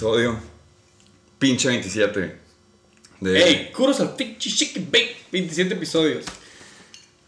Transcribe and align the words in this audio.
episodio 0.00 0.34
pinche 1.38 1.68
27 1.68 2.36
de 3.20 3.42
¡Ey! 3.44 3.70
Curos 3.70 4.00
al 4.00 4.16
pinche 4.16 4.48
chicken 4.48 4.90
bake. 4.90 5.14
27 5.30 5.74
episodios. 5.74 6.24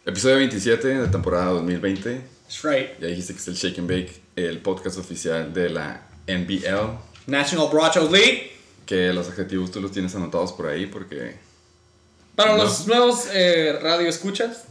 episodio 0.06 0.36
27 0.38 0.88
de 0.88 1.08
temporada 1.08 1.50
2020. 1.50 2.22
That's 2.44 2.62
right. 2.64 2.98
Ya 2.98 3.08
dijiste 3.08 3.34
que 3.34 3.40
es 3.40 3.48
el 3.48 3.54
Shake 3.56 3.78
and 3.78 3.90
Bake, 3.90 4.22
el 4.36 4.56
podcast 4.60 4.96
oficial 4.96 5.52
de 5.52 5.68
la 5.68 6.00
NBL, 6.26 6.98
National 7.26 7.68
Brochos 7.70 8.10
League. 8.10 8.52
que 8.86 9.12
los 9.12 9.28
adjetivos 9.28 9.70
tú 9.70 9.82
los 9.82 9.92
tienes 9.92 10.14
anotados 10.14 10.52
por 10.54 10.66
ahí 10.68 10.86
porque 10.86 11.36
Para 12.34 12.56
No. 12.56 12.64
los 12.64 12.86
nuevos 12.86 13.26
eh, 13.34 13.78
radio 13.82 14.08
escuchas, 14.08 14.64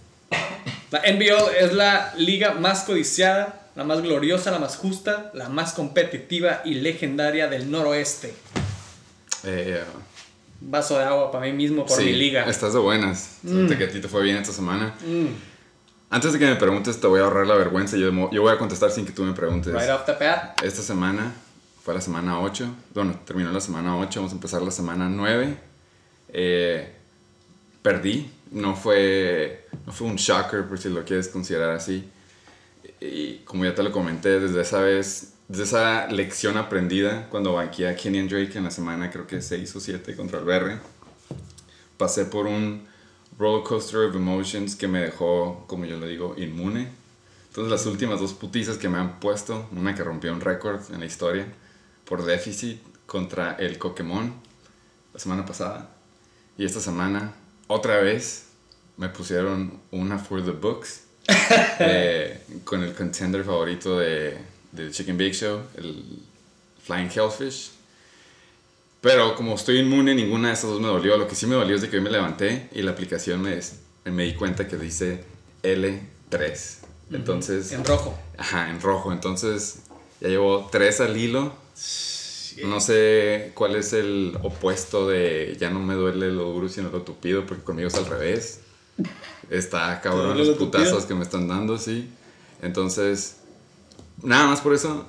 la 0.89 1.01
NBL 1.05 1.55
es 1.59 1.71
la 1.73 2.15
liga 2.17 2.53
más 2.55 2.79
codiciada, 2.81 3.60
la 3.75 3.83
más 3.83 4.01
gloriosa, 4.01 4.51
la 4.51 4.59
más 4.59 4.75
justa, 4.77 5.31
la 5.33 5.49
más 5.49 5.73
competitiva 5.73 6.61
y 6.65 6.75
legendaria 6.75 7.47
del 7.47 7.69
noroeste. 7.71 8.33
eh, 9.43 9.83
Vaso 10.63 10.97
de 10.99 11.03
agua 11.05 11.31
para 11.31 11.45
mí 11.47 11.53
mismo 11.53 11.85
por 11.87 11.97
sí, 11.97 12.05
mi 12.05 12.13
liga. 12.13 12.43
estás 12.45 12.73
de 12.73 12.79
buenas. 12.79 13.37
Suerte 13.47 13.77
que 13.79 13.85
a 13.85 13.89
ti 13.89 13.99
te 13.99 14.07
fue 14.07 14.21
bien 14.21 14.37
esta 14.37 14.53
semana. 14.53 14.93
Mm, 15.05 15.27
Antes 16.11 16.33
de 16.33 16.39
que 16.39 16.45
me 16.45 16.55
preguntes, 16.55 16.99
te 16.99 17.07
voy 17.07 17.19
a 17.19 17.23
ahorrar 17.23 17.47
la 17.47 17.55
vergüenza. 17.55 17.97
Yo, 17.97 18.11
yo 18.31 18.41
voy 18.41 18.53
a 18.53 18.57
contestar 18.57 18.91
sin 18.91 19.05
que 19.05 19.11
tú 19.13 19.23
me 19.23 19.33
preguntes. 19.33 19.73
right 19.73 19.89
off 19.89 20.05
the 20.05 20.11
bat. 20.13 20.61
Esta 20.61 20.81
semana 20.83 21.31
fue 21.83 21.93
la 21.95 22.01
semana 22.01 22.39
8. 22.41 22.67
Bueno, 22.93 23.19
terminó 23.25 23.51
la 23.51 23.61
semana 23.61 23.97
8. 23.97 24.19
Vamos 24.19 24.31
a 24.33 24.35
empezar 24.35 24.61
la 24.61 24.71
semana 24.71 25.07
9. 25.09 25.57
Eh, 26.33 26.93
perdí. 27.81 28.29
No 28.51 28.75
fue, 28.75 29.65
no 29.87 29.93
fue 29.93 30.07
un 30.07 30.17
shocker, 30.17 30.65
por 30.67 30.77
si 30.77 30.89
lo 30.89 31.03
quieres 31.05 31.29
considerar 31.29 31.71
así. 31.71 32.07
Y 33.01 33.39
como 33.39 33.65
ya 33.65 33.75
te 33.75 33.83
lo 33.83 33.91
comenté, 33.91 34.39
desde 34.39 34.61
esa 34.61 34.79
vez, 34.79 35.33
desde 35.47 35.63
esa 35.63 36.07
lección 36.07 36.55
aprendida, 36.57 37.27
cuando 37.29 37.53
banqué 37.53 37.89
a 37.89 37.95
Kenyon 37.95 38.29
Drake 38.29 38.57
en 38.57 38.63
la 38.63 38.71
semana, 38.71 39.11
creo 39.11 39.27
que 39.27 39.41
6 39.41 39.75
o 39.75 39.79
7 39.79 40.15
contra 40.15 40.39
el 40.39 40.45
BR, 40.45 40.79
pasé 41.97 42.25
por 42.25 42.45
un 42.45 42.87
roller 43.37 43.63
coaster 43.63 44.01
of 44.01 44.15
emotions 44.15 44.75
que 44.75 44.87
me 44.87 44.99
dejó, 45.01 45.65
como 45.67 45.85
yo 45.85 45.97
lo 45.97 46.07
digo, 46.07 46.35
inmune. 46.37 46.87
Entonces 47.47 47.69
las 47.69 47.85
últimas 47.85 48.19
dos 48.19 48.33
putizas 48.33 48.77
que 48.77 48.87
me 48.87 48.97
han 48.97 49.19
puesto, 49.19 49.67
una 49.75 49.93
que 49.95 50.03
rompió 50.03 50.31
un 50.31 50.39
récord 50.39 50.79
en 50.93 51.01
la 51.01 51.05
historia 51.05 51.45
por 52.05 52.23
déficit 52.23 52.79
contra 53.05 53.55
el 53.55 53.77
Pokémon 53.77 54.33
la 55.13 55.19
semana 55.19 55.45
pasada 55.45 55.89
y 56.57 56.65
esta 56.65 56.79
semana 56.79 57.33
otra 57.67 57.97
vez 57.97 58.45
me 58.97 59.09
pusieron 59.09 59.79
una 59.91 60.17
for 60.17 60.43
the 60.43 60.51
books 60.51 61.03
eh, 61.79 62.41
con 62.63 62.83
el 62.83 62.93
contender 62.93 63.43
favorito 63.43 63.99
de, 63.99 64.37
de 64.71 64.91
Chicken 64.91 65.17
Bake 65.17 65.33
Show, 65.33 65.61
el 65.77 66.03
Flying 66.83 67.09
Hellfish. 67.13 67.71
Pero 69.01 69.35
como 69.35 69.55
estoy 69.55 69.79
inmune, 69.79 70.13
ninguna 70.13 70.49
de 70.49 70.53
esas 70.53 70.69
dos 70.69 70.79
me 70.79 70.87
dolió. 70.87 71.17
Lo 71.17 71.27
que 71.27 71.35
sí 71.35 71.47
me 71.47 71.55
dolió 71.55 71.75
es 71.75 71.81
de 71.81 71.89
que 71.89 71.97
hoy 71.97 72.03
me 72.03 72.11
levanté 72.11 72.69
y 72.71 72.81
la 72.83 72.91
aplicación 72.91 73.41
me, 73.41 73.59
me 74.05 74.23
di 74.25 74.35
cuenta 74.35 74.67
que 74.67 74.77
dice 74.77 75.23
L3. 75.63 76.77
Entonces, 77.11 77.71
En 77.71 77.83
rojo. 77.83 78.17
ajá, 78.37 78.69
en 78.69 78.79
rojo. 78.79 79.11
Entonces, 79.11 79.79
ya 80.19 80.27
llevo 80.29 80.69
tres 80.71 81.01
al 81.01 81.17
hilo. 81.17 81.55
No 82.63 82.79
sé 82.79 83.51
cuál 83.55 83.75
es 83.75 83.93
el 83.93 84.37
opuesto 84.43 85.07
de 85.07 85.57
ya 85.59 85.69
no 85.71 85.79
me 85.79 85.95
duele 85.95 86.31
lo 86.31 86.43
duro 86.51 86.69
sino 86.69 86.89
lo 86.89 87.01
tupido, 87.01 87.45
porque 87.45 87.63
conmigo 87.63 87.87
es 87.87 87.95
al 87.95 88.05
revés. 88.05 88.59
Está 89.51 89.97
¿Te 90.01 90.09
cabrón 90.09 90.37
los 90.37 90.49
putazos 90.57 91.05
que 91.05 91.13
me 91.13 91.23
están 91.23 91.47
dando, 91.47 91.77
sí. 91.77 92.09
Entonces, 92.61 93.35
nada 94.23 94.47
más 94.47 94.61
por 94.61 94.73
eso 94.73 95.05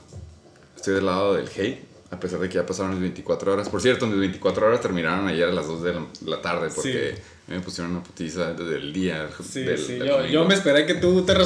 estoy 0.76 0.94
del 0.94 1.06
lado 1.06 1.34
del 1.34 1.48
hate, 1.48 1.84
a 2.10 2.18
pesar 2.20 2.40
de 2.40 2.48
que 2.48 2.56
ya 2.56 2.66
pasaron 2.66 2.90
las 2.92 3.00
24 3.00 3.52
horas. 3.52 3.68
Por 3.68 3.80
cierto, 3.80 4.06
mis 4.06 4.18
24 4.18 4.66
horas 4.66 4.80
terminaron 4.80 5.28
ayer 5.28 5.48
a 5.48 5.52
las 5.52 5.66
2 5.66 5.82
de 5.82 5.94
la, 5.94 6.06
la 6.26 6.42
tarde, 6.42 6.70
porque 6.74 7.14
me 7.46 7.60
pusieron 7.60 7.92
una 7.92 8.02
putiza 8.02 8.52
desde 8.52 8.76
el 8.76 8.92
día. 8.92 9.28
Sí, 9.48 9.60
del- 9.62 9.78
sí. 9.78 9.94
del 9.94 10.08
Yo, 10.08 10.26
yo 10.26 10.44
me 10.44 10.54
esperé 10.54 10.86
que 10.86 10.94
tú 10.94 11.22
te, 11.24 11.34
re- 11.34 11.44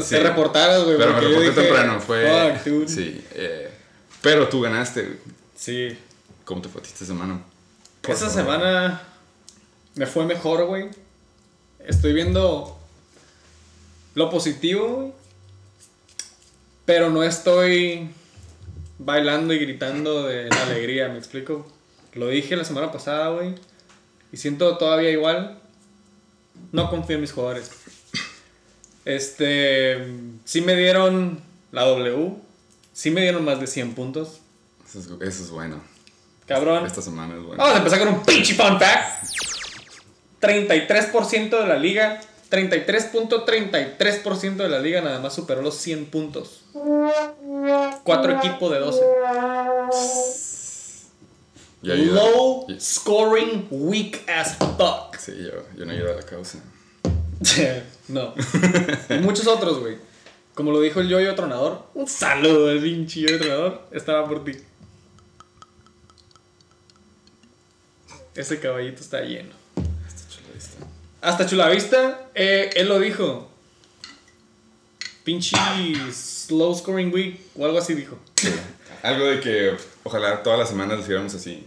Sí. 0.00 0.10
te 0.16 0.20
reportaras, 0.20 0.84
güey. 0.84 0.96
Pero 0.96 1.12
me 1.12 1.20
reporté 1.20 1.40
dije, 1.50 1.60
temprano, 1.60 2.00
fue... 2.00 2.54
Fuck, 2.56 2.64
dude. 2.66 2.88
Sí, 2.88 3.24
eh, 3.34 3.70
pero 4.22 4.48
tú 4.48 4.60
ganaste. 4.62 5.02
güey. 5.02 5.18
Sí. 5.54 5.96
¿Cómo 6.44 6.62
te 6.62 6.68
fue 6.68 6.80
a 6.80 6.84
ti 6.84 6.90
esta 6.94 7.04
semana? 7.04 7.40
Por 8.00 8.12
Esta 8.14 8.26
favor. 8.30 8.42
semana 8.44 9.02
me 9.96 10.06
fue 10.06 10.24
mejor, 10.24 10.64
güey. 10.64 10.88
Estoy 11.86 12.12
viendo 12.12 12.78
lo 14.14 14.30
positivo. 14.30 15.14
Pero 16.84 17.10
no 17.10 17.22
estoy 17.22 18.08
bailando 18.98 19.52
y 19.52 19.58
gritando 19.58 20.22
de 20.22 20.48
la 20.48 20.62
alegría, 20.62 21.08
¿me 21.10 21.18
explico? 21.18 21.70
Lo 22.14 22.28
dije 22.28 22.56
la 22.56 22.64
semana 22.64 22.90
pasada, 22.90 23.28
güey. 23.28 23.54
Y 24.32 24.38
siento 24.38 24.78
todavía 24.78 25.10
igual. 25.10 25.58
No 26.72 26.88
confío 26.88 27.16
en 27.16 27.20
mis 27.20 27.32
jugadores. 27.32 27.70
Este. 29.04 29.98
Sí 30.46 30.62
me 30.62 30.76
dieron 30.76 31.42
la 31.72 31.84
W. 31.84 32.36
Sí 32.94 33.10
me 33.10 33.20
dieron 33.20 33.44
más 33.44 33.60
de 33.60 33.66
100 33.66 33.94
puntos. 33.94 34.40
Eso 34.88 34.98
es, 34.98 35.06
eso 35.06 35.44
es 35.44 35.50
bueno. 35.50 35.82
Cabrón. 36.46 36.86
Esta 36.86 37.02
semana 37.02 37.36
es 37.36 37.42
bueno. 37.42 37.58
Vamos 37.58 37.74
a 37.74 37.78
empezar 37.78 37.98
con 37.98 38.08
un 38.08 38.22
pinche 38.24 38.54
fun 38.54 38.78
fact. 38.78 39.26
33% 40.40 41.60
de 41.60 41.66
la 41.66 41.78
liga, 41.78 42.20
33.33% 42.50 44.56
de 44.56 44.68
la 44.68 44.78
liga 44.78 45.00
nada 45.00 45.20
más 45.20 45.34
superó 45.34 45.62
los 45.62 45.76
100 45.76 46.06
puntos. 46.06 46.64
Cuatro 48.04 48.32
equipos 48.32 48.72
de 48.72 48.78
12. 48.78 49.00
Y 51.82 51.92
ayuda. 51.92 52.22
Low 52.22 52.66
scoring 52.78 53.66
weak 53.70 54.28
as 54.28 54.56
fuck. 54.56 55.16
Sí, 55.18 55.32
yo, 55.36 55.64
yo 55.76 55.84
no 55.84 55.92
ayudo 55.92 56.12
a 56.12 56.16
la 56.16 56.22
causa. 56.22 56.58
no. 58.08 58.34
Y 59.10 59.18
muchos 59.18 59.46
otros, 59.46 59.80
güey. 59.80 59.98
Como 60.54 60.72
lo 60.72 60.80
dijo 60.80 61.00
el 61.00 61.08
yoyo 61.08 61.34
tronador. 61.34 61.84
Un 61.94 62.08
saludo 62.08 62.68
al 62.68 62.80
pinche 62.80 63.20
yoyo 63.20 63.38
tronador. 63.38 63.82
Estaba 63.92 64.26
por 64.26 64.44
ti. 64.44 64.52
Ese 68.34 68.58
caballito 68.58 69.00
está 69.00 69.20
lleno. 69.20 69.57
Hasta 71.20 71.46
Chulavista, 71.46 72.28
eh, 72.34 72.70
él 72.74 72.88
lo 72.88 73.00
dijo. 73.00 73.48
Pinche 75.24 75.56
slow 76.12 76.74
scoring 76.74 77.12
week 77.12 77.40
o 77.56 77.66
algo 77.66 77.78
así 77.78 77.94
dijo. 77.94 78.18
Algo 79.02 79.26
de 79.26 79.40
que 79.40 79.76
ojalá 80.04 80.42
todas 80.42 80.58
las 80.58 80.68
semanas 80.68 80.96
lo 80.96 81.02
hiciéramos 81.02 81.34
así. 81.34 81.66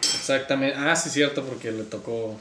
Exactamente. 0.00 0.76
Ah, 0.76 0.96
sí, 0.96 1.10
cierto, 1.10 1.44
porque 1.44 1.70
le 1.70 1.84
tocó. 1.84 2.38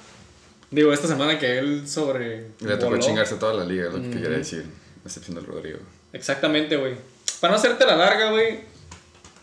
Digo, 0.72 0.92
esta 0.92 1.08
semana 1.08 1.38
que 1.38 1.60
él 1.60 1.88
sobre. 1.88 2.48
Le 2.60 2.78
tocó 2.78 2.98
chingarse 2.98 3.36
toda 3.36 3.54
la 3.54 3.66
liga, 3.66 3.88
es 3.88 3.94
lo 3.94 4.02
que 4.02 4.10
quería 4.10 4.30
decir. 4.30 4.66
A 5.04 5.08
excepción 5.08 5.36
del 5.36 5.46
Rodrigo. 5.46 5.80
Exactamente, 6.12 6.78
güey. 6.78 6.96
Para 7.40 7.52
no 7.52 7.60
hacerte 7.60 7.86
la 7.86 7.96
larga, 7.96 8.32
güey. 8.32 8.62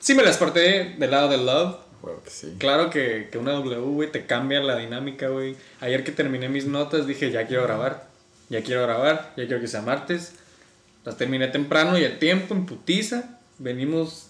Sí 0.00 0.14
me 0.14 0.24
las 0.24 0.36
partí 0.36 0.60
del 0.60 1.10
lado 1.10 1.28
del 1.28 1.46
love. 1.46 1.76
Bueno, 2.02 2.20
que 2.22 2.30
sí. 2.30 2.56
Claro 2.58 2.90
que, 2.90 3.28
que 3.30 3.38
una 3.38 3.52
W, 3.52 3.80
güey, 3.80 4.10
te 4.10 4.26
cambia 4.26 4.60
la 4.60 4.76
dinámica, 4.76 5.28
güey. 5.28 5.56
Ayer 5.80 6.02
que 6.02 6.10
terminé 6.12 6.48
mis 6.48 6.66
notas 6.66 7.06
dije, 7.06 7.30
ya 7.30 7.46
quiero 7.46 7.62
grabar. 7.62 8.08
Ya 8.48 8.62
quiero 8.62 8.82
grabar. 8.82 9.32
Ya 9.36 9.46
quiero 9.46 9.60
que 9.60 9.68
sea 9.68 9.82
martes. 9.82 10.34
Las 11.04 11.16
terminé 11.16 11.48
temprano 11.48 11.96
y 11.96 12.04
a 12.04 12.18
tiempo, 12.18 12.54
en 12.54 12.66
putiza. 12.66 13.38
Venimos 13.58 14.26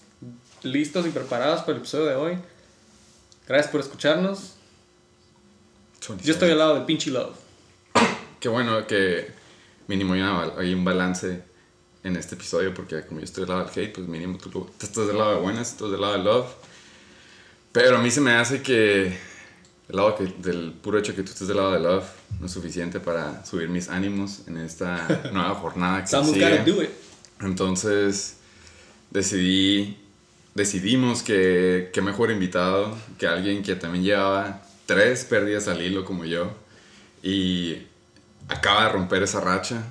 listos 0.61 1.05
y 1.07 1.09
preparados 1.09 1.61
para 1.61 1.73
el 1.73 1.77
episodio 1.79 2.05
de 2.05 2.15
hoy. 2.15 2.37
Gracias 3.47 3.71
por 3.71 3.81
escucharnos. 3.81 4.53
Yo 6.21 6.33
estoy 6.33 6.51
al 6.51 6.59
lado 6.59 6.79
de 6.79 6.85
Pinchy 6.85 7.09
Love. 7.09 7.35
Qué 8.39 8.49
bueno 8.49 8.85
que 8.87 9.31
mínimo 9.87 10.13
hay 10.13 10.73
un 10.73 10.83
balance 10.83 11.41
en 12.03 12.15
este 12.17 12.35
episodio, 12.35 12.73
porque 12.73 13.05
como 13.05 13.19
yo 13.19 13.25
estoy 13.25 13.45
del 13.45 13.55
lado 13.55 13.65
del 13.65 13.83
hate, 13.85 13.95
pues 13.95 14.07
mínimo 14.07 14.37
tú, 14.37 14.49
tú 14.49 14.67
estás 14.81 15.07
del 15.07 15.17
lado 15.17 15.35
de 15.35 15.41
buenas, 15.41 15.77
tú 15.77 15.85
estás 15.85 15.91
del 15.91 16.01
lado 16.01 16.13
de 16.13 16.23
love. 16.23 16.47
Pero 17.73 17.97
a 17.97 18.01
mí 18.01 18.09
se 18.11 18.21
me 18.21 18.31
hace 18.31 18.61
que 18.61 19.07
el 19.89 19.95
lado 19.95 20.15
que, 20.15 20.25
del 20.37 20.71
puro 20.71 20.97
hecho 20.99 21.13
que 21.15 21.23
tú 21.23 21.31
estés 21.31 21.47
del 21.47 21.57
lado 21.57 21.73
de 21.73 21.79
love 21.79 22.05
no 22.39 22.45
es 22.45 22.51
suficiente 22.51 22.99
para 23.01 23.43
subir 23.45 23.67
mis 23.67 23.89
ánimos 23.89 24.47
en 24.47 24.57
esta 24.57 25.07
nueva 25.33 25.53
jornada 25.55 26.01
que 26.01 26.07
Someone's 26.07 26.33
sigue. 26.35 26.49
gotta 26.57 26.63
do 26.71 26.83
it. 26.83 26.89
Entonces 27.41 28.37
decidí, 29.11 29.97
decidimos 30.55 31.23
que 31.23 31.89
qué 31.93 32.01
mejor 32.01 32.31
invitado 32.31 32.95
que 33.17 33.27
alguien 33.27 33.63
que 33.63 33.75
también 33.75 34.03
llevaba 34.05 34.61
tres 34.85 35.25
pérdidas 35.25 35.67
al 35.67 35.81
hilo 35.81 36.05
como 36.05 36.25
yo 36.25 36.51
y 37.21 37.77
acaba 38.49 38.83
de 38.85 38.89
romper 38.89 39.23
esa 39.23 39.39
racha. 39.41 39.83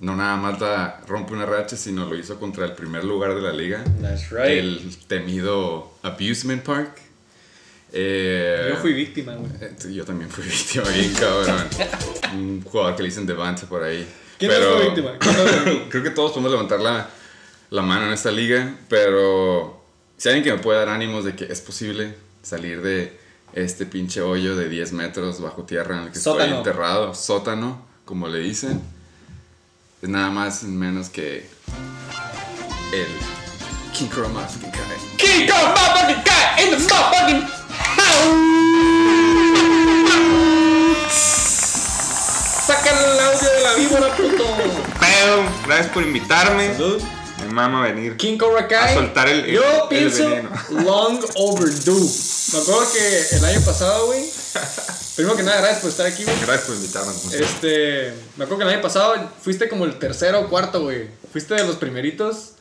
No 0.00 0.16
nada 0.16 0.36
más 0.36 0.60
la 0.60 1.00
rompe 1.06 1.32
una 1.34 1.46
racha, 1.46 1.76
sino 1.76 2.06
lo 2.06 2.16
hizo 2.16 2.40
contra 2.40 2.64
el 2.64 2.72
primer 2.72 3.04
lugar 3.04 3.36
de 3.36 3.40
la 3.42 3.52
liga, 3.52 3.84
That's 4.00 4.30
right. 4.30 4.46
el 4.48 4.96
temido 5.06 5.92
Abusement 6.02 6.62
Park. 6.64 7.00
Eh, 7.92 8.68
Yo 8.70 8.76
fui 8.76 8.92
víctima, 8.94 9.34
güey. 9.34 9.50
eh, 9.60 9.74
Yo 9.92 10.04
también 10.04 10.30
fui 10.30 10.44
víctima, 10.48 10.88
bien 10.88 11.12
cabrón. 11.12 11.68
Un 12.34 12.62
jugador 12.64 12.96
que 12.96 13.02
le 13.02 13.08
dicen 13.10 13.26
Devante 13.26 13.66
por 13.66 13.82
ahí. 13.82 14.06
¿Quién 14.38 14.50
Pero- 14.50 14.76
fue 14.76 14.84
víctima? 14.86 15.12
Creo 15.90 16.02
que 16.02 16.10
todos 16.10 16.30
podemos 16.32 16.50
levantar 16.52 16.80
la, 16.80 17.08
la 17.70 17.82
mano 17.82 18.06
en 18.06 18.12
esta 18.12 18.30
liga, 18.30 18.74
pero 18.88 19.82
Si 20.16 20.28
alguien 20.28 20.44
que 20.44 20.52
me 20.52 20.58
puede 20.58 20.78
dar 20.78 20.88
ánimos 20.88 21.24
de 21.24 21.34
que 21.36 21.44
es 21.44 21.60
posible 21.60 22.14
salir 22.42 22.80
de 22.82 23.18
este 23.54 23.84
pinche 23.86 24.20
hoyo 24.22 24.56
de 24.56 24.68
10 24.68 24.92
metros 24.94 25.40
bajo 25.40 25.64
tierra 25.64 25.98
en 25.98 26.02
el 26.04 26.12
que 26.12 26.18
Sótano. 26.18 26.44
estoy 26.44 26.58
enterrado, 26.58 27.14
sótano, 27.14 27.84
como 28.06 28.26
le 28.28 28.38
dicen, 28.38 28.80
es 30.00 30.08
nada 30.08 30.30
más 30.30 30.62
y 30.62 30.66
menos 30.66 31.08
que 31.10 31.46
el 32.94 33.06
King 33.92 34.08
Chroma 34.08 34.40
fucking 34.48 34.70
Kai. 34.70 34.80
King 35.18 35.46
motherfucking 35.48 36.22
guy 36.24 37.61
Saca 42.66 42.90
el 42.90 43.20
audio 43.20 43.48
de 43.50 43.60
la 43.62 43.74
víbora, 43.74 44.16
puto. 44.16 44.44
Pero, 45.00 45.42
gracias 45.66 45.88
por 45.92 46.02
invitarme. 46.02 46.72
Salud. 46.74 47.02
Me 47.40 47.46
mama 47.52 47.82
venir. 47.82 48.16
King 48.16 48.38
Cobra 48.38 48.68
Kai. 48.68 48.92
A 48.92 48.94
soltar 48.94 49.28
el- 49.28 49.44
el- 49.46 49.54
Yo 49.56 49.62
el 49.82 49.88
pienso 49.88 50.28
veneno. 50.28 50.50
long 50.70 51.20
overdue. 51.36 52.08
Me 52.52 52.58
acuerdo 52.60 52.92
que 52.92 53.36
el 53.36 53.44
año 53.44 53.60
pasado, 53.62 54.06
güey. 54.06 54.24
Primero 55.16 55.36
que 55.36 55.42
nada, 55.42 55.58
gracias 55.60 55.80
por 55.80 55.90
estar 55.90 56.06
aquí, 56.06 56.24
güey. 56.24 56.36
Gracias 56.40 56.60
por 56.66 56.76
siempre. 56.76 57.44
Este, 57.44 58.14
me 58.36 58.44
acuerdo 58.44 58.58
que 58.58 58.64
el 58.64 58.74
año 58.74 58.82
pasado 58.82 59.14
fuiste 59.42 59.68
como 59.68 59.84
el 59.84 59.98
tercero 59.98 60.40
o 60.40 60.48
cuarto, 60.48 60.82
güey. 60.82 61.08
Fuiste 61.32 61.54
de 61.54 61.64
los 61.64 61.76
primeritos 61.76 62.52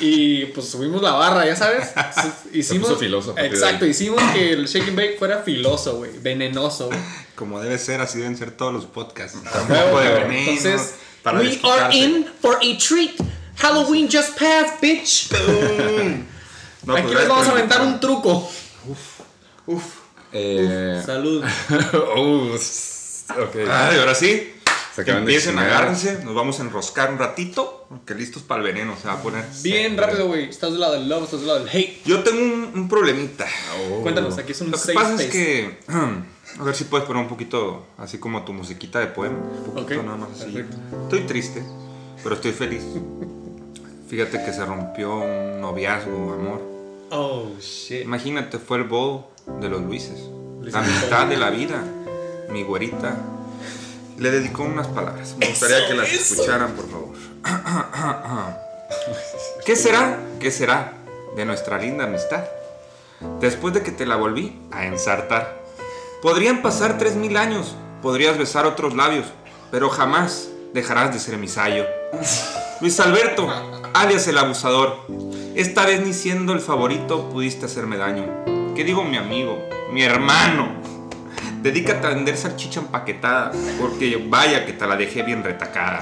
y 0.00 0.46
pues 0.46 0.68
subimos 0.68 1.02
la 1.02 1.12
barra, 1.12 1.46
ya 1.46 1.56
sabes. 1.56 1.88
Hicimos, 2.52 2.88
puso 2.88 2.98
filoso 3.00 3.34
Exacto, 3.38 3.86
hicimos 3.86 4.22
que 4.32 4.52
el 4.52 4.66
Shake 4.66 4.88
and 4.88 4.96
Bake 4.96 5.16
fuera 5.18 5.42
filoso, 5.42 5.96
güey, 5.96 6.10
venenoso. 6.18 6.86
güey. 6.86 6.98
Como 7.34 7.60
debe 7.60 7.78
ser, 7.78 8.00
así 8.00 8.18
deben 8.18 8.36
ser 8.36 8.50
todos 8.50 8.72
los 8.72 8.86
podcasts. 8.86 9.36
Un 9.36 9.70
Huevo, 9.70 9.90
poco 9.90 10.00
de 10.00 10.08
veneno. 10.10 10.50
Entonces, 10.50 10.94
para 11.22 11.38
we 11.40 11.58
are 11.80 11.96
in 11.96 12.26
for 12.40 12.56
a 12.56 12.78
treat. 12.78 13.12
Halloween 13.58 14.08
just 14.10 14.38
passed, 14.38 14.80
bitch. 14.82 15.30
No, 15.32 16.92
pues, 16.92 16.98
Aquí 17.04 17.14
les 17.14 17.26
gracias 17.26 17.28
vamos 17.28 17.48
a 17.48 17.50
aventar 17.52 17.80
un 17.80 17.98
truco. 18.00 18.50
Uf. 19.66 19.82
Eh, 20.32 21.02
Salud. 21.04 21.42
uh, 22.16 22.54
s- 22.54 23.24
ok. 23.32 23.56
Ay, 23.70 23.98
ahora 23.98 24.14
sí. 24.14 24.52
Empiecen, 25.04 25.50
chingar. 25.54 25.66
agárrense. 25.68 26.24
Nos 26.24 26.34
vamos 26.34 26.58
a 26.60 26.62
enroscar 26.62 27.12
un 27.12 27.18
ratito. 27.18 27.86
Que 28.06 28.14
listos 28.14 28.42
para 28.42 28.60
el 28.62 28.66
veneno. 28.66 28.94
Se 29.00 29.06
va 29.08 29.14
a 29.14 29.22
poner. 29.22 29.44
Bien 29.62 29.96
rápido, 29.96 30.26
güey. 30.26 30.48
Estás 30.48 30.70
del 30.72 30.80
lado 30.80 30.94
del 30.94 31.08
love, 31.08 31.24
estás 31.24 31.40
del 31.40 31.48
lado 31.48 31.60
del 31.64 31.68
hate. 31.68 32.02
Yo 32.04 32.22
tengo 32.22 32.40
un, 32.42 32.70
un 32.74 32.88
problemita. 32.88 33.46
Oh. 33.90 34.02
Cuéntanos, 34.02 34.36
aquí 34.38 34.52
es 34.52 34.60
un 34.60 34.70
Lo 34.70 34.78
que 34.80 34.92
pasa 34.94 35.10
space. 35.14 35.24
es 35.26 35.30
que. 35.32 35.78
A 36.58 36.62
ver 36.62 36.74
si 36.74 36.84
puedes 36.84 37.06
poner 37.06 37.22
un 37.22 37.28
poquito, 37.28 37.84
así 37.98 38.16
como 38.18 38.42
tu 38.44 38.52
musiquita 38.54 38.98
de 39.00 39.08
poema. 39.08 39.36
Un 39.36 39.74
poquito 39.74 40.00
Ok, 40.00 40.06
nada 40.06 40.16
más 40.16 40.30
así. 40.40 40.52
perfecto. 40.52 40.76
Estoy 41.02 41.20
triste, 41.26 41.62
pero 42.22 42.34
estoy 42.36 42.52
feliz. 42.52 42.82
Fíjate 44.08 44.42
que 44.42 44.52
se 44.52 44.64
rompió 44.64 45.16
un 45.16 45.60
noviazgo, 45.60 46.32
amor. 46.32 46.62
Oh, 47.10 47.50
shit. 47.60 48.02
Imagínate, 48.04 48.58
fue 48.58 48.78
el 48.78 48.84
bowl 48.84 49.24
de 49.60 49.68
los 49.68 49.82
Luises. 49.82 50.18
Luis 50.62 50.72
La 50.72 50.80
mitad 50.82 51.26
de 51.26 51.36
la 51.36 51.50
vida. 51.50 51.82
Mi 52.50 52.62
güerita. 52.62 53.16
Le 54.18 54.30
dedicó 54.30 54.62
unas 54.62 54.86
palabras. 54.88 55.34
Me 55.38 55.48
gustaría 55.48 55.78
Eso, 55.78 55.88
que 55.88 55.94
las 55.94 56.08
eso. 56.12 56.34
escucharan, 56.34 56.72
por 56.72 56.88
favor. 56.90 57.14
¿Qué 59.64 59.76
será? 59.76 60.18
¿Qué 60.40 60.50
será 60.50 60.92
de 61.36 61.44
nuestra 61.44 61.78
linda 61.78 62.04
amistad? 62.04 62.44
Después 63.40 63.74
de 63.74 63.82
que 63.82 63.92
te 63.92 64.06
la 64.06 64.16
volví 64.16 64.60
a 64.70 64.86
ensartar. 64.86 65.56
Podrían 66.22 66.62
pasar 66.62 66.98
tres 66.98 67.14
mil 67.14 67.36
años, 67.36 67.76
podrías 68.02 68.38
besar 68.38 68.66
otros 68.66 68.94
labios, 68.94 69.26
pero 69.70 69.90
jamás 69.90 70.48
dejarás 70.72 71.12
de 71.12 71.20
ser 71.20 71.36
mi 71.38 71.48
sayo. 71.48 71.84
Luis 72.80 72.98
Alberto, 73.00 73.48
alias 73.94 74.26
el 74.28 74.38
abusador. 74.38 74.96
Esta 75.54 75.86
vez 75.86 76.00
ni 76.00 76.12
siendo 76.12 76.52
el 76.52 76.60
favorito 76.60 77.28
pudiste 77.30 77.66
hacerme 77.66 77.96
daño. 77.96 78.26
¿Qué 78.74 78.84
digo 78.84 79.04
mi 79.04 79.16
amigo? 79.16 79.58
Mi 79.92 80.02
hermano. 80.02 80.85
Dedícate 81.66 82.06
a 82.06 82.10
vender 82.10 82.36
salchicha 82.36 82.78
empaquetada, 82.78 83.50
porque 83.80 84.24
vaya 84.28 84.64
que 84.64 84.72
te 84.72 84.86
la 84.86 84.96
dejé 84.96 85.24
bien 85.24 85.42
retacada. 85.42 85.98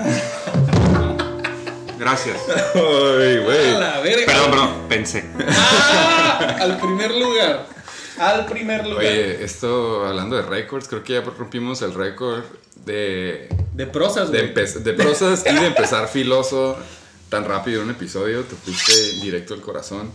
Gracias. 1.99 2.37
Ay, 2.75 3.39
güey. 3.39 3.75
A 3.75 3.79
la 3.79 4.01
verga. 4.01 4.27
Perdón, 4.27 4.51
perdón, 4.51 4.71
pensé. 4.91 5.25
¡Ah! 5.49 6.57
Al 6.61 6.79
primer 6.79 7.13
lugar. 7.13 7.67
Al 8.19 8.45
primer 8.45 8.87
lugar. 8.87 9.07
Oye, 9.07 9.43
esto 9.43 10.07
hablando 10.07 10.37
de 10.37 10.43
récords, 10.43 10.87
creo 10.87 11.03
que 11.03 11.15
ya 11.15 11.23
rompimos 11.23 11.81
el 11.81 11.95
récord 11.95 12.45
de, 12.85 13.49
De 13.73 13.87
prosas, 13.87 14.29
güey. 14.29 14.53
de 14.53 14.93
prosas 14.93 15.45
y 15.51 15.55
de 15.55 15.67
empezar 15.69 16.09
filoso 16.09 16.77
tan 17.31 17.47
rápido 17.47 17.81
en 17.81 17.89
un 17.89 17.95
episodio. 17.95 18.43
Te 18.43 18.55
fuiste 18.55 18.93
directo 19.23 19.55
al 19.55 19.63
corazón. 19.63 20.11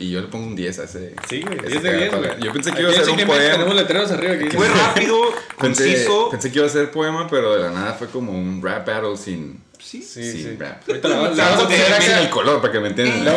Y 0.00 0.10
yo 0.10 0.20
le 0.22 0.28
pongo 0.28 0.46
un 0.46 0.56
10 0.56 0.78
a 0.78 0.84
ese. 0.84 1.14
Sí, 1.28 1.42
güey. 1.42 1.58
ese 1.58 1.68
10 1.68 1.82
de 1.82 1.90
10, 1.98 2.10
pedazo. 2.10 2.18
güey. 2.18 2.40
Yo 2.42 2.52
pensé 2.54 2.72
que 2.72 2.80
iba 2.80 2.90
a 2.90 2.94
ser 2.94 3.10
un 3.10 3.16
poema. 3.26 3.52
Tenemos 3.52 3.74
letreros 3.74 4.10
arriba 4.10 4.38
que 4.38 4.50
Fue 4.56 4.66
rápido, 4.68 5.16
Pensé, 5.60 5.84
conciso. 5.84 6.30
pensé 6.30 6.50
que 6.50 6.58
iba 6.58 6.66
a 6.66 6.70
ser 6.70 6.90
poema, 6.90 7.26
pero 7.28 7.54
de 7.54 7.60
la 7.60 7.70
nada 7.70 7.92
fue 7.92 8.08
como 8.08 8.32
un 8.32 8.62
rap 8.62 8.86
battle 8.86 9.16
sin, 9.18 9.60
Sí. 9.78 10.02
Sí, 10.02 10.32
sí. 10.32 10.56
rap. 10.58 10.82
Ahorita 10.88 11.06
la, 11.08 11.16
la 11.30 11.44
vamos 11.50 11.64
a 11.64 11.68
poner 11.68 12.18
el 12.22 12.30
color 12.30 12.60
para 12.62 12.72
que 12.72 12.80
me 12.80 12.88
entiendan. 12.88 13.24
la 13.26 13.32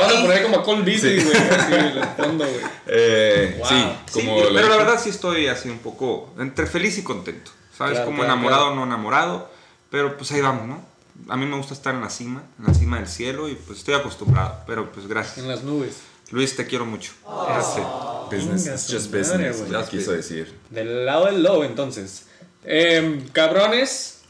vamos 0.00 0.16
a 0.16 0.20
poner 0.22 0.42
como 0.42 0.56
a 0.58 0.82
Beasley, 0.84 1.20
Sí. 1.20 1.26
güey. 1.26 1.36
Así 1.36 1.74
en 1.74 1.80
el 1.98 2.04
fondo, 2.16 2.44
güey. 2.46 2.60
Eh, 2.86 3.56
Wow. 3.58 3.68
Sí, 3.68 3.74
Sí, 4.06 4.20
como 4.20 4.36
pero 4.54 4.68
la 4.70 4.76
verdad 4.76 4.98
sí 5.02 5.10
estoy 5.10 5.48
así 5.48 5.68
un 5.68 5.78
poco 5.78 6.32
entre 6.38 6.66
feliz 6.66 6.96
y 6.98 7.02
contento. 7.02 7.50
¿Sabes? 7.76 7.92
Claro, 7.94 8.06
como 8.06 8.18
claro, 8.22 8.32
enamorado 8.32 8.62
o 8.62 8.66
claro. 8.68 8.80
no 8.80 8.86
enamorado. 8.86 9.50
Pero 9.90 10.16
pues 10.16 10.32
ahí 10.32 10.40
vamos, 10.40 10.66
¿no? 10.66 10.95
A 11.28 11.36
mí 11.36 11.46
me 11.46 11.56
gusta 11.56 11.74
estar 11.74 11.94
en 11.94 12.00
la 12.00 12.10
cima, 12.10 12.42
en 12.58 12.66
la 12.66 12.74
cima 12.74 12.98
del 12.98 13.08
cielo 13.08 13.48
y 13.48 13.54
pues 13.54 13.78
estoy 13.80 13.94
acostumbrado. 13.94 14.62
Pero 14.66 14.90
pues 14.92 15.04
En 15.04 15.10
gracias. 15.10 15.46
las 15.46 15.62
nubes. 15.64 15.98
Luis, 16.30 16.56
te 16.56 16.66
quiero 16.66 16.84
mucho. 16.86 17.12
Ese. 17.58 17.82
Business, 18.30 18.88
just 18.90 19.06
madre, 19.12 19.20
business, 19.20 19.58
güey. 19.60 19.70
ya 19.70 19.88
quiso 19.88 20.12
decir. 20.12 20.52
Del 20.70 21.06
lado 21.06 21.26
del 21.26 21.42
low, 21.42 21.62
entonces. 21.62 22.26
Em, 22.64 23.28
cabrones. 23.28 24.20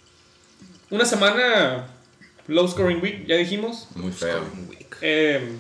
Una 0.91 1.05
semana 1.07 1.87
low 2.47 2.69
scoring 2.69 3.01
week, 3.03 3.27
ya 3.27 3.37
dijimos. 3.37 3.89
Muy 3.95 4.13
feo. 4.13 4.43
Em, 5.01 5.57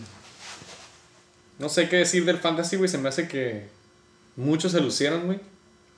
no 1.58 1.68
sé 1.70 1.88
qué 1.88 1.96
decir 1.96 2.24
del 2.26 2.38
fantasy, 2.38 2.76
güey. 2.76 2.88
Se 2.88 2.98
me 2.98 3.08
hace 3.08 3.26
que 3.28 3.68
muchos 4.36 4.72
se 4.72 4.80
lucieron, 4.80 5.24
güey. 5.26 5.40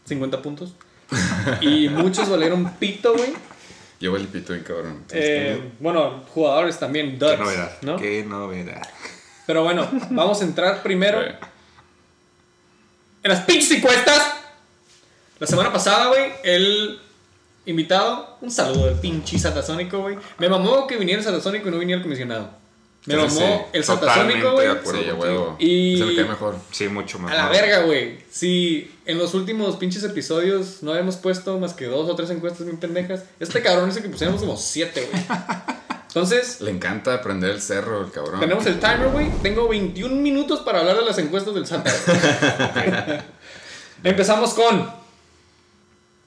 50 0.06 0.40
puntos. 0.42 0.74
Y 1.60 1.88
muchos 1.88 2.28
valieron 2.28 2.70
pito, 2.74 3.14
güey. 3.14 3.32
Yo 4.00 4.12
valí 4.12 4.26
pito 4.26 4.52
bien 4.52 4.64
cabrón. 4.64 5.04
Eh, 5.10 5.72
bueno, 5.80 6.24
jugadores 6.32 6.78
también, 6.78 7.18
Qué 7.18 7.24
duds, 7.24 7.38
novedad. 7.38 7.72
¿no? 7.82 7.96
Qué 7.96 8.24
novedad. 8.24 8.82
Pero 9.46 9.64
bueno, 9.64 9.88
vamos 10.10 10.40
a 10.40 10.44
entrar 10.44 10.82
primero 10.82 11.20
en 11.22 11.36
las 13.22 13.40
pinches 13.40 13.72
encuestas. 13.72 14.34
La 15.38 15.46
semana 15.46 15.72
pasada, 15.72 16.08
güey, 16.08 16.32
el 16.44 17.00
invitado, 17.66 18.38
un 18.40 18.50
saludo 18.50 18.86
del 18.86 18.96
pinche 18.96 19.38
Satasónico, 19.38 20.00
güey. 20.00 20.16
Me 20.38 20.48
mamó 20.48 20.86
que 20.86 20.96
viniera 20.96 21.20
el 21.20 21.24
Satasónico 21.24 21.68
y 21.68 21.70
no 21.70 21.78
viniera 21.78 21.98
el 21.98 22.02
comisionado. 22.02 22.50
Me 23.08 23.14
Sí, 23.14 23.20
mamó 23.20 23.30
sí, 23.30 23.44
el 23.72 23.82
de 23.82 24.50
güey. 24.52 25.02
Sí, 25.04 25.08
a 25.10 25.14
huevo. 25.14 25.56
Y- 25.58 25.98
Se 25.98 26.04
me 26.04 26.14
cae 26.16 26.24
mejor. 26.24 26.56
Sí, 26.70 26.88
mucho 26.88 27.18
A 27.18 27.20
mejor. 27.22 27.36
la 27.36 27.48
verga, 27.48 27.80
güey. 27.82 28.18
Si 28.30 28.94
en 29.06 29.16
los 29.18 29.32
últimos 29.34 29.76
pinches 29.76 30.04
episodios 30.04 30.82
no 30.82 30.90
habíamos 30.92 31.16
puesto 31.16 31.58
más 31.58 31.72
que 31.72 31.86
dos 31.86 32.08
o 32.08 32.14
tres 32.14 32.28
encuestas 32.30 32.66
bien 32.66 32.76
pendejas, 32.78 33.24
este 33.40 33.62
cabrón 33.62 33.88
dice 33.88 34.02
que 34.02 34.08
pusiéramos 34.10 34.40
como 34.42 34.56
siete, 34.58 35.08
güey. 35.10 35.24
Entonces, 36.08 36.60
Le 36.60 36.70
encanta 36.70 37.14
aprender 37.14 37.50
el 37.50 37.60
cerro, 37.62 38.04
el 38.04 38.10
cabrón. 38.10 38.40
tenemos 38.40 38.64
el 38.66 38.78
timer, 38.78 39.08
güey. 39.10 39.30
Tengo 39.42 39.68
21 39.68 40.16
minutos 40.16 40.60
para 40.60 40.80
hablar 40.80 40.96
de 40.98 41.04
las 41.04 41.16
encuestas 41.18 41.54
del 41.54 41.66
Santa. 41.66 41.92
Empezamos 44.04 44.54
con 44.54 44.90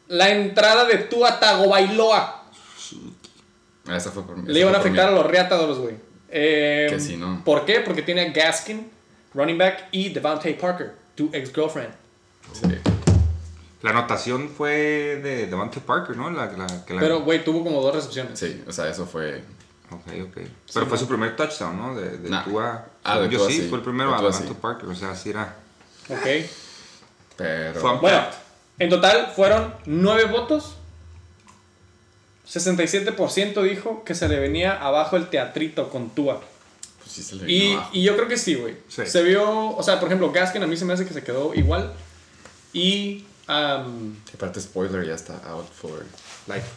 la 0.07 0.29
entrada 0.29 0.85
de 0.85 0.97
Tua 0.97 1.39
Tagovailoa. 1.39 2.43
Esa 3.91 4.11
fue 4.11 4.23
por 4.25 4.37
mí. 4.37 4.43
Le 4.51 4.59
iban 4.59 4.75
a 4.75 4.79
afectar 4.79 5.09
a 5.09 5.11
los 5.11 5.25
Reatadores, 5.25 5.77
güey. 5.77 5.95
Eh, 6.31 6.87
Que 6.89 6.99
sí, 6.99 7.17
¿no? 7.17 7.43
¿Por 7.43 7.65
qué? 7.65 7.81
Porque 7.81 8.01
tiene 8.01 8.21
a 8.21 8.31
Gaskin, 8.31 8.89
running 9.33 9.57
back, 9.57 9.87
y 9.91 10.09
Devante 10.09 10.53
Parker, 10.53 10.93
tu 11.15 11.29
ex-girlfriend. 11.33 11.93
Sí. 12.53 12.67
La 13.81 13.89
anotación 13.91 14.49
fue 14.49 15.19
de 15.23 15.47
Devante 15.47 15.79
Parker, 15.81 16.15
¿no? 16.15 16.29
La, 16.29 16.45
la- 16.51 16.85
que 16.85 16.93
la- 16.93 16.99
Pero, 17.01 17.21
güey, 17.21 17.43
tuvo 17.43 17.63
como 17.63 17.81
dos 17.81 17.95
recepciones. 17.95 18.37
Sí, 18.39 18.63
o 18.67 18.71
sea, 18.71 18.87
eso 18.89 19.05
fue. 19.05 19.43
Ok, 19.89 20.07
ok. 20.29 20.37
Pero 20.73 20.85
fue 20.85 20.97
su 20.97 21.07
primer 21.07 21.35
touchdown, 21.35 21.77
¿no? 21.77 21.95
De, 21.95 22.17
de 22.17 22.29
Nah. 22.29 22.43
Tua. 22.45 22.85
Ah, 23.03 23.19
de 23.19 23.29
yo 23.29 23.39
Tua, 23.39 23.47
sí, 23.47 23.61
sí. 23.61 23.67
fue 23.69 23.79
el 23.79 23.83
primero 23.83 24.11
De 24.11 24.15
a 24.15 24.19
Devante 24.21 24.47
sí. 24.47 24.53
Parker. 24.61 24.87
O 24.87 24.95
sea, 24.95 25.15
sí 25.15 25.31
era. 25.31 25.55
Ok. 26.09 26.25
Pero. 27.37 27.79
Fue- 27.81 27.97
Bueno, 27.99 28.21
en 28.79 28.89
total 28.89 29.31
fueron 29.35 29.73
nueve 29.85 30.25
votos. 30.25 30.77
67% 32.47 33.61
dijo 33.63 34.03
que 34.03 34.15
se 34.15 34.27
le 34.27 34.39
venía 34.39 34.73
abajo 34.81 35.17
el 35.17 35.29
teatrito 35.29 35.89
con 35.89 36.09
Tua. 36.09 36.41
Pues 36.99 37.11
sí 37.11 37.23
se 37.23 37.35
le 37.35 37.51
Y, 37.51 37.73
abajo. 37.73 37.89
y 37.93 38.03
yo 38.03 38.15
creo 38.15 38.27
que 38.27 38.37
sí, 38.37 38.55
güey. 38.55 38.75
Sí. 38.89 39.03
Se 39.05 39.23
vio, 39.23 39.75
o 39.75 39.83
sea, 39.83 39.99
por 39.99 40.07
ejemplo, 40.09 40.31
Gaskin 40.31 40.61
a 40.63 40.67
mí 40.67 40.75
se 40.77 40.85
me 40.85 40.93
hace 40.93 41.05
que 41.05 41.13
se 41.13 41.23
quedó 41.23 41.53
igual. 41.53 41.93
Y, 42.73 43.25
um, 43.49 44.15
Y 44.31 44.35
aparte, 44.35 44.59
spoiler, 44.61 45.05
ya 45.05 45.15
está 45.15 45.37
out 45.49 45.69
for 45.71 46.05
life. 46.47 46.67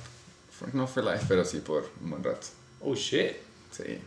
For- 0.59 0.75
no 0.75 0.87
for 0.87 1.05
life, 1.05 1.25
pero 1.29 1.45
sí 1.45 1.59
por 1.59 1.91
un 2.03 2.11
buen 2.11 2.23
rato. 2.25 2.47
oh 2.81 2.95
shit. 2.95 3.33
Sí. 3.77 3.99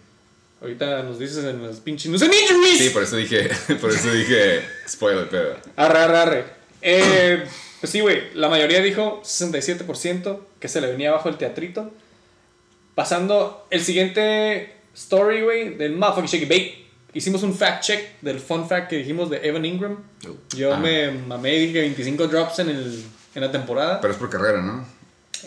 Ahorita 0.61 1.03
nos 1.03 1.19
dices 1.19 1.43
en 1.45 1.61
las 1.67 1.79
pinches 1.81 2.09
news 2.09 2.21
and 2.23 2.33
injuries. 2.33 2.77
Sí, 2.79 2.89
por 2.89 3.03
eso 3.03 3.15
dije, 3.17 3.49
por 3.81 3.91
eso 3.91 4.11
dije 4.11 4.61
spoiler, 4.87 5.27
pero. 5.29 5.55
Arre, 5.75 5.99
arre, 5.99 6.17
arre. 6.17 6.45
Eh, 6.81 7.47
pues 7.79 7.91
sí, 7.91 7.99
güey. 8.01 8.33
La 8.33 8.49
mayoría 8.49 8.81
dijo 8.81 9.21
67% 9.23 10.39
que 10.59 10.67
se 10.67 10.81
le 10.81 10.87
venía 10.87 11.09
abajo 11.09 11.29
el 11.29 11.37
teatrito. 11.37 11.91
Pasando 12.95 13.67
el 13.69 13.81
siguiente 13.83 14.75
story, 14.95 15.41
güey, 15.41 15.75
del 15.75 15.93
motherfucking 15.95 16.39
Shake 16.39 16.49
Bake. 16.49 16.87
Hicimos 17.13 17.43
un 17.43 17.53
fact 17.55 17.83
check 17.83 18.19
del 18.21 18.39
fun 18.39 18.67
fact 18.67 18.89
que 18.89 18.97
dijimos 18.97 19.29
de 19.29 19.37
Evan 19.47 19.65
Ingram. 19.65 19.97
Yo 20.55 20.73
Ah. 20.73 20.77
me 20.77 21.11
mamé 21.11 21.55
y 21.55 21.67
dije 21.67 21.79
25 21.81 22.27
drops 22.27 22.59
en, 22.59 22.69
el, 22.69 23.03
en 23.35 23.41
la 23.41 23.51
temporada. 23.51 24.01
Pero 24.01 24.13
es 24.13 24.19
por 24.19 24.29
carrera, 24.29 24.61
¿no? 24.61 24.85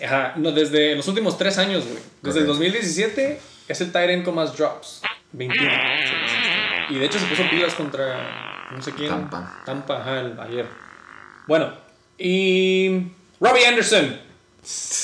Ajá, 0.05 0.35
no, 0.37 0.53
desde 0.53 0.95
los 0.95 1.07
últimos 1.09 1.37
tres 1.37 1.59
años, 1.59 1.85
güey. 1.85 1.99
Desde 2.23 2.41
el 2.41 2.45
Ok. 2.47 2.53
2017 2.53 3.41
es 3.69 3.81
el 3.81 3.93
tight 3.93 4.11
end 4.11 4.25
con 4.25 4.35
más 4.37 4.57
drops. 4.57 5.03
21. 5.33 5.71
Y 6.91 6.95
de 6.99 7.05
hecho 7.07 7.19
se 7.19 7.27
puso 7.27 7.43
pilas 7.51 7.75
contra 7.75 8.69
no 8.73 8.81
sé 8.83 8.93
quién. 8.93 9.09
Tampa. 9.09 9.63
Tampa, 9.67 10.01
ajá, 10.01 10.21
el, 10.21 10.41
ayer. 10.41 10.67
Bueno, 11.47 11.73
y 12.21 13.13
Robbie 13.41 13.67
Anderson 13.67 14.21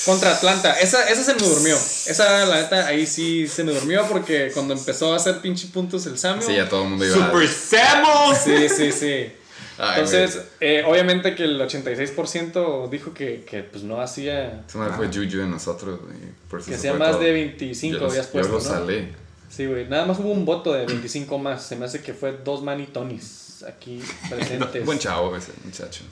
contra 0.05 0.31
Atlanta. 0.35 0.79
Esa, 0.79 1.09
esa 1.09 1.23
se 1.23 1.33
me 1.33 1.39
durmió. 1.41 1.75
Esa, 1.75 2.45
la 2.45 2.61
neta, 2.61 2.87
ahí 2.87 3.05
sí 3.05 3.47
se 3.47 3.63
me 3.63 3.73
durmió 3.73 4.07
porque 4.07 4.51
cuando 4.53 4.73
empezó 4.73 5.13
a 5.13 5.17
hacer 5.17 5.41
pinche 5.41 5.67
puntos 5.67 6.05
el 6.05 6.17
Samuel. 6.17 6.43
Sí, 6.43 6.55
ya 6.55 6.69
todo 6.69 6.83
el 6.83 6.89
mundo 6.89 7.05
iba 7.05 7.15
Super 7.15 7.47
Samus. 7.47 8.37
Sí, 8.37 8.69
sí, 8.69 8.91
sí. 8.91 9.31
Ay, 9.79 10.01
Entonces, 10.01 10.41
eh, 10.59 10.83
obviamente 10.87 11.35
que 11.35 11.43
el 11.43 11.59
86% 11.61 12.89
dijo 12.89 13.13
que, 13.13 13.43
que 13.43 13.61
pues 13.61 13.83
no 13.83 14.01
hacía 14.01 14.63
Eso 14.67 14.79
no 14.83 14.91
fue 14.93 15.07
Juju 15.07 15.37
de 15.37 15.45
nosotros, 15.47 15.99
güey. 16.01 16.17
Por 16.49 16.59
eso 16.61 16.71
que 16.71 16.77
se 16.77 16.89
fue 16.89 16.97
más 16.97 17.11
todo. 17.11 17.19
de 17.19 17.31
25 17.31 17.99
Yo 17.99 18.07
habías 18.07 18.27
puesto, 18.27 18.53
Yo 18.53 18.57
lo 18.57 18.63
¿no? 18.63 18.69
salé. 18.69 19.13
Sí, 19.49 19.65
güey. 19.67 19.87
Nada 19.87 20.05
más 20.05 20.17
hubo 20.19 20.31
un 20.31 20.45
voto 20.45 20.73
de 20.73 20.85
25 20.85 21.37
más. 21.37 21.63
Se 21.63 21.75
me 21.75 21.85
hace 21.85 22.01
que 22.01 22.13
fue 22.13 22.37
dos 22.43 22.63
Manny 22.63 22.87
Tonys 22.87 23.63
aquí 23.67 24.01
presentes. 24.29 24.83
Buen 24.85 24.97
chavo 24.97 25.35
ese 25.35 25.51
muchacho. 25.63 26.03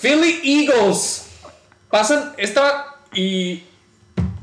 Philly 0.00 0.40
Eagles. 0.44 1.26
Pasan 1.90 2.32
esta 2.36 2.96
y 3.12 3.62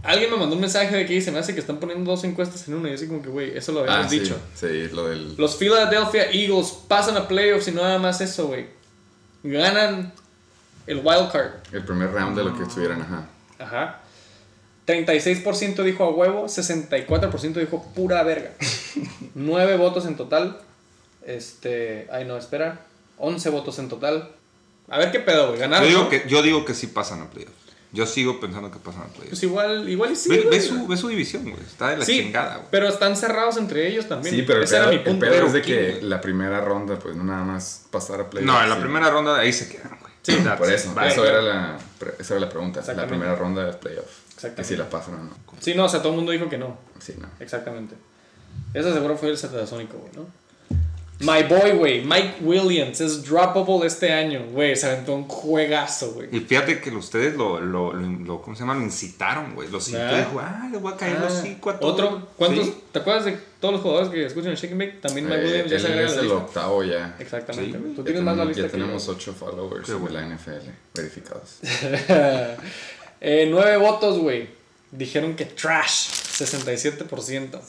alguien 0.03 0.29
me 0.31 0.37
mandó 0.37 0.55
un 0.55 0.61
mensaje 0.61 0.95
de 0.95 1.05
que 1.05 1.13
dice, 1.13 1.31
me 1.31 1.39
hace 1.39 1.53
que 1.53 1.59
están 1.61 1.77
poniendo 1.79 2.09
dos 2.11 2.23
encuestas 2.25 2.67
en 2.67 2.73
una 2.75 2.89
y 2.89 2.93
así 2.93 3.07
como 3.07 3.21
que, 3.21 3.29
güey, 3.29 3.57
eso 3.57 3.71
lo 3.71 3.81
habíamos 3.81 4.05
Ah, 4.05 4.09
sí, 4.09 4.19
dicho. 4.19 4.37
Sí, 4.55 4.89
lo 4.93 5.07
del. 5.07 5.35
Los 5.37 5.55
Philadelphia 5.55 6.29
Eagles 6.31 6.77
pasan 6.87 7.15
a 7.17 7.27
playoffs 7.27 7.67
y 7.69 7.71
no 7.71 7.81
nada 7.83 7.99
más 7.99 8.19
eso, 8.21 8.47
güey. 8.47 8.67
Ganan 9.43 10.11
el 10.87 10.97
wild 10.97 11.31
card. 11.31 11.51
El 11.71 11.85
primer 11.85 12.11
round 12.11 12.37
de 12.37 12.43
lo 12.43 12.55
que 12.57 12.63
estuvieran, 12.63 13.01
ajá. 13.01 13.27
Ajá. 13.59 13.99
36% 14.87 15.83
dijo 15.83 16.03
a 16.05 16.09
huevo, 16.09 16.45
64% 16.45 17.53
dijo 17.55 17.85
pura 17.95 18.23
verga. 18.23 18.51
9 19.35 19.77
votos 19.77 20.05
en 20.05 20.15
total. 20.15 20.59
Este, 21.25 22.07
ay 22.11 22.25
no, 22.25 22.37
espera. 22.37 22.81
11 23.17 23.49
votos 23.49 23.79
en 23.79 23.89
total. 23.89 24.31
A 24.89 24.97
ver 24.97 25.11
qué 25.11 25.19
pedo, 25.19 25.47
güey. 25.47 25.57
Yo 25.59 25.61
Ganaron. 25.61 25.87
digo, 25.87 26.03
¿no? 26.03 26.09
que, 26.09 26.23
yo 26.27 26.41
digo 26.41 26.65
que 26.65 26.73
sí 26.73 26.87
pasan 26.87 27.21
a 27.21 27.29
playoffs. 27.29 27.53
Yo 27.93 28.05
sigo 28.05 28.39
pensando 28.39 28.69
que 28.69 28.79
pasan 28.79 29.03
a 29.03 29.05
playoffs. 29.05 29.29
Pues 29.29 29.43
igual, 29.43 29.87
igual 29.89 30.11
y 30.11 30.15
sí. 30.15 30.29
ve, 30.29 30.37
ve 30.37 30.43
güey. 30.47 30.61
su, 30.61 30.87
ve 30.87 30.97
su 30.97 31.07
división, 31.07 31.43
güey. 31.43 31.61
Está 31.65 31.89
de 31.89 31.97
la 31.97 32.05
Sí, 32.05 32.19
chingada, 32.23 32.55
güey. 32.57 32.67
pero 32.69 32.87
están 32.87 33.15
cerrados 33.15 33.57
entre 33.57 33.87
ellos 33.87 34.07
también. 34.07 34.35
Sí, 34.35 34.41
pero 34.43 34.59
el 34.59 34.65
Ese 34.65 34.75
era 34.75 34.85
pedo, 34.85 34.91
mi 34.93 34.97
el 34.99 35.03
punto. 35.03 35.25
pedo 35.25 35.45
es 35.47 35.53
de 35.53 35.61
que 35.61 35.99
la 36.01 36.19
primera 36.21 36.61
ronda, 36.61 36.99
pues 36.99 37.15
no 37.15 37.23
nada 37.23 37.43
más 37.43 37.85
pasar 37.89 38.19
a 38.21 38.29
playoffs. 38.29 38.45
No, 38.53 38.61
en 38.61 38.69
la 38.69 38.75
sí. 38.75 38.81
primera 38.81 39.09
ronda 39.09 39.37
ahí 39.39 39.53
se 39.53 39.69
quedan, 39.69 39.97
güey. 40.01 40.13
Sí, 40.21 40.35
That's 40.43 40.57
Por 40.59 40.69
eso, 40.71 41.01
eso 41.01 41.25
era 41.25 41.41
la, 41.41 41.77
esa 42.19 42.33
era 42.33 42.41
la 42.41 42.49
pregunta. 42.49 42.81
La 42.93 43.07
primera 43.07 43.33
ronda 43.35 43.63
de 43.65 43.71
playoff. 43.73 44.05
Exactamente. 44.35 44.61
Y 44.61 44.65
si 44.65 44.75
la 44.75 44.89
pasan 44.89 45.13
o 45.15 45.23
no. 45.23 45.29
Sí, 45.61 45.73
no, 45.73 45.85
o 45.85 45.89
sea, 45.89 46.01
todo 46.01 46.09
el 46.11 46.17
mundo 46.17 46.33
dijo 46.33 46.49
que 46.49 46.57
no. 46.57 46.77
Sí, 46.99 47.15
no. 47.17 47.27
Exactamente. 47.39 47.95
Ese 48.73 48.91
seguro 48.93 49.17
fue 49.17 49.29
el 49.29 49.37
satasónico, 49.37 49.97
güey, 49.97 50.11
¿no? 50.17 50.27
My 51.19 51.41
boy, 51.49 51.71
güey, 51.71 52.01
Mike 52.05 52.35
Williams 52.41 53.01
es 53.01 53.23
droppable 53.23 53.87
este 53.87 54.13
año, 54.13 54.45
güey. 54.51 54.75
Se 54.75 54.85
aventó 54.85 55.15
un 55.15 55.27
juegazo, 55.27 56.11
güey. 56.11 56.27
Y 56.31 56.41
fíjate 56.41 56.79
que 56.79 56.91
ustedes 56.91 57.35
lo, 57.35 57.59
lo, 57.59 57.91
lo, 57.91 58.07
lo- 58.07 58.41
¿cómo 58.43 58.55
se 58.55 58.59
llama? 58.61 58.75
Lo 58.75 58.83
incitaron, 58.83 59.55
güey. 59.55 59.67
Lo 59.69 59.77
incitó 59.77 59.97
dijo, 60.15 60.39
ah, 60.39 60.69
le 60.71 60.77
voy 60.77 60.93
a 60.93 60.95
caer 60.95 61.17
Ah, 61.19 61.23
los 61.27 61.33
cinco 61.41 61.71
a 61.71 61.79
todos. 61.79 61.93
Otro, 61.93 62.27
¿cuántos? 62.37 62.65
Sí. 62.67 62.83
¿Te 62.91 62.99
acuerdas 62.99 63.25
de 63.25 63.37
todos 63.59 63.73
los 63.73 63.81
jugadores 63.81 64.09
que 64.11 64.25
escuchan 64.27 64.51
el 64.51 64.57
Shake 64.57 64.71
and 64.73 64.79
Bake? 64.81 65.01
También 65.01 65.25
Mike 65.27 65.41
Eh, 65.41 65.45
Williams 65.45 65.71
ya 65.71 65.79
se 65.79 65.87
agrega 65.87 66.05
es 66.07 66.15
la 66.15 66.21
el 66.21 66.27
lista. 66.27 66.43
octavo 66.43 66.83
ya. 66.83 67.15
Exactamente, 67.19 67.77
Sí. 67.79 67.93
Tú 67.95 68.03
tienes 68.03 68.21
más 68.21 68.37
la 68.37 68.45
lista 68.45 68.61
ya 68.61 68.67
que 68.67 68.77
yo. 68.77 68.83
tenemos 68.83 69.07
ocho 69.09 69.33
followers 69.33 69.87
de 69.87 70.09
la 70.11 70.21
NFL 70.21 70.69
verificados. 70.93 71.57
eh, 73.21 73.47
nueve 73.49 73.77
votos, 73.77 74.19
güey. 74.19 74.49
Dijeron 74.91 75.35
que 75.35 75.45
trash, 75.45 76.09
67%. 76.11 77.59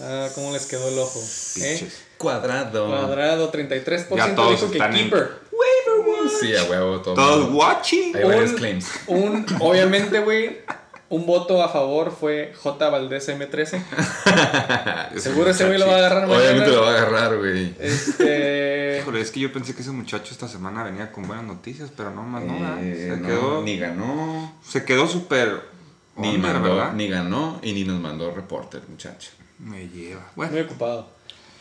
Ah, 0.00 0.28
¿cómo 0.34 0.52
les 0.52 0.66
quedó 0.66 0.88
el 0.88 0.98
ojo? 0.98 1.20
¿Eh? 1.60 1.88
Cuadrado. 2.22 2.86
Cuadrado, 2.86 3.50
33% 3.52 4.16
Ya 4.16 4.34
todos 4.34 4.52
dijo 4.52 4.66
que 4.70 4.78
están 4.78 4.94
en- 4.96 5.10
Keeper. 5.10 5.42
Sí, 6.40 6.54
a 6.56 6.64
huevo, 6.64 7.00
todo. 7.00 7.14
Todos 7.14 7.50
watching. 7.52 8.16
Hay 8.16 8.24
varios 8.24 8.50
Un- 8.52 8.56
claims. 8.56 8.90
Un, 9.08 9.46
obviamente, 9.60 10.20
güey, 10.20 10.60
un 11.08 11.26
voto 11.26 11.62
a 11.62 11.68
favor 11.68 12.10
fue 12.18 12.54
J. 12.62 12.88
Valdés 12.88 13.28
M13. 13.28 13.82
Seguro 15.18 15.50
ese 15.50 15.66
güey 15.66 15.78
lo 15.78 15.86
va 15.86 15.94
a 15.94 15.98
agarrar 15.98 16.26
mañana. 16.28 16.40
Obviamente 16.44 16.70
lo 16.72 16.82
va 16.82 16.88
a 16.88 16.92
agarrar, 16.92 17.36
güey. 17.38 17.74
Este. 17.78 18.98
Híjole, 19.02 19.20
es 19.20 19.30
que 19.30 19.40
yo 19.40 19.52
pensé 19.52 19.74
que 19.74 19.82
ese 19.82 19.90
muchacho 19.90 20.32
esta 20.32 20.48
semana 20.48 20.84
venía 20.84 21.10
con 21.12 21.26
buenas 21.26 21.44
noticias, 21.44 21.90
pero 21.96 22.10
no 22.12 22.22
más, 22.22 22.42
no. 22.44 22.54
Eh, 22.80 23.10
Se 23.10 23.16
no, 23.20 23.26
quedó, 23.26 23.62
Ni 23.62 23.78
ganó, 23.78 24.56
se 24.66 24.84
quedó 24.84 25.06
súper. 25.08 25.60
ni, 26.16 26.38
mandó, 26.38 26.76
¿verdad? 26.76 26.92
ni 26.92 27.08
ganó 27.08 27.58
y 27.62 27.72
ni 27.72 27.84
nos 27.84 28.00
mandó 28.00 28.32
reporter, 28.32 28.80
muchacho. 28.88 29.30
Me 29.58 29.88
lleva. 29.88 30.22
Bueno, 30.36 30.52
Muy 30.52 30.60
ocupado. 30.62 31.08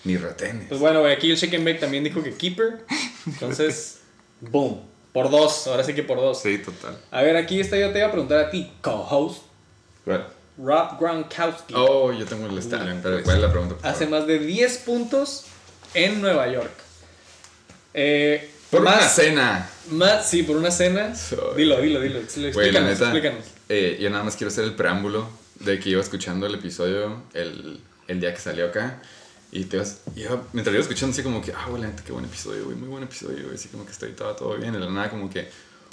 Ni 0.04 0.18
retenes. 0.18 0.68
Pues 0.68 0.80
bueno, 0.80 1.02
güey, 1.02 1.14
aquí 1.14 1.30
el 1.32 1.38
Shake 1.38 1.56
and 1.56 1.66
Bake 1.66 1.80
también 1.80 2.04
dijo 2.04 2.24
que 2.24 2.34
Keeper. 2.34 2.86
Entonces, 3.28 4.00
boom. 4.42 4.82
Por 5.14 5.30
dos, 5.30 5.68
ahora 5.68 5.84
sí 5.84 5.94
que 5.94 6.04
por 6.04 6.18
dos. 6.18 6.42
sí, 6.42 6.58
total. 6.60 6.98
A 7.12 7.22
ver, 7.22 7.36
aquí 7.36 7.60
está, 7.60 7.78
yo 7.78 7.92
te 7.92 7.98
iba 8.00 8.08
a 8.08 8.12
preguntar 8.12 8.40
a 8.40 8.50
ti, 8.50 8.72
co-host, 8.82 9.44
¿Cuál? 10.06 10.26
Rob 10.58 11.00
Gronkowski. 11.00 11.74
Oh, 11.76 12.12
yo 12.14 12.26
tengo 12.26 12.48
el 12.48 12.62
stallion, 12.62 13.00
pero 13.04 13.22
¿cuál 13.24 13.36
es 13.38 13.42
la 13.42 13.52
pregunta? 13.52 13.76
por 13.76 13.86
Hace 13.86 14.06
favor? 14.06 14.20
más 14.20 14.28
de 14.28 14.40
10 14.40 14.78
puntos 14.80 15.44
en 15.94 16.22
Nueva 16.22 16.48
York. 16.52 16.72
Eh, 17.94 18.50
Por 18.70 18.82
una 18.82 19.00
cena. 19.02 19.70
más, 19.90 20.30
sí, 20.30 20.44
por 20.44 20.56
una 20.58 20.72
cena. 20.72 21.14
Soy- 21.16 21.58
Dilo, 21.58 21.82
dilo, 21.82 22.00
dilo. 22.00 22.20
Explícanos, 22.20 22.74
la 22.74 22.82
neta, 22.82 23.04
explícanos. 23.06 23.46
eh, 23.70 23.98
yo 24.00 24.10
nada 24.10 24.24
más 24.24 24.36
quiero 24.38 24.50
hacer 24.50 24.64
el 24.64 24.76
preámbulo 24.76 25.28
de 25.60 25.80
que 25.80 25.90
iba 25.90 26.02
escuchando 26.02 26.46
el 26.48 26.56
episodio 26.56 27.22
el, 27.34 27.82
el 28.08 28.20
día 28.22 28.34
que 28.34 28.40
salió 28.40 28.68
acá. 28.68 29.02
Y 29.52 29.66
te 29.66 29.78
ibas, 29.78 30.02
iba, 30.16 30.42
mientras 30.54 30.74
iba 30.74 30.82
escuchando, 30.82 31.14
así 31.14 31.24
como 31.24 31.42
que, 31.42 31.52
ah, 31.52 31.66
güey, 31.70 31.82
la 31.82 31.90
neta, 31.90 32.04
qué 32.04 32.14
buen 32.14 32.24
episodio, 32.24 32.64
güey, 32.66 32.78
muy 32.78 32.88
buen 32.88 33.04
episodio, 33.04 33.44
güey. 33.44 33.56
Así 33.56 33.68
como 33.68 33.86
que 33.86 33.92
estoy 33.92 34.12
todo, 34.14 34.34
todo 34.36 34.58
bien. 34.58 34.74
Y 34.74 34.78
de 34.78 34.86
la 34.86 34.92
nada, 34.92 35.10
como 35.10 35.30
que, 35.30 35.50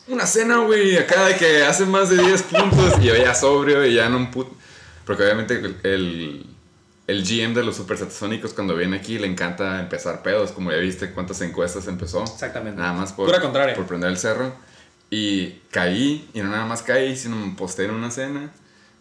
una 0.09 0.27
cena, 0.27 0.59
güey, 0.59 0.97
acá 0.97 1.27
de 1.27 1.37
que 1.37 1.65
hace 1.65 1.85
más 1.85 2.09
de 2.09 2.17
10 2.17 2.43
puntos. 2.45 2.95
Y 3.01 3.07
yo 3.07 3.17
ya 3.17 3.35
sobrio 3.35 3.85
y 3.85 3.95
ya 3.95 4.09
no 4.09 4.17
un 4.17 4.31
put. 4.31 4.49
Porque 5.05 5.23
obviamente 5.23 5.55
el, 5.83 6.47
el, 7.07 7.25
GM 7.25 7.55
de 7.55 7.63
los 7.63 7.77
Super 7.77 7.99
Satasónicos, 7.99 8.55
cuando 8.55 8.75
viene 8.75 8.97
aquí, 8.97 9.19
le 9.19 9.27
encanta 9.27 9.81
empezar 9.81 10.23
pedos. 10.23 10.53
Como 10.53 10.71
ya 10.71 10.79
viste 10.79 11.11
cuántas 11.11 11.41
encuestas 11.43 11.89
empezó. 11.89 12.23
Exactamente. 12.23 12.81
Nada 12.81 12.95
más 12.95 13.13
por, 13.13 13.27
Pura 13.27 13.41
contraria. 13.41 13.75
por 13.75 13.87
prender 13.87 14.11
el 14.11 14.19
cerro. 14.19 14.55
Y 15.11 15.61
caí, 15.71 16.29
y 16.33 16.41
no 16.41 16.51
nada 16.51 16.65
más 16.65 16.83
caí, 16.83 17.17
sino 17.17 17.37
me 17.37 17.55
posté 17.55 17.85
en 17.85 17.91
una 17.91 18.11
cena. 18.11 18.51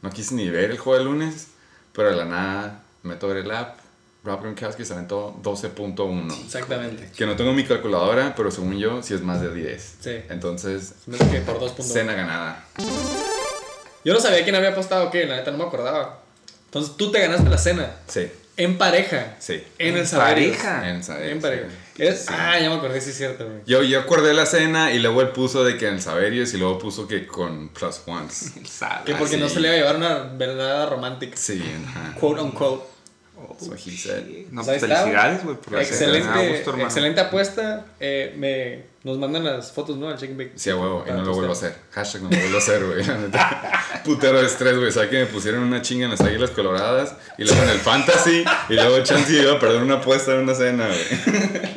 No 0.01 0.09
quise 0.09 0.35
ni 0.35 0.49
ver 0.49 0.71
el 0.71 0.77
juego 0.77 0.99
de 0.99 1.05
lunes, 1.05 1.47
pero 1.93 2.09
de 2.09 2.15
la 2.15 2.25
nada 2.25 2.83
meto 3.03 3.31
el 3.31 3.51
app. 3.51 3.86
Rob 4.23 4.41
Gronkowski 4.41 4.83
se 4.83 4.93
aventó 4.93 5.39
12.1. 5.41 6.43
Exactamente. 6.45 7.09
Que 7.15 7.25
no 7.25 7.35
tengo 7.35 7.53
mi 7.53 7.63
calculadora, 7.63 8.33
pero 8.35 8.51
según 8.51 8.77
yo, 8.77 9.01
sí 9.01 9.13
es 9.13 9.21
más 9.21 9.41
de 9.41 9.53
10. 9.53 9.95
Sí. 10.01 10.11
Entonces, 10.29 10.93
Se 11.05 11.11
me 11.11 11.17
hace 11.17 11.29
que 11.29 11.41
por 11.41 11.59
dos 11.59 11.71
puntos. 11.71 11.93
cena 11.93 12.13
ganada. 12.13 12.65
Yo 14.03 14.13
no 14.13 14.19
sabía 14.19 14.43
quién 14.43 14.55
había 14.55 14.69
apostado 14.69 15.09
qué, 15.11 15.25
la 15.25 15.37
neta 15.37 15.51
no 15.51 15.57
me 15.57 15.63
acordaba. 15.65 16.19
Entonces 16.65 16.95
tú 16.97 17.11
te 17.11 17.19
ganaste 17.21 17.49
la 17.49 17.57
cena. 17.57 17.91
Sí, 18.07 18.29
En 18.57 18.77
pareja. 18.77 19.35
sí. 19.39 19.63
En 19.79 19.95
el 19.97 20.05
Saberis. 20.07 20.57
pareja. 20.57 20.89
En, 20.89 21.03
Saberis, 21.03 21.31
En 21.31 21.41
pareja. 21.41 21.67
sí. 21.95 22.25
Ah, 22.29 22.59
ya 22.59 22.69
me 22.69 22.75
acordé, 22.75 22.99
sí 23.01 23.11
es 23.11 23.17
cierto, 23.17 23.45
güey. 23.45 23.59
Yo, 23.65 23.83
yo 23.83 23.99
acordé 23.99 24.33
la 24.33 24.45
cena 24.45 24.91
y 24.91 24.99
luego 24.99 25.21
él 25.21 25.29
puso 25.29 25.63
de 25.63 25.77
que 25.77 25.87
en 25.87 26.01
Saberis 26.01 26.53
y 26.53 26.57
luego 26.57 26.77
puso 26.79 27.07
que 27.07 27.25
con 27.27 27.69
plus 27.69 28.01
ones. 28.05 28.51
Que 29.05 29.15
porque 29.15 29.35
sí. 29.35 29.39
no 29.41 29.47
se 29.49 29.59
le 29.61 29.67
iba 29.69 29.75
a 29.75 29.79
llevar 29.79 29.95
una 29.95 30.17
verdad 30.37 30.89
romántica. 30.89 31.37
Sí, 31.37 31.61
ajá. 31.87 32.13
Quote 32.19 32.41
unquote. 32.41 32.83
That's 33.37 33.67
what 33.69 33.77
he 33.79 33.91
said. 33.91 34.23
No, 34.51 34.63
Pues 34.63 34.81
felicidades, 34.81 35.43
güey. 35.43 35.57
Excelente, 35.79 36.63
excelente 36.81 37.21
apuesta. 37.21 37.85
Eh, 37.99 38.33
me, 38.37 38.83
nos 39.03 39.17
mandan 39.19 39.43
las 39.43 39.71
fotos, 39.71 39.95
¿no? 39.97 40.09
Al 40.09 40.17
check 40.17 40.35
bake. 40.35 40.53
Sí, 40.55 40.69
a 40.69 40.75
huevo, 40.75 41.05
y 41.07 41.11
no 41.11 41.23
lo 41.23 41.33
vuelvo 41.33 41.51
a 41.51 41.53
hacer. 41.53 41.75
Hashtag 41.91 42.23
no 42.23 42.29
lo 42.29 42.37
vuelvo 42.37 42.55
a 42.55 42.59
hacer, 42.59 42.85
güey. 42.85 43.03
Putero 44.05 44.39
de 44.39 44.47
estrés, 44.47 44.77
güey. 44.77 44.91
¿Sabes 44.91 45.09
que 45.09 45.19
me 45.19 45.25
pusieron 45.27 45.63
una 45.63 45.81
chinga 45.81 46.05
en 46.05 46.11
las 46.11 46.21
águilas 46.21 46.49
coloradas? 46.51 47.15
Y 47.37 47.43
luego 47.45 47.61
en 47.63 47.69
el 47.69 47.79
fantasy. 47.79 48.43
Y 48.69 48.73
luego 48.73 49.03
Chance 49.03 49.33
iba 49.41 49.53
a 49.53 49.59
perder 49.59 49.81
una 49.81 49.95
apuesta 49.95 50.33
en 50.33 50.39
una 50.39 50.55
cena, 50.55 50.87
güey. 50.87 50.99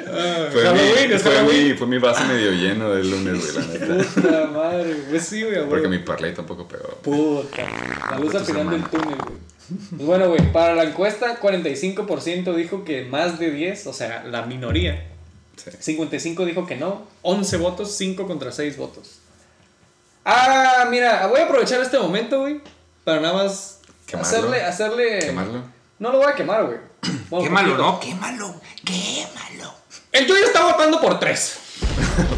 Ah, 0.09 0.49
Fue, 0.53 0.63
Halloween, 0.63 1.11
mi, 1.11 1.19
fue, 1.19 1.33
Halloween. 1.33 1.69
mi, 1.69 1.75
fue 1.75 1.87
mi 1.87 1.99
vaso 1.99 2.25
medio 2.25 2.53
lleno 2.53 2.91
del 2.91 3.11
lunes, 3.11 3.53
güey, 3.53 3.67
la 3.67 3.73
neta. 3.73 4.11
Puta 4.15 4.47
madre, 4.47 4.95
güey. 5.09 5.21
Sí, 5.21 5.43
güey, 5.43 5.69
Porque 5.69 5.89
mi 5.89 5.99
parlay 5.99 6.35
tampoco 6.35 6.67
pegó. 6.67 6.89
Puta. 7.03 7.63
La 8.11 8.19
luz 8.19 8.35
al 8.35 8.45
final 8.45 8.71
del 8.71 8.83
túnel, 8.85 9.17
güey. 9.19 9.51
Pues 9.91 10.03
bueno, 10.07 10.29
güey, 10.29 10.53
para 10.53 10.75
la 10.75 10.85
encuesta, 10.85 11.41
45% 11.41 12.55
dijo 12.55 12.85
que 12.85 13.05
más 13.05 13.39
de 13.39 13.51
10, 13.51 13.87
o 13.87 13.93
sea, 13.93 14.25
la 14.25 14.43
minoría. 14.43 15.07
Sí. 15.57 15.71
55 15.81 16.45
dijo 16.45 16.67
que 16.67 16.77
no. 16.77 17.03
11 17.23 17.57
votos, 17.59 17.95
5 17.97 18.27
contra 18.27 18.51
6 18.53 18.77
votos. 18.77 19.19
Ah, 20.25 20.87
mira, 20.91 21.27
voy 21.29 21.41
a 21.41 21.45
aprovechar 21.45 21.81
este 21.81 21.99
momento, 21.99 22.41
güey, 22.41 22.61
para 23.05 23.21
nada 23.21 23.35
más 23.35 23.81
Quemarlo. 24.07 24.29
hacerle, 24.29 24.63
hacerle... 24.63 25.19
Quemarlo. 25.21 25.63
No 25.99 26.13
lo 26.13 26.19
voy 26.19 26.33
a 26.33 26.35
quemar, 26.35 26.65
güey. 26.67 26.79
Bueno, 27.31 27.45
Quémalo, 27.45 27.69
poquito. 27.77 27.83
no, 27.93 28.01
quémalo, 28.01 28.61
quémalo. 28.85 29.75
El 30.13 30.27
Yoyo 30.27 30.45
está 30.45 30.65
votando 30.65 31.01
por 31.01 31.19
3. 31.21 31.59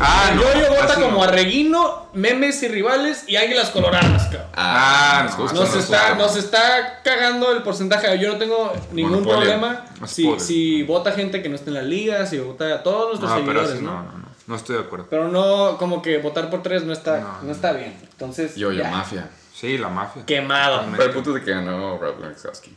Ah, 0.01 0.29
El 0.31 0.37
no. 0.37 0.43
Yoyo 0.43 0.75
vota 0.81 0.95
como 0.95 1.11
no. 1.19 1.23
Arreguino, 1.25 2.07
Memes 2.13 2.63
y 2.63 2.69
Rivales 2.69 3.25
y 3.29 3.37
Águilas 3.37 3.71
Coloradas, 3.71 4.25
cabrón. 4.25 4.49
Ah, 4.55 5.23
nos 5.25 5.33
no, 5.37 5.43
gusta, 5.43 5.59
Nos 5.61 5.75
nos 5.75 5.85
está, 5.85 5.99
gusta. 6.11 6.15
nos 6.17 6.37
está 6.37 7.01
cagando 7.03 7.53
el 7.53 7.63
porcentaje. 7.63 8.19
Yo 8.19 8.33
no 8.33 8.39
tengo 8.39 8.73
ningún 8.93 9.13
Monopolio. 9.13 9.39
problema 9.41 9.85
si, 10.07 10.39
si 10.41 10.83
vota 10.83 11.13
gente 11.13 11.43
que 11.43 11.49
no 11.49 11.55
esté 11.57 11.71
en 11.71 11.75
la 11.75 11.83
liga, 11.83 12.27
si 12.27 12.39
vota 12.39 12.75
a 12.75 12.83
todos 12.83 13.21
nuestros 13.21 13.31
No, 13.31 13.37
pero 13.47 13.61
seguidores, 13.67 13.79
sí, 13.79 13.85
¿no? 13.85 13.93
no, 13.93 14.03
no, 14.03 14.19
no. 14.19 14.33
No 14.47 14.57
estoy 14.57 14.77
de 14.77 14.83
acuerdo. 14.83 15.07
Pero 15.09 15.29
no, 15.29 15.79
como 15.79 16.03
que 16.03 16.19
votar 16.19 16.51
por 16.51 16.63
tres 16.63 16.83
no 16.85 16.93
está, 16.93 17.21
no, 17.21 17.29
No, 17.29 17.43
no. 17.45 17.53
está 17.53 17.73
bien. 17.73 17.97
Entonces, 18.11 18.57
Yo, 18.57 18.73
yo, 18.73 18.83
ya. 18.83 18.91
mafia. 18.91 19.31
Sí, 19.55 19.79
la 19.79 19.89
mafia. 19.89 20.27
Quemado. 20.27 20.85
Pero 20.91 21.05
el 21.05 21.11
punto 21.13 21.31
es 21.31 21.37
de 21.37 21.45
que 21.45 21.51
ganó 21.53 21.97
Rob 21.99 22.19
Gronkowski. 22.19 22.77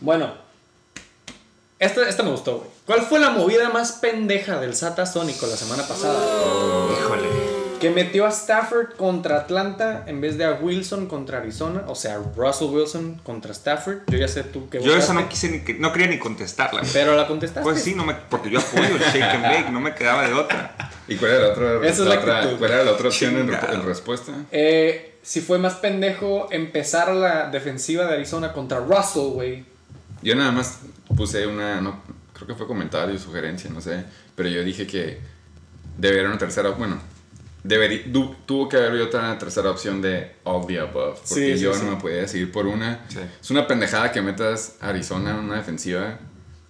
Bueno, 0.00 0.34
esta, 1.78 2.08
esta 2.08 2.22
me 2.22 2.30
gustó, 2.30 2.58
güey. 2.58 2.70
¿Cuál 2.86 3.02
fue 3.02 3.18
la 3.20 3.30
movida 3.30 3.68
más 3.70 3.92
pendeja 3.92 4.60
del 4.60 4.74
Sata 4.74 5.04
Sónico 5.06 5.46
la 5.46 5.56
semana 5.56 5.82
pasada? 5.86 6.18
Híjole. 7.00 7.28
Que 7.80 7.90
metió 7.90 8.24
a 8.24 8.30
Stafford 8.30 8.94
contra 8.96 9.36
Atlanta 9.36 10.04
en 10.06 10.22
vez 10.22 10.38
de 10.38 10.46
a 10.46 10.52
Wilson 10.52 11.06
contra 11.06 11.38
Arizona. 11.38 11.84
O 11.88 11.94
sea, 11.94 12.18
Russell 12.34 12.68
Wilson 12.68 13.20
contra 13.22 13.52
Stafford. 13.52 13.98
Yo 14.06 14.16
ya 14.16 14.28
sé 14.28 14.44
tú 14.44 14.70
que 14.70 14.80
Yo 14.82 14.96
esa 14.96 15.12
no 15.12 15.28
quise 15.28 15.50
ni 15.50 15.60
que, 15.60 15.74
no 15.74 15.92
quería 15.92 16.08
ni 16.08 16.18
contestarla. 16.18 16.80
güey. 16.80 16.92
Pero 16.94 17.14
la 17.14 17.26
contestaste. 17.26 17.62
Pues 17.68 17.82
sí, 17.82 17.94
no 17.94 18.06
me, 18.06 18.14
porque 18.14 18.48
yo 18.48 18.60
apoyo 18.60 18.86
el 18.96 18.98
shake 19.02 19.22
and 19.22 19.42
bake, 19.42 19.70
no 19.70 19.80
me 19.80 19.94
quedaba 19.94 20.26
de 20.26 20.32
otra. 20.32 20.74
¿Y 21.06 21.16
cuál 21.16 21.32
era 21.32 21.40
la 21.42 21.48
otra, 21.52 21.74
Esa 21.86 22.02
es 22.02 22.08
la 22.08 22.14
otra- 22.18 22.38
actitud. 22.38 22.58
cuál 22.58 22.70
era 22.72 22.84
la 22.84 22.92
otra 22.92 23.08
opción 23.08 23.36
en, 23.36 23.52
en 23.52 23.84
respuesta? 23.84 24.32
Eh, 24.52 25.18
si 25.22 25.42
fue 25.42 25.58
más 25.58 25.74
pendejo 25.74 26.48
empezar 26.50 27.12
la 27.14 27.50
defensiva 27.50 28.06
de 28.06 28.14
Arizona 28.14 28.54
contra 28.54 28.78
Russell, 28.78 29.32
güey. 29.34 29.64
Yo 30.22 30.34
nada 30.34 30.52
más 30.52 30.80
puse 31.16 31.46
una, 31.46 31.80
no, 31.80 32.00
creo 32.32 32.46
que 32.48 32.54
fue 32.54 32.66
comentario, 32.66 33.18
sugerencia, 33.18 33.70
no 33.70 33.80
sé, 33.80 34.04
pero 34.34 34.48
yo 34.48 34.62
dije 34.64 34.86
que 34.86 35.20
debería 35.98 36.20
haber 36.22 36.30
una 36.32 36.38
tercera, 36.38 36.70
bueno, 36.70 36.98
debería, 37.62 38.02
du- 38.06 38.34
tuvo 38.46 38.68
que 38.68 38.76
haber 38.76 39.00
otra 39.02 39.36
tercera 39.38 39.70
opción 39.70 40.00
de 40.02 40.36
all 40.44 40.66
the 40.66 40.78
above, 40.80 41.18
porque 41.18 41.28
Sí, 41.34 41.54
sí, 41.58 41.64
yo 41.64 41.74
sí. 41.74 41.84
no 41.84 41.92
me 41.92 41.96
podía 42.00 42.16
decidir 42.18 42.50
por 42.52 42.66
una. 42.66 43.04
Sí. 43.08 43.18
Es 43.40 43.50
una 43.50 43.66
pendejada 43.66 44.10
que 44.12 44.20
metas 44.22 44.76
a 44.80 44.88
Arizona 44.88 45.30
en 45.30 45.36
una 45.36 45.56
defensiva 45.56 46.18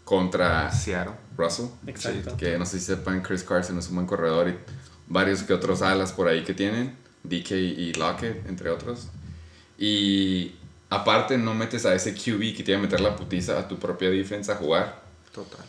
contra 0.05 0.71
Seattle. 0.71 1.15
Russell. 1.37 1.67
Exacto. 1.87 2.35
Que 2.39 2.57
no 2.59 2.65
sé 2.65 2.79
si 2.79 2.87
sepan, 2.87 3.21
Chris 3.23 3.43
Carson 3.43 3.79
es 3.79 3.89
un 3.89 3.97
buen 3.97 4.07
corredor 4.07 4.49
y 4.49 4.55
varios 5.07 5.43
que 5.43 5.53
otros 5.53 5.83
alas 5.83 6.13
por 6.13 6.29
ahí 6.29 6.45
que 6.45 6.55
tienen, 6.55 6.97
DK 7.25 7.51
y 7.53 7.93
Lockett, 7.95 8.47
entre 8.49 8.71
otros. 8.71 9.09
Y 9.79 10.55
aparte 10.91 11.37
no 11.39 11.55
metes 11.55 11.85
a 11.87 11.95
ese 11.95 12.15
QB 12.15 12.57
que 12.57 12.63
te 12.63 12.73
iba 12.73 12.79
a 12.79 12.83
meter 12.83 13.01
la 13.01 13.17
putiza 13.17 13.59
a 13.59 13.69
tu 13.69 13.79
propia 13.79 14.11
defensa 14.11 14.53
a 14.53 14.57
jugar. 14.57 15.03
Total. 15.33 15.65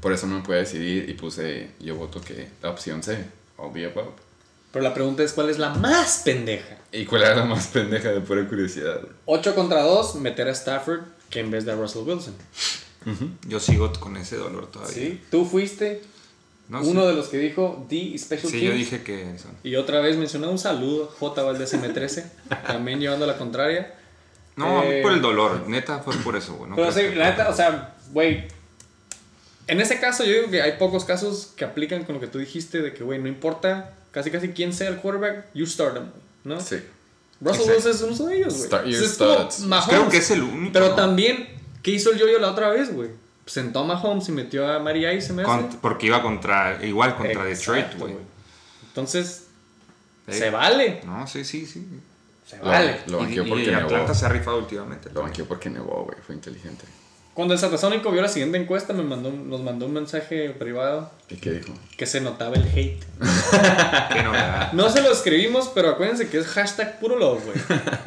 Por 0.00 0.12
eso 0.12 0.26
no 0.26 0.36
me 0.36 0.42
pude 0.42 0.58
decidir 0.58 1.08
y 1.08 1.14
puse, 1.14 1.70
yo 1.80 1.96
voto 1.96 2.20
que 2.20 2.48
la 2.62 2.70
opción 2.70 3.02
C, 3.02 3.24
all 3.56 3.72
the 3.72 3.86
above. 3.86 4.10
Pero 4.72 4.82
la 4.82 4.94
pregunta 4.94 5.22
es: 5.22 5.32
¿cuál 5.32 5.50
es 5.50 5.58
la 5.58 5.70
más 5.70 6.22
pendeja? 6.24 6.78
¿Y 6.92 7.04
cuál 7.04 7.22
era 7.22 7.36
la 7.36 7.44
más 7.44 7.66
pendeja 7.68 8.08
de 8.10 8.20
pura 8.20 8.48
curiosidad? 8.48 9.00
8 9.26 9.54
contra 9.54 9.82
2, 9.82 10.14
meter 10.16 10.48
a 10.48 10.52
Stafford 10.52 11.00
que 11.28 11.40
en 11.40 11.50
vez 11.50 11.64
de 11.64 11.72
a 11.72 11.74
Russell 11.76 12.02
Wilson. 12.08 12.34
Yo 13.48 13.58
sigo 13.60 13.92
con 13.98 14.16
ese 14.16 14.36
dolor 14.36 14.70
todavía. 14.70 14.94
¿Sí? 14.94 15.20
Tú 15.30 15.44
fuiste 15.44 16.02
No, 16.68 16.80
uno 16.82 17.02
sí. 17.02 17.06
de 17.08 17.12
los 17.14 17.28
que 17.28 17.38
dijo 17.38 17.84
D 17.90 18.16
Special 18.16 18.50
Sí, 18.52 18.60
Teams. 18.60 18.64
yo 18.64 18.72
dije 18.72 19.02
que 19.02 19.38
son. 19.38 19.50
Y 19.64 19.74
otra 19.76 20.00
vez 20.00 20.16
mencioné 20.16 20.46
un 20.46 20.58
saludo, 20.58 21.06
J 21.18 21.42
Valdez 21.42 21.74
M13, 21.74 22.24
también 22.66 23.00
llevando 23.00 23.26
la 23.26 23.36
contraria. 23.36 23.94
No, 24.56 24.80
a 24.80 24.82
mí 24.82 24.88
Eh, 24.90 25.02
por 25.02 25.12
el 25.12 25.22
dolor. 25.22 25.68
Neta 25.68 26.00
fue 26.00 26.14
por 26.16 26.36
eso, 26.36 26.54
güey. 26.54 26.70
no 26.70 26.76
Pero 26.76 26.92
sí, 26.92 27.00
que 27.00 27.14
la 27.14 27.30
neta, 27.30 27.48
o 27.48 27.54
sea, 27.54 27.94
güey. 28.12 28.46
En 29.66 29.80
ese 29.80 30.00
caso, 30.00 30.24
yo 30.24 30.32
digo 30.32 30.50
que 30.50 30.60
hay 30.60 30.72
pocos 30.72 31.04
casos 31.04 31.52
que 31.56 31.64
aplican 31.64 32.04
con 32.04 32.16
lo 32.16 32.20
que 32.20 32.26
tú 32.26 32.38
dijiste 32.38 32.82
de 32.82 32.92
que, 32.92 33.04
güey, 33.04 33.20
no 33.20 33.28
importa 33.28 33.94
casi 34.10 34.30
casi 34.30 34.48
quién 34.50 34.72
sea 34.72 34.88
el 34.88 34.96
quarterback, 34.96 35.46
you 35.54 35.66
start 35.66 35.94
them, 35.94 36.10
¿no? 36.44 36.60
Sí. 36.60 36.76
Russell. 37.40 37.70
Wilson 37.70 37.90
es 37.90 38.02
uno 38.02 38.28
de 38.28 38.36
ellos, 38.36 38.68
güey. 38.68 38.94
Es. 38.94 39.18
Creo 39.88 40.08
que 40.08 40.18
es 40.18 40.30
el 40.30 40.42
único. 40.42 40.72
Pero 40.72 40.90
¿no? 40.90 40.94
también, 40.94 41.48
¿qué 41.82 41.92
hizo 41.92 42.12
el 42.12 42.18
yo-yo 42.18 42.38
la 42.38 42.50
otra 42.50 42.68
vez, 42.68 42.94
güey? 42.94 43.10
Sentó 43.46 43.80
a 43.80 43.84
Mahomes 43.84 44.28
y 44.28 44.32
metió 44.32 44.70
a 44.70 44.78
Mary 44.78 45.06
Ice, 45.06 45.28
se 45.28 45.32
me 45.32 45.42
hace. 45.42 45.76
Porque 45.80 46.06
iba 46.06 46.22
contra. 46.22 46.84
Igual 46.84 47.16
contra 47.16 47.48
Exacto, 47.48 47.72
Detroit, 47.72 47.98
güey. 47.98 48.14
Entonces, 48.86 49.46
se 50.28 50.50
vale. 50.50 51.00
No, 51.04 51.26
sí, 51.26 51.44
sí, 51.44 51.66
sí. 51.66 51.84
Se 52.52 52.58
Lo, 52.58 52.64
vale. 52.70 52.96
lo 53.06 53.18
banqueó 53.18 53.44
porque 53.46 53.70
y. 53.70 53.74
Atlanta 53.74 54.14
se 54.14 54.26
ha 54.26 54.28
rifado 54.28 54.58
últimamente. 54.58 55.08
Lo 55.14 55.22
banqueó 55.22 55.46
porque 55.46 55.70
nevó, 55.70 56.04
güey. 56.04 56.18
Fue 56.24 56.34
inteligente. 56.34 56.84
Cuando 57.34 57.54
el 57.54 57.60
Satasónico 57.60 58.10
vio 58.12 58.20
la 58.20 58.28
siguiente 58.28 58.58
encuesta, 58.58 58.92
me 58.92 59.02
mandó, 59.02 59.30
nos 59.32 59.62
mandó 59.62 59.86
un 59.86 59.94
mensaje 59.94 60.50
privado 60.50 61.10
¿Y 61.30 61.36
qué 61.36 61.52
dijo? 61.52 61.72
que 61.96 62.04
se 62.04 62.20
notaba 62.20 62.56
el 62.56 62.64
hate. 62.68 63.02
No 64.74 64.90
se 64.90 65.00
lo 65.02 65.10
escribimos, 65.12 65.70
pero 65.74 65.90
acuérdense 65.90 66.28
que 66.28 66.38
es 66.38 66.46
hashtag 66.46 66.98
puro 67.00 67.18
love, 67.18 67.42
güey. 67.44 67.56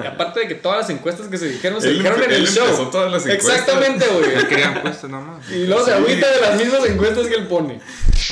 Y 0.04 0.06
aparte 0.06 0.42
de 0.42 0.48
que 0.48 0.56
todas 0.56 0.80
las 0.80 0.90
encuestas 0.92 1.28
que 1.28 1.38
se 1.40 1.48
dijeron, 1.50 1.82
se 1.82 1.90
Él 1.90 1.98
dijeron 1.98 2.22
en 2.24 2.32
el 2.32 2.48
show. 2.48 2.90
todas 2.92 3.12
las 3.12 3.26
encuestas. 3.26 3.60
Exactamente, 3.60 4.06
Él 4.06 4.32
güey. 4.34 4.48
quería 4.48 4.74
encuestas 4.74 5.10
nomás. 5.10 5.50
Y 5.52 5.66
luego 5.66 5.86
se 5.86 5.94
agüita 5.94 6.32
de 6.32 6.42
las 6.42 6.56
mismas 6.58 6.86
encuestas 6.86 7.28
que 7.28 7.36
él 7.36 7.48
pone. 7.48 7.80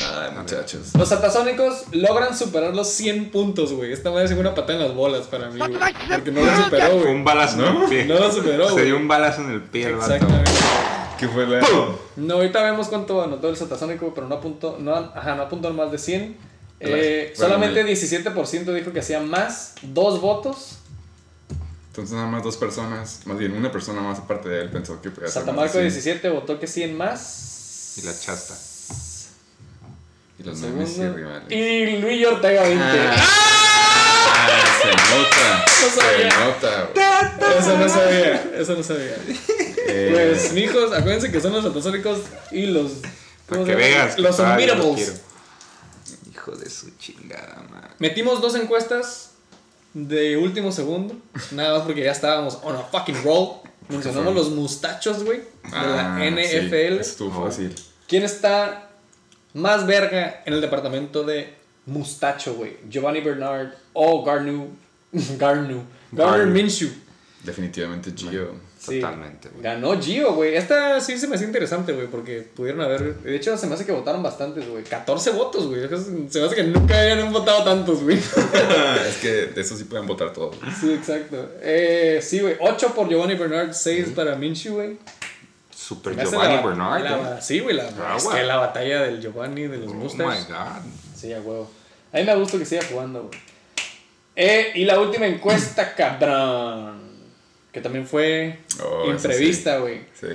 Ay, 0.02 0.32
muchachos. 0.38 0.96
Los 0.98 1.10
satasónicos 1.10 1.84
logran 1.92 2.36
superar 2.38 2.76
los 2.76 2.88
100 2.90 3.32
puntos, 3.32 3.74
güey. 3.74 3.92
Esta 3.94 4.10
madre 4.12 4.26
es 4.26 4.32
una 4.32 4.56
patada 4.56 4.80
en 4.80 4.86
las 4.88 4.96
bolas 4.96 5.28
para 5.28 5.50
mí, 5.50 5.60
güey. 5.60 5.72
Porque 6.10 6.32
no 6.32 6.42
lo 6.46 6.64
superó, 6.64 6.88
Fue 6.88 7.00
güey. 7.02 7.14
un 7.16 7.24
balazo 7.24 7.66
en 7.68 7.76
el 7.84 7.90
pie. 7.90 8.06
No 8.06 8.16
lo 8.20 8.32
superó, 8.32 8.66
Se 8.68 8.72
güey. 8.74 8.86
dio 8.86 8.98
un 8.98 9.08
balazo 9.08 9.42
en 9.42 9.52
el 9.52 9.62
pie 9.62 9.88
el 9.88 9.96
vato. 9.96 10.14
Exactamente. 10.14 10.52
¿Qué 11.20 11.28
fue 11.28 11.46
la...? 11.48 11.62
No, 12.16 12.34
ahorita 12.36 12.64
vemos 12.64 12.88
cuánto 12.88 13.22
anotó 13.24 13.50
el 13.50 13.56
satasónico, 13.56 14.14
pero 14.14 14.28
no 14.28 14.36
apuntó, 14.36 14.78
no, 14.80 14.96
ajá, 14.96 15.36
no 15.36 15.44
apuntó 15.44 15.72
más 15.74 15.92
de 15.92 15.98
100. 15.98 16.38
Eh, 16.80 17.34
Bueno, 17.38 17.54
solamente 17.56 17.84
me- 17.84 17.92
17% 17.92 18.74
dijo 18.74 18.92
que 18.92 19.00
hacía 19.00 19.20
más, 19.22 19.76
dos 19.84 20.20
votos. 20.20 20.80
Entonces 21.88 22.16
nada 22.16 22.28
más 22.28 22.44
dos 22.44 22.58
personas, 22.58 23.22
más 23.26 23.38
bien 23.38 23.54
una 23.54 23.72
persona 23.72 24.02
más 24.02 24.18
aparte 24.20 24.50
de 24.50 24.62
él 24.64 24.70
pensó 24.72 25.00
que 25.00 25.10
Satamarco 25.28 25.62
más 25.62 25.74
de 25.74 25.80
100. 25.82 25.84
17 25.94 26.30
votó 26.30 26.60
que 26.60 26.66
100 26.68 26.98
más. 26.98 27.94
Y 27.98 28.02
la 28.02 28.12
chasta. 28.20 28.56
Y 30.40 30.44
los 30.44 30.58
memes 30.60 30.98
y 30.98 31.08
rivales. 31.08 31.52
Y 31.52 31.98
Luis 31.98 32.26
Ortega 32.26 32.64
20. 32.64 32.84
Ah, 34.36 34.58
se 34.82 34.88
nota. 34.90 35.66
No 35.82 36.02
sabía. 36.02 36.32
Se 36.32 36.40
nota. 36.40 36.90
güey. 36.94 37.60
Eso 37.60 37.78
no 37.78 37.90
sabía, 37.90 38.52
eso 38.58 38.76
no 38.76 38.84
sabía. 38.84 39.16
Eh, 39.88 40.10
Pues, 40.12 40.54
mijos, 40.54 40.92
acuérdense 40.94 41.32
que 41.32 41.40
son 41.40 41.54
los 41.54 41.64
satasónicos 41.64 42.20
y 42.52 42.66
los. 42.68 42.92
¿cómo 43.48 43.64
que 43.66 43.76
veas. 43.76 44.18
Los 44.18 44.40
Unbeatables. 44.40 45.22
Hijo 46.34 46.52
de 46.54 46.70
su 46.70 46.90
chingada, 46.98 47.64
madre. 47.70 47.90
Metimos 48.00 48.42
dos 48.42 48.56
encuestas 48.56 49.32
de 49.94 50.38
último 50.38 50.72
segundo. 50.72 51.16
Nada 51.52 51.78
más 51.78 51.84
porque 51.86 52.04
ya 52.04 52.12
estábamos 52.12 52.60
on 52.64 52.76
a 52.76 52.80
fucking 52.80 53.24
roll. 53.24 53.60
Mencionamos 53.90 54.34
los 54.34 54.50
mustachos, 54.50 55.24
güey. 55.24 55.40
De 55.40 55.72
la 55.72 56.16
ah, 56.16 56.20
sí, 56.20 56.58
NFL. 56.58 57.00
estuvo 57.00 57.46
fácil. 57.46 57.76
¿Quién 58.08 58.24
está 58.24 58.83
más 59.54 59.86
verga 59.86 60.42
en 60.46 60.54
el 60.54 60.62
departamento 60.62 61.24
de 61.24 61.54
mustacho, 61.86 62.56
güey? 62.56 62.78
Giovanni 62.90 63.22
Bernard 63.22 63.74
o 63.94 64.24
Garnu. 64.24 64.70
Garnu. 65.38 65.84
Garner 66.12 66.40
Garnu. 66.40 66.54
Minshew. 66.54 66.90
Definitivamente 67.44 68.12
Gio. 68.16 68.56
Sí. 68.80 69.00
Totalmente, 69.00 69.50
güey. 69.50 69.64
Ganó 69.64 70.02
Gio, 70.02 70.34
güey. 70.34 70.56
Esta 70.56 71.00
sí 71.00 71.18
se 71.18 71.28
me 71.28 71.36
hace 71.36 71.46
interesante, 71.46 71.94
güey, 71.94 72.08
porque 72.08 72.42
pudieron 72.42 72.82
haber. 72.82 73.16
De 73.16 73.36
hecho, 73.36 73.58
se 73.58 73.68
me 73.68 73.76
hace 73.76 73.86
que 73.86 73.92
votaron 73.92 74.22
bastantes, 74.22 74.68
güey. 74.68 74.84
14 74.84 75.32
votos, 75.32 75.68
güey. 75.68 75.88
Se 76.30 76.40
me 76.40 76.46
hace 76.46 76.56
que 76.56 76.64
nunca 76.64 76.98
hayan 77.00 77.32
votado 77.32 77.64
tantos, 77.64 78.04
güey. 78.04 78.18
es 79.08 79.18
que 79.22 79.48
de 79.54 79.62
eso 79.62 79.78
sí 79.78 79.86
pueden 79.86 80.06
votar 80.06 80.34
todos. 80.34 80.56
Sí, 80.80 80.94
exacto. 80.94 81.52
Eh, 81.62 82.20
sí, 82.22 82.40
güey. 82.40 82.56
8 82.60 82.94
por 82.94 83.08
Giovanni 83.08 83.36
Bernard, 83.36 83.74
6 83.74 84.10
para 84.16 84.36
Minshew, 84.36 84.76
güey. 84.76 84.98
Super 85.76 86.16
Giovanni 86.16 86.56
la- 86.56 86.62
Bernard. 86.62 87.04
la- 87.04 87.42
sí, 87.42 87.60
güey. 87.60 87.76
La, 87.76 87.84
Ah, 88.06 88.16
es 88.18 88.26
que 88.28 88.44
la 88.44 88.58
batalla 88.58 89.02
del 89.04 89.22
Giovanni, 89.22 89.68
de 89.68 89.78
los 89.78 89.90
Oh 89.92 90.18
my 90.18 90.24
god. 90.24 90.82
Sí, 91.16 91.34
a 91.34 91.40
huevo. 91.42 91.70
A 92.12 92.18
mí 92.18 92.24
me 92.24 92.36
gusta 92.36 92.58
que 92.58 92.66
siga 92.66 92.82
jugando, 92.90 93.24
güey. 93.24 93.40
Eh, 94.36 94.72
y 94.76 94.86
la 94.86 95.00
última 95.00 95.26
encuesta, 95.26 95.94
cabrón. 95.96 97.02
Que 97.72 97.82
también 97.82 98.06
fue 98.08 98.60
Oh, 98.84 99.10
imprevista, 99.10 99.78
güey. 99.80 100.02
Sí. 100.20 100.28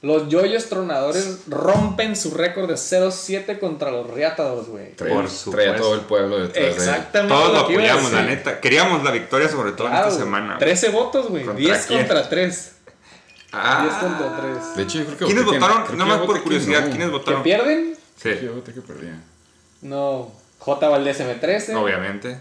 Los 0.00 0.28
yoyos 0.28 0.68
tronadores 0.68 1.40
rompen 1.48 2.14
su 2.14 2.30
récord 2.32 2.68
de 2.68 2.76
0-7 2.76 3.58
contra 3.58 3.90
los 3.90 4.08
Riatadores, 4.08 4.68
güey. 4.68 4.94
Por 4.94 5.28
supuesto. 5.28 5.74
todo 5.74 5.94
el 5.96 6.02
pueblo 6.02 6.38
detrás. 6.38 6.76
Exactamente. 6.76 7.34
Todos 7.34 7.52
lo 7.52 7.58
apoyamos, 7.60 8.12
la 8.12 8.22
neta. 8.22 8.60
Queríamos 8.60 9.02
la 9.02 9.10
victoria, 9.10 9.48
sobre 9.48 9.72
todo 9.72 9.88
Claro, 9.88 10.04
en 10.06 10.12
esta 10.12 10.22
semana. 10.24 10.58
13 10.58 10.90
votos, 10.90 11.28
güey. 11.28 11.44
¿Contra 11.44 11.58
10 11.60 11.86
quién? 11.86 11.98
contra 12.06 12.28
3. 12.28 12.72
Ah. 13.52 13.88
10.3. 14.02 14.74
De 14.76 14.82
hecho, 14.82 14.98
yo 14.98 15.04
creo 15.06 15.18
que 15.18 15.24
¿Quiénes 15.26 15.44
voté 15.44 15.56
que- 15.58 15.60
votaron? 15.64 15.82
creo 15.84 15.90
que 15.92 15.96
Nada 15.98 16.10
más 16.10 16.18
yo 16.20 16.26
por 16.26 16.28
voté 16.28 16.38
que 16.40 16.44
curiosidad, 16.44 16.80
no. 16.80 16.86
¿quiénes 16.90 17.06
¿Que 17.08 17.12
votaron? 17.12 17.42
pierden? 17.42 17.94
Sí, 18.22 18.30
Yo 18.42 18.52
voté 18.54 18.72
que 18.74 18.80
perdía. 18.82 19.20
No. 19.82 20.32
J. 20.58 20.88
Valdés 20.88 21.20
M13. 21.20 21.74
obviamente. 21.76 22.40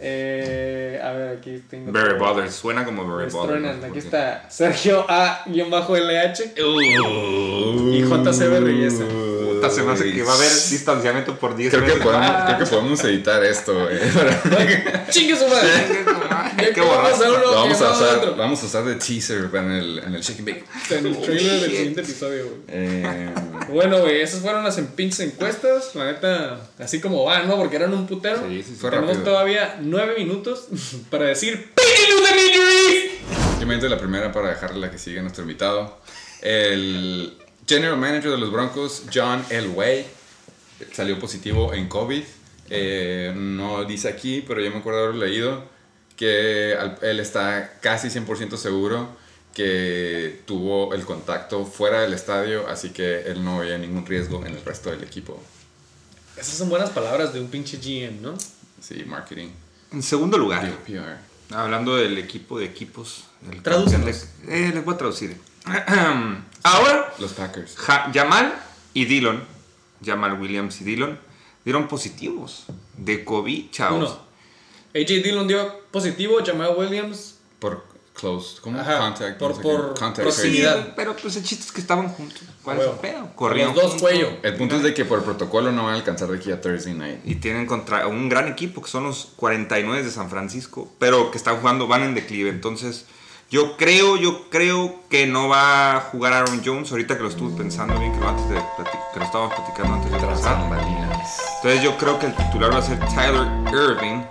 Eh, 0.00 1.00
a 1.02 1.12
ver, 1.12 1.38
aquí 1.38 1.62
tengo. 1.70 1.92
Barry 1.92 2.18
todo. 2.18 2.28
Butler, 2.34 2.50
suena 2.52 2.84
como 2.84 3.06
Barry 3.06 3.24
Los 3.24 3.32
Butler. 3.32 3.58
truenan. 3.60 3.76
no 3.76 3.82
sé 3.84 3.88
Aquí 3.90 3.98
está 4.00 4.50
Sergio 4.50 5.06
A-LH 5.08 6.52
y 6.56 8.02
JCB 8.02 8.60
Reyesa. 8.60 9.04
Puta, 9.04 9.70
se 9.70 9.82
me 9.82 9.92
hace 9.92 10.12
que 10.12 10.22
va 10.24 10.32
a 10.32 10.34
haber 10.34 10.48
distanciamiento 10.50 11.36
por 11.38 11.54
10 11.56 11.70
Creo 11.72 11.82
que, 11.84 11.88
meses. 11.92 12.02
podemos, 12.04 12.26
Ah. 12.28 12.44
creo 12.46 12.58
que 12.58 12.66
podemos 12.66 13.04
editar 13.04 13.42
esto, 13.44 13.72
güey. 13.72 13.98
para- 14.12 15.06
¡Chingue 15.10 15.36
su 15.36 15.46
madre! 15.48 16.04
Ya 16.56 16.82
vamos 16.82 17.20
a 17.20 17.28
uno 17.30 17.50
vamos 17.54 17.80
a 17.82 17.92
usar, 17.92 18.16
otro. 18.18 18.36
vamos 18.36 18.62
a 18.62 18.66
usar 18.66 18.84
de 18.84 18.94
teaser 18.96 19.50
en 19.54 19.70
el, 19.70 19.98
en 19.98 20.14
el 20.14 20.22
Shake 20.22 20.38
and 20.40 20.48
Bake. 20.48 20.64
En 20.98 21.06
el 21.06 21.20
trailer 21.20 21.60
del 21.60 21.70
siguiente 21.70 22.00
episodio, 22.02 22.44
güey. 22.46 22.58
Eh, 22.68 23.30
Bueno, 23.70 24.00
güey, 24.00 24.20
esas 24.20 24.40
fueron 24.40 24.62
las 24.64 24.78
en- 24.78 24.86
pinches 24.88 25.20
encuestas. 25.20 25.94
La 25.94 26.06
neta, 26.06 26.60
así 26.78 27.00
como 27.00 27.24
van, 27.24 27.48
¿no? 27.48 27.56
Porque 27.56 27.76
eran 27.76 27.92
un 27.94 28.06
putero. 28.06 28.38
Sí, 28.48 28.62
sí, 28.62 28.70
sí. 28.70 28.76
Fue 28.80 28.90
Tenemos 28.90 29.10
rápido. 29.16 29.32
todavía 29.32 29.78
nueve 29.82 30.14
minutos 30.18 30.66
para 31.10 31.26
decir 31.26 31.72
¡Pity 31.74 32.12
News 32.12 32.30
and 32.30 32.40
Injuries! 32.40 33.10
Simplemente 33.50 33.88
la 33.88 33.98
primera 33.98 34.30
para 34.32 34.48
dejarle 34.50 34.80
la 34.80 34.90
que 34.90 34.98
sigue 34.98 35.18
a 35.18 35.22
nuestro 35.22 35.42
invitado. 35.42 35.98
El 36.42 37.34
general 37.66 37.96
manager 37.96 38.30
de 38.32 38.38
los 38.38 38.52
Broncos, 38.52 39.04
John 39.12 39.42
Elway, 39.50 40.04
salió 40.92 41.18
positivo 41.18 41.72
en 41.72 41.88
COVID. 41.88 42.22
Eh, 42.70 43.32
no 43.34 43.84
dice 43.84 44.08
aquí, 44.08 44.44
pero 44.46 44.60
yo 44.60 44.70
me 44.70 44.78
acuerdo 44.78 45.04
haber 45.04 45.14
leído 45.16 45.64
que 46.16 46.76
él 47.02 47.20
está 47.20 47.78
casi 47.80 48.08
100% 48.08 48.56
seguro 48.56 49.08
que 49.54 50.42
tuvo 50.46 50.94
el 50.94 51.04
contacto 51.04 51.64
fuera 51.64 52.00
del 52.00 52.12
estadio, 52.12 52.66
así 52.68 52.90
que 52.90 53.22
él 53.22 53.44
no 53.44 53.58
veía 53.58 53.78
ningún 53.78 54.04
riesgo 54.04 54.44
en 54.44 54.54
el 54.56 54.64
resto 54.64 54.90
del 54.90 55.02
equipo. 55.04 55.40
Esas 56.36 56.54
son 56.56 56.68
buenas 56.68 56.90
palabras 56.90 57.32
de 57.32 57.40
un 57.40 57.48
pinche 57.48 57.76
GM, 57.78 58.20
¿no? 58.20 58.34
Sí, 58.80 59.04
marketing, 59.06 59.48
En 59.92 60.02
segundo 60.02 60.36
lugar, 60.38 60.68
PR. 60.86 61.18
hablando 61.56 61.94
del 61.96 62.18
equipo 62.18 62.58
de 62.58 62.64
equipos. 62.66 63.24
Tradúcenos. 63.62 64.26
Eh, 64.48 64.72
les 64.74 64.84
voy 64.84 64.94
a 64.94 64.98
traducir. 64.98 65.36
Ahora, 66.62 67.14
Los 67.18 67.32
Packers. 67.34 67.76
Ja- 67.76 68.10
Jamal 68.12 68.54
y 68.92 69.04
Dillon, 69.04 69.42
Jamal 70.04 70.40
Williams 70.40 70.80
y 70.80 70.84
Dillon, 70.84 71.18
dieron 71.64 71.86
positivos 71.88 72.64
de 72.96 73.24
COVID, 73.24 73.70
chavos. 73.70 74.10
Uno. 74.10 74.24
AJ 74.94 75.22
Dillon 75.22 75.48
dio 75.48 75.80
positivo, 75.90 76.36
Jamal 76.44 76.74
Williams. 76.76 77.38
Por 77.58 77.84
close, 78.14 78.60
¿cómo? 78.60 78.78
Ajá, 78.78 78.98
Contact. 78.98 79.38
por- 79.38 79.50
no 79.50 79.56
sé 79.56 79.62
qué. 79.62 79.68
por 79.68 79.86
Contact 79.98 80.20
proximidad. 80.20 80.92
pero 80.94 81.16
pues 81.16 81.34
el 81.36 81.42
chiste 81.42 81.64
es 81.64 81.72
que 81.72 81.80
estaban 81.80 82.08
juntos. 82.10 82.42
¿Cuál 82.62 82.78
es 82.80 82.84
el 82.86 82.92
pedo? 82.92 83.18
Con 83.20 83.28
Corrieron 83.34 83.74
los 83.74 83.82
dos 83.82 83.90
juntos. 83.94 84.08
cuello. 84.08 84.28
El 84.42 84.54
punto 84.54 84.76
es 84.76 84.82
de 84.84 84.94
que 84.94 85.04
por 85.04 85.24
protocolo 85.24 85.72
no 85.72 85.84
van 85.84 85.94
a 85.94 85.96
alcanzar 85.96 86.28
de 86.28 86.36
aquí 86.36 86.52
a 86.52 86.60
Thursday 86.60 86.94
night. 86.94 87.20
Y 87.24 87.34
tienen 87.36 87.66
contra 87.66 88.06
un 88.06 88.28
gran 88.28 88.46
equipo 88.48 88.80
que 88.82 88.88
son 88.88 89.02
los 89.04 89.32
49 89.36 90.02
de 90.04 90.10
San 90.10 90.30
Francisco, 90.30 90.92
pero 91.00 91.30
que 91.32 91.38
están 91.38 91.56
jugando, 91.58 91.88
van 91.88 92.02
en 92.04 92.14
declive. 92.14 92.50
Entonces, 92.50 93.06
yo 93.50 93.76
creo, 93.76 94.16
yo 94.16 94.48
creo 94.48 95.00
que 95.10 95.26
no 95.26 95.48
va 95.48 95.96
a 95.96 96.00
jugar 96.00 96.32
Aaron 96.34 96.62
Jones. 96.64 96.92
Ahorita 96.92 97.16
que 97.16 97.22
lo 97.24 97.28
estuve 97.30 97.56
pensando 97.56 97.98
bien, 97.98 98.12
que 98.12 98.20
lo, 98.20 98.28
antes 98.28 98.48
de 98.48 98.54
que 98.54 99.18
lo 99.18 99.24
estábamos 99.24 99.54
platicando 99.54 99.94
antes 99.94 100.10
de. 100.12 100.18
Entonces, 100.18 101.82
yo 101.82 101.96
creo 101.98 102.18
que 102.20 102.26
el 102.26 102.36
titular 102.36 102.72
va 102.72 102.78
a 102.78 102.82
ser 102.82 102.98
Tyler 103.00 103.46
Irving. 103.72 104.22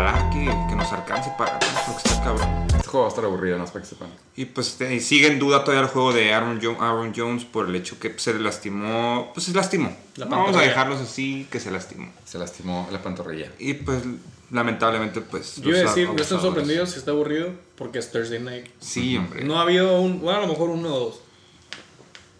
Pues 0.00 0.12
ojalá 0.14 0.30
que, 0.30 0.68
que 0.70 0.76
nos 0.76 0.92
alcance 0.92 1.30
para 1.36 1.58
porque 1.58 2.08
está 2.08 2.22
cabrón. 2.24 2.48
Este 2.74 2.88
juego 2.88 3.00
va 3.00 3.06
a 3.06 3.08
estar 3.10 3.24
aburrido, 3.24 3.58
no 3.58 3.64
es 3.64 3.70
para 3.70 3.82
que 3.84 3.88
sepan. 3.90 4.08
Y 4.36 4.46
pues 4.46 4.76
te- 4.76 4.94
y 4.94 5.00
sigue 5.00 5.26
en 5.28 5.38
duda 5.38 5.62
todavía 5.64 5.82
el 5.82 5.88
juego 5.92 6.12
de 6.12 6.32
Aaron, 6.32 6.58
Jo- 6.62 6.76
Aaron 6.80 7.12
Jones 7.14 7.44
por 7.44 7.68
el 7.68 7.74
hecho 7.76 7.98
que 7.98 8.18
se 8.18 8.32
le 8.34 8.40
lastimó. 8.40 9.30
Pues 9.34 9.46
se 9.46 9.52
lastimó. 9.52 9.94
La 10.16 10.26
Vamos 10.26 10.56
a 10.56 10.60
dejarlos 10.60 11.00
así, 11.00 11.46
que 11.50 11.60
se 11.60 11.70
lastimó. 11.70 12.10
Se 12.24 12.38
lastimó 12.38 12.88
la 12.90 13.02
pantorrilla. 13.02 13.52
Y 13.58 13.74
pues 13.74 14.02
lamentablemente 14.50 15.20
pues... 15.20 15.56
Yo 15.56 15.70
iba 15.70 15.78
a 15.78 15.82
decir, 15.82 16.06
no 16.08 16.12
estén 16.12 16.38
abusadores. 16.38 16.42
sorprendidos 16.42 16.90
si 16.92 16.98
está 16.98 17.10
aburrido, 17.10 17.50
porque 17.76 17.98
es 17.98 18.10
Thursday 18.10 18.40
night. 18.40 18.66
Sí, 18.80 19.16
hombre. 19.18 19.44
No 19.44 19.58
ha 19.58 19.62
habido 19.62 20.00
un, 20.00 20.20
bueno, 20.20 20.38
a 20.38 20.42
lo 20.42 20.48
mejor 20.48 20.70
uno 20.70 20.94
o 20.94 20.98
dos. 21.00 21.20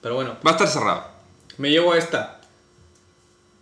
Pero 0.01 0.15
bueno, 0.15 0.37
Va 0.47 0.51
a 0.51 0.55
estar 0.55 0.67
cerrado. 0.69 1.05
me 1.59 1.69
llevo 1.71 1.93
a 1.93 1.99
esta. 1.99 2.40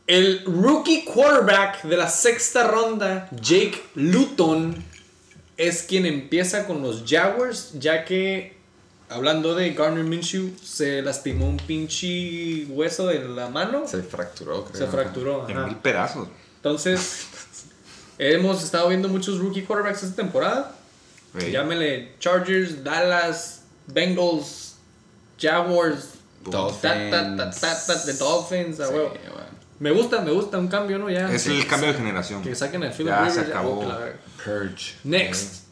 El 0.08 0.42
rookie 0.46 1.04
quarterback 1.04 1.82
de 1.84 1.96
la 1.96 2.08
sexta 2.08 2.66
ronda, 2.66 3.28
Jake 3.42 3.80
Luton, 3.94 4.82
es 5.58 5.82
quien 5.82 6.06
empieza 6.06 6.66
con 6.66 6.80
los 6.82 7.04
Jaguars, 7.06 7.72
ya 7.74 8.06
que, 8.06 8.56
hablando 9.10 9.54
de 9.54 9.74
Garner 9.74 10.04
Minshew, 10.04 10.50
se 10.64 11.02
lastimó 11.02 11.46
un 11.46 11.58
pinche 11.58 12.64
hueso 12.70 13.06
de 13.06 13.20
la 13.28 13.50
mano. 13.50 13.86
Se 13.86 14.02
fracturó, 14.02 14.64
creo. 14.64 14.78
Se 14.78 14.86
fracturó. 14.90 15.46
En 15.48 15.58
ajá. 15.58 15.66
mil 15.66 15.76
pedazos. 15.76 16.26
Entonces, 16.56 17.26
hemos 18.16 18.64
estado 18.64 18.88
viendo 18.88 19.08
muchos 19.08 19.38
rookie 19.38 19.62
quarterbacks 19.62 20.02
esta 20.04 20.16
temporada. 20.16 20.74
güey. 21.34 21.52
Llámele 21.52 22.14
Chargers, 22.18 22.82
Dallas, 22.82 23.60
Bengals, 23.88 24.76
Jaguars, 25.38 26.14
Dolphins. 26.44 26.80
ta, 26.80 27.10
ta, 27.10 27.36
ta, 27.36 27.50
ta, 27.50 27.86
ta, 27.86 28.04
the 28.06 28.14
Dolphins, 28.14 28.80
a 28.80 28.86
Sí, 28.86 28.94
huevo. 28.94 29.10
bueno. 29.10 29.47
Me 29.80 29.90
gusta, 29.92 30.20
me 30.22 30.30
gusta 30.32 30.58
un 30.58 30.68
cambio, 30.68 30.98
¿no? 30.98 31.08
Ya. 31.10 31.32
Es 31.32 31.46
el 31.46 31.66
cambio 31.66 31.92
de 31.92 31.98
generación. 31.98 32.42
Que 32.42 32.54
saquen 32.54 32.82
el 32.82 32.90
Philip 32.92 33.08
Ya 33.08 33.30
se 33.30 33.42
ya, 33.42 33.46
acabó. 33.48 33.80
oh, 33.80 33.88
la 33.88 33.98
verga. 33.98 34.18
Purge. 34.44 34.94
Next. 35.04 35.64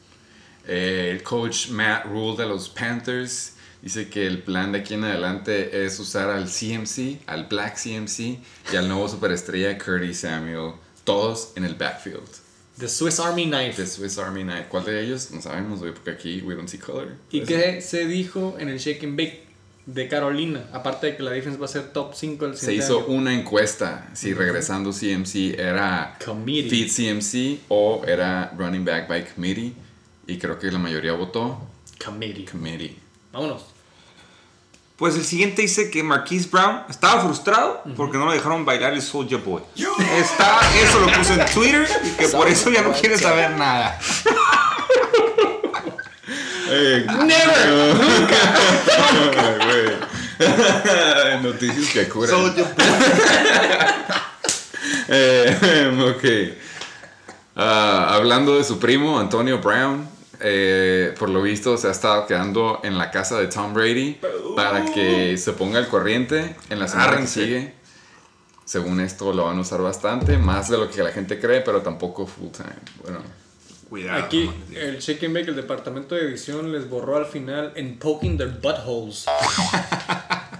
Eh, 0.67 1.11
el 1.13 1.23
coach 1.23 1.69
Matt 1.71 2.07
Rule 2.07 2.37
de 2.37 2.47
los 2.49 2.69
Panthers 2.69 3.53
dice 3.83 4.09
que 4.09 4.27
el 4.27 4.43
plan 4.43 4.73
de 4.73 4.81
aquí 4.81 4.95
en 4.95 5.05
adelante 5.05 5.85
es 5.85 5.99
usar 6.01 6.29
al 6.31 6.47
CMC, 6.47 7.21
al 7.27 7.45
Black 7.47 7.77
CMC 7.77 8.19
y 8.73 8.77
al 8.77 8.89
nuevo 8.89 9.09
superestrella 9.09 9.79
Curtis 9.79 10.21
Samuel, 10.21 10.73
todos 11.05 11.53
en 11.57 11.65
el 11.65 11.75
backfield. 11.75 12.23
The 12.79 12.89
Swiss 12.89 13.21
Army 13.21 13.47
Knife. 13.47 13.75
The 13.83 13.87
Swiss 13.87 14.19
Army 14.19 14.43
Knife. 14.43 14.67
¿Cuál 14.69 14.85
de 14.85 15.03
ellos? 15.03 15.31
No 15.31 15.41
sabemos, 15.41 15.79
güey, 15.81 15.93
porque 15.95 16.11
aquí 16.11 16.43
we 16.43 16.55
don't 16.55 16.69
see 16.69 16.79
color. 16.79 17.15
¿Y 17.31 17.41
Pues, 17.41 17.49
qué 17.49 17.81
se 17.81 18.07
dijo 18.07 18.57
en 18.59 18.69
el 18.69 18.79
Shake 18.79 19.03
and 19.05 19.17
Bake 19.17 19.46
de 19.87 20.09
Carolina? 20.09 20.65
Aparte 20.73 21.07
de 21.07 21.17
que 21.17 21.23
la 21.23 21.31
defense 21.31 21.59
va 21.59 21.67
a 21.67 21.69
ser 21.69 21.93
top 21.93 22.15
5 22.15 22.45
el 22.47 22.57
Se 22.57 22.75
hizo 22.75 22.99
año. 22.99 23.07
una 23.07 23.33
encuesta 23.35 24.09
si 24.15 24.35
regresando 24.35 24.91
CMC 24.93 25.59
era 25.59 26.19
Committee. 26.25 26.89
feed 26.89 27.19
CMC 27.19 27.61
o 27.69 28.03
era 28.07 28.53
running 28.59 28.85
back 28.85 29.09
by 29.09 29.25
committee 29.33 29.73
y 30.27 30.39
creo 30.39 30.59
que 30.59 30.71
la 30.71 30.79
mayoría 30.79 31.13
votó 31.13 31.61
Committee. 32.05 32.45
committee. 32.45 32.97
Vámonos. 33.33 33.67
Pues 34.97 35.15
el 35.15 35.25
siguiente 35.25 35.61
dice 35.63 35.91
que 35.91 36.03
Marquise 36.03 36.49
Brown 36.51 36.81
estaba 36.89 37.21
frustrado 37.23 37.83
porque 37.97 38.17
no 38.17 38.25
lo 38.25 38.33
dejaron 38.33 38.65
bailar 38.65 38.95
el 38.95 39.03
Soulja 39.03 39.37
Boy. 39.37 39.63
Está, 39.77 40.59
eso 40.83 41.01
lo 41.01 41.13
puso 41.13 41.35
en 41.35 41.45
Twitter 41.53 41.87
y 42.03 42.11
que 42.17 42.29
por 42.29 42.49
eso 42.49 42.71
ya 42.71 42.81
no 42.83 42.93
quiere 42.93 43.19
saber 43.19 43.51
nada. 43.53 43.99
Never. 46.67 47.97
Güey. 49.67 50.07
Noticias 51.43 51.91
que 51.93 52.09
curan. 52.09 52.31
Soulja 52.31 52.63
Boy. 52.77 52.87
Eh, 55.09 56.15
ok. 56.17 56.25
Ah, 57.57 58.15
hablando 58.15 58.57
de 58.57 58.65
su 58.65 58.79
primo, 58.79 59.19
Antonio 59.19 59.59
Brown, 59.61 60.07
eh, 60.41 61.15
por 61.19 61.31
lo 61.31 61.41
visto 61.43 61.77
se 61.79 61.89
ha 61.89 61.91
estado 61.91 62.27
quedando 62.27 62.81
en 62.83 62.99
la 62.99 63.11
casa 63.11 63.39
de 63.39 63.47
Tom 63.47 63.73
Brady 63.73 64.21
para 64.55 64.85
que 64.85 65.39
se 65.39 65.53
ponga 65.53 65.79
al 65.79 65.89
corriente 65.89 66.57
en 66.69 66.79
la 66.79 66.89
semana 66.89 67.19
que 67.19 67.27
sigue. 67.27 67.75
Según 68.65 69.01
esto 69.01 69.33
lo 69.33 69.45
van 69.45 69.59
a 69.59 69.61
usar 69.61 69.81
bastante, 69.81 70.37
más 70.39 70.69
de 70.69 70.77
lo 70.77 70.91
que 70.91 71.03
la 71.03 71.13
gente 71.13 71.39
cree, 71.41 71.61
pero 71.61 71.83
tampoco 71.83 72.27
full 72.27 72.51
time. 72.51 72.75
Bueno, 73.03 73.21
Cuidado. 73.89 74.25
Aquí 74.25 74.47
nomás 74.47 75.09
el 75.09 75.25
and 75.27 75.35
Bake, 75.35 75.49
el 75.49 75.57
departamento 75.57 76.15
de 76.15 76.23
edición, 76.23 76.73
les 76.73 76.89
borró 76.89 77.17
al 77.17 77.27
final 77.27 77.73
en 77.77 77.99
poking 77.99 78.37
their 78.37 78.51
buttholes. 78.51 79.27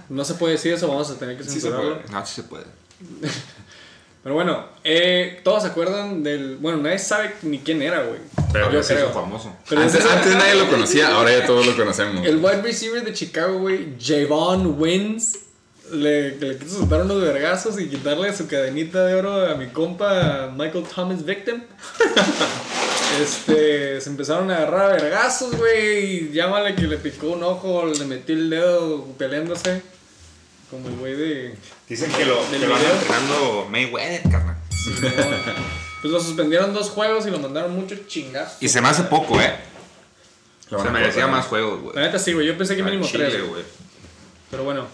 No 0.09 0.23
se 0.23 0.35
puede 0.35 0.53
decir 0.53 0.71
eso, 0.73 0.87
vamos 0.87 1.11
a 1.11 1.19
tener 1.19 1.37
que 1.37 1.43
censurarlo. 1.43 1.99
No, 2.09 2.25
sí 2.25 2.35
se 2.35 2.43
puede. 2.43 2.63
Pero 4.23 4.35
bueno, 4.35 4.65
eh, 4.83 5.41
todos 5.43 5.63
se 5.63 5.69
acuerdan 5.69 6.23
del. 6.23 6.57
Bueno, 6.57 6.77
nadie 6.79 6.99
sabe 6.99 7.33
ni 7.43 7.59
quién 7.59 7.81
era, 7.81 8.03
güey. 8.03 8.19
Pero 8.51 8.71
yo 8.71 8.81
creo. 8.81 9.09
famoso. 9.11 9.55
Pero 9.69 9.81
antes, 9.81 9.95
ese- 10.03 10.09
antes 10.09 10.33
nadie 10.35 10.55
lo 10.55 10.69
conocía, 10.69 11.13
ahora 11.13 11.31
ya 11.37 11.45
todos 11.45 11.65
lo 11.65 11.75
conocemos. 11.75 12.25
El 12.25 12.37
wide 12.37 12.61
receiver 12.61 13.03
de 13.03 13.13
Chicago, 13.13 13.59
güey, 13.59 13.95
Javon 14.01 14.79
Wins, 14.79 15.39
le, 15.91 16.37
le 16.37 16.57
quiso 16.57 16.79
soltar 16.79 17.01
unos 17.01 17.21
vergazos 17.21 17.79
y 17.79 17.87
quitarle 17.87 18.35
su 18.35 18.47
cadenita 18.47 19.05
de 19.05 19.15
oro 19.15 19.45
a 19.49 19.55
mi 19.55 19.67
compa 19.67 20.51
Michael 20.55 20.85
Thomas 20.93 21.25
Victim. 21.25 21.63
Este, 23.21 23.99
se 23.99 24.09
empezaron 24.11 24.51
a 24.51 24.57
agarrar 24.57 24.91
a 24.91 24.93
vergazos, 24.93 25.55
güey, 25.55 26.05
y 26.05 26.31
llámale 26.33 26.75
que 26.75 26.83
le 26.83 26.97
picó 26.97 27.29
un 27.29 27.41
ojo, 27.41 27.85
le 27.87 28.05
metió 28.05 28.35
el 28.35 28.49
dedo 28.49 29.05
peleándose. 29.17 29.81
Como 30.69 30.87
el 30.89 30.95
güey 30.97 31.15
de... 31.15 31.55
Dicen 31.89 32.11
que 32.11 32.25
lo, 32.25 32.37
que 32.51 32.59
lo 32.59 32.75
anda 32.75 32.91
entrenando 32.91 33.67
Mayweather, 33.71 34.21
carnal. 34.29 34.57
Pues 36.01 36.13
lo 36.13 36.19
suspendieron 36.19 36.73
dos 36.73 36.91
juegos 36.91 37.25
y 37.25 37.31
lo 37.31 37.39
mandaron 37.39 37.73
mucho 37.73 37.95
chingazo. 38.07 38.57
Y 38.59 38.69
se 38.69 38.81
me 38.81 38.89
hace 38.89 39.03
poco, 39.03 39.41
¿eh? 39.41 39.55
Lo 40.69 40.83
Se 40.83 40.89
merecía 40.89 41.27
más 41.27 41.45
juegos, 41.47 41.81
güey. 41.81 41.95
La 41.95 42.03
neta 42.03 42.19
sí, 42.19 42.33
güey. 42.33 42.45
Yo 42.45 42.57
pensé 42.57 42.75
que 42.75 42.83
mínimo 42.83 43.05
Chile, 43.05 43.29
tres. 43.29 43.43
Pero 44.51 44.63
bueno. 44.63 44.85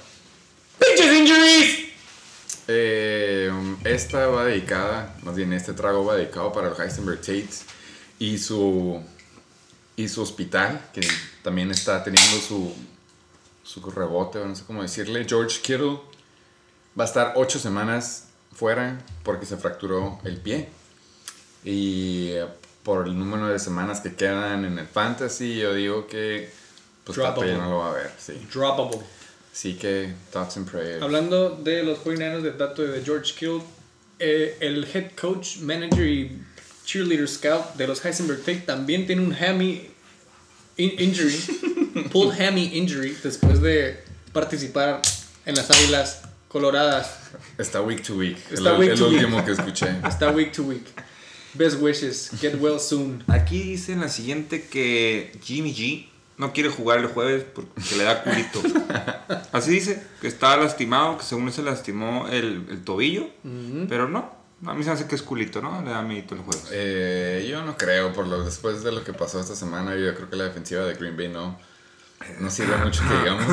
¡Pinches 0.86 1.14
injuries! 1.14 1.80
Eh, 2.68 3.52
esta 3.84 4.28
va 4.28 4.46
dedicada, 4.46 5.16
más 5.24 5.36
bien 5.36 5.52
este 5.54 5.74
trago 5.74 6.06
va 6.06 6.16
dedicado 6.16 6.52
para 6.54 6.70
el 6.70 6.82
Heisenberg 6.82 7.20
Tates 7.20 7.66
y 8.20 8.38
su, 8.38 9.02
y 9.96 10.08
su 10.08 10.22
hospital, 10.22 10.82
que 10.94 11.02
también 11.42 11.72
está 11.72 12.04
teniendo 12.04 12.38
su, 12.38 12.74
su 13.64 13.82
rebote, 13.92 14.40
no 14.40 14.56
sé 14.56 14.64
cómo 14.66 14.82
decirle. 14.82 15.26
George 15.28 15.60
Kittle 15.62 16.00
va 16.98 17.04
a 17.04 17.08
estar 17.08 17.34
ocho 17.36 17.60
semanas 17.60 18.28
fuera 18.54 19.00
porque 19.24 19.46
se 19.46 19.58
fracturó 19.58 20.20
el 20.24 20.38
pie. 20.38 20.70
Y 21.66 22.34
por 22.84 23.08
el 23.08 23.18
número 23.18 23.48
de 23.48 23.60
semanas 23.60 24.02
que 24.02 24.16
quedan 24.16 24.66
en 24.66 24.78
el 24.78 24.88
fantasy, 24.88 25.58
yo 25.58 25.74
digo 25.74 26.08
que 26.08 26.52
pues 27.04 27.18
ya 27.18 27.24
Droppable. 27.24 27.58
no 27.58 27.70
lo 27.70 27.78
va 27.80 27.90
a 27.90 27.94
ver, 27.94 28.12
sí. 28.18 28.34
Droppable. 28.54 29.00
Así 29.54 29.76
que 29.78 30.10
thoughts 30.32 30.58
and 30.58 30.68
prayers. 30.70 31.02
Hablando 31.04 31.52
de 31.64 31.84
los 31.84 32.00
49ers 32.00 32.42
de 32.42 32.52
dato 32.54 32.82
de 32.84 33.02
George 33.04 33.34
Kittle, 33.34 33.62
eh, 34.20 34.58
el 34.62 34.86
head 34.94 35.12
coach, 35.16 35.58
manager 35.60 36.06
y 36.08 36.32
cheerleader 36.86 37.28
scout 37.28 37.76
de 37.76 37.88
los 37.88 38.04
Heisenberg 38.04 38.40
Tate 38.40 38.64
también 38.66 39.06
tiene 39.06 39.22
un 39.22 39.34
hammy 39.34 39.90
in- 40.78 40.96
injury, 41.00 41.38
pulled 42.12 42.34
hammy 42.40 42.72
injury 42.76 43.16
después 43.24 43.62
de 43.62 43.98
participar 44.34 45.02
en 45.46 45.56
las 45.56 45.70
Águilas 45.70 46.22
Coloradas. 46.48 47.16
Está 47.58 47.82
week 47.82 48.02
to 48.04 48.16
week. 48.16 48.38
Está 48.52 48.54
es 48.54 48.60
lo- 48.62 48.78
week 48.80 48.92
es 48.92 49.00
to 49.00 49.06
lo 49.06 49.12
week. 49.12 49.20
último 49.24 49.46
que 49.46 49.52
escuché. 49.52 49.88
Está 50.08 50.32
week 50.32 50.52
to 50.52 50.64
week. 50.64 50.86
Best 51.54 51.78
wishes, 51.80 52.32
get 52.42 52.56
well 52.60 52.80
soon. 52.80 53.24
Aquí 53.28 53.62
dice 53.62 53.94
en 53.94 54.02
la 54.02 54.10
siguiente 54.10 54.64
que 54.68 55.32
Jimmy 55.44 55.72
G 55.74 56.08
no 56.38 56.52
quiere 56.54 56.70
jugar 56.70 57.00
el 57.00 57.08
jueves 57.08 57.46
porque 57.54 57.70
le 57.98 58.04
da 58.04 58.24
culito. 58.24 58.62
Así 59.52 59.72
dice, 59.72 60.02
que 60.22 60.28
está 60.28 60.58
lastimado, 60.58 61.18
que 61.18 61.24
según 61.24 61.52
se 61.52 61.62
lastimó 61.64 62.28
el, 62.28 62.66
el 62.70 62.84
tobillo, 62.84 63.28
pero 63.90 64.08
no. 64.10 64.42
A 64.66 64.74
mí 64.74 64.84
se 64.84 64.90
me 64.90 64.96
hace 64.96 65.08
que 65.08 65.16
es 65.16 65.22
culito, 65.22 65.62
¿no? 65.62 65.82
Le 65.84 65.92
da 65.92 66.02
miedo 66.02 66.36
el 66.36 66.42
jueves. 66.42 66.68
Eh, 66.72 67.48
yo 67.50 67.64
no 67.66 67.76
creo, 67.78 68.14
por 68.14 68.28
lo 68.28 68.44
después 68.46 68.82
de 68.84 68.92
lo 68.94 69.04
que 69.04 69.12
pasó 69.14 69.40
esta 69.42 69.56
semana, 69.56 69.94
yo 69.96 70.16
creo 70.16 70.30
que 70.30 70.36
la 70.38 70.46
defensiva 70.46 70.84
de 70.86 70.94
Green 70.96 71.18
Bay 71.18 71.28
no, 71.28 71.60
no 72.40 72.50
sirve 72.50 72.78
mucho 72.78 73.04
que 73.08 73.14
digamos. 73.18 73.46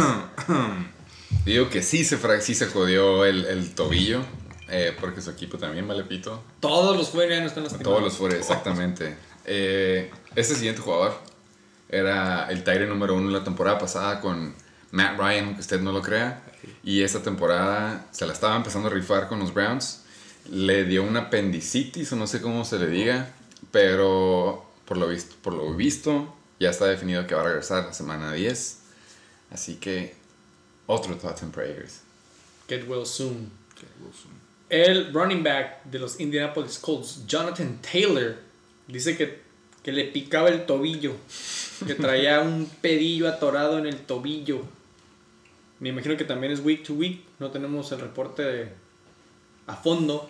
Digo 1.44 1.68
que 1.68 1.82
sí 1.82 2.04
se, 2.04 2.16
fra- 2.16 2.40
sí 2.40 2.54
se 2.54 2.66
jodió 2.66 3.24
el, 3.24 3.44
el 3.46 3.74
tobillo, 3.74 4.20
eh, 4.68 4.96
porque 5.00 5.20
su 5.20 5.30
equipo 5.30 5.58
también 5.58 5.86
vale 5.88 6.04
pito. 6.04 6.42
Todos 6.60 6.96
los 6.96 7.12
49ers 7.14 7.46
están 7.46 7.62
lastimados. 7.64 7.82
Todos 7.82 8.02
los 8.02 8.16
fuera, 8.16 8.36
exactamente. 8.36 9.16
Eh, 9.44 10.10
este 10.36 10.54
siguiente 10.54 10.80
jugador 10.80 11.14
era 11.90 12.50
el 12.50 12.64
Tyrant 12.64 12.88
número 12.88 13.14
uno 13.14 13.30
la 13.30 13.44
temporada 13.44 13.78
pasada 13.78 14.20
con 14.20 14.54
Matt 14.92 15.18
Ryan, 15.18 15.44
aunque 15.46 15.60
usted 15.60 15.80
no 15.80 15.92
lo 15.92 16.02
crea. 16.02 16.42
Y 16.82 17.02
esta 17.02 17.22
temporada 17.22 18.06
se 18.10 18.26
la 18.26 18.32
estaba 18.32 18.56
empezando 18.56 18.88
a 18.88 18.92
rifar 18.92 19.28
con 19.28 19.40
los 19.40 19.52
Browns. 19.52 20.02
Le 20.50 20.84
dio 20.84 21.02
una 21.02 21.22
apendicitis, 21.22 22.12
o 22.12 22.16
no 22.16 22.26
sé 22.26 22.40
cómo 22.40 22.64
se 22.64 22.78
le 22.78 22.86
diga, 22.86 23.32
pero 23.70 24.66
por 24.84 24.96
lo 24.96 25.08
visto, 25.08 25.36
por 25.42 25.52
lo 25.52 25.74
visto 25.74 26.34
ya 26.60 26.70
está 26.70 26.86
definido 26.86 27.26
que 27.26 27.34
va 27.34 27.40
a 27.40 27.44
regresar 27.44 27.86
la 27.86 27.92
semana 27.92 28.32
10. 28.32 28.78
Así 29.50 29.76
que 29.76 30.14
otro 30.86 31.16
thoughts 31.16 31.42
and 31.42 31.52
prayers. 31.52 32.00
Get 32.68 32.86
well 32.86 33.06
soon. 33.06 33.50
El 34.68 35.12
running 35.12 35.42
back 35.42 35.82
de 35.84 35.98
los 35.98 36.20
Indianapolis 36.20 36.78
Colts, 36.78 37.26
Jonathan 37.26 37.80
Taylor, 37.80 38.36
dice 38.86 39.16
que, 39.16 39.40
que 39.82 39.90
le 39.90 40.04
picaba 40.04 40.48
el 40.50 40.66
tobillo, 40.66 41.16
que 41.86 41.94
traía 41.94 42.40
un 42.40 42.70
pedillo 42.80 43.28
atorado 43.28 43.78
en 43.78 43.86
el 43.86 43.96
tobillo. 43.98 44.60
Me 45.78 45.88
imagino 45.88 46.16
que 46.16 46.24
también 46.24 46.52
es 46.52 46.60
week 46.60 46.84
to 46.84 46.92
week, 46.94 47.22
no 47.38 47.50
tenemos 47.50 47.90
el 47.92 48.00
reporte 48.00 48.42
de- 48.42 48.68
a 49.66 49.74
fondo, 49.76 50.28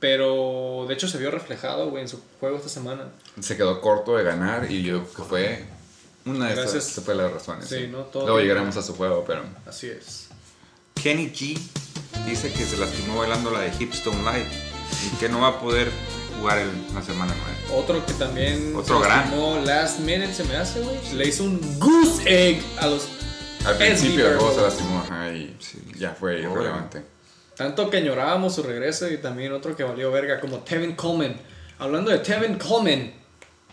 pero 0.00 0.84
de 0.88 0.94
hecho 0.94 1.08
se 1.08 1.18
vio 1.18 1.30
reflejado 1.30 1.88
güey, 1.90 2.02
en 2.02 2.08
su 2.08 2.20
juego 2.40 2.56
esta 2.58 2.68
semana. 2.68 3.04
Se 3.40 3.56
quedó 3.56 3.80
corto 3.80 4.16
de 4.16 4.24
ganar 4.24 4.70
y 4.70 4.82
yo 4.82 5.04
creo 5.04 5.14
que 5.14 5.22
fue 5.22 5.64
una 6.26 6.48
de 6.48 6.54
Gracias. 6.56 6.88
esas 6.90 7.04
fue 7.04 7.14
las 7.14 7.32
razones. 7.32 7.68
Sí, 7.68 7.86
¿no? 7.90 8.00
Todo 8.04 8.24
Luego 8.24 8.36
bien. 8.38 8.48
llegaremos 8.48 8.76
a 8.76 8.82
su 8.82 8.94
juego, 8.94 9.24
pero 9.26 9.42
Así 9.66 9.88
es. 9.88 10.28
Kenny 11.02 11.30
G 11.30 11.58
dice 12.26 12.52
que 12.52 12.64
se 12.64 12.76
lastimó 12.76 13.18
bailando 13.18 13.50
la 13.50 13.60
de 13.60 13.72
Hipstone 13.78 14.18
Live 14.18 14.48
y 15.12 15.16
que 15.16 15.28
no 15.28 15.40
va 15.40 15.48
a 15.48 15.60
poder 15.60 15.90
jugar 16.38 16.58
en 16.58 16.94
la 16.94 17.02
semana 17.02 17.34
9. 17.68 17.82
Otro 17.82 18.04
que 18.06 18.12
también 18.14 18.74
Otro 18.76 19.00
gran. 19.00 19.30
last 19.64 20.00
minute 20.00 20.32
se 20.32 20.44
me 20.44 20.56
hace, 20.56 20.80
güey. 20.80 20.96
Le 21.14 21.26
hizo 21.28 21.44
un 21.44 21.60
goose 21.78 22.22
egg 22.26 22.62
a 22.78 22.86
los 22.86 23.08
al 23.66 23.76
principio 23.78 24.28
el 24.28 24.36
juego 24.36 24.54
se 24.54 24.60
lastimó 24.60 24.98
ajá, 24.98 25.32
y 25.32 25.56
ya 25.98 26.10
fue 26.10 26.40
irrelevante. 26.40 27.00
Tanto 27.56 27.88
que 27.88 27.96
añorábamos 27.96 28.54
su 28.54 28.62
regreso 28.62 29.08
y 29.10 29.16
también 29.16 29.52
otro 29.52 29.74
que 29.74 29.84
valió 29.84 30.10
verga, 30.12 30.38
como 30.38 30.58
Tevin 30.58 30.92
Coleman. 30.94 31.34
Hablando 31.78 32.10
de 32.10 32.18
Tevin 32.18 32.58
Coleman, 32.58 33.12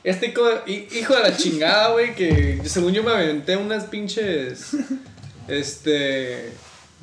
este 0.03 0.27
hijo 0.27 0.47
de, 0.47 0.61
hi- 0.65 0.87
hijo 0.97 1.13
de 1.13 1.21
la 1.23 1.35
chingada, 1.35 1.89
güey, 1.91 2.15
que 2.15 2.61
según 2.65 2.93
yo 2.93 3.03
me 3.03 3.11
aventé 3.11 3.57
unas 3.57 3.83
pinches. 3.85 4.71
Este. 5.47 6.53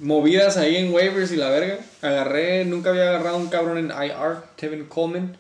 Movidas 0.01 0.57
ahí 0.57 0.77
en 0.77 0.93
waivers 0.95 1.33
y 1.33 1.37
la 1.37 1.51
verga. 1.51 1.79
Agarré, 2.03 2.65
nunca 2.65 2.91
había 2.91 3.09
agarrado 3.09 3.37
un 3.37 3.49
cabrón 3.49 3.79
en 3.79 3.87
IR, 3.87 4.37
Tevin 4.57 4.85
Coleman. 4.87 5.37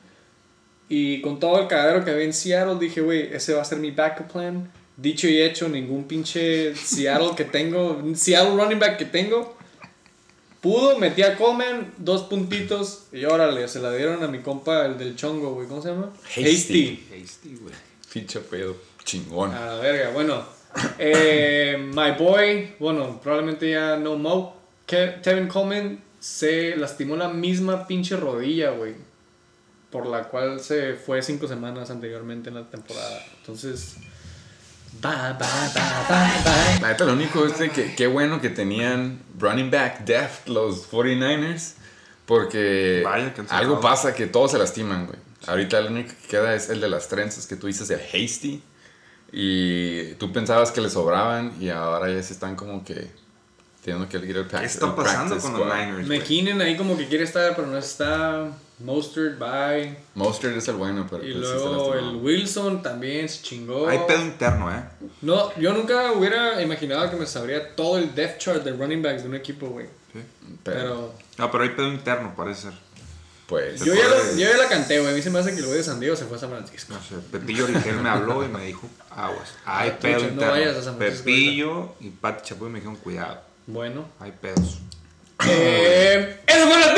Y 0.88 1.20
con 1.20 1.38
todo 1.38 1.60
el 1.60 1.68
cagadero 1.68 2.04
que 2.04 2.10
había 2.10 2.24
en 2.24 2.32
Seattle, 2.32 2.76
dije, 2.80 3.00
güey, 3.02 3.32
ese 3.34 3.54
va 3.54 3.62
a 3.62 3.64
ser 3.64 3.78
mi 3.78 3.90
backup 3.90 4.32
plan. 4.32 4.70
Dicho 4.96 5.28
y 5.28 5.40
hecho, 5.40 5.68
ningún 5.68 6.04
pinche 6.04 6.74
Seattle 6.74 7.30
que 7.36 7.44
tengo, 7.44 8.02
Seattle 8.14 8.56
running 8.56 8.78
back 8.78 8.96
que 8.98 9.04
tengo, 9.04 9.56
Pudo, 10.60 10.98
metí 10.98 11.22
a 11.22 11.36
Coleman, 11.36 11.94
dos 11.98 12.22
puntitos, 12.24 13.04
y 13.12 13.24
órale, 13.26 13.68
se 13.68 13.78
la 13.78 13.92
dieron 13.92 14.24
a 14.24 14.26
mi 14.26 14.40
compa, 14.40 14.86
el 14.86 14.98
del 14.98 15.14
chongo, 15.14 15.54
güey, 15.54 15.68
¿cómo 15.68 15.80
se 15.80 15.90
llama? 15.90 16.10
Hasty. 16.24 17.06
Hasty, 17.14 17.54
güey. 17.60 17.74
Pinche 18.12 18.40
pedo 18.40 18.76
chingón. 19.04 19.52
A 19.54 19.66
la 19.66 19.74
verga, 19.76 20.10
bueno. 20.10 20.42
Eh, 20.98 21.76
my 21.94 22.10
boy, 22.18 22.74
bueno, 22.80 23.20
probablemente 23.22 23.70
ya 23.70 23.96
no 23.96 24.16
Mo. 24.16 24.56
Ke- 24.86 25.20
Tevin 25.22 25.46
Coleman 25.46 26.00
se 26.18 26.74
lastimó 26.76 27.14
la 27.14 27.28
misma 27.28 27.86
pinche 27.86 28.16
rodilla, 28.16 28.70
güey. 28.70 28.94
Por 29.90 30.06
la 30.06 30.24
cual 30.24 30.60
se 30.60 30.94
fue 30.94 31.22
cinco 31.22 31.48
semanas 31.48 31.90
anteriormente 31.90 32.50
en 32.50 32.56
la 32.56 32.64
temporada. 32.68 33.24
Entonces. 33.40 33.96
Bye, 35.00 35.10
bye, 35.38 35.48
bye, 35.74 35.82
bye, 36.08 36.42
bye. 36.44 36.80
La 36.82 36.88
neta, 36.88 37.04
lo 37.04 37.12
único 37.12 37.44
es 37.46 37.58
de 37.58 37.70
que 37.70 37.94
qué 37.94 38.06
bueno 38.06 38.40
que 38.40 38.50
tenían 38.50 39.20
running 39.38 39.70
back 39.70 40.00
depth 40.04 40.48
los 40.48 40.90
49ers. 40.90 41.74
Porque 42.26 43.00
Vaya 43.04 43.32
algo 43.48 43.80
pasa 43.80 44.14
que 44.14 44.26
todos 44.26 44.50
se 44.52 44.58
lastiman, 44.58 45.06
güey. 45.06 45.18
Ahorita 45.46 45.78
el 45.78 45.86
único 45.86 46.10
que 46.22 46.28
queda 46.28 46.54
es 46.54 46.68
el 46.68 46.80
de 46.80 46.88
las 46.90 47.08
trenzas 47.08 47.46
que 47.46 47.56
tú 47.56 47.66
dices, 47.68 47.88
el 47.90 48.00
Hasty. 48.00 48.62
Y 49.32 50.12
tú 50.14 50.32
pensabas 50.32 50.70
que 50.70 50.80
le 50.80 50.90
sobraban 50.90 51.52
y 51.60 51.68
ahora 51.70 52.10
ya 52.12 52.22
se 52.22 52.32
están 52.34 52.56
como 52.56 52.84
que 52.84 53.10
teniendo 53.84 54.08
que 54.08 54.16
ir 54.18 54.36
al 54.36 54.44
¿Qué 54.44 54.50
practice- 54.50 54.64
está 54.74 54.86
al 54.86 54.94
pasando 54.94 55.38
con 55.38 55.52
los. 55.58 55.74
Niners? 55.74 56.08
McKinnon 56.08 56.60
ahí 56.60 56.76
como 56.76 56.96
que 56.96 57.08
quiere 57.08 57.24
estar, 57.24 57.54
pero 57.56 57.68
no 57.68 57.78
está. 57.78 58.50
Mostert, 58.80 59.38
bye. 59.38 59.96
Mostert 60.14 60.56
es 60.56 60.68
el 60.68 60.76
bueno, 60.76 61.06
pero 61.10 61.24
Y 61.26 61.32
pues 61.32 61.46
sí 61.48 61.54
luego 61.54 61.94
el. 61.94 62.16
Wilson 62.16 62.80
también 62.82 63.28
se 63.28 63.42
chingó. 63.42 63.88
Hay 63.88 63.98
pedo 64.06 64.22
interno, 64.22 64.70
¿eh? 64.72 64.82
No, 65.22 65.52
yo 65.58 65.72
nunca 65.72 66.12
hubiera 66.12 66.62
imaginado 66.62 67.10
que 67.10 67.16
me 67.16 67.26
sabría 67.26 67.74
todo 67.74 67.98
el 67.98 68.14
depth 68.14 68.38
chart 68.38 68.62
de 68.62 68.72
running 68.72 69.02
backs 69.02 69.22
de 69.22 69.28
un 69.28 69.34
equipo, 69.34 69.66
güey. 69.68 69.86
Sí. 70.12 70.20
Pero, 70.62 70.78
Pero 70.78 71.14
No, 71.38 71.50
pero 71.50 71.64
hay 71.64 71.70
pedo 71.70 71.88
interno, 71.88 72.32
parece 72.36 72.62
ser. 72.62 72.72
pues 73.48 73.80
yo 73.84 73.94
ya, 73.94 74.06
lo- 74.08 74.32
yo 74.36 74.48
ya 74.50 74.56
la 74.56 74.68
canté, 74.68 75.00
güey. 75.00 75.12
A 75.12 75.16
mí 75.16 75.22
se 75.22 75.30
me 75.30 75.38
hace 75.40 75.52
que 75.52 75.58
el 75.58 75.66
güey 75.66 75.78
de 75.78 75.84
San 75.84 75.98
Diego 75.98 76.14
se 76.16 76.26
fue 76.26 76.36
a 76.36 76.40
San 76.40 76.50
Francisco. 76.50 76.94
No 76.94 77.00
sé, 77.02 77.16
Pepillo 77.32 77.64
Origel 77.64 77.96
me 77.96 78.08
habló 78.10 78.44
y 78.44 78.48
me 78.48 78.64
dijo, 78.64 78.86
aguas, 79.10 79.54
hay 79.64 79.90
pedo 80.00 80.18
trucha, 80.18 80.26
no 80.26 80.32
interno. 80.34 80.52
vayas 80.52 80.76
a 80.76 80.82
San 80.82 80.96
Francisco 80.98 81.24
Pepillo 81.24 81.94
y 82.00 82.10
Pati 82.10 82.48
Chapoy 82.48 82.68
me 82.70 82.76
dijeron, 82.78 82.96
cuidado, 82.96 83.40
Bueno. 83.66 84.06
hay 84.20 84.32
pedos. 84.32 84.78
Eh, 85.46 86.40
¡Eso 86.46 86.64
fueron 86.66 86.80
las! 86.80 86.94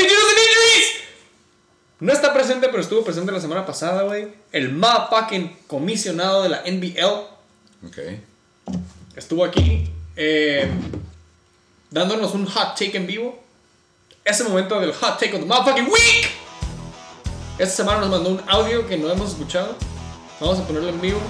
No 2.01 2.11
está 2.11 2.33
presente, 2.33 2.67
pero 2.67 2.81
estuvo 2.81 3.03
presente 3.03 3.31
la 3.31 3.39
semana 3.39 3.63
pasada, 3.63 4.01
güey. 4.01 4.33
El 4.51 4.73
motherfucking 4.73 5.55
comisionado 5.67 6.41
de 6.41 6.49
la 6.49 6.63
NBL 6.65 7.05
ok. 7.85 7.97
estuvo 9.15 9.45
aquí 9.45 9.87
eh, 10.15 10.67
dándonos 11.91 12.33
un 12.33 12.47
hot 12.47 12.75
take 12.75 12.97
en 12.97 13.05
vivo. 13.05 13.39
Ese 14.25 14.43
momento 14.43 14.79
del 14.79 14.93
hot 14.93 15.19
take 15.19 15.35
of 15.35 15.41
the 15.41 15.45
motherfucking 15.45 15.85
week. 15.85 16.31
Esta 17.59 17.83
semana 17.83 17.99
nos 17.99 18.09
mandó 18.09 18.31
un 18.31 18.41
audio 18.47 18.87
que 18.87 18.97
no 18.97 19.11
hemos 19.11 19.29
escuchado. 19.29 19.75
Vamos 20.39 20.57
a 20.57 20.65
ponerlo 20.65 20.89
en 20.89 21.01
vivo. 21.01 21.21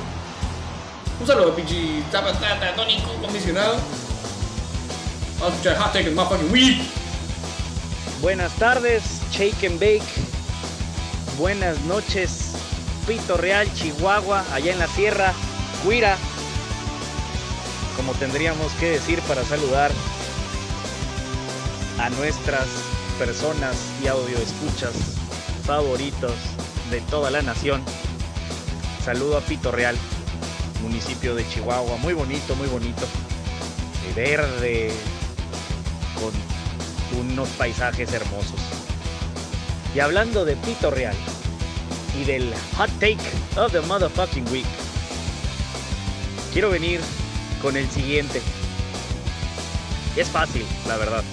Un 1.19 1.27
saludo, 1.27 1.53
pinche 1.53 2.01
zapatata, 2.09 2.73
tónico, 2.77 3.13
comisionado. 3.21 3.75
Vamos 5.37 5.53
a 5.53 5.57
escuchar 5.57 5.77
hot 5.77 5.91
take 5.91 6.07
of 6.07 6.15
the 6.15 6.21
motherfucking 6.21 6.51
week. 6.53 6.81
Buenas 8.21 8.53
tardes, 8.55 9.03
Shake 9.33 9.65
and 9.65 9.77
Bake. 9.77 10.30
Buenas 11.41 11.81
noches, 11.85 12.51
Pito 13.07 13.35
Real, 13.35 13.67
Chihuahua, 13.73 14.45
allá 14.53 14.73
en 14.73 14.77
la 14.77 14.85
sierra, 14.85 15.33
Cuira. 15.83 16.15
como 17.97 18.13
tendríamos 18.13 18.71
que 18.73 18.91
decir 18.91 19.19
para 19.21 19.43
saludar 19.43 19.91
a 21.97 22.11
nuestras 22.11 22.67
personas 23.17 23.75
y 24.03 24.07
audio 24.07 24.37
escuchas 24.37 24.93
favoritos 25.65 26.35
de 26.91 27.01
toda 27.01 27.31
la 27.31 27.41
nación. 27.41 27.81
Saludo 29.03 29.39
a 29.39 29.41
Pito 29.41 29.71
Real, 29.71 29.95
municipio 30.83 31.33
de 31.33 31.49
Chihuahua, 31.49 31.97
muy 31.97 32.13
bonito, 32.13 32.55
muy 32.55 32.67
bonito. 32.67 33.07
De 34.05 34.13
verde, 34.13 34.91
con 36.19 37.19
unos 37.19 37.49
paisajes 37.49 38.13
hermosos. 38.13 38.70
Y 39.93 39.99
hablando 39.99 40.45
de 40.45 40.55
Pito 40.55 40.89
Real 40.89 41.15
y 42.19 42.23
del 42.23 42.53
hot 42.77 42.89
take 42.99 43.17
of 43.57 43.71
the 43.71 43.81
motherfucking 43.81 44.49
week, 44.49 44.65
quiero 46.53 46.69
venir 46.69 47.01
con 47.61 47.75
el 47.75 47.89
siguiente. 47.89 48.41
Es 50.15 50.29
fácil, 50.29 50.65
la 50.87 50.97
verdad. 50.97 51.23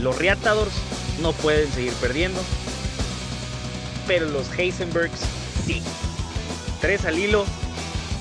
Los 0.00 0.16
Reatadors 0.18 0.72
no 1.20 1.32
pueden 1.32 1.70
seguir 1.72 1.92
perdiendo, 1.94 2.40
pero 4.06 4.26
los 4.26 4.46
Heisenbergs 4.56 5.20
sí. 5.66 5.82
Tres 6.80 7.04
al 7.06 7.18
hilo, 7.18 7.44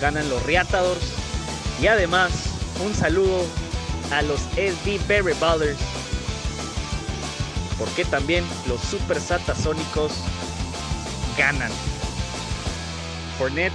ganan 0.02 0.28
los 0.30 0.42
Reatadors 0.44 1.06
y 1.82 1.88
además 1.88 2.32
un 2.84 2.96
saludo 2.96 3.46
a 4.12 4.22
los 4.22 4.40
SD 4.56 5.00
Berry 5.08 5.34
Ballers 5.40 5.78
porque 7.78 8.06
también 8.06 8.44
los 8.68 8.82
Super 8.82 9.20
Satasónicos 9.20 10.12
ganan. 11.38 11.72
Fournette 13.38 13.74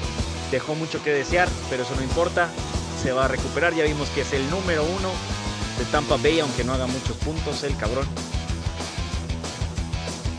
dejó 0.51 0.75
mucho 0.75 1.03
que 1.03 1.13
desear, 1.13 1.49
pero 1.69 1.83
eso 1.83 1.95
no 1.95 2.03
importa, 2.03 2.49
se 3.03 3.13
va 3.13 3.27
a 3.27 3.29
recuperar. 3.29 3.75
Ya 3.75 3.85
vimos 3.85 4.09
que 4.11 4.23
es 4.23 4.33
el 4.33 4.49
número 4.51 4.85
uno 4.85 5.11
de 5.79 5.85
Tampa 5.87 6.17
Bay, 6.17 6.41
aunque 6.41 6.65
no 6.65 6.73
haga 6.73 6.87
muchos 6.87 7.17
puntos, 7.19 7.63
el 7.65 7.77
cabrón. 7.77 8.07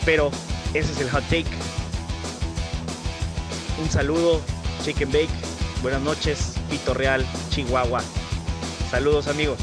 Pero 0.06 0.32
ese 0.74 0.92
es 0.92 1.00
el 1.00 1.10
hot 1.12 1.24
take. 1.26 1.46
Un 3.82 3.90
saludo, 3.90 4.42
Chicken 4.84 5.12
Bake. 5.12 5.30
Buenas 5.82 6.02
noches, 6.02 6.54
Pito 6.70 6.94
Real, 6.94 7.26
Chihuahua. 7.50 8.02
Saludos 8.90 9.28
amigos. 9.28 9.58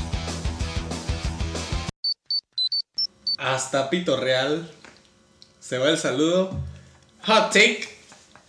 Hasta 3.39 3.89
Pito 3.91 4.17
Real. 4.17 4.69
Se 5.61 5.79
va 5.79 5.89
el 5.91 5.99
saludo. 5.99 6.51
Hot 7.27 7.47
take. 7.53 7.89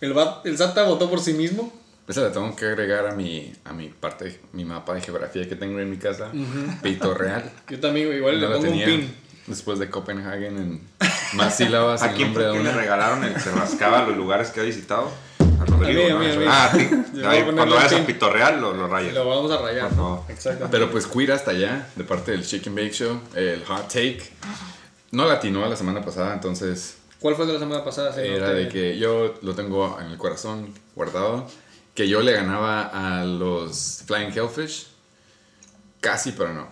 El, 0.00 0.14
el 0.44 0.58
Santa 0.58 0.84
votó 0.84 1.08
por 1.10 1.20
sí 1.20 1.32
mismo. 1.34 1.72
Esa 2.08 2.22
la 2.22 2.32
tengo 2.32 2.54
que 2.56 2.66
agregar 2.66 3.06
a 3.06 3.14
mi, 3.14 3.52
a 3.64 3.72
mi 3.72 3.88
parte, 3.88 4.40
mi 4.52 4.64
mapa 4.64 4.94
de 4.94 5.00
geografía 5.00 5.48
que 5.48 5.54
tengo 5.54 5.78
en 5.78 5.90
mi 5.90 5.96
casa. 5.98 6.28
Pito 6.82 7.14
Real. 7.14 7.50
Yo 7.68 7.78
también 7.78 8.12
igual 8.12 8.40
No 8.40 8.48
le 8.48 8.54
pongo 8.54 8.58
un 8.68 8.70
tenía 8.70 8.86
pin. 8.86 9.14
después 9.46 9.78
de 9.78 9.88
Copenhagen 9.90 10.56
en 10.58 10.80
más 11.34 11.56
sílabas 11.56 12.02
¿A 12.02 12.10
el 12.10 12.16
quién 12.16 12.34
le 12.34 12.72
regalaron 12.72 13.22
el 13.22 13.38
se 13.40 13.52
rascaba 13.52 14.02
los 14.06 14.16
lugares 14.16 14.50
que 14.50 14.60
ha 14.60 14.64
visitado? 14.64 15.08
A 15.60 15.64
Rodrigo, 15.66 16.16
A 16.16 16.18
mí, 16.18 16.26
a 16.26 16.28
mí, 16.30 16.34
a 16.34 16.38
mí. 16.38 16.44
Ah, 16.48 16.70
ponerle 17.14 17.44
cuando 17.54 17.74
vayas 17.76 17.92
a. 17.92 18.06
Pito 18.06 18.30
Real, 18.32 18.60
lo, 18.60 18.72
lo 18.72 18.88
rayas. 18.88 19.12
lo 19.14 19.28
vamos 19.28 19.52
a 19.52 19.58
rayar. 19.58 19.88
Por 19.88 19.96
favor. 19.96 20.20
Exactamente. 20.30 20.68
Pero 20.72 20.90
pues 20.90 21.06
cuida 21.06 21.34
hasta 21.34 21.50
allá, 21.52 21.86
de 21.94 22.02
parte 22.04 22.32
del 22.32 22.44
Chicken 22.44 22.74
Bake 22.74 22.92
Show, 22.92 23.20
el 23.36 23.64
Hot 23.66 23.86
Take. 23.86 24.22
No 25.10 25.26
latinó 25.26 25.68
la 25.68 25.76
semana 25.76 26.02
pasada, 26.02 26.34
entonces 26.34 26.96
¿Cuál 27.20 27.36
fue 27.36 27.46
de 27.46 27.52
la 27.52 27.58
semana 27.58 27.84
pasada? 27.84 28.18
Era 28.20 28.50
de 28.52 28.68
que 28.68 28.98
yo 28.98 29.34
lo 29.42 29.54
tengo 29.54 29.98
en 30.00 30.06
el 30.06 30.16
corazón 30.16 30.72
guardado, 30.96 31.46
que 31.94 32.08
yo 32.08 32.22
le 32.22 32.32
ganaba 32.32 32.84
a 32.84 33.26
los 33.26 34.02
Flying 34.06 34.32
Hellfish, 34.32 34.86
casi, 36.00 36.32
pero 36.32 36.54
no, 36.54 36.68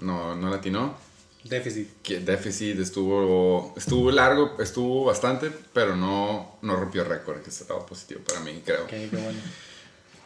no, 0.00 0.34
no 0.34 0.50
latinó. 0.50 0.96
Déficit. 1.44 2.02
Que 2.02 2.18
déficit 2.18 2.80
estuvo, 2.80 3.74
estuvo 3.76 4.10
largo, 4.10 4.56
estuvo 4.60 5.04
bastante, 5.04 5.52
pero 5.72 5.94
no, 5.94 6.58
no 6.62 6.76
rompió 6.76 7.04
récord, 7.04 7.40
que 7.40 7.50
estaba 7.50 7.86
positivo 7.86 8.22
para 8.26 8.40
mí, 8.40 8.60
creo. 8.64 8.82
Ok, 8.82 8.90
qué 8.90 9.08
bueno. 9.12 9.38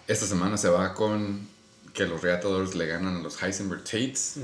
Esta 0.08 0.24
semana 0.24 0.56
se 0.56 0.70
va 0.70 0.94
con 0.94 1.46
que 1.92 2.06
los 2.06 2.22
Reatadores 2.22 2.74
le 2.74 2.86
ganan 2.86 3.16
a 3.16 3.18
los 3.20 3.42
Heisenberg 3.42 3.84
Tates. 3.84 4.36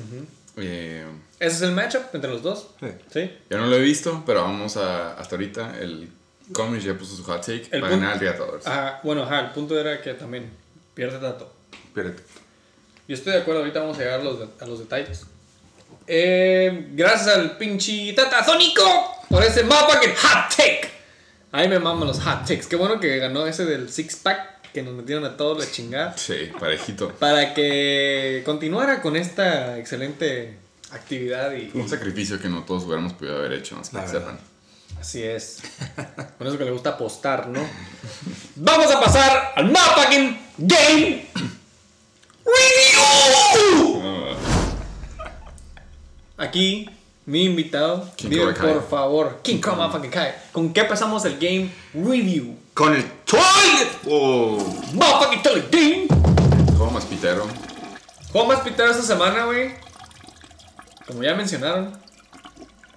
Eh, 0.56 1.04
¿Ese 1.40 1.56
es 1.56 1.62
el 1.62 1.72
matchup 1.72 2.02
entre 2.14 2.30
los 2.30 2.42
dos? 2.42 2.68
Sí. 2.80 2.86
Sí. 3.12 3.30
yo 3.50 3.58
no 3.58 3.66
lo 3.66 3.76
he 3.76 3.80
visto, 3.80 4.22
pero 4.26 4.42
vamos 4.42 4.76
a, 4.76 5.14
hasta 5.14 5.36
ahorita, 5.36 5.78
el 5.80 6.08
Comics 6.52 6.84
ya 6.84 6.94
puso 6.94 7.16
su 7.16 7.24
hot 7.24 7.40
take 7.40 7.62
El 7.70 7.80
para 7.80 7.92
punto- 7.92 7.96
ganar 7.96 8.12
al 8.12 8.20
Reatadores. 8.20 8.66
Ajá, 8.66 9.00
bueno, 9.02 9.22
ajá, 9.22 9.40
el 9.40 9.50
punto 9.50 9.78
era 9.78 10.00
que 10.02 10.12
también 10.14 10.50
pierde 10.94 11.18
dato. 11.18 11.52
Espérate. 11.86 12.22
Yo 13.08 13.14
estoy 13.14 13.32
de 13.32 13.38
acuerdo, 13.40 13.60
ahorita 13.60 13.80
vamos 13.80 13.96
a 13.98 14.00
llegar 14.02 14.20
a 14.20 14.22
los, 14.22 14.38
de- 14.40 14.48
a 14.64 14.66
los 14.66 14.78
detalles. 14.78 15.24
Eh, 16.06 16.88
gracias 16.92 17.28
al 17.36 17.56
pinche 17.56 18.12
Tatasónico 18.12 18.82
por 19.28 19.42
ese 19.42 19.62
motherfucking 19.64 20.14
hot 20.16 20.56
take. 20.56 20.90
A 21.52 21.62
mí 21.62 21.68
me 21.68 21.78
maman 21.78 22.08
los 22.08 22.20
hot 22.20 22.40
takes. 22.46 22.66
Qué 22.68 22.76
bueno 22.76 22.98
que 23.00 23.18
ganó 23.18 23.46
ese 23.46 23.64
del 23.64 23.90
six 23.90 24.16
pack 24.16 24.51
que 24.72 24.82
nos 24.82 24.94
metieron 24.94 25.24
a 25.24 25.36
todos 25.36 25.58
la 25.58 25.70
chingada. 25.70 26.16
Sí, 26.16 26.50
parejito. 26.58 27.10
Para 27.14 27.54
que 27.54 28.42
continuara 28.44 29.02
con 29.02 29.16
esta 29.16 29.78
excelente 29.78 30.56
actividad 30.90 31.52
y 31.52 31.70
Un 31.74 31.88
sacrificio 31.88 32.40
que 32.40 32.48
no 32.48 32.62
todos 32.64 32.84
hubiéramos 32.84 33.12
podido 33.14 33.36
haber 33.38 33.52
hecho, 33.54 33.76
más 33.76 33.90
para 33.90 34.04
que 34.04 34.10
sepan. 34.10 34.38
así 35.00 35.22
es. 35.22 35.58
Con 36.38 36.46
eso 36.46 36.58
que 36.58 36.64
le 36.64 36.70
gusta 36.70 36.90
apostar, 36.90 37.48
¿no? 37.48 37.60
Vamos 38.56 38.90
a 38.92 39.00
pasar 39.00 39.52
al 39.56 39.66
motherfucking 39.66 40.38
game 40.58 41.26
review. 42.44 44.36
Aquí, 46.36 46.88
mi 47.26 47.44
invitado, 47.44 48.10
King 48.16 48.28
dime 48.30 48.52
por 48.52 48.88
favor, 48.88 49.40
King 49.42 49.60
Kong 49.60 49.76
motherfucking 49.76 50.10
Kai, 50.10 50.32
¿con 50.50 50.72
qué 50.72 50.80
empezamos 50.80 51.24
el 51.24 51.34
game 51.38 51.70
review? 51.94 52.56
Con 52.74 52.94
el 52.94 53.04
toilet. 53.24 53.90
Oh. 54.08 54.56
Motherfucking 54.92 55.68
Game. 55.70 56.06
Juego 56.76 56.90
más 56.90 57.04
pitero. 57.04 57.46
Más 58.46 58.60
pitero 58.60 58.90
esta 58.90 59.02
semana, 59.02 59.44
güey. 59.44 59.74
Como 61.06 61.22
ya 61.22 61.34
mencionaron, 61.34 61.92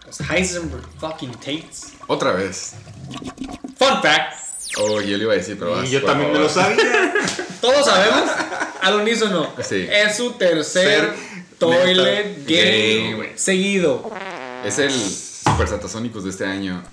los 0.06 0.20
Heisenberg 0.22 0.84
fucking 1.00 1.32
Tates. 1.34 1.94
Otra 2.08 2.32
vez. 2.32 2.74
Fun 3.78 4.02
fact, 4.02 4.38
Oh, 4.78 5.00
yo 5.00 5.16
le 5.18 5.24
iba 5.24 5.34
a 5.34 5.38
decir, 5.38 5.58
pero 5.60 5.72
vas, 5.72 5.88
Y 5.88 5.92
yo 5.92 6.04
también 6.04 6.34
me 6.34 6.40
lo 6.40 6.50
sabía. 6.50 7.14
todos 7.62 7.86
sabemos, 7.86 8.30
al 8.82 8.96
unísono, 8.96 9.50
Sí. 9.62 9.88
es 9.90 10.18
su 10.18 10.32
tercer 10.32 11.14
Ser- 11.14 11.16
toilet 11.60 12.46
game 12.46 13.34
seguido. 13.38 14.12
Es 14.66 14.80
el 14.80 14.92
Super 15.56 15.70
Satasónicos 15.70 16.26
de 16.26 16.32
este 16.32 16.46
año. 16.46 16.84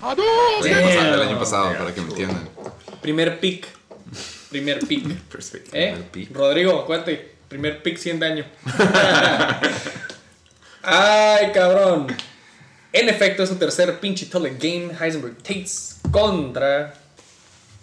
Del 0.63 0.73
año 0.73 0.87
pasado, 0.87 1.11
del 1.11 1.21
año 1.27 1.39
pasado, 1.39 1.77
para 1.77 1.93
que 1.93 1.99
me 1.99 2.07
entiendan. 2.07 2.49
Primer 3.01 3.37
pick. 3.41 3.67
Primer 4.49 4.79
pick. 4.79 5.19
Perfecto. 5.29 5.71
¿Eh? 5.73 6.01
Pick. 6.09 6.33
Rodrigo, 6.33 6.79
acuérdate. 6.79 7.33
Primer 7.49 7.83
pick 7.83 7.97
100 7.97 8.19
de 8.21 8.25
año. 8.25 8.45
Ay, 10.81 11.51
cabrón. 11.51 12.07
En 12.93 13.09
efecto, 13.09 13.43
es 13.43 13.49
su 13.49 13.57
tercer 13.57 13.99
pinche 13.99 14.27
toilet 14.27 14.57
game. 14.57 14.91
Heisenberg 14.97 15.35
Tates 15.39 15.97
contra 16.09 16.93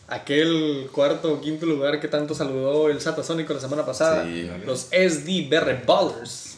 aquel 0.09 0.88
cuarto 0.92 1.34
o 1.34 1.40
quinto 1.42 1.66
lugar 1.66 2.00
que 2.00 2.09
tanto 2.09 2.34
saludó 2.34 2.88
el 2.88 3.02
Satasónico 3.02 3.52
la 3.52 3.61
semana 3.61 3.84
pasada. 3.84 4.24
Sí. 4.24 4.50
los 4.64 4.88
SD 4.92 5.46
Berre 5.50 5.82
Ballers. 5.86 6.57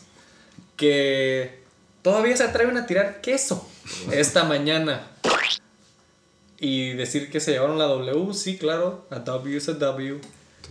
Que 0.76 1.58
todavía 2.02 2.36
se 2.36 2.44
atreven 2.44 2.76
a 2.76 2.86
tirar 2.86 3.20
queso 3.20 3.68
esta 4.10 4.44
mañana. 4.44 5.08
Y 6.58 6.92
decir 6.92 7.30
que 7.30 7.40
se 7.40 7.52
llevaron 7.52 7.78
la 7.78 7.86
W, 7.86 8.32
sí, 8.34 8.56
claro. 8.56 9.06
La 9.10 9.20
W 9.20 9.56
es 9.56 9.68
a 9.68 9.72
W. 9.72 10.20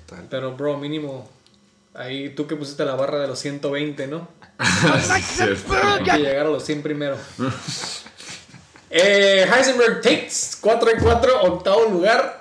Total. 0.08 0.26
Pero, 0.30 0.56
bro, 0.56 0.78
mínimo. 0.78 1.30
Ahí 1.94 2.30
tú 2.30 2.48
que 2.48 2.56
pusiste 2.56 2.86
la 2.86 2.96
barra 2.96 3.20
de 3.20 3.28
los 3.28 3.40
120, 3.40 4.08
¿no? 4.08 4.28
Sí. 5.36 5.44
Hay 5.70 6.04
que 6.04 6.18
llegar 6.18 6.46
a 6.46 6.50
los 6.50 6.64
100 6.64 6.82
primero. 6.82 7.18
Eh, 8.94 9.50
Heisenberg 9.50 10.02
Tates, 10.02 10.58
4 10.60 10.92
en 10.92 11.00
4, 11.02 11.44
octavo 11.44 11.86
lugar. 11.86 12.41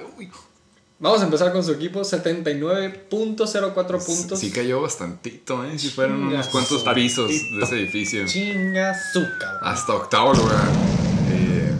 Vamos 1.01 1.22
a 1.22 1.24
empezar 1.24 1.51
con 1.51 1.64
su 1.64 1.72
equipo, 1.72 2.03
79.04 2.03 4.05
puntos. 4.05 4.38
Sí 4.38 4.51
cayó 4.51 4.82
bastantito, 4.82 5.64
¿eh? 5.64 5.78
Si 5.78 5.88
fueron 5.88 6.24
unos 6.24 6.48
cuantos 6.48 6.84
pisos 6.94 7.28
de 7.28 7.62
ese 7.62 7.76
edificio. 7.76 8.26
Chinga 8.26 8.94
su 9.12 9.22
cabrón. 9.38 9.61
Hasta 9.62 9.94
octavo 9.94 10.34
lugar. 10.34 10.68
Eh. 11.30 11.74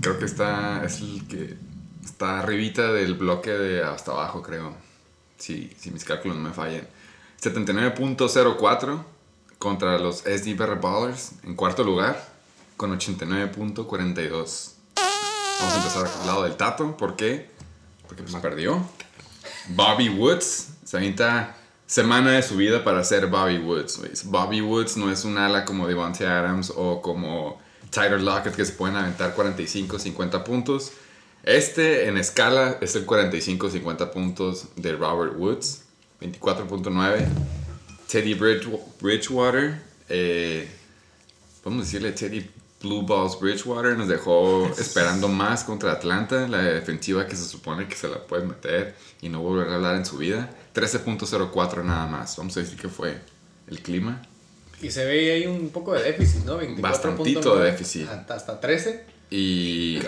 Creo 0.00 0.18
que 0.18 0.24
está. 0.24 0.82
Es 0.84 1.00
el 1.00 1.26
que 1.28 1.54
está 2.02 2.40
arribita 2.40 2.90
del 2.92 3.14
bloque 3.14 3.50
de 3.50 3.84
hasta 3.84 4.12
abajo, 4.12 4.42
creo. 4.42 4.74
Si, 5.36 5.70
si 5.78 5.90
mis 5.90 6.04
cálculos 6.04 6.38
no 6.38 6.42
me 6.42 6.54
fallan. 6.54 6.88
79.04 7.42 9.04
contra 9.58 9.98
los 9.98 10.20
SD 10.20 10.54
Ballers 10.54 11.32
en 11.44 11.54
cuarto 11.54 11.84
lugar 11.84 12.26
con 12.78 12.98
89.42. 12.98 14.70
Vamos 14.96 15.74
a 15.74 15.76
empezar 15.76 16.10
al 16.22 16.26
lado 16.26 16.44
del 16.44 16.56
Tato. 16.56 16.96
¿Por 16.96 17.16
qué? 17.16 17.50
Porque 18.10 18.24
pues 18.24 18.34
perdió. 18.42 18.84
Bobby 19.68 20.08
Woods 20.08 20.70
se 20.84 20.96
avienta 20.96 21.56
semana 21.86 22.32
de 22.32 22.42
su 22.42 22.56
vida 22.56 22.82
para 22.82 23.04
ser 23.04 23.28
Bobby 23.28 23.58
Woods. 23.58 24.24
Bobby 24.24 24.60
Woods 24.60 24.96
no 24.96 25.12
es 25.12 25.24
un 25.24 25.38
ala 25.38 25.64
como 25.64 25.86
Devontae 25.86 26.26
Adams 26.26 26.72
o 26.74 27.00
como 27.02 27.60
Tyler 27.90 28.20
Lockett 28.20 28.56
que 28.56 28.64
se 28.64 28.72
pueden 28.72 28.96
aventar 28.96 29.32
45, 29.36 30.00
50 30.00 30.42
puntos. 30.42 30.90
Este 31.44 32.08
en 32.08 32.18
escala 32.18 32.78
es 32.80 32.96
el 32.96 33.06
45, 33.06 33.70
50 33.70 34.10
puntos 34.10 34.66
de 34.74 34.92
Robert 34.96 35.34
Woods, 35.36 35.82
24.9. 36.20 37.28
Teddy 38.10 38.34
Bridge- 38.34 38.80
Bridgewater, 39.00 39.80
eh, 40.08 40.68
podemos 41.62 41.84
decirle 41.86 42.10
Teddy 42.10 42.50
Blue 42.82 43.02
Balls 43.02 43.38
Bridgewater, 43.38 43.96
nos 43.96 44.08
dejó 44.08 44.66
esperando 44.78 45.28
más 45.28 45.64
contra 45.64 45.92
Atlanta, 45.92 46.48
la 46.48 46.62
defensiva 46.62 47.26
que 47.26 47.36
se 47.36 47.44
supone 47.44 47.86
que 47.86 47.94
se 47.94 48.08
la 48.08 48.18
puede 48.26 48.46
meter 48.46 48.94
y 49.20 49.28
no 49.28 49.40
volver 49.40 49.68
a 49.68 49.74
hablar 49.74 49.96
en 49.96 50.06
su 50.06 50.16
vida. 50.16 50.50
13.04 50.74 51.84
nada 51.84 52.06
más, 52.06 52.36
vamos 52.36 52.56
a 52.56 52.60
decir 52.60 52.78
que 52.78 52.88
fue 52.88 53.18
el 53.68 53.80
clima. 53.80 54.22
Y 54.80 54.90
se 54.90 55.04
ve 55.04 55.32
ahí 55.32 55.46
un 55.46 55.68
poco 55.68 55.92
de 55.92 56.02
déficit, 56.04 56.44
¿no? 56.46 56.58
24.9 56.58 56.80
Bastantito 56.80 57.56
de 57.56 57.70
déficit. 57.70 58.08
Hasta, 58.08 58.34
hasta 58.34 58.60
13. 58.60 59.04
Y 59.30 59.98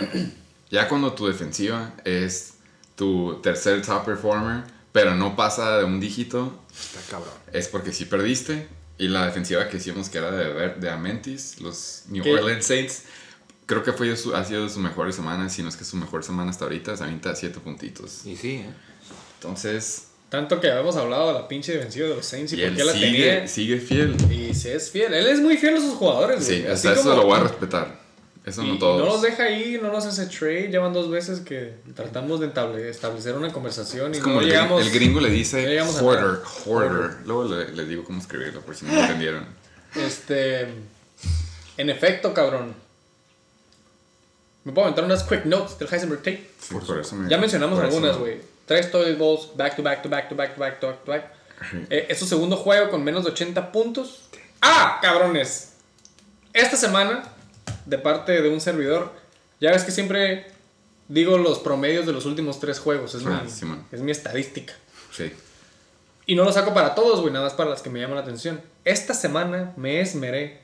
ya 0.70 0.88
cuando 0.88 1.12
tu 1.12 1.26
defensiva 1.26 1.92
es 2.04 2.54
tu 2.96 3.38
tercer 3.42 3.82
top 3.82 4.04
performer, 4.06 4.64
pero 4.92 5.14
no 5.14 5.36
pasa 5.36 5.76
de 5.78 5.84
un 5.84 6.00
dígito, 6.00 6.58
Está 6.72 7.00
cabrón. 7.10 7.34
es 7.52 7.68
porque 7.68 7.92
sí 7.92 8.06
perdiste. 8.06 8.66
Y 9.02 9.08
la 9.08 9.26
defensiva 9.26 9.68
que 9.68 9.78
hicimos, 9.78 10.08
que 10.08 10.18
era 10.18 10.30
de, 10.30 10.68
de 10.74 10.90
Amentis, 10.90 11.60
los 11.60 12.04
New 12.08 12.22
¿Qué? 12.22 12.34
Orleans 12.34 12.64
Saints, 12.64 13.02
creo 13.66 13.82
que 13.82 13.92
fue 13.92 14.14
su- 14.16 14.34
ha 14.34 14.44
sido 14.44 14.62
de 14.64 14.68
sus 14.68 14.78
mejores 14.78 15.14
semanas, 15.16 15.52
si 15.52 15.62
no 15.62 15.68
es 15.68 15.76
que 15.76 15.84
su 15.84 15.96
mejor 15.96 16.22
semana 16.22 16.50
hasta 16.50 16.64
ahorita, 16.66 16.96
se 16.96 17.04
avienta 17.04 17.34
7 17.34 17.58
puntitos. 17.60 18.24
Y 18.26 18.36
sí, 18.36 18.52
¿eh? 18.56 18.70
Entonces, 19.38 20.08
Tanto 20.28 20.60
que 20.60 20.70
habíamos 20.70 20.96
hablado 20.96 21.26
de 21.28 21.34
la 21.34 21.46
pinche 21.48 21.72
defensiva 21.74 22.08
de 22.08 22.14
los 22.16 22.24
Saints 22.24 22.52
y, 22.52 22.56
y 22.56 22.58
por 22.60 22.68
él 22.68 22.76
qué 22.76 22.84
la 22.84 22.92
sigue, 22.94 23.06
tenía. 23.34 23.48
sigue 23.48 23.78
fiel. 23.78 24.16
Y 24.32 24.54
si 24.54 24.68
es 24.70 24.90
fiel. 24.90 25.12
Él 25.12 25.26
es 25.26 25.40
muy 25.40 25.58
fiel 25.58 25.76
a 25.76 25.80
sus 25.80 25.94
jugadores, 25.94 26.42
Sí, 26.44 26.60
güey. 26.60 26.72
hasta 26.72 26.92
Así 26.92 27.00
eso 27.00 27.10
como- 27.10 27.22
lo 27.22 27.26
voy 27.28 27.38
a 27.38 27.42
respetar. 27.42 28.01
Eso 28.44 28.62
Y, 28.64 28.68
no 28.68 28.74
y 28.74 28.78
todos. 28.78 28.98
no 29.00 29.06
los 29.06 29.22
deja 29.22 29.44
ahí, 29.44 29.78
no 29.80 29.92
nos 29.92 30.04
hace 30.04 30.26
trade. 30.26 30.68
Llevan 30.68 30.92
dos 30.92 31.08
veces 31.10 31.40
que 31.40 31.74
tratamos 31.94 32.40
de 32.40 32.46
entable- 32.52 32.88
establecer 32.88 33.34
una 33.36 33.52
conversación 33.52 34.12
y 34.14 34.16
Es 34.18 34.22
como 34.22 34.36
no 34.36 34.40
el, 34.40 34.46
llegamos. 34.48 34.82
el 34.82 34.90
gringo 34.92 35.20
le 35.20 35.28
no 35.28 35.34
dice 35.34 35.80
hoarder, 35.80 36.40
hoarder. 36.66 37.16
Luego 37.24 37.44
le, 37.44 37.68
les 37.72 37.88
digo 37.88 38.02
cómo 38.04 38.20
escribirlo 38.20 38.60
por 38.62 38.74
si 38.74 38.84
no 38.86 38.94
lo 38.94 39.00
entendieron. 39.00 39.46
Este. 39.94 40.66
En 41.76 41.88
efecto, 41.88 42.34
cabrón. 42.34 42.74
Me 44.64 44.72
puedo 44.72 44.86
aventar 44.86 45.04
unas 45.04 45.24
quick 45.24 45.44
notes 45.44 45.78
del 45.78 45.88
Heisenberg 45.92 46.20
Tape. 46.22 46.50
Por, 46.70 46.86
por 46.86 46.98
eso 47.00 47.16
me- 47.16 47.28
Ya 47.28 47.38
mencionamos 47.38 47.78
algunas, 47.78 48.16
güey. 48.16 48.40
Tres 48.66 48.90
toilet 48.90 49.18
bowls, 49.18 49.50
back 49.56 49.74
to 49.76 49.82
back 49.82 50.02
to 50.02 50.08
back 50.08 50.28
to 50.28 50.34
back 50.36 50.54
to 50.54 50.60
back 50.60 50.80
to 50.80 50.86
back 50.86 51.04
to 51.04 51.10
back. 51.10 51.32
Eh, 51.90 52.06
es 52.08 52.18
su 52.18 52.26
segundo 52.26 52.56
juego 52.56 52.90
con 52.90 53.02
menos 53.04 53.24
de 53.24 53.30
80 53.30 53.70
puntos. 53.72 54.22
¡Ah, 54.60 54.98
cabrones! 55.02 55.72
Esta 56.52 56.76
semana, 56.76 57.24
de 57.86 57.98
parte 57.98 58.40
de 58.42 58.48
un 58.48 58.60
servidor, 58.60 59.12
ya 59.60 59.70
ves 59.70 59.84
que 59.84 59.90
siempre 59.92 60.46
digo 61.08 61.38
los 61.38 61.58
promedios 61.58 62.06
de 62.06 62.12
los 62.12 62.24
últimos 62.26 62.60
tres 62.60 62.78
juegos. 62.78 63.14
Es, 63.14 63.24
Ah, 63.26 63.42
mi, 63.44 63.76
es 63.92 64.00
mi 64.00 64.10
estadística. 64.10 64.74
Sí. 65.12 65.32
Y 66.26 66.34
no 66.34 66.44
lo 66.44 66.52
saco 66.52 66.72
para 66.72 66.94
todos, 66.94 67.20
güey, 67.20 67.32
nada 67.32 67.46
más 67.46 67.54
para 67.54 67.70
las 67.70 67.82
que 67.82 67.90
me 67.90 68.00
llaman 68.00 68.16
la 68.16 68.22
atención. 68.22 68.60
Esta 68.84 69.12
semana 69.14 69.72
me 69.76 70.00
esmeré 70.00 70.60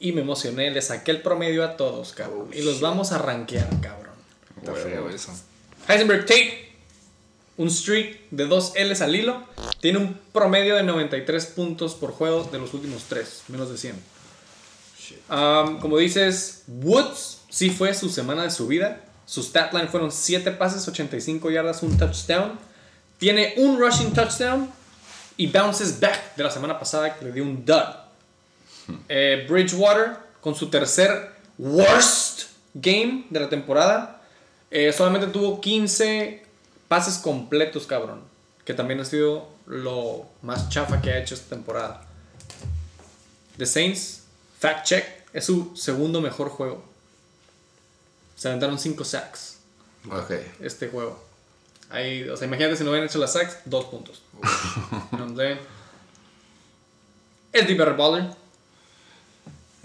y 0.00 0.12
me 0.12 0.22
emocioné. 0.22 0.70
Le 0.70 0.80
saqué 0.82 1.10
el 1.10 1.22
promedio 1.22 1.64
a 1.64 1.76
todos, 1.76 2.12
cabrón. 2.12 2.48
y 2.52 2.62
los 2.62 2.80
vamos 2.80 3.12
a 3.12 3.18
rankear, 3.18 3.68
cabrón. 3.80 4.14
Está 4.56 4.74
feo 4.74 5.08
eso. 5.10 5.32
Heisenberg 5.88 6.24
Tate, 6.26 6.72
un 7.56 7.70
streak 7.70 8.30
de 8.30 8.46
dos 8.46 8.72
L's 8.76 9.00
al 9.02 9.14
hilo, 9.14 9.42
tiene 9.80 9.98
un 9.98 10.18
promedio 10.32 10.76
de 10.76 10.82
93 10.82 11.46
puntos 11.46 11.94
por 11.94 12.12
juego 12.12 12.44
de 12.50 12.58
los 12.58 12.72
últimos 12.74 13.04
tres, 13.08 13.42
menos 13.48 13.70
de 13.70 13.76
100. 13.76 13.96
Um, 15.28 15.78
como 15.80 15.98
dices, 15.98 16.64
Woods 16.68 17.42
sí 17.48 17.70
fue 17.70 17.94
su 17.94 18.08
semana 18.08 18.44
de 18.44 18.50
su 18.50 18.66
vida. 18.66 19.00
Su 19.26 19.42
stat 19.42 19.72
line 19.72 19.88
fueron 19.88 20.10
7 20.12 20.50
pases, 20.52 20.86
85 20.86 21.50
yardas, 21.50 21.82
un 21.82 21.96
touchdown. 21.96 22.58
Tiene 23.18 23.54
un 23.56 23.78
rushing 23.78 24.12
touchdown 24.12 24.70
y 25.36 25.46
bounces 25.46 25.98
back 25.98 26.36
de 26.36 26.42
la 26.42 26.50
semana 26.50 26.78
pasada 26.78 27.16
que 27.16 27.24
le 27.24 27.32
dio 27.32 27.44
un 27.44 27.64
dud. 27.64 27.82
Eh, 29.08 29.46
Bridgewater 29.48 30.16
con 30.40 30.54
su 30.54 30.68
tercer 30.68 31.30
worst 31.58 32.42
game 32.74 33.26
de 33.30 33.40
la 33.40 33.48
temporada. 33.48 34.20
eh, 34.70 34.92
solamente 34.92 35.26
tuvo 35.28 35.60
15 35.60 36.42
pases 36.88 37.18
completos, 37.18 37.86
cabrón. 37.86 38.22
Que 38.64 38.74
también 38.74 39.00
ha 39.00 39.04
sido 39.04 39.48
lo 39.66 40.26
más 40.42 40.68
chafa 40.68 41.00
que 41.00 41.10
ha 41.10 41.18
hecho 41.18 41.34
esta 41.34 41.50
temporada. 41.50 42.02
The 43.58 43.66
Saints, 43.66 44.21
fact 44.62 44.86
check, 44.86 45.04
es 45.32 45.44
su 45.44 45.76
segundo 45.76 46.20
mejor 46.20 46.48
juego. 46.48 46.84
Se 48.36 48.46
aventaron 48.48 48.78
5 48.78 49.04
sacks 49.04 49.56
Ok. 50.08 50.30
este 50.60 50.88
juego. 50.88 51.20
Ahí, 51.90 52.28
o 52.28 52.36
sea, 52.36 52.46
imagínate 52.46 52.76
si 52.76 52.84
no 52.84 52.90
hubieran 52.90 53.08
hecho 53.08 53.18
las 53.18 53.32
sacks, 53.32 53.58
dos 53.64 53.86
puntos. 53.86 54.22
¿No 55.12 55.36
sé? 55.36 55.58
Es 57.52 57.66
Better 57.66 57.94
Baller. 57.96 58.30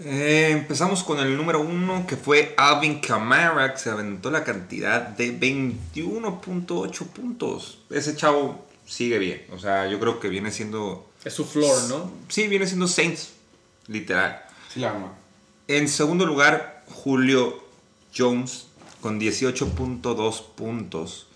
Eh, 0.00 0.50
empezamos 0.52 1.02
con 1.02 1.18
el 1.18 1.36
número 1.36 1.60
uno 1.60 2.06
que 2.06 2.16
fue 2.16 2.54
Alvin 2.56 3.00
Kamara, 3.00 3.72
que 3.74 3.80
se 3.80 3.90
aventó 3.90 4.30
la 4.30 4.44
cantidad 4.44 5.02
de 5.02 5.38
21.8 5.38 7.06
puntos. 7.08 7.78
Ese 7.90 8.14
chavo 8.14 8.64
sigue 8.86 9.18
bien. 9.18 9.44
O 9.52 9.58
sea, 9.58 9.88
yo 9.88 9.98
creo 9.98 10.20
que 10.20 10.28
viene 10.28 10.52
siendo. 10.52 11.10
Es 11.24 11.34
su 11.34 11.44
floor, 11.44 11.82
¿no? 11.88 12.12
Sí, 12.28 12.46
viene 12.46 12.66
siendo 12.66 12.86
Saints, 12.86 13.30
literal. 13.88 14.44
Sí, 14.72 14.80
la 14.80 14.90
amo. 14.90 15.14
En 15.66 15.88
segundo 15.88 16.24
lugar, 16.26 16.84
Julio 16.88 17.62
Jones 18.16 18.66
con 19.00 19.20
18.2 19.20 20.42
puntos. 20.56 21.26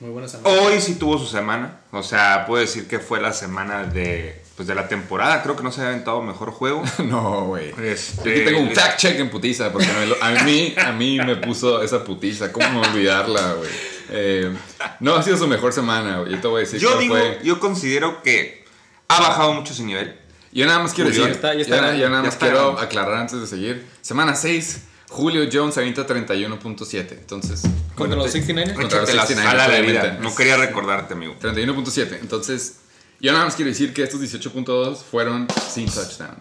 Muy 0.00 0.10
buena 0.10 0.26
semana. 0.28 0.48
Hoy 0.62 0.80
sí 0.80 0.96
tuvo 0.96 1.18
su 1.18 1.26
semana. 1.26 1.78
O 1.92 2.02
sea, 2.02 2.44
puedo 2.46 2.60
decir 2.60 2.88
que 2.88 2.98
fue 2.98 3.20
la 3.20 3.32
semana 3.32 3.84
de, 3.84 4.42
pues, 4.56 4.66
de 4.66 4.74
la 4.74 4.88
temporada. 4.88 5.42
Creo 5.42 5.54
que 5.54 5.62
no 5.62 5.70
se 5.70 5.80
había 5.80 5.92
aventado 5.92 6.20
mejor 6.22 6.50
juego. 6.50 6.82
No, 7.04 7.46
güey. 7.46 7.70
Este, 7.80 8.24
Yo 8.24 8.30
aquí 8.32 8.44
tengo 8.44 8.60
un 8.60 8.72
fact 8.74 8.98
check 8.98 9.20
en 9.20 9.30
putiza, 9.30 9.70
porque 9.72 9.86
me 9.92 10.06
lo- 10.06 10.16
a, 10.22 10.30
mí, 10.42 10.74
a 10.76 10.90
mí 10.92 11.18
me 11.18 11.36
puso 11.36 11.82
esa 11.82 12.02
putiza. 12.02 12.50
¿Cómo 12.52 12.80
olvidarla, 12.80 13.54
güey? 13.54 13.70
Eh, 14.10 14.52
no 15.00 15.14
ha 15.14 15.22
sido 15.22 15.36
su 15.36 15.46
mejor 15.46 15.72
semana, 15.72 16.18
güey. 16.20 16.32
Yo 16.32 16.40
te 16.40 16.48
voy 16.48 16.56
a 16.62 16.64
decir 16.64 16.80
Yo 16.80 16.98
digo, 16.98 17.14
fue. 17.14 17.38
yo 17.44 17.60
considero 17.60 18.22
que 18.22 18.64
ha 19.08 19.20
bajado 19.20 19.52
mucho 19.52 19.72
su 19.72 19.86
nivel. 19.86 20.18
Yo 20.52 20.66
nada 20.66 20.78
más 20.80 20.92
quiero 20.92 21.10
Julio, 21.10 21.24
decir, 21.26 21.40
ya 21.42 21.48
está- 21.48 21.54
ya 21.54 21.60
está 21.62 21.74
yo 21.76 21.80
na- 21.80 21.86
grande, 21.88 22.02
yo 22.02 22.08
nada 22.10 22.22
ya 22.22 22.26
más 22.26 22.34
está 22.34 22.46
quiero 22.46 22.78
aclarar 22.78 23.14
antes 23.14 23.40
de 23.40 23.46
seguir. 23.46 23.86
Semana 24.02 24.34
6, 24.34 24.82
Julio 25.08 25.48
Jones 25.52 25.76
avienta 25.78 26.06
31.7. 26.06 27.14
Entonces, 27.18 27.62
¿Contra 27.94 28.16
los 28.16 28.30
te- 28.32 28.38
69ers? 28.42 28.74
Contra 28.74 29.00
los 29.00 29.10
Échate 29.10 29.34
la 29.34 29.42
69ers, 29.44 29.50
sala 29.62 29.68
de 29.74 29.82
vida. 29.82 30.00
obviamente. 30.00 30.22
No 30.28 30.34
quería 30.34 30.56
recordarte, 30.56 31.14
amigo. 31.14 31.34
31.7. 31.40 32.18
Entonces, 32.20 32.76
yo 33.20 33.32
nada 33.32 33.44
más 33.44 33.54
quiero 33.56 33.70
decir 33.70 33.92
que 33.94 34.02
estos 34.02 34.20
18.2 34.20 35.02
fueron 35.02 35.46
sin 35.70 35.86
touchdown. 35.86 36.36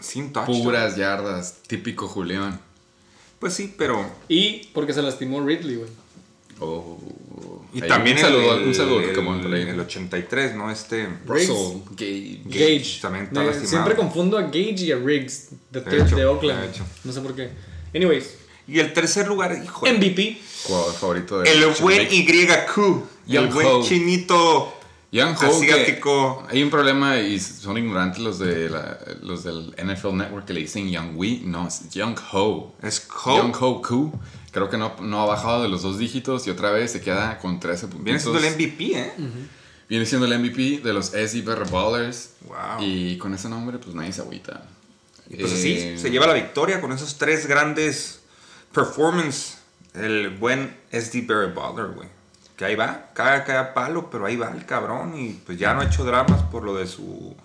Sin 0.00 0.32
touchdown. 0.32 0.62
Puras 0.62 0.96
yardas, 0.96 1.56
típico 1.66 2.06
Julián. 2.08 2.60
Pues 3.38 3.54
sí, 3.54 3.74
pero. 3.76 4.08
Y 4.28 4.68
porque 4.74 4.92
se 4.92 5.02
lastimó 5.02 5.44
Ridley, 5.44 5.76
güey. 5.76 5.90
Oh. 6.60 6.98
Y 7.74 7.82
Ahí, 7.82 7.88
también 7.88 8.16
un 8.16 8.22
saludo, 8.22 8.56
el, 8.56 8.66
un 8.68 8.74
saludo, 8.74 9.00
el, 9.00 9.54
ahí. 9.54 9.62
el 9.68 9.80
83, 9.80 10.54
¿no? 10.54 10.70
Este. 10.70 11.08
Russell, 11.26 11.80
Gage. 11.90 12.40
Gage. 12.46 12.98
también 13.02 13.24
está 13.26 13.42
lastimado. 13.42 13.68
siempre 13.68 13.96
confundo 13.96 14.38
a 14.38 14.42
Gage 14.42 14.76
y 14.84 14.92
a 14.92 14.96
Riggs, 14.96 15.48
de, 15.70 15.80
De 15.82 16.02
hecho, 16.02 16.16
de 16.16 16.24
Oakland. 16.24 16.62
de 16.62 16.68
hecho. 16.70 16.84
No 17.04 17.12
sé 17.12 17.20
por 17.20 17.34
qué. 17.34 17.50
Anyways, 17.94 18.34
Y 18.66 18.78
el 18.78 18.92
tercer 18.92 19.28
lugar, 19.28 19.60
hijo. 19.62 19.86
MVP. 19.86 20.38
Jugador 20.64 20.94
favorito 20.94 21.38
de 21.40 21.52
El 21.52 21.66
buen. 21.80 22.08
YQ. 22.08 22.78
El 22.78 23.32
Young 23.32 23.52
buen 23.52 23.82
chinito. 23.82 24.72
Young 25.12 25.36
Ho, 25.36 25.60
que 25.60 25.72
Asiático. 25.72 26.46
hay 26.50 26.62
un 26.62 26.70
problema 26.70 27.16
y 27.18 27.38
son 27.38 27.78
ignorantes 27.78 28.18
los, 28.20 28.38
de 28.38 28.68
la- 28.68 28.98
los 29.22 29.44
del 29.44 29.72
NFL 29.78 30.14
Network 30.16 30.46
que 30.46 30.52
le 30.52 30.60
dicen 30.60 30.90
Young 30.90 31.12
Wee. 31.16 31.42
No, 31.44 31.68
es 31.68 31.88
Young 31.90 32.16
Ho. 32.32 32.74
Es 32.82 33.06
Ho. 33.24 33.36
Young 33.38 33.54
Ho 33.60 33.82
Koo. 33.82 34.12
Creo 34.50 34.68
que 34.68 34.76
no, 34.76 34.96
no 35.00 35.22
ha 35.22 35.26
bajado 35.26 35.62
de 35.62 35.68
los 35.68 35.82
dos 35.82 35.98
dígitos 35.98 36.46
y 36.46 36.50
otra 36.50 36.70
vez 36.70 36.90
se 36.92 37.00
queda 37.00 37.38
con 37.38 37.60
13 37.60 37.86
puntos. 37.88 38.04
Viene 38.04 38.18
siendo 38.20 38.38
el 38.40 38.52
MVP, 38.54 38.98
¿eh? 38.98 39.12
Viene 39.88 40.04
siendo 40.06 40.26
el 40.26 40.38
MVP 40.38 40.80
de 40.82 40.92
los 40.92 41.14
SC 41.14 41.42
Better 41.44 41.68
Ballers. 41.70 42.30
Wow. 42.46 42.56
Y 42.80 43.16
con 43.18 43.32
ese 43.34 43.48
nombre, 43.48 43.78
pues 43.78 43.94
nadie 43.94 44.12
se 44.12 44.22
agüita. 44.22 44.66
Y 45.30 45.36
pues 45.36 45.52
así 45.52 45.72
Eh, 45.78 45.98
se 45.98 46.10
lleva 46.10 46.26
la 46.26 46.34
victoria 46.34 46.80
con 46.80 46.90
esos 46.92 47.16
tres 47.18 47.46
grandes 47.46 48.20
performances. 48.72 49.58
El 49.94 50.30
buen 50.30 50.76
SD 50.92 51.22
Barry 51.26 51.52
Baller, 51.52 51.94
güey. 51.94 52.08
Que 52.56 52.64
ahí 52.64 52.74
va, 52.74 53.10
cae, 53.12 53.44
cae 53.44 53.56
a 53.58 53.74
palo, 53.74 54.08
pero 54.10 54.24
ahí 54.26 54.36
va 54.36 54.50
el 54.50 54.64
cabrón. 54.64 55.14
Y 55.18 55.32
pues 55.44 55.58
ya 55.58 55.74
no 55.74 55.80
ha 55.82 55.84
hecho 55.84 56.04
dramas 56.04 56.42
por 56.50 56.62
lo 56.62 56.74
de 56.74 56.86
su 56.86 57.36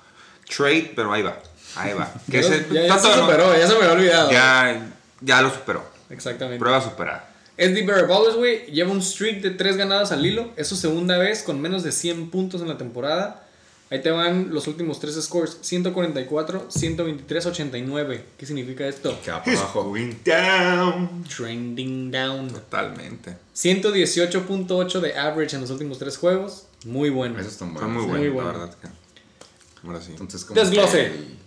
trade, 0.47 0.93
pero 0.95 1.11
ahí 1.11 1.21
va, 1.21 1.37
ahí 1.75 1.93
va. 1.93 2.09
Que 2.31 2.41
ya, 2.41 2.47
ese- 2.47 2.65
ya- 2.71 2.97
se 2.99 3.07
no- 3.09 3.13
superó, 3.25 3.57
ya 3.57 3.67
se 3.67 3.73
me 3.73 3.79
había 3.79 3.91
olvidado. 3.91 4.31
ya, 4.31 4.87
ya 5.19 5.41
lo 5.41 5.49
superó. 5.49 5.83
Exactamente. 6.09 6.59
Prueba 6.59 6.81
superada. 6.81 7.27
Better 7.57 8.07
Ballers, 8.07 8.35
güey, 8.37 8.65
lleva 8.71 8.89
un 8.91 9.01
streak 9.01 9.41
de 9.41 9.51
3 9.51 9.77
ganadas 9.77 10.11
al 10.11 10.25
hilo. 10.25 10.51
Es 10.55 10.67
su 10.67 10.75
segunda 10.75 11.17
vez 11.17 11.43
con 11.43 11.61
menos 11.61 11.83
de 11.83 11.91
100 11.91 12.31
puntos 12.31 12.61
en 12.61 12.67
la 12.69 12.77
temporada. 12.77 13.43
Ahí 13.91 14.01
te 14.01 14.09
van 14.09 14.53
los 14.53 14.67
últimos 14.67 14.99
tres 15.01 15.15
scores: 15.21 15.57
144, 15.61 16.67
123, 16.69 17.45
89. 17.45 18.25
¿Qué 18.37 18.45
significa 18.45 18.87
esto? 18.87 19.19
Que 19.23 19.31
abajo. 19.31 19.83
Going 19.83 20.13
down. 20.25 21.23
Trending 21.25 22.09
down. 22.09 22.47
Totalmente. 22.49 23.35
118.8 23.53 24.99
de 25.01 25.17
average 25.17 25.55
en 25.55 25.61
los 25.61 25.69
últimos 25.71 25.99
tres 25.99 26.17
juegos. 26.17 26.67
Muy 26.85 27.09
bueno. 27.09 27.37
Esos 27.39 27.51
están 27.53 27.73
Fue 27.73 27.81
buenos. 27.85 28.07
muy 28.07 28.17
Muy 28.19 28.29
bueno, 28.29 28.33
bueno. 28.51 28.51
la 28.59 28.65
verdad. 28.65 28.77
que- 28.81 29.87
Ahora 29.87 29.99
sí. 30.01 30.11
Entonces, 30.11 30.45
como 30.45 30.59
Desglose. 30.59 31.05
el 31.07 31.37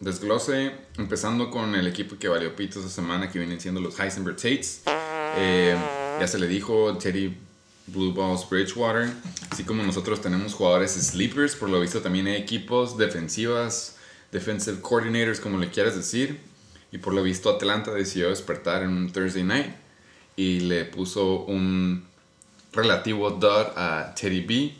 Desglose, 0.00 0.70
empezando 0.96 1.50
con 1.50 1.74
el 1.74 1.86
equipo 1.86 2.16
que 2.18 2.28
valió 2.28 2.54
pito 2.54 2.78
esta 2.78 2.90
semana, 2.90 3.30
que 3.30 3.38
vienen 3.38 3.60
siendo 3.60 3.80
los 3.80 3.98
Heisenberg 3.98 4.36
Tates. 4.36 4.82
Eh, 5.36 5.76
ya 6.20 6.26
se 6.26 6.38
le 6.38 6.46
dijo, 6.46 6.96
Teddy 6.98 7.36
Blue 7.92 8.12
Balls 8.12 8.48
Bridgewater. 8.48 9.10
Así 9.50 9.64
como 9.64 9.82
nosotros 9.82 10.20
tenemos 10.20 10.54
jugadores 10.54 10.92
sleepers, 10.92 11.54
por 11.56 11.68
lo 11.68 11.80
visto 11.80 12.00
también 12.00 12.26
hay 12.26 12.36
equipos 12.36 12.96
defensivas, 12.96 13.96
defensive 14.32 14.80
coordinators, 14.80 15.40
como 15.40 15.58
le 15.58 15.70
quieras 15.70 15.96
decir. 15.96 16.40
Y 16.92 16.98
por 16.98 17.14
lo 17.14 17.22
visto 17.22 17.50
Atlanta 17.50 17.92
decidió 17.92 18.30
despertar 18.30 18.82
en 18.82 18.90
un 18.90 19.12
Thursday 19.12 19.44
night 19.44 19.74
y 20.36 20.60
le 20.60 20.84
puso 20.84 21.44
un 21.44 22.04
relativo 22.72 23.30
dud 23.30 23.66
a 23.76 24.14
Teddy 24.18 24.40
B. 24.40 24.74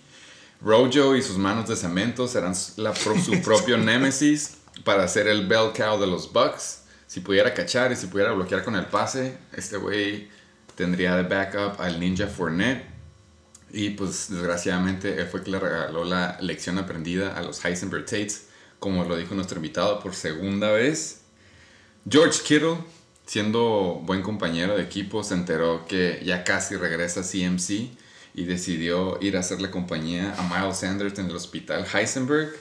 Rojo 0.62 1.16
y 1.16 1.22
sus 1.22 1.38
manos 1.38 1.68
de 1.68 1.76
cemento 1.76 2.28
serán 2.28 2.54
la 2.76 2.92
pro- 2.92 3.18
su 3.18 3.40
propio 3.44 3.78
némesis 3.78 4.56
para 4.84 5.04
hacer 5.04 5.26
el 5.28 5.46
bell 5.46 5.70
cow 5.76 5.98
de 6.00 6.06
los 6.06 6.32
Bucks. 6.32 6.82
Si 7.06 7.20
pudiera 7.20 7.52
cachar 7.54 7.90
y 7.92 7.96
si 7.96 8.06
pudiera 8.06 8.32
bloquear 8.32 8.62
con 8.64 8.76
el 8.76 8.86
pase, 8.86 9.36
este 9.52 9.76
güey 9.78 10.28
tendría 10.76 11.16
de 11.16 11.22
backup 11.24 11.80
al 11.80 11.98
Ninja 11.98 12.26
Fournette. 12.26 12.84
Y 13.72 13.90
pues 13.90 14.30
desgraciadamente 14.30 15.20
él 15.20 15.26
fue 15.28 15.42
que 15.42 15.50
le 15.50 15.60
regaló 15.60 16.04
la 16.04 16.38
lección 16.40 16.78
aprendida 16.78 17.36
a 17.36 17.42
los 17.42 17.64
Heisenberg 17.64 18.04
Tates, 18.04 18.46
como 18.78 19.04
lo 19.04 19.16
dijo 19.16 19.34
nuestro 19.34 19.56
invitado 19.56 20.00
por 20.00 20.14
segunda 20.14 20.72
vez. 20.72 21.20
George 22.08 22.40
Kittle, 22.42 22.78
siendo 23.26 24.00
buen 24.04 24.22
compañero 24.22 24.76
de 24.76 24.82
equipo, 24.82 25.22
se 25.22 25.34
enteró 25.34 25.86
que 25.86 26.20
ya 26.24 26.42
casi 26.42 26.76
regresa 26.76 27.20
a 27.20 27.22
CMC 27.22 27.90
y 28.34 28.44
decidió 28.44 29.18
ir 29.20 29.36
a 29.36 29.40
hacerle 29.40 29.70
compañía 29.70 30.34
a 30.36 30.42
Miles 30.42 30.78
Sanders 30.78 31.18
en 31.18 31.26
el 31.26 31.36
hospital 31.36 31.86
Heisenberg. 31.92 32.52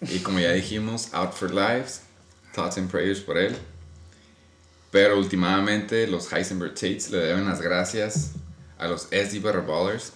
Y 0.00 0.20
como 0.20 0.38
ya 0.38 0.52
dijimos, 0.52 1.12
out 1.12 1.32
for 1.32 1.50
lives, 1.50 2.02
thoughts 2.54 2.78
and 2.78 2.90
prayers 2.90 3.20
por 3.20 3.36
él. 3.36 3.56
Pero 4.90 5.18
últimamente 5.18 6.06
los 6.06 6.32
Heisenberg 6.32 6.74
Tates 6.74 7.10
le 7.10 7.18
deben 7.18 7.46
las 7.46 7.60
gracias 7.60 8.32
a 8.78 8.86
los 8.86 9.08
SD 9.10 9.40
Better 9.40 9.60
Ballers. 9.60 10.12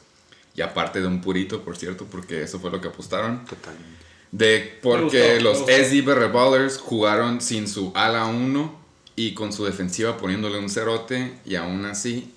Y 0.54 0.60
aparte 0.60 1.00
de 1.00 1.06
un 1.06 1.20
purito, 1.20 1.62
por 1.62 1.76
cierto, 1.76 2.06
porque 2.06 2.42
eso 2.42 2.60
fue 2.60 2.70
lo 2.70 2.80
que 2.80 2.88
apostaron. 2.88 3.44
Totalmente. 3.44 4.02
De 4.30 4.78
porque 4.82 5.34
gustó, 5.34 5.44
los. 5.44 5.58
SD 5.58 6.02
Ballers 6.02 6.78
jugaron 6.78 7.40
sin 7.40 7.68
su 7.68 7.92
ala 7.94 8.26
1 8.26 8.80
y 9.16 9.34
con 9.34 9.52
su 9.52 9.64
defensiva 9.64 10.16
poniéndole 10.16 10.58
un 10.58 10.70
cerote 10.70 11.34
y 11.44 11.56
aún 11.56 11.84
así 11.84 12.32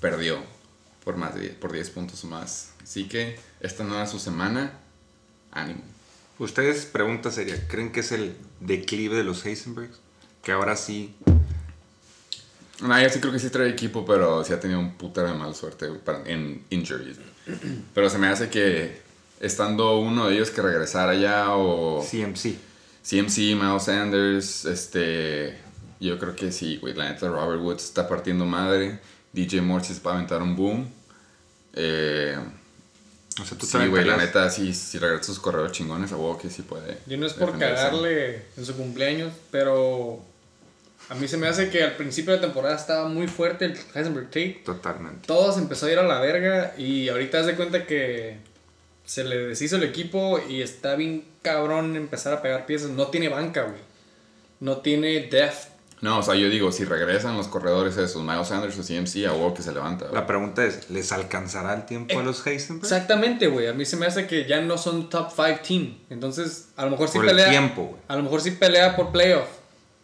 perdió 0.00 0.38
por 1.04 1.16
más 1.16 1.34
de 1.34 1.40
10, 1.40 1.54
por 1.54 1.72
10 1.72 1.90
puntos 1.90 2.22
o 2.24 2.26
más. 2.26 2.72
Así 2.82 3.08
que 3.08 3.38
esta 3.60 3.84
no 3.84 3.94
era 3.94 4.06
su 4.06 4.18
semana. 4.18 4.78
Ánimo. 5.50 5.80
Ustedes, 6.38 6.84
pregunta 6.84 7.30
seria, 7.32 7.66
¿creen 7.66 7.90
que 7.92 8.00
es 8.00 8.12
el 8.12 8.36
declive 8.60 9.16
de 9.16 9.24
los 9.24 9.44
Heisenbergs? 9.44 9.98
Que 10.42 10.52
ahora 10.52 10.76
sí. 10.76 11.16
No, 12.80 13.00
yo 13.00 13.08
sí 13.10 13.18
creo 13.20 13.32
que 13.32 13.38
sí 13.40 13.50
trae 13.50 13.68
equipo, 13.70 14.04
pero 14.06 14.44
sí 14.44 14.52
ha 14.52 14.60
tenido 14.60 14.78
un 14.78 14.94
putero 14.96 15.28
de 15.28 15.34
mal 15.34 15.54
suerte 15.54 15.88
para- 16.04 16.22
en 16.30 16.64
injuries. 16.70 17.16
Pero 17.94 18.08
se 18.10 18.18
me 18.18 18.28
hace 18.28 18.48
que 18.50 19.00
estando 19.40 19.98
uno 19.98 20.28
de 20.28 20.34
ellos 20.36 20.50
que 20.50 20.62
regresara 20.62 21.14
ya 21.14 21.52
o 21.54 22.04
CMC. 22.08 22.54
CMC, 23.02 23.38
Miles 23.56 23.82
Sanders, 23.84 24.64
este, 24.66 25.56
yo 25.98 26.18
creo 26.18 26.36
que 26.36 26.52
sí, 26.52 26.76
güey, 26.76 26.94
la 26.94 27.08
neta 27.10 27.28
Robert 27.28 27.60
Woods 27.62 27.84
está 27.84 28.06
partiendo 28.08 28.44
madre, 28.44 29.00
DJ 29.32 29.62
Moore 29.62 29.84
sí 29.84 29.94
se 29.94 30.00
va 30.02 30.12
a 30.12 30.14
aventar 30.16 30.42
un 30.42 30.54
boom. 30.56 30.88
Eh, 31.74 32.36
O 33.40 33.44
sea, 33.44 33.56
tú 33.56 33.66
sí, 33.66 33.78
güey, 33.88 34.04
la 34.04 34.16
neta, 34.16 34.50
sí, 34.50 34.74
si 34.74 34.98
regresa 34.98 35.24
sus 35.24 35.38
corredores 35.38 35.72
chingones, 35.72 36.12
a 36.12 36.16
huevo 36.16 36.36
que 36.38 36.50
sí 36.50 36.62
puede. 36.62 36.98
Yo 37.06 37.16
no 37.16 37.26
es 37.26 37.32
por 37.34 37.46
defenderse. 37.52 37.74
cagarle 37.84 38.42
en 38.56 38.66
su 38.66 38.74
cumpleaños, 38.76 39.32
pero 39.50 40.20
a 41.08 41.14
mí 41.14 41.26
se 41.28 41.36
me 41.36 41.46
hace 41.48 41.70
que 41.70 41.82
al 41.82 41.96
principio 41.96 42.32
de 42.34 42.38
temporada 42.40 42.76
estaba 42.76 43.08
muy 43.08 43.26
fuerte 43.28 43.64
el 43.66 43.76
Heisenberg 43.94 44.26
Tate. 44.26 44.62
Totalmente. 44.64 45.26
Todo 45.26 45.52
se 45.52 45.60
empezó 45.60 45.86
a 45.86 45.92
ir 45.92 45.98
a 45.98 46.02
la 46.02 46.20
verga 46.20 46.74
y 46.76 47.08
ahorita 47.08 47.40
haz 47.40 47.46
de 47.46 47.54
cuenta 47.56 47.86
que 47.86 48.38
se 49.04 49.24
le 49.24 49.36
deshizo 49.48 49.76
el 49.76 49.84
equipo 49.84 50.38
y 50.48 50.60
está 50.62 50.94
bien 50.96 51.24
cabrón 51.42 51.96
empezar 51.96 52.32
a 52.34 52.42
pegar 52.42 52.66
piezas. 52.66 52.90
No 52.90 53.06
tiene 53.06 53.28
banca, 53.28 53.62
güey. 53.62 53.80
No 54.60 54.78
tiene 54.78 55.20
depth. 55.30 55.68
No, 56.00 56.18
o 56.18 56.22
sea, 56.22 56.36
yo 56.36 56.48
digo, 56.48 56.70
si 56.70 56.84
regresan 56.84 57.36
los 57.36 57.48
corredores 57.48 57.96
esos, 57.96 58.22
Miles 58.22 58.46
Sanders 58.46 58.78
o 58.78 58.82
CMC, 58.82 59.26
a 59.26 59.32
huevo 59.32 59.52
que 59.54 59.62
se 59.62 59.72
levanta. 59.72 60.04
güey. 60.04 60.14
La 60.14 60.26
pregunta 60.28 60.64
es, 60.64 60.90
¿les 60.90 61.10
alcanzará 61.10 61.74
el 61.74 61.86
tiempo 61.86 62.16
a 62.20 62.22
los 62.22 62.46
Heisenbergs? 62.46 62.92
Exactamente, 62.92 63.48
güey. 63.48 63.66
A 63.66 63.72
mí 63.72 63.84
se 63.84 63.96
me 63.96 64.06
hace 64.06 64.26
que 64.28 64.44
ya 64.46 64.60
no 64.60 64.78
son 64.78 65.08
top 65.10 65.30
5 65.34 65.60
team. 65.66 65.98
Entonces, 66.10 66.68
a 66.76 66.84
lo 66.84 66.90
mejor 66.92 67.08
sí 67.08 67.14
Por 67.18 67.24
el 67.24 67.30
pelea. 67.30 67.50
tiempo, 67.50 67.82
güey. 67.84 68.00
A 68.06 68.14
lo 68.14 68.22
mejor 68.22 68.40
sí 68.42 68.52
pelea 68.52 68.94
por 68.94 69.10
playoff. 69.10 69.48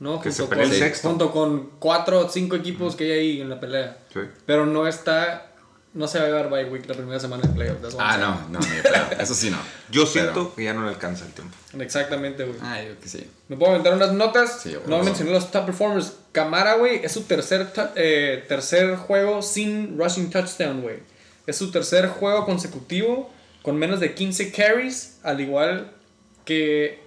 ¿No? 0.01 0.21
Que 0.21 0.31
se 0.33 0.43
Junto 0.43 0.51
pelee 0.51 0.65
con- 0.67 0.75
el 0.75 0.79
sexto. 0.81 1.09
Junto 1.09 1.31
con 1.33 1.71
cuatro 1.79 2.27
o 2.27 2.29
cinco 2.29 2.57
equipos 2.57 2.97
que 2.97 3.05
hay 3.05 3.11
ahí 3.13 3.41
en 3.41 3.51
la 3.51 3.61
pelea. 3.61 3.99
Sí. 4.13 4.21
Pero 4.47 4.67
no 4.67 4.87
está. 4.87 5.51
No 5.93 6.09
se 6.09 6.19
va 6.19 6.25
a 6.25 6.27
llevar 6.29 6.51
bye 6.51 6.65
week 6.65 6.87
la 6.89 6.95
primera 6.97 7.21
semana 7.21 7.43
de 7.45 7.55
playoff. 7.55 7.81
that's 7.81 7.95
what 7.95 8.03
Ah, 8.05 8.17
no, 8.19 8.49
no, 8.51 8.59
ni 8.59 8.67
de. 8.67 8.83
Eso 9.23 9.33
sí 9.33 9.49
no. 9.49 9.59
Yo 9.93 10.03
Pero- 10.03 10.07
siento 10.07 10.55
que 10.57 10.65
ya 10.65 10.75
no 10.75 10.83
le 10.83 10.89
alcanza 10.89 11.25
el 11.25 11.33
tiempo. 11.33 11.55
Exactamente, 11.79 12.45
güey. 12.45 12.59
Ah, 12.63 12.83
yo 12.83 12.99
que 13.01 13.09
sí. 13.09 13.31
¿Me 13.47 13.57
puedo 13.57 13.71
aventar 13.71 13.95
unas 13.95 14.13
notas? 14.13 14.61
Sí, 14.63 14.73
no 14.73 14.81
bueno. 14.81 15.05
mencioné 15.05 15.31
los 15.31 15.53
top 15.53 15.67
performers. 15.67 16.15
Camara, 16.33 16.75
güey, 16.75 17.05
es 17.05 17.13
su 17.13 17.23
tercer, 17.23 17.69
eh, 17.95 18.45
tercer 18.49 18.97
juego 18.97 19.41
sin 19.41 19.97
rushing 19.97 20.31
touchdown, 20.31 20.83
güey. 20.83 20.97
Es 21.47 21.57
su 21.59 21.71
tercer 21.71 22.09
juego 22.09 22.45
consecutivo 22.45 23.31
con 23.63 23.77
menos 23.77 24.01
de 24.01 24.15
15 24.15 24.51
carries, 24.51 25.19
al 25.23 25.41
igual 25.41 25.93
que 26.45 27.04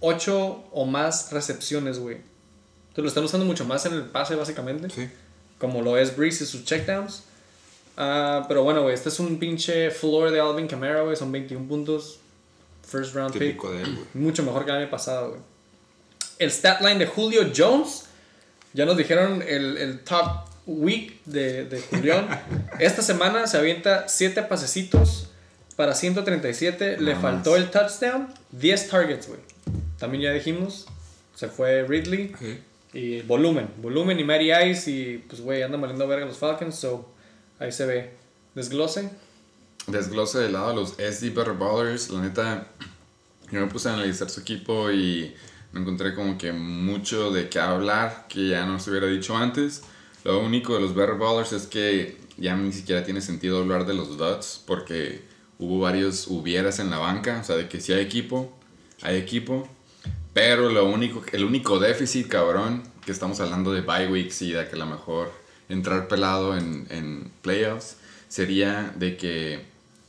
8 0.00 0.64
o 0.72 0.84
más 0.86 1.32
recepciones, 1.32 1.98
güey. 1.98 2.16
Entonces 2.88 3.02
lo 3.02 3.08
están 3.08 3.24
usando 3.24 3.46
mucho 3.46 3.64
más 3.64 3.86
en 3.86 3.94
el 3.94 4.04
pase, 4.04 4.34
básicamente. 4.34 4.90
Sí. 4.90 5.08
Como 5.58 5.82
lo 5.82 5.96
es 5.96 6.16
Breeze 6.16 6.44
y 6.44 6.46
sus 6.46 6.64
checkdowns. 6.64 7.22
Ah, 7.96 8.44
pero 8.46 8.62
bueno, 8.62 8.82
güey, 8.82 8.94
este 8.94 9.08
es 9.08 9.18
un 9.18 9.38
pinche 9.38 9.90
floor 9.90 10.30
de 10.30 10.40
Alvin 10.40 10.68
Kamara, 10.68 11.02
güey. 11.02 11.16
Son 11.16 11.30
21 11.32 11.66
puntos. 11.66 12.20
First 12.86 13.14
round 13.14 13.32
pick. 13.32 13.42
Típico 13.42 13.72
de 13.72 13.82
él. 13.82 13.98
Mucho 14.14 14.42
mejor 14.42 14.64
que 14.64 14.70
el 14.70 14.78
año 14.78 14.90
pasado, 14.90 15.30
güey. 15.30 15.40
El 16.38 16.50
stat 16.50 16.80
line 16.80 16.98
de 16.98 17.06
Julio 17.06 17.50
Jones. 17.54 18.04
Ya 18.72 18.84
nos 18.84 18.96
dijeron 18.96 19.42
el, 19.46 19.76
el 19.78 20.00
top 20.00 20.48
week 20.66 21.24
de, 21.24 21.64
de 21.64 21.80
Julián. 21.80 22.28
Esta 22.78 23.02
semana 23.02 23.46
se 23.46 23.58
avienta 23.58 24.08
7 24.08 24.42
pasecitos 24.42 25.28
para 25.74 25.94
137. 25.94 27.00
Le 27.00 27.16
faltó 27.16 27.56
el 27.56 27.70
touchdown. 27.70 28.32
10 28.52 28.88
targets, 28.88 29.28
güey. 29.28 29.40
También 29.98 30.24
ya 30.24 30.32
dijimos. 30.32 30.86
Se 31.34 31.48
fue 31.48 31.84
Ridley. 31.84 32.34
Y 32.92 33.22
volumen. 33.22 33.68
Volumen 33.82 34.18
y 34.18 34.24
Mary 34.24 34.52
Ice. 34.52 34.90
Y 34.90 35.18
pues, 35.28 35.40
güey, 35.40 35.62
andan 35.62 35.80
valiendo 35.80 36.06
verga 36.06 36.26
los 36.26 36.38
Falcons. 36.38 36.76
So, 36.76 37.08
ahí 37.58 37.72
se 37.72 37.86
ve. 37.86 38.10
Desglose. 38.54 39.10
Desglose 39.88 40.38
del 40.38 40.52
lado 40.52 40.68
de 40.68 40.74
los 40.74 40.90
SD 40.98 41.30
Better 41.30 41.54
Ballers, 41.54 42.10
la 42.10 42.20
neta, 42.20 42.66
yo 43.50 43.60
me 43.60 43.66
puse 43.68 43.88
a 43.88 43.94
analizar 43.94 44.28
su 44.28 44.40
equipo 44.40 44.90
y 44.90 45.34
me 45.72 45.80
encontré 45.80 46.14
como 46.14 46.36
que 46.36 46.52
mucho 46.52 47.30
de 47.30 47.48
qué 47.48 47.58
hablar 47.58 48.26
que 48.28 48.48
ya 48.48 48.66
no 48.66 48.78
se 48.78 48.90
hubiera 48.90 49.06
dicho 49.06 49.34
antes. 49.34 49.82
Lo 50.24 50.40
único 50.40 50.74
de 50.74 50.80
los 50.80 50.94
Better 50.94 51.14
Ballers 51.14 51.52
es 51.52 51.66
que 51.66 52.18
ya 52.36 52.54
ni 52.54 52.70
siquiera 52.72 53.02
tiene 53.02 53.22
sentido 53.22 53.60
hablar 53.60 53.86
de 53.86 53.94
los 53.94 54.18
Duds 54.18 54.62
porque 54.66 55.22
hubo 55.58 55.80
varios 55.80 56.26
hubieras 56.26 56.80
en 56.80 56.90
la 56.90 56.98
banca, 56.98 57.38
o 57.40 57.44
sea, 57.44 57.56
de 57.56 57.68
que 57.68 57.80
si 57.80 57.94
hay 57.94 58.02
equipo, 58.02 58.54
hay 59.00 59.16
equipo. 59.16 59.66
Pero 60.38 60.68
lo 60.68 60.84
único, 60.84 61.24
el 61.32 61.42
único 61.42 61.80
déficit, 61.80 62.28
cabrón, 62.28 62.84
que 63.04 63.10
estamos 63.10 63.40
hablando 63.40 63.72
de 63.72 63.80
bye 63.80 64.06
weeks 64.06 64.42
y 64.42 64.52
de 64.52 64.68
que 64.68 64.76
a 64.76 64.78
lo 64.78 64.86
mejor 64.86 65.32
entrar 65.68 66.06
pelado 66.06 66.56
en, 66.56 67.32
playoffs, 67.42 67.96
sería 68.28 68.94
de 68.94 69.16
que 69.16 69.66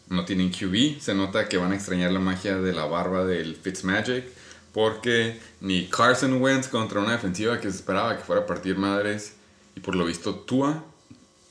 no 0.07 0.25
tienen 0.25 0.51
QB. 0.51 1.01
Se 1.01 1.15
nota 1.15 1.49
que 1.49 1.57
van 1.57 1.71
a 1.71 1.75
extrañar 1.75 2.11
la 2.11 2.19
magia 2.19 2.57
de 2.57 2.73
la 2.73 2.86
barba 2.86 3.25
del 3.25 3.55
Fitzmagic. 3.55 4.25
Porque 4.71 5.39
ni 5.61 5.88
Carson 5.88 6.39
Wentz 6.39 6.67
contra 6.67 6.99
una 6.99 7.13
defensiva 7.13 7.59
que 7.59 7.67
se 7.71 7.77
esperaba 7.77 8.15
que 8.15 8.23
fuera 8.23 8.43
a 8.43 8.45
partir 8.45 8.77
madres. 8.77 9.34
Y 9.75 9.80
por 9.80 9.95
lo 9.95 10.05
visto 10.05 10.36
Tua 10.36 10.84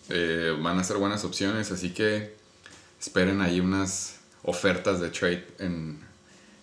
eh, 0.09 0.57
van 0.63 0.79
a 0.79 0.85
ser 0.85 0.99
buenas 0.99 1.25
opciones. 1.25 1.73
Así 1.73 1.91
que 1.91 2.37
esperen 3.01 3.41
ahí 3.41 3.59
unas 3.59 4.21
ofertas 4.45 5.01
de 5.01 5.11
trade 5.11 5.49
en 5.59 5.99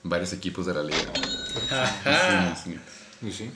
varios 0.04 0.32
equipos 0.32 0.66
de 0.66 0.76
la 0.76 0.84
liga. 0.84 1.12
Sí, 1.56 2.72
sí. 2.72 2.80
Y 3.28 3.32
sí. 3.32 3.52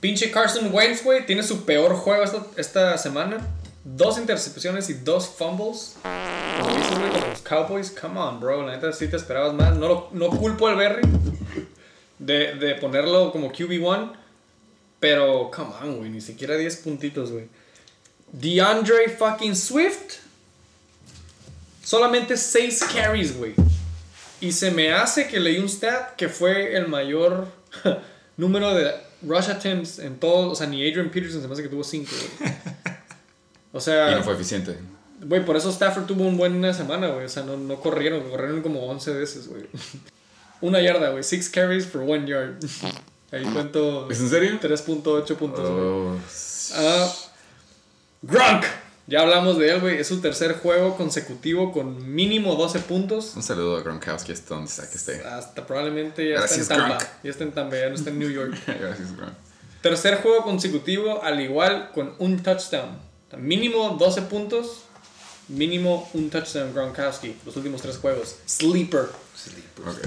Pinche 0.00 0.30
Carson 0.30 0.72
Wentz, 0.72 1.04
güey, 1.04 1.26
tiene 1.26 1.42
su 1.42 1.64
peor 1.64 1.94
juego 1.94 2.22
esta, 2.24 2.42
esta 2.56 2.98
semana. 2.98 3.38
dos 3.84 4.18
intercepciones 4.18 4.88
y 4.90 4.94
dos 4.94 5.28
fumbles. 5.28 5.96
Como 6.02 6.74
dices, 6.76 6.98
güey, 6.98 7.10
con 7.10 7.30
los 7.30 7.40
Cowboys, 7.42 7.90
come 7.90 8.18
on, 8.20 8.40
bro. 8.40 8.66
La 8.66 8.72
neta 8.76 8.92
sí 8.92 9.08
te 9.08 9.16
esperabas 9.16 9.52
más. 9.54 9.74
No, 9.76 9.88
lo- 9.88 10.08
no 10.12 10.30
culpo 10.30 10.68
al 10.68 10.76
Berry 10.76 11.02
de, 12.18 12.54
de 12.54 12.74
ponerlo 12.76 13.30
como 13.32 13.52
QB1. 13.52 14.12
Pero, 15.00 15.50
come 15.50 15.70
on, 15.82 15.96
güey. 15.98 16.10
Ni 16.10 16.20
siquiera 16.20 16.56
10 16.56 16.76
puntitos, 16.78 17.30
güey. 17.32 17.48
DeAndre 18.32 19.08
fucking 19.10 19.56
Swift. 19.56 20.16
Solamente 21.84 22.36
6 22.36 22.84
carries, 22.92 23.36
güey. 23.36 23.54
Y 24.40 24.52
se 24.52 24.70
me 24.70 24.92
hace 24.92 25.28
que 25.28 25.38
leí 25.40 25.58
un 25.58 25.68
stat 25.68 26.14
que 26.16 26.28
fue 26.28 26.76
el 26.76 26.88
mayor 26.88 27.46
número 28.36 28.72
de 28.74 28.92
rush 29.22 29.50
attempts 29.50 29.98
en 29.98 30.18
todo. 30.18 30.50
O 30.50 30.54
sea, 30.54 30.66
ni 30.66 30.86
Adrian 30.88 31.10
Peterson 31.10 31.42
se 31.42 31.46
me 31.48 31.52
hace 31.52 31.62
que 31.62 31.68
tuvo 31.68 31.84
5, 31.84 32.10
güey. 32.38 32.52
O 33.72 33.78
Y 33.78 33.80
sea, 33.82 34.16
no 34.16 34.24
fue 34.24 34.34
eficiente. 34.34 34.76
güey, 35.22 35.44
por 35.44 35.56
eso 35.56 35.70
Stafford 35.70 36.06
tuvo 36.06 36.24
una 36.24 36.36
buena 36.36 36.74
semana, 36.74 37.06
güey. 37.06 37.26
O 37.26 37.28
sea, 37.28 37.44
no, 37.44 37.56
no 37.56 37.76
corrieron, 37.80 38.28
corrieron 38.28 38.62
como 38.62 38.84
11 38.86 39.12
veces, 39.14 39.46
güey. 39.48 39.62
Una 40.60 40.80
yarda, 40.80 41.10
güey. 41.10 41.22
6 41.22 41.48
carries 41.50 41.86
for 41.86 42.00
1 42.02 42.26
yard. 42.26 42.56
Ahí 43.30 43.44
cuento 43.44 44.10
¿Es 44.10 44.18
en 44.20 44.28
serio? 44.28 44.58
3.8 44.60 45.36
puntos, 45.36 45.70
güey. 45.70 45.84
Oh, 45.84 46.16
Ah, 46.74 47.12
Gronk. 48.22 48.64
Ya 49.10 49.22
hablamos 49.22 49.58
de 49.58 49.68
él, 49.68 49.80
güey. 49.80 49.98
Es 49.98 50.06
su 50.06 50.20
tercer 50.20 50.56
juego 50.58 50.96
consecutivo 50.96 51.72
con 51.72 52.14
mínimo 52.14 52.54
12 52.54 52.78
puntos. 52.78 53.32
un 53.34 53.42
saludo 53.42 53.76
a 53.76 53.82
Gronkowski 53.82 54.30
hasta 54.30 54.54
donde 54.54 54.70
sea 54.70 54.88
que 54.88 54.96
esté. 54.96 55.24
Hasta 55.24 55.66
probablemente 55.66 56.28
ya 56.28 56.36
Gracias, 56.36 56.60
está 56.60 56.74
en 56.74 56.80
Tampa. 56.80 56.98
Gronk. 56.98 57.10
Ya 57.24 57.30
está 57.32 57.42
en 57.42 57.52
Tampa, 57.52 57.76
ya 57.76 57.88
no 57.88 57.94
está 57.96 58.10
en 58.10 58.18
New 58.20 58.30
York. 58.30 58.56
Gracias, 58.68 59.16
Gronk. 59.16 59.32
Tercer 59.82 60.22
juego 60.22 60.44
consecutivo, 60.44 61.24
al 61.24 61.40
igual 61.40 61.90
con 61.92 62.14
un 62.20 62.40
touchdown. 62.40 63.00
Mínimo 63.36 63.96
12 63.98 64.22
puntos. 64.22 64.82
Mínimo 65.48 66.08
un 66.14 66.30
touchdown 66.30 66.72
Gronkowski. 66.72 67.34
Los 67.44 67.56
últimos 67.56 67.82
tres 67.82 67.96
juegos. 67.96 68.36
Sleeper. 68.46 69.08
Ok. 69.86 69.98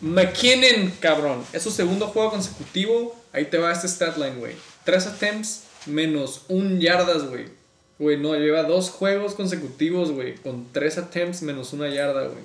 McKinnon, 0.00 0.90
cabrón. 0.98 1.44
Es 1.52 1.62
su 1.62 1.70
segundo 1.70 2.08
juego 2.08 2.32
consecutivo. 2.32 3.14
Ahí 3.32 3.44
te 3.44 3.58
va 3.58 3.70
este 3.70 3.86
stat 3.86 4.16
line, 4.16 4.34
güey. 4.38 4.56
Tres 4.82 5.06
attempts 5.06 5.62
menos 5.86 6.42
un 6.48 6.80
yardas, 6.80 7.28
güey. 7.28 7.62
Güey, 7.98 8.16
no, 8.18 8.34
lleva 8.34 8.64
dos 8.64 8.90
juegos 8.90 9.34
consecutivos, 9.34 10.10
güey. 10.10 10.34
Con 10.36 10.66
tres 10.72 10.98
attempts 10.98 11.42
menos 11.42 11.72
una 11.72 11.88
yarda, 11.88 12.26
güey. 12.26 12.42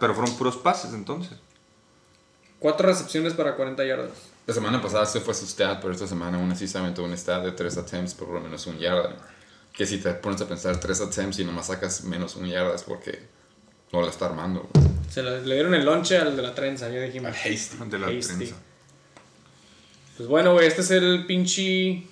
Pero 0.00 0.14
fueron 0.14 0.36
puros 0.36 0.56
pases 0.56 0.94
entonces. 0.94 1.36
Cuatro 2.58 2.88
recepciones 2.88 3.34
para 3.34 3.54
40 3.56 3.84
yardas. 3.84 4.10
La 4.46 4.54
semana 4.54 4.80
pasada 4.80 5.04
se 5.06 5.20
fue 5.20 5.34
su 5.34 5.46
stat, 5.46 5.80
pero 5.80 5.92
esta 5.92 6.06
semana 6.06 6.38
aún 6.38 6.50
así 6.50 6.66
se 6.66 6.78
aventó 6.78 7.04
un 7.04 7.12
stat 7.16 7.44
de 7.44 7.52
3 7.52 7.76
attempts 7.78 8.14
por 8.14 8.28
lo 8.28 8.40
menos 8.40 8.66
un 8.66 8.78
yarda. 8.78 9.14
Que 9.72 9.84
si 9.86 9.98
te 9.98 10.10
pones 10.14 10.40
a 10.40 10.48
pensar 10.48 10.80
3 10.80 11.00
attempts 11.02 11.38
y 11.38 11.44
nomás 11.44 11.66
sacas 11.66 12.02
menos 12.04 12.34
un 12.36 12.46
yarda 12.46 12.74
es 12.74 12.82
porque 12.82 13.18
no 13.92 14.00
la 14.00 14.08
está 14.08 14.26
armando. 14.26 14.68
güey. 14.72 14.86
Se 15.10 15.22
le, 15.22 15.42
le 15.44 15.54
dieron 15.54 15.74
el 15.74 15.84
lonche 15.84 16.16
al 16.18 16.34
de 16.34 16.42
la 16.42 16.54
trenza, 16.54 16.88
ya 16.88 17.00
dijimos. 17.00 17.32
Hasty. 17.36 17.76
De 17.90 17.98
la 17.98 18.06
Hasty. 18.06 18.20
trenza. 18.36 18.54
Pues 20.16 20.28
bueno, 20.28 20.52
güey, 20.54 20.66
este 20.66 20.80
es 20.80 20.90
el 20.92 21.26
pinche 21.26 22.04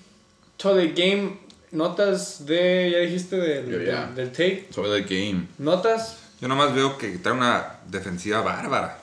Today 0.59 0.93
Game. 0.95 1.39
Notas 1.77 2.47
de. 2.47 2.91
Ya 2.91 2.99
dijiste 2.99 3.37
del, 3.37 3.71
Yo 3.71 3.81
ya. 3.81 4.07
del, 4.07 4.15
del 4.15 4.31
tape. 4.31 4.69
Sobre 4.71 4.97
el 4.97 5.05
game. 5.05 5.47
Notas. 5.59 6.17
Yo 6.41 6.49
nomás 6.49 6.75
veo 6.75 6.97
que 6.99 7.19
trae 7.19 7.35
una 7.35 7.77
defensiva 7.87 8.41
bárbara. 8.41 8.99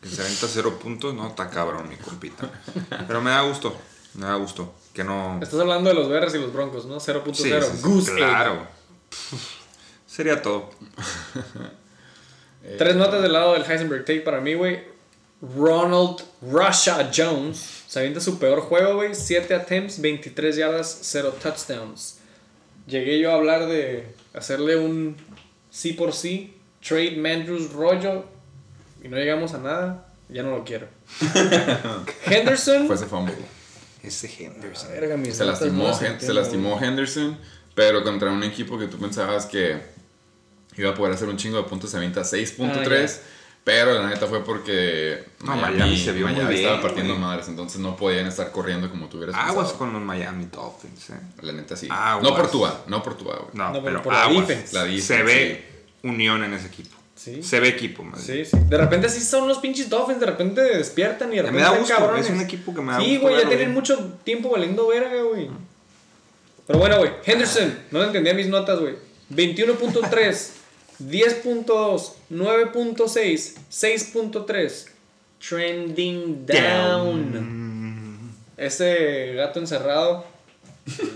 Que 0.00 0.08
se 0.08 0.22
aventa 0.22 0.46
cero 0.48 0.78
puntos, 0.78 1.14
no, 1.14 1.28
está 1.28 1.48
cabrón 1.48 1.88
mi 1.88 1.96
compita. 1.96 2.50
Pero 3.06 3.20
me 3.20 3.30
da 3.30 3.42
gusto, 3.42 3.76
me 4.14 4.26
da 4.26 4.34
gusto. 4.34 4.74
Que 4.92 5.04
no. 5.04 5.38
Estás 5.42 5.60
hablando 5.60 5.88
de 5.88 5.94
los 5.94 6.08
Bears 6.08 6.34
y 6.34 6.38
los 6.38 6.52
Broncos, 6.52 6.86
¿no? 6.86 6.96
0.0. 6.96 7.34
Sí, 7.34 7.44
sí, 7.44 7.82
Goose 7.82 8.14
claro. 8.14 8.66
Sería 10.06 10.42
todo. 10.42 10.70
Tres 12.78 12.96
notas 12.96 13.22
del 13.22 13.32
lado 13.32 13.52
del 13.52 13.62
Heisenberg 13.62 14.04
Tape 14.04 14.20
para 14.20 14.40
mí, 14.40 14.54
güey. 14.54 14.96
Ronald 15.56 16.22
Russia 16.42 17.10
Jones 17.14 17.84
se 17.86 17.98
avienta 17.98 18.20
su 18.20 18.38
peor 18.38 18.60
juego, 18.60 18.96
güey. 18.96 19.14
7 19.14 19.54
attempts, 19.54 20.00
23 20.00 20.56
yardas, 20.56 20.98
0 21.02 21.34
touchdowns. 21.42 22.15
Llegué 22.86 23.18
yo 23.18 23.32
a 23.32 23.34
hablar 23.34 23.66
de 23.66 24.06
hacerle 24.34 24.76
un 24.76 25.16
sí 25.70 25.92
por 25.92 26.12
sí, 26.12 26.56
trade 26.86 27.16
Mandrews 27.16 27.72
rollo, 27.72 28.24
y 29.02 29.08
no 29.08 29.16
llegamos 29.16 29.54
a 29.54 29.58
nada. 29.58 30.02
Ya 30.28 30.42
no 30.42 30.50
lo 30.50 30.64
quiero. 30.64 30.88
Henderson. 32.26 32.86
Fue 32.86 32.96
ese 32.96 33.06
fumble. 33.06 33.34
Ese 34.02 34.44
Henderson. 34.44 34.90
Verga, 34.90 35.32
Se 35.32 35.44
lastimó, 35.44 35.94
se 35.94 36.06
entiendo, 36.06 36.34
lastimó 36.34 36.80
Henderson, 36.80 37.38
pero 37.74 38.02
contra 38.02 38.32
un 38.32 38.42
equipo 38.42 38.78
que 38.78 38.88
tú 38.88 38.98
pensabas 38.98 39.46
que 39.46 39.80
iba 40.76 40.90
a 40.90 40.94
poder 40.94 41.14
hacer 41.14 41.28
un 41.28 41.36
chingo 41.36 41.58
de 41.58 41.64
puntos, 41.64 41.90
se 41.90 41.96
avienta 41.96 42.22
6.3. 42.22 43.20
pero 43.66 43.94
la 44.00 44.06
neta 44.08 44.28
fue 44.28 44.44
porque 44.44 45.24
No, 45.44 45.56
Miami 45.56 45.98
se 45.98 46.12
vio 46.12 46.24
muy 46.28 46.36
Miami 46.36 46.54
estaba 46.54 46.74
bien, 46.76 46.82
partiendo 46.82 47.14
güey. 47.14 47.26
madres, 47.26 47.48
entonces 47.48 47.80
no 47.80 47.96
podían 47.96 48.28
estar 48.28 48.52
corriendo 48.52 48.88
como 48.88 49.08
tuvieras 49.08 49.34
Aguas 49.34 49.54
pensado. 49.72 49.78
con 49.78 49.92
los 49.92 50.02
Miami 50.02 50.46
Dolphins, 50.52 51.10
eh. 51.10 51.14
La 51.42 51.52
neta 51.52 51.74
sí. 51.76 51.88
Aguas. 51.90 52.22
No 52.22 52.36
por 52.36 52.48
Tua, 52.48 52.84
no 52.86 53.02
por 53.02 53.16
Tua, 53.18 53.34
güey. 53.38 53.48
No, 53.54 53.64
No, 53.72 53.72
pero 53.72 53.84
pero 53.84 54.02
por 54.04 54.12
la 54.12 54.22
aguas. 54.22 54.46
defense. 54.46 54.72
La 54.72 54.84
defense, 54.84 55.06
Se 55.16 55.22
ve 55.24 55.66
unión 56.04 56.44
en 56.44 56.52
ese 56.54 56.68
equipo. 56.68 56.94
Sí. 57.16 57.42
Se 57.42 57.58
ve 57.58 57.68
equipo, 57.68 58.04
más 58.04 58.20
Sí, 58.20 58.44
sí. 58.44 58.56
De 58.68 58.76
repente 58.78 59.08
sí 59.08 59.20
son 59.20 59.48
los 59.48 59.58
pinches 59.58 59.88
Dolphins, 59.90 60.20
de 60.20 60.26
repente 60.26 60.60
despiertan 60.60 61.32
y 61.32 61.36
de 61.38 61.42
Me 61.42 61.48
repente 61.48 61.62
da 61.62 61.66
están 61.70 61.80
gusto, 61.80 61.96
cabrones. 61.96 62.26
es 62.26 62.32
un 62.32 62.40
equipo 62.42 62.72
que 62.72 62.82
me 62.82 62.92
da 62.92 63.00
Sí, 63.00 63.16
gusto 63.16 63.22
güey, 63.30 63.42
ya 63.42 63.48
tienen 63.48 63.74
mucho 63.74 63.98
tiempo 64.22 64.48
valiendo 64.50 64.86
verga, 64.86 65.22
güey. 65.22 65.50
Pero 66.68 66.78
bueno, 66.78 66.98
güey, 66.98 67.10
Henderson, 67.24 67.76
no 67.90 67.98
le 67.98 68.06
entendía 68.06 68.32
mis 68.32 68.46
notas, 68.46 68.78
güey. 68.78 68.94
21.3, 69.34 70.50
10.2, 71.02 72.12
9.6, 72.30 73.54
6.3. 73.70 74.86
Trending 75.38 76.46
down. 76.46 78.32
Ese 78.56 79.34
gato 79.34 79.60
encerrado, 79.60 80.24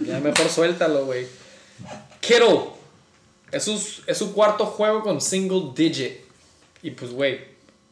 ya 0.04 0.20
mejor 0.20 0.48
suéltalo, 0.54 1.06
güey. 1.06 1.26
Kittle, 2.20 2.60
es 3.50 3.64
su, 3.64 4.02
es 4.06 4.18
su 4.18 4.34
cuarto 4.34 4.66
juego 4.66 5.02
con 5.02 5.20
single 5.20 5.72
digit. 5.74 6.18
Y 6.82 6.90
pues, 6.90 7.12
güey, 7.12 7.40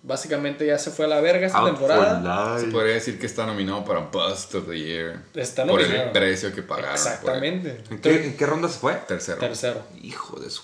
básicamente 0.02 0.66
ya 0.66 0.78
se 0.78 0.90
fue 0.90 1.06
a 1.06 1.08
la 1.08 1.20
verga 1.20 1.46
esta 1.46 1.58
Out 1.58 1.70
temporada. 1.70 2.58
Se 2.58 2.66
podría 2.66 2.94
decir 2.94 3.18
que 3.18 3.26
está 3.26 3.46
nominado 3.46 3.84
para 3.84 4.00
Bust 4.00 4.54
of 4.54 4.68
the 4.68 4.78
Year. 4.78 5.22
Está 5.34 5.66
por 5.66 5.80
el 5.80 5.88
nominado. 5.88 6.12
precio 6.12 6.54
que 6.54 6.62
pagaron. 6.62 6.92
Exactamente. 6.92 7.82
¿En 7.90 8.00
qué, 8.00 8.26
en 8.26 8.36
qué 8.36 8.46
ronda 8.46 8.68
se 8.68 8.78
fue? 8.78 8.94
tercero. 9.08 9.38
Tercero. 9.38 9.82
Hijo 10.02 10.38
de 10.40 10.50
su. 10.50 10.62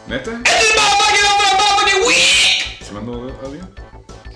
¿Neta? 0.07 0.31
¡El 0.31 0.41
Motherfucking 0.41 1.23
Motherfucking 1.25 2.07
Week! 2.07 2.83
¿Se 2.85 2.93
mandó 2.93 3.13
audio? 3.45 3.69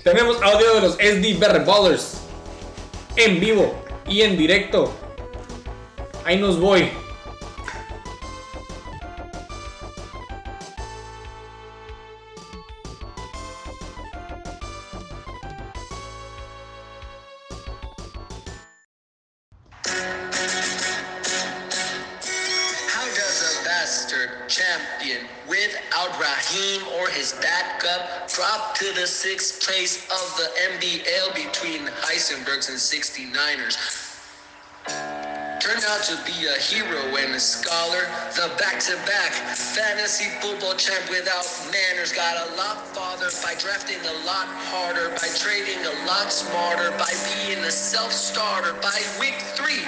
Tenemos 0.03 0.41
audio 0.41 0.75
de 0.75 0.81
los 0.81 0.93
SD 0.93 1.37
BR 1.37 1.65
Ballers. 1.65 2.17
En 3.15 3.39
vivo 3.39 3.75
y 4.07 4.21
en 4.21 4.37
directo. 4.37 4.93
Ahí 6.25 6.37
nos 6.37 6.59
voy. 6.59 6.89
And 32.55 32.79
69ers? 32.79 33.75
Turned 35.59 35.83
out 35.83 36.03
to 36.07 36.15
be 36.23 36.47
a 36.47 36.55
hero 36.55 37.03
and 37.17 37.35
a 37.35 37.39
scholar. 37.39 38.07
The 38.31 38.47
back-to-back 38.57 39.33
fantasy 39.75 40.31
football 40.39 40.73
champ 40.75 41.03
without 41.09 41.43
manners 41.67 42.13
got 42.13 42.47
a 42.47 42.55
lot 42.55 42.87
farther 42.95 43.27
by 43.43 43.59
drafting 43.59 43.99
a 44.07 44.25
lot 44.25 44.47
harder, 44.71 45.09
by 45.19 45.27
trading 45.35 45.83
a 45.83 46.07
lot 46.07 46.31
smarter, 46.31 46.91
by 46.91 47.11
being 47.35 47.59
a 47.59 47.71
self-starter. 47.71 48.79
By 48.79 49.03
week 49.19 49.35
three, 49.59 49.83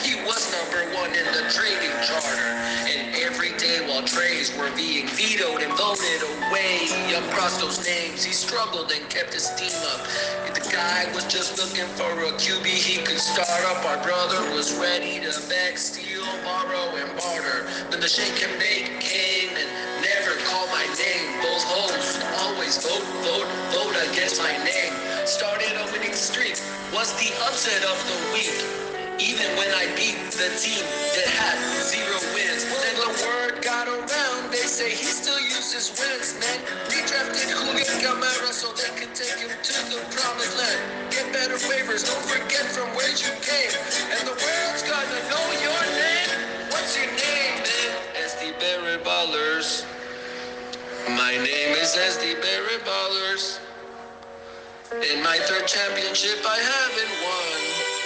he 0.00 0.16
was 0.24 0.48
number 0.48 0.88
one 0.96 1.12
in 1.12 1.26
the 1.36 1.44
trading 1.52 1.92
charter. 2.08 2.77
And 2.88 3.14
every 3.16 3.52
day 3.58 3.84
while 3.88 4.02
trades 4.02 4.56
were 4.56 4.70
being 4.76 5.06
vetoed 5.08 5.62
and 5.62 5.72
voted 5.76 6.22
away, 6.24 6.88
across 7.16 7.60
those 7.60 7.84
names, 7.86 8.24
he 8.24 8.32
struggled 8.32 8.90
and 8.92 9.08
kept 9.10 9.34
his 9.34 9.50
team 9.56 9.74
up. 9.92 10.06
The 10.54 10.68
guy 10.72 11.06
was 11.14 11.24
just 11.26 11.58
looking 11.58 11.86
for 11.94 12.10
a 12.24 12.32
QB 12.40 12.66
he 12.66 13.04
could 13.04 13.18
start 13.20 13.64
up. 13.70 13.84
Our 13.86 14.02
brother 14.02 14.40
was 14.54 14.74
ready 14.78 15.20
to 15.20 15.30
beg, 15.48 15.78
steal, 15.78 16.24
borrow, 16.44 16.96
and 16.96 17.10
barter. 17.18 17.68
Then 17.90 18.00
the 18.00 18.08
shake 18.08 18.42
and 18.42 18.58
bake 18.58 19.00
came 19.00 19.50
and 19.56 19.70
never 20.02 20.34
called 20.48 20.68
my 20.70 20.86
name. 20.98 21.40
Both 21.42 21.64
hosts 21.70 22.18
always 22.42 22.78
vote, 22.82 23.06
vote, 23.22 23.48
vote 23.70 23.96
against 24.10 24.42
my 24.42 24.56
name. 24.64 24.92
Started 25.26 25.72
a 25.76 25.84
winning 25.92 26.14
streak, 26.14 26.58
was 26.92 27.14
the 27.20 27.30
upset 27.46 27.84
of 27.84 27.98
the 28.08 28.18
week. 28.34 28.87
Even 29.18 29.50
when 29.58 29.72
I 29.74 29.88
beat 29.98 30.14
the 30.36 30.52
team 30.60 30.84
that 31.16 31.28
had 31.34 31.58
zero 31.90 32.20
wins, 32.36 32.68
then 32.68 32.96
the 33.02 33.12
word 33.26 33.64
got 33.64 33.88
around. 33.88 34.52
They 34.52 34.68
say 34.68 34.90
he 34.92 35.10
still 35.10 35.40
uses 35.40 35.90
wins, 35.98 36.38
man. 36.38 36.60
We 36.92 37.02
Redrafted 37.02 37.50
Julian 37.50 37.98
Camara 38.04 38.52
so 38.52 38.70
they 38.78 38.92
could 39.00 39.16
take 39.16 39.40
him 39.42 39.50
to 39.50 39.74
the 39.88 40.04
promised 40.12 40.54
land. 40.60 41.10
Get 41.10 41.32
better 41.32 41.58
favors, 41.58 42.04
don't 42.04 42.22
forget 42.28 42.68
from 42.70 42.94
where 42.94 43.08
you 43.10 43.32
came. 43.40 43.72
And 44.12 44.22
the 44.28 44.36
world's 44.36 44.84
gonna 44.84 45.20
know 45.32 45.46
your 45.64 45.82
name. 45.96 46.30
What's 46.70 46.94
your 46.94 47.08
name, 47.08 47.56
man? 47.64 47.90
SD 48.28 48.60
Barry 48.60 49.02
Ballers. 49.02 49.86
My 51.18 51.32
name 51.32 51.72
is 51.80 51.96
SD 51.96 52.38
Barry 52.42 52.78
Ballers. 52.84 53.58
In 54.92 55.22
my 55.24 55.38
third 55.48 55.66
championship, 55.66 56.38
I 56.46 56.58
haven't 56.58 57.14
won. 57.24 57.97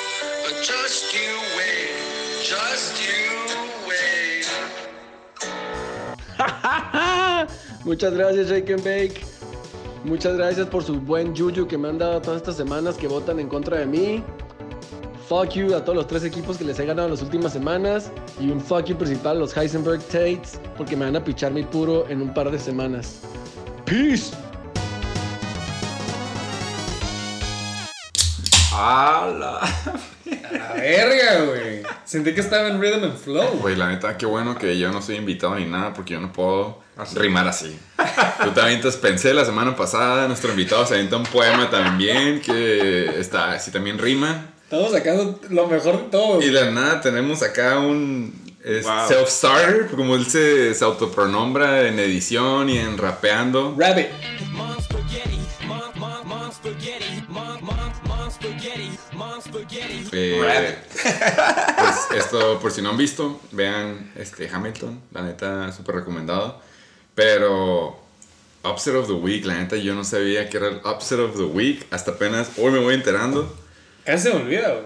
Muchas 7.84 8.14
gracias, 8.14 8.48
Shake 8.48 8.76
Bake. 8.76 9.20
Muchas 10.04 10.36
gracias 10.36 10.66
por 10.66 10.82
su 10.82 11.00
buen 11.00 11.36
juju 11.36 11.66
que 11.66 11.78
me 11.78 11.88
han 11.88 11.98
dado 11.98 12.20
todas 12.20 12.38
estas 12.38 12.56
semanas 12.56 12.96
que 12.96 13.06
votan 13.06 13.38
en 13.38 13.48
contra 13.48 13.78
de 13.78 13.86
mí. 13.86 14.24
Fuck 15.28 15.50
you 15.50 15.74
a 15.74 15.82
todos 15.82 15.96
los 15.96 16.06
tres 16.06 16.24
equipos 16.24 16.58
que 16.58 16.64
les 16.64 16.78
he 16.78 16.86
ganado 16.86 17.08
las 17.08 17.22
últimas 17.22 17.52
semanas. 17.52 18.10
Y 18.40 18.50
un 18.50 18.60
fuck 18.60 18.84
you 18.86 18.96
principal 18.96 19.36
a 19.36 19.40
los 19.40 19.56
Heisenberg 19.56 20.02
Tates 20.04 20.60
porque 20.76 20.96
me 20.96 21.04
van 21.04 21.16
a 21.16 21.24
pichar 21.24 21.52
mi 21.52 21.62
puro 21.62 22.08
en 22.08 22.22
un 22.22 22.34
par 22.34 22.50
de 22.50 22.58
semanas. 22.58 23.20
Peace. 23.84 24.32
¡Hala! 28.72 29.58
A 29.58 30.52
la 30.52 30.72
verga, 30.74 31.44
güey. 31.44 31.82
Sentí 32.04 32.32
que 32.34 32.40
estaba 32.40 32.68
en 32.68 32.80
Rhythm 32.80 33.04
and 33.04 33.16
Flow. 33.18 33.58
Güey, 33.60 33.76
la 33.76 33.88
neta, 33.88 34.16
qué 34.16 34.26
bueno 34.26 34.56
que 34.56 34.78
yo 34.78 34.90
no 34.90 35.02
soy 35.02 35.16
invitado 35.16 35.54
ni 35.56 35.66
nada 35.66 35.92
porque 35.92 36.14
yo 36.14 36.20
no 36.20 36.32
puedo 36.32 36.80
rimar 37.14 37.46
así. 37.48 37.78
Tú 38.42 38.50
también 38.50 38.80
te 38.80 38.90
pensé 38.92 39.34
la 39.34 39.44
semana 39.44 39.76
pasada, 39.76 40.26
nuestro 40.28 40.50
invitado 40.50 40.86
se 40.86 40.94
avienta 40.94 41.16
un 41.16 41.24
poema 41.24 41.70
también 41.70 42.40
que 42.40 43.20
está, 43.20 43.52
así 43.52 43.70
también 43.70 43.98
rima. 43.98 44.46
Estamos 44.64 44.92
sacando 44.92 45.38
lo 45.50 45.66
mejor 45.66 45.98
de 46.04 46.10
todo. 46.10 46.40
Y 46.40 46.46
de 46.46 46.64
la 46.64 46.70
nada 46.70 47.00
tenemos 47.00 47.42
acá 47.42 47.78
un 47.78 48.40
Wow. 48.64 49.08
self-starter, 49.08 49.90
como 49.90 50.14
él 50.14 50.24
se, 50.24 50.72
se 50.76 50.84
autopronombra 50.84 51.88
en 51.88 51.98
edición 51.98 52.70
y 52.70 52.78
en 52.78 52.96
rapeando. 52.96 53.74
Rabbit. 53.76 54.06
Eh, 60.12 60.78
pues 61.78 62.24
esto, 62.24 62.58
por 62.60 62.70
si 62.72 62.82
no 62.82 62.90
han 62.90 62.96
visto, 62.96 63.40
vean 63.52 64.12
este 64.16 64.48
Hamilton, 64.48 65.00
la 65.12 65.22
neta, 65.22 65.72
súper 65.72 65.96
recomendado. 65.96 66.60
Pero 67.14 68.00
Upset 68.64 68.94
of 68.94 69.06
the 69.06 69.12
Week, 69.12 69.44
la 69.44 69.54
neta, 69.54 69.76
yo 69.76 69.94
no 69.94 70.04
sabía 70.04 70.48
que 70.48 70.56
era 70.56 70.68
el 70.68 70.80
Upset 70.84 71.18
of 71.18 71.36
the 71.36 71.44
Week, 71.44 71.86
hasta 71.90 72.12
apenas 72.12 72.50
hoy 72.58 72.70
me 72.72 72.78
voy 72.78 72.94
enterando. 72.94 73.56
Casi 74.04 74.24
se 74.24 74.34
me 74.34 74.42
olvida. 74.42 74.80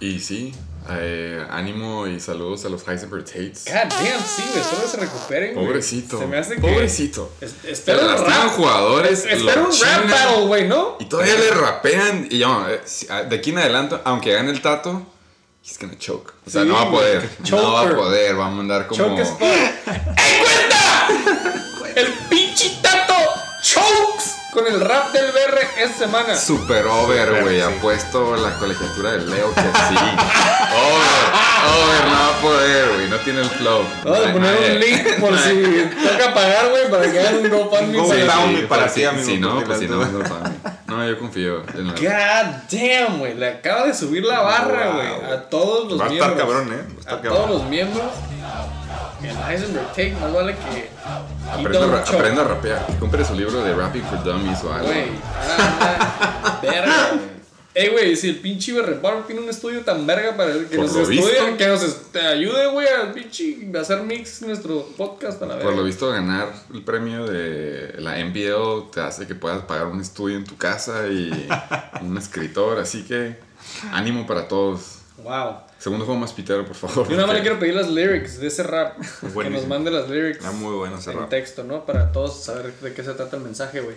Y 0.00 0.18
sí, 0.18 0.54
eh, 0.90 1.46
ánimo 1.50 2.06
y 2.06 2.18
saludos 2.20 2.64
a 2.64 2.68
los 2.68 2.86
Heisenberg 2.86 3.24
Tates. 3.24 3.64
God 3.66 3.74
damn, 3.90 4.24
sí, 4.24 4.42
güey. 4.50 4.60
Espero 4.60 4.82
que 4.82 4.88
se 4.88 4.96
recuperen. 4.98 5.54
Pobrecito, 5.54 6.18
Se 6.18 6.26
me 6.26 6.38
hace 6.38 6.54
que. 6.56 6.60
pobrecito. 6.60 7.30
Es- 7.40 7.54
espero 7.64 8.00
un 8.02 8.06
lastiman 8.08 8.42
rap. 8.42 8.50
jugadores, 8.56 9.24
Es- 9.24 9.38
Espero 9.38 9.68
un 9.68 9.80
rap 9.80 10.10
battle, 10.10 10.46
güey, 10.46 10.66
¿no? 10.68 10.96
Y 11.00 11.04
todavía 11.06 11.34
le 11.36 11.50
rapean. 11.52 12.26
Y 12.30 12.38
yo, 12.38 12.66
eh, 12.68 12.80
ah, 13.10 13.22
de 13.22 13.36
aquí 13.36 13.50
en 13.50 13.58
adelante, 13.58 13.96
aunque 14.04 14.32
gane 14.32 14.50
el 14.50 14.60
tato, 14.60 15.06
he's 15.64 15.78
gonna 15.78 15.96
choke. 15.98 16.32
O 16.46 16.50
sea, 16.50 16.62
Sí, 16.62 16.68
no 16.68 16.74
va 16.74 16.82
a 16.82 16.90
poder. 16.90 17.30
No 17.50 17.72
va 17.72 17.80
a 17.82 17.88
poder. 17.94 18.38
Va 18.38 18.46
a 18.46 18.50
mandar 18.50 18.86
como. 18.88 19.04
Choke. 19.16 19.22
¡Ey, 19.40 20.42
cuenta! 20.42 21.08
El 21.94 22.06
pinche 22.30 22.78
tato 22.82 23.14
chokes 23.62 24.36
con 24.52 24.66
el 24.66 24.80
rap 24.80 25.12
del 25.12 25.32
BR 25.32 25.58
esta 25.82 25.98
semana. 26.04 26.36
Super 26.36 26.86
over, 26.86 27.42
güey. 27.42 27.56
sí. 27.56 27.62
Apuesto 27.62 28.36
la 28.36 28.50
colegiatura 28.58 29.12
de 29.12 29.18
Leo 29.26 29.52
que 29.54 29.60
sí. 29.60 29.66
over, 30.76 31.22
over, 31.72 32.04
no 32.06 32.12
va 32.12 32.28
a 32.28 32.40
poder, 32.42 32.88
güey. 32.94 33.08
No 33.08 33.16
tiene 33.18 33.40
el 33.40 33.48
flow. 33.48 33.82
Vamos 34.04 34.18
a 34.18 34.22
Nadie- 34.22 34.32
poner 34.32 34.54
un 34.56 34.60
nadie- 34.62 34.78
link 34.78 35.20
por 35.20 35.38
si 35.38 36.06
toca 36.08 36.34
pagar, 36.34 36.68
güey, 36.70 36.90
para 36.90 37.10
que 37.10 37.18
hagan 37.20 37.36
un 37.36 37.50
GoFundMe. 37.50 37.98
Go 37.98 38.08
para- 38.68 38.82
pues, 38.82 38.94
ti, 38.94 39.04
amigo, 39.04 39.24
Si 39.26 39.38
no, 39.38 39.64
pues 39.64 39.78
si 39.78 39.88
la 39.88 39.96
no, 39.96 40.04
duda- 40.04 40.52
no. 40.86 40.96
No, 40.98 41.08
yo 41.08 41.18
confío. 41.18 41.62
en 41.74 41.86
la- 41.86 41.92
God 41.94 42.54
damn, 42.70 43.18
güey. 43.20 43.34
Le 43.34 43.48
acaba 43.48 43.86
de 43.86 43.94
subir 43.94 44.24
la 44.24 44.40
barra, 44.40 44.88
Wow. 44.88 44.94
güey. 44.96 45.32
A 45.32 45.48
todos 45.48 45.90
los 45.90 46.00
Va 46.00 46.04
a 46.06 46.08
estar 46.12 46.28
miembros. 46.34 46.38
cabrón, 46.38 46.72
¿eh? 46.74 46.82
Va 46.82 46.96
a 46.96 47.00
estar 47.00 47.14
a 47.14 47.22
cabrón. 47.22 47.36
todos 47.46 47.50
los 47.50 47.68
miembros. 47.70 48.06
El 49.22 49.36
Heisenberg 49.48 49.86
Take 49.90 50.16
más 50.20 50.32
vale 50.34 50.56
que. 50.56 50.90
Aprenda, 51.48 52.40
a 52.40 52.42
a 52.42 52.44
rapear. 52.48 52.84
Compre 52.98 53.24
su 53.24 53.34
libro 53.34 53.62
de 53.62 53.72
Rapping 53.72 54.02
for 54.02 54.20
Dummies 54.24 54.41
algo. 54.48 54.86
Güey. 54.86 55.04
verga, 56.62 57.08
güey. 57.12 57.32
Ey, 57.74 57.88
güey, 57.88 58.14
si 58.16 58.28
el 58.28 58.36
pinche 58.36 58.70
Berreparo 58.74 59.20
tiene 59.20 59.40
un 59.40 59.48
estudio 59.48 59.80
tan 59.80 60.06
verga 60.06 60.36
para 60.36 60.52
que 60.52 60.76
Por 60.76 60.84
nos 60.84 60.92
lo 60.94 61.00
estudie, 61.02 61.20
visto. 61.40 61.56
que 61.56 61.66
nos 61.68 61.82
est- 61.82 62.16
ayude, 62.16 62.66
güey, 62.66 62.86
a 62.86 63.10
pinche 63.14 63.56
hacer 63.80 64.02
mix 64.02 64.42
nuestro 64.42 64.86
podcast 64.98 65.40
a 65.42 65.46
la 65.46 65.54
verga. 65.54 65.70
Por 65.70 65.78
lo 65.78 65.84
visto, 65.84 66.10
ganar 66.10 66.52
el 66.74 66.82
premio 66.82 67.24
de 67.26 67.94
la 67.98 68.18
NBL 68.18 68.90
te 68.92 69.00
hace 69.00 69.26
que 69.26 69.34
puedas 69.34 69.62
pagar 69.64 69.86
un 69.86 70.02
estudio 70.02 70.36
en 70.36 70.44
tu 70.44 70.58
casa 70.58 71.06
y 71.08 71.48
un 72.02 72.18
escritor. 72.18 72.78
Así 72.78 73.04
que 73.04 73.38
ánimo 73.90 74.26
para 74.26 74.48
todos. 74.48 74.98
Wow. 75.24 75.60
Segundo 75.78 76.04
juego 76.04 76.20
más 76.20 76.32
pitero, 76.34 76.66
por 76.66 76.76
favor. 76.76 77.08
Yo 77.08 77.14
nada 77.16 77.26
más 77.26 77.36
le 77.36 77.42
quiero 77.42 77.58
pedir 77.58 77.74
las 77.74 77.88
lyrics 77.88 78.38
de 78.38 78.48
ese 78.48 78.64
rap. 78.64 78.98
que 78.98 79.50
nos 79.50 79.66
mande 79.66 79.90
las 79.90 80.10
lyrics. 80.10 80.38
Está 80.38 80.52
muy 80.52 80.74
bueno 80.74 80.98
ese 80.98 81.10
en 81.12 81.20
rap. 81.20 81.30
texto, 81.30 81.64
¿no? 81.64 81.86
Para 81.86 82.12
todos 82.12 82.44
saber 82.44 82.70
de 82.80 82.92
qué 82.92 83.02
se 83.02 83.14
trata 83.14 83.36
el 83.38 83.42
mensaje, 83.42 83.80
güey. 83.80 83.96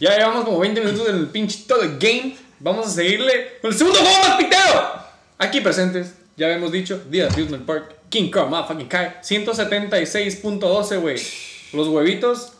Ya 0.00 0.16
llevamos 0.16 0.44
como 0.44 0.58
20 0.60 0.80
minutos 0.80 1.06
del 1.06 1.26
pinche 1.28 1.64
todo 1.66 1.82
el 1.82 1.98
game. 1.98 2.36
Vamos 2.60 2.86
a 2.86 2.90
seguirle 2.90 3.58
con 3.60 3.72
el 3.72 3.76
segundo 3.76 3.98
juego 3.98 4.28
más 4.28 4.36
pitero. 4.36 4.92
Aquí 5.38 5.60
presentes, 5.60 6.14
ya 6.36 6.46
habíamos 6.46 6.72
dicho, 6.72 7.02
The 7.10 7.24
Amusement 7.24 7.64
Park, 7.64 7.94
King 8.08 8.30
Kong, 8.30 8.50
motherfucking 8.50 8.88
Kai, 8.88 9.20
176.12, 9.22 11.00
güey. 11.00 11.16
Los 11.72 11.88
huevitos, 11.88 12.52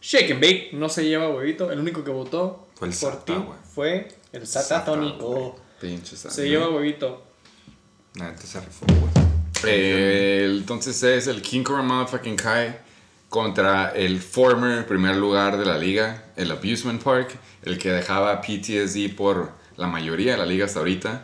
Shake 0.00 0.32
and 0.32 0.40
Bake, 0.40 0.70
no 0.72 0.88
se 0.88 1.04
lleva 1.04 1.30
huevito. 1.30 1.70
El 1.70 1.80
único 1.80 2.04
que 2.04 2.10
votó 2.10 2.68
Fue 2.74 2.88
el 2.88 2.94
por 2.94 3.12
Sata, 3.12 3.24
ti 3.24 3.32
fue 3.74 4.08
el 4.32 4.46
Satatónico. 4.46 5.58
Pinche 5.80 6.16
sangre. 6.16 6.34
Se 6.34 6.48
lleva 6.48 6.68
huevito. 6.70 7.22
La 8.14 8.30
neta 8.30 8.42
se 8.42 8.60
rifó, 8.60 8.86
güey. 8.86 9.28
Eh, 9.64 10.46
entonces 10.58 11.02
es 11.02 11.26
el 11.26 11.42
King 11.42 11.62
Kong 11.62 11.84
Motherfucking 11.84 12.36
Kai 12.36 12.87
contra 13.28 13.90
el 13.90 14.20
former 14.20 14.86
primer 14.86 15.16
lugar 15.16 15.58
de 15.58 15.66
la 15.66 15.78
liga, 15.78 16.24
el 16.36 16.50
Abusement 16.50 17.02
Park, 17.02 17.38
el 17.62 17.78
que 17.78 17.90
dejaba 17.90 18.40
PTSD 18.40 19.14
por 19.16 19.52
la 19.76 19.86
mayoría 19.86 20.32
de 20.32 20.38
la 20.38 20.46
liga 20.46 20.64
hasta 20.66 20.78
ahorita. 20.78 21.20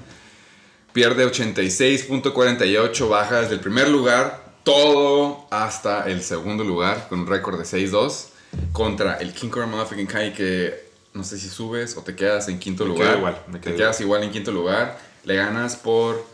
Pierde 0.92 1.26
86.48 1.26 3.09
bajas 3.09 3.50
del 3.50 3.61
primer 3.61 3.88
lugar, 3.88 4.44
todo 4.62 5.46
hasta 5.50 6.09
el 6.09 6.22
segundo 6.22 6.62
lugar, 6.62 7.09
con 7.09 7.20
un 7.20 7.26
récord 7.26 7.59
de 7.59 7.64
6-2, 7.64 8.26
contra 8.72 9.14
el 9.14 9.32
King 9.32 9.48
Kong 9.48 9.66
Motherfucking 9.68 10.07
Kai 10.07 10.32
que 10.32 10.84
no 11.14 11.24
sé 11.24 11.38
si 11.38 11.48
subes 11.48 11.96
o 11.96 12.02
te 12.02 12.14
quedas 12.14 12.48
en 12.48 12.59
quinto 12.59 12.84
Me 12.84 12.90
lugar. 12.90 13.16
igual, 13.18 13.42
me 13.48 13.59
te 13.59 13.74
quedas 13.74 14.00
igual 14.00 14.22
en 14.24 14.30
quinto 14.30 14.52
lugar, 14.52 14.98
le 15.24 15.36
ganas 15.36 15.76
por 15.76 16.34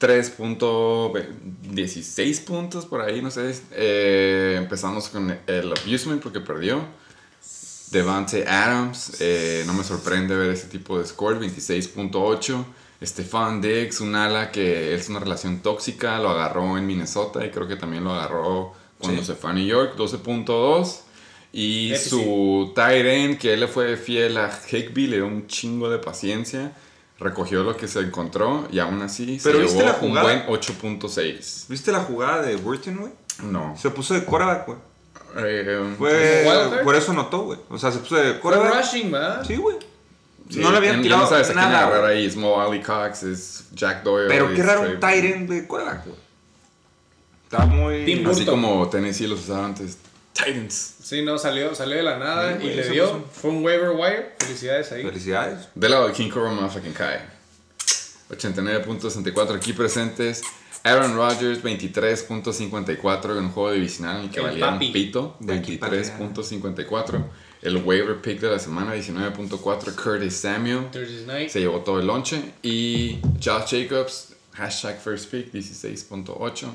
3.16 0.00 2.44
puntos 2.44 2.86
por 2.86 3.00
ahí, 3.00 3.22
no 3.22 3.30
sé. 3.30 3.54
Eh, 3.72 4.54
empezamos 4.58 5.08
con 5.08 5.36
el 5.46 5.72
Abusement 5.72 6.22
porque 6.22 6.40
perdió. 6.40 6.84
Devante 7.90 8.46
Adams, 8.46 9.16
eh, 9.20 9.64
no 9.66 9.72
me 9.72 9.82
sorprende 9.82 10.36
ver 10.36 10.50
ese 10.50 10.68
tipo 10.68 10.98
de 10.98 11.06
score, 11.06 11.40
26.8. 11.40 12.64
Stefan 13.02 13.60
Diggs, 13.60 14.00
un 14.00 14.14
ala 14.14 14.52
que 14.52 14.94
es 14.94 15.08
una 15.08 15.18
relación 15.18 15.60
tóxica, 15.60 16.18
lo 16.18 16.28
agarró 16.30 16.78
en 16.78 16.86
Minnesota 16.86 17.44
y 17.44 17.50
creo 17.50 17.66
que 17.66 17.76
también 17.76 18.04
lo 18.04 18.12
agarró 18.12 18.72
cuando 18.98 19.22
Sí. 19.22 19.26
se 19.28 19.34
fue 19.34 19.50
a 19.50 19.54
New 19.54 19.66
York, 19.66 19.94
12.2. 19.96 21.00
Y 21.52 21.92
su 21.96 22.70
tight 22.76 23.04
end, 23.06 23.38
que 23.38 23.54
él 23.54 23.60
le 23.60 23.66
fue 23.66 23.96
fiel 23.96 24.36
a 24.36 24.56
Higby, 24.70 25.08
le 25.08 25.16
dio 25.16 25.26
un 25.26 25.48
chingo 25.48 25.90
de 25.90 25.98
paciencia. 25.98 26.72
Recogió 27.20 27.62
lo 27.62 27.76
que 27.76 27.86
se 27.86 28.00
encontró 28.00 28.66
y 28.72 28.78
aún 28.78 29.02
así 29.02 29.38
Pero 29.44 29.58
se 29.58 29.62
¿viste 29.64 29.78
llevó 29.78 29.88
la 29.90 29.94
un 29.94 30.00
jugada? 30.08 30.22
buen 30.46 30.46
8.6. 30.62 31.64
¿Viste 31.68 31.92
la 31.92 32.00
jugada 32.00 32.42
de 32.42 32.56
Burton, 32.56 32.96
güey? 32.96 33.12
No. 33.44 33.76
Se 33.76 33.90
puso 33.90 34.14
de 34.14 34.24
quarterback, 34.24 34.66
güey. 34.66 34.78
Eh, 35.36 35.94
Fue, 35.98 36.80
por 36.82 36.96
eso 36.96 37.12
notó, 37.12 37.42
güey. 37.42 37.58
O 37.68 37.78
sea, 37.78 37.92
se 37.92 37.98
puso 37.98 38.16
de 38.16 38.32
Fue 38.32 38.40
quarterback. 38.40 38.74
rushing, 38.82 39.10
¿verdad? 39.12 39.44
Sí, 39.46 39.56
güey. 39.56 39.76
sí, 40.48 40.58
no 40.60 40.70
le 40.72 40.78
habían 40.78 40.94
ya- 40.94 40.98
ya 40.98 41.02
tirado 41.02 41.22
no 41.22 41.28
sabes 41.28 41.50
a 41.50 41.52
quién 41.52 41.64
nada. 41.64 41.78
agarrar 41.86 42.00
güey. 42.06 42.18
ahí. 42.18 42.26
Es 42.26 42.36
Mo 42.36 42.60
Ali 42.60 42.80
Cox, 42.82 43.22
es 43.24 43.64
Jack 43.74 44.02
Doyle. 44.02 44.26
Pero 44.28 44.48
qué 44.48 44.60
es 44.60 44.66
raro 44.66 44.80
un 44.80 44.98
Trey- 44.98 45.32
end 45.32 45.50
de 45.50 45.66
quarterback, 45.66 46.06
güey. 46.06 46.16
Está 47.44 47.66
muy... 47.66 48.04
Tim 48.06 48.26
Así 48.28 48.44
Burton. 48.44 48.62
como 48.62 48.88
Tennessee 48.88 49.26
los 49.26 49.40
usaba 49.40 49.66
antes. 49.66 49.98
Titans. 50.32 50.94
Sí, 51.02 51.22
no, 51.22 51.38
salió, 51.38 51.74
salió 51.74 51.96
de 51.96 52.02
la 52.02 52.18
nada 52.18 52.58
Sí, 52.58 52.66
y 52.66 52.74
le 52.74 52.88
dio. 52.88 53.04
pasó. 53.06 53.24
Fue 53.32 53.50
un 53.50 53.64
waiver 53.64 53.90
wire. 53.90 54.34
Felicidades 54.38 54.90
ahí. 54.92 55.02
Felicidades. 55.02 55.68
Del 55.74 55.90
lado 55.90 56.06
de 56.08 56.12
King 56.14 56.30
Cobra 56.30 56.50
Motherfucking 56.52 56.92
Kai. 56.94 57.18
89.64 58.30 59.56
aquí 59.56 59.72
presentes. 59.72 60.42
Aaron 60.82 61.14
Rodgers 61.14 61.62
23.54 61.62 63.32
en 63.32 63.44
un 63.44 63.50
juego 63.50 63.72
divisional 63.72 64.18
en 64.18 64.22
el 64.24 64.30
que 64.30 64.40
valía 64.40 64.68
un 64.68 64.78
pito. 64.78 65.36
De 65.40 65.54
aquí 65.58 65.76
para 65.76 65.94
allá. 65.98 66.18
23.54. 66.18 67.24
El 67.62 67.76
waiver 67.78 68.16
pick 68.22 68.40
de 68.40 68.48
la 68.50 68.58
semana 68.58 68.94
19.4 68.94 69.94
Curtis 69.94 70.36
Samuel. 70.36 70.86
Thursday 70.90 71.26
night. 71.26 71.50
Se 71.50 71.60
llevó 71.60 71.80
todo 71.80 72.00
el 72.00 72.06
lonche. 72.06 72.40
Y 72.62 73.18
Josh 73.44 73.72
Jacobs, 73.72 74.34
hashtag 74.52 74.98
first 74.98 75.30
pick 75.30 75.52
16.8 75.52 76.66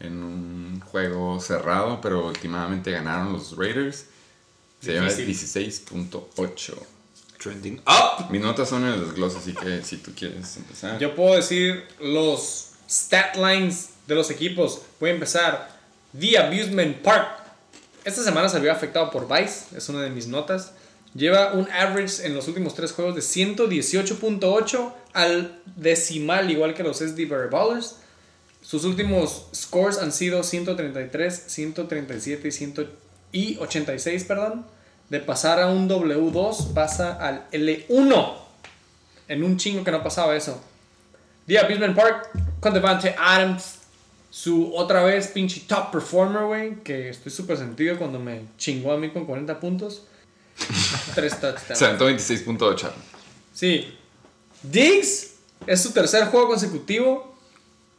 en 0.00 0.22
un 0.22 0.80
juego 0.80 1.40
cerrado, 1.40 2.00
pero 2.00 2.26
últimamente 2.26 2.90
ganaron 2.90 3.32
los 3.32 3.56
Raiders. 3.56 4.06
Se 4.80 5.00
Difícil. 5.00 5.66
16.8. 5.66 6.74
Trending 7.38 7.80
up. 7.86 8.30
Mis 8.30 8.40
notas 8.40 8.68
son 8.68 8.84
en 8.84 8.94
el 8.94 9.00
desglose, 9.00 9.38
así 9.38 9.54
que 9.54 9.82
si 9.82 9.98
tú 9.98 10.12
quieres 10.16 10.56
empezar. 10.56 10.98
Yo 10.98 11.14
puedo 11.14 11.36
decir 11.36 11.84
los 12.00 12.70
stat 12.88 13.36
lines 13.36 13.90
de 14.06 14.14
los 14.14 14.30
equipos. 14.30 14.82
Voy 15.00 15.10
a 15.10 15.14
empezar. 15.14 15.78
The 16.18 16.38
Abusement 16.38 16.96
Park. 16.98 17.28
Esta 18.04 18.22
semana 18.22 18.48
se 18.48 18.58
vio 18.60 18.72
afectado 18.72 19.10
por 19.10 19.28
Vice. 19.28 19.76
Es 19.76 19.88
una 19.88 20.02
de 20.02 20.10
mis 20.10 20.26
notas. 20.26 20.72
Lleva 21.14 21.52
un 21.52 21.70
average 21.70 22.24
en 22.26 22.34
los 22.34 22.48
últimos 22.48 22.74
tres 22.74 22.92
juegos 22.92 23.14
de 23.14 23.20
118.8 23.20 24.92
al 25.12 25.60
decimal, 25.76 26.50
igual 26.50 26.74
que 26.74 26.82
los 26.82 26.98
SD 26.98 27.26
Barry 27.26 27.50
Ballers. 27.50 27.96
Sus 28.68 28.84
últimos 28.84 29.46
scores 29.54 29.96
han 29.96 30.12
sido 30.12 30.42
133, 30.42 31.44
137 31.46 32.48
y, 32.48 32.52
100 32.52 32.90
y 33.32 33.56
86, 33.56 34.24
perdón. 34.24 34.66
De 35.08 35.20
pasar 35.20 35.58
a 35.58 35.68
un 35.68 35.88
W2 35.88 36.74
pasa 36.74 37.14
al 37.14 37.48
L1. 37.50 38.34
En 39.28 39.42
un 39.42 39.56
chingo 39.56 39.82
que 39.84 39.90
no 39.90 40.02
pasaba 40.02 40.36
eso. 40.36 40.62
The 41.46 41.58
Abusement 41.60 41.96
Park 41.96 42.28
con 42.60 42.74
Devante 42.74 43.14
Adams. 43.18 43.76
Su 44.28 44.76
otra 44.76 45.02
vez 45.02 45.28
pinche 45.28 45.62
top 45.66 45.90
performer, 45.90 46.44
güey. 46.44 46.74
Que 46.82 47.08
estoy 47.08 47.32
súper 47.32 47.56
sentido 47.56 47.96
cuando 47.96 48.18
me 48.18 48.42
chingó 48.58 48.92
a 48.92 48.98
mí 48.98 49.08
con 49.08 49.24
40 49.24 49.60
puntos. 49.60 50.02
Tres 51.14 51.40
touchdowns. 51.40 51.78
Se 51.78 51.86
aventó 51.86 52.06
26.8. 52.10 52.90
Sí. 53.54 53.96
Diggs 54.62 55.36
es 55.66 55.80
su 55.80 55.92
tercer 55.92 56.26
juego 56.26 56.48
consecutivo 56.48 57.37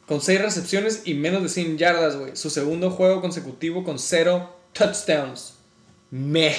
con 0.10 0.22
6 0.22 0.42
recepciones 0.42 1.04
y 1.06 1.14
menos 1.14 1.44
de 1.44 1.50
100 1.50 1.78
yardas, 1.78 2.16
güey. 2.16 2.36
Su 2.36 2.50
segundo 2.50 2.90
juego 2.90 3.22
consecutivo 3.22 3.84
con 3.84 4.00
0 4.00 4.52
touchdowns. 4.74 5.54
Meh. 6.10 6.56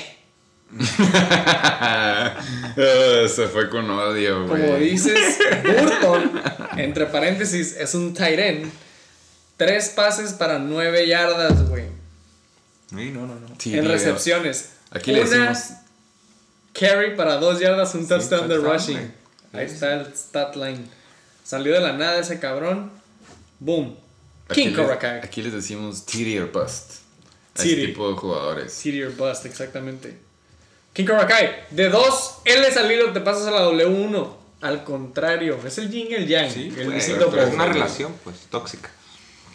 Eh, 2.76 3.26
Se 3.34 3.48
fue 3.48 3.68
con 3.68 3.90
odio, 3.90 4.46
güey. 4.46 4.62
Como 4.62 4.76
dices, 4.76 5.36
Burton, 5.64 6.40
entre 6.76 7.06
paréntesis, 7.06 7.76
es 7.76 7.92
un 7.96 8.14
tight 8.14 8.38
end. 8.38 8.70
Tres 9.56 9.88
pases 9.96 10.32
para 10.32 10.60
9 10.60 11.08
yardas, 11.08 11.68
güey. 11.68 11.86
Sí, 12.88 13.10
no, 13.10 13.26
no, 13.26 13.34
no. 13.34 13.48
Sí, 13.58 13.76
en 13.76 13.88
recepciones. 13.88 14.74
Aquí 14.92 15.10
le 15.10 15.24
decimos. 15.24 15.70
Carry 16.72 17.16
para 17.16 17.38
2 17.38 17.58
yardas, 17.58 17.96
un 17.96 18.06
touchdown 18.06 18.46
de 18.46 18.58
rushing. 18.58 19.12
Ahí 19.52 19.66
está 19.66 19.94
el 19.94 20.14
stat 20.14 20.54
line. 20.54 20.84
Salió 21.42 21.74
de 21.74 21.80
la 21.80 21.94
nada 21.94 22.20
ese 22.20 22.38
cabrón. 22.38 22.99
Boom. 23.60 23.96
Aquí 24.48 24.62
King 24.62 24.68
les- 24.70 24.76
Cobra 24.78 24.98
Kai. 24.98 25.18
Aquí 25.22 25.42
les 25.42 25.52
decimos 25.52 26.04
titty 26.04 26.38
or 26.38 26.50
bust. 26.50 27.02
A 27.56 27.62
Titty. 27.62 27.72
ese 27.82 27.86
tipo 27.88 28.08
de 28.10 28.16
jugadores. 28.16 28.72
City 28.72 29.02
or 29.02 29.12
bust, 29.14 29.44
exactamente. 29.46 30.16
King 30.92 31.04
Cobra 31.06 31.26
Kai. 31.26 31.50
De 31.70 31.88
2 31.88 32.38
L 32.44 32.72
salido 32.72 33.12
te 33.12 33.20
pasas 33.20 33.46
a 33.46 33.50
la 33.52 33.60
W1. 33.70 34.36
Al 34.62 34.84
contrario, 34.84 35.58
es 35.64 35.78
el 35.78 35.90
yin 35.90 36.08
y 36.10 36.14
el 36.14 36.26
yang. 36.26 36.50
Sí, 36.50 36.68
el 36.76 36.90
pero 37.30 37.42
es 37.42 37.54
una 37.54 37.66
relación, 37.66 38.14
pues, 38.24 38.36
tóxica. 38.50 38.90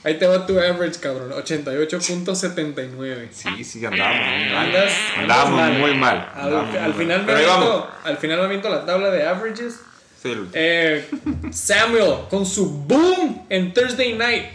Ahí 0.03 0.17
te 0.19 0.25
va 0.27 0.45
tu 0.47 0.57
average, 0.59 0.99
cabrón. 0.99 1.31
88.79. 1.31 3.29
Sí, 3.31 3.63
sí, 3.63 3.85
andábamos 3.85 4.27
muy 4.27 4.45
mal. 4.49 4.65
Andas, 4.67 4.93
Andábamos 5.17 5.77
muy 5.79 5.95
mal. 5.95 6.31
Al, 6.35 6.43
andábamos 6.45 6.75
al 6.75 6.93
muy 6.93 7.03
final 7.03 7.17
mal. 7.17 7.25
me 7.25 7.33
aviento, 7.33 7.89
al 8.03 8.17
final 8.17 8.37
me 8.39 8.45
aviento 8.45 8.69
la 8.69 8.85
tabla 8.85 9.09
de 9.11 9.27
averages. 9.27 9.75
Sí, 10.25 10.31
el- 10.31 10.49
Eh, 10.53 11.07
Samuel 11.51 12.27
con 12.29 12.45
su 12.45 12.69
boom 12.69 13.45
en 13.49 13.73
Thursday 13.73 14.13
night. 14.17 14.45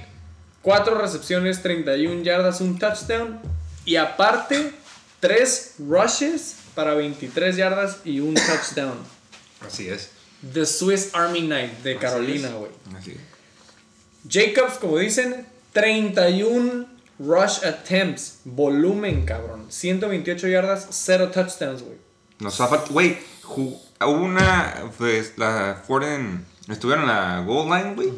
4 0.62 0.99
recepciones, 1.01 1.62
31 1.62 2.23
yardas, 2.23 2.61
un 2.61 2.79
touchdown. 2.79 3.41
Y 3.85 3.97
aparte, 3.97 4.73
3 5.21 5.75
rushes 5.79 6.57
para 6.75 6.95
23 6.95 7.57
yardas 7.57 7.99
y 8.05 8.21
un 8.21 8.35
touchdown. 8.35 8.99
Así 9.66 9.89
es. 9.89 10.11
The 10.53 10.66
Swiss 10.66 11.11
Army 11.14 11.41
Knight 11.43 11.83
de 11.83 11.97
Carolina, 11.99 12.49
es. 12.49 12.55
güey. 12.55 12.71
Así. 12.99 13.16
Jacobs, 14.29 14.79
como 14.79 14.99
dicen, 14.99 15.47
31 15.73 16.87
rush 17.18 17.64
attempts. 17.64 18.41
Volumen, 18.45 19.25
cabrón. 19.25 19.66
128 19.71 20.49
yardas, 20.49 20.87
0 20.91 21.31
touchdowns, 21.33 21.83
güey. 21.83 21.97
Nos 22.39 22.61
ha 22.61 22.68
faltado. 22.68 22.93
Güey, 22.93 23.18
hubo 24.07 24.24
una. 24.24 24.74
Pues 24.98 25.34
la 25.36 25.82
Forden. 25.86 26.44
Estuvieron 26.68 27.05
en 27.05 27.09
la 27.11 27.40
goal 27.40 27.68
line, 27.68 27.94
güey. 27.94 28.12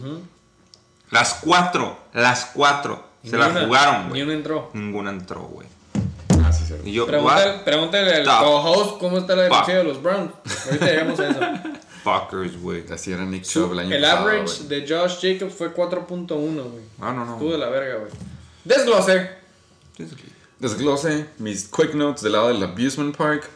Las 1.11 1.35
cuatro. 1.35 1.99
Las 2.13 2.47
cuatro. 2.55 3.05
Se 3.25 3.33
Ni 3.33 3.39
la 3.39 3.49
una- 3.49 3.65
jugaron, 3.67 4.03
Ni 4.05 4.09
güey. 4.11 4.23
una 4.23 4.33
entró. 4.35 4.71
Ninguna 4.75 5.11
entró, 5.11 5.41
güey. 5.43 5.67
Ah, 6.45 6.53
sí, 6.53 6.65
cierto. 6.67 6.87
Y 6.89 6.93
yo, 6.93 7.07
Pregúntale, 7.07 8.15
al 8.15 8.27
co-host 8.27 8.99
cómo 8.99 9.19
está 9.19 9.37
la 9.37 9.43
defensiva 9.43 9.79
de 9.79 9.85
los 9.85 10.03
Browns. 10.03 10.33
Ahorita 10.67 10.87
llegamos 10.87 11.21
a 11.21 11.29
eso. 11.29 11.41
Fuckers, 12.03 12.61
güey. 12.61 12.85
Así 12.93 13.13
era 13.13 13.25
Nick 13.25 13.45
Chubb 13.45 13.73
el 13.73 13.79
año 13.79 13.95
el 13.95 14.03
pasado, 14.03 14.21
average 14.29 14.65
de 14.65 14.81
Josh 14.89 15.19
Jacobs 15.23 15.55
fue 15.55 15.73
4.1, 15.73 16.37
güey. 16.37 16.85
No, 16.99 17.13
no, 17.13 17.25
no. 17.25 17.33
Estuvo 17.35 17.53
de 17.53 17.59
la 17.59 17.69
verga, 17.69 17.99
güey. 18.01 18.11
Desglose. 18.65 19.31
Desglose 20.59 21.27
mis 21.39 21.69
quick 21.69 21.95
notes 21.95 22.23
del 22.23 22.33
lado 22.33 22.49
del 22.49 22.63
Abusement 22.63 23.17
Park. 23.17 23.49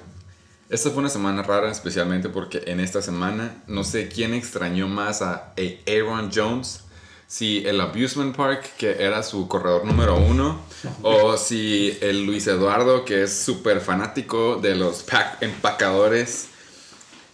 Esta 0.68 0.90
fue 0.90 0.98
una 0.98 1.08
semana 1.08 1.42
rara, 1.42 1.70
especialmente 1.70 2.28
porque 2.28 2.62
en 2.66 2.80
esta 2.80 3.00
semana 3.00 3.62
no 3.68 3.84
sé 3.84 4.08
quién 4.08 4.34
extrañó 4.34 4.88
más 4.88 5.22
a 5.22 5.32
a- 5.56 5.90
Aaron 5.90 6.30
Jones. 6.34 6.80
Si 7.28 7.64
el 7.66 7.80
Abusement 7.80 8.36
Park, 8.36 8.70
que 8.78 9.02
era 9.02 9.22
su 9.22 9.48
corredor 9.48 9.84
número 9.84 10.16
uno, 10.16 10.60
o 11.02 11.36
si 11.36 11.96
el 12.00 12.24
Luis 12.24 12.46
Eduardo, 12.46 13.04
que 13.04 13.24
es 13.24 13.32
súper 13.36 13.80
fanático 13.80 14.56
de 14.56 14.76
los 14.76 15.02
pack 15.02 15.42
empacadores, 15.42 16.48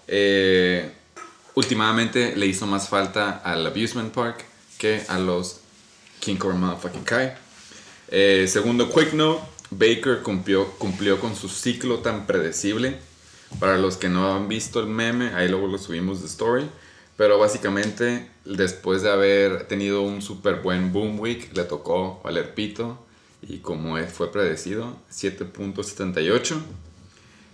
eh, 0.08 0.92
últimamente 1.54 2.34
le 2.36 2.46
hizo 2.46 2.66
más 2.66 2.88
falta 2.88 3.30
al 3.44 3.66
Abusement 3.66 4.12
Park 4.14 4.44
que 4.78 5.02
a 5.08 5.18
los 5.18 5.58
King 6.20 6.36
Cobra 6.36 6.56
Motherfucking 6.56 7.04
Kai. 7.04 7.32
Eh, 8.08 8.46
segundo 8.48 8.90
quick 8.90 9.12
note, 9.12 9.42
Baker 9.70 10.22
cumplió, 10.22 10.70
cumplió 10.78 11.18
con 11.20 11.34
su 11.36 11.48
ciclo 11.48 11.98
tan 12.00 12.26
predecible. 12.26 12.98
Para 13.60 13.78
los 13.78 13.96
que 13.96 14.08
no 14.08 14.34
han 14.34 14.48
visto 14.48 14.80
el 14.80 14.86
meme, 14.86 15.34
ahí 15.34 15.48
luego 15.48 15.66
lo 15.66 15.78
subimos 15.78 16.20
de 16.20 16.26
story. 16.26 16.68
Pero 17.16 17.38
básicamente, 17.38 18.28
después 18.44 19.02
de 19.02 19.10
haber 19.10 19.68
tenido 19.68 20.02
un 20.02 20.22
súper 20.22 20.56
buen 20.56 20.92
boom 20.92 21.20
week, 21.20 21.56
le 21.56 21.64
tocó 21.64 22.20
valer 22.24 22.54
pito. 22.54 22.98
Y 23.42 23.58
como 23.58 23.96
fue 24.06 24.30
predecido, 24.32 24.96
7.78. 25.10 26.56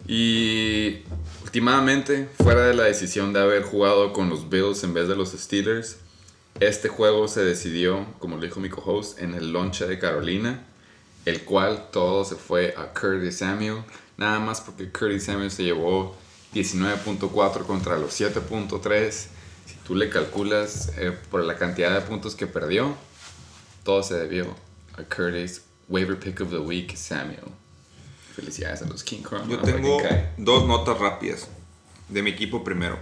Y 0.07 0.99
últimamente, 1.43 2.29
fuera 2.43 2.67
de 2.67 2.75
la 2.75 2.85
decisión 2.85 3.33
de 3.33 3.41
haber 3.41 3.63
jugado 3.63 4.13
con 4.13 4.31
los 4.31 4.49
Bills 4.49 4.85
en 4.85 4.95
vez 4.95 5.09
de 5.09 5.17
los 5.17 5.33
Steelers, 5.33 5.99
este 6.61 6.89
juego 6.89 7.29
se 7.29 7.45
decidió, 7.45 8.07
como 8.19 8.37
lo 8.37 8.43
dijo 8.43 8.61
mi 8.61 8.69
co-host, 8.69 9.21
en 9.21 9.35
el 9.35 9.53
lonche 9.53 9.87
de 9.87 9.99
Carolina, 9.99 10.65
el 11.25 11.43
cual 11.43 11.89
todo 11.93 12.25
se 12.25 12.37
fue 12.37 12.75
a 12.77 12.93
Curtis 12.93 13.39
Samuel, 13.39 13.83
nada 14.19 14.39
más 14.41 14.61
porque 14.61 14.91
Curtis 14.91 15.25
Samuel 15.25 15.51
se 15.51 15.63
llevó 15.65 16.15
19.4 16.55 17.65
contra 17.65 17.97
los 17.97 18.21
7.3. 18.21 19.11
Si 19.11 19.75
tú 19.87 19.95
le 19.95 20.11
calculas 20.11 20.93
eh, 20.99 21.17
por 21.31 21.43
la 21.45 21.57
cantidad 21.57 21.95
de 21.95 22.01
puntos 22.03 22.35
que 22.35 22.47
perdió, 22.47 22.95
todo 23.85 24.03
se 24.03 24.15
debió 24.15 24.55
a 24.99 25.03
Curtis, 25.05 25.63
waiver 25.89 26.19
pick 26.19 26.41
of 26.41 26.51
the 26.51 26.59
week, 26.59 26.95
Samuel. 26.97 27.41
Felicidades 28.35 28.83
a 28.83 28.87
los 28.87 29.03
King 29.03 29.23
Kong. 29.23 29.49
Yo 29.49 29.59
tengo 29.59 29.99
dos 30.37 30.67
notas 30.67 30.99
rápidas 30.99 31.49
de 32.09 32.23
mi 32.23 32.31
equipo 32.31 32.63
primero. 32.63 32.99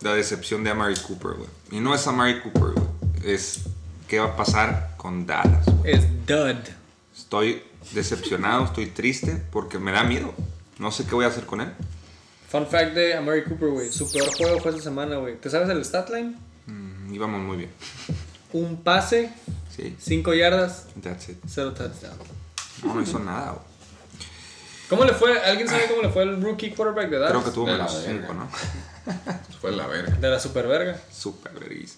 La 0.00 0.14
decepción 0.14 0.62
de 0.62 0.70
Amari 0.70 0.94
Cooper, 0.96 1.32
güey. 1.32 1.48
Y 1.70 1.80
no 1.80 1.94
es 1.94 2.06
Amari 2.06 2.40
Cooper, 2.40 2.72
güey. 2.74 2.86
Es 3.24 3.62
qué 4.06 4.20
va 4.20 4.26
a 4.26 4.36
pasar 4.36 4.94
con 4.96 5.26
Dallas. 5.26 5.66
güey. 5.66 5.94
Es 5.94 6.26
dud. 6.26 6.56
Estoy 7.16 7.62
decepcionado, 7.92 8.64
estoy 8.64 8.86
triste 8.86 9.42
porque 9.50 9.78
me 9.78 9.92
da 9.92 10.04
miedo. 10.04 10.34
No 10.78 10.90
sé 10.92 11.04
qué 11.04 11.14
voy 11.14 11.24
a 11.24 11.28
hacer 11.28 11.46
con 11.46 11.60
él. 11.60 11.72
Fun 12.48 12.66
fact 12.66 12.94
de 12.94 13.14
Amari 13.14 13.44
Cooper, 13.44 13.68
güey. 13.68 13.92
Su 13.92 14.10
peor 14.10 14.34
juego 14.36 14.60
fue 14.60 14.70
esta 14.70 14.82
semana, 14.82 15.16
güey. 15.16 15.36
¿Te 15.40 15.50
sabes 15.50 15.68
el 15.68 15.84
stat 15.84 16.08
line? 16.10 16.36
Mm, 16.66 17.14
íbamos 17.14 17.40
muy 17.40 17.56
bien. 17.56 17.70
Un 18.52 18.82
pase, 18.82 19.32
Sí, 19.78 19.94
5 20.00 20.34
yardas, 20.34 20.86
that's 21.00 21.28
it. 21.28 21.38
0 21.46 21.72
touchdown. 21.72 22.16
No, 22.82 22.94
no 22.94 23.02
hizo 23.02 23.18
nada, 23.20 23.52
güey. 23.52 23.64
¿Cómo 24.88 25.04
le 25.04 25.12
fue? 25.12 25.38
¿Alguien 25.40 25.68
sabe 25.68 25.86
cómo 25.88 26.02
le 26.02 26.08
fue 26.08 26.22
el 26.24 26.42
rookie 26.42 26.70
quarterback 26.70 27.10
de 27.10 27.18
Dallas? 27.18 27.30
Creo 27.32 27.44
que 27.44 27.50
tuvo 27.50 27.66
de 27.66 27.72
menos 27.72 27.94
la 27.94 28.00
5, 28.00 28.12
verga. 28.20 28.34
¿no? 28.34 28.48
Fue 29.60 29.72
la 29.72 29.86
verga. 29.86 30.14
De 30.16 30.28
la 30.28 30.38
super 30.40 30.66
verga. 30.66 31.00
Súper 31.12 31.52
vergüenza. 31.52 31.96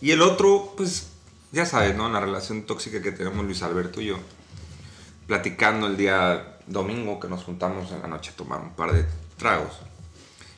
Y 0.00 0.10
el 0.12 0.22
otro, 0.22 0.74
pues, 0.76 1.08
ya 1.52 1.66
sabes, 1.66 1.96
¿no? 1.96 2.08
La 2.10 2.20
relación 2.20 2.64
tóxica 2.66 3.02
que 3.02 3.12
tenemos 3.12 3.44
Luis 3.44 3.62
Alberto 3.62 4.00
y 4.00 4.06
yo. 4.06 4.18
Platicando 5.28 5.86
el 5.86 5.96
día 5.96 6.56
domingo 6.66 7.20
que 7.20 7.28
nos 7.28 7.44
juntamos 7.44 7.92
en 7.92 8.02
la 8.02 8.08
noche 8.08 8.30
a 8.32 8.36
tomar 8.36 8.60
un 8.60 8.70
par 8.74 8.92
de 8.92 9.04
tragos. 9.36 9.78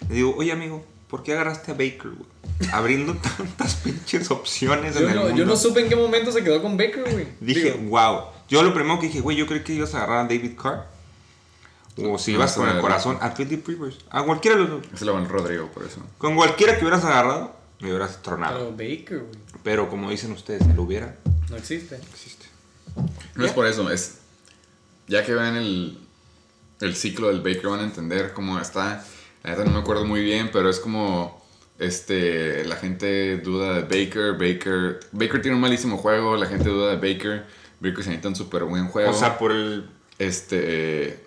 Le 0.08 0.14
digo, 0.14 0.34
oye 0.38 0.52
amigo, 0.52 0.82
¿por 1.08 1.22
qué 1.22 1.32
agarraste 1.34 1.72
a 1.72 1.74
Baker, 1.74 2.10
güey? 2.12 2.70
Abriendo 2.72 3.14
tantas 3.36 3.74
pinches 3.74 4.30
opciones 4.30 4.96
en 4.96 5.02
Yo 5.02 5.08
el 5.08 5.14
no, 5.14 5.20
mundo. 5.22 5.36
yo 5.36 5.44
no 5.44 5.56
supe 5.56 5.80
en 5.80 5.88
qué 5.90 5.96
momento 5.96 6.32
se 6.32 6.42
quedó 6.42 6.62
con 6.62 6.76
Baker, 6.78 7.04
güey. 7.12 7.26
Dije, 7.40 7.72
Digo, 7.72 7.90
wow. 7.90 8.20
Yo 8.48 8.62
lo 8.62 8.72
primero 8.72 8.98
que 8.98 9.06
dije, 9.08 9.20
güey, 9.20 9.36
yo 9.36 9.46
creí 9.46 9.62
que 9.62 9.74
ibas 9.74 9.94
a 9.94 9.98
agarrar 9.98 10.18
a 10.20 10.22
David 10.22 10.56
Carr. 10.60 10.86
O 11.98 12.16
si 12.18 12.30
No, 12.32 12.38
ibas 12.38 12.50
está 12.52 12.62
con 12.64 12.70
el 12.74 12.80
corazón, 12.80 13.18
a 13.20 13.34
Philip 13.34 13.66
Rivers. 13.66 13.98
A 14.10 14.22
cualquiera 14.22 14.56
de 14.56 14.62
los 14.64 14.70
dos. 14.70 14.98
Se 14.98 15.04
lo 15.04 15.12
van 15.14 15.28
Rodrigo 15.28 15.66
por 15.68 15.84
eso. 15.84 16.00
Con 16.18 16.34
cualquiera 16.36 16.76
que 16.78 16.84
hubieras 16.84 17.04
agarrado, 17.04 17.54
me 17.80 17.88
hubieras 17.90 18.22
tronado. 18.22 18.58
pero 18.58 18.70
Baker, 18.70 19.18
güey. 19.18 19.38
Pero 19.64 19.90
como 19.90 20.08
dicen 20.10 20.30
ustedes, 20.32 20.62
el 20.62 20.78
hubiera 20.78 21.16
No 21.50 21.56
existe. 21.56 21.96
existe. 21.96 22.46
No 23.34 23.44
es 23.44 23.52
por 23.52 23.66
eso, 23.66 23.90
es. 23.90 24.19
Ya 25.10 25.24
que 25.24 25.34
vean 25.34 25.56
el, 25.56 25.98
el 26.80 26.94
ciclo 26.94 27.26
del 27.28 27.40
Baker, 27.40 27.68
van 27.68 27.80
a 27.80 27.82
entender 27.82 28.32
cómo 28.32 28.60
está. 28.60 29.04
La 29.42 29.50
neta 29.50 29.64
no 29.64 29.72
me 29.72 29.80
acuerdo 29.80 30.04
muy 30.04 30.22
bien, 30.22 30.50
pero 30.52 30.70
es 30.70 30.78
como. 30.78 31.40
Este, 31.80 32.64
la 32.66 32.76
gente 32.76 33.38
duda 33.38 33.80
de 33.80 33.80
Baker, 33.82 34.32
Baker, 34.34 35.00
Baker 35.12 35.42
tiene 35.42 35.56
un 35.56 35.62
malísimo 35.62 35.96
juego, 35.96 36.36
la 36.36 36.46
gente 36.46 36.68
duda 36.68 36.94
de 36.94 36.96
Baker, 36.96 37.46
Baker 37.80 38.04
se 38.04 38.10
necesita 38.10 38.28
un 38.28 38.36
súper 38.36 38.64
buen 38.64 38.86
juego. 38.86 39.10
O 39.10 39.14
sea, 39.14 39.36
por 39.36 39.50
el. 39.50 39.90
Este. 40.18 41.24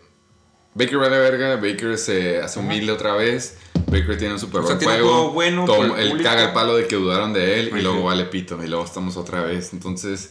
Baker 0.76 1.02
va 1.02 1.10
de 1.10 1.20
verga, 1.20 1.56
Baker 1.58 1.98
se 1.98 2.40
hace 2.40 2.60
humilde 2.60 2.92
otra 2.92 3.16
vez. 3.16 3.58
Baker 3.88 4.18
tiene 4.18 4.36
un 4.36 4.40
super 4.40 4.62
O 4.62 4.68
sea, 4.68 4.76
buen 4.78 5.02
juego. 5.02 5.32
bueno 5.32 5.66
el 5.98 6.12
él 6.12 6.24
caga 6.24 6.46
el 6.46 6.54
palo 6.54 6.78
de 6.78 6.88
que 6.88 6.96
dudaron 6.96 7.34
de 7.34 7.60
él 7.60 7.74
y 7.78 7.82
luego 7.82 8.04
vale 8.04 8.24
pito. 8.26 8.64
Y 8.64 8.68
luego 8.68 8.86
estamos 8.86 9.18
otra 9.18 9.44
vez. 9.44 9.74
Entonces, 9.74 10.30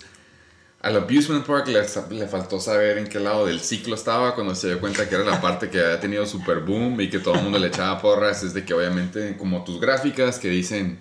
al 0.82 0.96
Abusement 0.96 1.46
Park 1.46 1.68
le, 1.68 1.80
le 2.18 2.26
faltó 2.26 2.58
saber 2.60 2.98
en 2.98 3.06
qué 3.06 3.20
lado 3.20 3.46
del 3.46 3.60
ciclo 3.60 3.94
estaba 3.94 4.34
cuando 4.34 4.54
se 4.54 4.68
dio 4.68 4.80
cuenta 4.80 5.08
que 5.08 5.14
era 5.14 5.24
la 5.24 5.40
parte 5.40 5.70
que 5.70 5.78
había 5.78 6.00
tenido 6.00 6.26
super 6.26 6.58
boom 6.60 7.00
y 7.00 7.08
que 7.08 7.20
todo 7.20 7.34
el 7.34 7.42
mundo 7.42 7.58
le 7.58 7.68
echaba 7.68 8.00
porras. 8.00 8.42
Es 8.42 8.52
de 8.52 8.64
que 8.64 8.74
obviamente, 8.74 9.36
como 9.38 9.62
tus 9.64 9.80
gráficas 9.80 10.38
que 10.38 10.48
dicen 10.48 10.98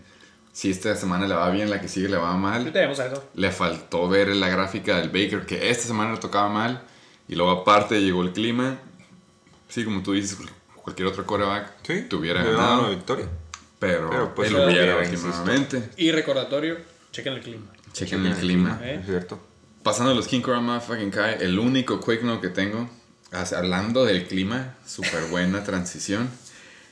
si 0.54 0.70
esta 0.70 0.96
semana 0.96 1.28
le 1.28 1.34
va 1.34 1.50
bien, 1.50 1.70
la 1.70 1.80
que 1.82 1.88
sigue 1.88 2.10
le 2.10 2.18
va 2.18 2.36
mal 2.36 2.60
Ahorita 2.60 2.82
vamos 2.82 3.00
a 3.00 3.06
eso. 3.08 3.24
le 3.34 3.52
faltó 3.52 4.08
ver 4.10 4.28
la 4.36 4.50
gráfica 4.50 4.98
del 4.98 5.08
Baker 5.10 5.46
que 5.46 5.70
esta 5.72 5.88
semana 5.88 6.12
le 6.12 6.20
tocaba 6.20 6.50
mal 6.50 6.82
y 7.28 7.36
luego 7.36 7.52
aparte 7.52 8.02
llegó 8.02 8.22
el 8.22 8.34
clima. 8.34 8.78
Sí, 9.70 9.86
como 9.86 10.04
tú 10.04 10.12
dices, 10.12 10.38
cualquier 10.76 11.08
otro 11.08 11.26
quarterback 11.26 11.72
Sí, 11.84 12.02
tuviera 12.10 12.44
ganado, 12.44 12.82
una 12.82 12.90
victoria. 12.90 13.28
pero, 13.80 14.10
Pero, 14.10 14.36
pues, 14.36 14.50
él 14.50 14.58
hubiera 14.58 14.98
últimamente. 14.98 15.90
Y 15.98 16.12
recordatorio, 16.12 16.78
chequen 17.14 17.34
el 17.34 17.42
clima. 17.42 17.66
Chequen 17.94 18.26
el 18.26 18.36
clima. 18.36 18.80
¿Eh? 18.84 18.98
Es 19.00 19.06
cierto. 19.06 19.40
Pasando 19.84 20.12
a 20.12 20.14
los 20.14 20.28
King 20.28 20.42
Cobra 20.42 20.80
fucking 20.80 21.10
Kai, 21.10 21.38
el 21.40 21.58
único 21.58 22.00
quick 22.00 22.22
note 22.22 22.48
que 22.48 22.54
tengo, 22.54 22.88
hablando 23.32 24.06
del 24.06 24.28
clima, 24.28 24.76
súper 24.86 25.26
buena 25.32 25.64
transición. 25.66 26.30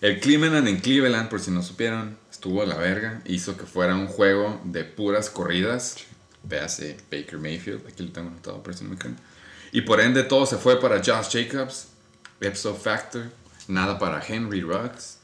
El 0.01 0.19
Cleveland 0.19 0.67
en 0.67 0.79
Cleveland, 0.79 1.29
por 1.29 1.39
si 1.39 1.51
no 1.51 1.61
supieron, 1.61 2.17
estuvo 2.31 2.63
a 2.63 2.65
la 2.65 2.77
verga. 2.77 3.21
Hizo 3.25 3.55
que 3.57 3.67
fuera 3.67 3.93
un 3.93 4.07
juego 4.07 4.59
de 4.63 4.85
puras 4.85 5.29
corridas. 5.29 5.97
Véase 6.41 6.97
Baker 7.11 7.37
Mayfield, 7.37 7.85
aquí 7.87 8.01
lo 8.01 8.11
tengo 8.11 8.29
anotado 8.29 8.63
por 8.63 8.73
si 8.73 8.83
no 8.83 8.89
me 8.89 8.97
creen. 8.97 9.17
Y 9.71 9.81
por 9.81 10.01
ende 10.01 10.23
todo 10.23 10.47
se 10.47 10.57
fue 10.57 10.81
para 10.81 10.97
Josh 10.97 11.29
Jacobs, 11.31 11.89
Ipso 12.41 12.73
Factor, 12.73 13.25
nada 13.67 13.99
para 13.99 14.19
Henry 14.25 14.61
Ruggs. 14.61 15.19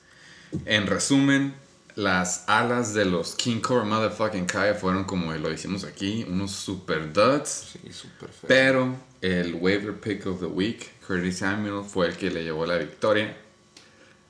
En 0.65 0.85
resumen, 0.85 1.55
las 1.95 2.43
alas 2.47 2.93
de 2.93 3.05
los 3.05 3.35
King 3.35 3.61
Cobra 3.61 3.85
Motherfucking 3.85 4.45
Kai 4.45 4.73
fueron 4.73 5.05
como 5.05 5.33
lo 5.33 5.51
hicimos 5.51 5.83
aquí, 5.83 6.25
unos 6.27 6.51
super 6.51 7.11
duds. 7.11 7.67
Sí, 7.71 7.91
súper 7.91 8.29
feo. 8.29 8.47
Pero 8.47 8.95
el 9.21 9.55
waiver 9.55 9.93
pick 9.93 10.25
of 10.27 10.39
the 10.39 10.45
week, 10.45 10.91
Curtis 11.07 11.39
Samuel, 11.39 11.83
fue 11.85 12.07
el 12.07 12.17
que 12.17 12.29
le 12.29 12.43
llevó 12.43 12.65
la 12.65 12.77
victoria 12.77 13.35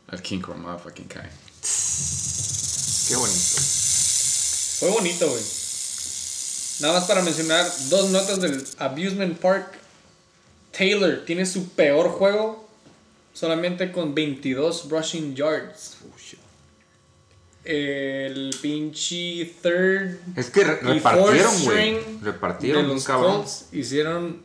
al 0.07 0.21
King 0.21 0.39
Cobra 0.39 0.59
Motherfucking 0.59 1.07
Kai. 1.07 1.29
Qué 3.07 3.15
bonito. 3.15 3.61
Fue 4.79 4.89
bonito, 4.91 5.29
güey. 5.29 5.43
Nada 6.81 6.99
más 6.99 7.05
para 7.05 7.21
mencionar 7.21 7.65
dos 7.89 8.09
notas 8.09 8.41
del 8.41 8.63
Abusement 8.77 9.39
Park. 9.39 9.79
Taylor 10.77 11.23
tiene 11.25 11.45
su 11.45 11.69
peor 11.69 12.09
juego 12.09 12.67
solamente 13.33 13.91
con 13.91 14.13
22 14.13 14.89
rushing 14.89 15.35
yards. 15.35 15.97
El 17.65 18.55
pinche 18.61 19.53
third 19.61 20.17
Es 20.35 20.49
que 20.51 20.63
re- 20.63 20.79
y 20.83 20.85
repartieron, 20.85 21.51
fourth 21.51 21.63
güey. 21.65 21.95
string 21.97 22.21
Repartieron 22.21 22.83
de 22.83 22.89
un 22.89 22.95
los 22.95 23.03
cabrón. 23.03 23.35
Colts 23.37 23.65
hicieron 23.71 24.41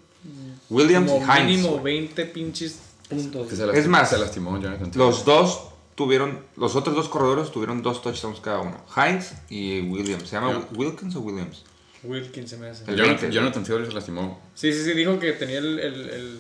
Williams 0.70 1.06
y 1.10 1.14
como 1.14 1.24
Hines. 1.34 1.44
mínimo 1.46 1.68
güey. 1.78 1.82
20 2.00 2.24
pinches 2.26 2.78
puntos. 3.08 3.48
Que 3.48 3.78
Es 3.78 3.86
más, 3.88 4.10
se 4.10 4.18
lastimó 4.18 4.58
Jonathan. 4.60 4.90
Los 4.94 5.24
dos 5.24 5.60
tuvieron, 5.94 6.38
los 6.56 6.76
otros 6.76 6.96
dos 6.96 7.08
corredores 7.08 7.50
tuvieron 7.50 7.82
dos 7.82 8.00
touchdowns 8.02 8.40
cada 8.40 8.60
uno. 8.60 8.76
Hines 8.96 9.32
y 9.50 9.80
Williams. 9.82 10.22
¿Se 10.28 10.36
llama. 10.36 10.66
Wi- 10.72 10.86
Wilkins 10.86 11.14
o 11.16 11.20
Williams? 11.20 11.64
Wilkins 12.02 12.48
se 12.48 12.56
me 12.56 12.68
hace. 12.68 12.84
El 12.90 12.96
Jonathan, 12.96 13.20
20. 13.20 13.30
Jonathan 13.36 13.64
Taylor 13.64 13.86
se 13.86 13.92
lastimó. 13.92 14.40
Sí, 14.54 14.72
sí, 14.72 14.82
sí, 14.84 14.92
dijo 14.94 15.18
que 15.18 15.32
tenía 15.32 15.58
el, 15.58 15.78
el, 15.78 16.08
el, 16.10 16.38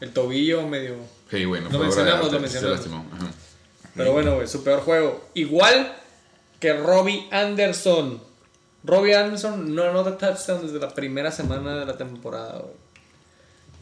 el 0.00 0.12
tobillo 0.12 0.66
medio... 0.68 0.96
Sí, 1.30 1.44
güey, 1.44 1.62
no 1.62 1.70
Lo 1.70 1.78
mencionamos, 1.78 2.30
lo 2.30 2.40
mencionamos. 2.40 2.80
Se 2.80 2.88
lastimó. 2.90 3.06
ajá. 3.14 3.30
Pero 4.00 4.12
bueno, 4.12 4.34
güey, 4.34 4.46
su 4.46 4.64
peor 4.64 4.80
juego. 4.80 5.28
Igual 5.34 5.94
que 6.58 6.72
Robbie 6.72 7.28
Anderson. 7.30 8.20
Robbie 8.82 9.14
Anderson 9.14 9.74
no 9.74 9.82
anota 9.82 10.16
touchdown 10.16 10.66
desde 10.66 10.78
la 10.78 10.94
primera 10.94 11.30
semana 11.30 11.78
de 11.78 11.86
la 11.86 11.96
temporada, 11.96 12.60
güey. 12.60 12.74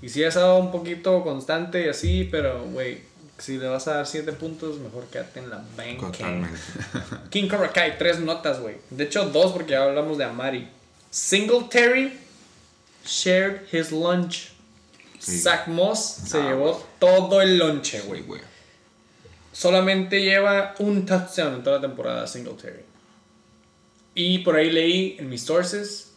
Y 0.02 0.08
sí 0.08 0.22
ha 0.24 0.28
estado 0.28 0.58
un 0.58 0.70
poquito 0.70 1.22
constante 1.22 1.84
y 1.84 1.88
así, 1.88 2.28
pero, 2.30 2.64
güey, 2.64 3.02
si 3.38 3.58
le 3.58 3.68
vas 3.68 3.86
a 3.88 3.94
dar 3.94 4.06
7 4.06 4.32
puntos, 4.32 4.78
mejor 4.78 5.06
quédate 5.06 5.40
en 5.40 5.50
la 5.50 5.64
banca. 5.76 6.06
Totalmente. 6.06 6.58
King 7.30 7.48
Cobra 7.48 7.72
Kai, 7.72 7.98
tres 7.98 8.20
notas, 8.20 8.60
güey. 8.60 8.76
De 8.90 9.04
hecho, 9.04 9.24
dos 9.26 9.52
porque 9.52 9.72
ya 9.72 9.84
hablamos 9.84 10.18
de 10.18 10.24
Amari. 10.24 10.68
Singletary 11.10 12.18
shared 13.04 13.62
his 13.72 13.92
lunch. 13.92 14.50
Sí. 15.18 15.38
Zach 15.38 15.66
Moss 15.66 15.98
se 16.26 16.40
llevó 16.40 16.84
todo 17.00 17.40
el 17.40 17.58
lonche, 17.58 18.00
güey. 18.02 18.22
Güey. 18.22 18.40
Solamente 19.58 20.22
lleva 20.22 20.76
un 20.78 21.04
touchdown 21.04 21.54
en 21.56 21.62
toda 21.64 21.76
la 21.80 21.82
temporada 21.82 22.28
Singletary. 22.28 22.84
Y 24.14 24.38
por 24.44 24.54
ahí 24.54 24.70
leí 24.70 25.16
en 25.18 25.28
mis 25.28 25.42
sources 25.42 26.12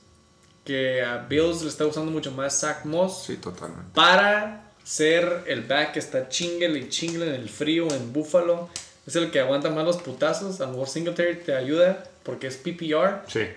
que 0.63 1.01
a 1.01 1.17
Bills 1.27 1.63
le 1.63 1.69
está 1.69 1.87
usando 1.87 2.11
mucho 2.11 2.31
más 2.31 2.59
Zach 2.59 2.85
Moss 2.85 3.23
Sí, 3.25 3.37
totalmente. 3.37 3.89
para 3.95 4.69
ser 4.83 5.45
el 5.47 5.61
back 5.63 5.93
que 5.93 5.99
está 5.99 6.29
chingle 6.29 6.77
y 6.77 6.89
chingle 6.89 7.29
en 7.29 7.33
el 7.33 7.49
frío 7.49 7.87
en 7.91 8.13
Buffalo. 8.13 8.69
Es 9.07 9.15
el 9.15 9.31
que 9.31 9.39
aguanta 9.39 9.71
más 9.71 9.85
los 9.85 9.97
putazos. 9.97 10.61
A 10.61 10.65
lo 10.67 10.73
mejor 10.73 10.87
Singletary 10.89 11.37
te 11.37 11.55
ayuda 11.55 12.03
porque 12.21 12.45
es 12.45 12.57
PPR. 12.57 13.23
Sí. 13.27 13.47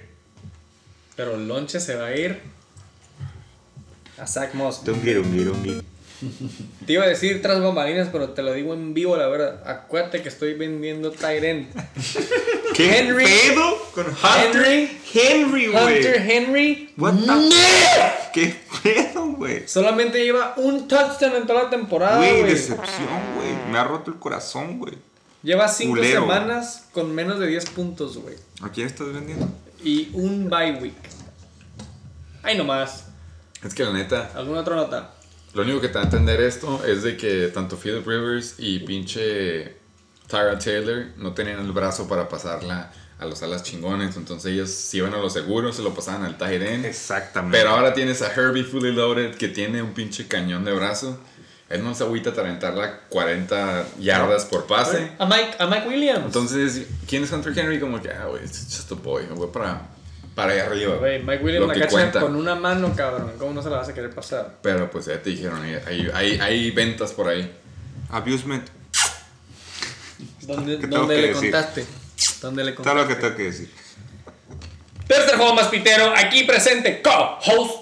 Pero 1.14 1.34
el 1.34 1.46
lonche 1.46 1.78
se 1.78 1.94
va 1.96 2.06
a 2.06 2.16
ir 2.16 2.40
a 4.16 4.26
Zach 4.26 4.54
Moss. 4.54 4.82
Dungui. 4.82 5.82
Te 6.86 6.92
iba 6.92 7.04
a 7.04 7.08
decir 7.08 7.40
tras 7.42 7.60
bambalinas, 7.60 8.08
pero 8.12 8.30
te 8.30 8.42
lo 8.42 8.52
digo 8.52 8.74
en 8.74 8.94
vivo, 8.94 9.16
la 9.16 9.26
verdad. 9.28 9.62
Acuérdate 9.68 10.22
que 10.22 10.28
estoy 10.28 10.54
vendiendo 10.54 11.10
Tyrant. 11.10 11.68
¿Qué 12.74 12.98
Henry- 12.98 13.24
pedo 13.24 13.76
con 13.94 14.06
Hunter 14.06 14.64
Henry- 14.64 15.00
Henry, 15.14 15.66
güey? 15.68 15.96
Hunter 15.96 16.30
Henry 16.30 16.94
What 16.98 17.14
the 17.14 18.32
¿Qué 18.32 18.56
pedo, 18.82 19.26
güey? 19.32 19.68
solamente 19.68 20.24
lleva 20.24 20.54
un 20.56 20.88
touchdown 20.88 21.36
en 21.36 21.46
toda 21.46 21.64
la 21.64 21.70
temporada, 21.70 22.16
Güey, 22.18 22.42
decepción, 22.42 23.08
güey. 23.36 23.70
Me 23.70 23.78
ha 23.78 23.84
roto 23.84 24.10
el 24.10 24.18
corazón, 24.18 24.78
güey. 24.78 24.94
Lleva 25.42 25.68
5 25.68 25.90
Culero. 25.94 26.22
semanas 26.22 26.86
con 26.92 27.14
menos 27.14 27.38
de 27.38 27.46
10 27.46 27.66
puntos, 27.66 28.16
güey. 28.18 28.34
¿A 28.62 28.70
quién 28.70 28.86
estás 28.86 29.12
vendiendo? 29.12 29.48
Y 29.84 30.08
un 30.14 30.48
bye 30.50 30.72
week. 30.80 30.94
Ahí 32.42 32.56
nomás. 32.56 33.04
Es 33.62 33.72
que 33.74 33.84
la 33.84 33.92
neta, 33.92 34.30
¿Alguna 34.34 34.60
otra 34.60 34.74
nota? 34.76 35.10
Lo 35.54 35.62
único 35.62 35.80
que 35.80 35.88
te 35.88 35.94
va 35.94 36.02
a 36.02 36.04
entender 36.04 36.40
esto 36.40 36.84
es 36.84 37.02
de 37.02 37.16
que 37.16 37.48
tanto 37.48 37.76
Philip 37.76 38.06
Rivers 38.06 38.56
y 38.58 38.80
pinche 38.80 39.76
Tyra 40.26 40.58
Taylor 40.58 41.06
no 41.16 41.32
tenían 41.32 41.60
el 41.60 41.72
brazo 41.72 42.08
para 42.08 42.28
pasarla 42.28 42.92
a 43.18 43.26
los 43.26 43.42
alas 43.42 43.62
chingones. 43.62 44.16
Entonces 44.16 44.52
ellos 44.52 44.70
se 44.70 44.98
iban 44.98 45.14
a 45.14 45.18
lo 45.18 45.30
seguro, 45.30 45.72
se 45.72 45.82
lo 45.82 45.94
pasaban 45.94 46.24
al 46.24 46.52
end. 46.62 46.84
Exactamente. 46.86 47.56
Pero 47.56 47.70
ahora 47.70 47.94
tienes 47.94 48.22
a 48.22 48.32
Herbie 48.32 48.64
Fully 48.64 48.92
Loaded 48.92 49.36
que 49.36 49.48
tiene 49.48 49.82
un 49.82 49.94
pinche 49.94 50.26
cañón 50.26 50.64
de 50.64 50.72
brazo. 50.72 51.18
Él 51.70 51.82
no 51.82 51.94
se 51.94 52.04
agüita 52.04 52.30
a 52.30 52.40
aventarla 52.40 53.00
40 53.08 53.86
yardas 53.98 54.44
por 54.44 54.66
pase. 54.66 55.12
A 55.18 55.24
Mike, 55.24 55.56
a 55.58 55.66
Mike 55.66 55.88
Williams. 55.88 56.26
Entonces, 56.26 56.86
¿quién 57.08 57.24
es 57.24 57.32
Hunter 57.32 57.58
Henry? 57.58 57.80
Como 57.80 58.00
que, 58.02 58.10
ah, 58.10 58.26
güey, 58.28 58.44
it's 58.44 58.66
just 58.66 58.92
a 58.92 58.94
boy. 58.94 59.24
Voy 59.34 59.48
para, 59.52 59.88
para 60.34 60.52
allá 60.52 60.66
arriba. 60.66 60.96
Güey, 60.96 61.22
Mike 61.22 61.44
Williams 61.44 61.60
Lo 61.62 61.66
la 61.68 61.74
que 61.74 61.80
cacha 61.80 61.92
cuenta. 61.92 62.20
con 62.20 62.36
una 62.36 62.54
mano, 62.54 62.92
cabrón. 62.96 63.32
¿Cómo 63.38 63.52
no 63.52 63.62
se 63.62 63.70
la 63.70 63.76
vas 63.78 63.88
a 63.88 63.94
querer 63.94 64.10
pasar? 64.14 64.58
Pero 64.62 64.90
pues 64.90 65.06
ya 65.06 65.20
te 65.22 65.30
dijeron, 65.30 65.62
hay, 65.62 66.08
hay, 66.14 66.38
hay 66.40 66.70
ventas 66.70 67.12
por 67.12 67.28
ahí. 67.28 67.50
Abusement. 68.10 68.66
¿Dónde, 70.42 70.76
¿Qué 70.78 70.82
tengo 70.86 70.98
dónde 70.98 71.14
que 71.16 71.22
le 71.22 71.28
decir? 71.28 71.50
contaste? 71.50 71.86
¿Dónde 72.42 72.64
le 72.64 72.72
Todo 72.72 72.84
contaste? 72.84 73.00
lo 73.02 73.08
que 73.08 73.14
tengo 73.22 73.36
que 73.36 73.42
decir. 73.44 73.70
Tercer 75.08 75.36
juego 75.36 75.54
más 75.54 75.68
pitero, 75.68 76.12
aquí 76.16 76.44
presente, 76.44 77.02
co-host 77.02 77.80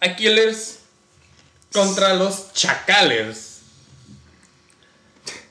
Aquiles 0.00 0.80
contra 1.72 2.14
los 2.14 2.52
Chacales. 2.52 3.62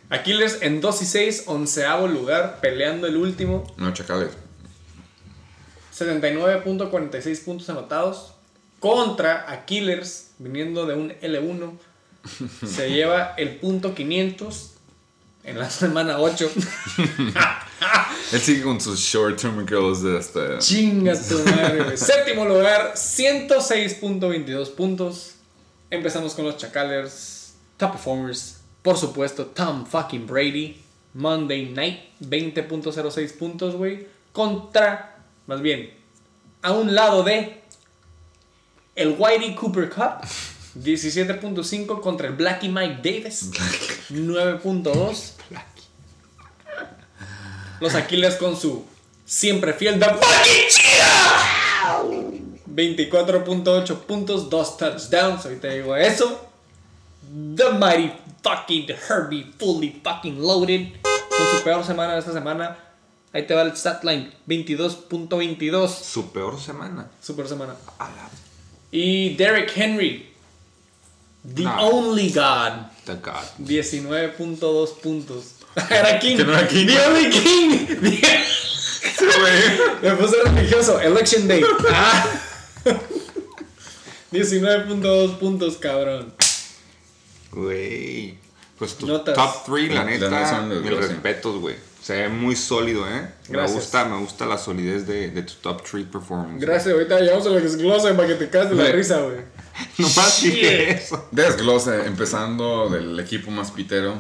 Aquiles 0.09 0.59
en 0.61 0.80
2 0.80 1.01
y 1.01 1.05
6, 1.05 1.43
onceavo 1.47 2.07
lugar, 2.07 2.59
peleando 2.61 3.07
el 3.07 3.18
último, 3.18 3.74
No, 3.78 3.91
chacales. 3.93 4.30
79.46 5.95 7.43
puntos 7.43 7.69
anotados. 7.69 8.33
Contra 8.79 9.49
Aquiles, 9.49 10.31
viniendo 10.39 10.85
de 10.85 10.95
un 10.95 11.11
L1, 11.21 11.77
se 12.67 12.91
lleva 12.91 13.33
el 13.37 13.55
punto 13.55 13.95
500 13.95 14.71
en 15.45 15.59
la 15.59 15.69
semana 15.69 16.19
8. 16.19 16.51
Él 18.33 18.39
sigue 18.39 18.63
con 18.63 18.81
sus 18.81 18.99
short-term 18.99 19.65
goals 19.65 20.01
de 20.01 20.17
hasta... 20.17 20.57
Chinga 20.59 21.13
tu 21.13 21.37
madre. 21.45 21.95
Séptimo 21.97 22.45
lugar, 22.45 22.93
106.22 22.95 24.71
puntos. 24.71 25.35
Empezamos 25.89 26.33
con 26.33 26.45
los 26.45 26.57
Chacalers. 26.57 27.53
Top 27.77 27.91
performers. 27.91 28.57
Por 28.81 28.97
supuesto, 28.97 29.45
Tom 29.45 29.85
fucking 29.85 30.25
Brady. 30.25 30.83
Monday 31.13 31.69
Night, 31.69 31.99
20.06 32.21 33.37
puntos, 33.37 33.75
güey. 33.75 34.07
Contra, 34.31 35.12
más 35.47 35.61
bien, 35.61 35.93
a 36.61 36.71
un 36.71 36.95
lado 36.95 37.23
de 37.23 37.61
el 38.95 39.15
Whitey 39.17 39.55
Cooper 39.55 39.89
Cup. 39.89 40.27
17.5 40.75 42.01
contra 42.01 42.27
el 42.27 42.33
Blackie 42.33 42.69
Mike 42.69 42.97
Davis. 43.03 43.51
9.2. 44.09 45.33
Los 47.79 47.95
Aquiles 47.95 48.35
con 48.35 48.59
su 48.59 48.85
siempre 49.25 49.73
fiel 49.73 49.99
The 49.99 50.05
Fucking 50.05 50.67
Cheetah. 50.69 52.03
24.8 52.67 53.97
puntos, 53.99 54.49
2 54.49 54.77
touchdowns. 54.77 55.45
Ahorita 55.45 55.67
digo 55.67 55.95
eso. 55.95 56.49
The 57.55 57.69
Mighty 57.71 58.13
fucking 58.41 58.87
Herbie 59.07 59.53
fully 59.59 60.01
fucking 60.03 60.41
loaded. 60.41 60.93
Con 61.03 61.57
su 61.57 61.63
peor 61.63 61.83
semana 61.83 62.13
de 62.13 62.19
esta 62.19 62.33
semana. 62.33 62.77
Ahí 63.34 63.45
te 63.47 63.53
va 63.55 63.63
el 63.63 63.75
stat 63.75 64.03
line. 64.03 64.31
22.22. 64.47 65.89
Su 65.89 66.31
peor 66.31 66.59
semana. 66.61 67.09
Super 67.21 67.47
semana. 67.47 67.75
A 67.99 68.05
la 68.09 68.29
Y 68.91 69.36
Derrick 69.36 69.71
Henry. 69.75 70.29
The 71.55 71.63
No. 71.63 71.89
only 71.89 72.29
God. 72.29 72.91
the 73.05 73.15
God. 73.15 73.43
19.2 73.59 74.89
puntos. 75.01 75.55
Era 75.89 76.19
King. 76.19 76.38
No 76.45 76.53
era 76.53 76.67
King. 76.67 76.88
The 76.88 77.05
only 77.07 77.29
King. 77.29 77.88
Me 80.01 80.11
puse 80.15 80.36
religioso. 80.43 80.99
Election 81.01 81.47
Day. 81.47 81.63
Ah. 81.91 82.25
19.2 84.31 85.38
puntos, 85.39 85.77
cabrón. 85.77 86.34
Güey. 87.51 88.38
Pues 88.77 88.95
tu 88.95 89.07
Notas. 89.07 89.36
top 89.36 89.65
3, 89.65 89.89
la 89.89 89.95
Las 90.03 90.05
neta, 90.05 90.61
mis 90.61 90.91
respetos, 90.91 91.59
güey. 91.59 91.75
Se 92.03 92.13
ve 92.13 92.27
muy 92.27 92.57
sólido, 92.57 93.07
¿eh? 93.07 93.29
Gracias. 93.47 93.71
Me 93.71 93.79
gusta, 93.79 94.05
me 94.05 94.17
gusta 94.19 94.45
la 94.45 94.57
solidez 94.57 95.07
de, 95.07 95.29
de 95.29 95.41
tu 95.43 95.53
top 95.61 95.81
3 95.89 96.05
performance. 96.07 96.59
Gracias, 96.59 96.93
ahorita 96.93 97.17
llegamos 97.21 97.47
a 97.47 97.49
lo 97.51 97.61
que 97.61 97.65
es 97.65 97.77
glosa 97.77 98.13
para 98.13 98.27
que 98.27 98.35
te 98.35 98.49
caes 98.49 98.69
de 98.69 98.75
la 98.75 98.91
risa, 98.91 99.21
güey. 99.21 99.37
Nomás 99.97 100.41
dije 100.43 100.91
eso. 100.91 101.25
Desglose, 101.31 102.05
empezando 102.05 102.89
del 102.89 103.17
equipo 103.21 103.51
más 103.51 103.71
pitero 103.71 104.19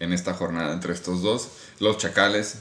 en 0.00 0.12
esta 0.12 0.34
jornada 0.34 0.72
entre 0.72 0.92
estos 0.94 1.22
dos, 1.22 1.48
los 1.78 1.96
Chacales. 1.96 2.58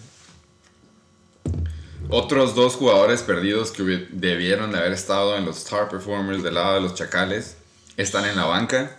Otros 2.09 2.53
dos 2.53 2.75
jugadores 2.75 3.23
perdidos 3.23 3.71
que 3.71 3.81
debieron 4.11 4.71
de 4.71 4.77
haber 4.77 4.93
estado 4.93 5.37
en 5.37 5.45
los 5.45 5.57
Star 5.57 5.89
Performers 5.89 6.43
del 6.43 6.53
lado 6.53 6.75
de 6.75 6.81
los 6.81 6.93
Chacales 6.93 7.57
están 7.97 8.25
en 8.25 8.35
la 8.35 8.45
banca. 8.45 8.95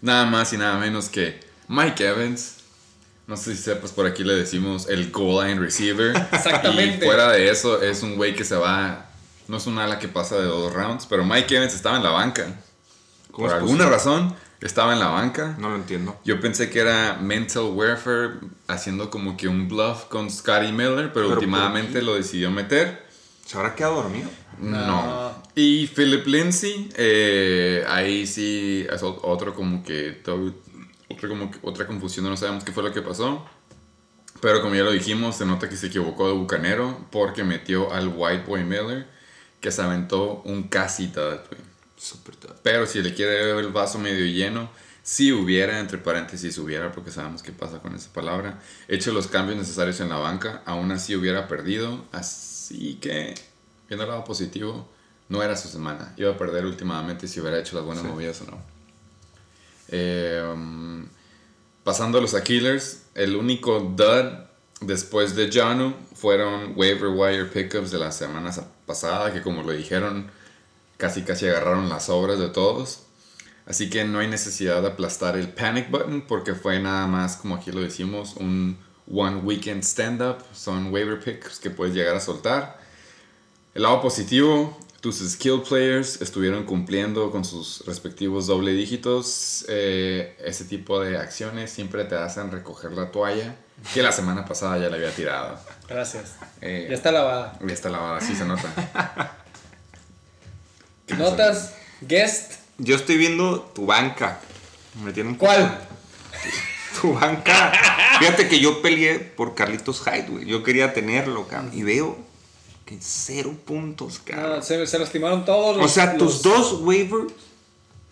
Nada 0.00 0.26
más 0.26 0.52
y 0.52 0.56
nada 0.56 0.76
menos 0.76 1.08
que 1.08 1.38
Mike 1.68 2.04
Evans. 2.04 2.57
No 3.28 3.36
sé 3.36 3.54
si 3.54 3.62
sepas, 3.62 3.92
por 3.92 4.06
aquí 4.06 4.24
le 4.24 4.34
decimos 4.34 4.88
el 4.88 5.12
goal 5.12 5.46
line 5.46 5.60
receiver. 5.60 6.16
Exactamente. 6.32 7.04
Y 7.04 7.06
fuera 7.06 7.30
de 7.30 7.50
eso, 7.50 7.82
es 7.82 8.02
un 8.02 8.16
güey 8.16 8.34
que 8.34 8.42
se 8.42 8.56
va. 8.56 9.04
No 9.48 9.58
es 9.58 9.66
un 9.66 9.78
ala 9.78 9.98
que 9.98 10.08
pasa 10.08 10.36
de 10.36 10.46
dos 10.46 10.72
rounds, 10.72 11.04
pero 11.04 11.26
Mike 11.26 11.54
Evans 11.54 11.74
estaba 11.74 11.98
en 11.98 12.02
la 12.02 12.10
banca. 12.10 12.46
¿Cómo 13.30 13.46
Por 13.46 13.48
es 13.48 13.52
alguna 13.52 13.84
posible? 13.84 13.90
razón, 13.90 14.34
estaba 14.62 14.94
en 14.94 15.00
la 15.00 15.08
banca. 15.08 15.56
No 15.58 15.68
lo 15.68 15.76
entiendo. 15.76 16.18
Yo 16.24 16.40
pensé 16.40 16.70
que 16.70 16.80
era 16.80 17.18
Mental 17.20 17.64
Warfare 17.64 18.36
haciendo 18.66 19.10
como 19.10 19.36
que 19.36 19.46
un 19.46 19.68
bluff 19.68 20.04
con 20.04 20.30
Scotty 20.30 20.72
Miller, 20.72 21.12
pero, 21.12 21.26
¿Pero 21.26 21.32
últimamente 21.34 22.00
lo 22.00 22.14
decidió 22.14 22.50
meter. 22.50 23.06
¿Se 23.44 23.58
habrá 23.58 23.74
quedado 23.74 23.96
dormido? 23.96 24.30
No. 24.58 25.32
Y 25.54 25.86
Philip 25.88 26.26
Lindsay, 26.26 26.88
eh, 26.96 27.84
ahí 27.88 28.26
sí 28.26 28.86
es 28.90 29.02
otro 29.02 29.54
como 29.54 29.82
que, 29.82 30.12
otro 31.08 31.28
como 31.28 31.50
otra 31.62 31.86
confusión, 31.86 32.26
no 32.26 32.36
sabemos 32.36 32.64
qué 32.64 32.72
fue 32.72 32.82
lo 32.82 32.92
que 32.92 33.02
pasó. 33.02 33.44
Pero 34.40 34.62
como 34.62 34.74
ya 34.74 34.82
lo 34.82 34.92
dijimos, 34.92 35.36
se 35.36 35.46
nota 35.46 35.68
que 35.68 35.76
se 35.76 35.88
equivocó 35.88 36.28
de 36.28 36.34
bucanero 36.34 37.06
porque 37.10 37.42
metió 37.42 37.92
al 37.92 38.12
White 38.14 38.44
Boy 38.46 38.62
Miller, 38.62 39.06
que 39.60 39.72
se 39.72 39.82
aventó 39.82 40.42
un 40.44 40.64
casi 40.64 41.10
güey. 41.12 41.68
Super 41.96 42.36
top. 42.36 42.56
Pero 42.62 42.86
si 42.86 43.02
le 43.02 43.12
quiere 43.12 43.52
ver 43.52 43.64
el 43.64 43.72
vaso 43.72 43.98
medio 43.98 44.24
lleno, 44.24 44.70
si 45.02 45.32
hubiera, 45.32 45.80
entre 45.80 45.98
paréntesis 45.98 46.56
hubiera, 46.58 46.92
porque 46.92 47.10
sabemos 47.10 47.42
qué 47.42 47.50
pasa 47.50 47.80
con 47.80 47.94
esa 47.96 48.12
palabra, 48.12 48.60
hecho 48.86 49.10
los 49.12 49.26
cambios 49.26 49.58
necesarios 49.58 49.98
en 50.00 50.10
la 50.10 50.18
banca, 50.18 50.62
aún 50.64 50.92
así 50.92 51.16
hubiera 51.16 51.48
perdido. 51.48 52.04
Así 52.12 52.98
que, 53.00 53.34
viendo 53.88 54.04
el 54.04 54.10
lado 54.10 54.24
positivo, 54.24 54.88
no 55.28 55.42
era 55.42 55.56
su 55.56 55.68
semana. 55.68 56.12
Iba 56.16 56.32
a 56.32 56.36
perder 56.36 56.66
últimamente 56.66 57.26
si 57.26 57.40
hubiera 57.40 57.58
hecho 57.58 57.74
las 57.74 57.84
buenas 57.84 58.04
movidas 58.04 58.40
o 58.42 58.50
no. 58.50 58.77
Eh, 59.88 60.42
um, 60.52 61.06
pasando 61.84 62.18
a 62.18 62.38
Aquilers, 62.38 63.02
el 63.14 63.36
único 63.36 63.80
dud 63.80 64.48
después 64.80 65.34
de 65.34 65.50
Janu 65.50 65.94
fueron 66.14 66.74
waiver 66.76 67.08
wire 67.08 67.46
pickups 67.46 67.90
de 67.90 67.98
la 67.98 68.12
semana 68.12 68.52
pasada, 68.86 69.32
que 69.32 69.42
como 69.42 69.62
lo 69.62 69.72
dijeron, 69.72 70.30
casi 70.96 71.22
casi 71.22 71.46
agarraron 71.46 71.88
las 71.88 72.08
obras 72.08 72.38
de 72.38 72.48
todos. 72.48 73.04
Así 73.66 73.90
que 73.90 74.04
no 74.04 74.20
hay 74.20 74.28
necesidad 74.28 74.80
de 74.80 74.88
aplastar 74.88 75.36
el 75.36 75.50
panic 75.50 75.90
button 75.90 76.22
porque 76.22 76.54
fue 76.54 76.80
nada 76.80 77.06
más, 77.06 77.36
como 77.36 77.54
aquí 77.56 77.70
lo 77.70 77.80
decimos, 77.80 78.34
un 78.36 78.78
one 79.10 79.36
weekend 79.38 79.82
stand 79.82 80.22
up. 80.22 80.38
Son 80.54 80.92
waiver 80.92 81.20
picks 81.20 81.58
que 81.58 81.68
puedes 81.70 81.94
llegar 81.94 82.16
a 82.16 82.20
soltar. 82.20 82.78
El 83.74 83.82
lado 83.82 84.00
positivo, 84.00 84.78
tus 85.00 85.18
skill 85.18 85.62
players 85.62 86.20
estuvieron 86.20 86.64
cumpliendo 86.64 87.30
con 87.30 87.44
sus 87.44 87.84
respectivos 87.86 88.46
doble 88.46 88.72
dígitos. 88.72 89.64
Eh, 89.68 90.36
ese 90.44 90.64
tipo 90.64 91.00
de 91.00 91.16
acciones 91.18 91.70
siempre 91.70 92.04
te 92.04 92.16
hacen 92.16 92.50
recoger 92.50 92.92
la 92.92 93.10
toalla 93.12 93.54
que 93.94 94.02
la 94.02 94.10
semana 94.10 94.44
pasada 94.44 94.76
ya 94.78 94.88
la 94.90 94.96
había 94.96 95.12
tirado. 95.14 95.58
Gracias. 95.88 96.32
Eh, 96.60 96.86
Ya 96.90 96.96
está 96.96 97.12
lavada. 97.12 97.56
Ya 97.64 97.72
está 97.74 97.88
lavada, 97.90 98.20
sí 98.20 98.34
se 98.34 98.44
nota. 98.44 99.32
Notas, 101.16 101.74
guest. 102.00 102.54
Yo 102.78 102.96
estoy 102.96 103.16
viendo 103.16 103.60
tu 103.74 103.86
banca. 103.86 104.40
Me 105.04 105.12
tiene 105.12 105.30
un 105.30 105.36
poco- 105.38 105.52
¿Cuál? 105.52 105.78
Tu 107.00 107.12
banca. 107.14 107.72
Fíjate 108.18 108.48
que 108.48 108.58
yo 108.60 108.82
peleé 108.82 109.18
por 109.20 109.54
Carlitos 109.54 110.02
Hyde, 110.02 110.26
güey. 110.28 110.44
Yo 110.46 110.62
quería 110.64 110.92
tenerlo, 110.92 111.46
cabrón. 111.46 111.70
Y 111.72 111.82
veo 111.84 112.18
que 112.88 112.96
cero 113.02 113.54
puntos, 113.66 114.18
cabrón. 114.24 114.54
Ah, 114.60 114.62
se, 114.62 114.86
se 114.86 114.98
lastimaron 114.98 115.44
todos. 115.44 115.76
o 115.76 115.80
los- 115.80 115.90
sea, 115.90 116.16
tus 116.16 116.42
los- 116.42 116.42
dos 116.42 116.80
waivers 116.80 117.34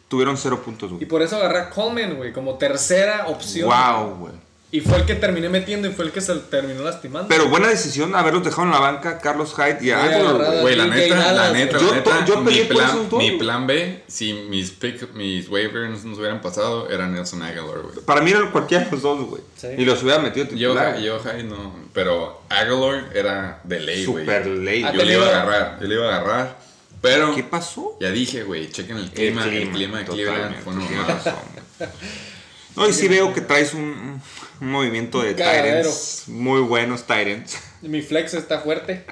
tuvieron 0.09 0.37
cero 0.37 0.61
puntos, 0.63 0.93
Y 1.01 1.07
por 1.07 1.23
eso 1.23 1.37
agarré 1.37 1.61
a 1.61 1.71
Coleman, 1.71 2.17
güey, 2.19 2.31
como 2.31 2.55
tercera 2.59 3.27
opción. 3.29 3.71
Wow, 3.71 4.17
güey. 4.17 4.33
Y 4.77 4.81
fue 4.83 4.99
el 4.99 5.05
que 5.07 5.15
terminé 5.15 5.49
metiendo 5.49 5.89
y 5.89 5.93
fue 5.93 6.05
el 6.05 6.13
que 6.13 6.21
se 6.21 6.35
terminó 6.35 6.83
lastimando. 6.83 7.29
Pero 7.29 7.49
buena 7.49 7.69
decisión 7.69 8.15
haberlos 8.15 8.45
dejado 8.45 8.65
en 8.65 8.71
la 8.73 8.79
banca, 8.81 9.19
Carlos 9.19 9.55
Hyde 9.55 9.79
y 9.81 9.91
agarrado. 9.91 10.61
güey. 10.61 10.77
La 10.77 10.87
neta, 10.87 11.33
la 11.33 11.53
neta, 11.53 11.79
la 11.81 11.93
neta, 11.95 12.25
Yo- 12.27 12.35
yo 12.35 12.41
mi, 12.43 12.61
plan, 12.65 13.09
mi 13.17 13.31
plan 13.39 13.67
B, 13.67 14.03
si 14.07 14.33
mis 14.35 14.71
pick, 14.73 15.13
mis 15.15 15.49
waivers 15.49 16.05
nos 16.05 16.19
hubieran 16.19 16.41
pasado, 16.43 16.91
era 16.91 17.07
Nelson 17.09 17.43
Aguilar, 17.43 17.79
güey. 17.83 18.05
Para 18.05 18.21
mí 18.21 18.31
era 18.33 18.51
cualquiera 18.51 18.85
de 18.85 18.91
los 18.91 19.03
dos, 19.03 19.21
güey. 19.29 19.43
Sí. 19.57 19.69
Y 19.79 19.85
los 19.87 20.03
hubiera 20.03 20.19
metido 20.21 20.47
Yo, 20.51 20.73
titular. 20.73 20.99
yo, 20.99 21.19
Jai, 21.21 21.43
no, 21.45 21.75
pero 21.95 22.43
Aguilar 22.51 23.11
era 23.15 23.61
de 23.65 23.81
ley, 23.81 24.05
güey. 24.05 24.25
Super 24.25 24.47
ley. 24.47 24.83
Ah, 24.85 24.93
Yo 24.93 25.01
te 25.01 25.07
le 25.07 25.15
iba 25.15 25.27
a 25.27 25.29
agarrar, 25.31 25.79
yo 25.81 25.87
le 25.89 25.95
iba 25.95 26.05
a 26.05 26.17
agarrar, 26.19 26.59
pero 27.01 27.35
¿Qué 27.35 27.43
pasó? 27.45 27.97
ya 28.01 28.11
dije, 28.11 28.43
güey, 28.43 28.71
chequen 28.71 28.99
el 28.99 29.11
clima, 29.11 29.45
el 29.47 29.71
clima, 29.71 29.99
de 30.01 30.05
Cleveland 30.05 30.57
fue 30.63 30.75
una 30.75 30.87
No, 32.77 32.89
y 32.89 32.93
sí 32.93 33.09
veo 33.09 33.33
que 33.33 33.41
traes 33.41 33.73
un, 33.75 34.21
un 34.61 34.71
movimiento 34.71 35.23
de 35.23 35.35
Cagadero. 35.35 35.79
Tyrants, 35.89 36.25
muy 36.29 36.61
buenos 36.61 37.07
Tyrants. 37.07 37.57
Mi 37.83 38.03
flex 38.03 38.35
está 38.35 38.61
fuerte. 38.61 39.05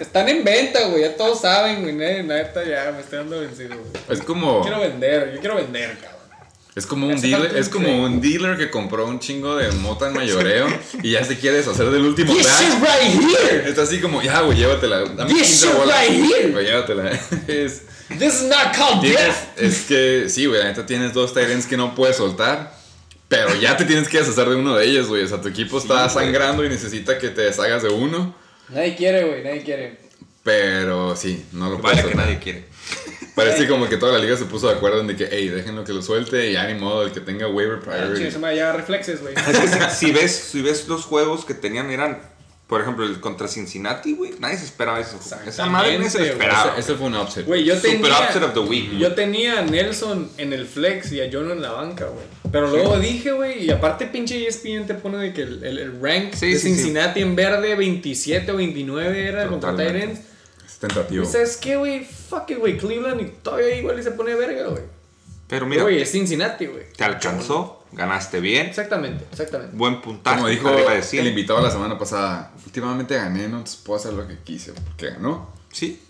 Están 0.00 0.28
en 0.28 0.42
venta, 0.42 0.88
güey. 0.88 1.02
Ya 1.02 1.16
todos 1.16 1.40
saben, 1.40 1.82
güey. 1.82 1.94
ne- 1.94 2.22
Neta, 2.24 2.64
ya 2.64 2.90
me 2.92 3.00
estoy 3.00 3.18
dando 3.18 3.40
vencido, 3.40 3.76
güey. 3.76 3.90
Es 4.08 4.20
como, 4.24 4.60
Quiero 4.62 4.80
vender, 4.80 5.32
yo 5.34 5.40
quiero 5.40 5.54
vender, 5.56 5.96
cabrón. 5.98 6.14
es 6.74 6.86
como 6.86 7.06
un 7.06 7.20
dealer, 7.20 7.56
es 7.56 7.68
como 7.68 8.02
un 8.02 8.20
dealer 8.20 8.58
que 8.58 8.70
compró 8.70 9.06
un 9.06 9.20
chingo 9.20 9.54
de 9.54 9.70
mota 9.72 10.08
en 10.08 10.14
mayoreo 10.14 10.66
y 11.02 11.12
ya 11.12 11.24
se 11.24 11.38
quiere 11.38 11.58
deshacer 11.58 11.90
del 11.90 12.02
último 12.04 12.34
This 12.34 12.44
shit 12.46 12.74
right 12.80 13.20
here. 13.38 13.68
Está 13.68 13.82
así 13.82 14.00
como, 14.00 14.20
ya, 14.20 14.40
güey, 14.40 14.58
llévatela. 14.58 15.00
Dame 15.04 15.32
This 15.32 15.64
15 15.64 15.66
shit 15.66 15.84
right 15.84 16.24
here. 16.32 16.50
Güey, 16.50 16.66
llévatela. 16.66 17.10
Es, 17.46 17.82
This 18.18 18.42
is 18.42 18.48
not 18.48 18.74
called 18.76 19.00
tienes, 19.00 19.20
death. 19.20 19.58
es 19.58 19.82
que, 19.82 20.28
sí, 20.28 20.46
güey, 20.46 20.60
la 20.60 20.66
neta 20.66 20.86
tienes 20.86 21.12
dos 21.12 21.32
Tyrants 21.34 21.66
que 21.66 21.76
no 21.76 21.94
puedes 21.94 22.16
soltar. 22.16 22.74
Pero 23.28 23.54
ya 23.54 23.76
te 23.76 23.84
tienes 23.84 24.08
que 24.08 24.18
deshacer 24.18 24.48
de 24.48 24.56
uno 24.56 24.76
de 24.76 24.86
ellos, 24.86 25.08
güey. 25.08 25.22
O 25.24 25.28
sea, 25.28 25.40
tu 25.40 25.48
equipo 25.48 25.78
está 25.78 26.02
güey. 26.08 26.10
sangrando 26.26 26.64
y 26.64 26.68
necesita 26.68 27.18
que 27.18 27.30
te 27.30 27.40
deshagas 27.42 27.82
de 27.82 27.88
uno. 27.88 28.34
Nadie 28.68 28.94
quiere, 28.96 29.24
güey. 29.24 29.42
Nadie 29.42 29.62
quiere. 29.62 29.98
Pero 30.42 31.16
sí, 31.16 31.44
no 31.52 31.70
lo 31.70 31.78
Vaya 31.78 32.04
que 32.06 32.14
nadie 32.14 32.38
quiere. 32.38 32.64
Parece 33.34 33.66
como 33.66 33.88
que 33.88 33.96
toda 33.96 34.12
la 34.12 34.18
liga 34.18 34.36
se 34.36 34.44
puso 34.44 34.68
de 34.68 34.74
acuerdo 34.74 35.00
en 35.00 35.06
de 35.08 35.16
que, 35.16 35.28
hey, 35.30 35.48
déjenlo 35.48 35.82
que 35.84 35.92
lo 35.92 36.02
suelte 36.02 36.50
y 36.50 36.52
ya 36.52 36.66
ni 36.68 36.78
modo, 36.78 37.02
el 37.02 37.12
que 37.12 37.20
tenga 37.20 37.48
waiver 37.48 37.78
Ah, 37.78 37.84
priority. 37.84 38.14
chingue, 38.16 38.30
se 38.30 38.38
me 38.38 38.54
ya 38.54 38.72
reflexes, 38.72 39.20
güey. 39.22 39.34
Si, 39.34 40.06
si 40.06 40.12
ves, 40.12 40.32
si 40.52 40.62
ves 40.62 40.86
los 40.86 41.04
juegos 41.04 41.44
que 41.44 41.54
tenían 41.54 41.90
eran, 41.90 42.20
por 42.66 42.80
ejemplo, 42.80 43.04
el 43.04 43.20
contra 43.20 43.46
Cincinnati, 43.46 44.14
güey, 44.14 44.32
nadie 44.40 44.56
se 44.56 44.64
esperaba 44.64 44.98
eso. 44.98 45.18
Esa 45.46 45.66
madre 45.66 45.98
no 45.98 46.08
se 46.08 46.18
lo 46.20 46.24
esperaba. 46.24 46.72
Ese, 46.72 46.80
ese 46.80 46.94
fue 46.94 47.06
un 47.08 47.14
upset. 47.16 47.44
Güey, 47.46 47.62
yo 47.64 47.74
Super 47.76 47.90
tenía. 47.92 48.18
upset 48.20 48.42
of 48.42 48.54
the 48.54 48.60
week. 48.60 48.90
Yo 48.98 49.14
tenía 49.14 49.58
a 49.58 49.62
Nelson 49.62 50.30
en 50.38 50.52
el 50.52 50.66
flex 50.66 51.12
y 51.12 51.20
a 51.20 51.28
John 51.30 51.50
en 51.50 51.60
la 51.60 51.72
banca, 51.72 52.06
güey. 52.06 52.24
Pero 52.50 52.68
luego 52.68 52.98
dije, 52.98 53.32
güey, 53.32 53.64
y 53.64 53.70
aparte 53.70 54.06
pinche 54.06 54.46
ESPN 54.46 54.86
te 54.86 54.94
pone 54.94 55.18
de 55.18 55.32
que 55.34 55.42
el, 55.42 55.62
el- 55.64 55.78
el 55.78 56.00
rank 56.00 56.34
Sí, 56.34 56.52
de 56.52 56.58
sí, 56.58 56.68
Cincinnati 56.68 57.20
en 57.20 57.34
verde 57.36 57.74
27 57.74 58.50
o 58.52 58.56
29 58.56 59.28
era 59.28 59.46
contra. 59.48 59.74
Tyrants. 59.76 60.20
Es 60.64 60.78
tentativo. 60.78 61.24
¿Sabes 61.26 61.56
qué, 61.58 61.76
güey? 61.76 62.04
Fuck 62.04 62.50
it, 62.50 62.58
güey. 62.58 62.78
Cleveland 62.78 63.20
y 63.20 63.24
todavía 63.42 63.76
igual 63.76 63.98
y 63.98 64.02
se 64.02 64.12
pone 64.12 64.34
verga, 64.34 64.68
güey. 64.68 64.82
Pero 65.46 65.66
mira, 65.66 65.82
Güey, 65.82 66.00
es 66.00 66.10
Cincinnati, 66.10 66.64
güey. 66.66 66.84
te 66.96 67.04
alcanzó, 67.04 67.83
ganaste 67.94 68.40
bien, 68.40 68.66
Exactamente, 68.66 69.24
exactamente. 69.30 69.76
buen 69.76 70.00
puntaje, 70.00 70.36
Como 70.36 70.48
dijo 70.48 70.70
de 70.70 70.96
el 70.96 71.02
100. 71.02 71.26
invitado 71.26 71.60
la 71.60 71.70
semana 71.70 71.98
pasada, 71.98 72.52
últimamente 72.64 73.16
gané, 73.16 73.48
no 73.48 73.58
entonces 73.58 73.76
puedo 73.76 73.98
hacer 73.98 74.12
lo 74.12 74.26
que 74.28 74.38
quise, 74.38 74.72
porque 74.72 75.10
ganó. 75.10 75.52
Sí, 75.72 76.00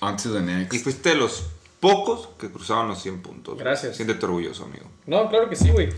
On 0.00 0.16
to 0.16 0.32
the 0.32 0.40
next. 0.40 0.74
y 0.74 0.78
fuiste 0.78 1.10
de 1.10 1.14
los 1.16 1.44
pocos 1.80 2.28
que 2.38 2.50
cruzaban 2.50 2.88
los 2.88 3.00
100 3.02 3.22
puntos. 3.22 3.58
Gracias. 3.58 3.96
Siéntete 3.96 4.24
orgulloso, 4.26 4.64
amigo. 4.64 4.86
No, 5.06 5.28
claro 5.28 5.48
que 5.48 5.56
sí, 5.56 5.70
güey. 5.70 5.88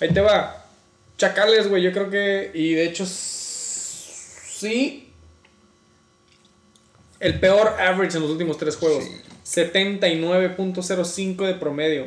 Ahí 0.00 0.12
te 0.12 0.20
va. 0.20 0.64
Chacales, 1.18 1.68
güey, 1.68 1.82
yo 1.82 1.92
creo 1.92 2.08
que. 2.10 2.50
Y 2.54 2.74
de 2.74 2.86
hecho, 2.86 3.04
sí. 3.06 5.12
El 7.18 7.38
peor 7.38 7.68
average 7.80 8.16
en 8.16 8.22
los 8.22 8.30
últimos 8.30 8.56
tres 8.56 8.76
juegos. 8.76 9.04
79.05 9.50 11.44
de 11.44 11.54
promedio. 11.54 12.06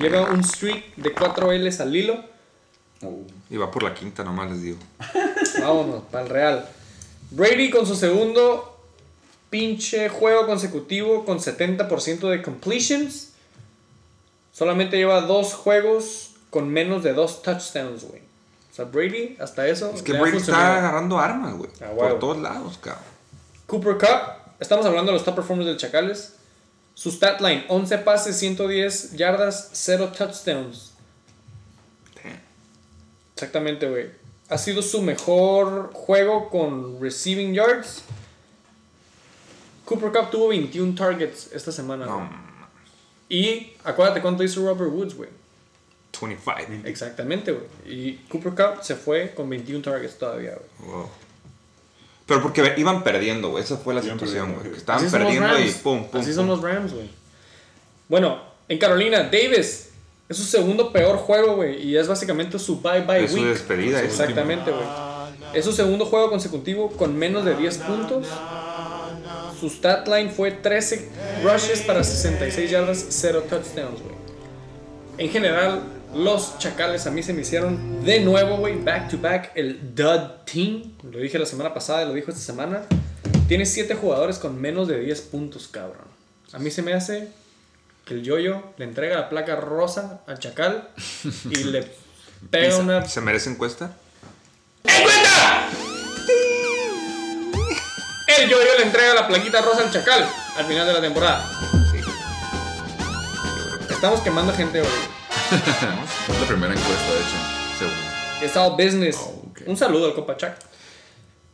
Lleva 0.00 0.30
un 0.30 0.42
streak 0.42 0.96
de 0.96 1.12
4 1.12 1.52
L's 1.52 1.80
al 1.80 1.94
hilo. 1.94 2.24
Y 3.50 3.56
va 3.58 3.70
por 3.70 3.82
la 3.82 3.92
quinta, 3.92 4.24
nomás 4.24 4.50
les 4.50 4.62
digo. 4.62 4.78
Vámonos, 5.60 6.04
para 6.10 6.24
el 6.24 6.30
Real. 6.30 6.66
Brady 7.30 7.68
con 7.70 7.86
su 7.86 7.96
segundo 7.96 8.78
pinche 9.50 10.08
juego 10.08 10.46
consecutivo 10.46 11.26
con 11.26 11.38
70% 11.38 12.30
de 12.30 12.40
completions. 12.40 13.32
Solamente 14.52 14.96
lleva 14.96 15.20
dos 15.20 15.52
juegos 15.52 16.30
con 16.48 16.70
menos 16.70 17.02
de 17.02 17.12
dos 17.12 17.42
touchdowns, 17.42 18.04
güey. 18.04 18.22
O 18.72 18.74
sea, 18.74 18.86
Brady, 18.86 19.36
hasta 19.38 19.66
eso. 19.68 19.92
Es 19.94 20.02
que 20.02 20.14
Brady 20.14 20.38
está 20.38 20.78
agarrando 20.78 21.18
armas, 21.18 21.58
güey. 21.58 21.70
Ah, 21.82 21.90
por 21.94 22.18
todos 22.18 22.38
lados, 22.38 22.78
cabrón. 22.78 23.04
Cooper 23.66 23.98
Cup, 23.98 24.54
estamos 24.58 24.86
hablando 24.86 25.12
de 25.12 25.18
los 25.18 25.24
top 25.26 25.36
performers 25.36 25.66
del 25.66 25.76
Chacales. 25.76 26.39
Su 27.00 27.10
stat 27.10 27.40
line: 27.40 27.64
11 27.68 27.98
pases, 27.98 28.36
110 28.36 29.12
yardas, 29.16 29.70
0 29.72 30.12
touchdowns. 30.12 30.92
Damn. 32.22 32.38
Exactamente, 33.32 33.88
güey. 33.88 34.10
Ha 34.50 34.58
sido 34.58 34.82
su 34.82 35.00
mejor 35.00 35.92
juego 35.94 36.50
con 36.50 37.00
receiving 37.00 37.54
yards. 37.54 38.02
Cooper 39.86 40.12
Cup 40.12 40.30
tuvo 40.30 40.48
21 40.48 40.94
targets 40.94 41.50
esta 41.54 41.72
semana. 41.72 42.04
No. 42.04 42.28
Y 43.30 43.72
acuérdate 43.82 44.20
cuánto 44.20 44.44
hizo 44.44 44.60
Robert 44.60 44.92
Woods, 44.92 45.14
güey. 45.14 45.30
25. 46.20 46.86
Exactamente, 46.86 47.52
güey. 47.52 47.66
Y 47.86 48.16
Cooper 48.28 48.52
Cup 48.52 48.82
se 48.84 48.94
fue 48.94 49.32
con 49.34 49.48
21 49.48 49.82
targets 49.82 50.18
todavía, 50.18 50.54
güey. 50.54 50.90
Wow. 50.92 51.08
Pero 52.30 52.42
porque 52.42 52.74
iban 52.76 53.02
perdiendo, 53.02 53.48
güey. 53.50 53.64
Esa 53.64 53.76
fue 53.76 53.92
la 53.92 54.00
Iban 54.04 54.16
situación, 54.20 54.54
güey. 54.54 54.72
Estaban 54.76 55.04
Así 55.04 55.10
perdiendo 55.10 55.58
y 55.58 55.68
pum, 55.72 56.04
pum. 56.04 56.20
Así 56.20 56.28
pum. 56.28 56.36
son 56.36 56.46
los 56.46 56.62
Rams, 56.62 56.92
güey. 56.92 57.10
Bueno, 58.08 58.40
en 58.68 58.78
Carolina, 58.78 59.24
Davis 59.24 59.90
es 60.28 60.36
su 60.36 60.44
segundo 60.44 60.92
peor 60.92 61.16
juego, 61.16 61.56
güey. 61.56 61.84
Y 61.84 61.96
es 61.96 62.06
básicamente 62.06 62.56
su 62.60 62.80
bye-bye 62.80 63.24
Es 63.24 63.32
su 63.32 63.38
week. 63.38 63.46
despedida, 63.48 64.00
es 64.00 64.14
su 64.14 64.22
Exactamente, 64.22 64.70
güey. 64.70 64.86
Es 65.54 65.64
su 65.64 65.72
segundo 65.72 66.06
juego 66.06 66.30
consecutivo 66.30 66.90
con 66.90 67.18
menos 67.18 67.44
de 67.44 67.56
10 67.56 67.78
puntos. 67.78 68.28
Su 69.58 69.68
stat 69.68 70.06
line 70.06 70.30
fue 70.30 70.52
13 70.52 71.08
rushes 71.42 71.80
para 71.80 72.04
66 72.04 72.70
yardas, 72.70 73.06
0 73.08 73.42
touchdowns, 73.50 74.02
güey. 74.02 74.14
En 75.18 75.30
general, 75.30 75.82
los 76.14 76.58
chacales 76.58 77.06
a 77.06 77.10
mí 77.10 77.22
se 77.22 77.32
me 77.32 77.42
hicieron 77.42 78.04
de 78.04 78.20
nuevo, 78.20 78.56
güey, 78.56 78.82
back 78.82 79.10
to 79.10 79.18
back, 79.18 79.52
el 79.54 79.94
dud 79.94 80.44
team. 80.50 80.92
Lo 81.10 81.18
dije 81.18 81.38
la 81.38 81.46
semana 81.46 81.72
pasada 81.72 82.04
lo 82.04 82.14
dijo 82.14 82.30
esta 82.30 82.42
semana. 82.42 82.82
Tiene 83.48 83.66
7 83.66 83.94
jugadores 83.94 84.38
con 84.38 84.60
menos 84.60 84.88
de 84.88 85.00
10 85.00 85.20
puntos, 85.22 85.68
cabrón. 85.68 86.08
A 86.52 86.58
mí 86.58 86.70
se 86.70 86.82
me 86.82 86.94
hace 86.94 87.28
que 88.04 88.14
el 88.14 88.22
yoyo 88.22 88.62
le 88.76 88.84
entrega 88.84 89.16
la 89.16 89.28
placa 89.28 89.56
rosa 89.56 90.22
al 90.26 90.38
chacal 90.38 90.88
y 91.50 91.64
le 91.64 91.86
pega 92.50 92.76
una. 92.76 93.06
¿Se 93.06 93.20
merece 93.20 93.50
encuesta? 93.50 93.92
El 98.26 98.48
yoyo 98.48 98.78
le 98.78 98.84
entrega 98.84 99.14
la 99.14 99.28
plaquita 99.28 99.60
rosa 99.60 99.82
al 99.82 99.90
chacal 99.90 100.26
al 100.56 100.64
final 100.64 100.86
de 100.86 100.92
la 100.92 101.00
temporada. 101.00 101.50
Sí. 101.92 101.98
Estamos 103.90 104.20
quemando 104.20 104.52
gente 104.52 104.80
hoy. 104.80 105.19
Es 105.52 106.40
la 106.40 106.46
primera 106.46 106.72
encuesta, 106.72 107.12
de 107.12 107.20
hecho. 107.20 107.36
Seguro. 107.78 107.96
Es 108.42 108.56
all 108.56 108.72
business. 108.72 109.16
Oh. 109.20 109.42
Un 109.66 109.76
saludo 109.76 110.06
al 110.06 110.14
copa 110.14 110.36
Chac. 110.36 110.56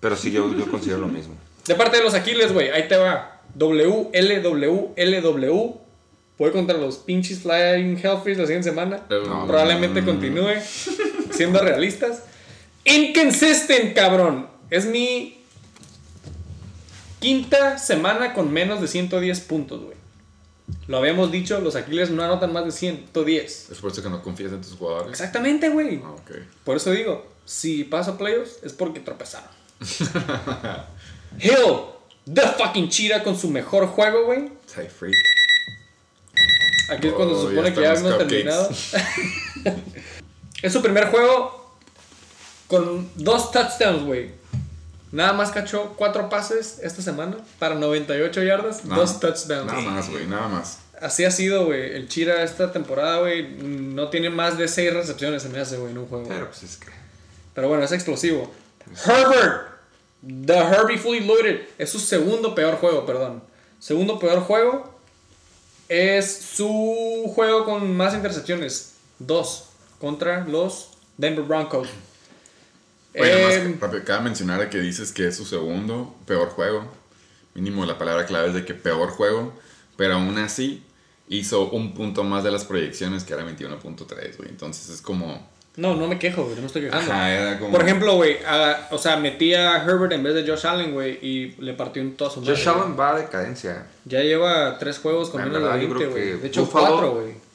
Pero 0.00 0.16
sí, 0.16 0.30
yo, 0.30 0.54
yo 0.54 0.70
considero 0.70 1.00
lo 1.00 1.08
mismo. 1.08 1.34
De 1.66 1.74
parte 1.74 1.96
de 1.96 2.04
los 2.04 2.14
Aquiles, 2.14 2.52
güey, 2.52 2.70
ahí 2.70 2.86
te 2.88 2.96
va. 2.96 3.40
WLWLW. 3.58 5.74
Voy 6.38 6.50
contra 6.52 6.76
los 6.76 6.98
pinches 6.98 7.38
Flying 7.40 7.96
Hellfish 7.96 8.36
la 8.36 8.44
siguiente 8.44 8.68
semana. 8.68 9.00
No, 9.08 9.46
Probablemente 9.46 10.02
no, 10.02 10.06
no, 10.06 10.12
no. 10.12 10.20
continúe 10.20 10.52
siendo 11.32 11.60
realistas. 11.60 12.24
Inconsistent, 12.84 13.94
cabrón. 13.94 14.46
Es 14.70 14.84
mi 14.84 15.40
quinta 17.20 17.78
semana 17.78 18.34
con 18.34 18.52
menos 18.52 18.82
de 18.82 18.88
110 18.88 19.40
puntos, 19.40 19.80
güey. 19.82 19.96
Lo 20.88 20.98
habíamos 20.98 21.30
dicho, 21.30 21.60
los 21.60 21.76
Aquiles 21.76 22.10
no 22.10 22.22
anotan 22.22 22.52
más 22.52 22.64
de 22.64 22.72
110. 22.72 23.70
Es 23.70 23.78
por 23.78 23.92
eso 23.92 24.02
que 24.02 24.08
no 24.08 24.22
confías 24.22 24.52
en 24.52 24.60
tus 24.60 24.74
jugadores. 24.74 25.10
Exactamente, 25.10 25.68
güey. 25.68 26.00
Ah. 26.04 26.14
Por 26.64 26.76
eso 26.76 26.90
digo, 26.90 27.26
si 27.44 27.84
paso 27.84 28.16
playoffs 28.18 28.58
es 28.62 28.72
porque 28.72 29.00
tropezaron. 29.00 29.50
Hill, 31.40 31.76
the 32.32 32.42
fucking 32.42 32.88
cheetah 32.88 33.22
con 33.22 33.38
su 33.38 33.48
mejor 33.50 33.86
juego, 33.86 34.24
güey. 34.26 34.48
Ty 34.66 34.88
Freak. 34.88 35.14
Aquí 36.90 37.08
es 37.08 37.14
cuando 37.14 37.34
Oh, 37.34 37.42
se 37.42 37.48
supone 37.48 37.68
ya 37.70 37.74
que 37.74 37.80
ya 37.80 37.94
hemos 37.94 38.18
terminado. 38.18 38.70
es 40.62 40.72
su 40.72 40.82
primer 40.82 41.08
juego 41.08 41.76
con 42.68 43.10
dos 43.16 43.50
touchdowns, 43.50 44.04
güey. 44.04 44.30
Nada 45.16 45.32
más 45.32 45.50
cachó 45.50 45.94
cuatro 45.96 46.28
pases 46.28 46.78
esta 46.82 47.00
semana 47.00 47.38
para 47.58 47.74
98 47.74 48.42
yardas, 48.42 48.84
Nada- 48.84 49.00
dos 49.00 49.18
touchdowns. 49.18 49.64
Nada 49.66 49.80
más, 49.80 50.10
güey, 50.10 50.26
nada 50.26 50.46
más. 50.48 50.80
Así 51.00 51.24
ha 51.24 51.30
sido, 51.30 51.64
güey. 51.64 51.94
El 51.94 52.06
Chira 52.08 52.42
esta 52.42 52.70
temporada, 52.70 53.20
güey, 53.20 53.48
no 53.62 54.10
tiene 54.10 54.28
más 54.28 54.58
de 54.58 54.68
6 54.68 54.92
recepciones, 54.92 55.42
se 55.42 55.48
me 55.48 55.58
hace, 55.58 55.78
güey, 55.78 55.92
en 55.92 55.98
un 55.98 56.06
juego. 56.06 56.28
Pero 56.28 56.48
pues 56.48 56.62
es 56.64 56.76
que. 56.76 56.88
Pero 57.54 57.68
bueno, 57.68 57.82
es 57.82 57.92
explosivo. 57.92 58.52
Herbert. 59.06 59.68
The 60.44 60.58
Herbie 60.58 60.98
Fully 60.98 61.20
Loaded. 61.26 61.60
Es 61.78 61.88
su 61.90 61.98
segundo 61.98 62.54
peor 62.54 62.74
juego, 62.76 63.06
perdón. 63.06 63.42
Segundo 63.80 64.18
peor 64.18 64.40
juego. 64.40 64.94
Es 65.88 66.36
su 66.36 67.32
juego 67.34 67.64
con 67.64 67.96
más 67.96 68.12
intercepciones. 68.12 68.92
Dos. 69.18 69.70
Contra 69.98 70.44
los 70.46 70.90
Denver 71.16 71.44
Broncos. 71.44 71.88
Oye, 73.22 73.30
nada 73.32 73.44
más, 73.46 73.54
Eh, 73.56 73.76
rápido, 73.80 74.04
cabe 74.04 74.24
mencionar 74.24 74.68
que 74.70 74.78
dices 74.78 75.12
que 75.12 75.28
es 75.28 75.36
su 75.36 75.44
segundo 75.44 76.14
peor 76.26 76.48
juego. 76.50 76.84
Mínimo 77.54 77.86
la 77.86 77.96
palabra 77.98 78.26
clave 78.26 78.48
es 78.48 78.54
de 78.54 78.64
que 78.64 78.74
peor 78.74 79.08
juego. 79.10 79.52
Pero 79.96 80.14
aún 80.14 80.36
así 80.38 80.82
hizo 81.28 81.70
un 81.70 81.94
punto 81.94 82.22
más 82.22 82.44
de 82.44 82.50
las 82.50 82.64
proyecciones 82.64 83.24
que 83.24 83.32
era 83.32 83.44
21.3, 83.44 84.36
güey. 84.36 84.48
Entonces 84.50 84.90
es 84.90 85.00
como... 85.00 85.48
no, 85.76 85.94
no 85.96 86.06
me 86.06 86.18
quejo, 86.18 86.42
güey. 86.44 86.54
No 86.56 86.60
me 86.60 86.66
estoy 86.66 86.82
quejando. 86.82 87.10
Ajá, 87.12 87.30
era 87.32 87.58
como... 87.58 87.72
Por 87.72 87.82
ejemplo, 87.82 88.14
güey, 88.16 88.36
a- 88.46 88.88
o 88.90 88.98
sea, 88.98 89.16
metí 89.16 89.54
a 89.54 89.82
Herbert 89.84 90.12
en 90.12 90.22
vez 90.22 90.34
de 90.34 90.46
Josh 90.46 90.66
Allen, 90.66 90.92
güey, 90.92 91.18
y 91.22 91.54
le 91.58 91.72
partió 91.72 92.02
un 92.02 92.14
toso. 92.16 92.42
Josh 92.44 92.68
Allen 92.68 92.98
va 92.98 93.14
a 93.14 93.18
decadencia. 93.20 93.86
Ya 94.04 94.20
lleva 94.20 94.76
tres 94.78 94.98
juegos 94.98 95.30
con 95.30 95.40
menos 95.42 95.54
de 95.54 95.60
verdad, 95.60 95.80
yo 95.80 95.88
20, 95.88 95.96
creo 95.96 96.10
güey. 96.10 96.40
De 96.40 96.46
hecho, 96.48 96.66
Buffalo- 96.66 96.88
cuatro, 96.88 97.14
güey. 97.14 97.45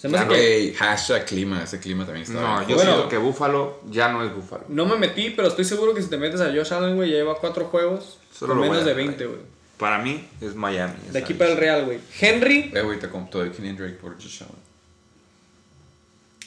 Se 0.00 0.08
me 0.08 0.16
hace 0.16 0.28
que 0.28 0.74
hashtag 0.78 1.26
clima. 1.26 1.62
Ese 1.62 1.78
clima 1.78 2.06
también 2.06 2.26
está 2.26 2.40
No, 2.40 2.56
bien 2.58 2.68
yo 2.70 2.74
Bueno. 2.76 2.90
siento 2.92 3.08
que 3.10 3.18
Buffalo 3.18 3.80
ya 3.90 4.08
no 4.10 4.24
es 4.24 4.34
Buffalo. 4.34 4.64
no 4.68 4.86
me 4.86 4.96
metí, 4.96 5.30
pero 5.30 5.48
estoy 5.48 5.64
seguro 5.66 5.92
que 5.94 6.02
si 6.02 6.08
te 6.08 6.16
metes 6.16 6.40
a 6.40 6.46
Josh 6.46 6.72
Allen, 6.72 6.96
güey, 6.96 7.10
ya 7.10 7.16
lleva 7.16 7.36
cuatro 7.38 7.66
juegos 7.66 8.18
Solo 8.32 8.54
con 8.54 8.62
menos 8.62 8.78
de 8.78 8.94
dejar 8.94 8.96
20, 8.96 9.24
ahí. 9.24 9.28
güey. 9.28 9.40
Para 9.76 9.98
mí 9.98 10.26
es 10.40 10.54
Miami. 10.54 10.94
De 11.10 11.18
aquí 11.18 11.34
para 11.34 11.50
el. 11.52 11.56
Real, 11.58 11.84
güey. 11.84 11.98
Henry, 12.18 12.70
Eh, 12.74 12.80
güey, 12.82 12.98
te 12.98 13.08
compto 13.10 13.42
de 13.42 13.50
Kenny 13.50 13.72
Drake 13.72 13.94
por 13.94 14.14
Josh 14.14 14.42
Allen. 14.42 14.54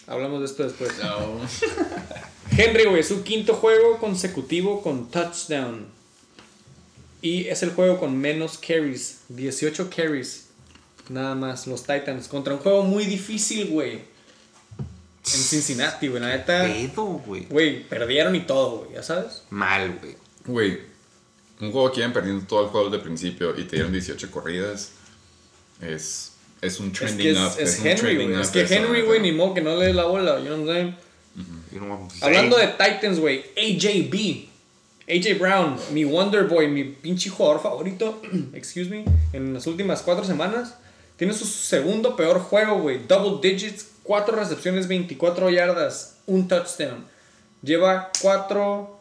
hablamos 0.08 0.40
de 0.40 0.46
esto 0.48 0.64
después. 0.64 0.92
Henry, 2.58 2.86
güey, 2.86 3.04
su 3.04 3.24
quinto 3.24 3.54
juego 3.56 3.98
consecutivo 4.00 4.82
con 4.82 5.10
touchdown. 5.10 5.88
Y 7.22 7.48
es 7.48 7.64
el 7.64 7.72
juego 7.72 8.00
con 8.00 8.18
menos 8.18 8.58
carries. 8.58 9.22
18 9.30 9.90
carries. 9.96 10.43
Nada 11.10 11.36
más, 11.36 11.68
los 11.68 11.82
Titans. 11.84 12.28
Contra 12.28 12.54
un 12.54 12.60
juego 12.60 12.84
muy 12.84 13.06
difícil, 13.06 13.68
güey. 13.68 13.94
En 13.94 15.40
Cincinnati, 15.42 16.08
güey. 16.08 16.22
La 16.22 16.30
neta. 16.30 16.64
Pedo, 16.64 17.04
güey. 17.06 17.46
Güey, 17.46 17.84
perdieron 17.84 18.36
y 18.36 18.42
todo, 18.42 18.80
güey. 18.80 18.94
¿Ya 18.96 19.04
sabes? 19.04 19.44
Mal, 19.50 19.98
güey. 20.02 20.16
Güey, 20.46 20.80
un 21.62 21.72
juego 21.72 21.92
que 21.92 22.00
iban 22.02 22.12
perdiendo 22.14 22.46
todo 22.46 22.64
el 22.64 22.68
juego 22.68 22.90
de 22.90 23.00
principio 23.00 23.58
y 23.58 23.64
te 23.64 23.78
dieron 23.78 23.92
18 23.94 24.30
corridas. 24.32 24.92
Es, 25.82 26.34
es 26.62 26.80
un 26.80 26.88
Es 26.88 26.94
trending 26.94 27.18
que 27.26 27.32
es, 27.32 27.38
up. 27.38 27.54
es 27.60 27.80
un 27.80 27.88
Henry, 27.88 28.00
trending 28.02 28.28
güey. 28.28 28.38
up 28.38 28.42
Es 28.44 28.50
que 28.50 28.62
Henry, 28.62 29.02
güey, 29.04 29.22
ni 29.22 29.32
modo 29.32 29.54
que 29.54 29.62
no 29.62 29.76
le 29.78 29.88
dé 29.88 29.94
la 29.94 30.06
bola. 30.06 30.40
You 30.40 30.46
know 30.48 30.66
what 30.66 30.76
I'm 30.76 32.10
saying? 32.10 32.24
Hablando 32.24 32.58
de 32.58 32.68
Titans, 32.68 33.20
güey, 33.20 33.44
AJB. 33.58 34.50
AJ 35.06 35.38
Brown, 35.38 35.78
mi 35.92 36.06
Wonder 36.06 36.46
Boy, 36.46 36.70
mi 36.70 36.86
pinche 36.86 37.30
jugador 37.30 37.62
favorito, 37.62 38.22
excuse 38.54 38.90
me, 38.90 39.04
en 39.34 39.54
las 39.54 39.68
últimas 39.68 40.02
cuatro 40.02 40.24
semanas, 40.24 40.76
tiene 41.24 41.38
su 41.38 41.46
segundo 41.46 42.18
peor 42.18 42.38
juego, 42.42 42.82
güey. 42.82 43.08
Double 43.08 43.40
digits, 43.42 43.92
cuatro 44.04 44.36
recepciones, 44.36 44.90
24 44.90 45.50
yardas, 45.52 46.18
un 46.26 46.50
touchdown. 46.50 47.06
Lleva 47.62 48.12
cuatro 48.22 49.00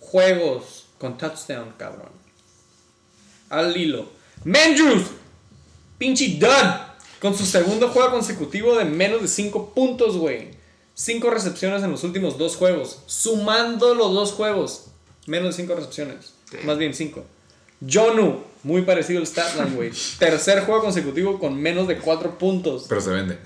juegos 0.00 0.86
con 0.98 1.16
touchdown, 1.16 1.72
cabrón. 1.78 2.10
Al 3.50 3.76
hilo. 3.76 4.10
Mandrews, 4.42 5.12
pinche 5.96 6.38
dud, 6.40 6.50
con 7.20 7.38
su 7.38 7.46
segundo 7.46 7.90
juego 7.90 8.10
consecutivo 8.10 8.76
de 8.76 8.84
menos 8.84 9.22
de 9.22 9.28
5 9.28 9.72
puntos, 9.72 10.16
güey. 10.16 10.48
5 10.94 11.30
recepciones 11.30 11.84
en 11.84 11.92
los 11.92 12.02
últimos 12.02 12.36
dos 12.36 12.56
juegos. 12.56 12.98
Sumando 13.06 13.94
los 13.94 14.12
dos 14.12 14.32
juegos. 14.32 14.86
Menos 15.26 15.56
de 15.56 15.62
5 15.62 15.76
recepciones. 15.76 16.32
Más 16.64 16.78
bien 16.78 16.94
5. 16.94 17.24
Jonu, 17.88 18.40
muy 18.62 18.82
parecido 18.82 19.20
al 19.20 19.26
Statline, 19.26 19.74
güey. 19.74 19.90
Tercer 20.18 20.64
juego 20.64 20.82
consecutivo 20.82 21.38
con 21.38 21.56
menos 21.60 21.88
de 21.88 21.96
4 21.98 22.38
puntos. 22.38 22.86
Pero 22.88 23.00
se 23.00 23.10
vende. 23.10 23.38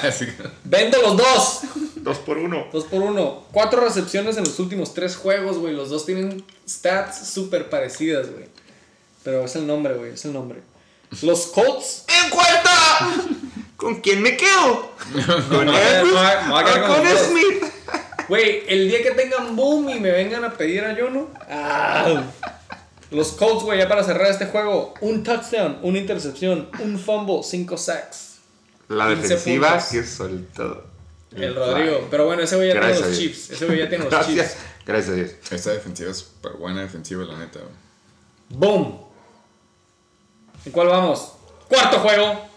Vendo 0.64 1.00
los 1.02 1.16
dos. 1.16 1.60
Dos 1.96 2.18
por 2.18 2.38
uno. 2.38 2.66
2 2.72 2.84
por 2.84 3.02
1. 3.02 3.44
4 3.52 3.80
recepciones 3.80 4.36
en 4.36 4.44
los 4.44 4.58
últimos 4.60 4.94
3 4.94 5.16
juegos, 5.16 5.58
güey. 5.58 5.74
Los 5.74 5.90
dos 5.90 6.06
tienen 6.06 6.44
stats 6.68 7.28
súper 7.28 7.70
parecidas, 7.70 8.30
güey. 8.30 8.46
Pero 9.24 9.44
es 9.44 9.54
el 9.56 9.66
nombre, 9.66 9.94
güey. 9.94 10.12
Es 10.12 10.24
el 10.24 10.32
nombre. 10.32 10.60
Los 11.22 11.46
Colts. 11.46 12.04
¡En 12.24 12.30
cuenta! 12.30 13.38
¿Con 13.76 14.00
quién 14.00 14.22
me 14.22 14.36
quedo? 14.36 14.92
¿Con 15.50 15.66
Me 15.66 15.72
voy 15.72 15.76
a- 15.76 15.98
Andrews 16.00 16.12
me 16.14 16.20
voy 16.20 16.26
a- 16.30 16.42
me 16.42 16.50
voy 16.52 16.60
a 16.60 16.64
quedar 16.64 16.90
o 16.90 16.94
con 16.94 17.04
dos. 17.04 17.18
Smith? 17.20 17.64
Güey, 18.28 18.62
el 18.68 18.88
día 18.88 19.02
que 19.02 19.10
tengan 19.10 19.54
boom 19.56 19.90
y 19.90 19.98
me 20.00 20.10
vengan 20.12 20.44
a 20.44 20.52
pedir 20.54 20.84
a 20.84 20.96
Yono. 20.96 21.28
Ah. 21.50 22.22
Los 23.12 23.32
Colts, 23.32 23.62
güey, 23.62 23.78
ya 23.78 23.88
para 23.88 24.02
cerrar 24.02 24.30
este 24.30 24.46
juego. 24.46 24.94
Un 25.02 25.22
touchdown, 25.22 25.78
una 25.82 25.98
intercepción, 25.98 26.70
un 26.80 26.98
fumble, 26.98 27.42
5 27.42 27.76
sacks. 27.76 28.38
La 28.88 29.08
15 29.08 29.22
defensiva 29.22 29.84
que 29.90 30.04
soltó. 30.04 30.86
El 31.36 31.54
Rodrigo. 31.54 32.08
Pero 32.10 32.26
bueno, 32.26 32.42
ese 32.42 32.56
güey 32.56 32.68
ya 32.68 32.74
Gracias 32.74 32.98
tiene 32.98 33.10
los 33.10 33.18
chips. 33.18 33.50
Ese 33.50 33.66
güey 33.66 33.78
ya 33.78 33.88
tiene 33.88 34.04
los 34.08 34.26
chips. 34.26 34.56
Gracias 34.86 35.10
a 35.10 35.14
Dios. 35.14 35.30
Esta 35.50 35.70
defensiva 35.70 36.10
es 36.10 36.18
súper 36.18 36.52
buena 36.52 36.80
defensiva, 36.80 37.24
la 37.24 37.38
neta. 37.38 37.60
Boom. 38.48 38.98
¿En 40.64 40.72
cuál 40.72 40.88
vamos? 40.88 41.32
Cuarto 41.68 42.00
juego. 42.00 42.48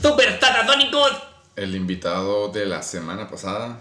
Super 0.00 0.40
Tatatónicos. 0.40 1.12
El 1.56 1.74
invitado 1.74 2.48
de 2.48 2.64
la 2.64 2.82
semana 2.82 3.28
pasada. 3.28 3.80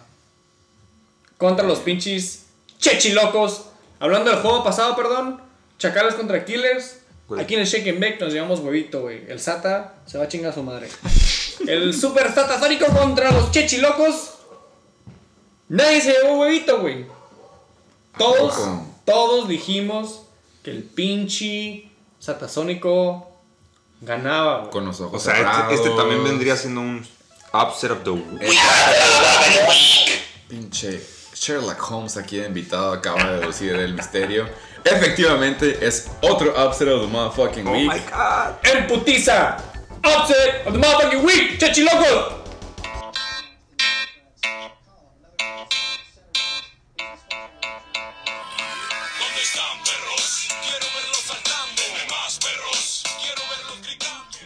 Contra 1.38 1.66
los 1.66 1.80
pinches 1.80 2.46
chechilocos. 2.78 3.69
Hablando 4.00 4.32
del 4.32 4.40
juego 4.40 4.64
pasado, 4.64 4.96
perdón. 4.96 5.42
Chacales 5.78 6.16
contra 6.16 6.44
Killers. 6.46 7.00
Güey. 7.28 7.42
Aquí 7.42 7.56
en 7.56 7.62
el 7.62 7.68
Shake 7.68 7.90
and 7.90 8.00
Bake 8.00 8.20
nos 8.20 8.34
llevamos 8.34 8.60
huevito, 8.60 9.02
güey. 9.02 9.30
El 9.30 9.40
Sata 9.40 9.96
se 10.06 10.18
va 10.18 10.24
a 10.24 10.28
chingar 10.28 10.52
a 10.52 10.56
su 10.56 10.64
madre. 10.64 10.90
El 11.68 11.94
Super 11.94 12.34
Satasónico 12.34 12.86
contra 12.88 13.32
los 13.32 13.52
chechilocos. 13.52 14.36
Nadie 15.68 16.02
se 16.02 16.14
llevó 16.14 16.40
huevito, 16.40 16.80
güey. 16.80 17.06
Todos, 18.18 18.58
todos 19.06 19.48
dijimos 19.48 20.24
que 20.64 20.72
el 20.72 20.84
pinche 20.84 21.92
Satasónico 22.20 23.30
ganaba, 24.02 24.60
güey. 24.60 24.72
Con 24.72 24.86
los 24.86 25.00
ojos 25.02 25.22
O 25.22 25.24
sea, 25.24 25.62
este, 25.64 25.76
este 25.76 25.90
también 25.92 26.24
vendría 26.24 26.56
siendo 26.56 26.82
un 26.82 27.06
upset 27.54 27.92
of 27.92 28.04
the 28.04 28.12
week. 28.12 28.58
Pinche 30.48 31.19
Sherlock 31.40 31.82
Holmes 31.90 32.18
aquí 32.18 32.38
de 32.38 32.48
invitado 32.48 32.92
acaba 32.92 33.24
de 33.24 33.40
deducir 33.40 33.74
el 33.76 33.94
misterio. 33.94 34.50
Efectivamente, 34.84 35.86
es 35.86 36.10
otro 36.22 36.52
upset 36.52 36.90
of 36.90 37.02
the 37.02 37.08
motherfucking 37.08 37.66
Oh 37.66 37.72
week. 37.72 37.88
my 37.92 38.00
god. 38.12 38.56
En 38.64 38.88
putiza. 38.88 39.58
Upset 40.04 40.68
of 40.68 40.74
the 40.74 40.80
motherfucking 40.80 41.24
week, 41.24 41.58
chechilocos. 41.58 42.40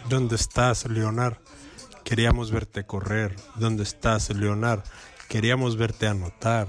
¿Dónde 0.10 0.36
estás, 0.36 0.86
Leonard? 0.86 1.38
Queríamos 2.04 2.52
verte 2.52 2.86
correr. 2.86 3.36
¿Dónde 3.56 3.84
estás, 3.84 4.30
Leonard? 4.30 4.84
Queríamos 5.28 5.78
verte 5.78 6.08
anotar. 6.08 6.68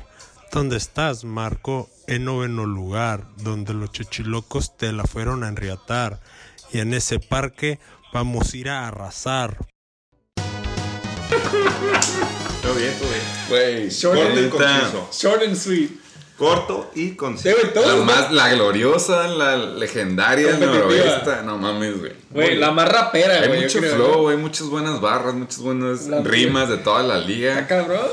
¿Dónde 0.55 0.77
estás, 0.77 1.25
Marco? 1.25 1.91
En 2.07 2.27
noveno 2.27 2.65
lugar, 2.65 3.25
donde 3.39 3.75
los 3.75 3.91
chichilocos 3.91 4.77
te 4.77 4.93
la 4.93 5.03
fueron 5.03 5.43
a 5.43 5.49
enriatar. 5.49 6.21
Y 6.73 6.79
en 6.79 6.95
ese 6.95 7.19
parque 7.19 7.81
vamos 8.13 8.53
a 8.53 8.57
ir 8.57 8.69
a 8.69 8.87
arrasar. 8.87 9.57
Todo 12.63 12.75
bien, 12.75 12.93
todo 13.01 13.09
bien. 13.09 13.23
Güey, 13.49 13.89
Short 13.91 14.17
Corto 14.21 14.41
y 14.41 14.49
conciso. 14.49 15.09
Short 15.13 15.43
and 15.43 15.57
sweet. 15.57 15.91
Corto 16.39 16.91
y 16.95 17.11
conciso. 17.17 17.57
La 17.75 17.97
más, 18.05 18.31
la 18.33 18.49
gloriosa, 18.55 19.27
la 19.27 19.57
legendaria 19.57 20.51
Competitiva. 20.53 20.85
noroeste. 20.85 21.43
No 21.45 21.59
mames, 21.59 21.99
güey. 21.99 22.13
Güey, 22.31 22.57
la 22.59 22.71
más 22.71 22.89
rapera, 22.89 23.41
Hay 23.41 23.49
güey. 23.49 23.61
yo 23.61 23.67
mucho 23.67 23.79
creo, 23.81 23.95
flow, 23.97 24.29
hay 24.29 24.37
muchas 24.37 24.69
buenas 24.69 25.01
barras, 25.01 25.35
muchas 25.35 25.59
buenas 25.59 26.07
La- 26.07 26.21
rimas 26.23 26.69
de 26.69 26.77
toda 26.79 27.03
la 27.03 27.17
Está 27.19 27.29
liga. 27.29 27.67
cabrón. 27.67 28.07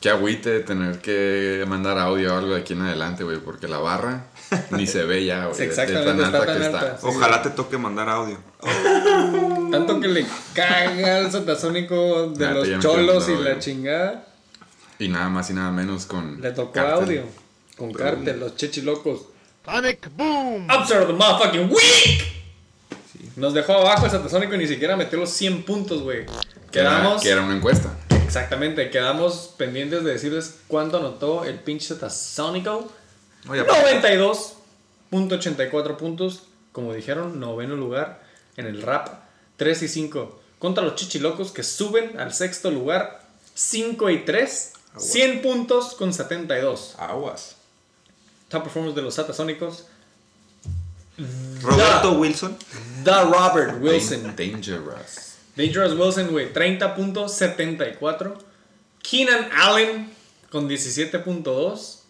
Qué 0.00 0.10
agüite 0.10 0.50
de 0.50 0.60
tener 0.60 0.98
que 1.00 1.64
mandar 1.68 1.98
audio 1.98 2.34
o 2.34 2.38
algo 2.38 2.54
de 2.54 2.60
aquí 2.60 2.72
en 2.74 2.82
adelante, 2.82 3.24
güey, 3.24 3.38
porque 3.38 3.66
la 3.68 3.78
barra 3.78 4.26
ni 4.70 4.86
se 4.86 5.04
ve 5.04 5.24
ya, 5.24 5.46
güey. 5.46 5.60
Exactamente, 5.62 6.06
tan 6.06 6.16
está 6.20 6.26
alta 6.38 6.46
tan 6.46 6.58
que 6.58 6.64
alta. 6.66 6.86
está. 6.86 6.98
Sí. 7.00 7.06
Ojalá 7.08 7.42
te 7.42 7.50
toque 7.50 7.78
mandar 7.78 8.08
audio. 8.08 8.38
Tanto 9.70 10.00
que 10.00 10.08
le 10.08 10.26
caga 10.54 11.18
al 11.18 11.30
satasónico 11.32 12.28
de 12.28 12.46
Neta, 12.46 12.54
los 12.54 12.78
cholos 12.82 13.28
y 13.28 13.36
la 13.42 13.58
chingada. 13.58 14.26
Y 14.98 15.08
nada 15.08 15.28
más 15.28 15.50
y 15.50 15.54
nada 15.54 15.70
menos 15.70 16.06
con. 16.06 16.40
Le 16.40 16.52
tocó 16.52 16.72
Cartel. 16.72 16.94
audio. 16.94 17.22
Con 17.76 17.92
Pero- 17.92 18.04
Cartel, 18.16 18.40
los 18.40 18.56
chechilocos. 18.56 19.26
Panic 19.64 20.10
Boom. 20.16 20.66
The 20.66 21.12
motherfucking 21.12 21.68
week. 21.70 22.24
Nos 23.36 23.52
dejó 23.52 23.74
abajo 23.74 24.06
el 24.06 24.10
Satasónico 24.10 24.54
y 24.54 24.58
ni 24.58 24.66
siquiera 24.66 24.96
metió 24.96 25.18
los 25.18 25.28
100 25.30 25.64
puntos, 25.64 26.02
güey. 26.02 26.24
Quedamos. 26.70 27.22
Que 27.22 27.30
era 27.30 27.42
una 27.42 27.56
encuesta. 27.56 27.90
Exactamente, 28.26 28.90
quedamos 28.90 29.54
pendientes 29.56 30.02
de 30.02 30.12
decirles 30.12 30.56
cuánto 30.66 30.98
anotó 30.98 31.44
el 31.44 31.60
pinche 31.60 31.86
Satasónico. 31.86 32.90
Oye, 33.48 33.64
92.84 33.64 35.96
puntos, 35.96 36.42
como 36.72 36.92
dijeron, 36.92 37.38
noveno 37.38 37.76
lugar 37.76 38.20
en 38.56 38.66
el 38.66 38.82
rap. 38.82 39.10
3 39.58 39.82
y 39.82 39.88
5 39.88 40.40
contra 40.58 40.82
los 40.82 40.96
chichilocos 40.96 41.52
que 41.52 41.62
suben 41.62 42.18
al 42.18 42.34
sexto 42.34 42.72
lugar. 42.72 43.22
5 43.54 44.10
y 44.10 44.24
3, 44.24 44.72
100 44.98 45.42
puntos 45.42 45.94
con 45.94 46.12
72. 46.12 46.96
aguas. 46.98 47.54
Top 48.48 48.64
performance 48.64 48.96
de 48.96 49.02
los 49.02 49.14
Satasónicos. 49.14 49.86
Roberto 51.62 52.12
Wilson. 52.12 52.56
The 53.04 53.22
Robert 53.22 53.80
Wilson. 53.80 54.34
Dangerous. 54.36 55.25
Dangerous 55.56 55.94
Wilson, 55.94 56.28
güey, 56.30 56.52
30.74. 56.52 58.34
Keenan 59.02 59.48
Allen 59.52 60.10
con 60.50 60.68
17.2. 60.68 62.00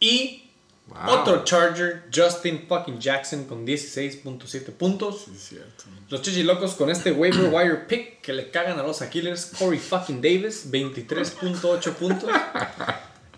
Y 0.00 0.40
Wow. 0.86 0.98
otro 1.20 1.44
Charger, 1.44 2.02
Justin 2.14 2.66
fucking 2.68 3.00
Jackson 3.00 3.44
con 3.44 3.64
16.7 3.66 4.70
puntos. 4.70 5.24
Cierto. 5.34 5.84
Los 6.10 6.20
chichilocos 6.20 6.74
con 6.74 6.90
este 6.90 7.10
waiver 7.10 7.48
wire 7.50 7.86
pick 7.88 8.20
que 8.20 8.34
le 8.34 8.50
cagan 8.50 8.78
a 8.78 8.82
los 8.82 9.00
Aquilers. 9.00 9.46
Corey 9.58 9.78
fucking 9.78 10.20
Davis, 10.20 10.70
23.8 10.70 11.92
puntos. 11.94 12.28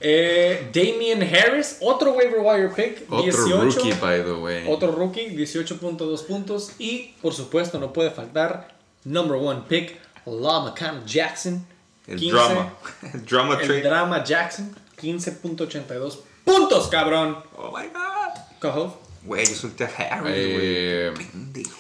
Eh, 0.00 0.68
Damian 0.74 1.22
Harris, 1.22 1.78
otro 1.80 2.12
waiver 2.14 2.40
wire 2.40 2.68
pick, 2.74 3.02
Otro 3.08 3.22
18. 3.22 3.60
rookie, 3.64 3.92
by 3.92 4.22
the 4.24 4.32
way. 4.34 4.64
Otro 4.68 4.90
rookie, 4.90 5.28
18.2 5.28 6.22
puntos. 6.26 6.72
Y 6.80 7.14
por 7.22 7.32
supuesto, 7.32 7.78
no 7.78 7.92
puede 7.92 8.10
faltar 8.10 8.75
number 9.06 9.36
one 9.38 9.62
pick, 9.68 9.98
La 10.26 10.60
McCann 10.60 11.04
Jackson. 11.06 11.66
El 12.06 12.18
15. 12.18 12.32
drama. 12.36 12.72
El 13.14 13.24
drama 13.24 13.54
El 13.54 13.66
trade. 13.66 13.82
drama 13.82 14.22
Jackson, 14.24 14.74
15.82 15.00 16.18
puntos, 16.44 16.88
cabrón. 16.88 17.38
Oh 17.56 17.72
my 17.76 17.86
god. 17.88 18.40
Cojo. 18.60 19.00
Güey, 19.24 19.46
yo 19.46 19.54
solté 19.54 19.84
a 19.84 19.88
Harry, 20.18 20.30
Eh. 20.34 21.12
Pendejo. 21.16 21.76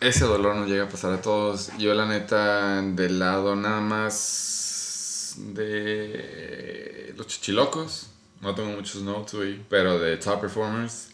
Ese 0.00 0.24
dolor 0.26 0.54
nos 0.56 0.68
llega 0.68 0.84
a 0.84 0.88
pasar 0.88 1.12
a 1.14 1.20
todos. 1.22 1.70
Yo, 1.78 1.92
la 1.94 2.04
neta, 2.06 2.80
del 2.82 3.18
lado 3.18 3.56
nada 3.56 3.80
más 3.80 5.34
de 5.38 7.14
los 7.16 7.26
chichilocos. 7.26 8.08
No 8.40 8.54
tengo 8.54 8.70
muchos 8.70 9.02
notes, 9.02 9.34
güey. 9.34 9.60
Pero 9.68 9.98
de 9.98 10.16
top 10.18 10.40
performers. 10.42 11.07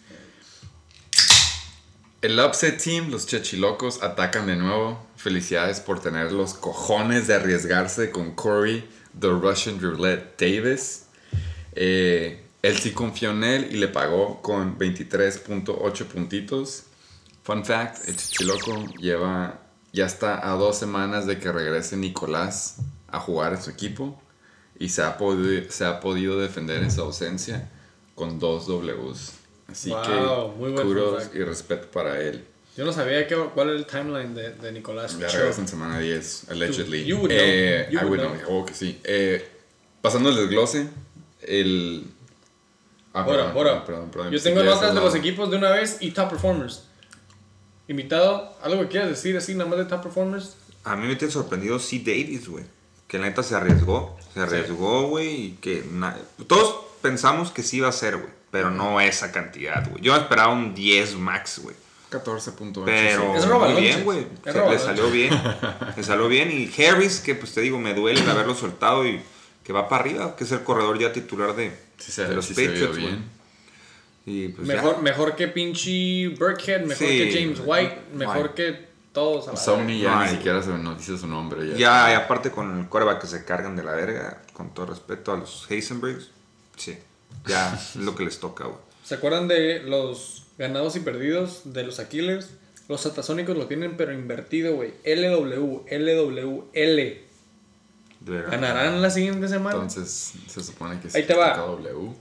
El 2.24 2.40
upset 2.40 2.82
team, 2.82 3.10
los 3.10 3.26
chichilocos, 3.26 4.02
atacan 4.02 4.46
de 4.46 4.56
nuevo. 4.56 4.98
Felicidades 5.16 5.80
por 5.80 6.00
tener 6.00 6.32
los 6.32 6.54
cojones 6.54 7.26
de 7.26 7.34
arriesgarse 7.34 8.10
con 8.10 8.30
Corey, 8.34 8.88
The 9.20 9.28
Russian 9.28 9.78
Roulette 9.78 10.34
Davis. 10.40 11.04
Eh, 11.74 12.42
él 12.62 12.78
sí 12.78 12.92
confió 12.92 13.32
en 13.32 13.44
él 13.44 13.68
y 13.70 13.76
le 13.76 13.88
pagó 13.88 14.40
con 14.40 14.78
23.8 14.78 16.06
puntitos. 16.06 16.84
Fun 17.42 17.62
fact, 17.62 18.08
el 18.08 18.16
Chichiloco 18.16 18.86
lleva, 18.98 19.60
ya 19.92 20.06
está 20.06 20.50
a 20.50 20.54
dos 20.56 20.78
semanas 20.78 21.26
de 21.26 21.38
que 21.38 21.52
regrese 21.52 21.98
Nicolás 21.98 22.76
a 23.08 23.20
jugar 23.20 23.52
en 23.52 23.60
su 23.62 23.68
equipo 23.68 24.18
y 24.78 24.88
se 24.88 25.02
ha, 25.02 25.18
podi- 25.18 25.68
se 25.68 25.84
ha 25.84 26.00
podido 26.00 26.38
defender 26.40 26.82
en 26.82 26.90
su 26.90 27.02
ausencia 27.02 27.70
con 28.14 28.38
dos 28.38 28.66
Ws. 28.66 29.32
Así 29.68 29.90
Wow, 29.90 30.52
muy 30.56 30.68
que 30.74 30.82
buen 30.82 30.86
fun 30.86 30.94
kudos 30.94 31.30
y 31.34 31.38
respeto 31.42 31.90
para 31.90 32.20
él. 32.20 32.44
Yo 32.76 32.84
no 32.84 32.92
sabía 32.92 33.26
que, 33.26 33.36
cuál 33.54 33.68
era 33.70 33.78
el 33.78 33.86
timeline 33.86 34.34
de, 34.34 34.50
de 34.54 34.72
Nicolás. 34.72 35.16
Ya 35.18 35.28
Cho. 35.28 35.38
regresa 35.38 35.60
en 35.60 35.68
semana 35.68 35.98
10, 36.00 36.50
allegedly. 36.50 37.04
You 37.04 37.18
would 37.18 37.30
Eh, 37.32 37.86
know. 37.88 37.92
You 37.92 37.98
I 38.00 38.10
would 38.10 38.20
would 38.20 38.34
know. 38.36 38.46
know. 38.48 38.60
Oh, 38.62 38.66
que 38.66 38.74
sí. 38.74 38.98
Eh, 39.04 39.48
pasando 40.02 40.28
el 40.30 40.36
desglose, 40.36 40.88
el... 41.42 42.04
Ah, 43.12 43.20
Ahora, 43.22 43.44
perdón, 43.52 43.56
ahora. 43.56 43.84
perdón, 43.86 44.10
perdón, 44.10 44.32
Yo 44.32 44.42
tengo 44.42 44.62
notas 44.64 44.92
de 44.92 45.00
los 45.00 45.14
equipos 45.14 45.48
de 45.50 45.56
una 45.56 45.70
vez 45.70 45.98
y 46.00 46.10
top 46.10 46.30
performers. 46.30 46.82
Invitado, 47.86 48.56
¿algo 48.62 48.82
que 48.82 48.88
quieras 48.88 49.08
decir 49.10 49.36
así, 49.36 49.54
nada 49.54 49.68
más 49.70 49.78
de 49.78 49.84
top 49.84 50.02
performers? 50.02 50.56
A 50.84 50.96
mí 50.96 51.06
me 51.06 51.16
tiene 51.16 51.32
sorprendido 51.32 51.78
C. 51.78 51.98
Davis, 52.00 52.48
güey. 52.48 52.64
Que 53.06 53.18
la 53.18 53.26
neta 53.26 53.42
se 53.42 53.54
arriesgó. 53.54 54.18
Se 54.32 54.40
arriesgó, 54.40 55.08
güey. 55.08 55.28
Y 55.46 55.50
que 55.60 55.84
na- 55.92 56.18
todos 56.48 56.74
pensamos 57.02 57.50
que 57.52 57.62
sí 57.62 57.76
iba 57.78 57.88
a 57.88 57.92
ser, 57.92 58.16
güey. 58.16 58.30
Pero 58.54 58.70
no 58.70 59.00
esa 59.00 59.32
cantidad, 59.32 59.84
güey. 59.90 60.00
Yo 60.00 60.14
esperaba 60.14 60.52
un 60.52 60.76
10 60.76 61.16
max, 61.16 61.58
güey. 61.60 61.74
14.8. 62.12 62.82
Pero 62.84 63.32
sí. 63.32 63.38
Es 63.38 63.46
muy 63.46 63.80
bien, 63.80 64.04
güey. 64.04 64.26
Le 64.44 64.78
salió 64.78 65.10
bien. 65.10 65.34
Le 65.96 66.02
salió 66.04 66.28
bien. 66.28 66.52
Y 66.52 66.70
Harris, 66.80 67.18
que 67.18 67.34
pues 67.34 67.52
te 67.52 67.62
digo, 67.62 67.80
me 67.80 67.94
duele 67.94 68.20
el 68.20 68.30
haberlo 68.30 68.54
soltado 68.54 69.04
y 69.08 69.20
que 69.64 69.72
va 69.72 69.88
para 69.88 70.04
arriba, 70.04 70.36
que 70.36 70.44
es 70.44 70.52
el 70.52 70.62
corredor 70.62 70.96
ya 71.00 71.12
titular 71.12 71.56
de, 71.56 71.76
Sí 71.98 72.12
se, 72.12 72.26
de 72.26 72.34
los 72.36 72.46
sí 72.46 72.54
Patriots, 72.54 72.96
güey. 72.96 73.18
Y 74.26 74.48
pues 74.50 74.68
mejor, 74.68 74.96
ya. 74.96 75.02
mejor 75.02 75.34
que 75.34 75.48
pinche 75.48 76.28
Burkhead, 76.38 76.82
mejor 76.84 77.08
Sí. 77.08 77.18
que 77.18 77.32
James 77.42 77.60
White, 77.64 78.02
mejor 78.14 78.36
White. 78.36 78.54
que 78.54 78.88
todos. 79.12 79.48
a 79.48 79.52
la 79.52 79.56
Sony 79.56 79.98
ya 80.00 80.22
ni 80.26 80.28
siquiera 80.28 80.62
se 80.62 80.70
nos 80.70 80.96
dice 80.96 81.18
su 81.18 81.26
nombre. 81.26 81.70
Ya, 81.70 81.76
Ya, 81.76 82.12
y 82.12 82.14
aparte 82.14 82.52
con 82.52 82.78
el 82.78 82.88
coreback 82.88 83.22
que 83.22 83.26
se 83.26 83.44
cargan 83.44 83.74
de 83.74 83.82
la 83.82 83.92
verga, 83.94 84.42
con 84.52 84.72
todo 84.72 84.86
respeto 84.86 85.32
a 85.32 85.36
los 85.38 85.68
Heisenbergs, 85.68 86.30
sí, 86.76 86.96
ya 87.46 87.74
es 87.74 87.96
lo 87.96 88.14
que 88.14 88.24
les 88.24 88.38
toca, 88.38 88.64
güey. 88.64 88.78
¿Se 89.04 89.14
acuerdan 89.14 89.48
de 89.48 89.80
los 89.80 90.44
ganados 90.58 90.96
y 90.96 91.00
perdidos 91.00 91.62
de 91.64 91.84
los 91.84 91.98
Aquilers? 91.98 92.50
Los 92.88 93.02
satasónicos 93.02 93.56
lo 93.56 93.66
tienen 93.66 93.96
pero 93.96 94.12
invertido, 94.12 94.74
güey. 94.74 94.92
LW, 95.04 95.84
LW, 95.90 96.64
L. 96.72 97.24
¿Ganarán 98.20 99.02
la 99.02 99.10
siguiente 99.10 99.48
semana? 99.48 99.74
Entonces 99.74 100.32
se 100.46 100.62
supone 100.62 101.00
que 101.00 101.08
Ahí 101.08 101.22
sí 101.22 101.28
te 101.28 101.34
va. 101.34 101.56
W. 101.56 102.12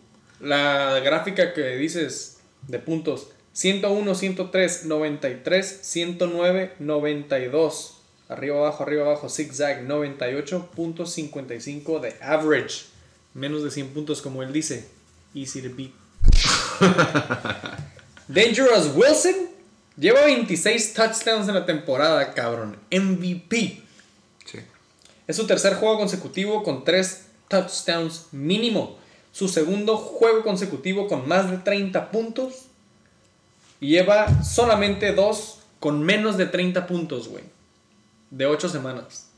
La 0.41 0.99
gráfica 0.99 1.53
que 1.53 1.77
dices 1.77 2.40
de 2.68 2.80
puntos 2.80 3.27
101, 3.53 4.15
103, 4.15 4.85
93, 4.85 5.80
109, 5.84 6.73
92. 6.80 7.98
Arriba, 8.27 8.57
abajo, 8.57 8.84
arriba, 8.84 9.06
abajo, 9.06 9.30
zigzag, 9.30 9.88
98.55 9.88 11.99
de 11.99 12.15
average. 12.22 12.85
Menos 13.35 13.64
de 13.64 13.69
100 13.69 13.90
puntos, 13.90 14.23
como 14.23 14.41
él 14.41 14.52
dice. 14.52 14.90
Easy 15.34 15.61
to 15.61 15.69
beat. 15.76 15.91
Dangerous 18.27 18.91
Wilson 18.95 19.35
lleva 19.97 20.22
26 20.22 20.93
touchdowns 20.93 21.47
en 21.47 21.55
la 21.55 21.65
temporada, 21.65 22.34
cabrón. 22.34 22.77
MVP. 22.91 23.81
Sí. 24.45 24.60
Es 25.27 25.35
su 25.35 25.47
tercer 25.47 25.76
juego 25.76 25.97
consecutivo 25.97 26.64
con 26.64 26.84
3 26.84 27.26
touchdowns 27.47 28.27
mínimo. 28.31 28.97
Su 29.31 29.47
segundo 29.47 29.97
juego 29.97 30.43
consecutivo 30.43 31.07
con 31.07 31.27
más 31.27 31.49
de 31.49 31.57
30 31.57 32.11
puntos. 32.11 32.68
Y 33.80 33.89
lleva 33.89 34.43
solamente 34.43 35.14
dos 35.14 35.60
con 35.80 36.01
menos 36.01 36.38
de 36.38 36.45
30 36.45 36.88
puntos, 36.88 37.27
güey. 37.27 37.43
De 38.30 38.45
8 38.45 38.69
semanas. 38.69 39.30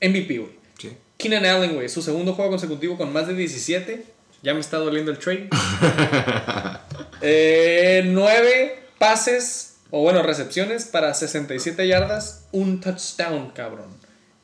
MVP, 0.00 0.38
güey. 0.38 0.58
Sí. 0.78 0.96
Keenan 1.16 1.44
Allen, 1.44 1.74
güey. 1.74 1.88
Su 1.88 2.02
segundo 2.02 2.34
juego 2.34 2.50
consecutivo 2.52 2.96
con 2.96 3.12
más 3.12 3.26
de 3.26 3.34
17. 3.34 4.17
Ya 4.42 4.54
me 4.54 4.60
está 4.60 4.78
doliendo 4.78 5.10
el 5.10 5.18
trade. 5.18 5.48
Eh, 7.20 8.04
9 8.06 8.80
pases, 8.98 9.78
o 9.90 10.02
bueno, 10.02 10.22
recepciones 10.22 10.84
para 10.84 11.12
67 11.14 11.88
yardas. 11.88 12.46
Un 12.52 12.80
touchdown, 12.80 13.50
cabrón. 13.50 13.88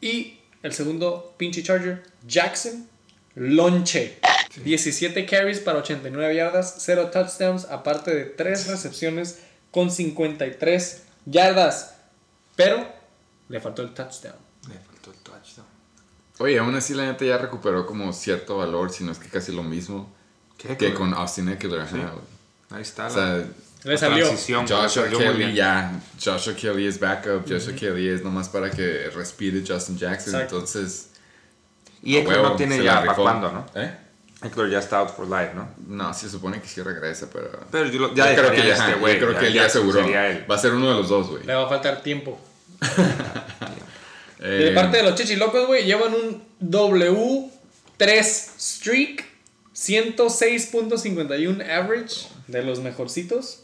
Y 0.01 0.41
el 0.65 0.73
segundo 0.73 1.35
pinche 1.37 1.63
Charger, 1.63 2.03
Jackson, 2.27 2.89
lonche. 3.37 4.19
17 4.65 5.27
carries 5.27 5.61
para 5.61 5.79
89 5.79 6.35
yardas, 6.35 6.77
0 6.79 7.11
touchdowns, 7.13 7.67
aparte 7.67 8.15
de 8.15 8.25
3 8.25 8.69
recepciones 8.69 9.39
con 9.71 9.91
53 9.91 11.03
yardas. 11.27 11.95
Pero 12.57 12.87
le 13.49 13.61
faltó 13.61 13.83
el 13.83 13.95
touchdown. 13.95 14.37
Me 14.69 14.79
faltó 14.79 15.11
el 15.11 15.17
touchdown. 15.19 15.67
Oye, 16.39 16.59
aún 16.59 16.75
así 16.75 16.95
la 16.95 17.05
neta 17.07 17.25
ya 17.25 17.39
recuperó 17.39 17.87
como 17.87 18.13
cierto 18.13 18.57
valor, 18.59 18.91
si 18.91 19.05
no 19.05 19.13
es 19.13 19.19
que 19.19 19.29
casi 19.29 19.53
lo 19.53 19.63
mismo 19.63 20.13
¿Qué? 20.59 20.77
que 20.77 20.93
con 20.95 21.15
Austin 21.15 21.49
Eckler. 21.49 21.87
güey. 21.91 22.03
Ahí 22.71 22.83
está 22.83 23.05
O 23.07 23.09
la, 23.09 23.15
sea, 23.15 23.35
Le 23.85 23.93
la 23.93 23.99
salió. 23.99 24.25
transición. 24.27 24.67
Joshua 24.67 24.89
salió 24.89 25.19
muy 25.21 25.29
Kelly 25.29 25.55
ya, 25.55 25.93
Joshua 26.23 26.55
Kelly 26.55 26.87
es 26.89 26.99
backup, 26.99 27.49
Joshua 27.49 27.75
Kelly 27.75 28.09
es 28.09 28.23
nomás 28.25 28.49
para 28.49 28.71
que 28.71 29.11
respire 29.15 29.63
Justin 29.67 29.97
Jackson, 29.97 30.35
Exacto. 30.35 30.57
entonces... 30.57 31.11
Y 32.03 32.17
Eckler 32.17 32.39
huevo, 32.39 32.51
no 32.51 32.57
tiene 32.57 32.83
ya 32.83 33.01
para 33.05 33.15
cuándo, 33.15 33.53
¿no? 33.53 33.67
¿Eh? 33.77 33.97
Eckler 34.43 34.69
ya 34.71 34.79
está 34.81 34.99
out 34.99 35.11
for 35.11 35.27
life, 35.27 35.53
¿no? 35.55 35.69
No, 35.87 36.13
se 36.13 36.29
supone 36.29 36.61
que 36.61 36.67
sí 36.69 36.83
regresa, 36.83 37.29
pero... 37.33 37.49
Pero 37.71 37.87
yo 37.89 38.01
lo- 38.01 38.15
ya 38.15 38.31
yo 38.35 38.37
creo 38.43 38.51
que 38.51 38.67
ya, 38.67 38.75
este 38.75 38.91
yo 38.91 38.99
güey, 38.99 39.19
creo 39.19 39.33
ya 39.33 39.39
que 39.39 39.47
él 39.47 39.53
ya 39.55 39.67
aseguró. 39.67 40.01
él. 40.01 40.45
Va 40.51 40.57
a 40.57 40.59
ser 40.59 40.75
uno 40.75 40.89
de 40.89 40.95
los 40.97 41.09
dos, 41.09 41.29
güey. 41.31 41.45
Le 41.47 41.55
va 41.55 41.65
a 41.65 41.69
faltar 41.69 42.03
tiempo. 42.03 42.39
Eh, 44.41 44.47
de 44.47 44.73
parte 44.73 44.97
de 44.99 45.03
los 45.03 45.15
chichilocos, 45.15 45.67
güey, 45.67 45.85
llevan 45.85 46.13
un 46.15 46.43
W3 46.61 48.23
streak, 48.23 49.25
106.51 49.75 51.69
average, 51.71 52.27
de 52.47 52.63
los 52.63 52.81
mejorcitos. 52.81 53.63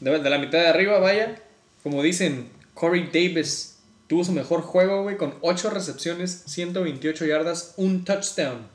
de, 0.00 0.18
la 0.18 0.38
mitad 0.38 0.58
de 0.58 0.68
arriba, 0.68 0.98
vaya. 0.98 1.40
Como 1.82 2.02
dicen, 2.02 2.48
Corey 2.74 3.10
Davis 3.12 3.78
tuvo 4.06 4.24
su 4.24 4.32
mejor 4.32 4.62
juego, 4.62 5.02
güey, 5.02 5.16
con 5.16 5.34
8 5.40 5.70
recepciones, 5.70 6.42
128 6.46 7.24
yardas, 7.24 7.74
un 7.76 8.04
touchdown. 8.04 8.66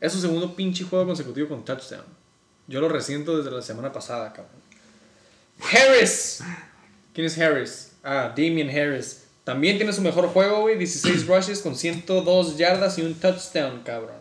Es 0.00 0.12
su 0.12 0.20
segundo 0.20 0.54
pinche 0.54 0.84
juego 0.84 1.06
consecutivo 1.06 1.48
con 1.48 1.64
touchdown. 1.64 2.04
Yo 2.66 2.80
lo 2.80 2.88
resiento 2.88 3.36
desde 3.36 3.50
la 3.50 3.62
semana 3.62 3.92
pasada, 3.92 4.32
cabrón. 4.32 4.60
Harris. 5.60 6.40
¿Quién 7.14 7.26
es 7.26 7.38
Harris? 7.38 7.92
Ah, 8.02 8.32
Damian 8.36 8.68
Harris. 8.68 9.25
También 9.46 9.76
tiene 9.76 9.92
su 9.92 10.02
mejor 10.02 10.26
juego, 10.26 10.62
güey. 10.62 10.76
16 10.76 11.24
rushes 11.28 11.60
con 11.60 11.76
102 11.76 12.58
yardas 12.58 12.98
y 12.98 13.02
un 13.02 13.14
touchdown, 13.14 13.82
cabrón. 13.84 14.16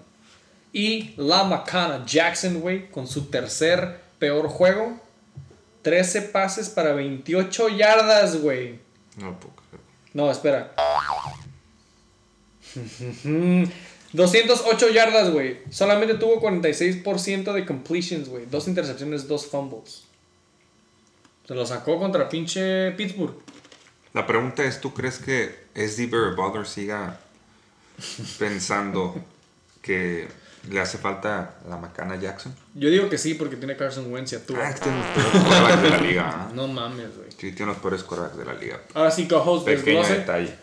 Y 0.72 1.16
La 1.18 1.44
Macana 1.44 2.06
Jackson, 2.06 2.62
güey, 2.62 2.92
con 2.92 3.08
su 3.08 3.26
tercer 3.32 4.02
peor 4.20 4.48
juego. 4.48 5.00
13 5.82 6.22
pases 6.22 6.70
para 6.70 6.94
28 6.94 7.70
yardas, 7.70 8.40
güey. 8.40 8.78
No. 9.18 9.36
No, 10.14 10.30
espera. 10.30 10.76
208 14.14 14.90
yardas, 14.90 15.32
güey. 15.32 15.58
Solamente 15.72 16.14
tuvo 16.14 16.40
46% 16.40 17.52
de 17.52 17.66
completions, 17.66 18.30
güey. 18.30 18.46
Dos 18.46 18.68
intercepciones, 18.68 19.28
dos 19.28 19.48
fumbles. 19.48 20.04
Se 21.48 21.56
lo 21.56 21.66
sacó 21.66 21.98
contra 21.98 22.30
pinche 22.30 22.92
Pittsburgh. 22.92 23.55
La 24.16 24.26
pregunta 24.26 24.64
es, 24.64 24.80
¿tú 24.80 24.94
crees 24.94 25.18
que 25.18 25.66
SD 25.76 26.08
Butler 26.38 26.66
siga 26.66 27.20
pensando 28.40 29.14
que 29.82 30.30
le 30.72 30.80
hace 30.80 30.98
falta 30.98 31.56
la 31.68 31.76
macana 31.76 32.16
Jackson? 32.16 32.56
Yo 32.76 32.90
digo 32.90 33.10
que 33.10 33.18
sí, 33.18 33.34
porque 33.34 33.58
tiene 33.58 33.76
Carson 33.76 34.10
Wentz 34.10 34.32
y 34.32 34.36
a 34.38 34.46
Tua. 34.46 34.70
Ah, 34.70 34.74
que 34.74 34.80
tiene 34.80 35.00
los 35.00 35.08
peores 35.08 35.44
quarterbacks 35.44 35.84
de 35.84 35.90
la 35.90 35.98
liga. 35.98 36.30
¿ah? 36.34 36.52
No 36.54 36.68
mames, 36.70 37.18
güey. 37.18 37.30
Sí, 37.30 37.52
tiene 37.52 37.74
los 37.74 37.82
peores 37.82 38.04
quarterbacks 38.04 38.38
de 38.38 38.46
la 38.46 38.54
liga. 38.54 38.82
Ahora 38.94 39.12
sí, 39.12 39.24
Pequeño 39.24 39.66
desglose. 39.66 40.14
detalle. 40.14 40.56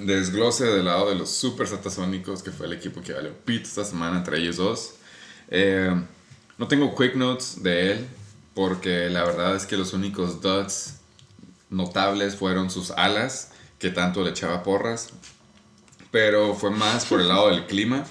Desglose 0.00 0.64
del 0.64 0.86
lado 0.86 1.10
de 1.10 1.14
los 1.14 1.30
Super 1.30 1.68
Satasónicos, 1.68 2.42
que 2.42 2.52
fue 2.52 2.68
el 2.68 2.72
equipo 2.72 3.02
que 3.02 3.12
valió 3.12 3.34
pito 3.44 3.68
esta 3.68 3.84
semana 3.84 4.16
entre 4.16 4.38
ellos 4.38 4.56
dos. 4.56 4.94
Eh, 5.50 5.94
no 6.56 6.66
tengo 6.68 6.96
quick 6.96 7.16
notes 7.16 7.62
de 7.62 7.92
él, 7.92 8.06
porque 8.54 9.10
la 9.10 9.24
verdad 9.24 9.56
es 9.56 9.66
que 9.66 9.76
los 9.76 9.92
únicos 9.92 10.40
duds 10.40 10.97
notables 11.70 12.36
fueron 12.36 12.70
sus 12.70 12.90
alas, 12.92 13.52
que 13.78 13.90
tanto 13.90 14.22
le 14.22 14.30
echaba 14.30 14.62
porras. 14.62 15.10
Pero 16.10 16.54
fue 16.54 16.70
más 16.70 17.04
por 17.04 17.20
el 17.20 17.28
lado 17.28 17.50
del 17.50 17.66
clima. 17.66 18.04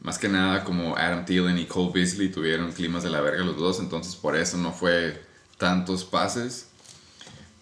Más 0.00 0.18
que 0.18 0.28
nada 0.28 0.64
como 0.64 0.96
Adam 0.96 1.24
Thielen 1.24 1.58
y 1.58 1.64
Cole 1.64 1.90
Beasley 1.92 2.28
tuvieron 2.28 2.72
climas 2.72 3.02
de 3.02 3.10
la 3.10 3.20
verga 3.20 3.42
los 3.42 3.56
dos, 3.56 3.80
entonces 3.80 4.14
por 4.16 4.36
eso 4.36 4.58
no 4.58 4.72
fue 4.72 5.22
tantos 5.56 6.04
pases. 6.04 6.68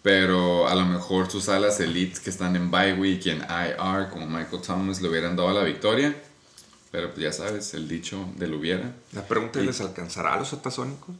Pero 0.02 0.66
a 0.68 0.74
lo 0.74 0.84
mejor 0.84 1.30
sus 1.30 1.48
alas 1.48 1.78
elites 1.78 2.18
que 2.18 2.30
están 2.30 2.56
en 2.56 2.70
bye 2.70 2.94
week 2.94 3.24
y 3.26 3.30
en 3.30 3.38
IR, 3.42 4.08
como 4.10 4.26
Michael 4.26 4.60
Thomas, 4.60 5.00
le 5.00 5.08
hubieran 5.08 5.36
dado 5.36 5.52
la 5.52 5.62
victoria. 5.62 6.20
Pero 6.90 7.10
pues 7.10 7.22
ya 7.22 7.32
sabes, 7.32 7.72
el 7.74 7.86
dicho 7.88 8.28
del 8.36 8.54
hubiera. 8.54 8.92
La 9.12 9.26
pregunta 9.26 9.60
es, 9.60 9.66
¿les 9.66 9.80
alcanzará 9.80 10.34
a 10.34 10.38
los 10.38 10.52
atasónicos 10.52 11.14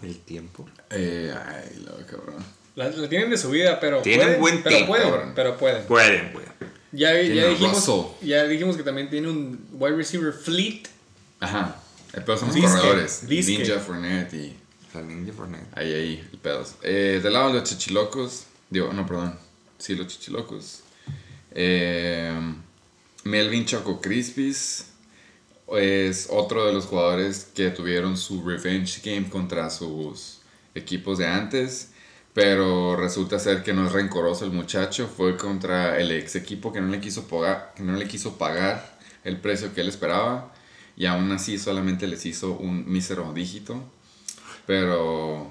el 0.00 0.18
tiempo? 0.20 0.68
Eh, 0.90 1.34
ay, 1.36 1.84
lo 1.84 2.06
cabrón. 2.06 2.44
La, 2.74 2.88
la 2.88 3.08
tienen 3.08 3.30
de 3.30 3.36
subida, 3.36 3.78
pero 3.80 4.00
Tienen 4.02 4.26
pueden. 4.26 4.40
buen 4.40 4.62
pero 4.62 4.76
team, 4.76 4.86
pueden, 4.88 5.34
pero 5.34 5.56
pueden. 5.58 5.84
Pueden, 5.84 6.32
güey. 6.32 6.46
Ya, 6.92 7.20
ya, 7.22 7.44
a 7.44 7.48
dijimos, 7.48 7.86
Russell. 7.86 8.26
ya 8.28 8.44
dijimos 8.44 8.76
que 8.76 8.82
también 8.82 9.08
tiene 9.10 9.28
un 9.28 9.66
wide 9.72 9.96
receiver 9.96 10.32
fleet. 10.32 10.82
Ajá. 11.40 11.76
El 12.12 12.22
pedo 12.24 12.36
son 12.38 12.48
los 12.48 12.56
corredores. 12.72 13.26
disque. 13.26 13.58
Ninja 13.58 13.78
Fournette 13.78 14.34
y 14.34 14.56
La 14.94 15.00
Ninja 15.02 15.32
Fournette. 15.32 15.66
ahí, 15.74 15.92
ahí, 15.92 16.28
el 16.32 16.38
pedo. 16.38 16.66
Eh, 16.82 17.20
del 17.22 17.32
lado 17.32 17.48
de 17.48 17.60
los 17.60 17.64
chichilocos, 17.68 18.44
digo, 18.68 18.92
no, 18.92 19.06
perdón. 19.06 19.38
Sí, 19.78 19.94
los 19.94 20.06
chichilocos. 20.08 20.80
Eh, 21.50 22.32
Melvin 23.24 23.64
Choco 23.66 24.00
Crispis 24.00 24.86
es 25.76 26.26
otro 26.30 26.66
de 26.66 26.72
los 26.74 26.84
jugadores 26.86 27.46
que 27.54 27.70
tuvieron 27.70 28.16
su 28.18 28.46
revenge 28.46 29.00
game 29.02 29.28
contra 29.30 29.70
sus 29.70 30.40
equipos 30.74 31.18
de 31.18 31.26
antes. 31.26 31.88
Pero 32.34 32.96
resulta 32.96 33.38
ser 33.38 33.62
que 33.62 33.74
no 33.74 33.86
es 33.86 33.92
rencoroso 33.92 34.44
el 34.44 34.52
muchacho. 34.52 35.06
Fue 35.06 35.36
contra 35.36 35.98
el 35.98 36.10
ex 36.10 36.36
equipo 36.36 36.72
que 36.72 36.80
no 36.80 36.88
le 36.88 37.00
quiso 37.00 37.28
pagar, 37.28 37.72
que 37.76 37.82
no 37.82 37.92
le 37.92 38.08
quiso 38.08 38.38
pagar 38.38 38.98
el 39.24 39.38
precio 39.38 39.74
que 39.74 39.82
él 39.82 39.88
esperaba. 39.88 40.52
Y 40.96 41.06
aún 41.06 41.30
así 41.32 41.58
solamente 41.58 42.06
les 42.06 42.24
hizo 42.24 42.52
un 42.52 42.90
mísero 42.90 43.32
dígito. 43.34 43.82
Pero 44.66 45.50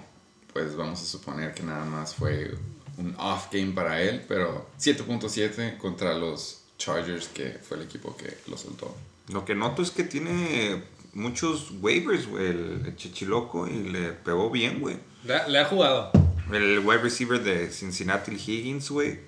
pues 0.53 0.75
vamos 0.75 1.01
a 1.01 1.05
suponer 1.05 1.53
que 1.53 1.63
nada 1.63 1.85
más 1.85 2.15
fue 2.15 2.55
un 2.97 3.15
off 3.19 3.47
game 3.51 3.73
para 3.73 4.01
él. 4.01 4.23
Pero 4.27 4.67
7.7 4.79 5.77
contra 5.77 6.15
los 6.15 6.63
Chargers, 6.79 7.27
que 7.27 7.59
fue 7.61 7.77
el 7.77 7.83
equipo 7.83 8.17
que 8.17 8.37
lo 8.49 8.57
soltó. 8.57 8.95
Lo 9.27 9.45
que 9.45 9.53
noto 9.53 9.83
es 9.83 9.91
que 9.91 10.03
tiene 10.03 10.81
muchos 11.13 11.71
waivers, 11.79 12.27
güey, 12.27 12.47
el, 12.47 12.95
chichiloco, 12.95 13.67
y 13.67 13.83
le 13.83 14.13
pegó 14.13 14.49
bien, 14.49 14.79
güey. 14.79 14.97
Le 15.23 15.59
ha 15.59 15.65
jugado. 15.65 16.11
El 16.53 16.80
wide 16.80 16.99
receiver 17.02 17.41
de 17.41 17.69
Cincinnati, 17.72 18.32
Higgins, 18.32 18.90
güey. 18.90 19.19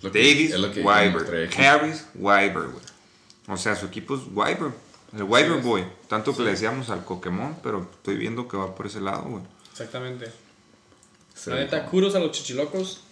Que- 0.00 0.08
Davis, 0.10 0.54
aquí. 1.44 1.62
Harris, 1.66 2.06
Waiver, 2.14 2.62
güey. 2.68 2.84
O 3.48 3.56
sea, 3.56 3.74
su 3.76 3.86
equipo 3.86 4.14
es 4.16 4.22
Waiver. 4.32 4.70
El 5.16 5.22
Waiver 5.24 5.60
Boy. 5.62 5.84
Tanto 6.08 6.36
que 6.36 6.42
le 6.42 6.50
decíamos 6.50 6.90
al 6.90 7.04
Pokémon, 7.04 7.56
pero 7.62 7.88
estoy 7.92 8.16
viendo 8.16 8.48
que 8.48 8.56
va 8.56 8.74
por 8.74 8.86
ese 8.86 9.00
lado, 9.00 9.22
güey. 9.24 9.42
Exactamente. 9.70 10.26
Se 11.34 11.50
La 11.50 11.56
neta, 11.56 11.86
kudos 11.86 12.14
a 12.14 12.18
los 12.20 12.32
chichilocos. 12.32 13.02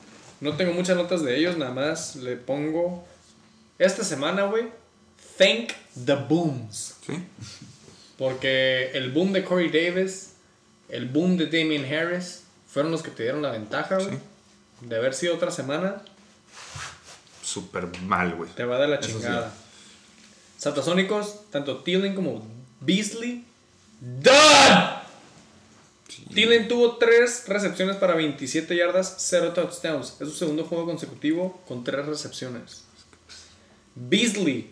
No 0.41 0.57
tengo 0.57 0.73
muchas 0.73 0.97
notas 0.97 1.23
de 1.23 1.37
ellos, 1.39 1.57
nada 1.57 1.73
más 1.73 2.17
le 2.17 2.37
pongo. 2.37 3.05
Esta 3.79 4.03
semana, 4.05 4.45
güey. 4.45 4.65
Thank 5.39 5.71
the 6.05 6.15
booms. 6.15 6.97
¿Sí? 7.07 7.15
Porque 8.19 8.91
el 8.95 9.11
boom 9.13 9.33
de 9.33 9.45
Corey 9.45 9.69
Davis, 9.71 10.33
el 10.89 11.07
boom 11.09 11.37
de 11.37 11.47
Damian 11.47 11.85
Harris, 11.85 12.42
fueron 12.73 12.91
los 12.91 13.03
que 13.03 13.11
te 13.11 13.23
dieron 13.25 13.43
la 13.43 13.51
ventaja, 13.51 13.97
güey. 13.97 14.11
Sí. 14.11 14.19
De 14.87 14.97
haber 14.97 15.15
sido 15.15 15.35
otra 15.37 15.51
semana, 15.51 16.03
Súper 17.43 17.87
mal, 18.03 18.35
güey. 18.35 18.51
te 18.51 18.65
va 18.65 18.77
a 18.77 18.79
dar 18.79 18.89
la 18.89 18.97
Eso 18.97 19.09
sí. 19.09 19.15
chingada. 19.15 19.53
Satasónicos, 20.59 21.51
tanto 21.51 21.79
Thielen 21.83 22.15
como 22.15 22.47
Beasley. 22.81 23.45
¡Done! 24.01 25.03
Thielen 26.35 26.69
tuvo 26.69 26.97
3 26.97 27.45
recepciones 27.49 27.97
para 27.97 28.15
27 28.15 28.75
yardas, 28.77 29.15
0 29.19 29.53
touchdowns. 29.53 30.17
Es 30.21 30.29
su 30.29 30.35
segundo 30.35 30.65
juego 30.65 30.87
consecutivo 30.87 31.61
con 31.67 31.85
3 31.85 32.07
recepciones. 32.07 32.83
Beasley, 33.95 34.71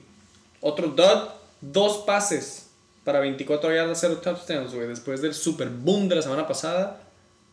otro 0.61 0.89
dud, 0.89 1.29
2 1.61 1.99
pases 2.07 2.67
para 3.05 3.21
24 3.21 3.75
yardas, 3.75 3.99
0 4.01 4.19
touchdowns, 4.23 4.75
güey. 4.75 4.89
Después 4.89 5.21
del 5.23 5.35
super 5.35 5.69
boom 5.69 6.09
de 6.09 6.17
la 6.17 6.23
semana 6.23 6.47
pasada. 6.47 7.03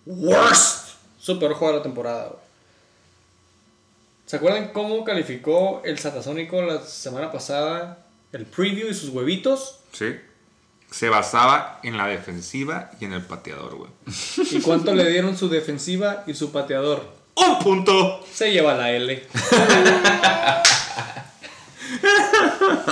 Worst. 0.08 0.96
Su 1.20 1.38
peor 1.38 1.54
juego 1.54 1.74
de 1.74 1.80
la 1.80 1.84
temporada, 1.84 2.28
güey. 2.28 2.40
¿Se 4.26 4.38
acuerdan 4.38 4.72
cómo 4.74 5.04
calificó 5.04 5.82
el 5.86 6.00
Satasónico 6.00 6.62
la 6.62 6.82
semana 6.82 7.32
pasada? 7.32 8.00
El 8.32 8.46
preview 8.46 8.90
y 8.90 8.94
sus 8.94 9.10
huevitos. 9.10 9.80
Sí. 9.94 10.16
Se 10.92 11.10
basaba 11.10 11.80
en 11.84 11.98
la 11.98 12.08
defensiva 12.08 12.92
y 13.00 13.06
en 13.06 13.14
el 13.14 13.22
pateador, 13.22 13.76
güey. 13.76 13.90
¿Y 14.52 14.60
cuánto 14.62 14.94
le 14.94 15.10
dieron 15.10 15.38
su 15.38 15.50
defensiva 15.50 16.24
y 16.28 16.34
su 16.34 16.52
pateador? 16.52 17.06
¡Un 17.36 17.60
punto! 17.60 18.26
Se 18.34 18.52
lleva 18.52 18.74
la 18.74 18.92
L. 18.92 19.28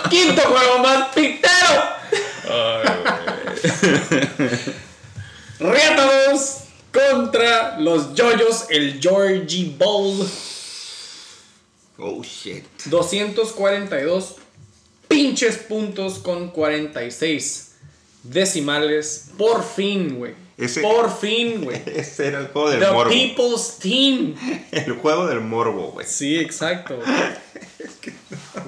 Quinto 0.09 0.41
juego 0.41 0.79
más 0.79 1.07
pitero. 1.13 1.83
Riátalos 5.59 6.64
contra 6.95 7.79
los 7.79 8.13
Yoyos, 8.15 8.65
el 8.69 8.99
Georgie 9.01 9.75
Bowl. 9.77 10.25
Oh, 11.97 12.21
shit. 12.23 12.63
242 12.85 14.35
pinches 15.07 15.57
puntos 15.57 16.19
con 16.19 16.49
46 16.49 17.71
decimales. 18.23 19.29
Por 19.37 19.63
fin, 19.63 20.17
güey. 20.17 20.33
Ese- 20.57 20.81
Por 20.81 21.15
fin, 21.17 21.63
güey. 21.65 21.81
Ese 21.85 22.27
era 22.27 22.39
el 22.39 22.47
juego 22.47 22.69
del 22.69 22.79
The 22.79 22.91
morbo. 22.91 23.09
People's 23.11 23.77
Team. 23.79 24.35
El 24.71 24.93
juego 24.93 25.27
del 25.27 25.41
morbo, 25.41 25.91
güey. 25.91 26.05
Sí, 26.07 26.37
exacto. 26.37 26.97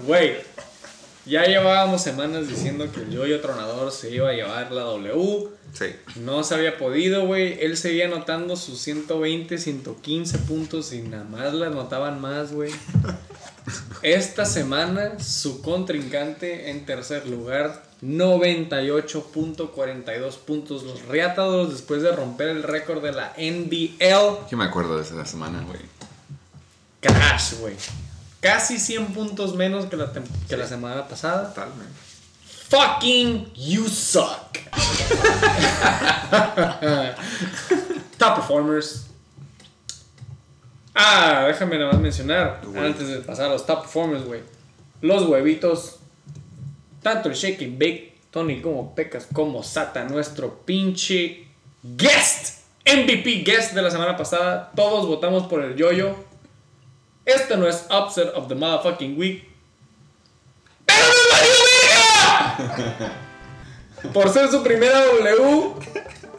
Güey, 0.05 0.35
ya 1.27 1.45
llevábamos 1.45 2.01
semanas 2.01 2.47
diciendo 2.47 2.89
que 2.91 3.01
el 3.01 3.11
Yoyo 3.11 3.39
Tronador 3.41 3.91
se 3.91 4.09
iba 4.11 4.29
a 4.29 4.33
llevar 4.33 4.71
la 4.71 4.83
W. 4.83 5.49
Sí. 5.73 5.87
No 6.15 6.43
se 6.43 6.55
había 6.55 6.77
podido, 6.77 7.25
güey. 7.25 7.59
Él 7.61 7.75
seguía 7.77 8.05
anotando 8.05 8.55
sus 8.55 8.79
120, 8.81 9.57
115 9.57 10.37
puntos 10.39 10.93
y 10.93 11.01
nada 11.01 11.25
más 11.25 11.53
le 11.53 11.65
anotaban 11.67 12.21
más, 12.21 12.53
güey. 12.53 12.71
Esta 14.01 14.45
semana 14.45 15.19
su 15.19 15.61
contrincante 15.61 16.69
en 16.69 16.85
tercer 16.85 17.27
lugar, 17.27 17.83
98.42 18.01 20.37
puntos. 20.37 20.83
Los 20.83 21.05
Reatadores 21.05 21.73
después 21.73 22.01
de 22.01 22.11
romper 22.11 22.47
el 22.49 22.63
récord 22.63 23.03
de 23.03 23.11
la 23.11 23.33
NBL. 23.37 24.47
Yo 24.49 24.57
me 24.57 24.65
acuerdo 24.65 24.97
de 24.97 25.03
esa 25.03 25.23
semana, 25.25 25.63
güey. 25.67 25.81
Crash, 27.01 27.59
güey. 27.59 27.75
Casi 28.39 28.79
100 28.79 29.13
puntos 29.13 29.55
menos 29.55 29.85
que 29.87 29.97
la, 29.97 30.11
que 30.47 30.57
la 30.57 30.67
semana 30.67 31.07
pasada. 31.07 31.49
Totalmente. 31.53 31.93
Fucking 32.69 33.53
you 33.55 33.87
suck. 33.87 34.57
Top 38.17 38.35
performers. 38.35 39.07
Ah, 40.93 41.45
déjame 41.47 41.77
nada 41.77 41.91
más 41.91 42.01
mencionar, 42.01 42.59
antes 42.75 43.07
de 43.07 43.19
pasar 43.19 43.45
a 43.45 43.49
los 43.49 43.65
top 43.67 43.83
performers, 43.83 44.25
güey. 44.25 44.41
Los 45.01 45.27
huevitos, 45.27 45.99
tanto 47.03 47.29
el 47.29 47.35
Shake 47.35 47.61
and 47.61 47.77
Bake, 47.77 48.17
Tony 48.31 48.61
como 48.61 48.95
Pecas, 48.95 49.27
como 49.31 49.61
Sata, 49.61 50.05
nuestro 50.05 50.65
pinche 50.65 51.47
guest, 51.83 52.63
MVP 52.83 53.43
guest 53.45 53.73
de 53.73 53.81
la 53.83 53.91
semana 53.91 54.17
pasada. 54.17 54.71
Todos 54.75 55.07
votamos 55.07 55.43
por 55.47 55.63
el 55.63 55.75
yoyo. 55.75 56.15
Este 57.27 57.57
no 57.57 57.67
es 57.67 57.85
Upset 57.91 58.33
of 58.35 58.47
the 58.47 58.55
Motherfucking 58.55 59.19
Week. 59.19 59.43
¡Pero 60.85 60.97
me 60.97 61.35
valió 61.35 61.53
verga! 62.57 63.11
Por 64.13 64.29
ser 64.29 64.49
su 64.49 64.63
primera 64.63 65.03
W, 65.05 65.73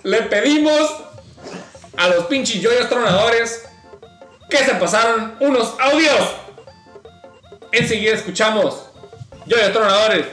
le 0.04 0.22
pedimos 0.22 0.90
a 1.94 2.08
los 2.08 2.24
pinches 2.24 2.62
yoyos 2.62 2.88
tronadores 2.88 3.68
que 4.48 4.56
se 4.56 4.74
pasaron 4.76 5.36
unos 5.40 5.74
audios. 5.78 6.36
Enseguida 7.70 8.14
escuchamos 8.14 8.86
yoyos 9.44 9.74
tronadores. 9.74 10.24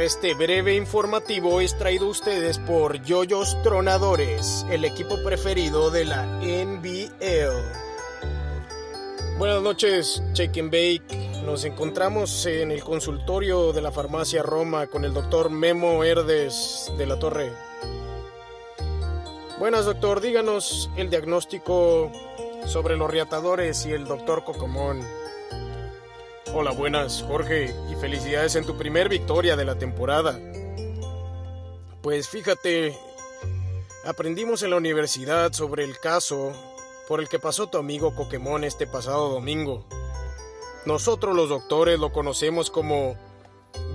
Este 0.00 0.32
breve 0.32 0.76
informativo 0.76 1.60
es 1.60 1.76
traído 1.76 2.06
a 2.06 2.10
ustedes 2.10 2.58
por 2.58 3.02
Yoyos 3.02 3.62
Tronadores, 3.62 4.64
el 4.70 4.86
equipo 4.86 5.22
preferido 5.22 5.90
de 5.90 6.06
la 6.06 6.24
NBL. 6.40 7.10
Buenas 9.36 9.60
noches, 9.60 10.22
Check 10.32 10.56
Bake. 10.64 11.42
Nos 11.44 11.66
encontramos 11.66 12.46
en 12.46 12.70
el 12.70 12.82
consultorio 12.82 13.74
de 13.74 13.82
la 13.82 13.92
farmacia 13.92 14.42
Roma 14.42 14.86
con 14.86 15.04
el 15.04 15.12
doctor 15.12 15.50
Memo 15.50 16.02
Herdes 16.02 16.90
de 16.96 17.04
la 17.04 17.18
Torre. 17.18 17.52
Buenas, 19.58 19.84
doctor. 19.84 20.22
Díganos 20.22 20.88
el 20.96 21.10
diagnóstico 21.10 22.10
sobre 22.64 22.96
los 22.96 23.10
riatadores 23.10 23.84
y 23.84 23.92
el 23.92 24.06
doctor 24.06 24.44
Cocomón. 24.44 25.19
Hola, 26.52 26.72
buenas, 26.72 27.22
Jorge, 27.22 27.72
y 27.88 27.94
felicidades 27.94 28.56
en 28.56 28.66
tu 28.66 28.76
primer 28.76 29.08
victoria 29.08 29.54
de 29.54 29.64
la 29.64 29.78
temporada. 29.78 30.36
Pues 32.02 32.28
fíjate, 32.28 32.98
aprendimos 34.04 34.64
en 34.64 34.70
la 34.70 34.76
universidad 34.76 35.52
sobre 35.52 35.84
el 35.84 35.96
caso 36.00 36.52
por 37.06 37.20
el 37.20 37.28
que 37.28 37.38
pasó 37.38 37.68
tu 37.68 37.78
amigo 37.78 38.16
Pokémon 38.16 38.64
este 38.64 38.88
pasado 38.88 39.28
domingo. 39.28 39.86
Nosotros 40.86 41.36
los 41.36 41.48
doctores 41.48 42.00
lo 42.00 42.10
conocemos 42.12 42.68
como 42.68 43.16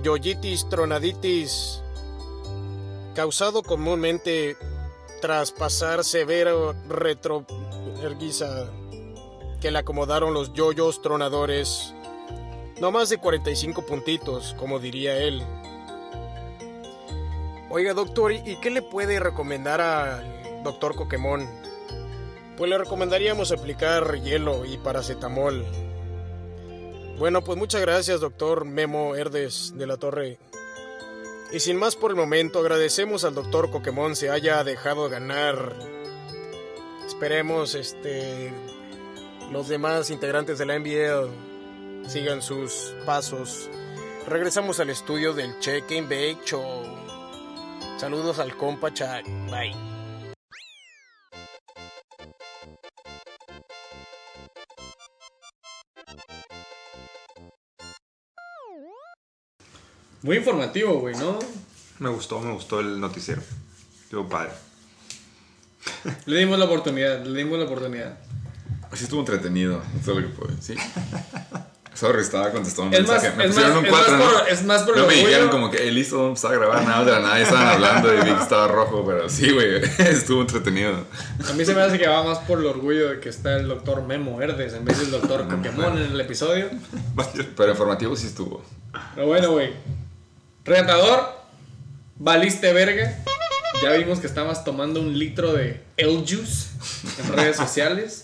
yoyitis 0.02 0.66
tronaditis, 0.70 1.82
causado 3.14 3.62
comúnmente 3.62 4.56
tras 5.20 5.52
pasar 5.52 6.04
severo 6.04 6.74
retroerguiza 6.88 8.70
que 9.60 9.70
le 9.70 9.78
acomodaron 9.78 10.32
los 10.32 10.54
yoyos 10.54 11.02
tronadores 11.02 11.92
no 12.80 12.90
más 12.90 13.08
de 13.08 13.18
45 13.18 13.82
puntitos, 13.86 14.54
como 14.58 14.78
diría 14.78 15.16
él. 15.18 15.42
Oiga, 17.70 17.94
doctor, 17.94 18.32
¿y 18.32 18.56
qué 18.60 18.70
le 18.70 18.82
puede 18.82 19.18
recomendar 19.18 19.80
al 19.80 20.62
doctor 20.62 20.94
Coquemón? 20.94 21.48
Pues 22.56 22.70
le 22.70 22.78
recomendaríamos 22.78 23.52
aplicar 23.52 24.20
hielo 24.22 24.64
y 24.64 24.78
paracetamol. 24.78 25.64
Bueno, 27.18 27.42
pues 27.42 27.58
muchas 27.58 27.80
gracias, 27.80 28.20
doctor 28.20 28.64
Memo 28.64 29.14
Herdes 29.14 29.72
de 29.76 29.86
la 29.86 29.96
Torre. 29.96 30.38
Y 31.52 31.60
sin 31.60 31.76
más 31.76 31.96
por 31.96 32.10
el 32.10 32.16
momento, 32.16 32.58
agradecemos 32.58 33.24
al 33.24 33.34
doctor 33.34 33.70
Coquemón 33.70 34.16
se 34.16 34.30
haya 34.30 34.62
dejado 34.64 35.08
ganar. 35.08 35.74
Esperemos, 37.06 37.74
este, 37.74 38.52
los 39.50 39.68
demás 39.68 40.10
integrantes 40.10 40.58
de 40.58 40.66
la 40.66 40.78
NBA 40.78 41.28
sigan 42.06 42.42
sus 42.42 42.94
pasos. 43.04 43.68
Regresamos 44.26 44.80
al 44.80 44.90
estudio 44.90 45.32
del 45.32 45.58
Check 45.60 45.90
and 45.92 46.08
Bake 46.08 46.38
Show. 46.44 46.84
Saludos 47.98 48.38
al 48.38 48.56
compa 48.56 48.92
Chuck. 48.92 49.24
Bye. 49.50 49.74
Muy 60.22 60.38
informativo, 60.38 60.98
güey, 60.98 61.14
¿no? 61.16 61.38
Me 62.00 62.08
gustó, 62.08 62.40
me 62.40 62.52
gustó 62.52 62.80
el 62.80 63.00
noticiero. 63.00 63.42
Estuvo 64.02 64.28
padre. 64.28 64.50
Le 66.26 66.38
dimos 66.38 66.58
la 66.58 66.64
oportunidad, 66.64 67.24
le 67.24 67.38
dimos 67.38 67.58
la 67.58 67.64
oportunidad. 67.64 68.18
Así 68.90 69.04
estuvo 69.04 69.20
entretenido, 69.20 69.82
eso 70.00 70.12
es 70.12 70.16
lo 70.18 70.22
que 70.22 70.34
puedo 70.34 70.54
decir. 70.54 70.78
Sorry, 71.96 72.20
estaba 72.20 72.50
contestando 72.50 72.94
un 72.96 73.02
Es 73.02 73.08
más, 73.08 73.22
mensaje. 73.22 73.36
Me 73.38 73.44
es 73.44 73.50
pusieron 73.50 73.72
más, 73.72 73.80
un 73.80 73.86
es 73.86 73.92
más 73.92 74.04
4, 74.04 74.18
¿no? 74.18 74.24
por, 74.24 74.48
es 74.48 74.64
más 74.64 74.82
por 74.82 74.96
No 74.96 75.02
me 75.02 75.08
orgullo. 75.08 75.26
dijeron 75.28 75.48
como 75.48 75.70
que, 75.70 75.88
eh, 75.88 75.90
listo, 75.90 76.22
vamos 76.22 76.44
a 76.44 76.52
grabar 76.52 76.84
nada 76.84 77.04
de 77.04 77.10
la 77.12 77.20
nada. 77.20 77.38
Y 77.38 77.42
estaban 77.42 77.66
hablando 77.68 78.12
y 78.12 78.16
vi 78.18 78.34
que 78.34 78.42
estaba 78.42 78.68
rojo, 78.68 79.02
pero 79.06 79.28
sí, 79.30 79.50
güey, 79.50 79.82
estuvo 79.98 80.42
entretenido. 80.42 81.06
A 81.48 81.52
mí 81.54 81.64
se 81.64 81.74
me 81.74 81.80
hace 81.80 81.98
que 81.98 82.06
va 82.06 82.22
más 82.22 82.38
por 82.40 82.58
el 82.60 82.66
orgullo 82.66 83.08
de 83.10 83.20
que 83.20 83.30
está 83.30 83.56
el 83.56 83.66
doctor 83.66 84.02
Memo 84.02 84.42
Herdes 84.42 84.74
en 84.74 84.84
vez 84.84 84.98
del 84.98 85.10
doctor 85.10 85.48
Pokémon 85.48 85.96
en 85.96 86.12
el 86.12 86.20
episodio. 86.20 86.68
Pero 87.56 87.70
informativo 87.72 88.14
sí 88.14 88.26
estuvo. 88.26 88.62
Pero 89.14 89.26
bueno, 89.26 89.52
güey. 89.52 89.72
Retador, 90.66 91.32
valiste 92.16 92.72
verga. 92.74 93.16
Ya 93.82 93.92
vimos 93.92 94.20
que 94.20 94.26
estabas 94.26 94.64
tomando 94.64 95.00
un 95.00 95.18
litro 95.18 95.52
de 95.52 95.82
El 95.96 96.24
Juice 96.28 96.68
en 97.18 97.32
redes 97.32 97.56
sociales. 97.56 98.22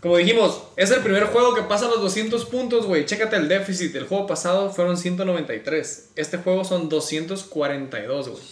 Como 0.00 0.16
dijimos, 0.16 0.62
es 0.76 0.90
el 0.90 1.02
primer 1.02 1.24
juego 1.26 1.54
que 1.54 1.62
pasa 1.62 1.88
los 1.88 2.00
200 2.00 2.46
puntos, 2.46 2.86
güey. 2.86 3.04
Chécate 3.04 3.36
el 3.36 3.48
déficit. 3.48 3.94
El 3.96 4.06
juego 4.06 4.26
pasado 4.26 4.70
fueron 4.70 4.96
193. 4.96 6.10
Este 6.16 6.38
juego 6.38 6.64
son 6.64 6.88
242, 6.88 8.28
güey. 8.28 8.42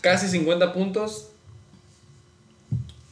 Casi 0.00 0.28
50 0.28 0.72
puntos. 0.72 1.28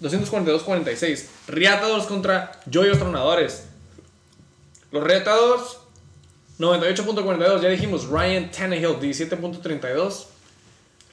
242-46. 0.03 1.27
Riatados 1.47 2.07
contra 2.07 2.61
Joyos 2.71 2.99
Tronadores. 2.99 3.65
Los 4.91 5.05
Riatados 5.05 5.79
98.42, 6.59 7.61
ya 7.61 7.69
dijimos 7.69 8.09
Ryan 8.09 8.51
Tannehill 8.51 8.99
17.32. 8.99 10.27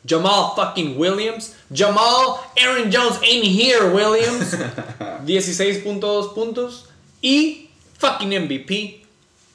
Jamal 0.08 0.54
fucking 0.56 0.98
Williams. 0.98 1.56
Jamal 1.72 2.40
Aaron 2.58 2.92
Jones 2.92 3.20
ain't 3.24 3.46
here, 3.46 3.90
Williams. 3.94 4.54
16.2 5.26 6.34
puntos. 6.34 6.90
Y 7.22 7.70
fucking 7.98 8.30
MVP. 8.30 9.04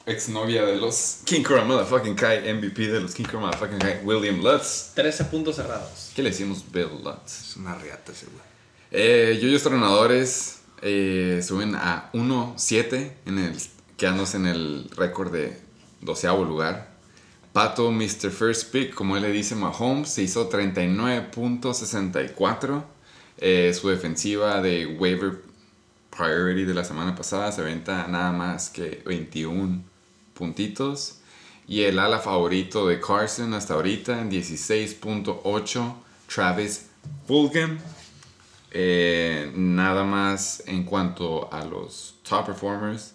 Exnovia 0.05 0.65
de 0.65 0.77
los 0.77 1.21
King 1.25 1.43
Cobra 1.43 1.63
Motherfucking 1.63 2.15
Kai, 2.15 2.51
MVP 2.51 2.87
de 2.87 2.99
los 2.99 3.13
King 3.13 3.25
Cobra 3.25 3.41
Motherfucking 3.41 3.77
Kai, 3.77 3.99
William 4.03 4.41
Lutz. 4.41 4.93
13 4.95 5.25
puntos 5.25 5.57
cerrados. 5.57 6.11
¿Qué 6.15 6.23
le 6.23 6.31
decimos 6.31 6.63
Bill 6.71 6.89
Lutz? 7.03 7.49
Es 7.49 7.55
una 7.57 7.75
riata 7.75 8.11
ese 8.11 8.25
güey. 8.25 8.49
Eh, 8.91 9.37
Yoyos 9.39 9.61
Tronadores 9.61 10.61
eh, 10.81 11.41
suben 11.45 11.75
a 11.75 12.09
1-7, 12.13 13.11
en 13.27 13.37
el, 13.37 13.55
quedándose 13.97 14.37
en 14.37 14.47
el 14.47 14.89
récord 14.95 15.31
de 15.31 15.59
doceavo 16.01 16.43
lugar. 16.43 16.88
Pato, 17.53 17.91
Mr. 17.91 18.29
First 18.29 18.71
Pick, 18.71 18.93
como 18.93 19.17
él 19.17 19.23
le 19.23 19.31
dice 19.31 19.55
Mahomes, 19.55 20.09
se 20.09 20.21
hizo 20.21 20.47
39.64. 20.49 22.83
Eh, 23.39 23.73
su 23.73 23.89
defensiva 23.89 24.61
de 24.61 24.85
waiver 24.85 25.41
priority 26.09 26.65
de 26.65 26.73
la 26.73 26.83
semana 26.83 27.15
pasada 27.15 27.51
se 27.51 27.61
venta 27.61 28.07
nada 28.07 28.31
más 28.31 28.69
que 28.69 29.01
21 29.05 29.83
puntitos. 30.33 31.15
Y 31.67 31.83
el 31.83 31.99
ala 31.99 32.19
favorito 32.19 32.87
de 32.87 32.99
Carson 32.99 33.53
hasta 33.53 33.75
ahorita 33.75 34.21
en 34.21 34.29
16.8, 34.29 35.93
Travis 36.27 36.87
Fulgham. 37.27 37.77
Eh, 38.71 39.51
nada 39.55 40.03
más 40.03 40.63
en 40.67 40.83
cuanto 40.83 41.51
a 41.53 41.65
los 41.65 42.15
top 42.27 42.47
performers. 42.47 43.13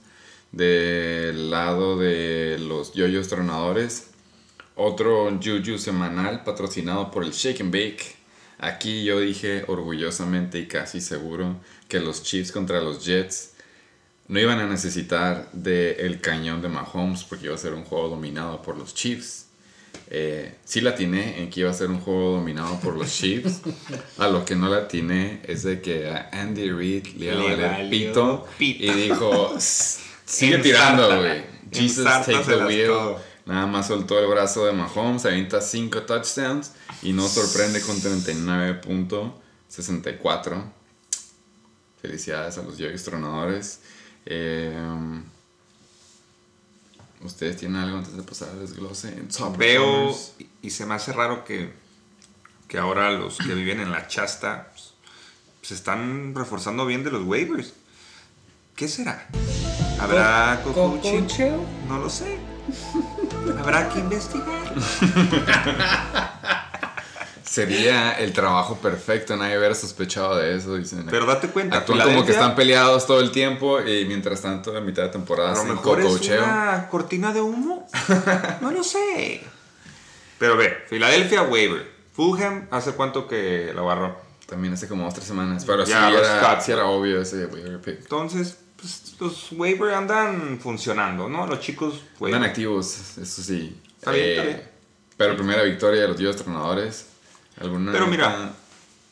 Del 0.52 1.50
lado 1.50 1.98
de 1.98 2.58
los 2.60 2.94
yoyos 2.94 3.26
tronadores, 3.26 4.13
otro 4.76 5.30
Juju 5.42 5.78
semanal 5.78 6.42
patrocinado 6.44 7.10
por 7.10 7.24
el 7.24 7.32
Shake 7.32 7.60
and 7.60 7.72
Bake. 7.72 8.16
Aquí 8.58 9.04
yo 9.04 9.20
dije 9.20 9.64
orgullosamente 9.68 10.58
y 10.58 10.66
casi 10.66 11.00
seguro 11.00 11.56
que 11.88 12.00
los 12.00 12.22
Chiefs 12.22 12.52
contra 12.52 12.80
los 12.80 13.04
Jets 13.04 13.52
no 14.28 14.40
iban 14.40 14.58
a 14.58 14.66
necesitar 14.66 15.50
del 15.52 16.20
cañón 16.20 16.62
de 16.62 16.68
Mahomes 16.68 17.24
porque 17.24 17.46
iba 17.46 17.54
a 17.54 17.58
ser 17.58 17.74
un 17.74 17.84
juego 17.84 18.08
dominado 18.08 18.62
por 18.62 18.76
los 18.78 18.94
Chiefs. 18.94 19.46
Eh, 20.10 20.54
sí 20.64 20.80
la 20.80 20.90
atiné 20.90 21.40
en 21.40 21.50
que 21.50 21.60
iba 21.60 21.70
a 21.70 21.74
ser 21.74 21.88
un 21.88 22.00
juego 22.00 22.32
dominado 22.36 22.78
por 22.80 22.96
los 22.96 23.10
Chiefs. 23.12 23.60
A 24.18 24.28
lo 24.28 24.44
que 24.44 24.54
no 24.56 24.68
la 24.68 24.78
atiné 24.78 25.40
es 25.44 25.62
de 25.62 25.80
que 25.80 26.08
a 26.08 26.30
Andy 26.32 26.70
Reid 26.70 27.06
le 27.16 27.26
iba 27.26 27.34
a 27.34 27.36
Le 27.36 27.56
valer 27.56 27.90
pito, 27.90 28.46
pito. 28.58 28.84
y 28.84 28.90
dijo, 28.90 29.54
"S- 29.56 30.00
sigue 30.24 30.58
tirando, 30.62 31.18
güey. 31.20 31.42
Jesus, 31.72 32.04
take 32.04 32.44
the 32.46 32.64
wheel. 32.64 32.86
todo. 32.88 33.33
Nada 33.46 33.66
más 33.66 33.88
soltó 33.88 34.18
el 34.18 34.26
brazo 34.26 34.64
de 34.66 34.72
Mahomes, 34.72 35.24
avienta 35.26 35.60
5 35.60 36.02
touchdowns 36.02 36.72
y 37.02 37.12
no 37.12 37.28
sorprende 37.28 37.80
con 37.82 37.96
39.64. 38.00 40.62
Felicidades 42.00 42.56
a 42.58 42.62
los 42.62 42.78
Yoyos 42.78 43.02
Tronadores. 43.04 43.80
Eh, 44.26 44.74
¿Ustedes 47.22 47.56
tienen 47.56 47.80
algo 47.82 47.98
antes 47.98 48.16
de 48.16 48.22
pasar 48.22 48.50
al 48.50 48.60
desglose? 48.60 49.10
Veo 49.58 49.82
performers? 50.08 50.32
y- 50.62 50.70
se 50.70 50.86
me 50.86 50.94
hace 50.94 51.12
raro 51.12 51.44
que, 51.44 51.72
que 52.68 52.78
ahora 52.78 53.10
los 53.10 53.38
que 53.38 53.54
viven 53.54 53.80
en 53.80 53.90
la 53.92 54.06
chasta 54.08 54.70
pues, 54.72 54.92
se 55.62 55.74
están 55.74 56.34
reforzando 56.34 56.84
bien 56.86 57.04
de 57.04 57.10
los 57.10 57.24
waivers. 57.24 57.72
¿Qué 58.76 58.88
será? 58.88 59.28
¿Habrá 60.00 60.60
Co- 60.64 60.72
coaching? 60.72 61.20
coacheo. 61.20 61.64
No 61.88 61.98
lo 61.98 62.08
sé. 62.10 62.38
Habrá 63.58 63.88
que 63.88 63.98
investigar. 64.00 64.74
Sería 67.44 68.12
el 68.12 68.32
trabajo 68.32 68.76
perfecto, 68.78 69.36
nadie 69.36 69.56
hubiera 69.56 69.74
sospechado 69.76 70.36
de 70.36 70.56
eso. 70.56 70.74
Dicen. 70.76 71.06
Pero 71.08 71.24
date 71.24 71.48
cuenta, 71.48 71.78
Actúan 71.78 72.00
como 72.00 72.24
que 72.24 72.32
están 72.32 72.56
peleados 72.56 73.06
todo 73.06 73.20
el 73.20 73.30
tiempo 73.30 73.80
y 73.80 74.06
mientras 74.06 74.42
tanto, 74.42 74.76
en 74.76 74.84
mitad 74.84 75.04
de 75.04 75.10
temporada, 75.10 75.52
A 75.52 75.64
lo 75.64 75.74
mejor 75.74 76.00
es 76.00 76.28
una 76.30 76.88
cortina 76.90 77.32
de 77.32 77.40
humo. 77.40 77.86
No 78.60 78.70
lo 78.72 78.82
sé. 78.82 79.42
Pero 80.38 80.56
ve, 80.56 80.78
Filadelfia 80.88 81.42
waiver. 81.42 81.88
Fulham, 82.12 82.66
¿hace 82.70 82.92
cuánto 82.92 83.28
que 83.28 83.72
la 83.74 83.82
barró? 83.82 84.16
También 84.46 84.74
hace 84.74 84.88
como 84.88 85.04
dos 85.04 85.14
tres 85.14 85.26
semanas. 85.26 85.64
Pero 85.64 85.84
Ya, 85.84 86.08
sí, 86.08 86.16
era, 86.16 86.60
sí 86.60 86.72
era 86.72 86.86
obvio 86.86 87.20
ese 87.20 87.46
waiver 87.46 87.80
pick. 87.80 88.00
Entonces, 88.00 88.58
pues, 88.84 89.14
los 89.20 89.52
waiver 89.52 89.94
andan 89.94 90.58
funcionando, 90.60 91.28
¿no? 91.28 91.46
Los 91.46 91.60
chicos 91.60 92.02
waiver. 92.20 92.36
Andan 92.36 92.50
activos, 92.50 93.16
eso 93.18 93.42
sí. 93.42 93.80
Está 93.98 94.10
bien, 94.12 94.28
está 94.30 94.42
Eh, 94.42 94.46
bien. 94.46 94.62
Pero 95.16 95.36
primera 95.36 95.62
victoria 95.62 96.02
de 96.02 96.08
los 96.08 96.16
Dios 96.18 96.36
Tronadores. 96.36 97.06
¿Alguna 97.60 97.92
Pero 97.92 98.06
mira, 98.08 98.50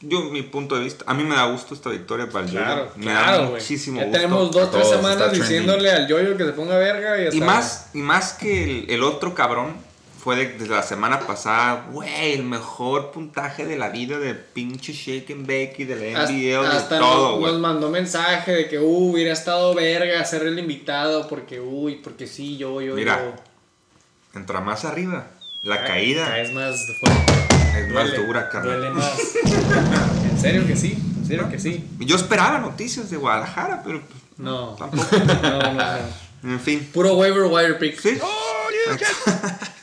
yo, 0.00 0.24
mi 0.24 0.42
punto 0.42 0.74
de 0.76 0.82
vista, 0.82 1.04
a 1.06 1.14
mí 1.14 1.22
me 1.22 1.36
da 1.36 1.46
gusto 1.46 1.74
esta 1.74 1.90
victoria 1.90 2.28
para 2.28 2.44
el 2.44 2.50
Claro, 2.50 2.86
Yoyo. 2.86 2.92
Me 3.06 3.12
da 3.12 3.22
claro, 3.22 3.42
güey. 3.50 3.60
muchísimo 3.62 4.00
Ya 4.00 4.06
gusto. 4.06 4.18
tenemos 4.20 4.50
dos, 4.50 4.70
tres 4.72 4.88
semanas 4.88 5.32
diciéndole 5.32 5.90
al 5.92 6.08
yoyo 6.08 6.36
que 6.36 6.44
se 6.44 6.52
ponga 6.52 6.76
verga 6.76 7.32
y, 7.32 7.40
más, 7.40 7.90
y 7.94 7.98
más 7.98 8.32
que 8.32 8.64
el, 8.64 8.90
el 8.90 9.02
otro 9.04 9.32
cabrón 9.34 9.76
fue 10.22 10.36
de- 10.36 10.52
desde 10.58 10.72
la 10.74 10.82
semana 10.84 11.18
pasada, 11.20 11.86
güey, 11.90 12.34
el 12.34 12.44
mejor 12.44 13.10
puntaje 13.10 13.66
de 13.66 13.76
la 13.76 13.88
vida 13.88 14.18
de 14.20 14.34
pinche 14.34 14.92
Shake 14.92 15.30
and 15.32 15.42
Bake 15.46 15.74
y 15.78 15.84
de 15.84 15.96
la 16.12 16.20
Hasta, 16.20 16.32
NBL 16.32 16.42
y 16.72 16.76
hasta 16.76 16.98
todo, 17.00 17.30
nos, 17.32 17.40
güey. 17.40 17.52
nos 17.52 17.60
mandó 17.60 17.90
mensaje 17.90 18.52
de 18.52 18.68
que 18.68 18.78
uh, 18.78 19.10
hubiera 19.10 19.32
estado 19.32 19.74
verga 19.74 20.24
ser 20.24 20.46
el 20.46 20.58
invitado 20.58 21.26
porque 21.26 21.60
uy, 21.60 21.96
porque 21.96 22.26
sí, 22.28 22.56
yo, 22.56 22.80
yo, 22.80 22.94
Mira, 22.94 23.18
yo. 23.20 24.38
Entra 24.38 24.60
más 24.60 24.84
arriba. 24.84 25.26
La 25.64 25.78
Ca- 25.80 25.86
caída 25.88 26.26
Caes 26.26 26.52
más 26.52 26.86
fuerte. 27.00 27.32
es 27.78 27.88
más 27.92 28.08
Duele, 28.08 28.24
dura, 28.26 28.48
carnal. 28.48 28.78
Duele 28.78 28.90
más. 28.94 29.18
en 30.30 30.38
serio 30.40 30.66
que 30.66 30.76
sí, 30.76 30.96
en 31.18 31.26
serio 31.26 31.48
que 31.50 31.58
sí. 31.58 31.84
Yo 31.98 32.14
esperaba 32.16 32.58
noticias 32.58 33.10
de 33.10 33.16
Guadalajara, 33.16 33.82
pero 33.84 34.00
No. 34.38 34.76
tampoco. 34.78 35.04
No, 35.42 35.58
no, 35.58 35.72
no. 35.72 36.52
En 36.52 36.60
fin. 36.60 36.88
Puro 36.92 37.14
waiver 37.14 37.42
wire 37.44 37.74
pick. 37.74 37.98
Sí. 38.00 38.18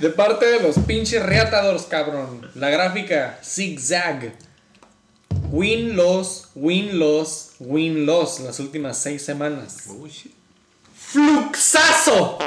De 0.00 0.10
parte 0.10 0.46
de 0.46 0.60
los 0.60 0.78
pinches 0.80 1.22
reatadores, 1.24 1.82
cabrón. 1.82 2.50
La 2.54 2.70
gráfica 2.70 3.38
zigzag. 3.42 4.32
Win 5.50 5.96
loss, 5.96 6.48
win 6.54 6.98
loss, 6.98 7.52
win 7.58 8.06
loss 8.06 8.40
las 8.40 8.58
últimas 8.58 8.98
seis 8.98 9.22
semanas. 9.24 9.84
Oh, 9.88 10.06
shit. 10.06 10.32
¡Fluxazo! 10.96 12.38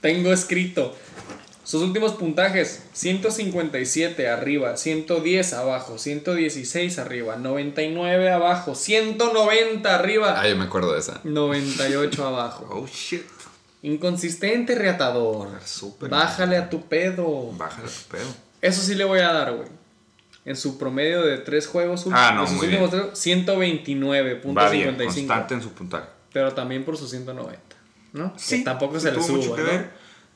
Tengo 0.00 0.32
escrito. 0.32 0.94
Sus 1.64 1.82
últimos 1.82 2.12
puntajes: 2.12 2.84
157 2.92 4.28
arriba, 4.28 4.76
110 4.76 5.52
abajo, 5.54 5.98
116 5.98 6.98
arriba, 6.98 7.34
99 7.36 8.30
abajo, 8.30 8.76
190 8.76 9.92
arriba, 9.92 10.40
Ah, 10.40 10.48
yo 10.48 10.56
me 10.56 10.64
acuerdo 10.66 10.92
de 10.92 11.00
esa. 11.00 11.20
98 11.24 12.24
abajo. 12.24 12.68
Oh 12.70 12.86
shit. 12.86 13.24
Inconsistente, 13.86 14.74
reatador. 14.74 15.48
Súper. 15.64 16.10
Bájale 16.10 16.56
a 16.56 16.68
tu 16.68 16.82
pedo. 16.88 17.52
Bájale 17.52 17.86
tu 17.88 18.10
pedo. 18.10 18.26
Eso 18.60 18.82
sí 18.82 18.94
le 18.96 19.04
voy 19.04 19.20
a 19.20 19.32
dar, 19.32 19.52
güey. 19.54 19.68
En 20.44 20.56
su 20.56 20.76
promedio 20.76 21.22
de 21.22 21.38
tres 21.38 21.68
juegos 21.68 22.00
últimos, 22.06 22.20
Ah, 22.20 22.32
no, 22.34 22.40
de 22.42 22.46
sus 22.48 22.56
muy 22.56 22.66
últimos 22.66 22.90
bien. 22.90 23.04
tres, 23.12 23.46
129.55. 23.46 24.56
Va 24.56 24.68
bien, 24.70 24.96
constante 24.96 25.54
en 25.54 25.62
su 25.62 25.72
puntaje. 25.72 26.08
Pero 26.32 26.52
también 26.52 26.84
por 26.84 26.96
sus 26.96 27.10
190, 27.10 27.60
¿no? 28.12 28.32
Sí, 28.36 28.58
que 28.58 28.64
tampoco 28.64 28.98
se 28.98 29.12
le 29.12 29.18
ver, 29.62 29.90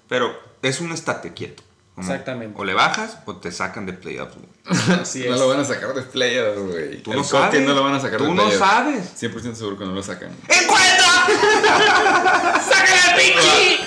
pero 0.09 0.33
es 0.63 0.81
un 0.81 0.93
estate 0.93 1.33
quieto. 1.35 1.63
Como 2.01 2.11
Exactamente. 2.13 2.61
O 2.61 2.65
le 2.65 2.75
bajas 2.75 3.19
o 3.27 3.37
te 3.37 3.53
sacan 3.53 3.87
de 3.87 3.93
playoffs. 3.93 4.35
güey. 4.37 5.01
Así 5.01 5.25
No 5.27 5.35
es. 5.35 5.41
lo 5.41 5.49
van 5.49 5.61
a 5.61 5.65
sacar 5.65 5.93
de 5.95 6.03
playoffs, 6.03 6.59
güey. 6.61 7.03
Tú 7.03 7.13
El 7.13 7.19
no 7.19 7.25
sabes. 7.25 7.61
no 7.63 7.75
lo 7.75 7.83
van 7.85 7.95
a 7.95 8.01
sacar 8.01 8.19
Tú 8.19 8.25
de 8.25 8.31
no 8.31 8.37
playoffs. 8.49 8.59
sabes. 8.59 9.05
100% 9.21 9.55
seguro 9.55 9.79
que 9.79 9.85
no 9.85 9.93
lo 9.93 10.03
sacan. 10.03 10.31
¡Encuentra! 10.49 11.27
¡Sácale 12.69 13.01
al 13.09 13.17
pinche! 13.17 13.81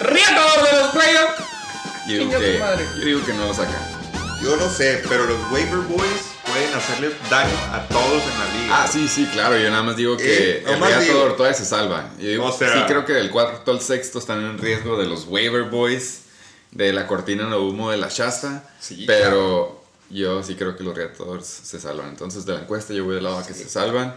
¡Reatador 0.00 0.70
de 0.70 0.78
los 0.78 0.88
playoffs! 0.90 1.42
Yo 2.06 2.18
digo, 2.18 2.30
que, 2.38 2.58
madre. 2.58 2.86
yo 2.98 3.04
digo 3.04 3.24
que 3.24 3.32
no 3.32 3.46
lo 3.46 3.54
sacan. 3.54 3.80
Yo 4.42 4.56
no 4.56 4.68
sé, 4.68 5.02
pero 5.08 5.24
los 5.24 5.38
waiver 5.50 5.78
boys 5.78 6.20
pueden 6.44 6.74
hacerle 6.74 7.10
daño 7.30 7.56
a 7.72 7.80
todos 7.88 8.22
en 8.22 8.38
la 8.38 8.44
liga. 8.62 8.82
Ah, 8.82 8.86
sí, 8.90 9.08
sí, 9.08 9.26
claro. 9.32 9.56
Yo 9.56 9.70
nada 9.70 9.82
más 9.82 9.96
digo 9.96 10.16
que 10.18 10.58
Eh, 10.58 10.64
el 10.66 11.00
digo. 11.06 11.32
todavía 11.32 11.56
se 11.56 11.64
salva. 11.64 12.10
Yo 12.18 12.28
digo, 12.28 12.44
O 12.46 12.52
sea- 12.52 12.72
sí 12.74 12.80
creo 12.86 13.06
que 13.06 13.14
del 13.14 13.30
cuarto 13.30 13.70
al 13.70 13.80
sexto 13.80 14.18
están 14.18 14.44
en 14.44 14.58
riesgo 14.58 14.98
de 14.98 15.06
los 15.06 15.24
waiver 15.26 15.62
boys, 15.64 16.20
de 16.74 16.92
la 16.92 17.06
cortina 17.06 17.48
de 17.48 17.56
humo 17.56 17.90
de 17.90 17.96
la 17.96 18.08
Shasta. 18.08 18.68
Sí, 18.80 19.04
pero 19.06 19.82
yo 20.10 20.42
sí 20.42 20.56
creo 20.56 20.76
que 20.76 20.84
los 20.84 20.94
Reatadores 20.94 21.46
se 21.46 21.80
salvan. 21.80 22.10
Entonces, 22.10 22.44
de 22.44 22.54
la 22.54 22.60
encuesta 22.60 22.92
yo 22.92 23.04
voy 23.04 23.14
del 23.14 23.24
lado 23.24 23.38
a 23.38 23.46
que 23.46 23.54
se 23.54 23.68
salvan. 23.68 24.14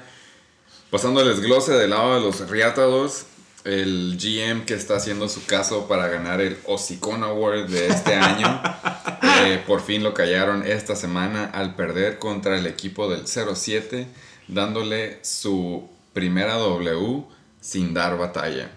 Pasando 0.89 1.21
al 1.21 1.27
desglose 1.27 1.73
del 1.73 1.91
lado 1.91 2.15
de 2.15 2.21
los 2.21 2.49
Reatadores, 2.49 3.25
el 3.63 4.17
GM 4.17 4.65
que 4.65 4.73
está 4.73 4.95
haciendo 4.95 5.27
su 5.27 5.45
caso 5.45 5.87
para 5.87 6.07
ganar 6.07 6.41
el 6.41 6.57
Osicon 6.65 7.23
Award 7.23 7.67
de 7.67 7.87
este 7.87 8.15
año, 8.15 8.61
eh, 9.45 9.61
por 9.67 9.81
fin 9.81 10.03
lo 10.03 10.13
callaron 10.13 10.65
esta 10.65 10.95
semana 10.95 11.45
al 11.45 11.75
perder 11.75 12.17
contra 12.19 12.57
el 12.57 12.65
equipo 12.65 13.09
del 13.09 13.27
07, 13.27 14.07
dándole 14.47 15.19
su 15.23 15.89
primera 16.13 16.53
W 16.55 17.25
sin 17.59 17.93
dar 17.93 18.17
batalla. 18.17 18.71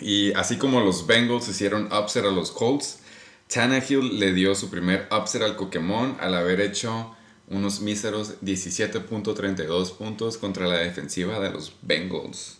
Y 0.00 0.32
así 0.32 0.56
como 0.56 0.80
los 0.80 1.06
Bengals 1.06 1.48
hicieron 1.48 1.88
upset 1.92 2.24
a 2.24 2.30
los 2.30 2.50
Colts, 2.50 3.00
Tannehill 3.48 4.18
le 4.18 4.32
dio 4.32 4.54
su 4.54 4.70
primer 4.70 5.08
upset 5.10 5.42
al 5.42 5.56
Pokémon 5.56 6.16
al 6.20 6.34
haber 6.34 6.60
hecho 6.60 7.14
unos 7.48 7.80
míseros 7.80 8.40
17.32 8.42 9.96
puntos 9.96 10.36
contra 10.36 10.66
la 10.66 10.78
defensiva 10.78 11.40
de 11.40 11.50
los 11.50 11.72
Bengals. 11.82 12.58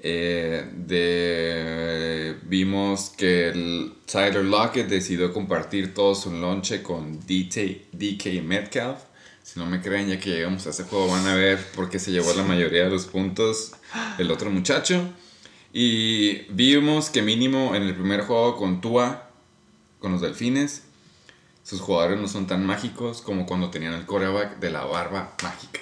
Eh, 0.00 0.64
de, 0.72 2.36
vimos 2.44 3.10
que 3.10 3.48
el 3.48 3.94
Tyler 4.10 4.44
Lockett 4.44 4.88
decidió 4.88 5.32
compartir 5.32 5.92
todo 5.92 6.14
su 6.14 6.32
lonche 6.32 6.82
con 6.82 7.18
DT, 7.20 7.88
DK 7.92 8.42
Metcalf. 8.44 8.98
Si 9.42 9.58
no 9.58 9.66
me 9.66 9.80
creen, 9.80 10.08
ya 10.08 10.20
que 10.20 10.30
llegamos 10.30 10.66
a 10.66 10.70
ese 10.70 10.84
juego, 10.84 11.08
van 11.08 11.26
a 11.26 11.34
ver 11.34 11.58
por 11.74 11.88
qué 11.88 11.98
se 11.98 12.12
llevó 12.12 12.32
la 12.34 12.42
mayoría 12.42 12.84
de 12.84 12.90
los 12.90 13.06
puntos 13.06 13.72
el 14.18 14.30
otro 14.30 14.50
muchacho. 14.50 15.02
Y 15.72 16.42
vimos 16.52 17.10
que 17.10 17.22
mínimo 17.22 17.74
en 17.74 17.82
el 17.82 17.94
primer 17.94 18.22
juego 18.22 18.56
con 18.56 18.80
Tua, 18.80 19.30
con 19.98 20.12
los 20.12 20.20
Delfines, 20.20 20.82
sus 21.62 21.80
jugadores 21.80 22.18
no 22.18 22.28
son 22.28 22.46
tan 22.46 22.64
mágicos 22.64 23.20
como 23.20 23.44
cuando 23.44 23.70
tenían 23.70 23.92
el 23.92 24.06
coreback 24.06 24.58
de 24.58 24.70
la 24.70 24.84
barba 24.84 25.34
mágica. 25.42 25.80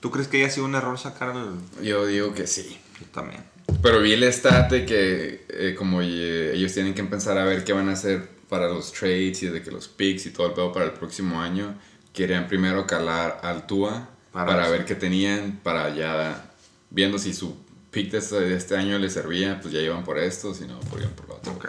¿Tú 0.00 0.10
crees 0.10 0.28
que 0.28 0.38
haya 0.38 0.50
sido 0.50 0.66
un 0.66 0.74
error 0.74 0.98
sacar 0.98 1.30
al.? 1.30 1.58
Yo 1.82 2.06
digo 2.06 2.32
que 2.32 2.46
sí. 2.46 2.78
Yo 3.00 3.06
también. 3.12 3.42
Pero 3.82 4.00
vi 4.00 4.12
el 4.12 4.24
stat 4.24 4.70
de 4.70 4.86
que 4.86 5.44
eh, 5.48 5.74
como 5.76 6.00
eh, 6.02 6.52
ellos 6.54 6.72
tienen 6.72 6.94
que 6.94 7.00
empezar 7.00 7.36
a 7.36 7.44
ver 7.44 7.64
qué 7.64 7.72
van 7.72 7.88
a 7.88 7.92
hacer 7.92 8.28
para 8.48 8.68
los 8.68 8.92
trades 8.92 9.42
y 9.42 9.48
de 9.48 9.62
que 9.62 9.70
los 9.70 9.88
picks 9.88 10.26
y 10.26 10.30
todo 10.30 10.46
el 10.46 10.52
pedo 10.54 10.72
para 10.72 10.86
el 10.86 10.92
próximo 10.92 11.40
año, 11.40 11.76
querían 12.12 12.48
primero 12.48 12.86
calar 12.86 13.40
al 13.42 13.66
Tua 13.66 14.08
Para 14.32 14.46
para, 14.46 14.70
ver 14.70 14.84
qué 14.84 14.94
tenían 14.94 15.60
para 15.62 15.94
ya 15.94 16.50
viendo 16.90 17.18
si 17.18 17.34
su 17.34 17.54
pick 17.98 18.12
de 18.12 18.18
este, 18.18 18.38
de 18.38 18.56
este 18.56 18.76
año 18.76 18.96
le 18.96 19.10
servía, 19.10 19.58
pues 19.60 19.74
ya 19.74 19.80
iban 19.80 20.04
por 20.04 20.20
esto, 20.20 20.54
si 20.54 20.66
no, 20.66 20.78
pues 20.88 21.02
iban 21.02 21.14
por 21.14 21.28
lo 21.28 21.34
otro. 21.34 21.52
Ok. 21.54 21.68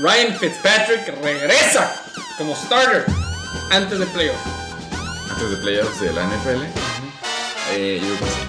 Ryan 0.00 0.34
Fitzpatrick 0.38 1.22
regresa 1.22 1.94
como 2.38 2.56
starter 2.56 3.04
antes 3.70 3.98
de 3.98 4.06
playoff. 4.06 4.40
Antes 5.30 5.50
de 5.50 5.56
playoffs 5.58 6.00
de 6.00 6.12
la 6.14 6.24
NFL, 6.24 6.62
eh, 7.72 8.00
yo 8.00 8.06
creo 8.06 8.18
que 8.18 8.24
sí. 8.24 8.40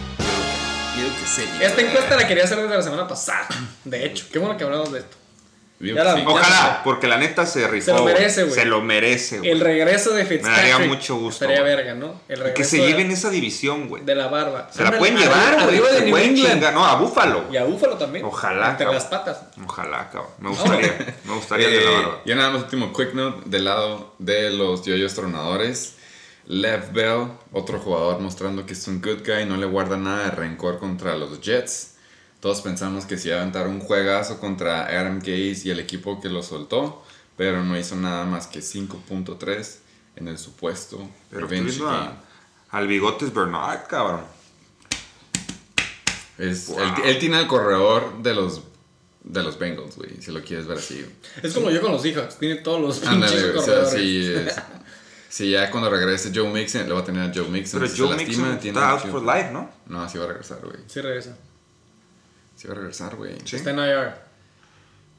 Yo 0.95 1.03
creo 1.03 1.19
que 1.19 1.27
sí. 1.27 1.43
Esta 1.61 1.81
encuesta 1.81 2.15
la 2.15 2.25
quería 2.25 2.45
hacer 2.45 2.59
desde 2.59 2.77
la 2.77 2.81
semana 2.81 3.05
pasada. 3.05 3.49
De 3.83 4.05
hecho, 4.05 4.27
qué 4.31 4.39
bueno 4.39 4.55
que 4.55 4.63
hablamos 4.63 4.93
de 4.93 4.99
esto. 4.99 5.17
Yo 5.79 5.95
Ya 5.95 6.01
creo 6.01 6.03
la 6.05 6.13
que 6.15 6.19
sí. 6.21 6.25
vi. 6.27 6.31
Ojalá, 6.33 6.81
porque 6.85 7.07
la 7.07 7.17
neta 7.17 7.45
se 7.45 7.67
rifó. 7.67 7.85
Se 7.87 7.93
lo 7.93 8.05
merece, 8.05 8.43
güey. 8.43 8.55
Se 8.55 8.65
lo 8.65 8.81
merece, 8.81 9.37
güey. 9.39 9.49
El 9.51 9.59
regreso 9.59 10.11
de 10.13 10.25
Fitzpatrick. 10.25 10.55
daría 10.71 10.87
mucho 10.87 11.15
gusto, 11.17 11.43
Estaría 11.43 11.61
verga, 11.63 11.93
¿no? 11.93 12.21
El 12.29 12.37
regreso 12.37 12.55
Que 12.55 12.63
se 12.63 12.77
de- 12.77 12.87
lleven 12.87 13.11
esa 13.11 13.29
división, 13.29 13.89
güey. 13.89 14.03
de 14.05 14.15
la 14.15 14.27
barba. 14.27 14.69
Se 14.71 14.81
la 14.83 14.97
pueden 14.97 15.17
llevar, 15.17 15.55
güey. 15.55 15.65
Arriba 15.65 15.89
de 15.89 15.97
Se 15.97 16.01
New 16.05 16.11
pueden 16.11 16.29
England. 16.29 16.53
chingar. 16.53 16.73
No, 16.73 16.85
a 16.85 16.95
Búfalo. 16.95 17.45
Y 17.51 17.57
a 17.57 17.65
Búfalo 17.65 17.97
también. 17.97 18.23
Ojalá, 18.23 18.69
Entre 18.69 18.85
cabrón. 18.85 18.95
las 18.95 19.05
patas. 19.09 19.41
Ojalá, 19.65 20.09
cabrón. 20.09 20.31
Me 20.39 20.49
gustaría. 20.49 21.15
Me 21.25 21.33
gustaría 21.35 21.67
de 21.67 21.81
la 21.81 21.91
Eh, 21.91 21.95
barba. 21.95 22.21
yo 22.25 22.35
nada 22.35 22.49
más 22.51 22.61
último 22.63 22.93
quick 22.93 23.13
note 23.13 23.41
del 23.49 23.65
lado 23.65 24.15
de 24.19 24.51
los 24.51 24.85
yoyos 24.85 25.13
tronadores. 25.15 25.95
Lev 26.45 26.91
Bell, 26.91 27.27
otro 27.51 27.79
jugador 27.79 28.19
mostrando 28.19 28.65
que 28.65 28.73
es 28.73 28.87
un 28.87 29.01
good 29.01 29.19
guy, 29.25 29.45
no 29.45 29.55
le 29.57 29.65
guarda 29.65 29.95
nada 29.97 30.25
de 30.25 30.31
rencor 30.31 30.77
contra 30.77 31.15
los 31.15 31.39
Jets. 31.41 31.92
Todos 32.43 32.59
pensamos 32.59 33.05
que 33.05 33.17
se 33.17 33.29
iba 33.29 33.37
a 33.37 33.39
aventar 33.39 33.69
un 33.69 33.79
juegazo 33.79 34.37
contra 34.41 34.85
Adam 34.87 35.19
Gaze 35.19 35.61
y 35.63 35.69
el 35.69 35.79
equipo 35.79 36.19
que 36.19 36.27
lo 36.27 36.43
soltó, 36.43 37.01
pero 37.37 37.63
no 37.63 37.79
hizo 37.79 37.95
nada 37.95 38.25
más 38.25 38.47
que 38.47 38.59
5.3 38.59 39.77
en 40.17 40.27
el 40.27 40.37
supuesto 40.37 41.09
Pero 41.29 41.47
revenge 41.47 41.79
game. 41.79 41.89
a- 41.89 42.21
al 42.71 42.87
bigotes 42.89 43.33
Bernard, 43.33 43.87
cabrón. 43.87 44.25
Es- 46.37 46.67
Wow. 46.67 46.79
él, 46.81 46.91
él 47.05 47.19
tiene 47.19 47.39
el 47.39 47.47
corredor 47.47 48.21
de 48.21 48.33
los, 48.35 48.61
de 49.23 49.41
los 49.41 49.57
Bengals, 49.57 49.95
güey, 49.95 50.21
si 50.21 50.31
lo 50.33 50.43
quieres 50.43 50.67
ver 50.67 50.79
así. 50.79 51.05
Es 51.41 51.53
como 51.53 51.69
yo 51.69 51.79
con 51.79 51.93
los 51.93 52.01
Seahawks. 52.01 52.39
Tiene 52.39 52.55
todos 52.55 52.81
los 52.81 52.99
pinches 52.99 53.13
Ándale, 53.31 53.57
o 53.57 53.61
sea, 53.61 53.85
sí, 53.85 54.33
es- 54.35 54.55
sí, 55.29 55.51
ya 55.51 55.71
cuando 55.71 55.89
regrese 55.89 56.31
Joe 56.35 56.51
Mixon, 56.51 56.89
le 56.89 56.93
va 56.93 56.99
a 56.99 57.05
tener 57.05 57.29
a 57.29 57.33
Joe 57.33 57.47
Mixon. 57.47 57.79
Pero 57.79 57.89
si 57.89 58.01
Joe 58.01 58.09
lastima, 58.09 58.47
Mixon 58.49 58.59
tiene 58.59 58.77
está 58.79 58.91
out 58.91 59.05
for 59.09 59.21
life, 59.23 59.49
¿no? 59.53 59.69
No, 59.85 60.09
sí 60.09 60.17
va 60.17 60.25
a 60.25 60.27
regresar, 60.27 60.59
güey. 60.61 60.79
Sí 60.87 60.99
regresa. 60.99 61.37
Sí 62.63 62.69
va 62.69 62.75
a 62.75 62.77
regresar, 62.77 63.17
güey. 63.17 63.35
Sí. 63.43 63.57
Está 63.57 63.71
en 63.71 63.79
IR. 63.79 64.13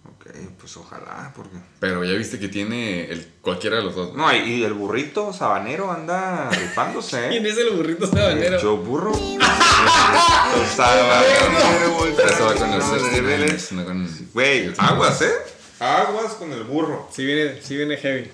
Ok, 0.07 0.35
pues 0.59 0.75
ojalá, 0.79 1.31
porque... 1.37 1.59
Pero 1.79 2.03
ya 2.03 2.15
viste 2.15 2.39
que 2.39 2.49
tiene 2.49 3.05
el, 3.11 3.35
cualquiera 3.43 3.77
de 3.77 3.83
los 3.83 3.95
dos. 3.95 4.15
No, 4.15 4.35
y, 4.35 4.65
el 4.65 4.73
burrito 4.73 5.31
sabanero 5.31 5.93
anda 5.93 6.49
rifándose, 6.49 7.29
¿Quién 7.29 7.45
¿eh? 7.45 7.51
es 7.51 7.59
el 7.59 7.69
burrito 7.77 8.07
sabanero? 8.07 8.59
Joe 8.59 8.77
Burro. 8.79 9.13
El 9.15 10.67
sabanero, 10.75 11.95
güey. 11.99 12.13
Eso 12.13 12.47
va 12.47 12.55
con 12.55 12.71
los 12.79 12.87
No, 12.87 12.95
de 12.95 13.01
69ers, 13.01 13.23
veras. 13.27 13.73
no 13.73 13.85
con- 13.85 14.29
Güey, 14.33 14.73
aguas, 14.79 15.21
¿eh? 15.21 15.33
Aguas 15.81 16.33
con 16.35 16.51
el 16.51 16.65
burro. 16.65 17.11
Sí 17.13 17.27
viene, 17.27 17.61
sí 17.61 17.77
viene 17.77 17.99
heavy. 17.99 18.31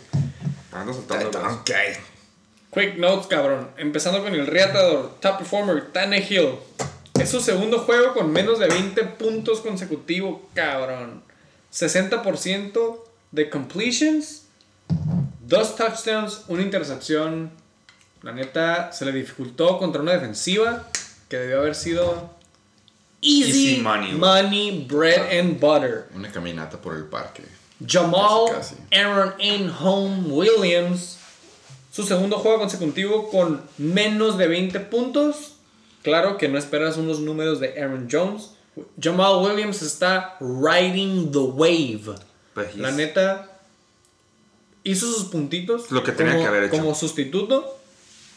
Ando 0.70 0.94
soltando 0.94 1.30
brazo. 1.32 1.64
Quick 2.72 2.96
notes, 2.98 3.26
cabrón. 3.26 3.72
Empezando 3.76 4.22
con 4.22 4.32
el 4.36 4.46
reatador, 4.46 5.18
top 5.20 5.38
performer, 5.38 5.90
Tannehill. 5.90 6.60
Es 7.20 7.28
su 7.28 7.40
segundo 7.42 7.80
juego 7.80 8.14
con 8.14 8.32
menos 8.32 8.58
de 8.58 8.66
20 8.66 9.04
puntos 9.04 9.60
consecutivos, 9.60 10.40
cabrón. 10.54 11.22
60% 11.70 12.98
de 13.30 13.50
completions, 13.50 14.44
dos 15.46 15.76
touchdowns, 15.76 16.44
una 16.48 16.62
intercepción. 16.62 17.50
La 18.22 18.32
neta, 18.32 18.90
se 18.92 19.04
le 19.04 19.12
dificultó 19.12 19.76
contra 19.76 20.00
una 20.00 20.12
defensiva 20.12 20.88
que 21.28 21.36
debió 21.36 21.58
haber 21.58 21.74
sido 21.74 22.30
easy, 23.20 23.72
Easy 23.72 23.82
money, 23.82 24.12
money, 24.12 24.86
bread 24.88 25.38
and 25.38 25.60
butter. 25.60 26.06
Una 26.14 26.32
caminata 26.32 26.80
por 26.80 26.96
el 26.96 27.04
parque. 27.04 27.42
Jamal 27.86 28.46
Casi, 28.50 28.76
casi. 28.76 28.96
Aaron 28.98 29.34
Home 29.78 30.22
Williams. 30.26 31.18
Su 31.92 32.02
segundo 32.02 32.38
juego 32.38 32.60
consecutivo 32.60 33.28
con 33.28 33.62
menos 33.76 34.38
de 34.38 34.48
20 34.48 34.80
puntos. 34.80 35.56
Claro 36.02 36.38
que 36.38 36.48
no 36.48 36.58
esperas 36.58 36.96
unos 36.96 37.20
números 37.20 37.60
de 37.60 37.80
Aaron 37.80 38.08
Jones. 38.10 38.52
Jamal 39.00 39.42
Williams 39.42 39.82
está 39.82 40.36
riding 40.40 41.30
the 41.30 41.38
wave. 41.38 42.14
Pues, 42.54 42.76
La 42.76 42.90
neta 42.90 43.50
hizo 44.82 45.12
sus 45.12 45.24
puntitos. 45.24 45.90
Lo 45.90 46.02
que 46.02 46.12
tenía 46.12 46.32
como, 46.32 46.44
que 46.44 46.48
haber 46.48 46.64
hecho. 46.64 46.76
Como 46.76 46.94
sustituto 46.94 47.78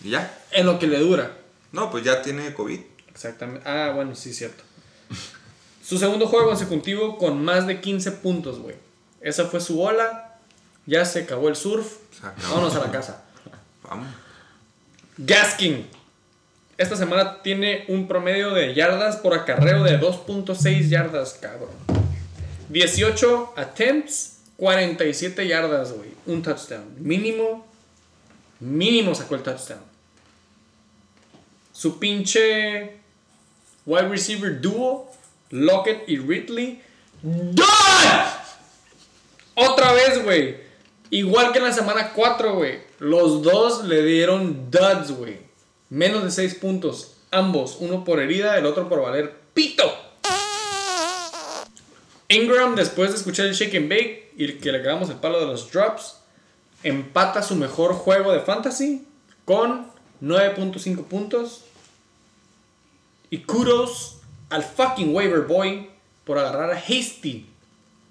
¿Y 0.03 0.11
ya? 0.11 0.37
en 0.51 0.65
lo 0.65 0.79
que 0.79 0.87
le 0.87 0.99
dura. 0.99 1.37
No, 1.71 1.89
pues 1.89 2.03
ya 2.03 2.21
tiene 2.21 2.53
COVID. 2.53 2.79
Exactamente. 3.09 3.67
Ah, 3.67 3.91
bueno, 3.95 4.15
sí, 4.15 4.33
cierto. 4.33 4.63
Su 5.83 5.97
segundo 5.97 6.27
juego 6.27 6.47
consecutivo 6.47 7.17
con 7.17 7.43
más 7.43 7.67
de 7.67 7.81
15 7.81 8.11
puntos, 8.13 8.59
güey. 8.59 8.75
Esa 9.21 9.45
fue 9.45 9.59
su 9.59 9.81
ola. 9.81 10.39
Ya 10.85 11.05
se 11.05 11.21
acabó 11.21 11.49
el 11.49 11.55
surf. 11.55 11.97
Acabó. 12.21 12.55
Vámonos 12.55 12.75
a 12.75 12.79
la 12.79 12.91
casa. 12.91 13.23
Vamos. 13.83 14.07
Gaskin. 15.17 15.87
Esta 16.77 16.95
semana 16.95 17.41
tiene 17.43 17.85
un 17.87 18.07
promedio 18.07 18.51
de 18.53 18.73
yardas 18.73 19.17
por 19.17 19.33
acarreo 19.35 19.83
de 19.83 19.99
2.6 19.99 20.89
yardas, 20.89 21.37
cabrón. 21.39 21.69
18 22.69 23.53
attempts, 23.55 24.39
47 24.57 25.47
yardas, 25.47 25.91
güey. 25.91 26.09
Un 26.25 26.41
touchdown. 26.41 26.95
Mínimo, 26.97 27.67
mínimo 28.59 29.13
sacó 29.13 29.35
el 29.35 29.43
touchdown. 29.43 29.81
Su 31.71 31.99
pinche 31.99 32.97
wide 33.85 34.09
receiver 34.09 34.59
duo, 34.59 35.11
Lockett 35.51 36.09
y 36.09 36.17
Ridley. 36.17 36.81
¡Done! 37.21 38.23
Otra 39.53 39.91
vez, 39.93 40.23
güey. 40.23 40.57
Igual 41.11 41.51
que 41.51 41.59
en 41.59 41.65
la 41.65 41.71
semana 41.71 42.11
4, 42.13 42.55
güey. 42.55 42.79
Los 42.97 43.43
dos 43.43 43.83
le 43.83 44.03
dieron 44.03 44.71
duds, 44.71 45.11
güey. 45.11 45.42
Menos 45.89 46.23
de 46.23 46.31
6 46.31 46.55
puntos. 46.55 47.15
Ambos. 47.31 47.77
Uno 47.79 48.03
por 48.03 48.19
herida, 48.19 48.57
el 48.57 48.65
otro 48.65 48.89
por 48.89 49.01
valer 49.01 49.33
pito. 49.53 49.83
Ingram, 52.29 52.75
después 52.75 53.11
de 53.11 53.17
escuchar 53.17 53.45
el 53.45 53.53
shake 53.53 53.75
and 53.75 53.89
bake 53.89 54.33
y 54.35 54.53
que 54.53 54.71
le 54.71 54.81
cagamos 54.81 55.09
el 55.09 55.17
palo 55.17 55.39
de 55.39 55.45
los 55.45 55.71
drops, 55.71 56.17
empata 56.81 57.43
su 57.43 57.55
mejor 57.55 57.93
juego 57.93 58.31
de 58.31 58.39
fantasy 58.39 59.07
con 59.45 59.87
9.5 60.21 61.05
puntos. 61.05 61.65
Y 63.29 63.39
kudos 63.39 64.17
al 64.49 64.63
fucking 64.63 65.13
waiver 65.13 65.41
boy 65.41 65.89
por 66.23 66.37
agarrar 66.37 66.71
a 66.71 66.77
Hasty. 66.77 67.49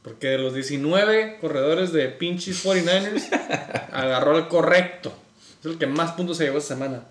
Porque 0.02 0.28
de 0.28 0.38
los 0.38 0.54
19 0.54 1.38
corredores 1.40 1.92
de 1.92 2.08
pinches 2.08 2.64
49ers, 2.64 3.28
agarró 3.92 4.36
el 4.36 4.48
correcto. 4.48 5.12
Es 5.60 5.66
el 5.66 5.78
que 5.78 5.86
más 5.86 6.12
puntos 6.12 6.38
se 6.38 6.44
llevó 6.44 6.58
esta 6.58 6.74
semana. 6.74 7.04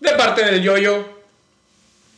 De 0.00 0.12
parte 0.12 0.44
del 0.44 0.62
yoyo, 0.62 1.04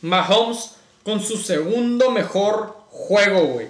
Mahomes 0.01 0.75
con 1.03 1.21
su 1.21 1.37
segundo 1.37 2.11
mejor 2.11 2.77
juego, 2.89 3.45
güey. 3.45 3.67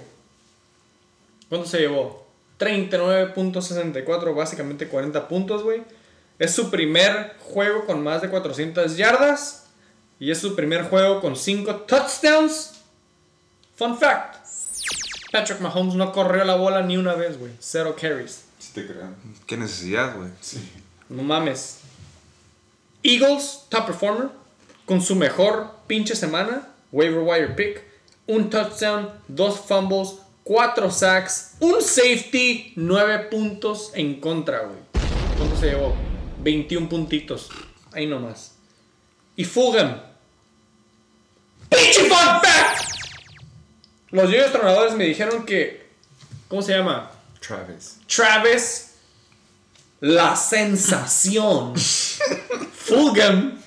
¿Cuánto 1.48 1.68
se 1.68 1.80
llevó? 1.80 2.26
39.64, 2.58 4.34
básicamente 4.34 4.88
40 4.88 5.28
puntos, 5.28 5.62
güey. 5.62 5.82
Es 6.38 6.54
su 6.54 6.70
primer 6.70 7.36
juego 7.40 7.86
con 7.86 8.02
más 8.02 8.22
de 8.22 8.30
400 8.30 8.96
yardas. 8.96 9.66
Y 10.18 10.30
es 10.30 10.38
su 10.38 10.54
primer 10.54 10.84
juego 10.84 11.20
con 11.20 11.34
5 11.34 11.74
touchdowns. 11.86 12.72
Fun 13.76 13.98
fact. 13.98 14.36
Patrick 15.32 15.60
Mahomes 15.60 15.94
no 15.94 16.12
corrió 16.12 16.44
la 16.44 16.56
bola 16.56 16.82
ni 16.82 16.96
una 16.96 17.14
vez, 17.14 17.38
güey. 17.38 17.52
Cero 17.60 17.96
carries. 17.98 18.42
Sí 18.58 18.72
te 18.74 18.86
creo. 18.86 19.14
Qué 19.46 19.56
necesidad, 19.56 20.16
güey. 20.16 20.30
No 21.08 21.22
mames. 21.22 21.79
Eagles, 23.02 23.66
top 23.68 23.86
performer, 23.86 24.28
con 24.84 25.00
su 25.00 25.14
mejor 25.14 25.70
pinche 25.86 26.14
semana, 26.14 26.68
waiver 26.92 27.20
wire 27.20 27.54
pick, 27.54 27.82
un 28.26 28.50
touchdown, 28.50 29.10
dos 29.28 29.60
fumbles, 29.60 30.16
cuatro 30.44 30.90
sacks, 30.90 31.54
un 31.60 31.80
safety, 31.80 32.72
nueve 32.76 33.18
puntos 33.30 33.92
en 33.94 34.20
contra, 34.20 34.60
güey. 34.60 34.78
¿Cuánto 35.36 35.56
se 35.56 35.70
llevó? 35.70 35.94
21 36.42 36.88
puntitos. 36.88 37.48
Ahí 37.92 38.06
nomás. 38.06 38.54
Y 39.36 39.44
Fulham. 39.44 40.00
¡Pinche 41.68 42.04
fun 42.04 42.40
fact! 42.42 42.90
Los 44.10 44.30
yoyos 44.30 44.52
tronadores 44.52 44.94
me 44.94 45.04
dijeron 45.04 45.46
que. 45.46 45.88
¿Cómo 46.48 46.62
se 46.62 46.76
llama? 46.76 47.12
Travis. 47.40 47.98
Travis, 48.06 48.94
la 50.00 50.34
sensación. 50.36 51.74
Fulgham 52.90 53.60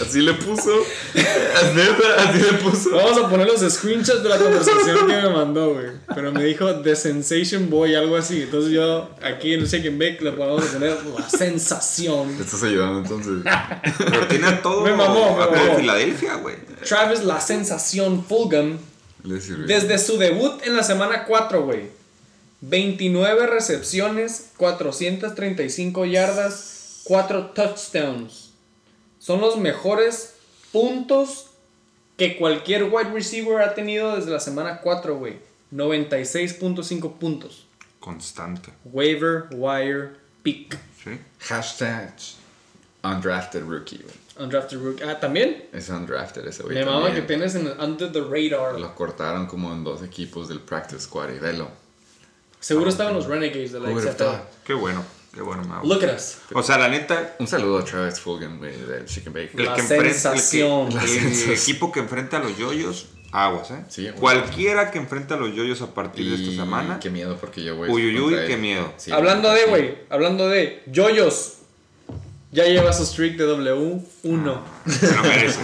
Así 0.00 0.20
le 0.20 0.34
puso. 0.34 0.70
Así 1.14 2.38
le 2.38 2.52
puso. 2.58 2.90
Vamos 2.90 3.18
a 3.18 3.28
poner 3.28 3.46
los 3.46 3.60
screenshots 3.72 4.22
de 4.22 4.28
la 4.28 4.38
conversación 4.38 5.06
que 5.06 5.14
me 5.14 5.30
mandó, 5.30 5.74
güey. 5.74 5.86
Pero 6.14 6.32
me 6.32 6.44
dijo 6.44 6.82
The 6.82 6.94
Sensation 6.94 7.70
Boy, 7.70 7.94
algo 7.94 8.16
así. 8.16 8.42
Entonces 8.42 8.72
yo 8.72 9.10
aquí 9.22 9.54
en 9.54 9.60
el 9.60 9.66
Shake 9.66 9.86
and 9.86 9.98
Bake 9.98 10.20
le 10.22 10.32
podemos 10.32 10.64
poner 10.66 10.98
la 11.18 11.30
sensación. 11.30 12.36
Te 12.36 12.42
estás 12.42 12.62
ayudando 12.62 12.98
entonces. 13.00 13.52
Pero 13.98 14.28
tiene 14.28 14.52
todo, 14.62 14.82
Me 14.82 14.92
mamó, 14.92 15.38
me. 15.50 15.76
Filadelfia, 15.76 16.34
güey. 16.36 16.56
Travis 16.86 17.24
La 17.24 17.40
Sensación 17.40 18.24
Fulgham. 18.24 18.78
Desde 19.24 19.98
su 19.98 20.18
debut 20.18 20.60
en 20.64 20.76
la 20.76 20.82
semana 20.82 21.24
4, 21.24 21.62
güey. 21.62 21.96
29 22.60 23.46
recepciones, 23.46 24.50
435 24.56 26.04
yardas, 26.04 26.75
4 27.06 27.52
touchdowns. 27.54 28.50
Son 29.18 29.40
los 29.40 29.56
mejores 29.56 30.34
puntos 30.72 31.46
que 32.16 32.36
cualquier 32.36 32.84
wide 32.84 33.12
receiver 33.12 33.62
ha 33.62 33.74
tenido 33.74 34.16
desde 34.16 34.30
la 34.30 34.40
semana 34.40 34.80
4, 34.80 35.16
güey. 35.16 35.38
96.5 35.72 37.18
puntos. 37.18 37.66
Constante. 38.00 38.72
Waiver, 38.84 39.46
wire, 39.52 40.16
pick. 40.42 40.76
Sí. 41.02 41.18
Hashtag 41.40 42.14
undrafted 43.04 43.62
rookie, 43.62 43.98
güey. 43.98 44.14
Undrafted 44.38 44.78
rookie. 44.78 45.04
Ah, 45.04 45.18
también. 45.18 45.68
Es 45.72 45.88
undrafted 45.88 46.46
ese 46.46 46.62
güey. 46.62 46.74
Me 46.74 46.84
mama 46.84 47.14
que 47.14 47.22
tienes 47.22 47.54
en 47.54 47.68
el 47.68 47.80
under 47.80 48.10
the 48.10 48.20
radar. 48.20 48.78
Lo 48.78 48.94
cortaron 48.94 49.46
como 49.46 49.72
en 49.72 49.84
dos 49.84 50.02
equipos 50.02 50.48
del 50.48 50.60
practice 50.60 51.02
squad 51.02 51.30
y 51.30 51.38
velo. 51.38 51.68
Seguro 52.60 52.90
estaban 52.90 53.14
los 53.14 53.26
Renegades 53.26 53.72
de 53.72 53.80
la 53.80 53.88
XFL. 53.88 54.24
Qué 54.64 54.74
bueno. 54.74 55.04
Qué 55.36 55.42
bueno, 55.42 55.62
Mau. 55.64 55.84
Look 55.86 56.02
at 56.02 56.14
us. 56.16 56.38
O 56.54 56.62
sea, 56.62 56.78
la 56.78 56.88
neta, 56.88 57.36
Un 57.38 57.46
saludo 57.46 57.76
a 57.80 57.84
Travis 57.84 58.18
Fulgham, 58.18 58.56
güey, 58.58 58.74
del 58.74 59.04
Chicken 59.04 59.34
Bake. 59.34 59.50
el 59.54 59.66
La 59.66 59.74
que 59.74 59.82
enfrenta. 59.82 60.32
El, 60.32 60.40
que- 60.40 61.52
equipo 61.52 61.92
que 61.92 62.00
enfrenta 62.00 62.38
a 62.38 62.40
los 62.40 62.56
yoyos, 62.56 63.08
aguas, 63.32 63.70
¿eh? 63.70 63.84
Sí, 63.90 64.04
bueno. 64.04 64.18
Cualquiera 64.18 64.90
que 64.90 64.96
enfrenta 64.96 65.34
a 65.34 65.36
los 65.36 65.54
yoyos 65.54 65.82
a 65.82 65.92
partir 65.92 66.26
de 66.30 66.36
esta 66.42 66.62
semana. 66.64 66.98
Qué 67.00 67.10
miedo 67.10 67.36
porque 67.38 67.62
yo 67.62 67.76
voy. 67.76 67.90
Uy, 67.90 68.06
uy, 68.06 68.18
uy, 68.18 68.46
qué 68.46 68.56
miedo. 68.56 68.90
Sí, 68.96 69.12
hablando 69.12 69.52
de, 69.52 69.66
güey, 69.66 69.98
hablando 70.08 70.48
de 70.48 70.82
Yoyos. 70.86 71.52
Ya 72.50 72.64
lleva 72.64 72.90
su 72.94 73.04
streak 73.04 73.36
de 73.36 73.44
W1. 73.46 74.60
Se 74.88 75.14
lo 75.14 75.22
merece. 75.22 75.60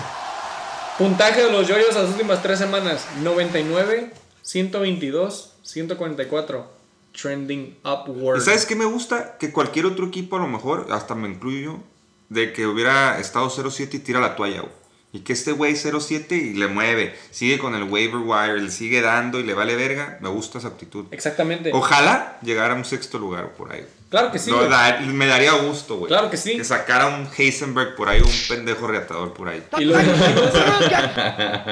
Puntaje 0.99 1.44
de 1.44 1.51
los 1.51 1.66
Yoyos 1.66 1.97
a 1.97 2.03
las 2.03 2.11
últimas 2.11 2.43
tres 2.43 2.59
semanas: 2.59 3.07
99, 3.23 4.11
122, 4.43 5.55
144. 5.62 6.81
Trending 7.20 7.78
upward. 7.84 8.39
¿Y 8.39 8.40
sabes 8.40 8.66
qué 8.66 8.74
me 8.76 8.84
gusta? 8.84 9.36
Que 9.39 9.52
cualquier 9.52 9.86
otro 9.86 10.06
equipo, 10.06 10.36
a 10.36 10.40
lo 10.40 10.48
mejor, 10.48 10.86
hasta 10.90 11.14
me 11.14 11.28
incluyo 11.28 11.60
yo, 11.60 11.80
de 12.28 12.52
que 12.52 12.66
hubiera 12.66 13.18
estado 13.18 13.51
0-7 13.51 13.94
y 13.94 13.98
tira 13.98 14.20
la 14.20 14.34
toalla, 14.36 14.60
güey. 14.62 14.72
Y 15.14 15.20
que 15.20 15.34
este 15.34 15.52
güey 15.52 15.74
0-7 15.74 16.32
y 16.32 16.55
le 16.55 16.68
mueve, 16.68 17.14
sigue 17.30 17.59
con 17.59 17.74
el 17.74 17.82
waiver 17.82 18.16
wire, 18.24 18.59
le 18.62 18.70
sigue 18.70 19.02
dando 19.02 19.39
y 19.40 19.43
le 19.43 19.52
vale 19.52 19.76
verga. 19.76 20.16
Me 20.22 20.30
gusta 20.30 20.56
esa 20.56 20.68
actitud. 20.68 21.05
Exactamente. 21.10 21.70
Ojalá 21.74 22.39
llegara 22.40 22.72
a 22.72 22.76
un 22.78 22.86
sexto 22.86 23.18
lugar 23.18 23.52
por 23.52 23.70
ahí. 23.74 23.86
Claro 24.09 24.32
que 24.32 24.39
sí. 24.39 24.51
Güey. 24.51 24.70
da- 24.70 25.01
me 25.01 25.26
daría 25.26 25.52
gusto, 25.52 25.97
güey. 25.98 26.09
Claro 26.09 26.30
que 26.30 26.39
sí. 26.39 26.56
Que 26.56 26.64
sacara 26.64 27.09
un 27.09 27.28
Heisenberg 27.36 27.94
por 27.94 28.09
ahí, 28.09 28.22
un 28.22 28.32
pendejo 28.48 28.86
reatador 28.86 29.34
por 29.34 29.51
ahí. 29.51 29.62
Y 29.78 29.84
lo. 29.84 29.97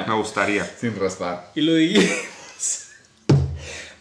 Me 0.06 0.14
gustaría. 0.16 0.64
Sin 0.78 0.98
raspar. 1.00 1.50
y 1.54 1.62
lo 1.62 1.74
dijimos. 1.74 2.10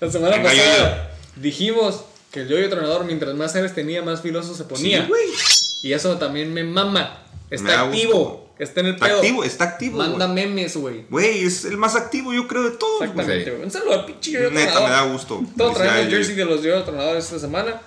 La 0.01 0.09
semana 0.11 0.35
Venga, 0.37 0.49
pasada 0.49 1.08
dijimos 1.41 2.03
que 2.31 2.41
el 2.41 2.47
yoyo 2.47 2.69
tronador, 2.69 3.05
mientras 3.05 3.33
más 3.35 3.51
seres 3.51 3.73
tenía, 3.73 4.01
más 4.01 4.21
filoso 4.21 4.55
se 4.55 4.63
ponía. 4.65 5.07
Sí, 5.07 5.87
y 5.87 5.93
eso 5.93 6.17
también 6.17 6.53
me 6.53 6.63
mama. 6.63 7.23
Me 7.49 7.55
Está 7.55 7.71
da 7.71 7.81
activo. 7.81 8.47
Está 8.59 8.81
en 8.81 8.87
el 8.87 8.93
Está 8.95 9.05
pedo. 9.07 9.17
activo, 9.19 9.43
está 9.45 9.63
activo. 9.63 9.97
Manda 9.99 10.27
memes, 10.27 10.75
güey. 10.75 11.05
Güey, 11.09 11.45
es 11.45 11.63
el 11.65 11.77
más 11.77 11.95
activo, 11.95 12.33
yo 12.33 12.45
creo, 12.47 12.63
de 12.63 12.71
todos. 12.77 13.01
Exactamente, 13.01 13.51
güey. 13.51 13.63
Un 13.63 13.71
saludo 13.71 13.93
al 13.93 14.05
pinche 14.05 14.31
yoyo 14.31 14.51
Neta, 14.51 14.71
tronador. 14.73 14.89
me 14.89 14.95
da 14.95 15.13
gusto. 15.13 15.41
Todos 15.57 15.73
traemos 15.77 15.99
el 16.01 16.09
jersey 16.09 16.35
de 16.35 16.45
los 16.45 16.61
yoyo 16.61 16.83
tronadores 16.83 17.23
esta 17.25 17.39
semana. 17.39 17.81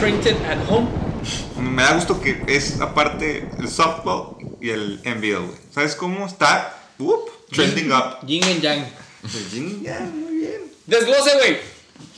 Printed 0.00 0.36
at 0.46 0.58
home. 0.70 0.88
Me 1.60 1.82
da 1.82 1.94
gusto 1.94 2.20
que 2.20 2.40
es 2.46 2.80
aparte 2.80 3.48
el 3.58 3.68
softball 3.68 4.36
y 4.60 4.70
el 4.70 5.00
NBL, 5.04 5.46
güey. 5.46 5.58
¿Sabes 5.74 5.96
cómo 5.96 6.24
está? 6.26 6.74
Whoop, 6.98 7.28
trending 7.50 7.90
up. 7.90 8.24
Yin 8.24 8.44
and 8.44 8.62
yang. 8.62 8.86
Yin 9.52 9.82
yang, 9.82 10.16
muy 10.20 10.36
bien. 10.36 10.60
Desglose, 10.86 11.34
güey. 11.38 11.56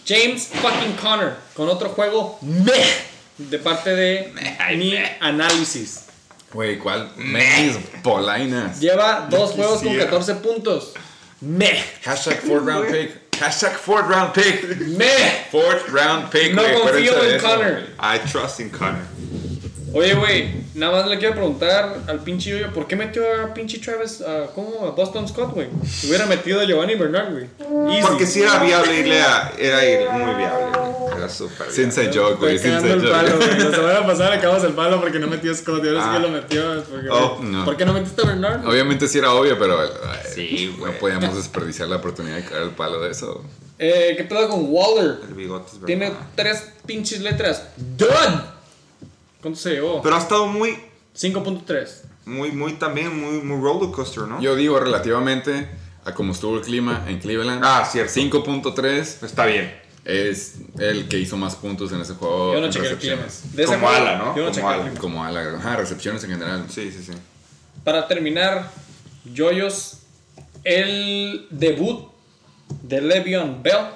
James 0.07 0.47
fucking 0.47 0.97
Connor 0.97 1.37
con 1.55 1.69
otro 1.69 1.91
juego 1.91 2.39
meh 2.43 3.11
de 3.39 3.59
parte 3.59 3.95
de 3.95 4.33
mi 4.77 4.95
análisis. 5.21 6.07
Güey, 6.53 6.79
¿cuál? 6.79 7.11
Mes, 7.17 7.77
polainas. 8.03 8.81
Lleva 8.81 9.29
dos 9.31 9.53
juegos 9.53 9.79
con 9.79 9.93
quisiera. 9.93 10.05
14 10.07 10.35
puntos. 10.37 10.95
Meh. 11.41 11.83
Hashtag 12.05 12.41
fourth 12.41 12.65
round 12.65 12.91
pick. 12.91 13.31
Hashtag 13.41 13.73
fourth 13.77 14.09
round 14.09 14.35
pick. 14.35 14.79
Meh. 14.99 15.47
Fourth 15.51 15.89
round 15.91 16.31
pick. 16.31 16.53
No 16.55 16.63
confío 16.63 17.23
en 17.23 17.37
eso, 17.37 17.47
Connor. 17.47 17.87
I 18.01 18.19
trust 18.19 18.61
in 18.61 18.69
Connor. 18.71 19.07
Oye, 19.93 20.15
güey, 20.15 20.55
nada 20.75 20.93
más 20.99 21.09
le 21.11 21.19
quiero 21.19 21.35
preguntar 21.35 21.97
al 22.07 22.21
pinche 22.21 22.51
yoyo, 22.51 22.73
¿por 22.73 22.87
qué 22.87 22.95
metió 22.95 23.23
a 23.43 23.53
pinche 23.53 23.79
Travis, 23.79 24.21
a, 24.21 24.47
¿cómo? 24.55 24.87
A 24.87 24.91
Boston 24.93 25.27
Scott, 25.27 25.53
güey? 25.53 25.67
Hubiera 26.07 26.27
metido 26.27 26.61
a 26.61 26.65
Giovanni 26.65 26.95
Bernard, 26.95 27.33
güey. 27.33 27.47
Porque 28.03 28.25
si 28.27 28.43
era 28.43 28.63
viable 28.63 29.01
irle 29.01 29.21
a. 29.21 29.53
Era 29.59 30.13
muy 30.13 30.35
viable, 30.37 30.67
güey. 30.79 31.19
Era 31.19 31.29
súper 31.29 31.67
viable. 31.67 31.83
inside 31.83 32.11
joke, 32.15 32.37
güey. 32.39 32.57
El 32.57 33.03
palo, 33.11 33.31
joke. 33.33 33.47
güey. 33.47 33.59
La 33.59 33.77
semana 33.77 34.07
pasada 34.07 34.31
le 34.31 34.37
acabas 34.37 34.63
el 34.65 34.73
palo 34.75 35.01
porque 35.01 35.19
no 35.19 35.27
metió 35.27 35.51
a 35.51 35.55
Scott 35.57 35.85
y 35.85 35.89
ahora 35.89 36.03
sí 36.03 36.09
Ah. 36.09 36.15
que 36.15 36.21
lo 36.21 36.29
metió. 36.29 36.85
Porque, 36.85 37.09
Oh, 37.11 37.39
no. 37.43 37.65
¿Por 37.65 37.77
qué 37.77 37.85
no 37.85 37.93
metiste 37.93 38.23
a 38.23 38.27
Bernard? 38.27 38.67
Obviamente 38.69 39.09
sí 39.09 39.19
era 39.19 39.33
obvio, 39.35 39.59
pero 39.59 39.81
ay, 39.81 39.89
Sí, 40.33 40.77
no 40.79 40.93
podíamos 40.93 41.35
desperdiciar 41.35 41.89
la 41.89 41.97
oportunidad 41.97 42.37
de 42.37 42.45
caer 42.45 42.63
el 42.63 42.71
palo 42.71 43.01
de 43.01 43.11
eso. 43.11 43.45
Eh, 43.79 44.15
¿Qué 44.17 44.23
pedo 44.25 44.49
con 44.51 44.67
Waller? 44.69 45.17
El 45.27 45.35
bigote 45.35 45.67
es 45.67 45.73
verdad. 45.81 45.87
Tiene 45.87 46.13
tres 46.37 46.65
pinches 46.87 47.21
letras. 47.23 47.65
¡Done! 47.77 48.60
¿Cuánto 49.41 49.59
se 49.59 49.71
llevó? 49.73 50.03
Pero 50.03 50.17
ha 50.17 50.19
estado 50.19 50.47
muy, 50.47 50.77
5.3. 51.17 51.89
muy, 52.27 52.53
muy 52.53 52.75
también, 52.75 53.19
muy, 53.19 53.41
muy 53.43 53.61
roller 53.63 53.91
coaster, 53.91 54.25
¿no? 54.25 54.41
Yo 54.41 54.55
digo 54.57 54.79
relativamente 54.79 55.69
a 56.05 56.15
como 56.15 56.33
estuvo 56.33 56.57
el 56.57 56.63
clima 56.63 57.05
en 57.09 57.19
Cleveland. 57.19 57.63
Ah, 57.65 57.89
cierto. 57.91 58.13
5.3 58.13 59.25
Está 59.25 59.47
bien. 59.47 59.75
es 60.05 60.57
el 60.79 61.09
que 61.09 61.19
hizo 61.19 61.37
más 61.37 61.57
puntos 61.57 61.93
en 61.93 62.01
ese 62.01 62.15
juego. 62.15 62.55
Yo 62.55 62.61
no 62.61 62.71
chequé 62.71 62.89
el 62.89 62.97
clima. 62.99 63.17
recepciones. 63.23 63.57
De 63.57 63.65
Como 63.67 63.79
juego, 63.87 63.95
ala, 63.97 64.19
¿no? 64.19 64.25
Yo 64.37 64.45
no 64.45 64.51
Como 64.51 64.51
chequé 64.53 64.67
el 64.67 64.73
ala. 64.73 64.83
clima. 64.85 65.01
Como 65.01 65.25
a 65.25 65.31
la 65.31 65.41
ajá, 65.59 65.77
recepciones 65.77 66.25
en 66.25 66.31
general. 66.31 66.65
Sí, 66.69 66.91
sí, 66.91 67.03
sí. 67.03 67.13
Para 67.85 68.07
terminar, 68.09 68.71
Yoyos, 69.25 69.99
el 70.65 71.47
debut 71.51 72.09
de 72.83 73.01
Le'Veon 73.01 73.63
Bell 73.63 73.87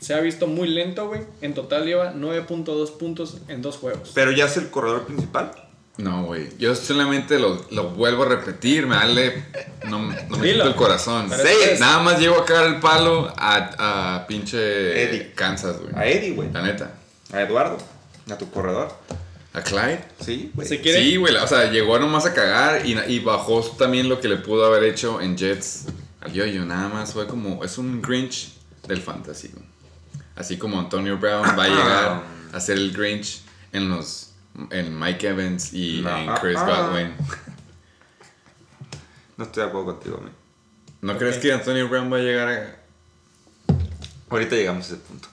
se 0.00 0.14
ha 0.14 0.20
visto 0.20 0.46
muy 0.46 0.68
lento, 0.68 1.08
güey. 1.08 1.22
En 1.40 1.54
total 1.54 1.84
lleva 1.84 2.14
9.2 2.14 2.96
puntos 2.96 3.38
en 3.48 3.62
dos 3.62 3.76
juegos. 3.76 4.12
Pero 4.14 4.32
ya 4.32 4.46
es 4.46 4.56
el 4.56 4.70
corredor 4.70 5.06
principal. 5.06 5.52
No, 5.98 6.24
güey. 6.24 6.48
Yo 6.58 6.74
solamente 6.74 7.38
lo, 7.38 7.64
lo 7.70 7.90
vuelvo 7.90 8.22
a 8.22 8.28
repetir. 8.28 8.86
Me 8.86 8.96
dale. 8.96 9.44
No, 9.88 9.98
no 9.98 10.38
me 10.38 10.52
quito 10.52 10.64
el 10.64 10.74
corazón. 10.74 11.30
Sí, 11.30 11.78
Nada 11.78 12.02
más 12.02 12.18
llego 12.18 12.36
a 12.36 12.44
cagar 12.44 12.66
el 12.66 12.80
palo 12.80 13.32
a, 13.36 14.16
a 14.16 14.26
pinche 14.26 15.02
Eddie. 15.02 15.32
Kansas, 15.34 15.78
güey. 15.80 15.92
A 15.94 16.06
Eddie, 16.06 16.32
güey. 16.32 16.50
La 16.52 16.62
neta. 16.62 16.94
A 17.32 17.42
Eduardo. 17.42 17.76
A 18.30 18.38
tu 18.38 18.50
corredor. 18.50 18.92
¿A 19.52 19.62
Clyde? 19.62 20.04
Sí, 20.20 20.52
güey. 20.54 20.66
Sí, 20.68 21.16
güey. 21.16 21.34
O 21.36 21.46
sea, 21.46 21.70
llegó 21.70 21.98
nomás 21.98 22.24
a 22.24 22.32
cagar 22.32 22.86
y, 22.86 22.96
y 22.98 23.18
bajó 23.20 23.60
también 23.76 24.08
lo 24.08 24.20
que 24.20 24.28
le 24.28 24.36
pudo 24.36 24.64
haber 24.64 24.84
hecho 24.84 25.20
en 25.20 25.36
Jets 25.36 25.86
al 26.20 26.32
yo-yo. 26.32 26.64
Nada 26.64 26.88
más 26.88 27.12
fue 27.12 27.26
como. 27.26 27.62
Es 27.64 27.76
un 27.76 28.00
Grinch 28.00 28.52
del 28.86 29.02
fantasy, 29.02 29.48
güey. 29.48 29.69
Así 30.36 30.56
como 30.58 30.78
Antonio 30.78 31.18
Brown 31.18 31.44
va 31.58 31.64
a 31.64 31.68
llegar 31.68 32.22
a 32.52 32.60
ser 32.60 32.76
el 32.78 32.92
Grinch 32.92 33.42
en 33.72 33.88
los. 33.88 34.32
En 34.70 34.98
Mike 34.98 35.28
Evans 35.28 35.72
y 35.72 36.00
No. 36.02 36.16
en 36.16 36.34
Chris 36.36 36.56
Ah. 36.58 36.88
Godwin. 36.88 37.14
No 39.36 39.44
estoy 39.46 39.62
de 39.62 39.68
acuerdo 39.70 39.86
contigo, 39.94 40.18
güey. 40.18 40.32
¿No 41.00 41.16
crees 41.16 41.38
que 41.38 41.50
Antonio 41.50 41.88
Brown 41.88 42.12
va 42.12 42.18
a 42.18 42.20
llegar 42.20 42.48
a.? 42.48 42.76
Ahorita 44.28 44.54
llegamos 44.54 44.84
a 44.84 44.86
ese 44.88 44.96
punto. 44.96 45.28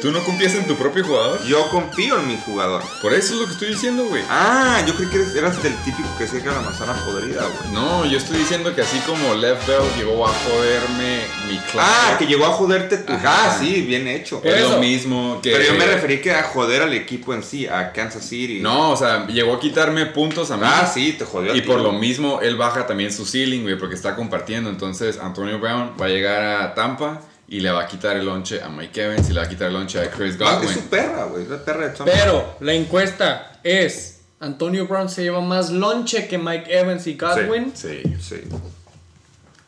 ¿Tú 0.00 0.10
no 0.12 0.20
confías 0.24 0.54
en 0.54 0.66
tu 0.66 0.76
propio 0.76 1.04
jugador? 1.04 1.44
Yo 1.44 1.68
confío 1.68 2.18
en 2.18 2.28
mi 2.28 2.38
jugador. 2.38 2.82
Por 3.02 3.12
eso 3.12 3.34
es 3.34 3.40
lo 3.40 3.46
que 3.46 3.52
estoy 3.52 3.68
diciendo, 3.68 4.04
güey. 4.06 4.22
Ah, 4.30 4.82
yo 4.86 4.94
creí 4.94 5.10
que 5.10 5.16
eres, 5.16 5.34
eras 5.34 5.62
del 5.62 5.74
típico 5.84 6.08
que 6.16 6.24
decía 6.24 6.40
que 6.40 6.46
era 6.48 6.56
la 6.56 6.62
manzana 6.62 6.94
podrida, 7.04 7.42
güey. 7.42 7.72
No, 7.74 8.06
yo 8.06 8.16
estoy 8.16 8.38
diciendo 8.38 8.74
que 8.74 8.80
así 8.80 8.98
como 9.00 9.34
Left 9.34 9.66
Bell 9.66 9.82
llegó 9.98 10.26
a 10.26 10.32
joderme 10.32 11.20
mi 11.50 11.58
clase. 11.70 11.78
Ah, 11.92 12.16
que 12.18 12.26
llegó 12.26 12.46
a 12.46 12.50
joderte 12.52 12.96
tu. 12.96 13.12
Ajá. 13.12 13.50
Ah, 13.50 13.56
sí, 13.60 13.82
bien 13.82 14.08
hecho. 14.08 14.40
es 14.42 14.54
Eso. 14.54 14.70
lo 14.70 14.78
mismo 14.78 15.38
que. 15.42 15.50
Pero 15.50 15.64
yo 15.64 15.74
me 15.78 15.84
referí 15.86 16.22
que 16.22 16.32
a 16.32 16.44
joder 16.44 16.80
al 16.80 16.94
equipo 16.94 17.34
en 17.34 17.42
sí, 17.42 17.66
a 17.66 17.92
Kansas 17.92 18.24
City. 18.24 18.60
No, 18.60 18.92
o 18.92 18.96
sea, 18.96 19.26
llegó 19.26 19.52
a 19.54 19.60
quitarme 19.60 20.06
puntos 20.06 20.50
a 20.50 20.56
mí. 20.56 20.62
Ah, 20.64 20.90
sí, 20.92 21.12
te 21.12 21.26
jodió. 21.26 21.52
a 21.52 21.56
Y 21.56 21.60
ti, 21.60 21.66
por 21.66 21.78
lo 21.80 21.92
mismo, 21.92 22.40
él 22.40 22.56
baja 22.56 22.86
también 22.86 23.12
su 23.12 23.26
ceiling, 23.26 23.62
güey, 23.64 23.76
porque 23.78 23.96
está 23.96 24.16
compartiendo. 24.16 24.70
Entonces, 24.70 25.18
Antonio 25.18 25.58
Brown 25.58 25.92
va 26.00 26.06
a 26.06 26.08
llegar 26.08 26.42
a 26.62 26.74
Tampa 26.74 27.20
y 27.50 27.60
le 27.60 27.70
va 27.70 27.82
a 27.82 27.86
quitar 27.86 28.16
el 28.16 28.24
lonche 28.24 28.62
a 28.62 28.68
Mike 28.70 29.02
Evans 29.04 29.28
y 29.28 29.32
le 29.34 29.40
va 29.40 29.46
a 29.46 29.48
quitar 29.48 29.66
el 29.68 29.74
lonche 29.74 30.00
a 30.00 30.10
Chris 30.10 30.36
Ah, 30.40 30.54
Godwin. 30.54 30.68
es 30.70 30.74
su 30.76 30.82
perra, 30.88 31.24
güey. 31.24 31.42
Es 31.42 31.48
la 31.50 31.62
perra 31.64 31.88
de 31.88 31.94
Tom. 31.96 32.06
Pero 32.06 32.56
la 32.60 32.72
encuesta 32.72 33.58
es 33.62 34.20
Antonio 34.40 34.86
Brown 34.86 35.08
se 35.10 35.22
lleva 35.24 35.40
más 35.42 35.68
lonche 35.70 36.26
que 36.28 36.38
Mike 36.38 36.66
Evans 36.78 37.06
y 37.06 37.14
Godwin. 37.18 37.72
Sí. 37.74 38.02
Sí. 38.26 38.42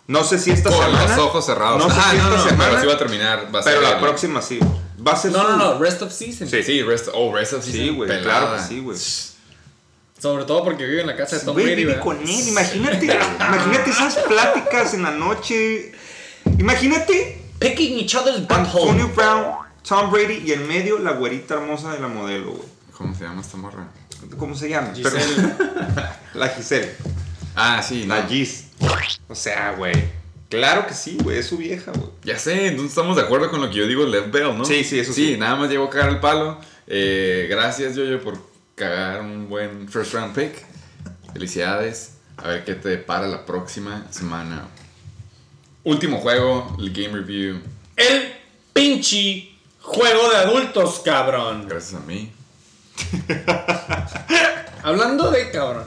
No 0.07 0.25
sé 0.25 0.39
si 0.39 0.51
esta 0.51 0.71
Con 0.71 0.79
semana. 0.85 1.17
los 1.17 1.19
ojos 1.27 1.45
cerrados. 1.47 1.79
No 1.79 1.91
sé 1.93 2.01
Ah, 2.03 2.09
si 2.13 2.17
no, 2.19 2.23
esta 2.25 2.37
no, 2.37 2.45
semana. 2.45 2.71
pero 2.71 2.81
sí 2.81 2.87
va 2.87 2.95
a 2.95 2.99
terminar. 2.99 3.39
Va 3.55 3.61
a 3.61 3.65
pero 3.65 3.81
ser 3.81 3.83
la 3.83 3.91
el- 3.97 4.01
próxima 4.01 4.41
sí. 4.43 4.59
Va 5.07 5.13
a 5.13 5.17
ser 5.17 5.33
No, 5.33 5.43
no, 5.43 5.57
no, 5.57 5.79
rest 5.79 6.03
of 6.03 6.13
season. 6.13 6.49
Sí. 6.49 6.63
Sí, 6.63 6.83
rest, 6.83 7.09
oh, 7.13 7.35
rest 7.35 7.53
of 7.55 7.65
Sí, 7.65 7.73
season 7.73 7.97
güey. 7.97 8.09
pelada. 8.09 8.23
Claro 8.41 8.57
que 8.57 8.63
sí, 8.69 8.81
güey. 8.81 8.97
Sobre 10.21 10.45
todo 10.45 10.63
porque 10.63 10.87
vive 10.87 11.01
en 11.01 11.09
la 11.09 11.17
casa 11.17 11.37
de 11.39 11.45
Tom 11.45 11.55
Güey, 11.55 11.67
Brady, 11.67 11.85
vive 11.85 11.99
con 11.99 12.17
él. 12.21 12.49
Imagínate, 12.49 13.07
imagínate 13.07 13.91
esas 13.91 14.17
pláticas 14.19 14.95
en 14.95 15.03
la 15.03 15.11
noche. 15.11 15.93
Imagínate 16.59 17.41
Picking 17.62 17.98
each 17.98 18.14
other's 18.14 18.36
Antonio 18.48 19.09
butthole. 19.09 19.14
Brown, 19.14 19.44
Tom 19.86 20.10
Brady 20.10 20.43
y 20.47 20.52
en 20.52 20.66
medio 20.68 20.98
la 20.98 21.12
güerita 21.12 21.55
hermosa 21.55 21.93
de 21.93 22.01
la 22.01 22.09
modelo, 22.09 22.52
güey. 22.52 22.68
¿Cómo 22.97 23.14
se 23.14 23.24
llama 23.24 23.40
esta 23.40 23.56
morra? 23.56 23.89
¿Cómo 24.39 24.55
se 24.55 24.68
llama? 24.68 24.93
Giselle. 24.94 25.55
Pero- 25.59 26.09
la 26.34 26.48
Giselle. 26.51 26.93
Ah, 27.56 27.82
sí, 27.82 28.05
no. 28.06 28.14
La 28.14 28.22
Gis. 28.26 28.66
O 29.28 29.34
sea, 29.34 29.72
güey. 29.76 29.93
Claro 30.48 30.86
que 30.86 30.94
sí, 30.94 31.16
güey. 31.22 31.39
Es 31.39 31.47
su 31.47 31.56
vieja, 31.56 31.93
güey. 31.93 32.10
Ya 32.24 32.39
sé, 32.39 32.66
entonces 32.68 32.90
estamos 32.90 33.16
de 33.16 33.22
acuerdo 33.22 33.51
con 33.51 33.60
lo 33.60 33.70
que 33.70 33.76
yo 33.76 33.86
digo, 33.86 34.05
Lev 34.05 34.30
Bell, 34.30 34.56
¿no? 34.56 34.64
Sí, 34.64 34.84
sí, 34.84 34.98
eso 34.98 35.12
sí. 35.12 35.32
Sí, 35.32 35.36
nada 35.39 35.56
más 35.56 35.70
llegó 35.70 35.84
a 35.84 35.90
cagar 35.90 36.10
el 36.10 36.20
palo. 36.20 36.59
Eh, 36.86 37.47
gracias, 37.51 37.97
Yoyo, 37.97 38.22
por 38.22 38.39
cagar 38.74 39.20
un 39.22 39.48
buen 39.48 39.89
first 39.89 40.12
round 40.14 40.34
pick. 40.34 40.64
Felicidades. 41.32 42.14
A 42.36 42.48
ver 42.48 42.64
qué 42.64 42.74
te 42.74 42.89
depara 42.90 43.26
la 43.28 43.44
próxima 43.47 44.06
semana. 44.10 44.66
Último 45.85 46.19
juego, 46.19 46.77
el 46.79 46.93
game 46.93 47.09
review. 47.19 47.61
El 47.97 48.33
pinche 48.73 49.51
juego 49.81 50.31
de 50.31 50.37
adultos, 50.37 51.01
cabrón. 51.05 51.67
Gracias 51.69 52.01
a 52.01 52.05
mí. 52.07 52.33
Hablando 54.83 55.31
de 55.31 55.51
cabrón. 55.51 55.87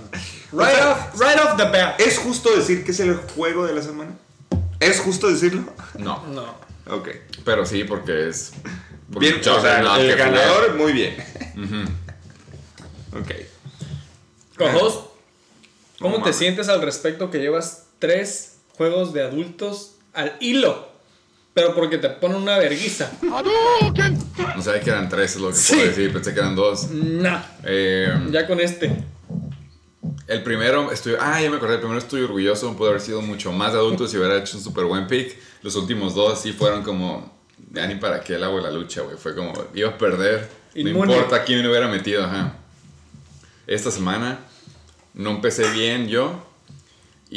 Right 0.52 0.82
off, 0.84 1.20
right 1.20 1.40
off 1.44 1.58
the 1.58 1.64
bat. 1.66 2.00
¿Es 2.00 2.18
justo 2.18 2.56
decir 2.56 2.84
que 2.86 2.92
es 2.92 3.00
el 3.00 3.16
juego 3.16 3.66
de 3.66 3.74
la 3.74 3.82
semana? 3.82 4.12
¿Es 4.80 5.00
justo 5.00 5.28
decirlo? 5.30 5.74
No, 5.98 6.26
No. 6.28 6.66
Ok. 6.88 7.10
pero 7.44 7.66
sí, 7.66 7.84
porque 7.84 8.30
es. 8.30 8.52
porque 9.12 9.32
Bien, 9.32 9.42
o 9.50 9.62
sea, 9.62 9.80
el 9.98 10.16
ganador, 10.16 10.76
muy 10.76 10.94
bien. 10.94 11.16
Ok. 13.14 13.32
Co-host, 14.58 15.08
¿cómo 16.00 16.20
No 16.20 16.24
te 16.24 16.32
sientes 16.32 16.70
al 16.70 16.82
respecto 16.82 17.32
que 17.32 17.40
llevas 17.40 17.86
tres 18.00 18.55
juegos 18.76 19.14
de 19.14 19.23
adultos 19.23 19.95
al 20.14 20.35
hilo? 20.39 20.89
Pero 21.53 21.73
porque 21.73 21.97
te 21.97 22.10
ponen 22.10 22.38
una 22.38 22.57
verguiza. 22.57 23.10
No 23.22 24.61
sabía 24.61 24.81
que 24.81 24.89
eran 24.89 25.07
tres, 25.10 25.35
es 25.35 25.41
lo 25.41 25.49
que 25.49 25.56
Sí. 25.56 25.73
puedo 25.76 25.88
decir. 25.88 26.11
Pensé 26.14 26.34
que 26.34 26.39
eran 26.39 26.56
dos. 26.56 26.89
Nah. 26.91 27.41
Eh, 27.64 28.14
Ya 28.31 28.45
con 28.45 28.60
este. 28.60 29.03
El 30.27 30.43
primero, 30.43 30.91
estoy, 30.91 31.14
ah, 31.19 31.39
ya 31.41 31.49
me 31.49 31.57
acordé, 31.57 31.76
el 31.76 31.80
primero 31.80 31.99
estoy 31.99 32.22
orgulloso, 32.23 32.76
pudo 32.76 32.89
haber 32.89 33.02
sido 33.02 33.22
mucho 33.22 33.52
más 33.52 33.73
adulto 33.73 34.07
si 34.07 34.18
hubiera 34.18 34.38
hecho 34.38 34.57
un 34.57 34.64
súper 34.64 34.85
buen 34.85 35.07
pick. 35.07 35.38
Los 35.61 35.76
últimos 35.76 36.15
dos 36.15 36.41
sí 36.41 36.52
fueron 36.52 36.84
como, 36.84 37.31
ya 37.72 37.85
ni 37.88 37.95
para 37.95 38.22
qué 38.22 38.35
el 38.35 38.43
agua 38.43 38.61
la 38.61 38.72
lucha, 38.72 39.02
güey. 39.02 39.18
Fue 39.18 39.35
como, 39.35 39.53
iba 39.73 39.89
a 39.89 39.97
perder, 39.97 40.49
no 40.76 40.81
Inmune. 40.89 41.14
importa 41.14 41.43
quién 41.43 41.61
me 41.61 41.69
hubiera 41.69 41.88
metido, 41.88 42.23
ajá. 42.23 42.56
Esta 43.68 43.91
semana 43.91 44.39
no 45.14 45.30
empecé 45.31 45.69
bien 45.72 46.07
yo 46.07 46.45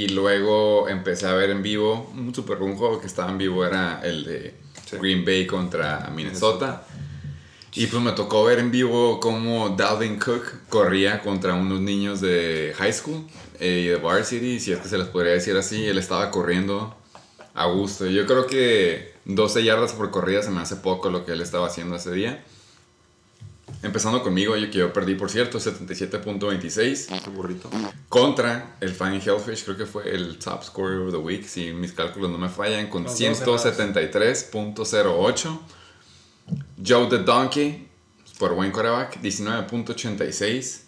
y 0.04 0.08
luego 0.08 0.88
empecé 0.88 1.26
a 1.26 1.34
ver 1.34 1.50
en 1.50 1.62
vivo 1.62 2.10
un 2.16 2.34
super 2.34 2.62
un 2.62 2.76
juego 2.76 3.00
que 3.00 3.06
estaba 3.06 3.30
en 3.30 3.38
vivo 3.38 3.64
era 3.64 4.00
el 4.04 4.24
de 4.24 4.54
Sí. 4.88 4.96
Green 4.96 5.24
Bay 5.24 5.46
contra 5.46 6.10
Minnesota. 6.14 6.86
Y 7.74 7.86
pues 7.86 8.02
me 8.02 8.12
tocó 8.12 8.44
ver 8.44 8.58
en 8.58 8.70
vivo 8.70 9.20
cómo 9.20 9.70
Dalvin 9.70 10.18
Cook 10.18 10.44
corría 10.68 11.20
contra 11.20 11.54
unos 11.54 11.80
niños 11.80 12.20
de 12.20 12.72
high 12.76 12.92
school 12.92 13.26
eh, 13.60 13.82
y 13.84 13.86
de 13.88 13.96
varsity, 13.96 14.58
si 14.58 14.72
es 14.72 14.78
que 14.80 14.88
se 14.88 14.98
les 14.98 15.08
podría 15.08 15.32
decir 15.32 15.56
así. 15.56 15.84
Él 15.84 15.98
estaba 15.98 16.30
corriendo 16.30 16.96
a 17.54 17.66
gusto. 17.66 18.06
Yo 18.06 18.26
creo 18.26 18.46
que 18.46 19.12
12 19.26 19.62
yardas 19.62 19.92
por 19.92 20.10
corrida 20.10 20.42
se 20.42 20.50
me 20.50 20.60
hace 20.60 20.76
poco 20.76 21.10
lo 21.10 21.26
que 21.26 21.32
él 21.32 21.42
estaba 21.42 21.66
haciendo 21.66 21.96
ese 21.96 22.12
día. 22.12 22.42
Empezando 23.82 24.22
conmigo, 24.24 24.56
yo 24.56 24.70
que 24.70 24.78
yo 24.78 24.92
perdí, 24.92 25.14
por 25.14 25.30
cierto, 25.30 25.58
77.26 25.58 27.22
Qué 27.22 27.30
burrito. 27.30 27.70
contra 28.08 28.76
el 28.80 28.90
Fine 28.90 29.20
Hellfish, 29.24 29.64
creo 29.64 29.76
que 29.76 29.86
fue 29.86 30.12
el 30.12 30.36
top 30.38 30.64
scorer 30.64 30.98
of 30.98 31.12
the 31.12 31.18
week, 31.18 31.44
si 31.46 31.70
mis 31.72 31.92
cálculos 31.92 32.30
no 32.30 32.38
me 32.38 32.48
fallan, 32.48 32.88
con 32.88 33.04
Los 33.04 33.16
dos 33.16 33.64
173.08. 33.64 35.60
Joe 36.84 37.08
the 37.08 37.18
Donkey, 37.18 37.86
por 38.38 38.54
buen 38.54 38.72
coreback, 38.72 39.20
19.86. 39.20 40.80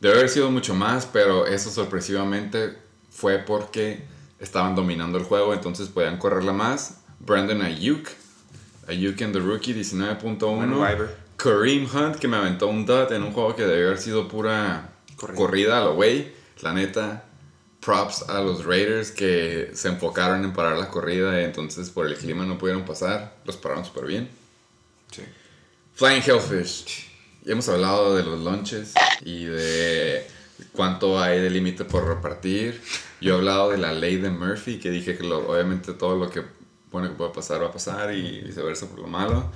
Debe 0.00 0.14
haber 0.14 0.28
sido 0.28 0.50
mucho 0.50 0.74
más, 0.74 1.06
pero 1.06 1.46
eso 1.46 1.70
sorpresivamente 1.70 2.76
fue 3.10 3.38
porque 3.38 4.04
estaban 4.38 4.76
dominando 4.76 5.18
el 5.18 5.24
juego, 5.24 5.54
entonces 5.54 5.88
podían 5.88 6.18
correrla 6.18 6.52
más. 6.52 7.00
Brandon 7.18 7.62
Ayuk, 7.62 8.08
Ayuk 8.86 9.20
and 9.22 9.32
the 9.32 9.40
Rookie, 9.40 9.74
Buen 9.74 9.82
19.1. 9.82 11.08
Kareem 11.38 11.88
Hunt, 11.90 12.16
que 12.16 12.28
me 12.28 12.36
aventó 12.36 12.66
un 12.66 12.84
dot 12.84 13.10
en 13.12 13.22
un 13.22 13.32
juego 13.32 13.56
que 13.56 13.62
debió 13.64 13.86
haber 13.86 13.98
sido 13.98 14.28
pura 14.28 14.90
Corrida. 15.16 15.36
corrida 15.36 15.78
a 15.78 15.84
lo 15.84 15.94
güey. 15.94 16.32
La 16.62 16.72
neta, 16.74 17.24
props 17.80 18.28
a 18.28 18.40
los 18.42 18.64
Raiders 18.66 19.12
que 19.12 19.70
se 19.72 19.88
enfocaron 19.88 20.44
en 20.44 20.52
parar 20.52 20.76
la 20.76 20.88
corrida 20.90 21.40
y 21.40 21.44
entonces 21.44 21.88
por 21.90 22.06
el 22.06 22.16
clima 22.16 22.44
no 22.44 22.58
pudieron 22.58 22.84
pasar. 22.84 23.36
Los 23.44 23.56
pararon 23.56 23.84
súper 23.84 24.04
bien. 24.06 24.28
Sí. 25.12 25.22
Flying 25.94 26.22
Hellfish. 26.26 27.06
Ya 27.44 27.52
hemos 27.52 27.68
hablado 27.68 28.16
de 28.16 28.24
los 28.24 28.40
lunches 28.40 28.92
y 29.24 29.44
de 29.44 30.26
cuánto 30.72 31.20
hay 31.20 31.40
de 31.40 31.50
límite 31.50 31.84
por 31.84 32.06
repartir. 32.06 32.82
Yo 33.20 33.34
he 33.34 33.36
hablado 33.38 33.70
de 33.70 33.78
la 33.78 33.92
ley 33.92 34.16
de 34.16 34.30
Murphy, 34.30 34.78
que 34.80 34.90
dije 34.90 35.16
que 35.16 35.22
lo- 35.24 35.48
obviamente 35.50 35.92
todo 35.94 36.16
lo 36.16 36.28
que 36.30 36.42
bueno 36.90 37.08
que 37.08 37.14
puede 37.14 37.30
pasar 37.32 37.62
va 37.62 37.68
a 37.68 37.72
pasar 37.72 38.12
y 38.14 38.40
viceversa 38.42 38.86
por 38.88 38.98
lo 38.98 39.06
malo. 39.06 39.50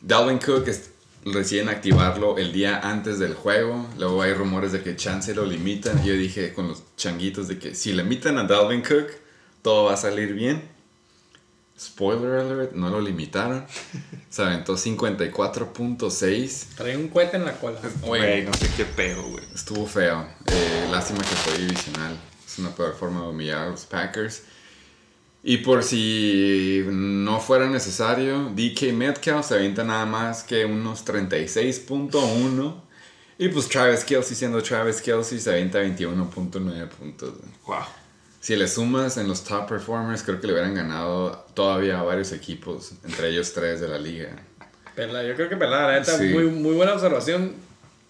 Dalvin 0.00 0.38
Cook 0.38 0.68
es, 0.68 0.90
deciden 1.24 1.68
activarlo 1.68 2.38
el 2.38 2.52
día 2.52 2.80
antes 2.80 3.18
del 3.18 3.34
juego. 3.34 3.86
Luego 3.98 4.22
hay 4.22 4.32
rumores 4.32 4.72
de 4.72 4.82
que 4.82 4.96
chance 4.96 5.34
lo 5.34 5.44
limitan. 5.44 6.02
Yo 6.04 6.14
dije 6.14 6.54
con 6.54 6.68
los 6.68 6.82
changuitos 6.96 7.48
de 7.48 7.58
que 7.58 7.74
si 7.74 7.92
limitan 7.92 8.38
a 8.38 8.44
Dalvin 8.44 8.82
Cook, 8.82 9.08
todo 9.62 9.84
va 9.84 9.94
a 9.94 9.96
salir 9.96 10.32
bien. 10.32 10.68
Spoiler 11.78 12.40
alert, 12.40 12.72
no 12.72 12.90
lo 12.90 13.00
limitaron. 13.00 13.64
Se 14.30 14.42
aventó 14.42 14.76
54.6. 14.76 16.76
Trae 16.76 16.96
un 16.96 17.08
cohete 17.08 17.38
en 17.38 17.46
la 17.46 17.58
cola. 17.58 17.80
Güey, 18.02 18.44
no 18.44 18.52
sé 18.52 18.68
qué 18.76 18.84
pedo, 18.84 19.22
güey. 19.22 19.44
Estuvo 19.54 19.86
feo. 19.86 20.26
Eh, 20.46 20.88
lástima 20.90 21.20
que 21.20 21.36
fue 21.36 21.58
divisional. 21.58 22.18
Es 22.46 22.58
una 22.58 22.74
peor 22.74 22.94
forma 22.94 23.22
de 23.22 23.28
humillar 23.28 23.62
a 23.62 23.70
los 23.70 23.86
Packers. 23.86 24.42
Y 25.42 25.58
por 25.58 25.82
si 25.82 26.84
no 26.86 27.40
fuera 27.40 27.66
necesario, 27.68 28.50
DK 28.54 28.92
Metcalf 28.92 29.46
se 29.48 29.54
avienta 29.54 29.84
nada 29.84 30.04
más 30.04 30.42
que 30.42 30.64
unos 30.66 31.04
36.1. 31.06 32.74
Y 33.38 33.48
pues 33.48 33.68
Travis 33.68 34.04
Kelsey, 34.04 34.36
siendo 34.36 34.62
Travis 34.62 35.00
Kelsey, 35.00 35.40
se 35.40 35.50
avienta 35.50 35.80
21.9 35.82 36.88
puntos. 36.88 37.32
Wow. 37.66 37.76
Si 38.40 38.54
le 38.56 38.68
sumas 38.68 39.16
en 39.16 39.28
los 39.28 39.42
top 39.44 39.66
performers, 39.68 40.22
creo 40.22 40.40
que 40.40 40.46
le 40.46 40.52
hubieran 40.52 40.74
ganado 40.74 41.46
todavía 41.54 42.00
a 42.00 42.02
varios 42.02 42.32
equipos, 42.32 42.92
entre 43.04 43.28
ellos 43.28 43.52
tres 43.54 43.80
de 43.80 43.88
la 43.88 43.98
liga. 43.98 44.30
Pelada, 44.94 45.24
yo 45.24 45.34
creo 45.36 45.48
que 45.48 45.56
pelada, 45.56 45.92
la 45.92 46.00
neta, 46.00 46.18
Sí. 46.18 46.24
muy, 46.24 46.44
muy 46.44 46.74
buena 46.74 46.92
observación. 46.94 47.54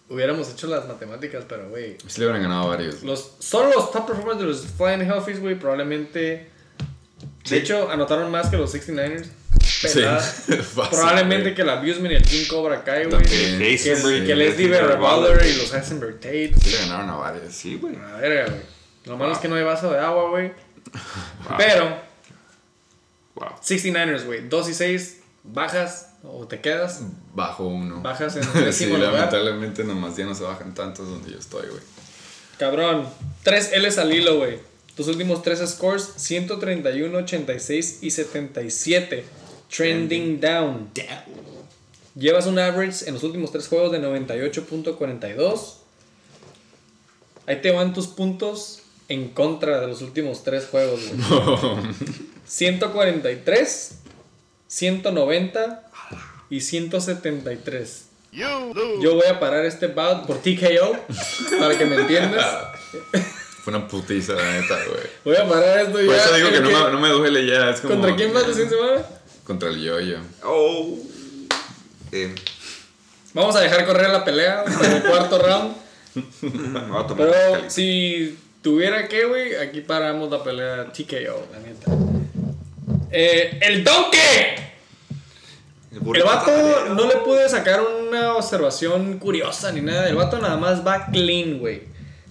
Hubiéramos 0.08 0.50
hecho 0.50 0.66
las 0.66 0.88
matemáticas, 0.88 1.44
pero 1.48 1.68
güey. 1.68 1.96
Sí 2.08 2.20
le 2.20 2.26
hubieran 2.26 2.42
ganado 2.42 2.68
varios. 2.68 3.04
Los, 3.04 3.34
solo 3.38 3.70
los 3.72 3.92
top 3.92 4.06
performers 4.08 4.38
de 4.40 4.46
los 4.46 4.66
Flying 4.66 5.02
Hellfish, 5.02 5.38
güey, 5.38 5.56
probablemente. 5.56 6.50
De 7.50 7.58
hecho, 7.58 7.90
anotaron 7.90 8.30
más 8.30 8.48
que 8.48 8.56
los 8.56 8.72
69ers. 8.74 9.26
Pelada. 9.82 10.20
Fácil, 10.20 10.64
Probablemente 10.90 11.54
que 11.54 11.62
el 11.62 11.70
Abusement 11.70 12.12
y 12.12 12.16
el 12.16 12.22
King 12.22 12.44
Cobra 12.48 12.84
Kai, 12.84 13.06
güey. 13.06 13.22
Que, 13.22 13.54
el- 13.56 13.62
y 13.62 14.26
que 14.26 14.34
Leslie 14.34 14.80
Revolver 14.80 15.44
y 15.46 15.54
los 15.56 15.72
Heisenberg 15.72 16.14
Tate. 16.20 16.52
Sí 16.62 16.70
le 16.70 16.78
ganaron 16.78 17.08
a 17.10 17.16
varios. 17.16 17.52
Sí, 17.54 17.76
güey. 17.76 17.96
La 17.96 18.16
verga, 18.16 18.46
güey. 18.50 18.62
Lo 19.06 19.16
malo 19.16 19.32
es 19.32 19.38
que 19.38 19.48
no 19.48 19.54
hay 19.56 19.62
vaso 19.64 19.90
de 19.90 19.98
agua, 19.98 20.28
güey. 20.30 20.52
Pero, 21.58 21.96
Wow. 23.34 23.48
69ers, 23.62 24.24
güey. 24.26 24.48
2 24.48 24.68
y 24.68 24.74
6, 24.74 25.20
bajas 25.44 26.10
o 26.22 26.46
te 26.46 26.60
quedas. 26.60 27.00
Bajo 27.34 27.66
uno. 27.66 28.02
Bajas 28.02 28.36
en 28.36 28.42
el 28.64 28.72
sí, 28.72 28.86
lugar. 28.86 29.12
lamentablemente 29.12 29.84
nomás 29.84 30.16
ya 30.16 30.26
no 30.26 30.34
se 30.34 30.42
bajan 30.42 30.74
tantos 30.74 31.08
donde 31.08 31.30
yo 31.32 31.38
estoy, 31.38 31.66
güey. 31.68 31.80
Cabrón. 32.58 33.08
3 33.44 33.70
L's 33.78 33.96
al 33.98 34.12
hilo, 34.12 34.36
güey. 34.36 34.58
Tus 35.00 35.08
últimos 35.08 35.42
3 35.42 35.66
scores: 35.66 36.12
131, 36.14 37.16
86 37.16 38.00
y 38.02 38.10
77. 38.10 39.24
Trending 39.74 40.38
down. 40.38 40.90
Llevas 42.14 42.44
un 42.44 42.58
average 42.58 43.08
en 43.08 43.14
los 43.14 43.22
últimos 43.22 43.50
3 43.50 43.66
juegos 43.66 43.92
de 43.92 44.02
98.42. 44.02 45.76
Ahí 47.46 47.62
te 47.62 47.70
van 47.70 47.94
tus 47.94 48.08
puntos 48.08 48.82
en 49.08 49.30
contra 49.30 49.80
de 49.80 49.86
los 49.86 50.02
últimos 50.02 50.44
3 50.44 50.66
juegos, 50.66 51.00
güey. 51.08 51.94
143, 52.46 53.92
190 54.66 55.90
y 56.50 56.60
173. 56.60 58.04
Yo 58.32 59.14
voy 59.14 59.26
a 59.30 59.40
parar 59.40 59.64
este 59.64 59.86
bout 59.86 60.26
por 60.26 60.42
TKO, 60.42 60.94
para 61.58 61.78
que 61.78 61.86
me 61.86 61.96
entiendas. 61.96 62.66
Fue 63.70 63.78
una 63.78 63.86
putiza, 63.88 64.32
la 64.34 64.52
neta, 64.60 64.76
güey. 64.88 65.06
Voy 65.24 65.36
a 65.36 65.48
parar 65.48 65.78
esto 65.78 65.92
Por 65.92 66.04
ya. 66.06 66.16
eso 66.16 66.34
digo 66.34 66.50
que 66.50 66.60
no 66.60 66.68
que- 66.68 66.74
me, 66.74 66.90
no 66.90 67.00
me 67.00 67.08
duele 67.10 67.46
ya. 67.46 67.70
Es 67.70 67.80
como, 67.80 67.94
¿Contra 67.94 68.16
quién 68.16 68.32
vas 68.34 68.42
la 68.48 68.52
siguiente 68.52 68.74
semana? 68.76 69.02
Contra 69.44 69.68
el 69.68 69.80
yo-yo. 69.80 70.18
Oh. 70.44 70.98
Eh, 72.12 72.34
Vamos 73.32 73.54
a 73.54 73.60
dejar 73.60 73.86
correr 73.86 74.10
la 74.10 74.24
pelea 74.24 74.64
hasta 74.66 74.96
el 74.96 75.02
cuarto 75.04 75.38
round. 75.38 75.76
me 76.42 76.80
voy 76.88 77.00
a 77.04 77.06
tomar 77.06 77.28
Pero 77.30 77.70
si 77.70 78.36
tuviera 78.60 79.06
que, 79.06 79.24
güey, 79.26 79.54
aquí 79.54 79.82
paramos 79.82 80.28
la 80.30 80.42
pelea 80.42 80.86
TKO, 80.92 81.46
la 81.52 81.60
neta. 81.60 81.92
Eh, 83.12 83.58
¡El 83.62 83.84
Donkey! 83.84 84.20
El 85.92 86.16
El 86.16 86.22
vato 86.24 86.50
no 86.94 87.06
le 87.06 87.16
pude 87.18 87.48
sacar 87.48 87.80
una 87.82 88.34
observación 88.34 89.18
curiosa 89.18 89.70
ni 89.72 89.80
nada. 89.80 90.08
El 90.08 90.16
vato 90.16 90.38
nada 90.38 90.56
más 90.56 90.84
va 90.84 91.06
clean, 91.12 91.58
güey. 91.60 91.89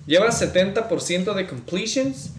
Lleva 0.10 0.30
70% 0.32 1.36
de 1.36 1.46
completions. 1.46 2.32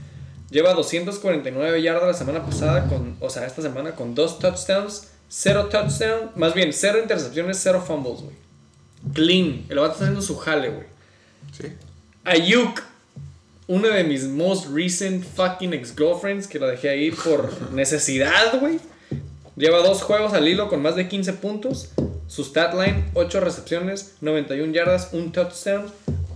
Lleva 0.50 0.74
249 0.74 1.80
yardas 1.80 2.08
la 2.08 2.14
semana 2.14 2.44
pasada, 2.44 2.88
con, 2.88 3.16
o 3.20 3.30
sea, 3.30 3.46
esta 3.46 3.62
semana 3.62 3.92
con 3.92 4.16
dos 4.16 4.40
touchdowns, 4.40 5.10
cero 5.28 5.68
touchdowns, 5.70 6.34
más 6.34 6.52
bien 6.52 6.72
cero 6.72 6.98
intercepciones, 7.00 7.60
cero 7.62 7.80
fumbles, 7.86 8.22
güey. 8.22 8.34
Clean. 9.14 9.66
El 9.68 9.78
vato 9.78 9.92
está 9.92 10.04
haciendo 10.06 10.20
su 10.20 10.36
jale, 10.36 10.70
güey. 10.70 10.86
Sí. 11.52 11.68
Ayuk, 12.24 12.82
una 13.68 13.90
de 13.90 14.02
mis 14.02 14.24
most 14.24 14.66
recent 14.74 15.24
fucking 15.24 15.72
ex-girlfriends 15.72 16.48
que 16.48 16.58
la 16.58 16.66
dejé 16.66 16.88
ahí 16.88 17.12
por 17.12 17.70
necesidad, 17.72 18.58
güey. 18.58 18.80
Lleva 19.54 19.78
dos 19.78 20.02
juegos 20.02 20.32
al 20.32 20.48
hilo 20.48 20.68
con 20.68 20.82
más 20.82 20.96
de 20.96 21.06
15 21.06 21.34
puntos. 21.34 21.90
Su 22.26 22.42
stat 22.42 22.74
line, 22.74 23.04
8 23.14 23.38
recepciones, 23.38 24.16
91 24.22 24.72
yardas, 24.72 25.10
un 25.12 25.30
touchdown, 25.30 25.84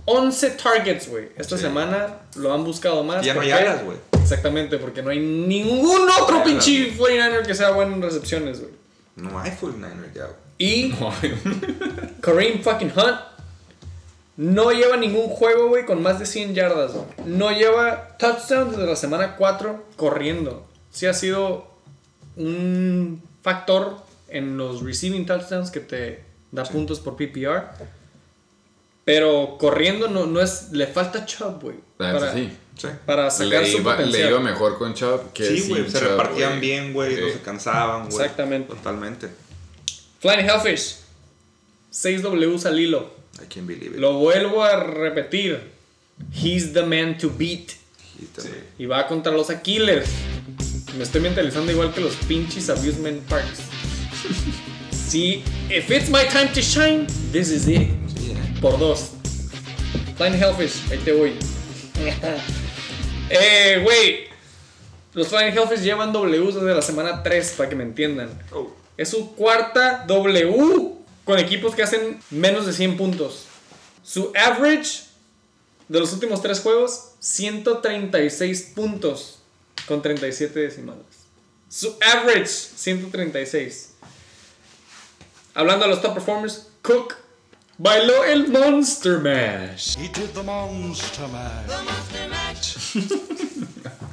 11 0.05 0.49
targets, 0.51 1.09
güey. 1.09 1.29
Esta 1.35 1.57
semana 1.57 2.19
lo 2.35 2.53
han 2.53 2.63
buscado 2.63 3.03
más. 3.03 3.25
Ya 3.25 3.33
no 3.33 3.41
¿Por 3.41 3.51
hay 3.51 3.83
güey. 3.83 3.97
Exactamente, 4.21 4.77
porque 4.77 5.01
no 5.01 5.09
hay 5.09 5.19
ningún 5.19 6.07
otro 6.21 6.43
pinche 6.43 6.95
49er 6.95 7.45
que 7.45 7.55
sea 7.55 7.71
bueno 7.71 7.95
en 7.95 8.01
recepciones, 8.01 8.59
güey. 8.59 8.71
No 9.15 9.39
hay 9.39 9.51
full 9.51 9.73
niner 9.73 10.11
ya, 10.13 10.25
güey. 10.25 10.35
Y 10.57 10.91
Kareem 12.21 12.61
fucking 12.61 12.91
Hunt 12.95 13.19
no 14.37 14.71
lleva 14.71 14.97
ningún 14.97 15.27
juego, 15.27 15.69
güey, 15.69 15.85
con 15.85 16.01
más 16.01 16.19
de 16.19 16.25
100 16.25 16.55
yardas, 16.55 16.93
güey. 16.93 17.05
No 17.25 17.51
lleva 17.51 18.17
touchdown 18.17 18.71
desde 18.71 18.85
la 18.85 18.95
semana 18.95 19.35
4 19.37 19.85
corriendo. 19.95 20.65
Sí 20.91 21.05
ha 21.05 21.13
sido 21.13 21.67
un 22.35 23.21
factor 23.41 23.97
en 24.27 24.57
los 24.57 24.83
receiving 24.83 25.25
touchdowns 25.25 25.71
que 25.71 25.79
te 25.79 26.23
da 26.51 26.63
puntos 26.63 26.99
por 26.99 27.15
PPR. 27.15 27.69
Pero 29.05 29.57
corriendo 29.59 30.07
no, 30.09 30.25
no 30.25 30.41
es... 30.41 30.71
Le 30.71 30.87
falta 30.87 31.25
chub, 31.25 31.61
güey. 31.61 31.75
Neta, 31.99 32.13
Para, 32.19 32.33
sí. 32.33 32.49
Sí. 32.77 32.87
para 33.05 33.29
sacar 33.31 33.61
Le 33.63 33.71
su 33.71 33.77
iba, 33.77 33.95
potencial. 33.95 34.21
le 34.23 34.29
iba 34.29 34.39
mejor 34.39 34.77
con 34.77 34.93
Chubb 34.93 35.31
que 35.31 35.45
Sí, 35.45 35.69
güey. 35.69 35.89
Se 35.89 35.99
Chubb, 35.99 36.09
repartían 36.09 36.59
bien, 36.59 36.91
güey. 36.91 37.15
No 37.21 37.27
Sí. 37.27 37.33
se 37.33 37.39
cansaban, 37.41 38.09
güey. 38.09 38.21
Exactamente. 38.23 38.73
Totalmente. 38.73 39.29
Flying 40.19 40.49
Hellfish. 40.49 40.97
6 41.91 42.21
Ws 42.23 42.65
al 42.65 42.79
hilo. 42.79 43.13
I 43.41 43.45
can't 43.47 43.67
believe 43.67 43.93
it. 43.95 43.97
Lo 43.99 44.13
vuelvo 44.19 44.63
a 44.63 44.81
repetir. 44.83 45.71
He's 46.33 46.73
the 46.73 46.83
man 46.83 47.17
to 47.19 47.29
beat. 47.29 47.71
Y 48.19 48.25
también. 48.35 48.63
Y 48.79 48.85
va 48.87 49.07
contra 49.07 49.31
los 49.31 49.49
Aquiles. 49.49 50.07
Me 50.97 51.03
estoy 51.03 51.21
mentalizando 51.21 51.71
igual 51.71 51.93
que 51.93 52.01
los 52.01 52.15
pinches 52.27 52.69
amusement 52.69 53.21
parks. 53.29 53.59
Si, 54.91 55.43
if 55.69 55.91
it's 55.91 56.09
my 56.09 56.23
time 56.27 56.47
to 56.53 56.61
shine, 56.61 57.05
this 57.31 57.49
is 57.49 57.67
it. 57.67 57.87
Por 58.65 58.79
dos. 58.79 59.11
Flying 60.17 60.41
Hellfish, 60.41 60.91
ahí 60.91 60.97
te 60.97 61.11
voy. 61.11 61.37
eh, 63.29 63.79
güey. 63.83 64.27
Los 65.13 65.27
Flying 65.27 65.55
Hellfish 65.55 65.81
llevan 65.81 66.11
Ws 66.11 66.55
desde 66.55 66.73
la 66.73 66.81
semana 66.81 67.21
3, 67.21 67.53
para 67.57 67.69
que 67.69 67.75
me 67.75 67.83
entiendan. 67.83 68.27
Oh. 68.51 68.71
Es 68.97 69.09
su 69.09 69.35
cuarta 69.35 70.05
W 70.07 70.95
con 71.25 71.37
equipos 71.37 71.75
que 71.75 71.83
hacen 71.83 72.19
menos 72.31 72.65
de 72.65 72.73
100 72.73 72.97
puntos. 72.97 73.45
Su 74.03 74.33
average 74.35 75.03
de 75.87 75.99
los 75.99 76.11
últimos 76.13 76.41
tres 76.41 76.59
juegos, 76.59 77.11
136 77.19 78.71
puntos 78.73 79.41
con 79.87 80.01
37 80.01 80.59
decimales. 80.59 81.05
Su 81.69 81.95
average, 82.01 82.47
136. 82.47 83.91
Hablando 85.53 85.85
de 85.85 85.91
los 85.91 86.01
top 86.01 86.15
performers, 86.15 86.69
Cook 86.81 87.24
bailó 87.77 88.23
el 88.23 88.47
Monster 88.49 89.19
Mash. 89.19 89.97
He 89.97 90.09
did 90.09 90.29
the 90.33 90.43
monster 90.43 91.27
mash. 91.27 92.97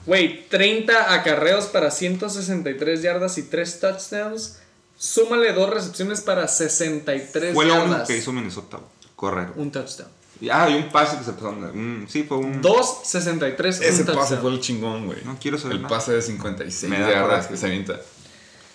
Güey, 0.04 0.48
30 0.48 1.14
acarreos 1.14 1.66
para 1.66 1.90
163 1.92 3.02
yardas 3.02 3.38
y 3.38 3.42
3 3.44 3.80
touchdowns. 3.80 4.58
Súmale 4.98 5.52
dos 5.52 5.70
recepciones 5.70 6.20
para 6.20 6.48
63 6.48 7.54
Fue 7.54 7.64
lo 7.66 7.74
yardas. 7.74 7.88
único 7.90 8.06
que 8.08 8.16
hizo 8.16 8.32
Minnesota, 8.32 8.78
güey. 8.78 8.88
Correr. 9.14 9.48
Un 9.56 9.70
touchdown. 9.70 10.08
Ah, 10.50 10.68
y 10.68 10.74
un 10.74 10.88
pase 10.88 11.18
que 11.18 11.24
se 11.24 11.32
pasó. 11.32 11.50
un- 11.50 12.06
sí, 12.10 12.24
fue 12.24 12.38
un. 12.38 12.60
2, 12.60 13.00
63, 13.04 13.80
Ese 13.80 13.86
un 14.02 14.06
pase 14.06 14.12
touchdown. 14.18 14.40
fue 14.42 14.50
el 14.50 14.60
chingón, 14.60 15.06
güey. 15.06 15.18
No 15.24 15.38
quiero 15.40 15.56
saber 15.56 15.76
El 15.76 15.82
nada. 15.82 15.94
pase 15.96 16.12
de 16.12 16.22
56 16.22 16.90
Me 16.90 16.98
da 16.98 17.08
yardas 17.10 17.46
que 17.46 17.56
se 17.56 17.66
avienta. 17.66 18.00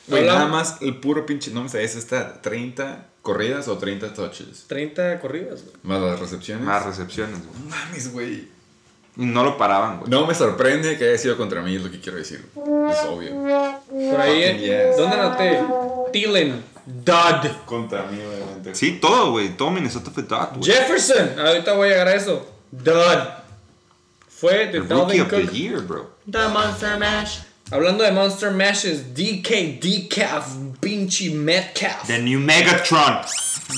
Güey, 0.07 0.25
nada 0.25 0.45
más 0.47 0.77
el 0.79 0.95
puro 1.01 1.25
pinche. 1.25 1.51
No 1.51 1.63
me 1.63 1.69
sabes, 1.69 1.95
¿está 1.97 2.41
30 2.41 3.05
corridas 3.27 3.67
o 3.67 3.77
30 3.77 4.13
touches? 4.13 4.63
30 4.67 5.19
corridas, 5.19 5.61
güey. 5.63 5.75
Más 5.83 6.01
las 6.01 6.17
recepciones. 6.17 6.65
Más 6.65 6.85
recepciones, 6.85 7.39
güey. 7.45 7.59
No 7.59 7.69
mames, 7.69 8.13
güey. 8.13 8.47
No 9.17 9.43
lo 9.43 9.57
paraban, 9.57 9.99
güey. 9.99 10.09
No 10.09 10.25
me 10.25 10.33
sorprende 10.33 10.97
que 10.97 11.09
haya 11.09 11.17
sido 11.17 11.35
contra 11.35 11.61
mí, 11.61 11.75
es 11.75 11.83
lo 11.83 11.91
que 11.91 11.99
quiero 11.99 12.17
decir. 12.17 12.45
Es 12.55 12.99
obvio. 13.05 13.31
Por 13.35 14.21
ahí, 14.21 14.43
Fucking 14.43 14.61
yes. 14.61 14.97
¿dónde 14.97 15.15
anoté? 15.17 15.63
Thielen, 16.13 16.63
Dud. 16.85 17.51
Contra 17.65 18.03
mí, 18.03 18.17
obviamente. 18.21 18.73
Sí, 18.75 18.97
todo, 19.01 19.31
güey. 19.31 19.57
Todo 19.57 19.71
Minnesota 19.71 20.09
fue 20.09 20.23
dot, 20.23 20.55
güey. 20.55 20.71
Jefferson, 20.71 21.37
ahorita 21.37 21.73
voy 21.73 21.89
a 21.89 21.91
llegar 21.91 22.07
a 22.07 22.15
eso. 22.15 22.47
Dud. 22.71 22.93
Fue 24.29 24.67
de 24.67 24.79
Dalvin 24.79 25.21
of 25.21 25.29
the 25.29 25.41
Cook. 25.41 25.51
Year, 25.51 25.81
bro. 25.81 26.09
The 26.31 26.47
Monster 26.47 26.97
Mash. 26.97 27.39
Hablando 27.69 28.05
de 28.05 28.11
Monster 28.11 28.51
Mashes, 28.51 29.13
DK, 29.13 29.81
Decaf, 29.81 30.55
pinche 30.79 31.29
Metcalf. 31.33 32.07
The 32.07 32.19
New 32.19 32.39
Megatron. 32.39 33.21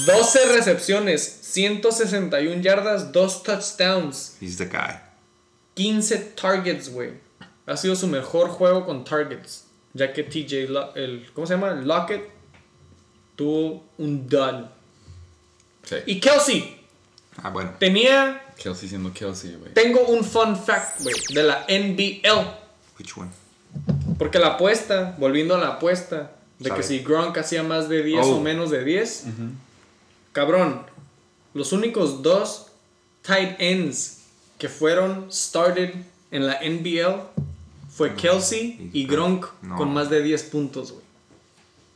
12 0.06 0.46
recepciones, 0.56 1.22
161 1.42 2.62
yardas, 2.62 3.12
2 3.12 3.44
touchdowns, 3.44 4.36
He's 4.40 4.58
the 4.58 4.66
guy. 4.66 5.00
15 5.76 6.36
targets, 6.36 6.90
güey. 6.90 7.14
Ha 7.66 7.76
sido 7.78 7.96
su 7.96 8.08
mejor 8.08 8.50
juego 8.50 8.86
con 8.86 9.04
targets. 9.04 9.66
Ya 9.94 10.14
que 10.14 10.24
TJ, 10.24 10.68
Lo- 10.70 10.94
el, 10.96 11.28
¿cómo 11.34 11.48
se 11.48 11.54
llama? 11.56 11.72
Lockett 11.74 12.30
tuvo 13.36 13.84
un 13.98 14.28
dud. 14.28 14.66
Sí. 15.84 15.96
Y 16.06 16.20
Kelsey 16.20 16.78
Ah, 17.42 17.50
bueno. 17.50 17.74
tenía. 17.80 18.44
Kelsey 18.58 18.90
siendo 18.90 19.14
Kelsey, 19.14 19.56
güey. 19.56 19.74
Tengo 19.74 20.02
un 20.02 20.24
fun 20.24 20.56
fact, 20.56 21.02
güey, 21.02 21.16
de 21.34 21.44
la 21.44 21.66
NBL. 21.68 22.46
Which 23.00 23.18
one? 23.18 23.30
Porque 24.18 24.38
la 24.38 24.50
apuesta, 24.56 25.16
volviendo 25.18 25.56
a 25.56 25.58
la 25.58 25.68
apuesta, 25.70 26.32
de 26.60 26.69
Sabe. 26.69 26.81
que 26.81 26.88
si 26.88 26.99
Gronk 26.99 27.38
hacía 27.38 27.64
más 27.64 27.90
de 27.90 28.03
10 28.03 28.26
Oh. 28.26 28.36
o 28.38 28.41
menos 28.41 28.69
de 28.69 28.84
10, 28.84 29.26
cabrón, 30.34 30.84
los 31.53 31.72
únicos 31.73 32.22
dos 32.22 32.68
tight 33.22 33.56
ends 33.60 34.19
que 34.57 34.69
fueron 34.69 35.31
started 35.31 35.94
en 36.31 36.45
la 36.48 36.60
NBL 36.61 37.22
fue 37.90 38.14
Kelsey 38.15 38.90
y 38.94 39.06
Gronk 39.07 39.45
No. 39.61 39.76
con 39.77 39.94
más 39.94 40.10
de 40.10 40.22
10 40.22 40.44
puntos, 40.44 40.91
güey. 40.91 41.03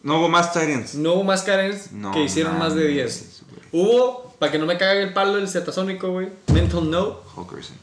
No 0.01 0.19
hubo 0.19 0.27
más 0.27 0.51
Titans. 0.51 0.95
No 0.95 1.13
hubo 1.13 1.23
más 1.23 1.43
Karens 1.43 1.91
No 1.93 2.11
que 2.11 2.23
hicieron 2.23 2.57
más 2.59 2.75
de 2.75 2.81
mames, 2.81 2.93
10. 2.95 3.43
güey. 3.71 3.85
Hubo, 3.85 4.35
para 4.37 4.51
que 4.51 4.57
no 4.59 4.65
me 4.65 4.77
cague 4.77 5.01
el 5.03 5.13
palo 5.13 5.37
el 5.37 5.47
cetasónico, 5.47 6.11
güey, 6.11 6.29
Mental 6.53 6.89
Note, 6.89 7.21
Hawkinson. 7.35 7.77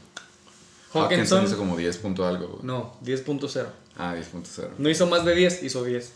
Hawkinson 0.92 1.02
Hawkinson, 1.02 1.44
hizo 1.44 1.56
como 1.56 1.76
10 1.76 1.96
punto 1.98 2.26
algo, 2.26 2.46
güey. 2.48 2.60
no, 2.64 2.94
10.0. 3.04 3.66
Ah, 3.96 4.14
10.0. 4.14 4.68
No 4.78 4.88
hizo 4.90 5.06
más 5.06 5.24
de 5.24 5.34
10, 5.34 5.62
hizo 5.62 5.82
10. 5.84 6.12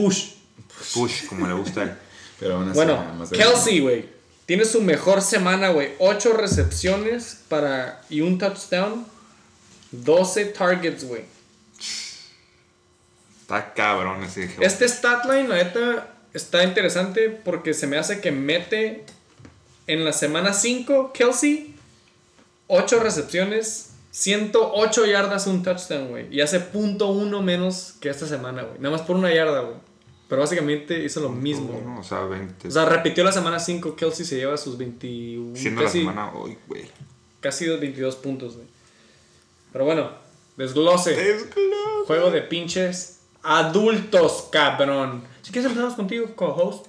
Push. 0.00 0.30
Push, 0.94 1.26
como 1.26 1.46
le 1.46 1.54
gusta 1.54 1.80
a 1.80 1.84
él. 1.84 1.92
Pero 2.38 2.54
aún 2.56 2.68
así, 2.68 2.76
Bueno, 2.76 3.02
más 3.18 3.30
Kelsey, 3.30 3.80
güey. 3.80 4.08
Tiene 4.46 4.64
su 4.64 4.80
mejor 4.80 5.22
semana, 5.22 5.70
güey. 5.70 5.92
8 5.98 6.34
recepciones 6.34 7.40
para 7.48 8.00
y 8.08 8.20
un 8.20 8.38
touchdown. 8.38 9.04
12 9.90 10.44
targets, 10.46 11.04
güey. 11.04 11.24
Está 13.40 13.74
cabrón 13.74 14.22
ese 14.22 14.44
hijo. 14.44 14.62
Este 14.62 14.86
stat 14.88 15.24
line, 15.24 15.48
la 15.48 15.56
neta, 15.56 16.14
está 16.32 16.62
interesante 16.62 17.28
porque 17.30 17.74
se 17.74 17.86
me 17.86 17.98
hace 17.98 18.20
que 18.20 18.30
mete 18.30 19.04
en 19.86 20.04
la 20.04 20.12
semana 20.12 20.52
5, 20.52 21.12
Kelsey, 21.12 21.74
8 22.66 23.00
recepciones, 23.00 23.90
108 24.10 25.06
yardas, 25.06 25.46
un 25.46 25.62
touchdown, 25.62 26.08
güey. 26.08 26.34
Y 26.34 26.42
hace 26.42 26.60
punto 26.60 27.08
uno 27.08 27.42
menos 27.42 27.94
que 28.00 28.10
esta 28.10 28.26
semana, 28.26 28.62
güey. 28.62 28.78
Nada 28.78 28.96
más 28.96 29.06
por 29.06 29.16
una 29.16 29.34
yarda, 29.34 29.60
güey. 29.60 29.87
Pero 30.28 30.42
básicamente 30.42 31.02
hizo 31.04 31.20
lo 31.20 31.30
mismo. 31.30 31.68
güey. 31.72 31.84
¿no? 31.84 32.00
O 32.00 32.02
sea, 32.02 32.20
20. 32.20 32.68
O 32.68 32.70
sea, 32.70 32.84
repitió 32.84 33.24
la 33.24 33.32
semana 33.32 33.58
5. 33.58 33.96
Kelsey 33.96 34.26
se 34.26 34.36
lleva 34.36 34.56
sus 34.56 34.76
21. 34.76 35.56
siendo 35.56 35.82
casi, 35.82 36.04
la 36.04 36.10
semana 36.12 36.32
hoy, 36.34 36.58
güey. 36.66 36.84
casi 37.40 37.66
los 37.66 37.80
22 37.80 38.16
puntos, 38.16 38.56
güey. 38.56 38.66
Pero 39.72 39.84
bueno, 39.86 40.10
desglose. 40.56 41.46
Juego 42.06 42.30
de 42.30 42.42
pinches 42.42 43.20
adultos, 43.42 44.48
cabrón. 44.52 45.24
Si 45.42 45.50
quieres 45.52 45.70
empezamos 45.70 45.94
contigo, 45.94 46.26
co-host. 46.36 46.86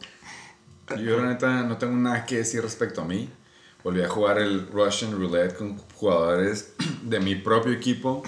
Yo 0.98 1.20
la 1.20 1.28
neta 1.30 1.64
no 1.64 1.78
tengo 1.78 1.96
nada 1.96 2.26
que 2.26 2.38
decir 2.38 2.62
respecto 2.62 3.02
a 3.02 3.06
mí. 3.06 3.30
Volví 3.84 4.02
a 4.02 4.10
jugar 4.10 4.40
el 4.40 4.68
Russian 4.68 5.12
Roulette 5.12 5.56
con 5.56 5.78
jugadores 5.96 6.74
de 7.04 7.20
mi 7.20 7.36
propio 7.36 7.72
equipo, 7.72 8.24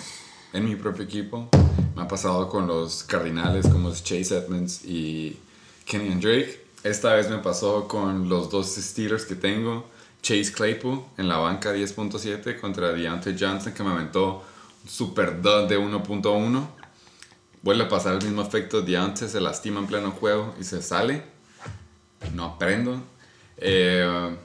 en 0.54 0.66
mi 0.66 0.76
propio 0.76 1.04
equipo. 1.04 1.50
Me 1.96 2.04
ha 2.04 2.08
pasado 2.08 2.48
con 2.48 2.68
los 2.68 3.04
Cardinales 3.04 3.68
como 3.68 3.92
Chase 3.92 4.38
Edmonds 4.38 4.86
y 4.86 5.38
Kenny 5.86 6.16
Drake. 6.16 6.66
Esta 6.84 7.14
vez 7.14 7.30
me 7.30 7.38
pasó 7.38 7.88
con 7.88 8.30
los 8.30 8.50
dos 8.50 8.76
Steelers 8.76 9.26
que 9.26 9.36
tengo. 9.36 9.86
Chase 10.22 10.52
Claypool 10.52 11.04
en 11.18 11.28
la 11.28 11.38
banca 11.38 11.74
10.7 11.74 12.60
contra 12.60 12.94
Deontay 12.94 13.36
Johnson 13.40 13.74
que 13.74 13.84
me 13.84 13.92
aventó 13.92 14.44
un 14.84 14.90
super 14.90 15.42
dud 15.42 15.68
de 15.68 15.80
1.1. 15.80 16.68
Vuelve 17.64 17.84
a 17.84 17.90
pasar 17.90 18.16
el 18.16 18.24
mismo 18.24 18.42
efecto. 18.42 18.82
Deontay 18.82 19.28
se 19.28 19.42
lastima 19.42 19.80
en 19.80 19.88
pleno 19.88 20.12
juego 20.12 20.54
y 20.60 20.64
se 20.64 20.82
sale 20.82 21.24
no 22.34 22.46
aprendo. 22.46 23.02
Eh, 23.58 24.36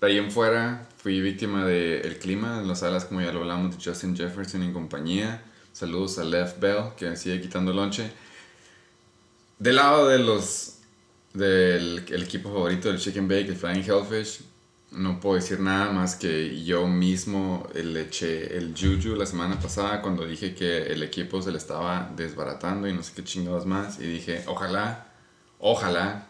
de 0.00 0.06
ahí 0.06 0.18
en 0.18 0.30
fuera 0.30 0.88
fui 0.98 1.20
víctima 1.20 1.64
del 1.64 2.18
clima 2.18 2.60
en 2.60 2.68
las 2.68 2.82
alas, 2.82 3.04
como 3.04 3.20
ya 3.20 3.32
lo 3.32 3.40
hablamos, 3.40 3.76
de 3.76 3.84
Justin 3.84 4.16
Jefferson 4.16 4.62
y 4.62 4.72
compañía. 4.72 5.42
Saludos 5.72 6.18
a 6.18 6.24
Left 6.24 6.60
Bell, 6.60 6.94
que 6.96 7.16
sigue 7.16 7.40
quitando 7.40 7.72
lonche. 7.72 8.10
Del 9.58 9.76
lado 9.76 10.08
de 10.08 10.18
los 10.18 10.78
del 11.32 12.04
el 12.10 12.22
equipo 12.22 12.50
favorito 12.50 12.88
del 12.88 12.98
Chicken 12.98 13.26
Bake, 13.26 13.48
el 13.48 13.56
Flying 13.56 13.82
Hellfish, 13.82 14.40
no 14.90 15.18
puedo 15.18 15.36
decir 15.36 15.60
nada 15.60 15.90
más 15.90 16.16
que 16.16 16.62
yo 16.62 16.86
mismo 16.86 17.66
le 17.74 18.02
eché 18.02 18.56
el 18.58 18.74
juju 18.74 19.16
la 19.16 19.24
semana 19.24 19.58
pasada 19.58 20.02
cuando 20.02 20.26
dije 20.26 20.54
que 20.54 20.82
el 20.92 21.02
equipo 21.02 21.40
se 21.40 21.50
le 21.50 21.58
estaba 21.58 22.12
desbaratando 22.14 22.86
y 22.86 22.92
no 22.92 23.02
sé 23.02 23.12
qué 23.16 23.24
chingados 23.24 23.64
más. 23.64 23.98
Y 23.98 24.04
dije, 24.04 24.44
ojalá, 24.46 25.06
ojalá 25.58 26.28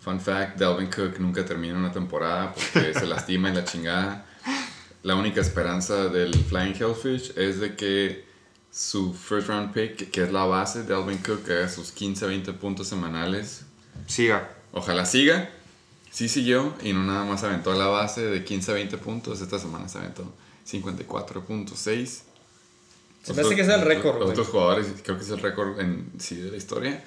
Fun 0.00 0.20
fact, 0.20 0.58
Delvin 0.58 0.88
Cook 0.88 1.18
nunca 1.18 1.44
termina 1.44 1.76
una 1.76 1.90
temporada 1.90 2.54
porque 2.54 2.94
se 2.94 3.06
lastima 3.06 3.48
en 3.48 3.56
la 3.56 3.64
chingada. 3.64 4.24
La 5.02 5.16
única 5.16 5.40
esperanza 5.40 6.08
del 6.08 6.34
Flying 6.34 6.74
Hellfish 6.74 7.32
es 7.36 7.60
de 7.60 7.74
que 7.74 8.27
su 8.70 9.12
first 9.14 9.48
round 9.48 9.72
pick, 9.72 10.10
que 10.10 10.22
es 10.22 10.32
la 10.32 10.44
base, 10.44 10.82
Delvin 10.84 11.18
Cook, 11.18 11.44
que 11.44 11.52
haga 11.52 11.68
sus 11.68 11.90
15, 11.92 12.26
20 12.26 12.52
puntos 12.54 12.86
semanales. 12.88 13.62
Siga. 14.06 14.50
Ojalá 14.72 15.04
siga. 15.06 15.50
Sí 16.10 16.28
siguió 16.28 16.74
y 16.82 16.92
no 16.92 17.04
nada 17.04 17.24
más 17.24 17.44
aventó 17.44 17.72
la 17.74 17.86
base 17.86 18.22
de 18.22 18.44
15, 18.44 18.72
20 18.72 18.98
puntos. 18.98 19.40
Esta 19.40 19.58
semana 19.58 19.88
se 19.88 19.98
aventó 19.98 20.32
54.6. 20.70 22.22
Se 23.22 23.34
me 23.34 23.42
hace 23.42 23.54
que 23.56 23.62
es 23.62 23.68
el 23.68 23.82
récord. 23.82 24.22
Otros 24.22 24.48
jugadores, 24.48 24.86
creo 25.02 25.16
que 25.18 25.24
es 25.24 25.30
el 25.30 25.40
récord 25.40 25.78
en 25.80 26.10
sí 26.18 26.36
de 26.36 26.50
la 26.50 26.56
historia. 26.56 27.04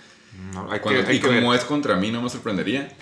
No, 0.53 0.71
hay 0.71 0.79
que, 0.79 0.83
Cuando- 0.83 1.07
hay 1.09 1.15
y 1.17 1.19
que 1.19 1.27
como 1.27 1.49
ver. 1.51 1.59
es 1.59 1.65
contra 1.65 1.95
mí, 1.95 2.11
no 2.11 2.21
me 2.21 2.29
sorprendería. 2.29 2.95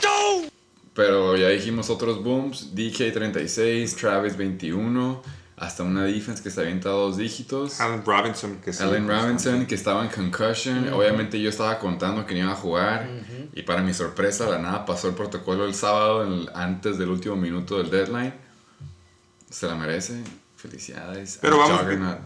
Pero 0.94 1.38
ya 1.38 1.49
dijimos 1.49 1.90
otros 1.90 2.23
booms: 2.23 2.73
DK 2.76 3.11
36, 3.14 3.95
Travis 3.95 4.36
21, 4.38 5.22
hasta 5.60 5.84
una 5.84 6.06
defense 6.06 6.41
que 6.41 6.49
se 6.49 6.61
avienta 6.61 6.90
a 6.90 6.94
dos 6.94 7.18
dígitos. 7.18 7.81
Allen 7.81 8.03
Robinson, 8.06 8.57
que 8.64 8.72
sí. 8.73 8.81
Allen 8.81 9.07
Robinson, 9.07 9.65
que 9.65 9.76
estaba 9.76 10.03
en 10.03 10.10
concussion. 10.10 10.91
Obviamente 10.94 11.40
yo 11.41 11.49
estaba 11.49 11.77
contando 11.80 12.26
que 12.26 12.34
no 12.36 12.41
iba 12.41 12.52
a 12.52 12.56
jugar. 12.56 13.10
Y 13.53 13.64
para 13.64 13.81
mi 13.81 13.94
sorpresa, 13.94 14.49
la 14.49 14.57
nada 14.60 14.86
pasó 14.86 15.10
el 15.10 15.15
protocolo 15.15 15.65
el 15.65 15.73
sábado, 15.76 16.23
el- 16.23 16.49
antes 16.53 16.98
del 16.98 17.10
último 17.10 17.36
minuto 17.36 17.77
del 17.77 17.90
deadline. 17.90 18.34
Se 19.49 19.68
la 19.68 19.76
merece. 19.76 20.23
Felicidades. 20.56 21.40
Pero 21.41 21.57
vamos, 21.57 21.80
Juggernaut. 21.81 22.19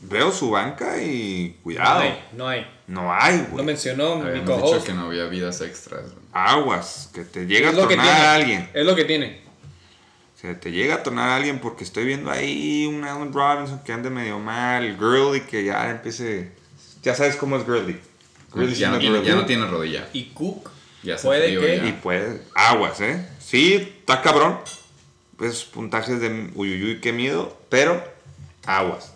veo 0.00 0.32
su 0.32 0.50
banca 0.50 1.00
y 1.02 1.54
No 1.58 1.62
cuidado. 1.62 2.00
hay, 2.00 2.24
no 2.36 2.48
hay. 2.48 2.66
No 2.86 3.12
hay, 3.12 3.46
güey. 3.50 3.64
mencionó 3.64 4.16
mi 4.16 4.22
Habíamos 4.28 4.46
dicho 4.48 4.60
co-host. 4.60 4.86
que 4.86 4.92
no 4.94 5.06
había 5.06 5.24
vidas 5.26 5.60
extras. 5.60 6.02
güey. 6.02 6.24
Aguas, 6.32 7.10
que 7.14 7.24
te 7.24 7.46
llega 7.46 7.70
a 7.70 7.72
tornar 7.72 8.06
a 8.08 8.34
alguien. 8.34 8.68
Es 8.74 8.84
lo 8.84 8.94
que 8.96 9.04
tiene. 9.04 9.43
Sea, 10.44 10.60
te 10.60 10.70
llega 10.72 10.96
a 10.96 11.02
tornar 11.02 11.30
a 11.30 11.36
alguien 11.36 11.58
porque 11.58 11.84
estoy 11.84 12.04
viendo 12.04 12.30
ahí 12.30 12.84
un 12.84 13.02
Allen 13.02 13.32
Robinson 13.32 13.80
que 13.82 13.94
ande 13.94 14.10
medio 14.10 14.38
mal, 14.38 14.94
Gurley 14.98 15.40
que 15.40 15.64
ya 15.64 15.90
empiece... 15.90 16.52
Ya 17.02 17.14
sabes 17.14 17.36
cómo 17.36 17.56
es 17.56 17.64
Gurley. 17.64 17.98
Gurley 18.52 18.74
Ya, 18.74 18.90
no 18.90 18.98
tiene, 18.98 19.24
ya 19.24 19.36
no 19.36 19.46
tiene 19.46 19.66
rodilla. 19.66 20.06
Y 20.12 20.24
Cook 20.34 20.68
Ya 21.02 21.16
se 21.16 21.26
puede 21.26 21.58
que. 21.58 21.76
ya. 21.78 21.86
Y 21.86 21.92
pues, 21.92 22.42
aguas, 22.54 23.00
¿eh? 23.00 23.26
Sí, 23.38 23.94
está 24.00 24.20
cabrón. 24.20 24.58
Pues 25.38 25.64
puntajes 25.64 26.20
de 26.20 26.50
uyuyuy, 26.54 27.00
qué 27.00 27.14
miedo. 27.14 27.58
Pero, 27.70 28.04
aguas. 28.66 29.14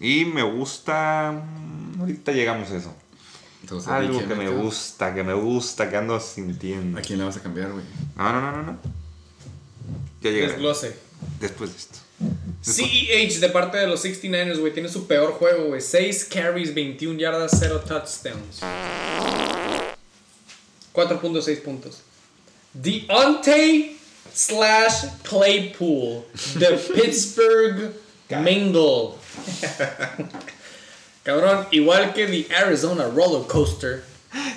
Y 0.00 0.24
me 0.24 0.42
gusta... 0.42 1.30
mm, 1.30 2.00
Ahorita 2.00 2.32
llegamos 2.32 2.72
a 2.72 2.76
eso. 2.76 2.92
Entonces, 3.62 3.88
Algo 3.88 4.18
que 4.26 4.34
me 4.34 4.48
gusta, 4.48 5.14
que 5.14 5.22
me 5.22 5.34
gusta, 5.34 5.88
que 5.88 5.96
ando 5.96 6.18
sintiendo. 6.18 6.98
¿A 6.98 7.02
quién 7.02 7.20
le 7.20 7.24
vas 7.24 7.36
a 7.36 7.40
cambiar, 7.40 7.70
güey? 7.70 7.84
No, 8.16 8.32
no, 8.32 8.40
no, 8.40 8.50
no, 8.50 8.62
no. 8.64 8.97
Ya 10.20 10.30
llegaré. 10.30 10.52
Desglose. 10.52 10.96
Después 11.40 11.70
de 11.72 11.76
esto. 11.78 11.98
CEH 12.62 13.40
de 13.40 13.48
parte 13.48 13.78
de 13.78 13.86
los 13.86 14.04
69ers, 14.04 14.58
güey, 14.58 14.72
tiene 14.72 14.88
su 14.88 15.06
peor 15.06 15.32
juego, 15.32 15.66
güey. 15.66 15.80
6 15.80 16.24
carries, 16.24 16.74
21 16.74 17.18
yardas, 17.18 17.52
0 17.58 17.82
touchdowns. 17.86 18.60
4.6 20.92 21.62
puntos. 21.62 22.02
Deontay 22.74 23.96
slash 24.34 25.04
Claypool 25.22 26.24
de 26.56 26.66
Pittsburgh 26.94 27.94
Mingle. 28.30 29.14
Cabrón, 31.22 31.66
igual 31.70 32.12
que 32.14 32.26
the 32.26 32.54
Arizona 32.54 33.04
Roller 33.08 33.46
Coaster. 33.46 34.02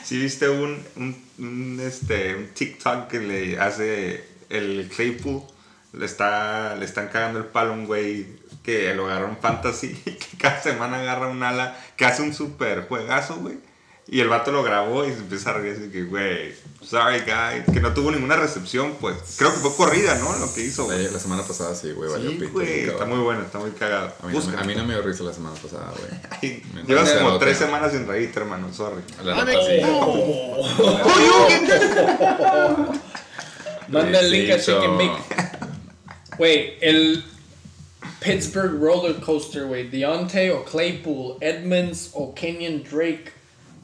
Si 0.04 0.18
viste 0.18 0.50
un, 0.50 0.84
un, 0.96 1.24
un, 1.38 1.80
este, 1.80 2.36
un 2.36 2.48
TikTok 2.48 3.08
que 3.08 3.20
le 3.20 3.60
hace 3.60 4.31
el 4.52 4.90
Claypool, 4.94 5.42
le, 5.94 6.06
está, 6.06 6.76
le 6.76 6.86
están 6.86 7.08
cagando 7.10 7.40
el 7.40 7.46
palo 7.46 7.72
a 7.72 7.74
un 7.74 7.86
güey 7.86 8.28
que 8.64 8.94
lo 8.94 9.08
agarró 9.08 9.30
en 9.30 9.38
fantasy, 9.38 9.94
que 10.04 10.38
cada 10.38 10.62
semana 10.62 11.00
agarra 11.00 11.28
un 11.28 11.42
ala, 11.42 11.78
que 11.96 12.06
hace 12.06 12.22
un 12.22 12.34
super 12.34 12.88
juegazo, 12.88 13.38
güey. 13.38 13.58
Y 14.08 14.20
el 14.20 14.28
vato 14.28 14.52
lo 14.52 14.62
grabó 14.62 15.06
y 15.06 15.12
se 15.12 15.20
empieza 15.20 15.52
a 15.52 15.54
reír 15.54 15.78
así 15.78 15.90
que, 15.90 16.04
güey, 16.04 16.54
sorry 16.82 17.20
guy, 17.20 17.74
que 17.74 17.80
no 17.80 17.94
tuvo 17.94 18.12
ninguna 18.12 18.36
recepción, 18.36 18.96
pues. 19.00 19.16
Creo 19.38 19.54
que 19.54 19.60
fue 19.60 19.74
corrida, 19.76 20.16
¿no? 20.16 20.38
Lo 20.38 20.54
que 20.54 20.62
hizo, 20.62 20.86
güey. 20.86 21.06
La, 21.06 21.12
la 21.12 21.20
semana 21.20 21.44
pasada 21.44 21.74
sí, 21.76 21.92
güey, 21.92 22.12
valió 22.12 22.32
Sí, 22.32 22.38
pito, 22.38 22.52
güey, 22.52 22.90
está 22.90 23.06
muy 23.06 23.20
bueno, 23.20 23.44
está 23.44 23.60
muy 23.60 23.72
cagado. 23.72 24.14
A 24.22 24.28
mí, 24.28 24.34
no 24.34 24.34
me, 24.34 24.34
Búscalo. 24.34 24.60
a 24.60 24.64
mí 24.64 24.76
no 24.76 24.86
me 24.86 24.96
dio 24.96 25.04
risa 25.04 25.24
la 25.24 25.34
semana 25.34 25.56
pasada, 25.56 25.94
güey. 26.42 26.62
Llevas 26.88 27.12
como 27.12 27.38
tres 27.38 27.58
semanas 27.58 27.94
sin 27.94 28.06
reírte, 28.06 28.40
hermano, 28.40 28.74
sorry. 28.74 29.02
La 29.24 29.46
neta, 29.46 29.60
sí. 29.66 29.82
Manda 33.92 34.20
el 34.20 34.32
link 34.32 34.52
a. 34.52 34.60
Chicken 34.60 34.98
Bake. 34.98 35.22
Güey, 36.38 36.74
el 36.82 37.24
Pittsburgh 38.20 38.82
Roller 38.82 39.16
Coaster, 39.18 39.66
güey. 39.66 39.90
Deontay 39.90 40.50
o 40.50 40.64
Claypool, 40.64 41.38
Edmonds 41.40 42.12
o 42.14 42.34
Kenyon 42.34 42.84
Drake. 42.84 43.32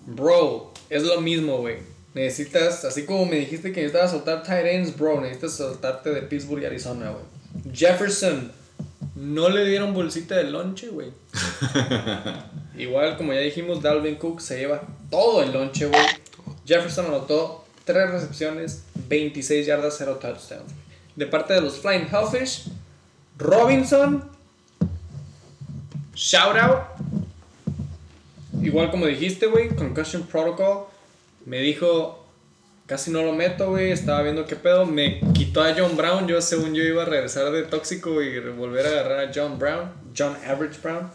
Bro, 0.08 0.74
es 0.90 1.04
lo 1.04 1.22
mismo, 1.22 1.58
güey. 1.58 1.78
Necesitas, 2.14 2.84
así 2.86 3.06
como 3.06 3.26
me 3.26 3.36
dijiste 3.36 3.72
que 3.72 3.82
necesitabas 3.82 4.12
soltar 4.12 4.42
tight 4.42 4.66
ends, 4.66 4.98
bro, 4.98 5.22
necesitas 5.22 5.54
soltarte 5.54 6.10
de 6.10 6.24
Pittsburgh 6.24 6.64
y 6.64 6.66
Arizona, 6.66 7.12
güey. 7.12 7.76
Jefferson, 7.76 8.52
no 9.16 9.50
le 9.50 9.66
dieron 9.66 9.94
bolsita 9.94 10.36
de 10.36 10.46
lonche, 10.46 10.88
güey. 10.88 11.12
Igual, 12.78 13.18
como 13.18 13.34
ya 13.34 13.40
dijimos, 13.40 13.84
Dalvin 13.84 14.16
Cook 14.16 14.42
se 14.42 14.58
lleva 14.58 14.82
todo 15.12 15.44
el 15.44 15.52
lonche, 15.52 15.86
güey. 15.86 16.06
Jefferson 16.66 17.08
anotó 17.08 17.66
3 17.86 18.10
recepciones, 18.12 18.84
26 19.08 19.66
yardas, 19.66 19.96
0 19.98 20.20
touchdowns. 20.22 20.72
De 21.16 21.26
parte 21.26 21.54
de 21.54 21.62
los 21.62 21.80
Flying 21.80 22.08
Hellfish, 22.12 22.70
Robinson, 23.38 24.24
shout 26.16 26.58
out. 26.58 26.82
Igual 28.62 28.92
como 28.92 29.06
dijiste, 29.06 29.48
güey, 29.48 29.70
Concussion 29.70 30.24
Protocol. 30.24 30.88
Me 31.46 31.60
dijo, 31.60 32.26
casi 32.86 33.12
no 33.12 33.22
lo 33.24 33.34
meto, 33.34 33.70
güey. 33.70 33.92
Estaba 33.92 34.24
viendo 34.24 34.46
qué 34.46 34.56
pedo. 34.56 34.86
Me 34.86 35.22
quitó 35.34 35.64
a 35.64 35.74
John 35.78 35.96
Brown. 35.96 36.28
Yo, 36.28 36.42
según 36.42 36.74
yo, 36.74 36.84
iba 36.84 37.04
a 37.04 37.06
regresar 37.06 37.52
de 37.52 37.64
tóxico 37.64 38.22
y 38.22 38.40
volver 38.40 38.86
a 38.86 38.90
agarrar 38.90 39.30
a 39.30 39.32
John 39.34 39.58
Brown. 39.58 39.92
John 40.18 40.36
Average 40.46 40.80
Brown. 40.82 41.10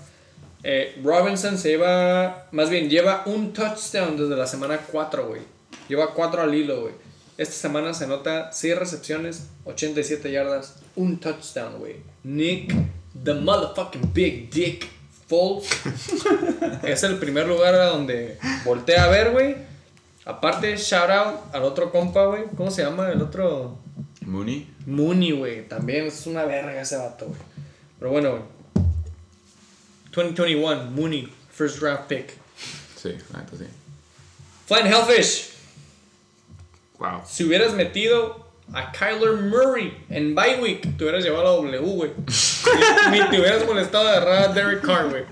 Eh, 0.65 1.01
Robinson 1.03 1.59
se 1.59 1.71
lleva, 1.71 2.47
más 2.53 2.71
bien, 2.71 2.89
lleva 2.89 3.25
un 3.27 3.53
touchdown 3.53 4.17
desde 4.17 4.37
la 4.37 4.47
semana 4.47 4.79
4, 4.79 5.27
güey. 5.27 5.43
Lleva 5.89 6.15
4 6.15 6.43
al 6.43 6.55
hilo, 6.55 6.83
güey. 6.83 6.95
Esta 7.39 7.55
semana 7.55 7.95
se 7.95 8.07
nota 8.07 8.53
6 8.53 8.79
recepciones, 8.79 9.49
87 9.65 10.31
yardas, 10.31 10.77
un 10.97 11.19
touchdown, 11.19 11.79
güey. 11.79 11.97
Nick, 12.25 12.75
the 13.25 13.35
motherfucking 13.35 14.13
big 14.13 14.51
dick 14.51 14.89
Foles, 15.27 15.67
es 16.83 17.03
el 17.05 17.19
primer 17.19 17.49
lugar 17.49 17.75
a 17.75 17.87
donde 17.87 18.39
voltea 18.67 19.05
a 19.05 19.09
ver, 19.09 19.31
güey. 19.31 19.57
Aparte, 20.27 20.77
shout 20.77 21.11
out 21.11 21.55
al 21.55 21.63
otro 21.63 21.91
compa, 21.91 22.27
güey. 22.27 22.45
¿Cómo 22.55 22.71
se 22.71 22.83
llama? 22.83 23.11
El 23.11 23.23
otro. 23.23 23.79
Mooney. 24.27 24.69
Mooney, 24.85 25.33
güey. 25.33 25.67
También 25.69 26.07
es 26.07 26.27
una 26.27 26.45
verga 26.45 26.81
ese 26.81 26.97
vato, 26.97 27.27
güey. 27.27 27.41
Pero 27.99 28.11
bueno, 28.11 28.31
güey. 28.31 28.43
2021, 30.13 30.91
Mooney, 30.91 31.33
first 31.51 31.81
draft 31.81 32.09
pick. 32.09 32.35
Sí, 32.97 33.17
neta 33.35 33.57
sí. 33.57 33.65
Flying 34.67 34.87
Hellfish. 34.87 35.52
Wow. 37.03 37.23
Si 37.27 37.45
hubieras 37.45 37.73
metido 37.75 38.47
a 38.73 38.93
Kyler 38.93 39.33
Murray 39.35 40.05
en 40.09 40.35
bye 40.37 40.61
week, 40.63 40.97
te 40.97 41.05
hubieras 41.05 41.25
llevado 41.25 41.43
a 41.43 41.65
la 41.65 41.77
W, 41.77 41.79
güey. 41.97 42.11
Ni, 43.11 43.19
ni 43.21 43.29
te 43.29 43.41
hubieras 43.41 43.67
molestado 43.67 44.05
de 44.05 44.11
agarrar 44.11 44.51
a 44.51 44.53
Derek 44.53 44.83
Carr, 44.83 45.09
güey. 45.11 45.25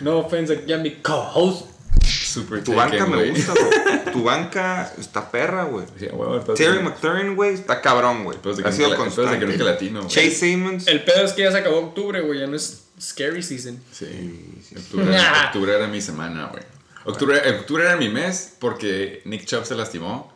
No 0.00 0.18
offense 0.18 0.52
aquí 0.52 0.72
a 0.72 0.78
mi 0.78 0.90
co-host. 0.96 1.66
Super 2.04 2.64
Tu 2.64 2.74
banca 2.74 3.06
me 3.06 3.30
gusta, 3.30 3.52
güey. 3.52 4.12
Tu 4.12 4.22
banca 4.24 4.92
está 4.98 5.30
perra, 5.30 5.64
güey. 5.64 5.86
Sí. 5.96 6.08
Terry 6.56 6.82
McLaurin, 6.82 7.36
güey, 7.36 7.54
está 7.54 7.80
cabrón, 7.80 8.24
güey. 8.24 8.36
Ha 8.64 8.72
sido 8.72 8.90
que 8.90 8.96
la- 8.98 9.06
espérate 9.06 9.38
que 9.38 9.46
no 9.46 9.46
constante. 9.46 9.56
que 9.56 9.62
latino, 9.62 10.00
güey. 10.00 10.10
Chase 10.12 10.30
Simmons. 10.32 10.88
El 10.88 11.04
pedo 11.04 11.24
es 11.24 11.32
que 11.32 11.42
ya 11.42 11.52
se 11.52 11.58
acabó 11.58 11.78
octubre, 11.78 12.20
güey. 12.20 12.40
Ya 12.40 12.48
no 12.48 12.56
es 12.56 12.86
scary 13.00 13.42
season. 13.42 13.80
Sí, 13.92 14.60
octubre, 14.76 15.16
octubre 15.46 15.74
era 15.76 15.86
mi 15.86 16.00
semana, 16.00 16.48
güey. 16.50 16.64
Octubre, 17.04 17.38
octubre 17.60 17.84
era 17.84 17.96
mi 17.96 18.08
mes 18.08 18.54
porque 18.58 19.22
Nick 19.24 19.44
Chubb 19.44 19.64
se 19.64 19.76
lastimó. 19.76 20.33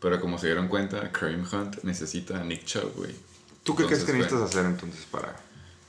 Pero 0.00 0.20
como 0.20 0.38
se 0.38 0.46
dieron 0.46 0.68
cuenta, 0.68 1.10
Kareem 1.12 1.44
Hunt 1.52 1.82
necesita 1.82 2.40
a 2.40 2.44
Nick 2.44 2.64
Chubb, 2.64 2.94
güey. 2.96 3.14
¿Tú 3.62 3.76
qué 3.76 3.84
crees 3.84 4.04
que 4.04 4.12
necesitas 4.12 4.42
hacer 4.42 4.64
entonces 4.64 5.04
para, 5.10 5.36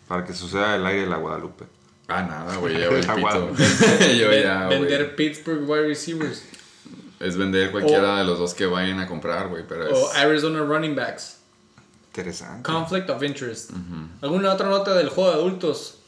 para 0.08 0.26
que 0.26 0.34
suceda 0.34 0.76
el 0.76 0.86
aire 0.86 1.02
de 1.02 1.08
la 1.08 1.18
Guadalupe? 1.18 1.66
Ah, 2.08 2.24
nada, 2.24 2.58
güey, 2.58 2.74
ya 2.80 2.88
el 2.88 3.10
Aguado. 3.10 3.52
pito. 3.52 3.64
Yo 4.18 4.34
ya, 4.34 4.66
güey. 4.66 4.80
Vender 4.80 5.16
Pittsburgh 5.16 5.68
wide 5.68 5.88
receivers. 5.88 6.44
Es 7.22 7.38
vender 7.38 7.72
cualquiera 7.72 8.18
de 8.18 8.26
los 8.26 8.40
dos 8.40 8.54
que 8.54 8.66
vayan 8.66 9.00
a 9.00 9.08
comprar, 9.08 9.48
güey, 9.48 9.64
pero 9.68 9.88
es... 9.88 9.94
O 9.94 10.12
Arizona 10.14 10.60
running 10.64 10.96
backs. 10.96 11.38
Interesante. 12.08 12.64
Conflict 12.64 13.10
of 13.10 13.24
interest. 13.24 13.70
¿Alguna 14.22 14.52
otra 14.52 14.68
nota 14.68 14.94
del 14.96 15.08
juego 15.10 15.30
de 15.30 15.36
adultos? 15.38 16.00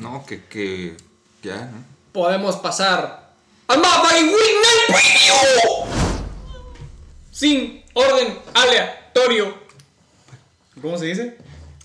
No, 0.00 0.26
que, 0.26 0.44
que 0.44 0.96
ya, 1.42 1.70
¿no? 1.72 1.84
Podemos 2.12 2.56
pasar 2.56 3.32
al 3.68 3.78
Motherfucking 3.78 4.26
Week 4.26 4.56
Night 4.62 5.00
Preview. 5.00 6.07
Sin 7.38 7.84
orden 7.94 8.36
aleatorio. 8.52 9.54
¿Cómo 10.82 10.98
se 10.98 11.04
dice? 11.04 11.38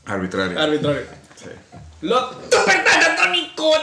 Arbitrario. 0.04 0.60
Arbitrario. 0.60 1.04
Sí. 1.36 1.50
Los 2.02 2.38
Super 2.46 2.84
Tatatónicos. 2.84 3.78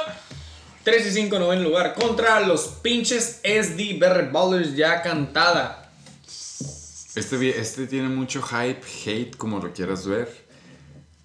3 0.83 1.07
y 1.07 1.11
5 1.13 1.39
no 1.39 1.53
en 1.53 1.63
lugar 1.63 1.95
contra 1.95 2.41
los 2.41 2.63
pinches 2.83 3.41
SD 3.45 4.01
Barrett 4.01 4.33
Ballers 4.33 4.75
ya 4.75 5.01
cantada. 5.01 5.93
Este, 7.15 7.61
este 7.61 7.87
tiene 7.87 8.09
mucho 8.09 8.43
hype, 8.43 8.81
hate, 9.07 9.37
como 9.37 9.61
lo 9.61 9.73
quieras 9.73 10.09
ver. 10.09 10.29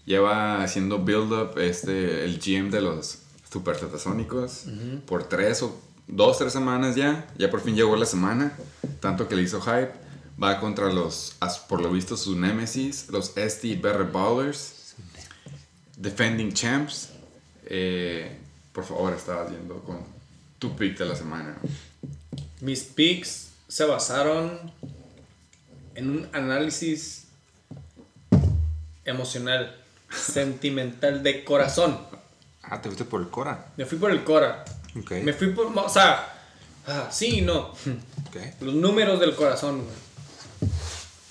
Lleva 0.05 0.61
haciendo 0.61 0.99
build-up 0.99 1.57
este, 1.57 2.23
el 2.23 2.37
GM 2.37 2.69
de 2.69 2.81
los 2.81 3.17
Super 3.51 3.77
Tatasónicos 3.77 4.65
por 5.07 5.23
tres 5.23 5.63
o 5.63 5.75
dos, 6.07 6.37
tres 6.37 6.53
semanas 6.53 6.95
ya. 6.95 7.25
Ya 7.35 7.49
por 7.49 7.61
fin 7.61 7.75
llegó 7.75 7.95
la 7.95 8.05
semana. 8.05 8.55
Tanto 8.99 9.27
que 9.27 9.35
le 9.35 9.41
hizo 9.41 9.59
hype. 9.59 10.04
Va 10.41 10.59
contra 10.59 10.91
los, 10.91 11.35
por 11.69 11.81
lo 11.81 11.91
visto, 11.91 12.17
su 12.17 12.37
nemesis, 12.37 13.07
los 13.09 13.33
SD 13.35 13.77
Better 13.81 14.03
Ballers. 14.03 14.95
Defending 15.95 16.51
Champs. 16.53 17.09
Eh, 17.65 18.37
por 18.73 18.83
favor, 18.83 19.13
estabas 19.13 19.49
yendo 19.51 19.79
con 19.83 19.99
tu 20.59 20.75
pick 20.75 20.97
de 20.97 21.05
la 21.05 21.15
semana. 21.15 21.55
Mis 22.59 22.83
picks 22.83 23.51
se 23.67 23.85
basaron 23.85 24.73
en 25.95 26.09
un 26.09 26.29
análisis 26.33 27.27
emocional, 29.05 29.81
sentimental, 30.09 31.23
de 31.23 31.45
corazón. 31.45 31.97
Ah, 32.61 32.81
te 32.81 32.89
fuiste 32.89 33.05
por 33.05 33.21
el 33.21 33.29
Cora. 33.29 33.71
Me 33.77 33.85
fui 33.85 33.97
por 33.97 34.11
el 34.11 34.23
Cora. 34.23 34.65
Ok. 34.99 35.11
Me 35.23 35.33
fui 35.33 35.51
por. 35.51 35.67
O 35.67 35.89
sea, 35.89 36.27
ah, 36.87 37.07
sí 37.11 37.39
y 37.39 37.41
no. 37.41 37.69
Ok. 38.27 38.61
Los 38.61 38.73
números 38.73 39.19
del 39.19 39.35
corazón, 39.35 39.83
güey. 39.83 40.04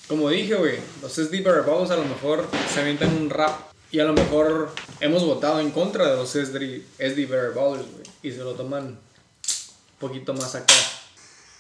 Como 0.09 0.29
dije, 0.29 0.55
güey, 0.55 0.79
los 1.01 1.13
SD 1.13 1.43
Barbados 1.43 1.91
a 1.91 1.97
lo 1.97 2.05
mejor 2.05 2.47
se 2.73 2.81
avientan 2.81 3.17
un 3.17 3.31
rap. 3.31 3.59
Y 3.91 4.01
a 4.01 4.05
lo 4.05 4.13
mejor 4.13 4.73
hemos 5.01 5.25
votado 5.25 5.61
en 5.61 5.71
contra 5.71 6.11
de 6.11 6.17
los 6.17 6.31
SD, 6.31 6.83
SD 6.99 7.27
Barbados, 7.27 7.87
güey. 7.93 8.05
Y 8.23 8.33
se 8.33 8.39
lo 8.39 8.55
toman 8.55 8.87
un 8.87 8.99
poquito 9.99 10.35
más 10.35 10.55
acá. 10.55 10.75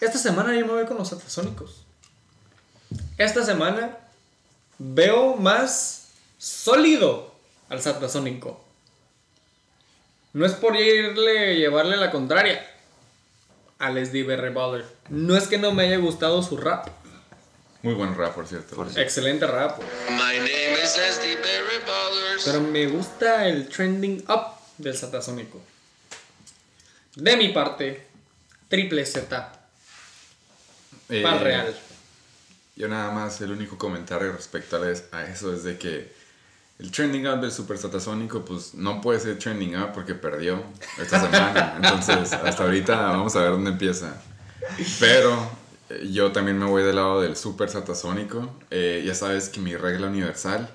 Esta 0.00 0.18
semana 0.18 0.54
yo 0.54 0.66
me 0.66 0.72
voy 0.72 0.84
con 0.84 0.98
los 0.98 1.12
atasónicos. 1.12 1.84
Esta 3.16 3.44
semana 3.44 3.96
veo 4.78 5.36
más 5.36 6.08
sólido 6.38 7.32
al 7.68 7.80
satasónico. 7.80 8.62
No 10.32 10.44
es 10.44 10.52
por 10.52 10.76
irle, 10.76 11.56
llevarle 11.56 11.96
la 11.96 12.10
contraria 12.10 12.68
al 13.78 14.04
SDB 14.04 14.52
Baller. 14.52 14.84
No 15.08 15.36
es 15.36 15.46
que 15.46 15.58
no 15.58 15.72
me 15.72 15.84
haya 15.84 15.98
gustado 15.98 16.42
su 16.42 16.56
rap. 16.56 16.88
Muy 17.84 17.94
buen 17.94 18.16
rap, 18.16 18.34
por 18.34 18.46
cierto. 18.48 18.74
Por. 18.74 18.88
Excelente 18.98 19.46
rap. 19.46 19.78
My 20.10 20.38
name 20.38 20.72
is 20.82 20.90
SD 20.96 21.36
Barry 21.36 21.78
Ballers. 21.86 22.42
Pero 22.44 22.60
me 22.62 22.86
gusta 22.88 23.46
el 23.46 23.68
trending 23.68 24.24
up 24.28 24.54
del 24.78 24.96
satasónico. 24.96 25.60
De 27.14 27.36
mi 27.36 27.50
parte, 27.50 28.06
triple 28.68 29.04
Z. 29.06 29.52
Eh, 31.10 31.22
Pal 31.22 31.40
real. 31.40 31.76
Yo 32.76 32.88
nada 32.88 33.12
más, 33.12 33.40
el 33.42 33.52
único 33.52 33.76
comentario 33.78 34.32
respecto 34.32 34.82
a, 34.82 34.90
es- 34.90 35.04
a 35.12 35.24
eso 35.26 35.52
es 35.54 35.62
de 35.62 35.78
que 35.78 36.10
el 36.80 36.90
trending 36.90 37.26
up 37.28 37.40
del 37.40 37.52
Super 37.52 37.78
Satasónico, 37.78 38.44
pues 38.44 38.74
no 38.74 39.00
puede 39.00 39.20
ser 39.20 39.38
trending 39.38 39.76
up 39.76 39.92
porque 39.92 40.14
perdió 40.14 40.64
esta 40.98 41.20
semana. 41.20 41.74
Entonces, 41.82 42.32
hasta 42.32 42.62
ahorita 42.64 42.96
vamos 42.96 43.36
a 43.36 43.40
ver 43.40 43.50
dónde 43.50 43.70
empieza. 43.72 44.16
Pero 44.98 45.50
yo 46.10 46.32
también 46.32 46.58
me 46.58 46.66
voy 46.66 46.82
del 46.82 46.96
lado 46.96 47.20
del 47.20 47.36
Super 47.36 47.68
Satasónico. 47.68 48.50
Eh, 48.70 49.02
ya 49.06 49.14
sabes 49.14 49.48
que 49.48 49.60
mi 49.60 49.76
regla 49.76 50.08
universal 50.08 50.68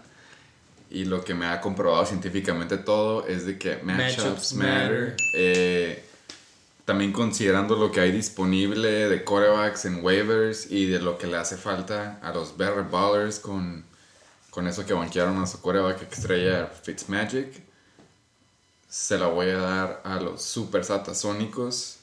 y 0.90 1.06
lo 1.06 1.24
que 1.24 1.34
me 1.34 1.46
ha 1.46 1.62
comprobado 1.62 2.06
científicamente 2.06 2.78
todo 2.78 3.28
es 3.28 3.46
de 3.46 3.58
que 3.58 3.78
matchups, 3.84 4.54
matter. 4.54 5.16
Eh, 5.34 6.04
también 6.86 7.12
considerando 7.12 7.76
lo 7.76 7.92
que 7.92 8.00
hay 8.00 8.12
disponible 8.12 9.08
de 9.08 9.24
quarterbacks 9.24 9.86
en 9.86 10.04
waivers 10.04 10.72
y 10.72 10.88
de 10.88 11.00
lo 11.00 11.20
que 11.20 11.28
le 11.28 11.38
hace 11.38 11.56
falta 11.56 12.20
a 12.24 12.34
los 12.34 12.58
better 12.58 12.84
ballers 12.84 13.38
con, 13.38 13.84
con 14.50 14.68
eso 14.68 14.86
que 14.86 14.94
banquearon 14.94 15.40
a 15.42 15.46
su 15.46 15.62
quarterback 15.62 16.12
estrella 16.12 16.66
Fitzmagic, 16.66 17.62
se 18.90 19.20
la 19.20 19.28
voy 19.28 19.50
a 19.50 19.58
dar 19.58 20.02
a 20.04 20.20
los 20.20 20.42
super 20.42 20.84
satasónicos. 20.84 21.98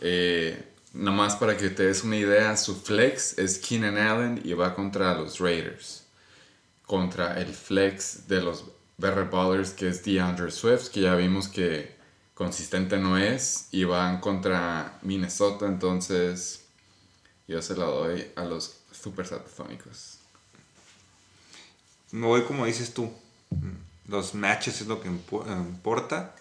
Eh, 0.00 0.69
nada 0.92 1.16
más 1.16 1.36
para 1.36 1.56
que 1.56 1.70
te 1.70 1.84
des 1.84 2.04
una 2.04 2.16
idea, 2.16 2.56
su 2.56 2.76
flex 2.76 3.38
es 3.38 3.58
Keenan 3.58 3.96
Allen 3.96 4.40
y 4.44 4.52
va 4.54 4.74
contra 4.74 5.14
los 5.14 5.38
Raiders. 5.38 6.04
Contra 6.86 7.40
el 7.40 7.52
flex 7.54 8.26
de 8.26 8.42
los 8.42 8.64
better 8.98 9.24
ballers 9.24 9.70
que 9.70 9.88
es 9.88 10.04
DeAndre 10.04 10.50
Swift, 10.50 10.88
que 10.88 11.02
ya 11.02 11.14
vimos 11.14 11.48
que 11.48 11.94
consistente 12.34 12.98
no 12.98 13.18
es 13.18 13.68
y 13.70 13.84
van 13.84 14.20
contra 14.20 14.98
Minnesota, 15.02 15.66
entonces 15.66 16.64
yo 17.46 17.60
se 17.60 17.76
la 17.76 17.84
doy 17.84 18.30
a 18.36 18.44
los 18.44 18.78
super 18.92 19.26
satasónicos. 19.26 20.18
Me 22.12 22.26
voy 22.26 22.42
como 22.42 22.66
dices 22.66 22.92
tú. 22.92 23.12
Los 24.06 24.34
matches 24.34 24.80
es 24.80 24.86
lo 24.86 25.00
que 25.00 25.08
eh, 25.08 25.12
importa. 25.12 26.34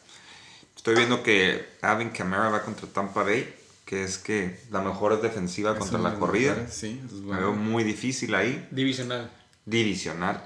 Estoy 0.76 0.96
viendo 0.96 1.22
que 1.22 1.68
Alvin 1.82 2.10
Kamara 2.10 2.50
va 2.50 2.64
contra 2.64 2.88
Tampa 2.88 3.24
Bay, 3.24 3.54
que 3.90 4.04
es 4.04 4.20
que 4.20 4.60
la 4.70 4.82
mejor 4.82 5.20
defensiva 5.20 5.76
contra 5.76 5.98
Eso 5.98 6.08
la 6.08 6.14
es 6.14 6.20
corrida. 6.20 6.54
bueno, 6.54 6.70
Sí, 6.72 7.02
es 7.04 7.12
La 7.12 7.38
veo 7.38 7.48
bueno. 7.48 7.64
muy 7.64 7.84
difícil 7.84 8.36
ahí. 8.36 8.68
Divisional. 8.70 9.32
Divisional. 9.66 10.46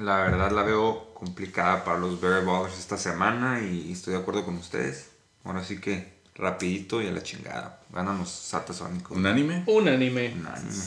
La 0.00 0.16
verdad 0.16 0.50
la 0.50 0.64
veo 0.64 1.14
complicada 1.14 1.84
para 1.84 1.96
los 2.00 2.20
Bear 2.20 2.44
Ballers 2.44 2.76
esta 2.76 2.98
semana 2.98 3.60
y 3.62 3.92
estoy 3.92 4.14
de 4.14 4.18
acuerdo 4.18 4.44
con 4.44 4.56
ustedes. 4.56 5.10
Ahora 5.44 5.62
sí 5.62 5.80
que 5.80 6.12
rapidito 6.34 7.00
y 7.00 7.06
a 7.06 7.12
la 7.12 7.22
chingada. 7.22 7.80
Ganan 7.92 8.18
los 8.18 8.30
Satasónicos. 8.30 9.16
¿Unánime? 9.16 9.62
Unánime. 9.68 10.34
Unánime. 10.36 10.84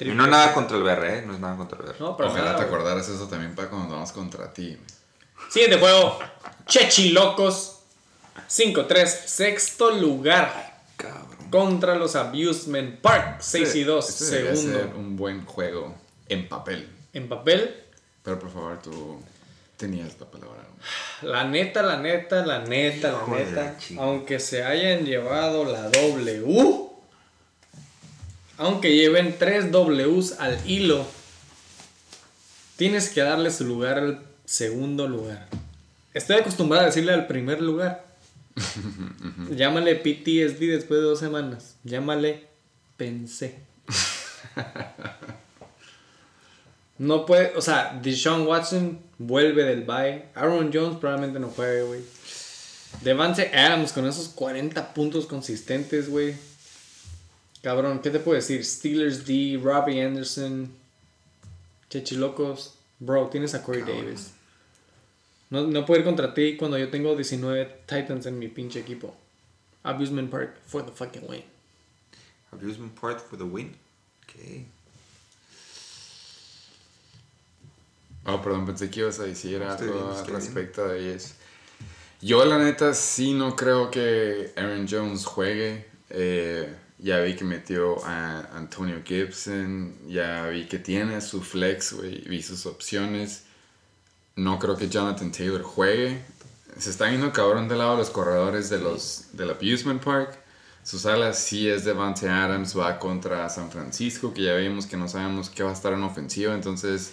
Y 0.00 0.06
no 0.06 0.26
nada 0.26 0.52
contra 0.52 0.76
el 0.78 0.82
BR, 0.82 1.18
¿eh? 1.18 1.24
No 1.24 1.32
es 1.34 1.38
nada 1.38 1.56
contra 1.56 1.78
el 1.78 1.84
BR. 1.84 2.00
No, 2.00 2.16
pero 2.16 2.28
Ojalá 2.30 2.46
nada, 2.46 2.56
te 2.58 2.64
acordaras 2.64 3.08
eso 3.08 3.28
también 3.28 3.54
para 3.54 3.68
cuando 3.70 3.94
vamos 3.94 4.10
contra 4.10 4.52
ti. 4.52 4.76
Siguiente 5.48 5.78
juego. 5.78 6.18
Chechilocos. 6.66 7.75
5-3. 8.48 9.06
Sexto 9.06 9.90
lugar. 9.90 10.80
Cabrón. 10.96 11.50
Contra 11.50 11.94
los 11.94 12.16
Abusement 12.16 13.00
Park. 13.00 13.38
6 13.40 13.74
y 13.76 13.84
2. 13.84 14.08
Este 14.08 14.24
debería 14.36 14.56
Segundo. 14.56 14.78
ser 14.78 14.94
un 14.94 15.16
buen 15.16 15.44
juego 15.46 15.94
en 16.28 16.48
papel. 16.48 16.88
En 17.12 17.28
papel. 17.28 17.74
Pero 18.22 18.38
por 18.38 18.50
favor, 18.52 18.80
tú 18.82 19.20
tenías 19.76 20.18
la 20.18 20.26
palabra. 20.26 20.62
La 21.22 21.44
neta, 21.44 21.82
la 21.82 21.98
neta, 21.98 22.44
la 22.44 22.60
neta, 22.60 23.12
la 23.12 23.36
neta. 23.36 23.76
Aunque 23.98 24.40
se 24.40 24.64
hayan 24.64 25.04
llevado 25.04 25.64
la 25.64 25.88
W. 25.90 26.88
aunque 28.58 28.94
lleven 28.96 29.36
tres 29.38 29.70
Ws 29.70 30.40
al 30.40 30.58
hilo, 30.68 31.06
tienes 32.76 33.10
que 33.10 33.20
darle 33.20 33.50
su 33.50 33.64
lugar 33.64 33.98
al 33.98 34.22
segundo 34.44 35.06
lugar. 35.08 35.46
Estoy 36.14 36.36
acostumbrado 36.36 36.84
a 36.84 36.86
decirle 36.86 37.12
al 37.12 37.26
primer 37.26 37.60
lugar. 37.60 38.05
Llámale 39.50 39.96
PTSD 39.96 40.60
después 40.60 41.00
de 41.00 41.06
dos 41.06 41.18
semanas. 41.18 41.76
Llámale 41.84 42.46
pensé. 42.96 43.58
No 46.98 47.26
puede, 47.26 47.54
o 47.56 47.60
sea, 47.60 48.00
Deshaun 48.02 48.46
Watson 48.46 48.98
vuelve 49.18 49.64
del 49.64 49.82
bye. 49.82 50.24
Aaron 50.34 50.70
Jones 50.72 50.96
probablemente 50.98 51.38
no 51.38 51.48
juegue, 51.48 51.82
güey. 51.82 52.00
Devante 53.02 53.54
Adams 53.54 53.92
con 53.92 54.06
esos 54.06 54.28
40 54.28 54.94
puntos 54.94 55.26
consistentes, 55.26 56.08
güey. 56.08 56.34
Cabrón, 57.62 58.00
¿qué 58.00 58.10
te 58.10 58.18
puedo 58.18 58.36
decir? 58.36 58.64
Steelers 58.64 59.26
D, 59.26 59.60
Robbie 59.62 60.00
Anderson, 60.02 60.72
Chechilocos. 61.90 62.74
Bro, 62.98 63.28
tienes 63.28 63.54
a 63.54 63.62
Corey 63.62 63.82
Davis. 63.82 64.32
No, 65.50 65.66
no 65.66 65.86
puedo 65.86 66.00
ir 66.00 66.04
contra 66.04 66.34
ti 66.34 66.56
cuando 66.56 66.76
yo 66.78 66.90
tengo 66.90 67.14
19 67.14 67.82
Titans 67.86 68.26
en 68.26 68.38
mi 68.38 68.48
pinche 68.48 68.80
equipo. 68.80 69.16
Abusement 69.84 70.30
Park 70.30 70.56
for 70.66 70.84
the 70.84 70.92
fucking 70.92 71.28
win. 71.28 71.44
Abusement 72.52 72.94
Park 73.00 73.20
for 73.20 73.38
the 73.38 73.44
win. 73.44 73.76
Ok. 74.22 74.66
Oh, 78.28 78.42
perdón, 78.42 78.66
pensé 78.66 78.90
que 78.90 79.00
ibas 79.00 79.20
a 79.20 79.24
decir 79.24 79.62
algo 79.62 79.92
bien, 79.92 80.04
al 80.04 80.16
estoy 80.16 80.32
bien. 80.32 80.40
respecto 80.40 80.88
de 80.88 81.10
ellos. 81.10 81.34
Yo, 82.20 82.44
la 82.44 82.58
neta, 82.58 82.92
sí 82.92 83.34
no 83.34 83.54
creo 83.54 83.90
que 83.90 84.52
Aaron 84.56 84.88
Jones 84.90 85.24
juegue. 85.24 85.86
Eh, 86.10 86.74
ya 86.98 87.20
vi 87.20 87.36
que 87.36 87.44
metió 87.44 88.04
a 88.04 88.40
Antonio 88.56 89.00
Gibson. 89.04 89.94
Ya 90.08 90.48
vi 90.48 90.66
que 90.66 90.80
tiene 90.80 91.20
su 91.20 91.40
flex, 91.40 91.92
güey. 91.92 92.22
Vi 92.22 92.42
sus 92.42 92.66
opciones. 92.66 93.44
No 94.36 94.58
creo 94.58 94.76
que 94.76 94.88
Jonathan 94.90 95.32
Taylor 95.32 95.62
juegue. 95.62 96.22
Se 96.78 96.90
está 96.90 97.10
yendo 97.10 97.32
cabrón 97.32 97.68
del 97.68 97.78
lado 97.78 97.96
los 97.96 98.10
corredores 98.10 98.68
de 98.68 98.78
los, 98.78 99.28
del 99.32 99.50
Abusement 99.50 100.02
Park. 100.04 100.38
Sus 100.84 101.06
alas 101.06 101.38
sí 101.38 101.68
es 101.68 101.84
Devante 101.84 102.28
Adams, 102.28 102.78
va 102.78 102.98
contra 102.98 103.48
San 103.48 103.70
Francisco, 103.70 104.34
que 104.34 104.42
ya 104.42 104.54
vimos 104.54 104.86
que 104.86 104.98
no 104.98 105.08
sabemos 105.08 105.48
qué 105.48 105.62
va 105.62 105.70
a 105.70 105.72
estar 105.72 105.94
en 105.94 106.02
ofensiva. 106.02 106.54
Entonces, 106.54 107.12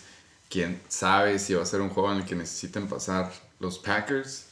quién 0.49 0.81
sabe 0.89 1.39
si 1.39 1.53
va 1.53 1.63
a 1.63 1.65
ser 1.65 1.79
un 1.79 1.89
juego 1.89 2.11
en 2.11 2.19
el 2.19 2.25
que 2.25 2.35
necesiten 2.35 2.87
pasar 2.87 3.31
los 3.59 3.79
Packers. 3.79 4.47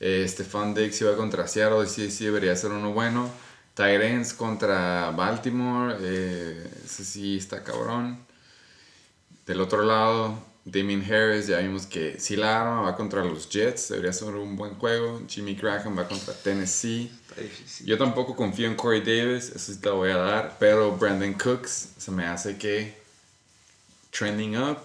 Eh, 0.00 0.24
Stefan 0.26 0.74
Diggs 0.74 1.00
iba 1.02 1.14
contra 1.16 1.46
Seattle, 1.46 1.86
sí, 1.86 2.10
sí 2.10 2.24
debería 2.24 2.56
ser 2.56 2.72
uno 2.72 2.92
bueno. 2.92 3.30
Tyrants 3.74 4.32
contra 4.32 5.10
Baltimore, 5.10 5.96
eh, 6.00 6.70
ese 6.84 7.04
sí 7.04 7.36
está 7.36 7.62
cabrón. 7.62 8.18
Del 9.46 9.60
otro 9.60 9.82
lado, 9.84 10.38
Damien 10.68 11.00
Harris, 11.00 11.46
ya 11.46 11.60
vimos 11.60 11.86
que 11.86 12.18
sí 12.18 12.34
la 12.34 12.60
arma, 12.60 12.80
va 12.82 12.96
contra 12.96 13.24
los 13.24 13.48
Jets, 13.48 13.90
debería 13.90 14.12
ser 14.12 14.34
un 14.34 14.56
buen 14.56 14.74
juego. 14.74 15.22
Jimmy 15.28 15.54
Graham 15.54 15.96
va 15.96 16.08
contra 16.08 16.34
Tennessee. 16.34 17.08
Está 17.28 17.40
difícil. 17.40 17.86
Yo 17.86 17.96
tampoco 17.96 18.34
confío 18.34 18.66
en 18.66 18.74
Corey 18.74 19.00
Davis, 19.00 19.50
eso 19.50 19.72
sí 19.72 19.78
te 19.78 19.88
lo 19.88 19.98
voy 19.98 20.10
a 20.10 20.16
dar, 20.16 20.56
pero 20.58 20.96
Brandon 20.96 21.34
Cooks 21.34 21.90
se 21.96 22.10
me 22.10 22.26
hace 22.26 22.58
que 22.58 23.00
trending 24.10 24.58
up. 24.58 24.78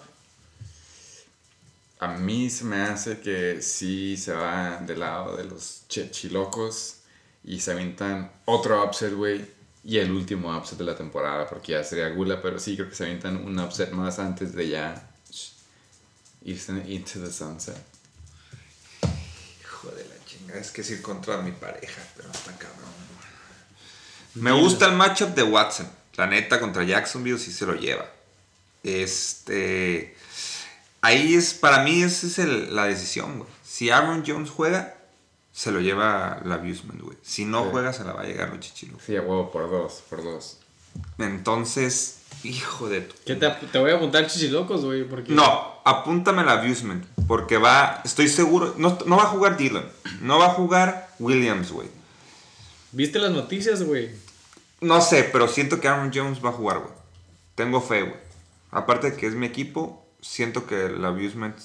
A 1.97 2.09
mí 2.09 2.51
se 2.51 2.63
me 2.63 2.79
hace 2.81 3.19
que 3.19 3.63
sí 3.63 4.17
se 4.17 4.33
va 4.33 4.77
del 4.85 4.99
lado 4.99 5.35
de 5.35 5.45
los 5.45 5.85
chechilocos 5.89 6.97
y 7.43 7.59
se 7.59 7.71
avientan 7.71 8.31
otro 8.45 8.85
upset, 8.85 9.15
güey. 9.15 9.43
Y 9.83 9.97
el 9.97 10.11
último 10.11 10.55
upset 10.55 10.77
de 10.77 10.83
la 10.83 10.95
temporada, 10.95 11.47
porque 11.47 11.71
ya 11.71 11.83
sería 11.83 12.09
gula, 12.09 12.39
pero 12.39 12.59
sí 12.59 12.75
creo 12.75 12.87
que 12.87 12.93
se 12.93 13.05
avientan 13.05 13.37
un 13.37 13.57
upset 13.57 13.91
más 13.93 14.19
antes 14.19 14.53
de 14.53 14.69
ya 14.69 15.07
irse 16.43 16.71
into 16.87 17.19
the 17.19 17.31
sunset. 17.31 17.77
Hijo 19.61 19.89
de 19.91 20.05
la 20.05 20.25
chingada, 20.25 20.59
es 20.59 20.71
que 20.71 20.81
es 20.81 20.89
ir 20.91 21.01
contra 21.01 21.37
mi 21.41 21.51
pareja, 21.51 22.01
pero 22.15 22.29
está 22.31 22.51
cabrón. 22.57 22.91
Me 24.35 24.51
gusta 24.51 24.85
el 24.85 24.93
matchup 24.93 25.29
de 25.35 25.43
Watson. 25.43 25.89
La 26.15 26.27
neta, 26.27 26.59
contra 26.59 26.83
Jacksonville 26.83 27.39
sí 27.39 27.51
se 27.51 27.65
lo 27.65 27.75
lleva. 27.75 28.05
Este. 28.83 30.15
Ahí 31.01 31.33
es, 31.35 31.53
para 31.53 31.83
mí, 31.83 32.03
esa 32.03 32.27
es 32.27 32.37
el- 32.39 32.75
la 32.75 32.85
decisión, 32.85 33.39
güey. 33.39 33.49
Si 33.63 33.89
Aaron 33.89 34.23
Jones 34.25 34.49
juega, 34.51 34.95
se 35.51 35.71
lo 35.71 35.79
lleva 35.79 36.41
la 36.45 36.55
Abusement, 36.55 37.01
güey. 37.01 37.17
Si 37.23 37.43
no 37.45 37.63
Sí. 37.63 37.69
juega, 37.71 37.91
se 37.93 38.03
la 38.03 38.13
va 38.13 38.21
a 38.21 38.25
llegar 38.25 38.49
los 38.49 38.59
chichilos. 38.59 39.01
Sí, 39.05 39.15
a 39.15 39.21
huevo, 39.21 39.51
por 39.51 39.69
dos, 39.69 40.03
por 40.09 40.23
dos. 40.23 40.59
Entonces, 41.17 42.17
hijo 42.43 42.89
de 42.89 43.01
tu. 43.01 43.15
¿Qué 43.25 43.35
te, 43.35 43.49
te 43.49 43.79
voy 43.79 43.91
a 43.91 43.95
apuntar 43.95 44.27
chichilocos, 44.27 44.83
güey? 44.83 45.03
Porque 45.03 45.31
No, 45.33 45.79
apúntame 45.85 46.43
la 46.43 46.53
Abusement. 46.61 47.05
Porque 47.27 47.57
va, 47.57 48.01
estoy 48.03 48.27
seguro. 48.27 48.75
No, 48.77 48.97
no 49.05 49.17
va 49.17 49.23
a 49.23 49.27
jugar 49.27 49.57
Dylan. 49.57 49.85
No 50.21 50.39
va 50.39 50.47
a 50.47 50.53
jugar 50.53 51.09
Williams, 51.19 51.71
güey. 51.71 51.87
¿Viste 52.91 53.19
las 53.19 53.31
noticias, 53.31 53.83
güey? 53.83 54.11
No 54.81 54.99
sé, 55.01 55.23
pero 55.31 55.47
siento 55.47 55.79
que 55.79 55.87
Aaron 55.87 56.11
Jones 56.13 56.43
va 56.43 56.49
a 56.49 56.53
jugar, 56.53 56.79
güey. 56.79 56.91
Tengo 57.55 57.81
fe, 57.81 58.01
güey. 58.01 58.19
Aparte 58.71 59.11
de 59.11 59.17
que 59.17 59.27
es 59.27 59.35
mi 59.35 59.45
equipo, 59.45 60.05
siento 60.21 60.65
que 60.65 60.85
el 60.85 61.03
Abusement 61.05 61.55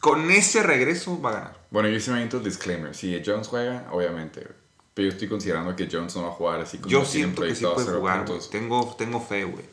con 0.00 0.30
ese 0.30 0.62
regreso 0.62 1.20
va 1.20 1.30
a 1.30 1.32
ganar. 1.34 1.58
Bueno, 1.70 1.88
yo 1.88 2.12
aviento 2.12 2.38
el 2.38 2.44
disclaimer. 2.44 2.94
Si 2.94 3.20
Jones 3.24 3.48
juega, 3.48 3.88
obviamente. 3.92 4.40
güey. 4.40 4.67
Pero 4.98 5.10
yo 5.10 5.12
estoy 5.12 5.28
considerando 5.28 5.76
que 5.76 5.88
Jones 5.88 6.16
no 6.16 6.22
va 6.22 6.28
a 6.30 6.32
jugar 6.32 6.60
así 6.60 6.78
como 6.78 6.90
Yo 6.90 7.04
siento 7.04 7.42
que 7.42 7.54
sí 7.54 7.64
puede 7.64 7.86
jugar. 7.86 8.24
Tengo, 8.50 8.96
tengo 8.98 9.20
fe, 9.20 9.44
güey. 9.44 9.64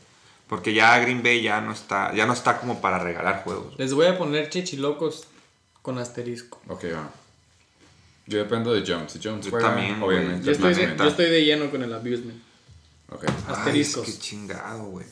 Porque 0.47 0.71
ya 0.71 0.99
Green 0.99 1.23
Bay 1.23 1.41
ya 1.41 1.61
no 1.61 1.71
está, 1.71 2.13
ya 2.13 2.27
no 2.27 2.33
está 2.33 2.59
como 2.59 2.79
para 2.79 2.99
regalar 2.99 3.43
juegos. 3.43 3.73
Les 3.79 3.91
voy 3.91 4.05
a 4.05 4.19
poner 4.19 4.51
chichilocos 4.51 5.25
con 5.81 5.97
asterisco. 5.97 6.61
Ok, 6.67 6.83
va. 6.93 7.09
Yo 8.27 8.37
dependo 8.37 8.71
de 8.71 8.83
Jones. 8.85 9.13
Si 9.13 9.19
Jones 9.19 9.45
Yo 9.45 9.49
juega, 9.49 9.69
también, 9.69 9.99
obviamente. 9.99 10.45
Yo 10.45 10.51
es 10.51 10.57
estoy, 10.59 10.75
de, 10.75 10.87
meta. 10.89 11.03
yo 11.03 11.09
estoy 11.09 11.25
de 11.25 11.43
lleno 11.43 11.71
con 11.71 11.81
el 11.81 11.91
abusement. 11.91 12.43
Ok. 13.09 13.23
Ay, 13.27 13.33
Asteriscos. 13.47 14.07
es 14.07 14.13
que 14.13 14.21
chingado, 14.21 14.83
güey. 14.83 15.07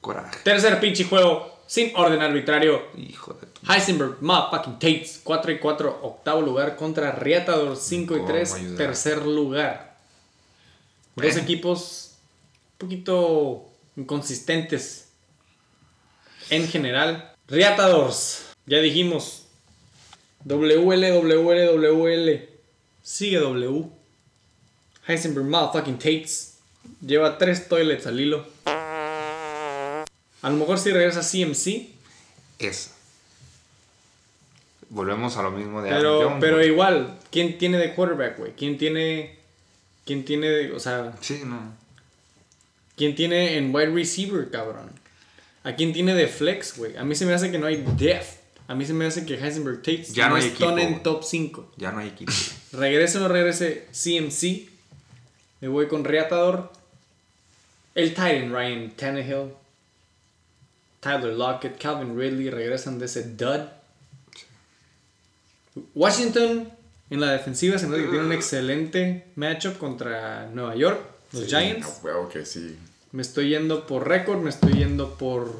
Coraje. 0.00 0.40
Tercer 0.42 0.80
pinche 0.80 1.04
juego, 1.04 1.60
sin 1.68 1.94
orden 1.94 2.20
arbitrario. 2.20 2.82
Hijo 2.96 3.32
de. 3.34 3.46
Heisenberg, 3.68 4.20
motherfucking 4.20 4.78
Tates, 4.78 5.20
4 5.22 5.52
y 5.52 5.58
4, 5.58 6.00
octavo 6.02 6.40
lugar 6.42 6.76
contra 6.76 7.12
Riatador, 7.12 7.76
5 7.76 8.14
y 8.14 8.18
¿Cómo 8.18 8.28
3, 8.28 8.52
ayudar? 8.54 8.76
tercer 8.76 9.24
lugar. 9.26 9.96
Dos 11.14 11.24
Bueno. 11.26 11.40
equipos 11.40 12.10
un 12.72 12.78
poquito 12.88 13.68
inconsistentes 13.96 15.08
en 16.50 16.66
general. 16.68 17.34
Riatadors, 17.48 18.46
ya 18.66 18.78
dijimos. 18.78 19.44
WL, 20.44 21.12
WL, 21.12 21.68
WL. 21.78 22.48
Sigue 23.02 23.38
W. 23.38 23.88
Heisenberg, 25.06 25.46
motherfucking 25.46 25.98
Tates. 25.98 26.58
Lleva 27.00 27.38
3 27.38 27.68
toilets 27.68 28.06
al 28.08 28.18
hilo. 28.18 28.44
A 28.66 30.04
lo 30.50 30.56
mejor 30.56 30.80
si 30.80 30.90
regresa 30.90 31.20
CMC. 31.20 31.90
Esa. 32.58 32.90
Volvemos 34.92 35.38
a 35.38 35.42
lo 35.42 35.50
mismo 35.50 35.80
de 35.80 35.88
Aaron 35.88 36.02
Pero, 36.02 36.22
Jones, 36.22 36.40
pero 36.40 36.62
igual, 36.62 37.18
¿quién 37.30 37.56
tiene 37.56 37.78
de 37.78 37.94
quarterback, 37.94 38.38
güey? 38.38 38.52
¿Quién 38.52 38.76
tiene. 38.76 39.38
¿Quién 40.04 40.22
tiene 40.22 40.48
de. 40.48 40.72
O 40.72 40.80
sea, 40.80 41.14
Sí, 41.22 41.42
no. 41.46 41.72
¿quién 42.94 43.14
tiene 43.14 43.56
en 43.56 43.74
wide 43.74 43.90
receiver, 43.90 44.50
cabrón? 44.50 44.90
¿A 45.64 45.74
quién 45.76 45.94
tiene 45.94 46.14
de 46.14 46.26
flex, 46.26 46.76
güey? 46.76 46.94
A 46.98 47.04
mí 47.04 47.14
se 47.14 47.24
me 47.24 47.32
hace 47.32 47.50
que 47.50 47.58
no 47.58 47.66
hay 47.66 47.82
depth. 47.96 48.42
A 48.68 48.74
mí 48.74 48.84
se 48.84 48.92
me 48.92 49.06
hace 49.06 49.24
que 49.24 49.34
Heisenberg 49.34 49.78
Tates 49.78 50.12
Ya 50.12 50.28
no 50.28 50.36
hay 50.36 50.46
equipo, 50.48 50.76
en 50.76 51.02
top 51.02 51.24
5. 51.24 51.72
Ya 51.78 51.90
no 51.90 52.00
hay 52.00 52.08
equipo. 52.08 52.32
Regrese 52.72 53.16
o 53.16 53.22
no 53.22 53.28
regrese 53.28 53.86
CMC. 53.92 54.68
Me 55.62 55.68
voy 55.68 55.88
con 55.88 56.04
Reatador. 56.04 56.70
El 57.94 58.10
Titan, 58.10 58.52
Ryan 58.52 58.90
Tannehill. 58.90 59.52
Tyler 61.00 61.32
Lockett, 61.32 61.78
Calvin 61.80 62.18
Ridley 62.18 62.50
regresan 62.50 62.98
de 62.98 63.06
ese 63.06 63.22
dud. 63.34 63.62
Washington 65.94 66.70
en 67.10 67.20
la 67.20 67.32
defensiva 67.32 67.78
se 67.78 67.86
hace 67.86 67.96
que 67.96 68.02
tiene 68.08 68.24
un 68.24 68.32
excelente 68.32 69.26
matchup 69.36 69.76
contra 69.78 70.46
Nueva 70.52 70.74
York, 70.76 71.00
los 71.32 71.42
Sí, 71.44 71.48
Giants. 71.48 72.00
sí. 72.44 72.78
Me 73.12 73.22
estoy 73.22 73.50
yendo 73.50 73.86
por 73.86 74.08
récord, 74.08 74.40
me 74.40 74.50
estoy 74.50 74.72
yendo 74.74 75.14
por 75.16 75.52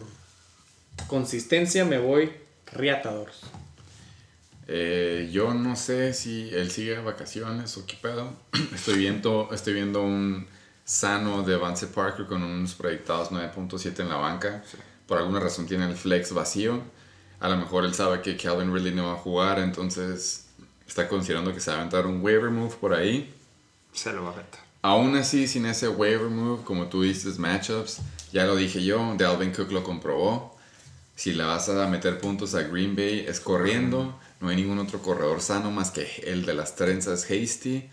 consistencia, 1.07 1.85
me 1.85 1.99
voy 1.99 2.33
Riatadores. 2.73 3.37
Eh, 4.69 5.29
yo 5.31 5.53
no 5.53 5.77
sé 5.77 6.15
si 6.15 6.49
él 6.51 6.71
sigue 6.71 6.93
de 6.97 7.03
vacaciones 7.03 7.77
o 7.77 7.85
qué 7.87 7.97
pedo. 8.01 8.33
Estoy 8.75 8.97
viendo, 8.97 9.51
estoy 9.53 9.75
viendo 9.75 10.03
un 10.03 10.47
sano 10.85 11.43
de 11.43 11.57
Vance 11.57 11.89
Parker 11.89 12.27
con 12.27 12.43
unos 12.43 12.75
proyectados 12.75 13.31
9.7 13.31 14.01
en 14.01 14.09
la 14.09 14.17
banca. 14.17 14.65
Por 15.07 15.19
alguna 15.19 15.41
razón 15.41 15.67
tiene 15.67 15.87
el 15.87 15.95
flex 15.95 16.33
vacío. 16.33 16.81
A 17.43 17.49
lo 17.49 17.57
mejor 17.57 17.85
él 17.85 17.93
sabe 17.95 18.21
que 18.23 18.37
Calvin 18.37 18.73
Ridley 18.73 18.95
no 18.95 19.07
va 19.09 19.15
a 19.15 19.17
jugar, 19.17 19.59
entonces 19.59 20.47
está 20.87 21.09
considerando 21.09 21.53
que 21.53 21.61
se 21.61 21.71
va 21.71 21.77
a 21.77 21.81
aventar 21.81 22.07
un 22.07 22.23
waiver 22.23 22.51
move 22.51 22.75
por 22.81 22.95
ahí. 22.95 23.35
Se 23.93 24.13
lo 24.13 24.23
va 24.25 24.31
a 24.31 24.33
aventar. 24.35 24.61
Aún 24.83 25.17
así, 25.17 25.47
sin 25.49 25.67
ese 25.67 25.89
waiver 25.89 26.29
move, 26.29 26.63
como 26.65 26.87
tú 26.87 27.03
dices, 27.03 27.39
matchups, 27.39 27.99
ya 28.33 28.47
lo 28.47 28.57
dije 28.57 28.83
yo, 28.85 29.15
Dalvin 29.19 29.53
Cook 29.53 29.71
lo 29.73 29.83
comprobó. 29.85 30.57
Si 31.17 31.33
le 31.35 31.45
vas 31.45 31.69
a 31.69 31.87
meter 31.89 32.19
puntos 32.19 32.55
a 32.55 32.63
Green 32.63 32.97
Bay 32.97 33.25
es 33.29 33.39
corriendo. 33.41 34.19
No 34.41 34.49
hay 34.49 34.57
ningún 34.57 34.79
otro 34.79 35.01
corredor 35.01 35.41
sano 35.41 35.71
más 35.71 35.91
que 35.91 36.07
el 36.27 36.45
de 36.47 36.55
las 36.55 36.75
trenzas 36.75 37.25
Hasty. 37.31 37.89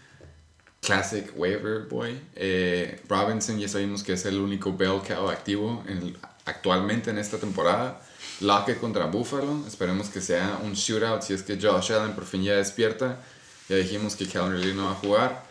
Classic 0.81 1.29
waiver 1.35 1.87
boy. 1.89 2.19
Eh, 2.35 3.01
Robinson 3.09 3.59
ya 3.59 3.67
sabemos 3.67 4.01
que 4.03 4.13
es 4.13 4.25
el 4.25 4.39
único 4.39 4.75
bell 4.75 5.01
cow 5.05 5.29
activo 5.29 5.83
en- 5.87 6.15
actualmente 6.45 7.09
en 7.11 7.17
esta 7.17 7.37
temporada. 7.37 8.01
Lockett 8.41 8.79
contra 8.79 9.05
Buffalo. 9.05 9.63
Esperemos 9.67 10.09
que 10.09 10.21
sea 10.21 10.59
un 10.63 10.73
shootout 10.73 11.21
si 11.21 11.33
es 11.33 11.43
que 11.43 11.59
Josh 11.59 11.91
Allen 11.91 12.13
por 12.13 12.25
fin 12.25 12.43
ya 12.43 12.55
despierta. 12.55 13.19
Ya 13.67 13.75
dijimos 13.75 14.15
que 14.15 14.27
Calvin 14.27 14.53
Ridley 14.53 14.73
no 14.73 14.85
va 14.85 14.91
a 14.91 14.95
jugar. 14.95 15.43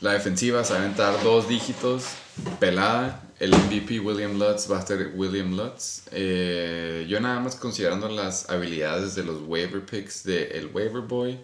La 0.00 0.12
defensiva 0.12 0.62
se 0.64 0.74
va 0.74 0.80
a 0.80 0.82
aventar 0.82 1.22
dos 1.22 1.48
dígitos, 1.48 2.04
pelada. 2.60 3.22
El 3.38 3.52
MVP 3.52 4.00
William 4.00 4.38
Lutz 4.38 4.70
va 4.70 4.78
a 4.78 4.86
ser 4.86 5.12
William 5.14 5.56
Lutz. 5.56 6.02
Eh, 6.12 7.06
yo 7.08 7.20
nada 7.20 7.40
más 7.40 7.56
considerando 7.56 8.08
las 8.08 8.50
habilidades 8.50 9.14
de 9.14 9.24
los 9.24 9.40
waiver 9.46 9.84
picks 9.84 10.24
de 10.24 10.48
el 10.48 10.66
waiver 10.74 11.02
boy, 11.02 11.38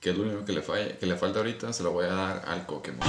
que 0.00 0.10
es 0.10 0.16
lo 0.16 0.22
único 0.24 0.44
que 0.44 0.52
le, 0.52 0.62
falla, 0.62 0.96
que 0.96 1.06
le 1.06 1.16
falta 1.16 1.40
ahorita, 1.40 1.72
se 1.72 1.82
lo 1.82 1.92
voy 1.92 2.04
a 2.04 2.12
dar 2.12 2.44
al 2.46 2.64
Pokémon. 2.66 3.00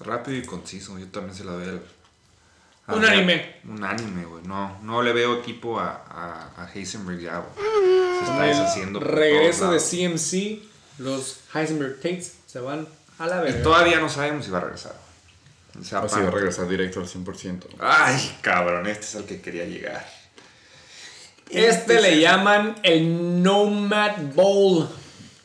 Rápido 0.00 0.38
y 0.38 0.42
conciso, 0.42 0.98
yo 0.98 1.06
también 1.08 1.34
se 1.34 1.44
la 1.44 1.52
doy 1.52 1.68
al. 1.68 1.82
A- 2.86 2.94
Un 2.94 3.04
anime. 3.04 3.56
Un 3.64 3.82
anime, 3.84 4.24
güey. 4.24 4.42
No, 4.44 4.78
no 4.82 5.02
le 5.02 5.12
veo 5.12 5.38
equipo 5.40 5.78
a, 5.80 6.04
a, 6.08 6.62
a 6.64 6.70
Heisenberg 6.72 7.18
ya, 7.20 7.38
güey. 7.38 7.66
Se 8.18 8.24
está 8.30 8.42
deshaciendo. 8.44 9.00
Regreso 9.00 9.70
de. 9.72 9.78
CMC, 9.80 10.62
los 10.98 11.40
Heisenberg 11.54 11.96
Tates 11.96 12.34
se 12.46 12.60
van 12.60 12.86
a 13.18 13.26
la 13.26 13.40
Y 13.40 13.44
verga. 13.44 13.62
todavía 13.62 13.98
no 14.00 14.08
sabemos 14.08 14.44
si 14.44 14.50
va 14.50 14.58
a 14.58 14.62
regresar. 14.62 14.94
O 15.78 15.84
sea, 15.84 16.00
O 16.00 16.08
si 16.08 16.20
va 16.20 16.28
a 16.28 16.30
regresar 16.30 16.66
directo 16.68 17.00
al 17.00 17.06
100%. 17.06 17.64
Ay, 17.80 18.38
cabrón, 18.40 18.86
este 18.86 19.04
es 19.04 19.14
el 19.16 19.24
que 19.24 19.40
quería 19.42 19.64
llegar. 19.66 20.06
Este 21.50 21.96
es 21.96 22.02
le 22.02 22.20
llaman 22.20 22.76
el 22.82 23.42
Nomad 23.42 24.16
Bowl. 24.34 24.88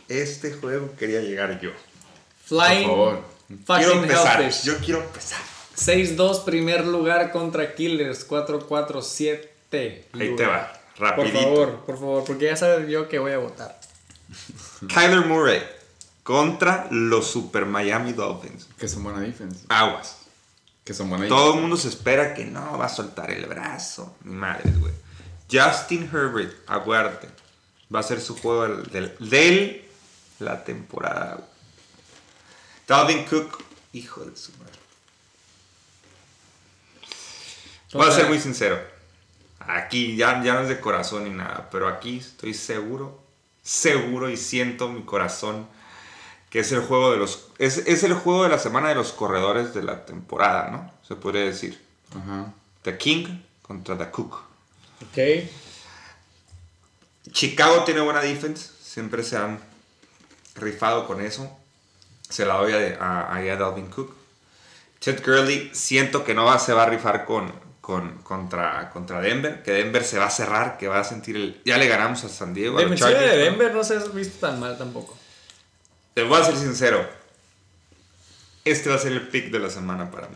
Este 0.08 0.52
juego 0.54 0.94
quería 0.98 1.22
llegar 1.22 1.60
yo. 1.62 1.72
Flying 2.46 2.88
Por 2.88 3.24
favor. 3.66 3.80
Quiero 3.80 3.92
empezar. 4.04 4.50
Yo 4.64 4.78
quiero 4.80 5.04
empezar. 5.04 5.40
6-2 5.86 6.44
primer 6.44 6.86
lugar 6.86 7.32
contra 7.32 7.74
Killers 7.76 8.28
4-4-7. 8.28 9.50
Ahí 9.74 10.36
te 10.36 10.46
va. 10.46 10.72
Por 10.98 11.08
Rapidito. 11.10 11.40
favor, 11.42 11.86
por 11.86 11.96
favor, 11.96 12.24
porque 12.26 12.46
ya 12.46 12.56
sabes 12.56 12.88
yo 12.90 13.08
que 13.10 13.18
voy 13.20 13.32
a 13.32 13.38
votar. 13.40 13.80
Kyler 14.88 15.26
Murray 15.26 15.62
contra 16.24 16.88
los 16.92 17.28
Super 17.28 17.66
Miami 17.66 18.14
Dolphins. 18.14 18.68
Que 18.78 18.88
son 18.88 19.04
buena 19.04 19.20
defense. 19.22 19.66
Aguas. 19.70 20.18
Que 20.84 20.94
son 20.94 21.10
buena 21.10 21.28
Todo 21.28 21.56
el 21.56 21.62
mundo 21.62 21.78
se 21.78 21.88
espera 21.88 22.34
que 22.34 22.46
no 22.46 22.78
va 22.78 22.86
a 22.86 22.90
soltar 22.90 23.32
el 23.32 23.46
brazo. 23.46 24.16
Mi 24.24 24.36
madre, 24.36 24.72
güey. 24.80 24.94
Justin 25.52 26.10
Herbert, 26.14 26.54
aguarte. 26.68 27.28
Va 27.94 28.00
a 28.00 28.04
ser 28.04 28.22
su 28.22 28.38
juego 28.38 28.68
del, 28.68 28.84
del- 28.92 29.30
del- 29.30 29.86
la 30.40 30.64
temporada. 30.64 31.40
Dalvin 32.88 33.26
Cook, 33.26 33.64
hijo 33.94 34.24
de 34.26 34.36
su 34.36 34.52
madre. 34.54 34.72
Voy 37.94 38.08
a 38.08 38.12
ser 38.12 38.28
muy 38.28 38.40
sincero. 38.40 38.80
Aquí 39.60 40.16
ya, 40.16 40.42
ya 40.44 40.54
no 40.54 40.62
es 40.62 40.70
de 40.70 40.80
corazón 40.80 41.26
ni 41.26 41.30
nada, 41.30 41.70
pero 41.72 41.88
aquí 41.88 42.18
estoy 42.18 42.54
seguro, 42.54 43.22
seguro 43.62 44.30
y 44.30 44.38
siento 44.38 44.90
mi 44.90 45.04
corazón 45.04 45.68
que 46.50 46.60
es 46.60 46.72
el 46.74 46.82
juego 46.82 47.12
de 47.12 47.18
los 47.18 47.48
es, 47.60 47.78
es 47.78 48.04
el 48.04 48.14
juego 48.14 48.44
de 48.44 48.50
la 48.50 48.60
semana 48.60 48.90
de 48.90 48.96
los 48.96 49.14
corredores 49.14 49.74
de 49.74 49.84
la 49.84 50.06
temporada, 50.06 50.70
¿no? 50.70 50.92
Se 51.08 51.16
podría 51.16 51.44
decir. 51.46 51.82
Ajá. 52.10 52.54
The 52.84 52.98
King 52.98 53.40
contra 53.62 53.98
The 53.98 54.10
Cook. 54.12 54.36
Ok. 55.02 55.48
Chicago 57.32 57.84
tiene 57.86 58.02
buena 58.02 58.22
defense, 58.22 58.70
siempre 58.82 59.24
se 59.24 59.38
han 59.38 59.60
rifado 60.56 61.08
con 61.08 61.22
eso. 61.22 61.58
Se 62.28 62.46
la 62.46 62.56
doy 62.56 62.74
a, 62.74 62.98
a, 63.00 63.36
a 63.36 63.56
Dalvin 63.56 63.88
Cook. 63.88 64.14
Chet 65.00 65.26
Gurley, 65.26 65.72
siento 65.74 66.24
que 66.24 66.34
no 66.34 66.46
va, 66.46 66.60
se 66.60 66.74
va 66.74 66.84
a 66.84 66.86
rifar 66.88 67.26
con, 67.26 67.52
con, 67.82 68.20
contra, 68.20 68.90
contra 68.92 69.20
Denver, 69.20 69.64
que 69.64 69.72
Denver 69.72 70.04
se 70.04 70.20
va 70.20 70.28
a 70.28 70.30
cerrar, 70.30 70.78
que 70.78 70.88
va 70.88 71.00
a 71.00 71.04
sentir 71.04 71.36
el... 71.36 71.62
Ya 71.66 71.78
le 71.78 71.88
ganamos 71.88 72.24
a 72.24 72.30
San 72.30 72.54
Diego. 72.54 72.78
a 72.78 72.84
los 72.84 72.92
Defensiva 72.92 73.20
de. 73.20 73.38
Denver 73.38 73.74
no 73.74 73.84
se 73.84 73.96
ha 73.96 74.00
visto 74.00 74.48
tan 74.48 74.60
mal 74.60 74.78
tampoco. 74.78 75.18
Te 76.14 76.24
voy 76.24 76.40
a 76.40 76.46
ser 76.46 76.56
sincero. 76.56 77.10
Este 78.64 78.90
va 78.90 78.96
a 78.96 79.00
ser 79.00 79.14
el 79.14 79.28
pick 79.28 79.50
de 79.50 79.60
la 79.60 79.70
semana 79.70 80.12
para 80.12 80.28
mí. 80.28 80.36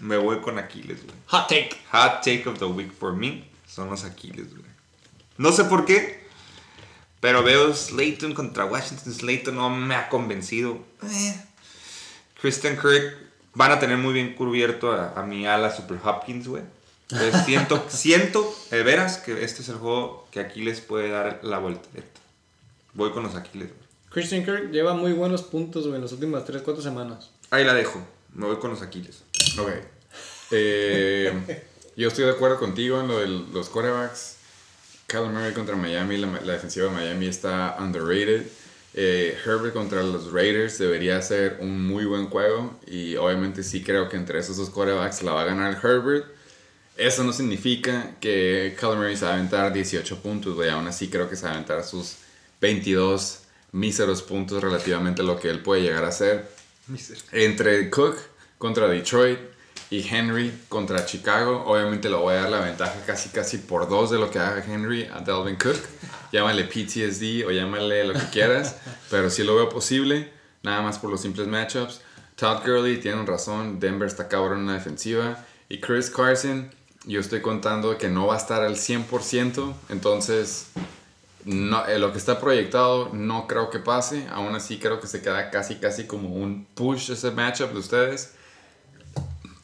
Me 0.00 0.16
voy 0.16 0.40
con 0.40 0.58
Aquiles, 0.58 1.02
güey. 1.02 1.16
Hot 1.28 1.48
take. 1.48 1.70
Hot 1.92 2.22
take 2.22 2.46
of 2.46 2.58
the 2.58 2.66
week 2.66 2.92
for 2.92 3.14
me 3.14 3.48
son 3.66 3.88
los 3.88 4.04
Aquiles, 4.04 4.50
güey. 4.50 4.70
No 5.38 5.50
sé 5.52 5.64
por 5.64 5.86
qué, 5.86 6.26
pero 7.20 7.42
veo 7.42 7.72
Slayton 7.72 8.34
contra 8.34 8.66
Washington. 8.66 9.14
Slayton 9.14 9.54
no 9.54 9.70
me 9.70 9.94
ha 9.94 10.08
convencido. 10.10 10.84
Eh. 11.02 11.44
Christian 12.40 12.76
Kirk 12.76 13.16
van 13.54 13.70
a 13.70 13.78
tener 13.78 13.96
muy 13.96 14.12
bien 14.12 14.34
cubierto 14.34 14.92
a, 14.92 15.12
a 15.18 15.22
mi 15.22 15.46
ala 15.46 15.74
Super 15.74 15.98
Hopkins, 16.04 16.48
güey. 16.48 16.64
Entonces 17.12 17.44
siento, 17.44 17.84
siento, 17.88 18.54
de 18.70 18.82
veras, 18.82 19.18
que 19.18 19.44
este 19.44 19.62
es 19.62 19.68
el 19.68 19.76
juego 19.76 20.26
que 20.30 20.40
Aquiles 20.40 20.80
puede 20.80 21.10
dar 21.10 21.40
la 21.42 21.58
vuelta. 21.58 21.88
Voy 22.94 23.10
con 23.12 23.22
los 23.22 23.34
Aquiles. 23.34 23.68
Christian 24.10 24.44
Kirk 24.44 24.70
lleva 24.70 24.94
muy 24.94 25.12
buenos 25.12 25.42
puntos 25.42 25.84
güey, 25.84 25.96
en 25.96 26.02
las 26.02 26.12
últimas 26.12 26.44
3-4 26.44 26.82
semanas. 26.82 27.30
Ahí 27.50 27.64
la 27.64 27.74
dejo. 27.74 28.02
Me 28.34 28.46
voy 28.46 28.56
con 28.56 28.70
los 28.70 28.82
Aquiles. 28.82 29.22
Ok. 29.58 29.70
Eh, 30.50 31.62
yo 31.96 32.08
estoy 32.08 32.24
de 32.24 32.30
acuerdo 32.30 32.58
contigo 32.58 33.00
en 33.00 33.08
lo 33.08 33.18
de 33.18 33.26
los 33.26 33.68
quarterbacks. 33.68 34.36
Kyler 35.06 35.30
Murray 35.30 35.52
contra 35.52 35.76
Miami, 35.76 36.16
la, 36.18 36.28
la 36.42 36.52
defensiva 36.54 36.86
de 36.86 36.92
Miami 36.92 37.26
está 37.26 37.76
underrated. 37.78 38.46
Eh, 38.94 39.38
Herbert 39.44 39.72
contra 39.72 40.02
los 40.02 40.32
Raiders 40.32 40.76
debería 40.78 41.20
ser 41.22 41.58
un 41.60 41.86
muy 41.86 42.04
buen 42.04 42.26
juego. 42.26 42.78
Y 42.86 43.16
obviamente 43.16 43.62
sí 43.62 43.82
creo 43.82 44.08
que 44.08 44.16
entre 44.16 44.38
esos 44.38 44.56
dos 44.56 44.70
quarterbacks 44.70 45.22
la 45.22 45.32
va 45.32 45.42
a 45.42 45.46
ganar 45.46 45.78
Herbert. 45.82 46.26
Eso 46.96 47.24
no 47.24 47.32
significa 47.32 48.16
que 48.20 48.76
Kyler 48.78 48.96
Murray 48.96 49.16
se 49.16 49.24
va 49.24 49.32
a 49.32 49.34
aventar 49.34 49.72
18 49.72 50.18
puntos, 50.22 50.54
güey. 50.54 50.68
Aún 50.68 50.86
así 50.86 51.08
creo 51.08 51.28
que 51.28 51.36
se 51.36 51.44
va 51.44 51.50
a 51.50 51.54
aventar 51.54 51.82
sus 51.84 52.16
22 52.60 53.40
míseros 53.72 54.22
puntos 54.22 54.62
relativamente 54.62 55.22
a 55.22 55.24
lo 55.24 55.38
que 55.38 55.48
él 55.48 55.60
puede 55.60 55.82
llegar 55.82 56.04
a 56.04 56.08
hacer. 56.08 56.48
Entre 57.32 57.88
Cook 57.90 58.16
contra 58.58 58.88
Detroit 58.88 59.38
y 59.90 60.06
Henry 60.06 60.52
contra 60.68 61.04
Chicago, 61.06 61.64
obviamente 61.66 62.08
le 62.08 62.16
voy 62.16 62.34
a 62.34 62.42
dar 62.42 62.50
la 62.50 62.60
ventaja 62.60 62.94
casi 63.06 63.30
casi 63.30 63.58
por 63.58 63.88
dos 63.88 64.10
de 64.10 64.18
lo 64.18 64.30
que 64.30 64.38
haga 64.38 64.64
Henry 64.64 65.04
a 65.04 65.20
Delvin 65.20 65.56
Cook. 65.56 65.78
Llámale 66.32 66.64
PTSD 66.64 67.46
o 67.46 67.50
llámale 67.50 68.04
lo 68.04 68.14
que 68.14 68.26
quieras, 68.30 68.76
pero 69.10 69.30
sí 69.30 69.42
lo 69.42 69.56
veo 69.56 69.68
posible, 69.68 70.30
nada 70.62 70.82
más 70.82 70.98
por 70.98 71.10
los 71.10 71.20
simples 71.22 71.46
matchups. 71.46 72.00
Todd 72.36 72.62
Gurley 72.64 72.98
tiene 72.98 73.24
razón, 73.24 73.78
Denver 73.80 74.08
está 74.08 74.28
cabrón 74.28 74.60
en 74.60 74.66
la 74.66 74.72
defensiva. 74.74 75.44
Y 75.68 75.78
Chris 75.78 76.10
Carson, 76.10 76.70
yo 77.04 77.20
estoy 77.20 77.40
contando 77.40 77.98
que 77.98 78.08
no 78.08 78.26
va 78.26 78.34
a 78.34 78.38
estar 78.38 78.62
al 78.62 78.76
100%, 78.76 79.74
entonces 79.88 80.68
no, 81.44 81.84
eh, 81.86 81.98
lo 81.98 82.12
que 82.12 82.18
está 82.18 82.38
proyectado 82.38 83.10
no 83.12 83.48
creo 83.48 83.70
que 83.70 83.80
pase. 83.80 84.26
Aún 84.30 84.54
así 84.54 84.78
creo 84.78 85.00
que 85.00 85.06
se 85.06 85.22
queda 85.22 85.50
casi 85.50 85.76
casi 85.76 86.06
como 86.06 86.28
un 86.28 86.66
push 86.74 87.10
ese 87.10 87.30
matchup 87.32 87.72
de 87.72 87.78
ustedes. 87.78 88.34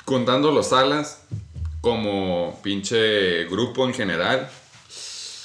Contando 0.04 0.50
los 0.50 0.72
alas 0.72 1.22
como 1.80 2.58
pinche 2.62 3.44
grupo 3.44 3.86
en 3.86 3.94
general. 3.94 4.50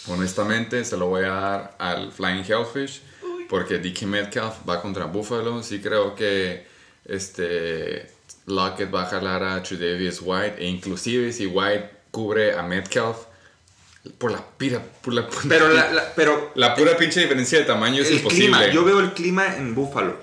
Honestamente 0.07 0.83
se 0.83 0.97
lo 0.97 1.07
voy 1.07 1.25
a 1.25 1.29
dar 1.29 1.75
al 1.77 2.11
Flying 2.11 2.43
Hellfish. 2.43 3.01
Porque 3.49 3.77
DK 3.77 4.03
Metcalf 4.03 4.67
va 4.67 4.81
contra 4.81 5.05
Buffalo. 5.05 5.61
Sí 5.61 5.79
creo 5.81 6.15
que 6.15 6.65
este 7.05 8.09
Lockett 8.45 8.93
va 8.93 9.03
a 9.03 9.05
jalar 9.05 9.43
a 9.43 9.63
Tredavious 9.63 10.19
White. 10.21 10.55
E 10.59 10.67
inclusive 10.67 11.31
si 11.33 11.45
White 11.45 11.89
cubre 12.11 12.53
a 12.57 12.63
Metcalf. 12.63 13.17
Por 14.17 14.31
la 14.31 14.43
pira, 14.57 14.81
por 15.01 15.13
la, 15.13 15.27
Pero 15.47 15.69
la, 15.69 15.89
la- 15.93 16.13
pero 16.13 16.51
la 16.55 16.75
pura 16.75 16.97
pinche 16.97 17.21
diferencia 17.21 17.57
de 17.59 17.63
tamaño 17.63 18.01
es 18.01 18.09
el 18.09 18.17
imposible. 18.17 18.47
clima, 18.57 18.67
yo 18.67 18.83
veo 18.83 18.99
el 18.99 19.13
clima 19.13 19.55
en 19.55 19.73
Búfalo. 19.73 20.17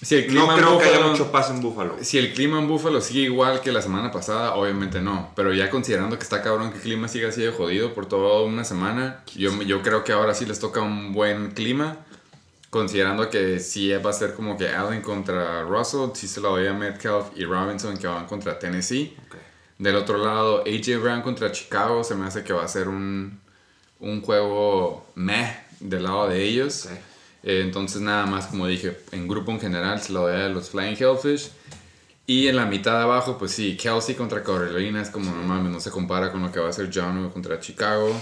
si 0.00 0.14
el 0.14 0.26
clima 0.28 0.54
No 0.54 0.56
creo 0.56 0.78
que 0.78 0.84
haya 0.84 1.00
mucho 1.06 1.32
paz 1.32 1.50
en 1.50 1.60
Búfalo. 1.60 1.96
Si 2.02 2.18
el 2.18 2.32
clima 2.32 2.60
en 2.60 2.68
Buffalo 2.68 3.00
sigue 3.00 3.22
igual 3.22 3.62
que 3.62 3.72
la 3.72 3.82
semana 3.82 4.12
pasada, 4.12 4.54
obviamente 4.54 5.00
no. 5.00 5.32
Pero 5.34 5.52
ya 5.52 5.70
considerando 5.70 6.16
que 6.18 6.22
está 6.22 6.40
cabrón 6.40 6.70
que 6.70 6.76
el 6.76 6.82
clima 6.82 7.08
siga 7.08 7.30
así 7.30 7.42
de 7.42 7.50
jodido 7.50 7.94
por 7.94 8.06
toda 8.06 8.42
una 8.44 8.62
semana, 8.62 9.24
yo, 9.34 9.60
yo 9.62 9.82
creo 9.82 10.04
que 10.04 10.12
ahora 10.12 10.32
sí 10.32 10.46
les 10.46 10.60
toca 10.60 10.80
un 10.80 11.12
buen 11.12 11.50
clima. 11.50 11.96
Considerando 12.70 13.28
que 13.28 13.58
sí 13.58 13.92
va 13.94 14.10
a 14.10 14.12
ser 14.12 14.34
como 14.34 14.56
que 14.56 14.68
Allen 14.68 15.02
contra 15.02 15.64
Russell, 15.64 16.10
sí 16.14 16.28
se 16.28 16.40
lo 16.40 16.50
doy 16.50 16.68
a 16.68 16.72
Metcalf 16.72 17.36
y 17.36 17.44
Robinson 17.44 17.98
que 17.98 18.06
van 18.06 18.26
contra 18.26 18.58
Tennessee. 18.58 19.16
Del 19.76 19.96
otro 19.96 20.18
lado, 20.18 20.62
AJ 20.66 21.00
Brown 21.00 21.22
contra 21.22 21.50
Chicago 21.50 22.04
se 22.04 22.14
me 22.14 22.26
hace 22.26 22.44
que 22.44 22.52
va 22.52 22.64
a 22.64 22.68
ser 22.68 22.86
un, 22.86 23.40
un 23.98 24.22
juego 24.22 25.06
meh 25.16 25.56
del 25.80 26.04
lado 26.04 26.28
de 26.28 26.44
ellos. 26.44 26.88
Eh, 27.42 27.62
entonces 27.62 28.00
nada 28.02 28.26
más, 28.26 28.46
como 28.46 28.66
dije, 28.66 28.98
en 29.12 29.26
grupo 29.26 29.50
en 29.50 29.60
general 29.60 30.00
se 30.00 30.12
lo 30.12 30.28
doy 30.28 30.40
a 30.40 30.48
los 30.48 30.70
Flying 30.70 30.96
Hellfish. 30.96 31.50
Y 32.26 32.46
en 32.46 32.54
la 32.54 32.66
mitad 32.66 32.98
de 32.98 33.02
abajo, 33.02 33.36
pues 33.38 33.50
sí, 33.50 33.76
Kelsey 33.76 34.14
contra 34.14 34.44
Carolina 34.44 35.02
es 35.02 35.10
como 35.10 35.32
no 35.32 35.42
mames, 35.42 35.72
no 35.72 35.80
se 35.80 35.90
compara 35.90 36.30
con 36.30 36.42
lo 36.42 36.52
que 36.52 36.60
va 36.60 36.66
a 36.66 36.70
hacer 36.70 36.88
John 36.94 37.28
contra 37.30 37.58
Chicago. 37.58 38.14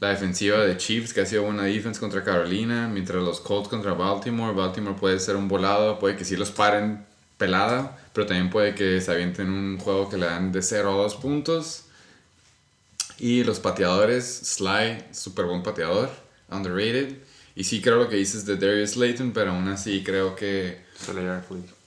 La 0.00 0.08
defensiva 0.10 0.58
de 0.58 0.76
Chiefs, 0.76 1.14
que 1.14 1.20
ha 1.20 1.26
sido 1.26 1.44
buena 1.44 1.64
defense 1.64 2.00
contra 2.00 2.22
Carolina, 2.24 2.88
mientras 2.88 3.22
los 3.22 3.40
Colts 3.40 3.68
contra 3.68 3.94
Baltimore. 3.94 4.54
Baltimore 4.54 4.96
puede 4.98 5.18
ser 5.18 5.36
un 5.36 5.48
volado, 5.48 5.98
puede 5.98 6.16
que 6.16 6.24
sí 6.24 6.36
los 6.36 6.50
paren 6.50 7.06
pelada, 7.38 7.98
pero 8.12 8.26
también 8.26 8.50
puede 8.50 8.74
que 8.74 9.00
se 9.00 9.10
avienten 9.10 9.50
un 9.50 9.78
juego 9.78 10.08
que 10.08 10.16
le 10.16 10.26
dan 10.26 10.52
de 10.52 10.62
0 10.62 10.92
a 10.92 10.96
2 11.02 11.14
puntos. 11.16 11.84
Y 13.18 13.44
los 13.44 13.60
pateadores, 13.60 14.24
Sly, 14.24 15.04
súper 15.12 15.46
buen 15.46 15.62
pateador, 15.62 16.10
underrated. 16.50 17.16
Y 17.54 17.64
sí 17.64 17.80
creo 17.80 17.96
lo 17.96 18.08
que 18.08 18.16
dices 18.16 18.44
de 18.44 18.56
Darius 18.56 18.90
Slayton, 18.90 19.32
pero 19.32 19.52
aún 19.52 19.68
así 19.68 20.02
creo 20.02 20.34
que 20.34 20.82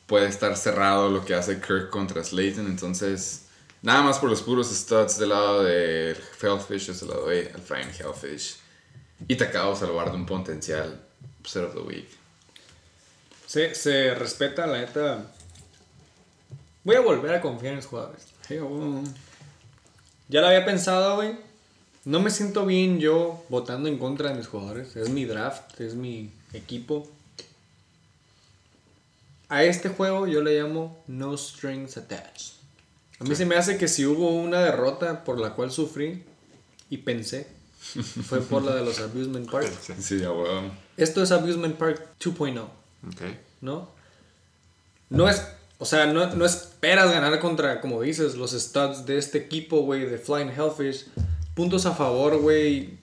puede 0.05 0.27
estar 0.27 0.55
cerrado 0.55 1.09
lo 1.09 1.25
que 1.25 1.35
hace 1.35 1.59
Kirk 1.59 1.89
contra 1.89 2.23
Slayton. 2.23 2.67
Entonces, 2.67 3.46
nada 3.87 4.01
más 4.01 4.19
por 4.19 4.29
los 4.29 4.41
puros 4.41 4.67
studs 4.69 5.17
del 5.17 5.29
lado 5.29 5.63
de 5.63 6.13
Hellfish, 6.41 6.87
yo 6.87 6.93
se 6.93 7.05
lo 7.05 7.21
doy 7.21 7.47
al 7.53 7.93
Hellfish. 7.97 8.57
Y 9.29 9.35
te 9.37 9.45
acabo 9.45 9.71
de 9.71 9.79
salvar 9.79 10.11
de 10.11 10.17
un 10.17 10.25
potencial 10.25 11.01
Set 11.45 11.63
of 11.63 11.73
the 11.73 11.79
Week. 11.79 12.09
Se, 13.45 13.73
se 13.73 14.13
respeta, 14.13 14.67
la 14.67 14.79
neta. 14.79 15.31
Voy 16.83 16.97
a 16.97 16.99
volver 16.99 17.33
a 17.35 17.39
confiar 17.39 17.71
en 17.71 17.77
los 17.77 17.85
jugadores. 17.85 18.25
Ya 20.27 20.41
lo 20.41 20.47
había 20.47 20.65
pensado, 20.65 21.15
güey. 21.15 21.37
No 22.03 22.19
me 22.19 22.29
siento 22.29 22.65
bien 22.65 22.99
yo 22.99 23.45
votando 23.47 23.87
en 23.87 23.97
contra 23.97 24.29
de 24.29 24.35
mis 24.35 24.47
jugadores. 24.47 24.97
Es 24.97 25.09
mi 25.09 25.23
draft, 25.23 25.79
es 25.79 25.95
mi 25.95 26.33
equipo. 26.51 27.09
A 29.47 29.63
este 29.63 29.87
juego 29.87 30.27
yo 30.27 30.41
le 30.41 30.61
llamo 30.61 31.01
No 31.07 31.37
Strings 31.37 31.95
Attached. 31.95 32.56
A 33.19 33.23
mí 33.23 33.35
se 33.35 33.45
me 33.45 33.55
hace 33.55 33.77
que 33.77 33.87
si 33.87 34.05
hubo 34.05 34.29
una 34.35 34.59
derrota 34.61 35.23
por 35.23 35.39
la 35.39 35.53
cual 35.53 35.71
sufrí 35.71 36.23
y 36.89 36.97
pensé, 36.97 37.47
fue 38.27 38.41
por 38.41 38.63
la 38.63 38.75
de 38.75 38.85
los 38.85 38.99
Abusement 38.99 39.49
Park. 39.49 39.71
Sí, 39.99 40.19
ya. 40.19 40.29
Esto 40.97 41.23
es 41.23 41.31
Abusement 41.31 41.75
Park 41.75 42.09
2.0. 42.19 42.61
Ok. 42.61 43.21
¿no? 43.61 43.89
No 45.09 45.29
es, 45.29 45.41
o 45.77 45.85
sea, 45.85 46.05
no, 46.07 46.35
no 46.35 46.45
esperas 46.45 47.11
ganar 47.11 47.39
contra, 47.39 47.81
como 47.81 48.01
dices, 48.01 48.35
los 48.35 48.51
studs 48.51 49.05
de 49.05 49.17
este 49.17 49.37
equipo, 49.37 49.81
güey, 49.81 50.05
de 50.05 50.17
Flying 50.17 50.49
Hellfish. 50.49 51.05
Puntos 51.53 51.85
a 51.85 51.93
favor, 51.93 52.37
güey. 52.37 52.97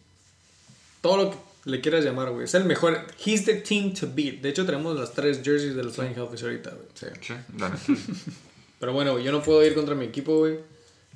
Todo 1.01 1.17
lo 1.17 1.31
que 1.31 1.37
le 1.65 1.81
quieras 1.81 2.05
llamar, 2.05 2.31
güey. 2.31 2.45
Es 2.45 2.55
el 2.55 2.65
mejor. 2.65 3.07
He's 3.25 3.45
the 3.45 3.55
team 3.55 3.95
to 3.95 4.07
beat. 4.15 4.43
De 4.43 4.51
hecho, 4.51 4.65
tenemos 4.65 4.99
las 4.99 5.13
tres 5.13 5.41
jerseys 5.43 5.75
del 5.75 5.91
Flying 5.91 6.15
Hellfish 6.15 6.43
ahorita, 6.43 6.71
güey. 6.71 6.87
Sí. 6.95 7.07
Sí, 7.21 7.35
dale. 7.57 7.77
Pero 8.85 8.93
bueno, 8.93 9.19
yo 9.19 9.33
no 9.33 9.43
puedo 9.43 9.65
ir 9.65 9.75
contra 9.75 9.95
mi 9.95 10.05
equipo, 10.05 10.41
güey. 10.41 10.59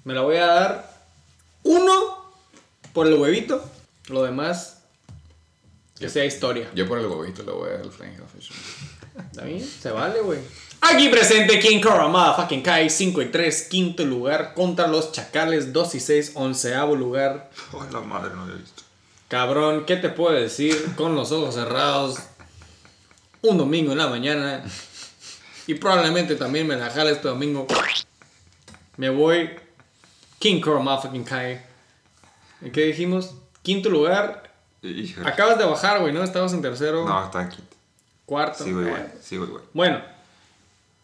Me 0.04 0.14
la 0.14 0.22
voy 0.22 0.36
a 0.36 0.46
dar 0.46 1.04
uno 1.64 2.32
por 2.94 3.06
el 3.06 3.12
huevito. 3.12 3.62
Lo 4.08 4.22
demás, 4.22 4.84
que 5.98 6.08
sea 6.08 6.24
historia. 6.24 6.70
Yo 6.74 6.88
por 6.88 6.98
el 6.98 7.04
huevito 7.04 7.42
le 7.42 7.52
voy 7.52 7.68
a 7.68 7.72
dar 7.72 7.82
al 7.82 7.92
Flying. 7.92 8.14
¿Está 9.18 9.44
bien? 9.44 9.62
Se 9.62 9.90
vale, 9.90 10.22
güey. 10.22 10.38
Aquí 10.80 11.10
presente 11.10 11.60
King 11.60 11.82
Cobra 11.82 12.08
Motherfucking 12.08 12.62
Kai, 12.62 12.88
5 12.88 13.20
y 13.20 13.26
3, 13.26 13.62
quinto 13.64 14.02
lugar 14.06 14.54
contra 14.54 14.86
los 14.86 15.12
Chacales, 15.12 15.70
2 15.70 15.94
y 15.94 16.00
6, 16.00 16.32
onceavo 16.36 16.96
lugar. 16.96 17.50
Ay, 17.74 17.88
la 17.92 18.00
madre 18.00 18.34
no 18.34 18.46
lo 18.46 18.54
he 18.54 18.56
visto. 18.56 18.82
Cabrón, 19.28 19.84
¿qué 19.84 19.96
te 19.96 20.08
puedo 20.08 20.34
decir? 20.34 20.94
Con 20.96 21.14
los 21.14 21.32
ojos 21.32 21.54
cerrados, 21.54 22.16
un 23.42 23.58
domingo 23.58 23.92
en 23.92 23.98
la 23.98 24.06
mañana, 24.06 24.64
y 25.68 25.74
probablemente 25.74 26.34
también 26.34 26.66
me 26.66 26.74
la 26.76 26.90
jale 26.90 27.12
este 27.12 27.28
domingo. 27.28 27.66
Me 28.96 29.10
voy 29.10 29.50
King 30.40 30.60
Cobra 30.60 30.80
Motherfucking 30.80 31.24
Kai. 31.24 31.60
¿Y 32.62 32.70
qué 32.70 32.86
dijimos? 32.86 33.34
Quinto 33.62 33.88
lugar. 33.90 34.50
Híjole. 34.82 35.28
Acabas 35.28 35.58
de 35.58 35.64
bajar, 35.64 36.00
güey, 36.00 36.12
¿no? 36.12 36.22
Estabas 36.24 36.52
en 36.54 36.62
tercero, 36.62 37.04
No, 37.06 37.24
está 37.24 37.40
aquí. 37.40 37.62
cuarto. 38.26 38.64
Sigo 38.64 38.82
igual, 38.82 39.12
sigo 39.20 39.44
igual. 39.44 39.62
Bueno, 39.72 40.02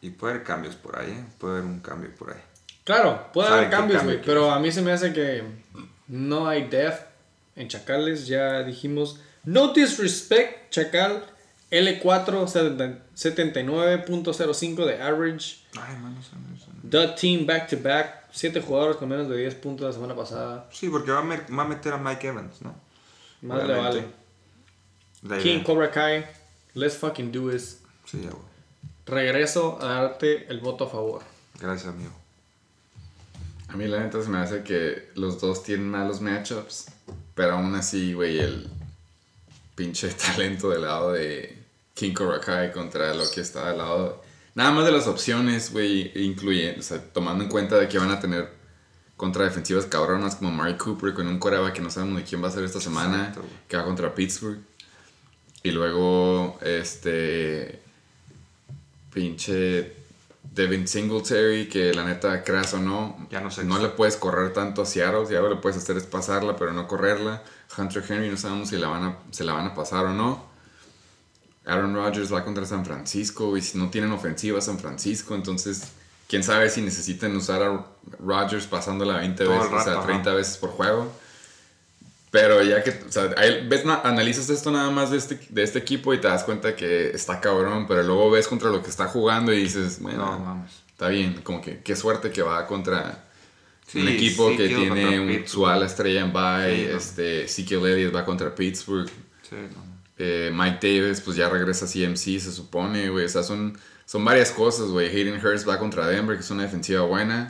Y 0.01 0.11
puede 0.11 0.35
haber 0.35 0.45
cambios 0.47 0.75
por 0.77 0.99
ahí, 0.99 1.11
¿eh? 1.11 1.25
Puede 1.39 1.55
haber 1.59 1.67
un 1.67 1.81
cambio 1.81 2.11
por 2.17 2.33
ahí. 2.33 2.41
Claro, 2.85 3.29
puede 3.33 3.49
haber 3.49 3.71
cambios, 3.71 3.99
cambio 4.01 4.17
güey. 4.17 4.25
quieres. 4.25 4.27
Pero 4.27 4.51
a 4.51 4.59
mí 4.59 4.71
se 4.73 4.83
me 4.83 4.93
hace 4.93 5.13
que 5.13 5.43
no 6.09 6.47
hay 6.49 6.69
depth 6.69 7.07
en 7.57 7.69
Chacales. 7.69 8.27
Ya 8.27 8.63
dijimos. 8.63 9.21
No 9.45 9.73
disrespect, 9.73 10.71
Chacal. 10.71 11.25
L4 11.75 12.47
70 12.49 13.05
79.05 13.17 14.87
de 14.87 15.03
average. 15.03 15.57
Ay, 15.81 15.97
mano, 15.99 16.19
eso 16.21 16.31
no- 16.37 16.57
eso 16.57 16.67
no. 16.83 16.91
The 16.91 17.09
team 17.21 17.47
back 17.47 17.69
to 17.69 17.77
back. 17.83 18.25
7 18.33 18.61
jugadores 18.61 18.97
con 18.97 19.09
menos 19.09 19.29
de 19.29 19.37
10 19.37 19.55
puntos 19.57 19.87
la 19.87 19.93
semana 19.93 20.15
pasada. 20.17 20.69
Sí, 20.73 20.89
porque 20.89 21.11
va 21.13 21.21
a, 21.21 21.25
mer- 21.25 21.47
va 21.57 21.63
a 21.63 21.69
meter 21.69 21.93
a 21.93 21.99
Mike 21.99 22.27
Evans, 22.29 22.63
¿no? 22.63 22.75
Más 23.43 23.67
le 23.67 23.75
vale. 23.77 24.05
La 25.23 25.39
King 25.39 25.51
idea. 25.57 25.65
Cobra 25.65 25.91
Kai. 25.91 26.25
Let's 26.75 26.97
fucking 26.97 27.31
do 27.31 27.51
this. 27.51 27.81
Sí, 28.05 28.21
ya, 28.23 28.31
güey. 28.31 28.43
Regreso 29.07 29.79
a 29.81 29.87
darte 30.01 30.47
el 30.49 30.61
voto 30.61 30.85
a 30.85 30.89
favor. 30.91 31.23
Gracias, 31.61 31.89
amigo. 31.95 32.11
A 33.69 33.77
mí 33.77 33.87
la 33.87 34.01
neta 34.01 34.23
se 34.23 34.29
me 34.29 34.39
hace 34.39 34.63
que 34.63 35.11
los 35.15 35.41
dos 35.41 35.63
tienen 35.63 35.91
malos 35.91 36.21
matchups, 36.21 36.87
pero 37.35 37.55
aún 37.55 37.75
así, 37.75 38.13
güey, 38.15 38.39
el 38.39 38.69
pinche 39.75 40.09
talento 40.37 40.71
del 40.71 40.83
lado 40.83 41.13
de 41.13 41.64
King 41.95 42.13
Cobra 42.13 42.41
Kai 42.41 42.73
contra 42.73 43.15
lo 43.15 43.31
que 43.31 43.41
está 43.41 43.69
del 43.69 43.79
lado... 43.79 44.23
Nada 44.55 44.71
más 44.71 44.85
de 44.85 44.93
las 44.93 45.09
opciones, 45.09 45.73
güey, 45.73 46.13
incluye, 46.15 46.77
o 46.79 46.83
sea, 46.83 47.03
tomando 47.13 47.43
en 47.43 47.51
cuenta 47.51 47.77
de 47.77 47.89
que 47.89 47.99
van 47.99 48.13
a 48.13 48.21
tener 48.21 48.53
contra 49.17 49.45
defensivas 49.45 49.87
cabronas 49.87 50.37
como 50.37 50.53
Mari 50.53 50.77
Cooper 50.77 51.13
con 51.13 51.27
un 51.27 51.41
coreback 51.41 51.75
que 51.75 51.81
no 51.81 51.91
sabemos 51.91 52.19
de 52.19 52.25
quién 52.25 52.43
va 52.43 52.49
a 52.49 52.51
ser 52.53 52.63
esta 52.63 52.81
semana, 52.81 53.29
Exacto, 53.29 53.45
que 53.67 53.77
va 53.77 53.85
contra 53.85 54.15
Pittsburgh. 54.15 54.59
Y 55.65 55.71
luego, 55.71 56.59
este. 56.63 57.81
Pinche. 59.13 60.05
Devin 60.43 60.87
Singletary, 60.87 61.69
que 61.69 61.95
la 61.95 62.05
neta, 62.05 62.45
creas 62.45 62.75
o 62.75 62.79
no, 62.79 63.27
Ya 63.31 63.41
no 63.41 63.51
sé 63.51 63.65
no 63.65 63.79
le 63.79 63.89
puedes 63.89 64.17
correr 64.17 64.53
tanto 64.53 64.83
a 64.83 64.87
Seattle. 64.87 65.27
Si 65.27 65.35
algo 65.35 65.49
le 65.49 65.57
puedes 65.57 65.79
hacer 65.79 65.97
es 65.97 66.05
pasarla, 66.05 66.55
pero 66.55 66.73
no 66.73 66.87
correrla. 66.87 67.43
Hunter 67.77 68.05
Henry 68.07 68.29
no 68.29 68.37
sabemos 68.37 68.69
si 68.69 68.77
la 68.77 68.89
van 68.89 69.05
a, 69.05 69.19
se 69.31 69.43
la 69.43 69.55
van 69.55 69.67
a 69.67 69.75
pasar 69.75 70.05
o 70.05 70.13
no. 70.13 70.54
Aaron 71.67 71.95
Rodgers 71.95 72.33
va 72.33 72.45
contra 72.45 72.67
San 72.67 72.85
Francisco 72.85 73.57
y 73.57 73.63
si 73.63 73.79
no 73.79 73.89
tienen 73.91 74.13
ofensiva 74.13 74.61
San 74.61 74.79
Francisco, 74.79 75.35
entonces 75.35 75.93
quién 76.29 76.43
sabe 76.43 76.69
si 76.71 76.81
necesitan 76.83 77.35
usar 77.37 77.63
a 77.63 77.87
Rodgers 78.19 78.67
pasándola 78.67 79.19
20 79.19 79.45
Todo 79.45 79.55
el 79.55 79.61
veces, 79.61 79.73
o 79.75 79.85
sea, 79.85 79.95
rato, 79.95 80.07
30 80.07 80.31
ajá. 80.31 80.37
veces 80.37 80.57
por 80.59 80.71
juego. 80.71 81.11
Pero 82.31 82.63
ya 82.65 82.83
que, 82.83 82.91
o 82.91 83.13
sea, 83.13 83.31
ahí 83.37 83.65
ves, 83.69 83.85
na- 83.85 84.01
analizas 84.03 84.51
esto 84.51 84.73
nada 84.73 84.91
más 84.91 85.11
de 85.13 85.19
este, 85.19 85.39
de 85.51 85.63
este 85.63 85.79
equipo 85.79 86.13
y 86.13 86.19
te 86.21 86.27
das 86.27 86.43
cuenta 86.43 86.75
que 86.75 87.11
está 87.11 87.41
cabrón, 87.41 87.87
pero 87.87 88.03
luego 88.03 88.29
ves 88.31 88.49
contra 88.49 88.71
lo 88.71 88.83
que 88.83 88.91
está 88.91 89.07
jugando 89.07 89.53
y 89.53 89.63
dices, 89.63 90.01
bueno, 90.01 90.27
No, 90.33 90.39
mames. 90.41 90.73
está 90.91 91.09
bien, 91.09 91.41
como 91.45 91.61
que 91.61 91.79
qué 91.81 91.95
suerte 91.95 92.31
que 92.31 92.43
va 92.43 92.67
contra 92.67 93.23
Sí, 93.87 94.01
un 94.01 94.09
equipo 94.09 94.51
sí, 94.51 94.57
que 94.57 94.67
tiene 94.69 95.21
un- 95.21 95.47
su 95.47 95.65
ala 95.67 95.87
estrella 95.87 96.23
en 96.23 96.33
bye, 96.33 96.75
Sí, 96.87 96.89
no. 96.91 96.99
este, 96.99 97.45
Ezekiel 97.45 97.87
Elliott 97.87 98.15
va 98.17 98.25
contra 98.25 98.53
Pittsburgh. 98.53 99.09
Sí, 99.49 99.55
no. 99.55 99.94
Eh, 100.19 100.51
Mike 100.55 100.79
Davis, 100.81 101.21
pues 101.21 101.37
ya 101.37 101.49
regresa 101.49 101.87
a 101.87 101.89
CMC, 101.89 102.39
se 102.41 102.53
supone, 102.53 103.09
güey. 103.11 103.25
O 103.25 103.29
sea, 103.29 103.43
son, 103.43 103.79
son 104.07 104.25
varias 104.25 104.51
cosas, 104.53 104.89
güey. 104.89 105.09
Hayden 105.09 105.45
Hurst 105.45 105.69
va 105.69 105.79
contra 105.79 106.07
Denver, 106.07 106.37
que 106.37 106.43
es 106.43 106.51
una 106.51 106.63
defensiva 106.65 107.03
buena. 107.03 107.49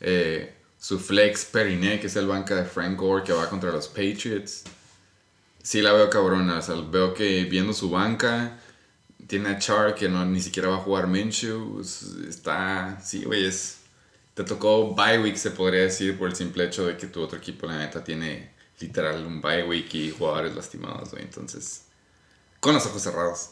Eh, 0.00 0.54
su 0.78 0.98
flex 0.98 1.44
Periné, 1.46 2.00
que 2.00 2.08
es 2.08 2.16
el 2.16 2.26
banca 2.26 2.54
de 2.56 2.64
Frank 2.64 2.98
Gore, 2.98 3.22
que 3.24 3.32
va 3.32 3.48
contra 3.48 3.70
los 3.70 3.88
Patriots. 3.88 4.64
Sí 5.62 5.80
la 5.80 5.92
veo 5.92 6.10
cabrona. 6.10 6.58
O 6.58 6.62
sea, 6.62 6.74
veo 6.74 7.14
que 7.14 7.44
viendo 7.44 7.72
su 7.72 7.88
banca, 7.90 8.58
tiene 9.28 9.48
a 9.50 9.58
Char, 9.58 9.94
que 9.94 10.08
no, 10.08 10.24
ni 10.26 10.40
siquiera 10.40 10.68
va 10.68 10.76
a 10.76 10.80
jugar 10.80 11.06
Minshew. 11.06 11.80
Es- 11.80 12.02
Está, 12.28 13.00
sí, 13.02 13.24
güey, 13.24 13.46
es... 13.46 13.78
Te 14.34 14.44
tocó 14.44 14.94
bye 14.94 15.18
week, 15.18 15.36
se 15.36 15.50
podría 15.50 15.82
decir, 15.82 16.18
por 16.18 16.28
el 16.28 16.34
simple 16.34 16.64
hecho 16.64 16.86
de 16.86 16.96
que 16.96 17.06
tu 17.06 17.20
otro 17.20 17.36
equipo, 17.38 17.66
la 17.66 17.76
neta, 17.78 18.02
tiene 18.02 18.50
literal 18.80 19.24
un 19.26 19.40
bye 19.42 19.62
week 19.64 19.94
y 19.94 20.10
jugadores 20.10 20.54
lastimados, 20.56 21.10
güey. 21.10 21.22
Entonces, 21.22 21.81
con 22.62 22.74
los 22.74 22.86
ojos 22.86 23.02
cerrados. 23.02 23.50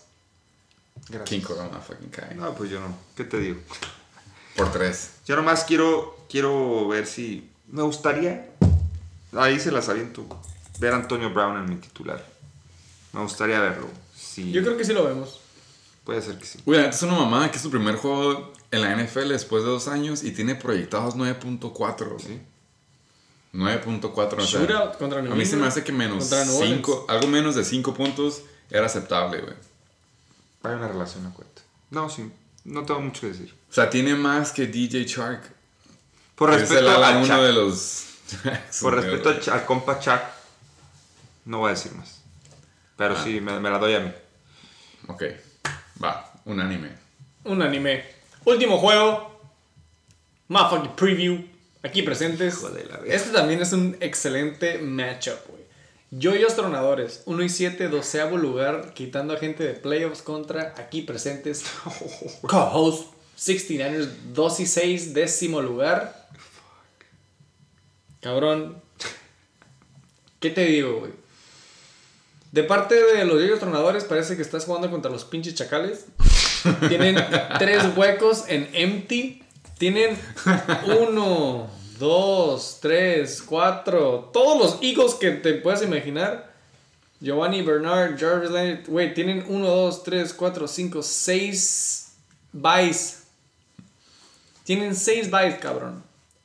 Gracias. 1.09 1.29
King 1.29 1.41
Corona 1.41 1.81
fucking 1.81 2.11
Kai. 2.11 2.37
No, 2.37 2.55
pues 2.55 2.71
yo 2.71 2.79
no. 2.79 2.97
¿Qué 3.17 3.25
te 3.25 3.41
digo? 3.41 3.59
Por 4.55 4.71
tres. 4.71 5.15
Yo 5.27 5.35
nomás 5.35 5.65
quiero, 5.65 6.17
quiero 6.31 6.87
ver 6.87 7.09
si... 7.09 7.51
Me 7.67 7.83
gustaría... 7.83 8.51
Ahí 9.37 9.59
se 9.59 9.73
las 9.73 9.89
aviento. 9.89 10.25
Ver 10.79 10.93
a 10.93 10.97
Antonio 10.97 11.31
Brown 11.31 11.57
en 11.57 11.69
mi 11.69 11.77
titular. 11.77 12.25
Me 13.13 13.21
gustaría 13.23 13.59
verlo. 13.59 13.89
Sí. 14.15 14.53
Yo 14.53 14.63
creo 14.63 14.77
que 14.77 14.85
sí 14.85 14.93
lo 14.93 15.05
vemos. 15.05 15.41
Puede 16.05 16.23
ser 16.23 16.39
que 16.39 16.47
sí. 16.47 16.61
Neta 16.65 16.91
es 16.91 17.03
una 17.03 17.15
mamada 17.15 17.51
que 17.51 17.57
es 17.57 17.63
su 17.63 17.71
primer 17.71 17.97
juego 17.97 18.53
en 18.71 18.81
la 18.81 18.95
NFL 18.95 19.29
después 19.29 19.65
de 19.65 19.71
dos 19.71 19.89
años 19.89 20.23
y 20.23 20.31
tiene 20.31 20.55
proyectados 20.55 21.17
9.4. 21.17 22.21
Sí. 22.21 22.41
9.4. 23.55 24.39
O 24.39 24.47
sea, 24.47 24.93
contra 24.93 25.21
New 25.21 25.33
a 25.33 25.35
mí 25.35 25.45
se 25.45 25.57
me 25.57 25.67
hace 25.67 25.83
que 25.83 25.91
menos 25.91 26.19
contra 26.19 26.45
New 26.45 26.55
Orleans. 26.55 26.77
5, 26.77 27.07
algo 27.09 27.27
menos 27.27 27.57
de 27.57 27.65
5 27.65 27.93
puntos 27.95 28.43
era 28.71 28.87
aceptable, 28.87 29.41
güey. 29.41 29.55
Hay 30.63 30.73
una 30.75 30.89
relación, 30.89 31.27
acuérdate. 31.27 31.63
No, 31.91 32.09
sí. 32.11 32.31
No 32.65 32.85
tengo 32.85 33.01
mucho 33.01 33.23
que 33.23 33.29
decir. 33.29 33.55
O 33.71 33.73
sea, 33.73 33.89
tiene 33.89 34.15
más 34.15 34.53
que 34.53 34.67
DJ 34.67 35.05
Shark. 35.05 35.43
Por 36.35 36.51
que 36.51 36.57
es 36.57 36.61
respeto 36.63 36.89
el 36.89 36.95
ala 36.97 37.09
a 37.09 37.19
uno 37.19 37.27
Chuck. 37.27 37.37
de 37.37 37.53
los. 37.53 38.07
Por 38.81 38.95
respeto 38.95 39.29
al, 39.31 39.43
al 39.59 39.65
compa 39.67 39.99
Chuck. 39.99 40.21
No 41.47 41.59
voy 41.61 41.69
a 41.69 41.75
decir 41.75 41.93
más. 41.93 42.21
Pero 42.97 43.15
Ah. 43.17 43.23
sí, 43.25 43.41
me, 43.41 43.59
me 43.59 43.71
la 43.71 43.79
doy 43.79 43.95
a 43.95 44.01
mí. 44.01 44.13
Ok, 45.09 45.25
va, 46.03 46.33
un 46.45 46.61
anime. 46.61 46.91
Un 47.45 47.63
anime. 47.63 48.05
Último 48.45 48.79
juego. 48.79 49.41
Motherfucking 50.49 50.95
preview. 50.97 51.45
Aquí 51.83 52.03
presentes. 52.03 52.59
Hijo 52.59 52.69
de 52.71 52.85
la. 52.85 53.01
Este 53.07 53.31
también 53.31 53.63
es 53.63 53.73
un 53.73 53.97
excelente 54.01 54.79
matchup, 54.79 55.47
güey. 55.49 55.60
Yoyos 56.13 56.57
Tronadores, 56.57 57.23
1 57.27 57.43
y 57.45 57.49
7, 57.49 57.89
doceavo 57.89 58.37
lugar, 58.37 58.95
quitando 58.95 59.33
a 59.33 59.37
gente 59.37 59.63
de 59.63 59.75
playoffs 59.75 60.23
contra 60.23 60.75
aquí 60.77 61.03
presentes. 61.03 61.65
Co-host, 62.43 63.13
69ers, 63.39 64.09
2 64.33 64.61
y 64.61 64.67
6, 64.67 65.15
décimo 65.15 65.63
lugar. 65.63 66.29
Cabrón. 68.21 68.83
¿Qué 70.41 70.51
te 70.51 70.65
digo, 70.65 71.01
güey? 71.01 71.13
De 72.51 72.65
parte 72.65 72.97
de 72.97 73.25
los 73.25 73.41
Yoyos 73.41 73.61
Tronadores, 73.61 74.05
parece 74.05 74.35
que 74.35 74.43
estás 74.43 74.65
jugando 74.65 74.91
contra 74.91 75.11
los 75.11 75.25
pinches 75.25 75.55
chacales. 75.55 76.07
Tienen 76.89 77.17
tres 77.59 77.85
huecos 77.97 78.45
en 78.49 78.69
empty. 78.73 79.45
Tienen 79.79 80.19
uno, 81.01 81.71
dos, 82.01 82.79
tres, 82.81 83.41
cuatro. 83.43 84.31
Todos 84.33 84.59
los 84.59 84.83
Eagles 84.83 85.15
que 85.15 85.31
te 85.31 85.55
puedas 85.55 85.83
imaginar. 85.83 86.51
Giovanni 87.21 87.63
Bernard, 87.63 88.19
Jarvis 88.19 88.51
Leonard. 88.51 88.87
Güey, 88.89 89.15
tienen 89.15 89.45
uno, 89.49 89.69
dos, 89.69 90.03
tres, 90.03 90.35
cuatro, 90.35 90.67
cinco, 90.67 91.03
seis 91.03 92.13
buys. 92.53 93.19
Tienen 94.65 94.97
seis 94.97 95.31
buys, 95.31 95.55
cabrón. 95.57 96.03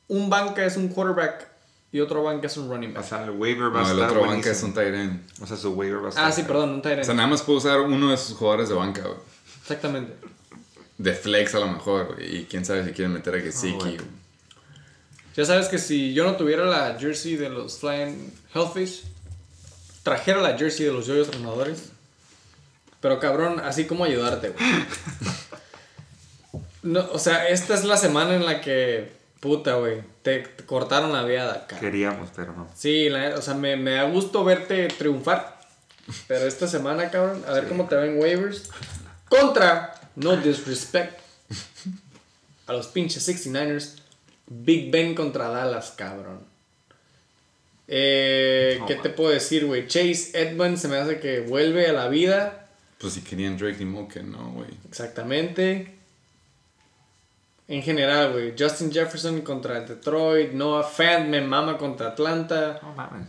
Un 0.08 0.28
banca 0.30 0.64
es 0.64 0.76
un 0.76 0.88
quarterback 0.88 1.48
y 1.92 2.00
otro 2.00 2.22
banca 2.22 2.46
es 2.46 2.56
un 2.56 2.68
running 2.68 2.90
O 2.90 2.94
back. 2.94 3.04
sea, 3.04 3.24
el 3.24 3.30
waiver 3.30 3.74
va 3.74 3.80
No, 3.82 3.86
a 3.88 3.90
el 3.92 4.00
otro 4.00 4.14
banca 4.20 4.26
buenísimo. 4.26 4.52
es 4.54 4.62
un 4.62 4.74
tight 4.74 4.94
end. 4.94 5.30
O 5.42 5.46
sea, 5.46 5.56
su 5.56 5.72
waiver 5.72 6.02
va 6.02 6.06
a 6.06 6.08
estar... 6.10 6.24
Ah, 6.26 6.32
sí, 6.32 6.42
perdón, 6.42 6.70
un 6.70 6.82
tight 6.82 7.00
O 7.00 7.04
sea, 7.04 7.12
end. 7.12 7.16
nada 7.16 7.28
más 7.28 7.42
puedo 7.42 7.58
usar 7.58 7.80
uno 7.80 8.10
de 8.10 8.16
sus 8.16 8.36
jugadores 8.36 8.68
de 8.68 8.74
banca, 8.74 9.02
güey. 9.02 9.16
Exactamente. 9.62 10.14
De 10.98 11.12
flex 11.14 11.54
a 11.54 11.60
lo 11.60 11.68
mejor, 11.68 12.14
güey. 12.14 12.36
Y 12.36 12.44
quién 12.44 12.64
sabe 12.64 12.84
si 12.84 12.92
quieren 12.92 13.12
meter 13.14 13.34
a 13.34 13.40
Gesicki. 13.40 13.74
bueno. 13.78 14.02
Ya 15.36 15.44
sabes 15.44 15.68
que 15.68 15.78
si 15.78 16.14
yo 16.14 16.24
no 16.24 16.36
tuviera 16.36 16.64
la 16.64 16.96
jersey 16.98 17.36
de 17.36 17.48
los 17.50 17.78
Flying 17.78 18.32
Hellfish, 18.54 19.02
trajera 20.02 20.40
la 20.40 20.56
jersey 20.56 20.86
de 20.86 20.92
los 20.92 21.06
Yoyos 21.06 21.30
Tronadores. 21.30 21.90
Pero 23.00 23.20
cabrón, 23.20 23.60
así 23.60 23.84
como 23.86 24.04
ayudarte, 24.04 24.50
güey. 24.50 24.64
No, 26.82 27.00
o 27.12 27.18
sea, 27.18 27.48
esta 27.48 27.74
es 27.74 27.82
la 27.84 27.96
semana 27.96 28.36
en 28.36 28.46
la 28.46 28.60
que, 28.60 29.10
puta, 29.40 29.74
güey, 29.74 30.02
te, 30.22 30.38
te 30.40 30.64
cortaron 30.64 31.12
la 31.12 31.24
viada, 31.24 31.66
cabrón. 31.66 31.80
Queríamos, 31.80 32.30
pero 32.36 32.52
no. 32.52 32.68
Sí, 32.76 33.08
la- 33.08 33.34
o 33.36 33.42
sea, 33.42 33.54
me, 33.54 33.76
me 33.76 33.92
da 33.92 34.04
gusto 34.04 34.44
verte 34.44 34.86
triunfar. 34.88 35.58
Pero 36.28 36.46
esta 36.46 36.68
semana, 36.68 37.10
cabrón, 37.10 37.42
a 37.48 37.52
ver 37.54 37.66
cómo 37.66 37.86
te 37.88 37.96
ven 37.96 38.20
waivers. 38.20 38.70
Contra, 39.28 39.94
no 40.14 40.36
disrespect, 40.36 41.18
a 42.68 42.72
los 42.72 42.86
pinches 42.86 43.28
69ers. 43.28 43.96
Big 44.46 44.90
Ben 44.90 45.14
contra 45.14 45.48
Dallas, 45.48 45.92
cabrón. 45.96 46.40
Eh, 47.88 48.80
¿Qué 48.86 48.94
man. 48.94 49.02
te 49.02 49.10
puedo 49.10 49.30
decir, 49.30 49.66
güey? 49.66 49.86
Chase 49.86 50.30
Edmonds 50.34 50.80
se 50.80 50.88
me 50.88 50.96
hace 50.96 51.20
que 51.20 51.40
vuelve 51.40 51.86
a 51.86 51.92
la 51.92 52.08
vida. 52.08 52.68
Pues 52.98 53.12
si 53.14 53.20
querían 53.22 53.56
Drake 53.56 53.78
ni 53.78 53.84
Moke, 53.84 54.22
no, 54.22 54.52
güey. 54.52 54.70
Exactamente. 54.88 55.94
En 57.68 57.82
general, 57.82 58.32
güey. 58.32 58.54
Justin 58.58 58.92
Jefferson 58.92 59.40
contra 59.42 59.80
Detroit. 59.80 60.52
Noah 60.52 60.84
Fant 60.84 61.28
me 61.28 61.40
mama 61.40 61.76
contra 61.76 62.08
Atlanta. 62.08 62.80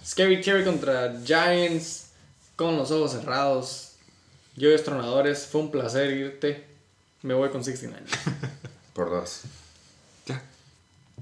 Scary 0.05 0.41
Terry 0.41 0.63
contra 0.63 1.19
Giants 1.23 2.11
con 2.55 2.77
los 2.77 2.91
ojos 2.91 3.11
cerrados. 3.11 3.95
Yo 4.55 4.75
tronadores, 4.83 5.45
fue 5.45 5.61
un 5.61 5.71
placer 5.71 6.11
irte. 6.11 6.65
Me 7.21 7.33
voy 7.33 7.49
con 7.49 7.63
69. 7.63 8.05
Por 8.93 9.09
dos. 9.09 9.41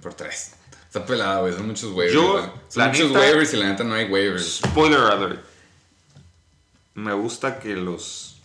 Por 0.01 0.13
tres. 0.13 0.51
Está 0.87 1.05
pelada, 1.05 1.41
güey. 1.41 1.53
Son 1.53 1.67
muchos 1.67 1.91
waivers. 1.91 2.13
Yo. 2.13 2.53
Son 2.69 2.83
la 2.83 2.87
muchos 2.89 3.07
neta- 3.09 3.19
waivers 3.19 3.53
y 3.53 3.57
la 3.57 3.65
neta 3.69 3.83
no 3.83 3.95
hay 3.95 4.05
waivers. 4.09 4.61
Spoiler 4.65 4.99
alert. 4.99 5.43
Me 6.93 7.13
gusta 7.13 7.59
que 7.59 7.75
los 7.75 8.37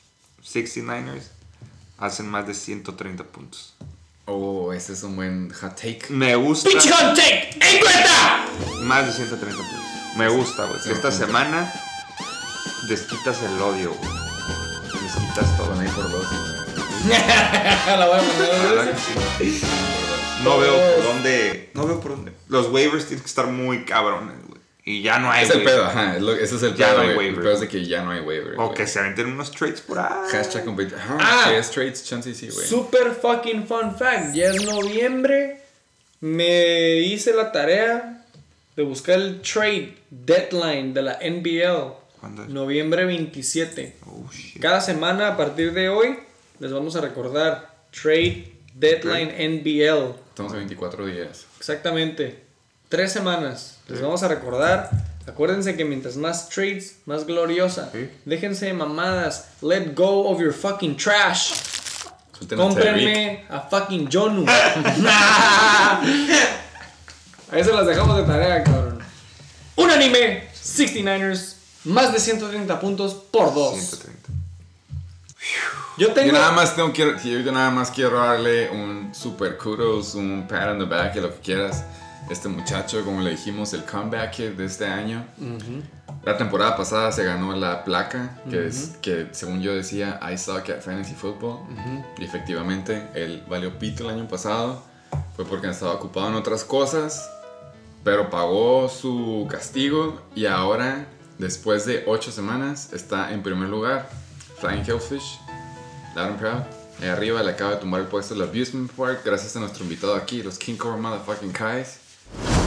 69ers 0.45 1.29
hacen 1.99 2.29
más 2.29 2.47
de 2.47 2.55
130 2.55 3.25
puntos. 3.25 3.75
Oh, 4.27 4.73
ese 4.73 4.93
es 4.93 5.03
un 5.03 5.17
buen 5.17 5.51
hot 5.53 5.75
take. 5.77 6.07
Me 6.11 6.35
gusta 6.37 6.69
¡Pinche 6.69 6.91
hot 6.91 7.15
take! 7.17 7.51
¡Encuesta! 7.61 8.45
más 8.83 9.07
de 9.07 9.13
130 9.13 9.57
puntos. 9.57 9.81
Me 10.17 10.29
gusta, 10.29 10.67
güey. 10.67 10.81
Sí, 10.83 10.91
Esta 10.91 11.11
semana 11.13 11.73
desquitas 12.89 13.43
el 13.43 13.61
odio, 13.61 13.93
güey. 13.95 14.11
Desquitas 15.03 15.57
todo. 15.57 15.69
Con 15.71 15.81
ahí 15.81 15.89
por 15.89 16.11
dos. 16.11 16.27
La 17.09 18.07
voy 18.07 18.19
a 18.19 18.23
poner. 18.23 18.95
sí. 19.39 19.61
No 20.45 20.59
veo 20.59 20.73
por 20.97 21.05
dónde. 21.05 21.71
No 21.75 21.87
veo 21.87 22.01
por 22.01 22.11
dónde. 22.13 22.33
Los 22.49 22.69
waivers 22.69 23.07
tienen 23.07 23.21
que 23.23 23.29
estar 23.29 23.47
muy 23.47 23.85
cabrones, 23.85 24.37
güey. 24.49 24.61
Y 24.85 25.03
ya 25.03 25.19
no 25.19 25.31
hay, 25.31 25.45
Es 25.45 25.51
el 25.51 25.63
pedo, 25.63 25.85
ajá. 25.85 26.17
es 26.17 26.23
lo- 26.23 26.33
ese 26.33 26.57
es 26.57 26.63
el 26.63 26.75
Ya 26.75 26.89
pedo, 26.95 27.05
no 27.15 27.21
hay. 27.21 27.29
El 27.29 27.35
pedo 27.37 27.53
es 27.53 27.61
de 27.61 27.69
que 27.69 27.85
ya 27.87 28.03
no 28.03 28.11
hay 28.13 28.21
waivers. 28.21 28.57
O 28.59 28.73
que 28.73 28.87
se 28.87 28.99
aventen 28.99 29.27
unos 29.27 29.51
trades 29.53 29.83
por 29.83 29.99
ahí. 29.99 30.09
Hashtag 30.33 30.65
competi- 30.65 30.95
Ajá, 30.95 31.17
Ah. 31.21 31.51
que 31.51 31.59
es 31.59 31.71
trades, 31.71 32.05
chance 32.05 32.31
y 32.31 32.35
sí, 32.35 32.49
güey. 32.49 32.67
Super 32.67 33.13
fucking 33.13 33.67
fun 33.67 33.95
fact. 33.97 34.35
Ya 34.35 34.47
es 34.47 34.65
noviembre. 34.65 35.61
Me 36.21 36.97
hice 37.01 37.33
la 37.35 37.53
tarea 37.53 38.25
de 38.77 38.83
buscar 38.83 39.17
el 39.17 39.41
trade 39.43 39.97
deadline 40.11 40.93
de 40.95 41.03
la 41.03 41.19
NBL. 41.21 41.95
¿Cuándo 42.19 42.43
es? 42.45 42.49
Noviembre 42.49 43.05
27. 43.05 43.97
Oh, 44.07 44.29
shit. 44.33 44.61
Cada 44.61 44.81
semana 44.81 45.29
a 45.29 45.37
partir 45.37 45.73
de 45.73 45.89
hoy 45.91 46.19
les 46.61 46.73
vamos 46.73 46.95
a 46.95 47.01
recordar 47.01 47.75
Trade 47.91 48.53
Deadline 48.75 49.33
NBL. 49.61 50.15
Estamos 50.29 50.53
a 50.53 50.57
24 50.57 51.07
días. 51.07 51.47
Exactamente. 51.59 52.45
Tres 52.89 53.13
semanas. 53.13 53.79
Les 53.89 54.01
vamos 54.01 54.23
a 54.23 54.29
recordar. 54.29 54.91
Acuérdense 55.27 55.77
que 55.77 55.85
mientras 55.85 56.17
más 56.17 56.49
trades, 56.49 56.99
más 57.07 57.27
gloriosa. 57.27 57.91
Sí. 57.93 58.09
Déjense 58.25 58.67
de 58.67 58.75
mamadas. 58.75 59.49
Let 59.63 59.95
go 59.95 60.29
of 60.29 60.41
your 60.41 60.53
fucking 60.53 60.97
trash. 60.97 61.53
Cómprenme 62.55 63.47
a 63.49 63.61
fucking 63.61 64.09
Jonu. 64.11 64.45
Ahí 67.51 67.65
se 67.65 67.73
las 67.73 67.87
dejamos 67.87 68.17
de 68.19 68.23
tarea, 68.25 68.63
cabrón. 68.63 68.99
Un 69.77 69.91
anime. 69.91 70.49
69ers. 70.55 71.57
Más 71.85 72.13
de 72.13 72.21
130 72.21 72.81
puntos 72.81 73.15
por 73.15 73.55
dos. 73.55 73.79
130. 73.79 74.40
Yo 75.97 76.13
tengo. 76.13 76.29
Yo 76.29 76.33
nada 76.33 76.53
más 76.53 76.77
tengo 76.77 76.93
que, 76.93 77.17
yo 77.23 77.53
nada 77.53 77.71
más 77.71 77.91
quiero 77.91 78.19
darle 78.19 78.71
un 78.71 79.15
super 79.15 79.57
kudos, 79.57 80.15
un 80.15 80.47
pat 80.49 80.69
on 80.69 80.79
the 80.79 80.85
back, 80.85 81.17
lo 81.17 81.33
que 81.35 81.41
quieras. 81.41 81.85
Este 82.31 82.49
muchacho, 82.49 83.05
como 83.05 83.23
le 83.23 83.31
dijimos, 83.31 83.73
el 83.73 83.85
comeback 83.85 84.31
kid 84.31 84.51
de 84.51 84.65
este 84.67 84.87
año. 84.87 85.27
La 86.23 86.37
temporada 86.37 86.77
pasada 86.77 87.11
se 87.11 87.25
ganó 87.25 87.57
la 87.57 87.83
placa, 87.83 88.39
que, 88.49 88.67
es, 88.67 88.97
que 89.03 89.29
según 89.33 89.63
yo 89.63 89.75
decía, 89.75 90.21
I 90.23 90.39
suck 90.39 90.69
at 90.71 90.81
fantasy 90.81 91.15
football. 91.15 91.59
Y 92.19 92.25
efectivamente, 92.25 93.09
él 93.15 93.43
valió 93.49 93.79
pito 93.79 94.05
el 94.05 94.17
año 94.17 94.29
pasado. 94.29 94.83
Fue 95.35 95.45
porque 95.45 95.69
estaba 95.69 95.95
ocupado 95.95 96.29
en 96.29 96.35
otras 96.35 96.63
cosas. 96.63 97.29
Pero 98.05 98.31
pagó 98.31 98.89
su 98.89 99.47
castigo 99.51 100.23
y 100.35 100.47
ahora, 100.47 101.07
después 101.39 101.85
de 101.85 102.05
ocho 102.07 102.31
semanas, 102.31 102.93
está 102.93 103.33
en 103.33 103.43
primer 103.43 103.69
lugar. 103.69 104.09
Flying 104.61 104.85
Hellfish, 104.85 105.39
loud 106.15 106.29
and 106.29 106.39
proud. 106.39 106.65
Ahí 107.01 107.09
arriba 107.09 107.43
le 107.43 107.53
acaba 107.53 107.73
de 107.73 107.77
tumbar 107.79 108.03
el 108.03 108.09
puesto 108.09 108.35
el 108.35 108.43
Abusement 108.43 108.93
Park, 108.93 109.23
gracias 109.25 109.57
a 109.57 109.61
nuestro 109.61 109.85
invitado 109.85 110.15
aquí, 110.15 110.43
los 110.43 110.59
King 110.59 110.77
Cobra 110.77 110.99
Motherfucking 110.99 111.51
Kais. 111.51 111.99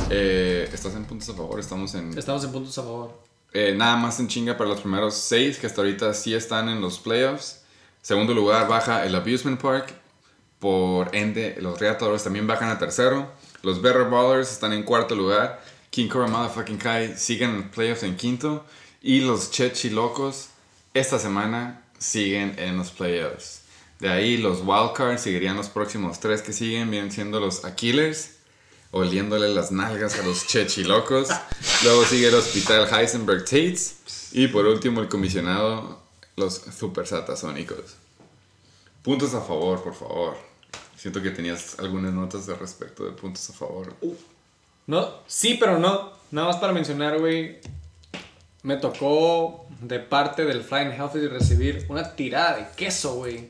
Eh, 0.10 0.68
estás 0.74 0.96
en 0.96 1.06
puntos 1.06 1.30
a 1.30 1.34
favor, 1.34 1.60
estamos 1.60 1.94
en. 1.94 2.18
Estamos 2.18 2.44
en 2.44 2.52
puntos 2.52 2.76
a 2.80 2.82
favor. 2.82 3.22
eh, 3.54 3.76
nada 3.78 3.96
más 3.96 4.20
en 4.20 4.28
chinga 4.28 4.58
para 4.58 4.72
los 4.72 4.82
primeros 4.82 5.14
seis, 5.14 5.60
que 5.60 5.68
hasta 5.68 5.82
ahorita 5.82 6.16
sí 6.16 6.34
están 6.34 6.68
en 6.68 6.82
los 6.82 6.98
playoffs. 6.98 7.62
Segundo 8.02 8.34
lugar 8.34 8.68
baja 8.68 9.06
el 9.06 9.14
Abusement 9.14 9.62
Park. 9.62 9.94
Por 10.58 11.16
ende, 11.16 11.58
los 11.60 11.80
Reatadores 11.80 12.24
también 12.24 12.48
bajan 12.48 12.70
a 12.70 12.80
tercero. 12.80 13.32
Los 13.62 13.82
Better 13.82 14.06
Ballers 14.06 14.52
están 14.52 14.74
en 14.74 14.82
cuarto 14.82 15.14
lugar. 15.14 15.64
King 15.92 16.08
Cobra 16.08 16.28
Motherfucking 16.28 16.78
Kai 16.80 17.16
siguen 17.18 17.52
en 17.52 17.58
los 17.58 17.66
playoffs 17.68 18.02
en 18.04 18.16
quinto. 18.18 18.66
Y 19.02 19.20
los 19.20 19.52
Chechi 19.52 19.92
Locos 19.92 20.48
esta 20.94 21.20
semana 21.20 21.83
siguen 22.04 22.56
en 22.60 22.78
los 22.78 22.92
playoffs. 22.92 23.62
De 24.00 24.10
ahí 24.10 24.38
los 24.38 24.60
Wildcards 24.66 25.22
seguirían 25.22 25.56
los 25.56 25.70
próximos 25.70 26.20
tres 26.20 26.42
que 26.42 26.52
siguen, 26.52 26.92
vienen 26.92 27.12
siendo 27.12 27.40
los 27.40 27.64
Aquilers, 27.64 28.32
oliéndole 28.92 29.48
las 29.50 29.72
nalgas 29.72 30.20
a 30.20 30.24
los 30.24 30.46
Chechilocos. 30.48 31.30
Luego 31.84 32.04
sigue 32.06 32.28
el 32.28 32.36
Hospital 32.36 32.88
Heisenberg 32.92 33.46
Tates. 33.46 33.96
Y 34.34 34.48
por 34.48 34.66
último 34.66 35.00
el 35.00 35.08
comisionado, 35.08 36.02
los 36.36 36.56
Super 36.56 37.08
Satasónicos. 37.08 37.96
Puntos 39.02 39.34
a 39.34 39.42
favor, 39.42 39.82
por 39.84 39.96
favor. 39.96 40.36
Siento 40.98 41.22
que 41.22 41.30
tenías 41.32 41.80
algunas 41.80 42.14
notas 42.14 42.46
de 42.46 42.56
respecto 42.56 43.06
de 43.06 43.12
puntos 43.12 43.50
a 43.50 43.54
favor. 43.54 43.94
No, 44.88 45.10
sí, 45.28 45.56
pero 45.60 45.80
no. 45.80 46.12
Nada 46.32 46.48
más 46.48 46.58
para 46.58 46.74
mencionar, 46.74 47.20
güey. 47.20 47.60
Me 48.64 48.78
tocó 48.78 49.68
de 49.82 50.00
parte 50.00 50.46
del 50.46 50.64
Flying 50.64 50.94
Healthy 50.94 51.28
recibir 51.28 51.86
una 51.90 52.16
tirada 52.16 52.56
de 52.56 52.66
queso, 52.76 53.16
güey. 53.16 53.50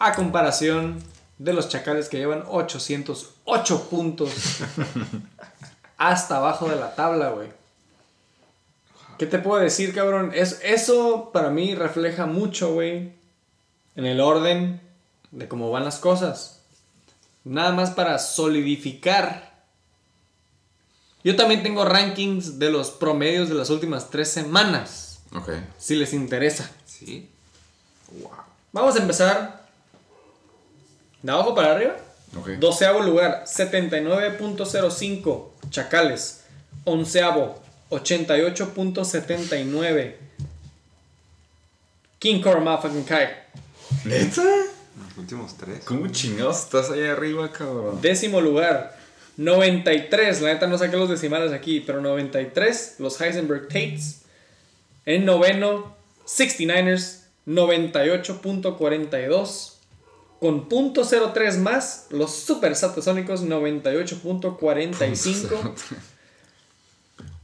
a 0.00 0.12
comparación 0.12 1.00
de 1.38 1.52
los 1.52 1.68
chacales 1.68 2.08
que 2.08 2.16
llevan 2.16 2.42
808 2.48 3.88
puntos 3.88 4.32
hasta 6.08 6.36
abajo 6.38 6.68
de 6.68 6.76
la 6.76 6.94
tabla, 6.94 7.30
güey. 7.30 7.48
¿Qué 9.18 9.26
te 9.26 9.38
puedo 9.38 9.62
decir, 9.62 9.94
cabrón? 9.94 10.32
Es, 10.34 10.60
eso 10.64 11.30
para 11.32 11.50
mí 11.50 11.74
refleja 11.74 12.26
mucho, 12.26 12.72
güey, 12.74 13.12
en 13.94 14.06
el 14.06 14.20
orden 14.20 14.80
de 15.30 15.46
cómo 15.46 15.70
van 15.70 15.84
las 15.84 15.98
cosas. 15.98 16.60
Nada 17.44 17.72
más 17.72 17.90
para 17.90 18.18
solidificar. 18.18 19.52
Yo 21.22 21.36
también 21.36 21.62
tengo 21.62 21.84
rankings 21.84 22.58
de 22.58 22.70
los 22.70 22.90
promedios 22.90 23.48
de 23.48 23.54
las 23.54 23.70
últimas 23.70 24.10
tres 24.10 24.28
semanas, 24.30 25.20
Ok. 25.36 25.50
si 25.78 25.94
les 25.94 26.12
interesa. 26.14 26.68
Sí. 26.84 27.30
Vamos 28.72 28.96
a 28.96 28.98
empezar 28.98 29.66
de 31.22 31.30
abajo 31.32 31.54
para 31.54 31.72
arriba. 31.72 31.96
Ok. 32.36 32.48
Doceavo 32.58 33.00
lugar, 33.00 33.44
79.05 33.46 35.48
Chacales. 35.70 36.42
Onceavo, 36.84 37.62
88.79 37.90 40.14
King 42.18 42.40
Core 42.40 42.60
Motherfucking 42.60 43.04
Kai. 43.04 43.28
¿Neta? 44.04 44.42
Los 44.42 45.18
últimos 45.18 45.56
tres. 45.56 45.84
¿Cómo 45.84 46.08
chingados 46.08 46.60
estás 46.60 46.90
ahí 46.90 47.02
arriba, 47.02 47.50
cabrón? 47.50 48.00
Décimo 48.00 48.40
lugar, 48.40 48.96
93. 49.36 50.40
La 50.40 50.54
neta 50.54 50.66
no 50.66 50.78
saqué 50.78 50.96
los 50.96 51.08
decimales 51.08 51.52
aquí, 51.52 51.80
pero 51.80 52.00
93. 52.00 52.96
Los 52.98 53.20
Heisenberg 53.20 53.68
Tates. 53.68 54.22
En 55.04 55.24
noveno, 55.24 55.96
69ers, 56.26 57.22
98.42. 57.46 59.71
Con 60.42 60.68
.03 60.68 61.56
más, 61.58 62.06
los 62.10 62.34
Super 62.34 62.74
Satasónicos, 62.74 63.44
98.45. 63.44 65.44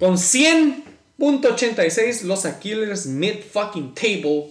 Con 0.01 0.17
100.86 0.17 2.23
los 2.23 2.45
Aquilers 2.45 3.07
Mid 3.07 3.37
Fucking 3.53 3.95
Table. 3.95 4.47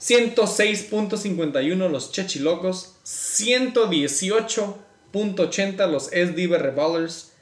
106.51 0.00 1.90
los 1.90 2.10
Chechilocos. 2.10 2.94
118.80 3.04 5.90
los 5.90 6.04
SD 6.04 6.56
Reballers. 6.56 7.32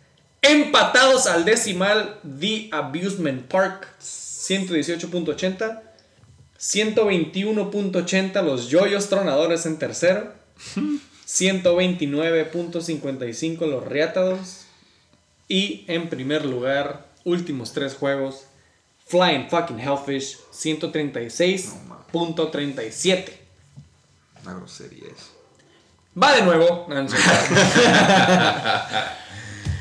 Empatados 0.43 1.29
al 1.29 1.45
decimal 1.45 2.19
The 2.41 2.69
Abusement 2.73 3.47
Park. 3.47 3.87
118.80. 4.01 5.88
121.80 6.59 8.43
los 8.43 8.69
Yoyos 8.69 9.09
Tronadores 9.09 9.65
en 9.67 9.79
tercero. 9.79 10.33
129.55 11.27 13.67
los 13.67 13.85
Riatados. 13.87 14.65
Y 15.49 15.85
en 15.89 16.09
primer 16.09 16.45
lugar, 16.45 17.07
últimos 17.25 17.73
tres 17.73 17.95
juegos, 17.95 18.45
Flying 19.07 19.49
Fucking 19.49 19.81
Hellfish, 19.81 20.37
136.37. 20.53 23.25
Una 24.43 24.55
grosería 24.55 25.05
eso. 25.07 25.33
Va 26.21 26.35
de 26.35 26.43
nuevo. 26.43 26.87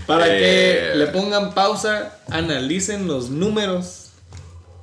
Para 0.08 0.28
Eh. 0.28 0.40
que 0.40 0.92
le 0.96 1.08
pongan 1.08 1.54
pausa, 1.54 2.18
analicen 2.30 3.08
los 3.08 3.30
números, 3.30 4.07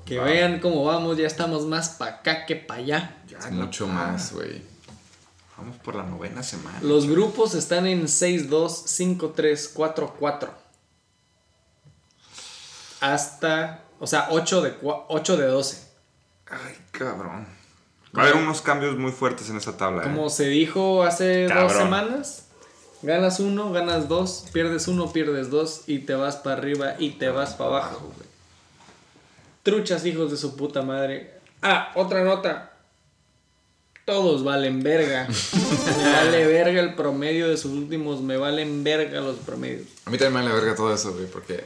que 0.05 0.18
vean 0.20 0.60
cómo 0.60 0.84
vamos, 0.84 1.16
ya 1.16 1.26
estamos 1.26 1.66
más 1.66 1.91
para 1.91 2.16
acá 2.16 2.47
que 2.47 2.57
para 2.57 2.81
allá. 2.81 3.16
Ya, 3.28 3.39
Es 3.39 3.50
mucho 3.50 3.86
ah, 3.86 3.92
más, 3.92 4.33
güey. 4.33 4.62
Vamos 5.57 5.76
por 5.78 5.94
la 5.94 6.02
novena 6.02 6.42
semana. 6.42 6.78
Los 6.83 7.07
grupos 7.08 7.55
están 7.55 7.86
en 7.86 8.05
6-2, 8.05 8.49
5-3, 9.18 9.73
4-4. 9.74 10.49
Hasta, 13.00 13.83
o 14.00 14.07
sea, 14.07 14.28
8 14.31 14.62
de, 14.62 14.81
cua- 14.81 15.05
8 15.08 15.36
de 15.36 15.47
12. 15.47 15.83
Ay, 16.50 16.76
cabrón. 16.91 17.47
Va 18.16 18.23
a 18.23 18.26
haber 18.26 18.36
unos 18.36 18.62
cambios 18.62 18.97
muy 18.97 19.12
fuertes 19.12 19.50
en 19.50 19.57
esa 19.57 19.76
tabla. 19.76 20.02
¿eh? 20.02 20.05
Como 20.05 20.31
se 20.31 20.47
dijo 20.49 21.02
hace 21.02 21.44
dos 21.44 21.52
Cabrón. 21.52 21.78
semanas, 21.83 22.44
ganas 23.02 23.41
uno, 23.41 23.73
ganas 23.73 24.08
dos, 24.08 24.47
pierdes 24.52 24.86
uno, 24.89 25.12
pierdes 25.12 25.50
dos 25.50 25.83
y 25.89 26.00
te 26.00 26.15
vas 26.15 26.36
para 26.36 26.57
arriba 26.57 26.94
y 26.99 27.10
te 27.10 27.28
vas 27.28 27.55
para 27.55 27.70
abajo. 27.70 28.12
Truchas 29.65 30.05
hijos 30.05 30.31
de 30.31 30.36
su 30.36 30.57
puta 30.57 30.83
madre. 30.83 31.41
Ah, 31.62 31.91
otra 31.97 32.23
nota. 32.23 32.70
Todos 34.05 34.44
valen 34.44 34.83
verga. 34.83 35.26
me 35.97 36.12
vale 36.12 36.47
verga 36.47 36.81
el 36.83 36.94
promedio 36.94 37.49
de 37.49 37.57
sus 37.57 37.73
últimos, 37.73 38.20
me 38.20 38.36
valen 38.36 38.84
verga 38.84 39.20
los 39.23 39.39
promedios. 39.39 39.89
A 40.05 40.10
mí 40.10 40.18
también 40.18 40.44
me 40.44 40.51
vale 40.51 40.60
verga 40.60 40.76
todo 40.76 40.94
eso, 40.94 41.15
güey, 41.15 41.26
porque 41.26 41.65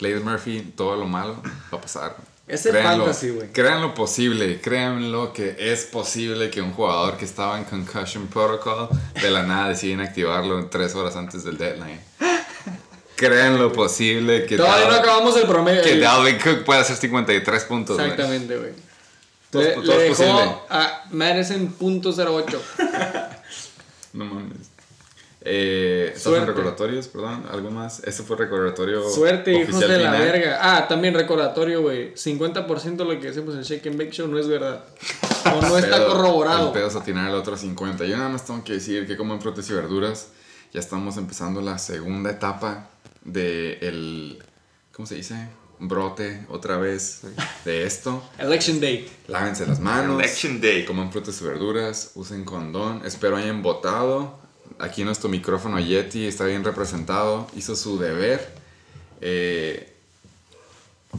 Lady 0.00 0.18
Murphy, 0.18 0.72
todo 0.76 0.96
lo 0.96 1.06
malo 1.06 1.40
va 1.72 1.78
a 1.78 1.80
pasar. 1.80 2.16
Es 2.48 2.66
el 2.66 2.72
Créanlo, 2.72 3.04
fantasy, 3.04 3.30
güey. 3.30 3.52
Crean 3.52 3.80
lo 3.80 3.94
posible, 3.94 4.60
créanlo 4.60 5.32
que 5.32 5.56
es 5.58 5.84
posible 5.84 6.50
que 6.50 6.60
un 6.60 6.72
jugador 6.72 7.16
que 7.16 7.24
estaba 7.24 7.58
en 7.58 7.64
Concussion 7.64 8.26
Protocol 8.26 8.88
de 9.20 9.30
la 9.30 9.44
nada 9.44 9.68
deciden 9.68 10.00
activarlo 10.00 10.66
tres 10.66 10.96
horas 10.96 11.14
antes 11.14 11.44
del 11.44 11.58
deadline. 11.58 12.00
Crean 13.16 13.58
lo 13.58 13.72
posible 13.72 14.44
que, 14.46 14.56
Todavía 14.56 14.88
no 14.88 14.94
acabamos 14.96 15.36
el 15.36 15.46
promedio. 15.46 15.82
que 15.82 15.98
Dalvin 15.98 16.38
Cook 16.38 16.64
pueda 16.64 16.80
hacer 16.82 16.96
53 16.96 17.64
puntos. 17.64 17.98
Exactamente, 17.98 18.56
güey. 18.56 18.70
Todo- 19.50 19.62
Le, 19.62 19.70
todo 19.72 19.82
le 19.84 20.08
es 20.10 20.18
dejó 20.18 20.32
posible. 20.32 20.56
a 20.70 21.04
Madison 21.12 21.66
punto 21.78 22.12
.08. 22.12 22.58
No 24.12 24.24
mames. 24.24 24.56
Eh, 25.48 26.06
¿Estás 26.08 26.26
en 26.26 26.32
Suerte. 26.32 26.46
recordatorios? 26.46 27.06
Perdón, 27.08 27.44
¿algo 27.52 27.70
más? 27.70 28.00
Ese 28.02 28.22
fue 28.24 28.36
recordatorio 28.36 29.08
Suerte, 29.08 29.52
hijos 29.52 29.78
de 29.78 29.86
la 29.88 29.96
final. 30.10 30.18
verga. 30.18 30.58
Ah, 30.60 30.88
también 30.88 31.14
recordatorio, 31.14 31.82
güey. 31.82 32.14
50% 32.14 32.96
de 32.96 33.14
lo 33.14 33.20
que 33.20 33.28
hacemos 33.28 33.54
en 33.54 33.62
Shake 33.62 33.86
and 33.88 33.96
Bake 33.98 34.10
Show 34.10 34.26
no 34.26 34.38
es 34.38 34.48
verdad. 34.48 34.84
O 35.54 35.60
no 35.62 35.78
está 35.78 35.98
Pedo- 35.98 36.08
corroborado. 36.08 36.66
El 36.68 36.72
pedo 36.72 36.88
es 36.88 36.96
atinar 36.96 37.28
el 37.28 37.36
otro 37.36 37.56
50. 37.56 38.04
Yo 38.06 38.16
nada 38.16 38.28
más 38.30 38.44
tengo 38.44 38.64
que 38.64 38.72
decir 38.72 39.06
que 39.06 39.16
como 39.16 39.34
en 39.34 39.40
frutas 39.40 39.68
y 39.70 39.72
verduras 39.74 40.28
ya 40.72 40.80
estamos 40.80 41.16
empezando 41.16 41.60
la 41.60 41.78
segunda 41.78 42.30
etapa 42.30 42.88
de 43.26 43.78
el... 43.82 44.42
¿Cómo 44.92 45.06
se 45.06 45.16
dice? 45.16 45.48
Brote 45.78 46.46
otra 46.48 46.78
vez 46.78 47.22
de 47.66 47.84
esto. 47.84 48.22
Election 48.38 48.80
Day. 48.80 49.10
Lávense 49.28 49.66
las 49.66 49.78
manos. 49.78 50.18
Election 50.18 50.60
Day. 50.60 50.86
Coman 50.86 51.12
frutas 51.12 51.38
y 51.40 51.44
verduras. 51.44 52.12
Usen 52.14 52.44
condón. 52.44 53.02
Espero 53.04 53.36
hayan 53.36 53.62
votado. 53.62 54.38
Aquí 54.78 55.04
nuestro 55.04 55.28
micrófono 55.28 55.78
Yeti 55.78 56.26
está 56.26 56.44
bien 56.44 56.64
representado. 56.64 57.46
Hizo 57.54 57.76
su 57.76 57.98
deber. 57.98 58.54
Eh, 59.20 59.92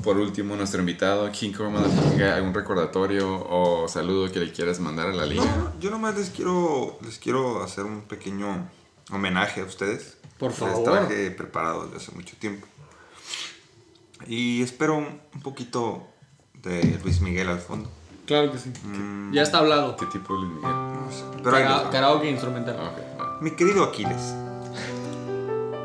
por 0.03 0.17
último, 0.17 0.55
nuestro 0.55 0.79
invitado, 0.79 1.31
King 1.31 1.53
Guy, 1.57 2.21
¿algún 2.23 2.53
recordatorio 2.53 3.45
o 3.49 3.87
saludo 3.87 4.31
que 4.31 4.39
le 4.39 4.51
quieras 4.51 4.79
mandar 4.79 5.07
a 5.07 5.13
la 5.13 5.25
liga? 5.25 5.43
No, 5.43 5.79
yo 5.79 5.89
nomás 5.89 6.15
les 6.15 6.29
quiero, 6.29 6.97
les 7.03 7.17
quiero 7.17 7.63
hacer 7.63 7.83
un 7.85 8.01
pequeño 8.01 8.69
homenaje 9.11 9.61
a 9.61 9.63
ustedes. 9.63 10.16
Por 10.39 10.49
Les 10.51 10.59
favor. 10.59 10.83
traje 10.83 11.31
preparado 11.31 11.83
desde 11.85 11.97
hace 11.97 12.11
mucho 12.15 12.35
tiempo. 12.37 12.67
Y 14.27 14.61
espero 14.63 14.95
un 14.97 15.19
un 15.33 15.41
poquito 15.41 16.07
de 16.55 16.99
Luis 17.03 17.21
Miguel 17.21 17.49
al 17.49 17.59
fondo. 17.59 17.89
Claro 18.25 18.51
que 18.51 18.57
sí. 18.57 18.71
Mm, 18.83 19.31
Ya 19.33 19.41
está 19.43 19.59
hablado. 19.59 19.95
¿Qué 19.95 20.05
tipo 20.07 20.33
de 20.33 20.39
Luis 20.41 20.53
Miguel? 20.55 20.71
no 20.71 21.11
sé, 21.11 21.23
Pero 21.43 21.51
les 21.57 21.67
Cara-. 21.67 21.89
Karaoke 21.91 22.29
instrumental. 22.29 22.75
Ah, 22.79 22.91
ok, 22.91 23.19
va. 23.21 23.37
Mi 23.41 23.51
querido 23.51 23.83
Aquiles, 23.83 24.33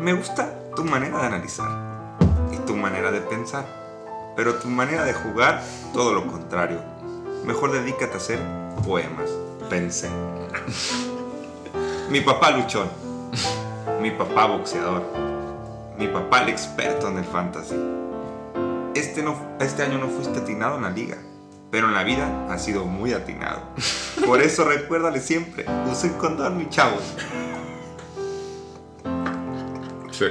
me 0.01 0.15
gusta 0.15 0.59
tu 0.75 0.85
manera 0.85 1.21
de 1.21 1.27
analizar 1.27 1.69
y 2.53 2.57
tu 2.67 2.75
manera 2.75 3.11
de 3.13 3.21
pensar, 3.21 3.65
pero 4.37 4.55
tu 4.55 4.69
manera 4.69 5.05
de 5.05 5.13
jugar, 5.13 5.63
todo 5.93 6.15
lo 6.15 6.27
contrario. 6.27 6.81
Mejor 7.45 7.73
dedícate 7.73 8.15
a 8.15 8.17
hacer 8.17 8.41
poemas, 8.87 9.31
pensé. 9.69 10.09
Mi 12.11 12.21
papá 12.23 12.51
luchón, 12.53 12.89
mi 14.03 14.11
papá 14.11 14.47
boxeador, 14.47 15.05
mi 15.97 16.09
papá 16.09 16.43
el 16.43 16.49
experto 16.49 17.07
en 17.07 17.19
el 17.19 17.25
fantasy. 17.25 17.77
Este, 18.97 19.23
no, 19.23 19.37
este 19.61 19.85
año 19.85 19.99
no 19.99 20.09
fuiste 20.09 20.41
atinado 20.41 20.77
en 20.77 20.83
la 20.83 20.91
liga, 20.91 21.19
pero 21.71 21.87
en 21.87 21.95
la 21.95 22.03
vida 22.03 22.49
ha 22.51 22.59
sido 22.59 22.85
muy 22.85 23.13
atinado. 23.13 23.63
Por 24.27 24.43
eso 24.43 24.65
recuérdale 24.65 25.21
siempre, 25.21 25.65
usen 25.89 26.15
condón, 26.15 26.59
mis 26.59 26.69
chavos. 26.71 27.01
Sí, 30.11 30.25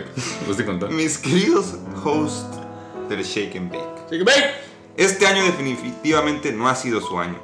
estoy 0.50 0.66
contando. 0.66 0.90
Mis 0.90 1.18
queridos 1.18 1.76
hosts 2.04 2.60
del 3.08 3.24
Shake 3.24 3.58
and 3.58 3.72
Bake. 3.72 4.02
Shake 4.12 4.20
and 4.20 4.26
bake. 4.26 4.54
Este 4.98 5.26
año 5.26 5.44
definitivamente 5.44 6.52
no 6.52 6.68
ha 6.68 6.76
sido 6.76 7.00
su 7.00 7.18
año. 7.18 7.40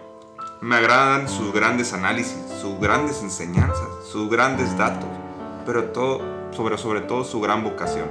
Me 0.60 0.76
agradan 0.76 1.30
sus 1.30 1.54
grandes 1.54 1.94
análisis, 1.94 2.36
sus 2.62 2.78
grandes 2.82 3.22
enseñanzas, 3.22 3.88
sus 4.12 4.30
grandes 4.30 4.78
datos, 4.78 5.08
pero 5.68 5.84
todo, 5.92 6.22
sobre, 6.52 6.78
sobre 6.80 7.02
todo 7.02 7.24
su 7.24 7.40
gran 7.42 7.64
vocación. 7.64 8.08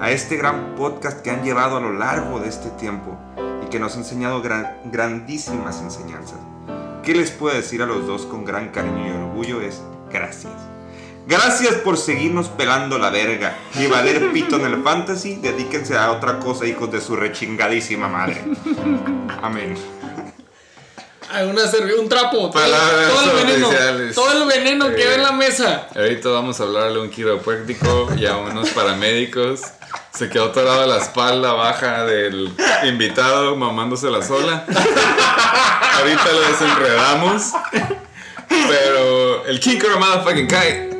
A 0.00 0.10
este 0.12 0.36
gran 0.36 0.76
podcast 0.76 1.20
que 1.22 1.30
han 1.30 1.42
llevado 1.42 1.78
a 1.78 1.80
lo 1.80 1.92
largo 1.92 2.38
de 2.38 2.48
este 2.48 2.68
tiempo 2.70 3.18
y 3.64 3.68
que 3.70 3.80
nos 3.80 3.96
ha 3.96 3.98
enseñado 3.98 4.40
gran- 4.40 4.76
grandísimas 4.84 5.80
enseñanzas. 5.82 6.38
¿Qué 7.02 7.14
les 7.14 7.30
puedo 7.32 7.56
decir 7.56 7.82
a 7.82 7.86
los 7.86 8.06
dos 8.06 8.26
con 8.26 8.44
gran 8.44 8.68
cariño 8.68 9.08
y 9.08 9.10
orgullo? 9.10 9.60
Es 9.60 9.82
gracias. 10.12 10.52
Gracias 11.26 11.74
por 11.76 11.96
seguirnos 11.96 12.48
pelando 12.48 12.98
la 12.98 13.10
verga 13.10 13.56
y 13.78 13.86
valer 13.86 14.32
pito 14.32 14.56
en 14.56 14.66
el 14.66 14.82
fantasy. 14.82 15.36
Dedíquense 15.36 15.96
a 15.96 16.10
otra 16.12 16.38
cosa, 16.38 16.66
hijos 16.66 16.90
de 16.90 17.00
su 17.00 17.16
rechingadísima 17.16 18.08
madre. 18.08 18.42
Amén. 19.42 19.74
Una 21.44 21.62
un 21.98 22.08
trapo. 22.08 22.36
Todo, 22.38 22.50
Palabras 22.50 23.08
todo 23.12 23.38
el 23.38 23.46
veneno. 23.46 23.70
Todo 24.14 24.42
el 24.42 24.48
veneno 24.48 24.88
que 24.94 25.02
Eh, 25.02 25.06
va 25.06 25.14
en 25.14 25.22
la 25.22 25.32
mesa. 25.32 25.88
Ahorita 25.94 26.28
vamos 26.28 26.60
a 26.60 26.64
hablarle 26.64 26.98
a 26.98 27.02
un 27.02 27.10
quiropráctico 27.10 28.08
y 28.16 28.26
a 28.26 28.36
unos 28.36 28.70
paramédicos. 28.70 29.60
Se 30.16 30.28
quedó 30.28 30.46
atorado 30.46 30.86
la 30.86 30.98
espalda 30.98 31.52
baja 31.52 32.04
del 32.04 32.50
invitado 32.84 33.56
mamándose 33.56 34.10
la 34.10 34.22
sola. 34.22 34.64
Ahorita 35.98 36.32
lo 36.32 36.40
desenredamos. 36.48 37.42
Pero 38.48 39.46
el 39.46 39.60
King 39.60 39.78
Motherfucking 39.98 40.48
Kai. 40.48 40.90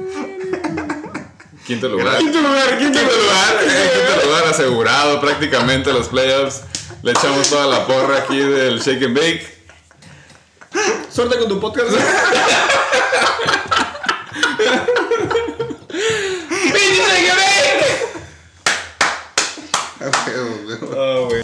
Quinto 1.67 1.89
lugar. 1.89 2.19
Quinto 2.19 2.41
lugar, 2.41 2.79
quinto 2.79 2.99
Quinto 2.99 3.15
lugar. 3.17 3.53
lugar, 3.53 3.65
eh, 3.65 3.91
quinto 4.13 4.27
lugar 4.27 4.45
asegurado 4.49 5.21
prácticamente 5.21 5.93
los 5.93 6.09
playoffs. 6.09 6.63
Le 7.03 7.13
echamos 7.13 7.49
toda 7.49 7.67
la 7.67 7.87
porra 7.87 8.19
aquí 8.19 8.39
del 8.39 8.81
Shake 8.81 9.05
and 9.05 9.17
Bake. 9.17 9.60
Suerte 11.11 11.39
con 11.39 11.49
tu 11.49 11.61
podcast. 11.61 11.91
Oh, 20.97 21.27
güey. 21.29 21.43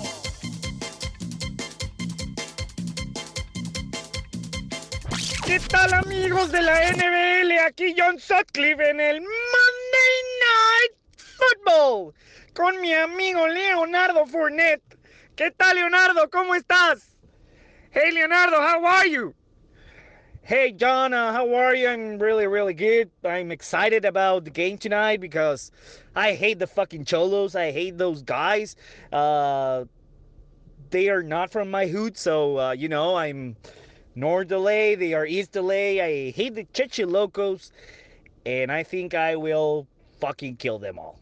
¿Qué 5.44 5.60
tal 5.68 5.94
amigos 5.94 6.52
de 6.52 6.62
la 6.62 6.90
NBL? 6.92 7.58
Aquí 7.66 7.94
John 7.96 8.18
Sutcliffe 8.18 8.90
en 8.90 9.00
el 9.00 9.20
Monday 9.20 10.16
Night 10.40 10.94
Football 11.36 12.14
con 12.54 12.80
mi 12.80 12.92
amigo 12.94 13.46
Leonardo 13.46 14.26
Fournette. 14.26 14.82
¿Qué 15.36 15.50
tal 15.50 15.76
Leonardo? 15.76 16.28
¿Cómo 16.30 16.54
estás? 16.54 17.15
Hey 17.96 18.10
Leonardo, 18.10 18.60
how 18.60 18.84
are 18.84 19.06
you? 19.06 19.34
Hey 20.42 20.70
John, 20.70 21.14
uh, 21.14 21.32
how 21.32 21.54
are 21.54 21.74
you? 21.74 21.88
I'm 21.88 22.18
really, 22.18 22.46
really 22.46 22.74
good. 22.74 23.10
I'm 23.24 23.50
excited 23.50 24.04
about 24.04 24.44
the 24.44 24.50
game 24.50 24.76
tonight 24.76 25.18
because 25.18 25.72
I 26.14 26.34
hate 26.34 26.58
the 26.58 26.66
fucking 26.66 27.06
cholos. 27.06 27.56
I 27.56 27.72
hate 27.72 27.96
those 27.96 28.20
guys. 28.20 28.76
Uh, 29.10 29.86
they 30.90 31.08
are 31.08 31.22
not 31.22 31.50
from 31.50 31.70
my 31.70 31.86
hood, 31.86 32.18
so 32.18 32.58
uh, 32.58 32.72
you 32.72 32.90
know 32.90 33.16
I'm 33.16 33.56
north 34.14 34.48
delay. 34.48 34.94
They 34.94 35.14
are 35.14 35.24
east 35.24 35.52
delay. 35.52 36.02
I 36.02 36.32
hate 36.32 36.54
the 36.54 36.64
Cheche 36.74 37.10
locos, 37.10 37.72
and 38.44 38.70
I 38.70 38.82
think 38.82 39.14
I 39.14 39.36
will 39.36 39.86
fucking 40.20 40.56
kill 40.56 40.78
them 40.78 40.98
all. 40.98 41.18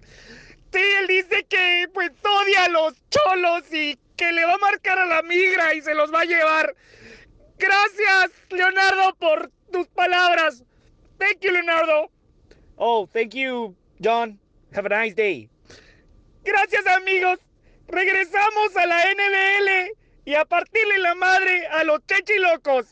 Él 0.71 1.07
dice 1.07 1.43
que 1.49 1.85
pues 1.93 2.11
odia 2.23 2.65
a 2.65 2.69
los 2.69 2.93
cholos 3.11 3.63
y 3.71 3.99
que 4.15 4.31
le 4.31 4.45
va 4.45 4.53
a 4.53 4.57
marcar 4.57 4.97
a 4.97 5.05
la 5.05 5.21
migra 5.21 5.75
y 5.75 5.81
se 5.81 5.93
los 5.93 6.11
va 6.11 6.21
a 6.21 6.25
llevar. 6.25 6.73
Gracias, 7.61 8.31
Leonardo, 8.49 9.15
por 9.19 9.51
tus 9.71 9.87
palabras. 9.89 10.63
Thank 11.19 11.41
you, 11.41 11.51
Leonardo. 11.51 12.09
Oh, 12.75 13.07
thank 13.13 13.35
you, 13.35 13.75
John. 13.99 14.39
Have 14.73 14.87
a 14.87 14.89
nice 14.89 15.13
day. 15.13 15.47
Gracias, 16.43 16.87
amigos. 16.87 17.37
Regresamos 17.87 18.75
a 18.75 18.87
la 18.87 18.97
NBL 19.11 19.95
y 20.25 20.33
a 20.33 20.43
partirle 20.45 20.97
la 20.99 21.13
madre 21.13 21.67
a 21.67 21.83
los 21.83 21.99
chechilocos. 22.07 22.87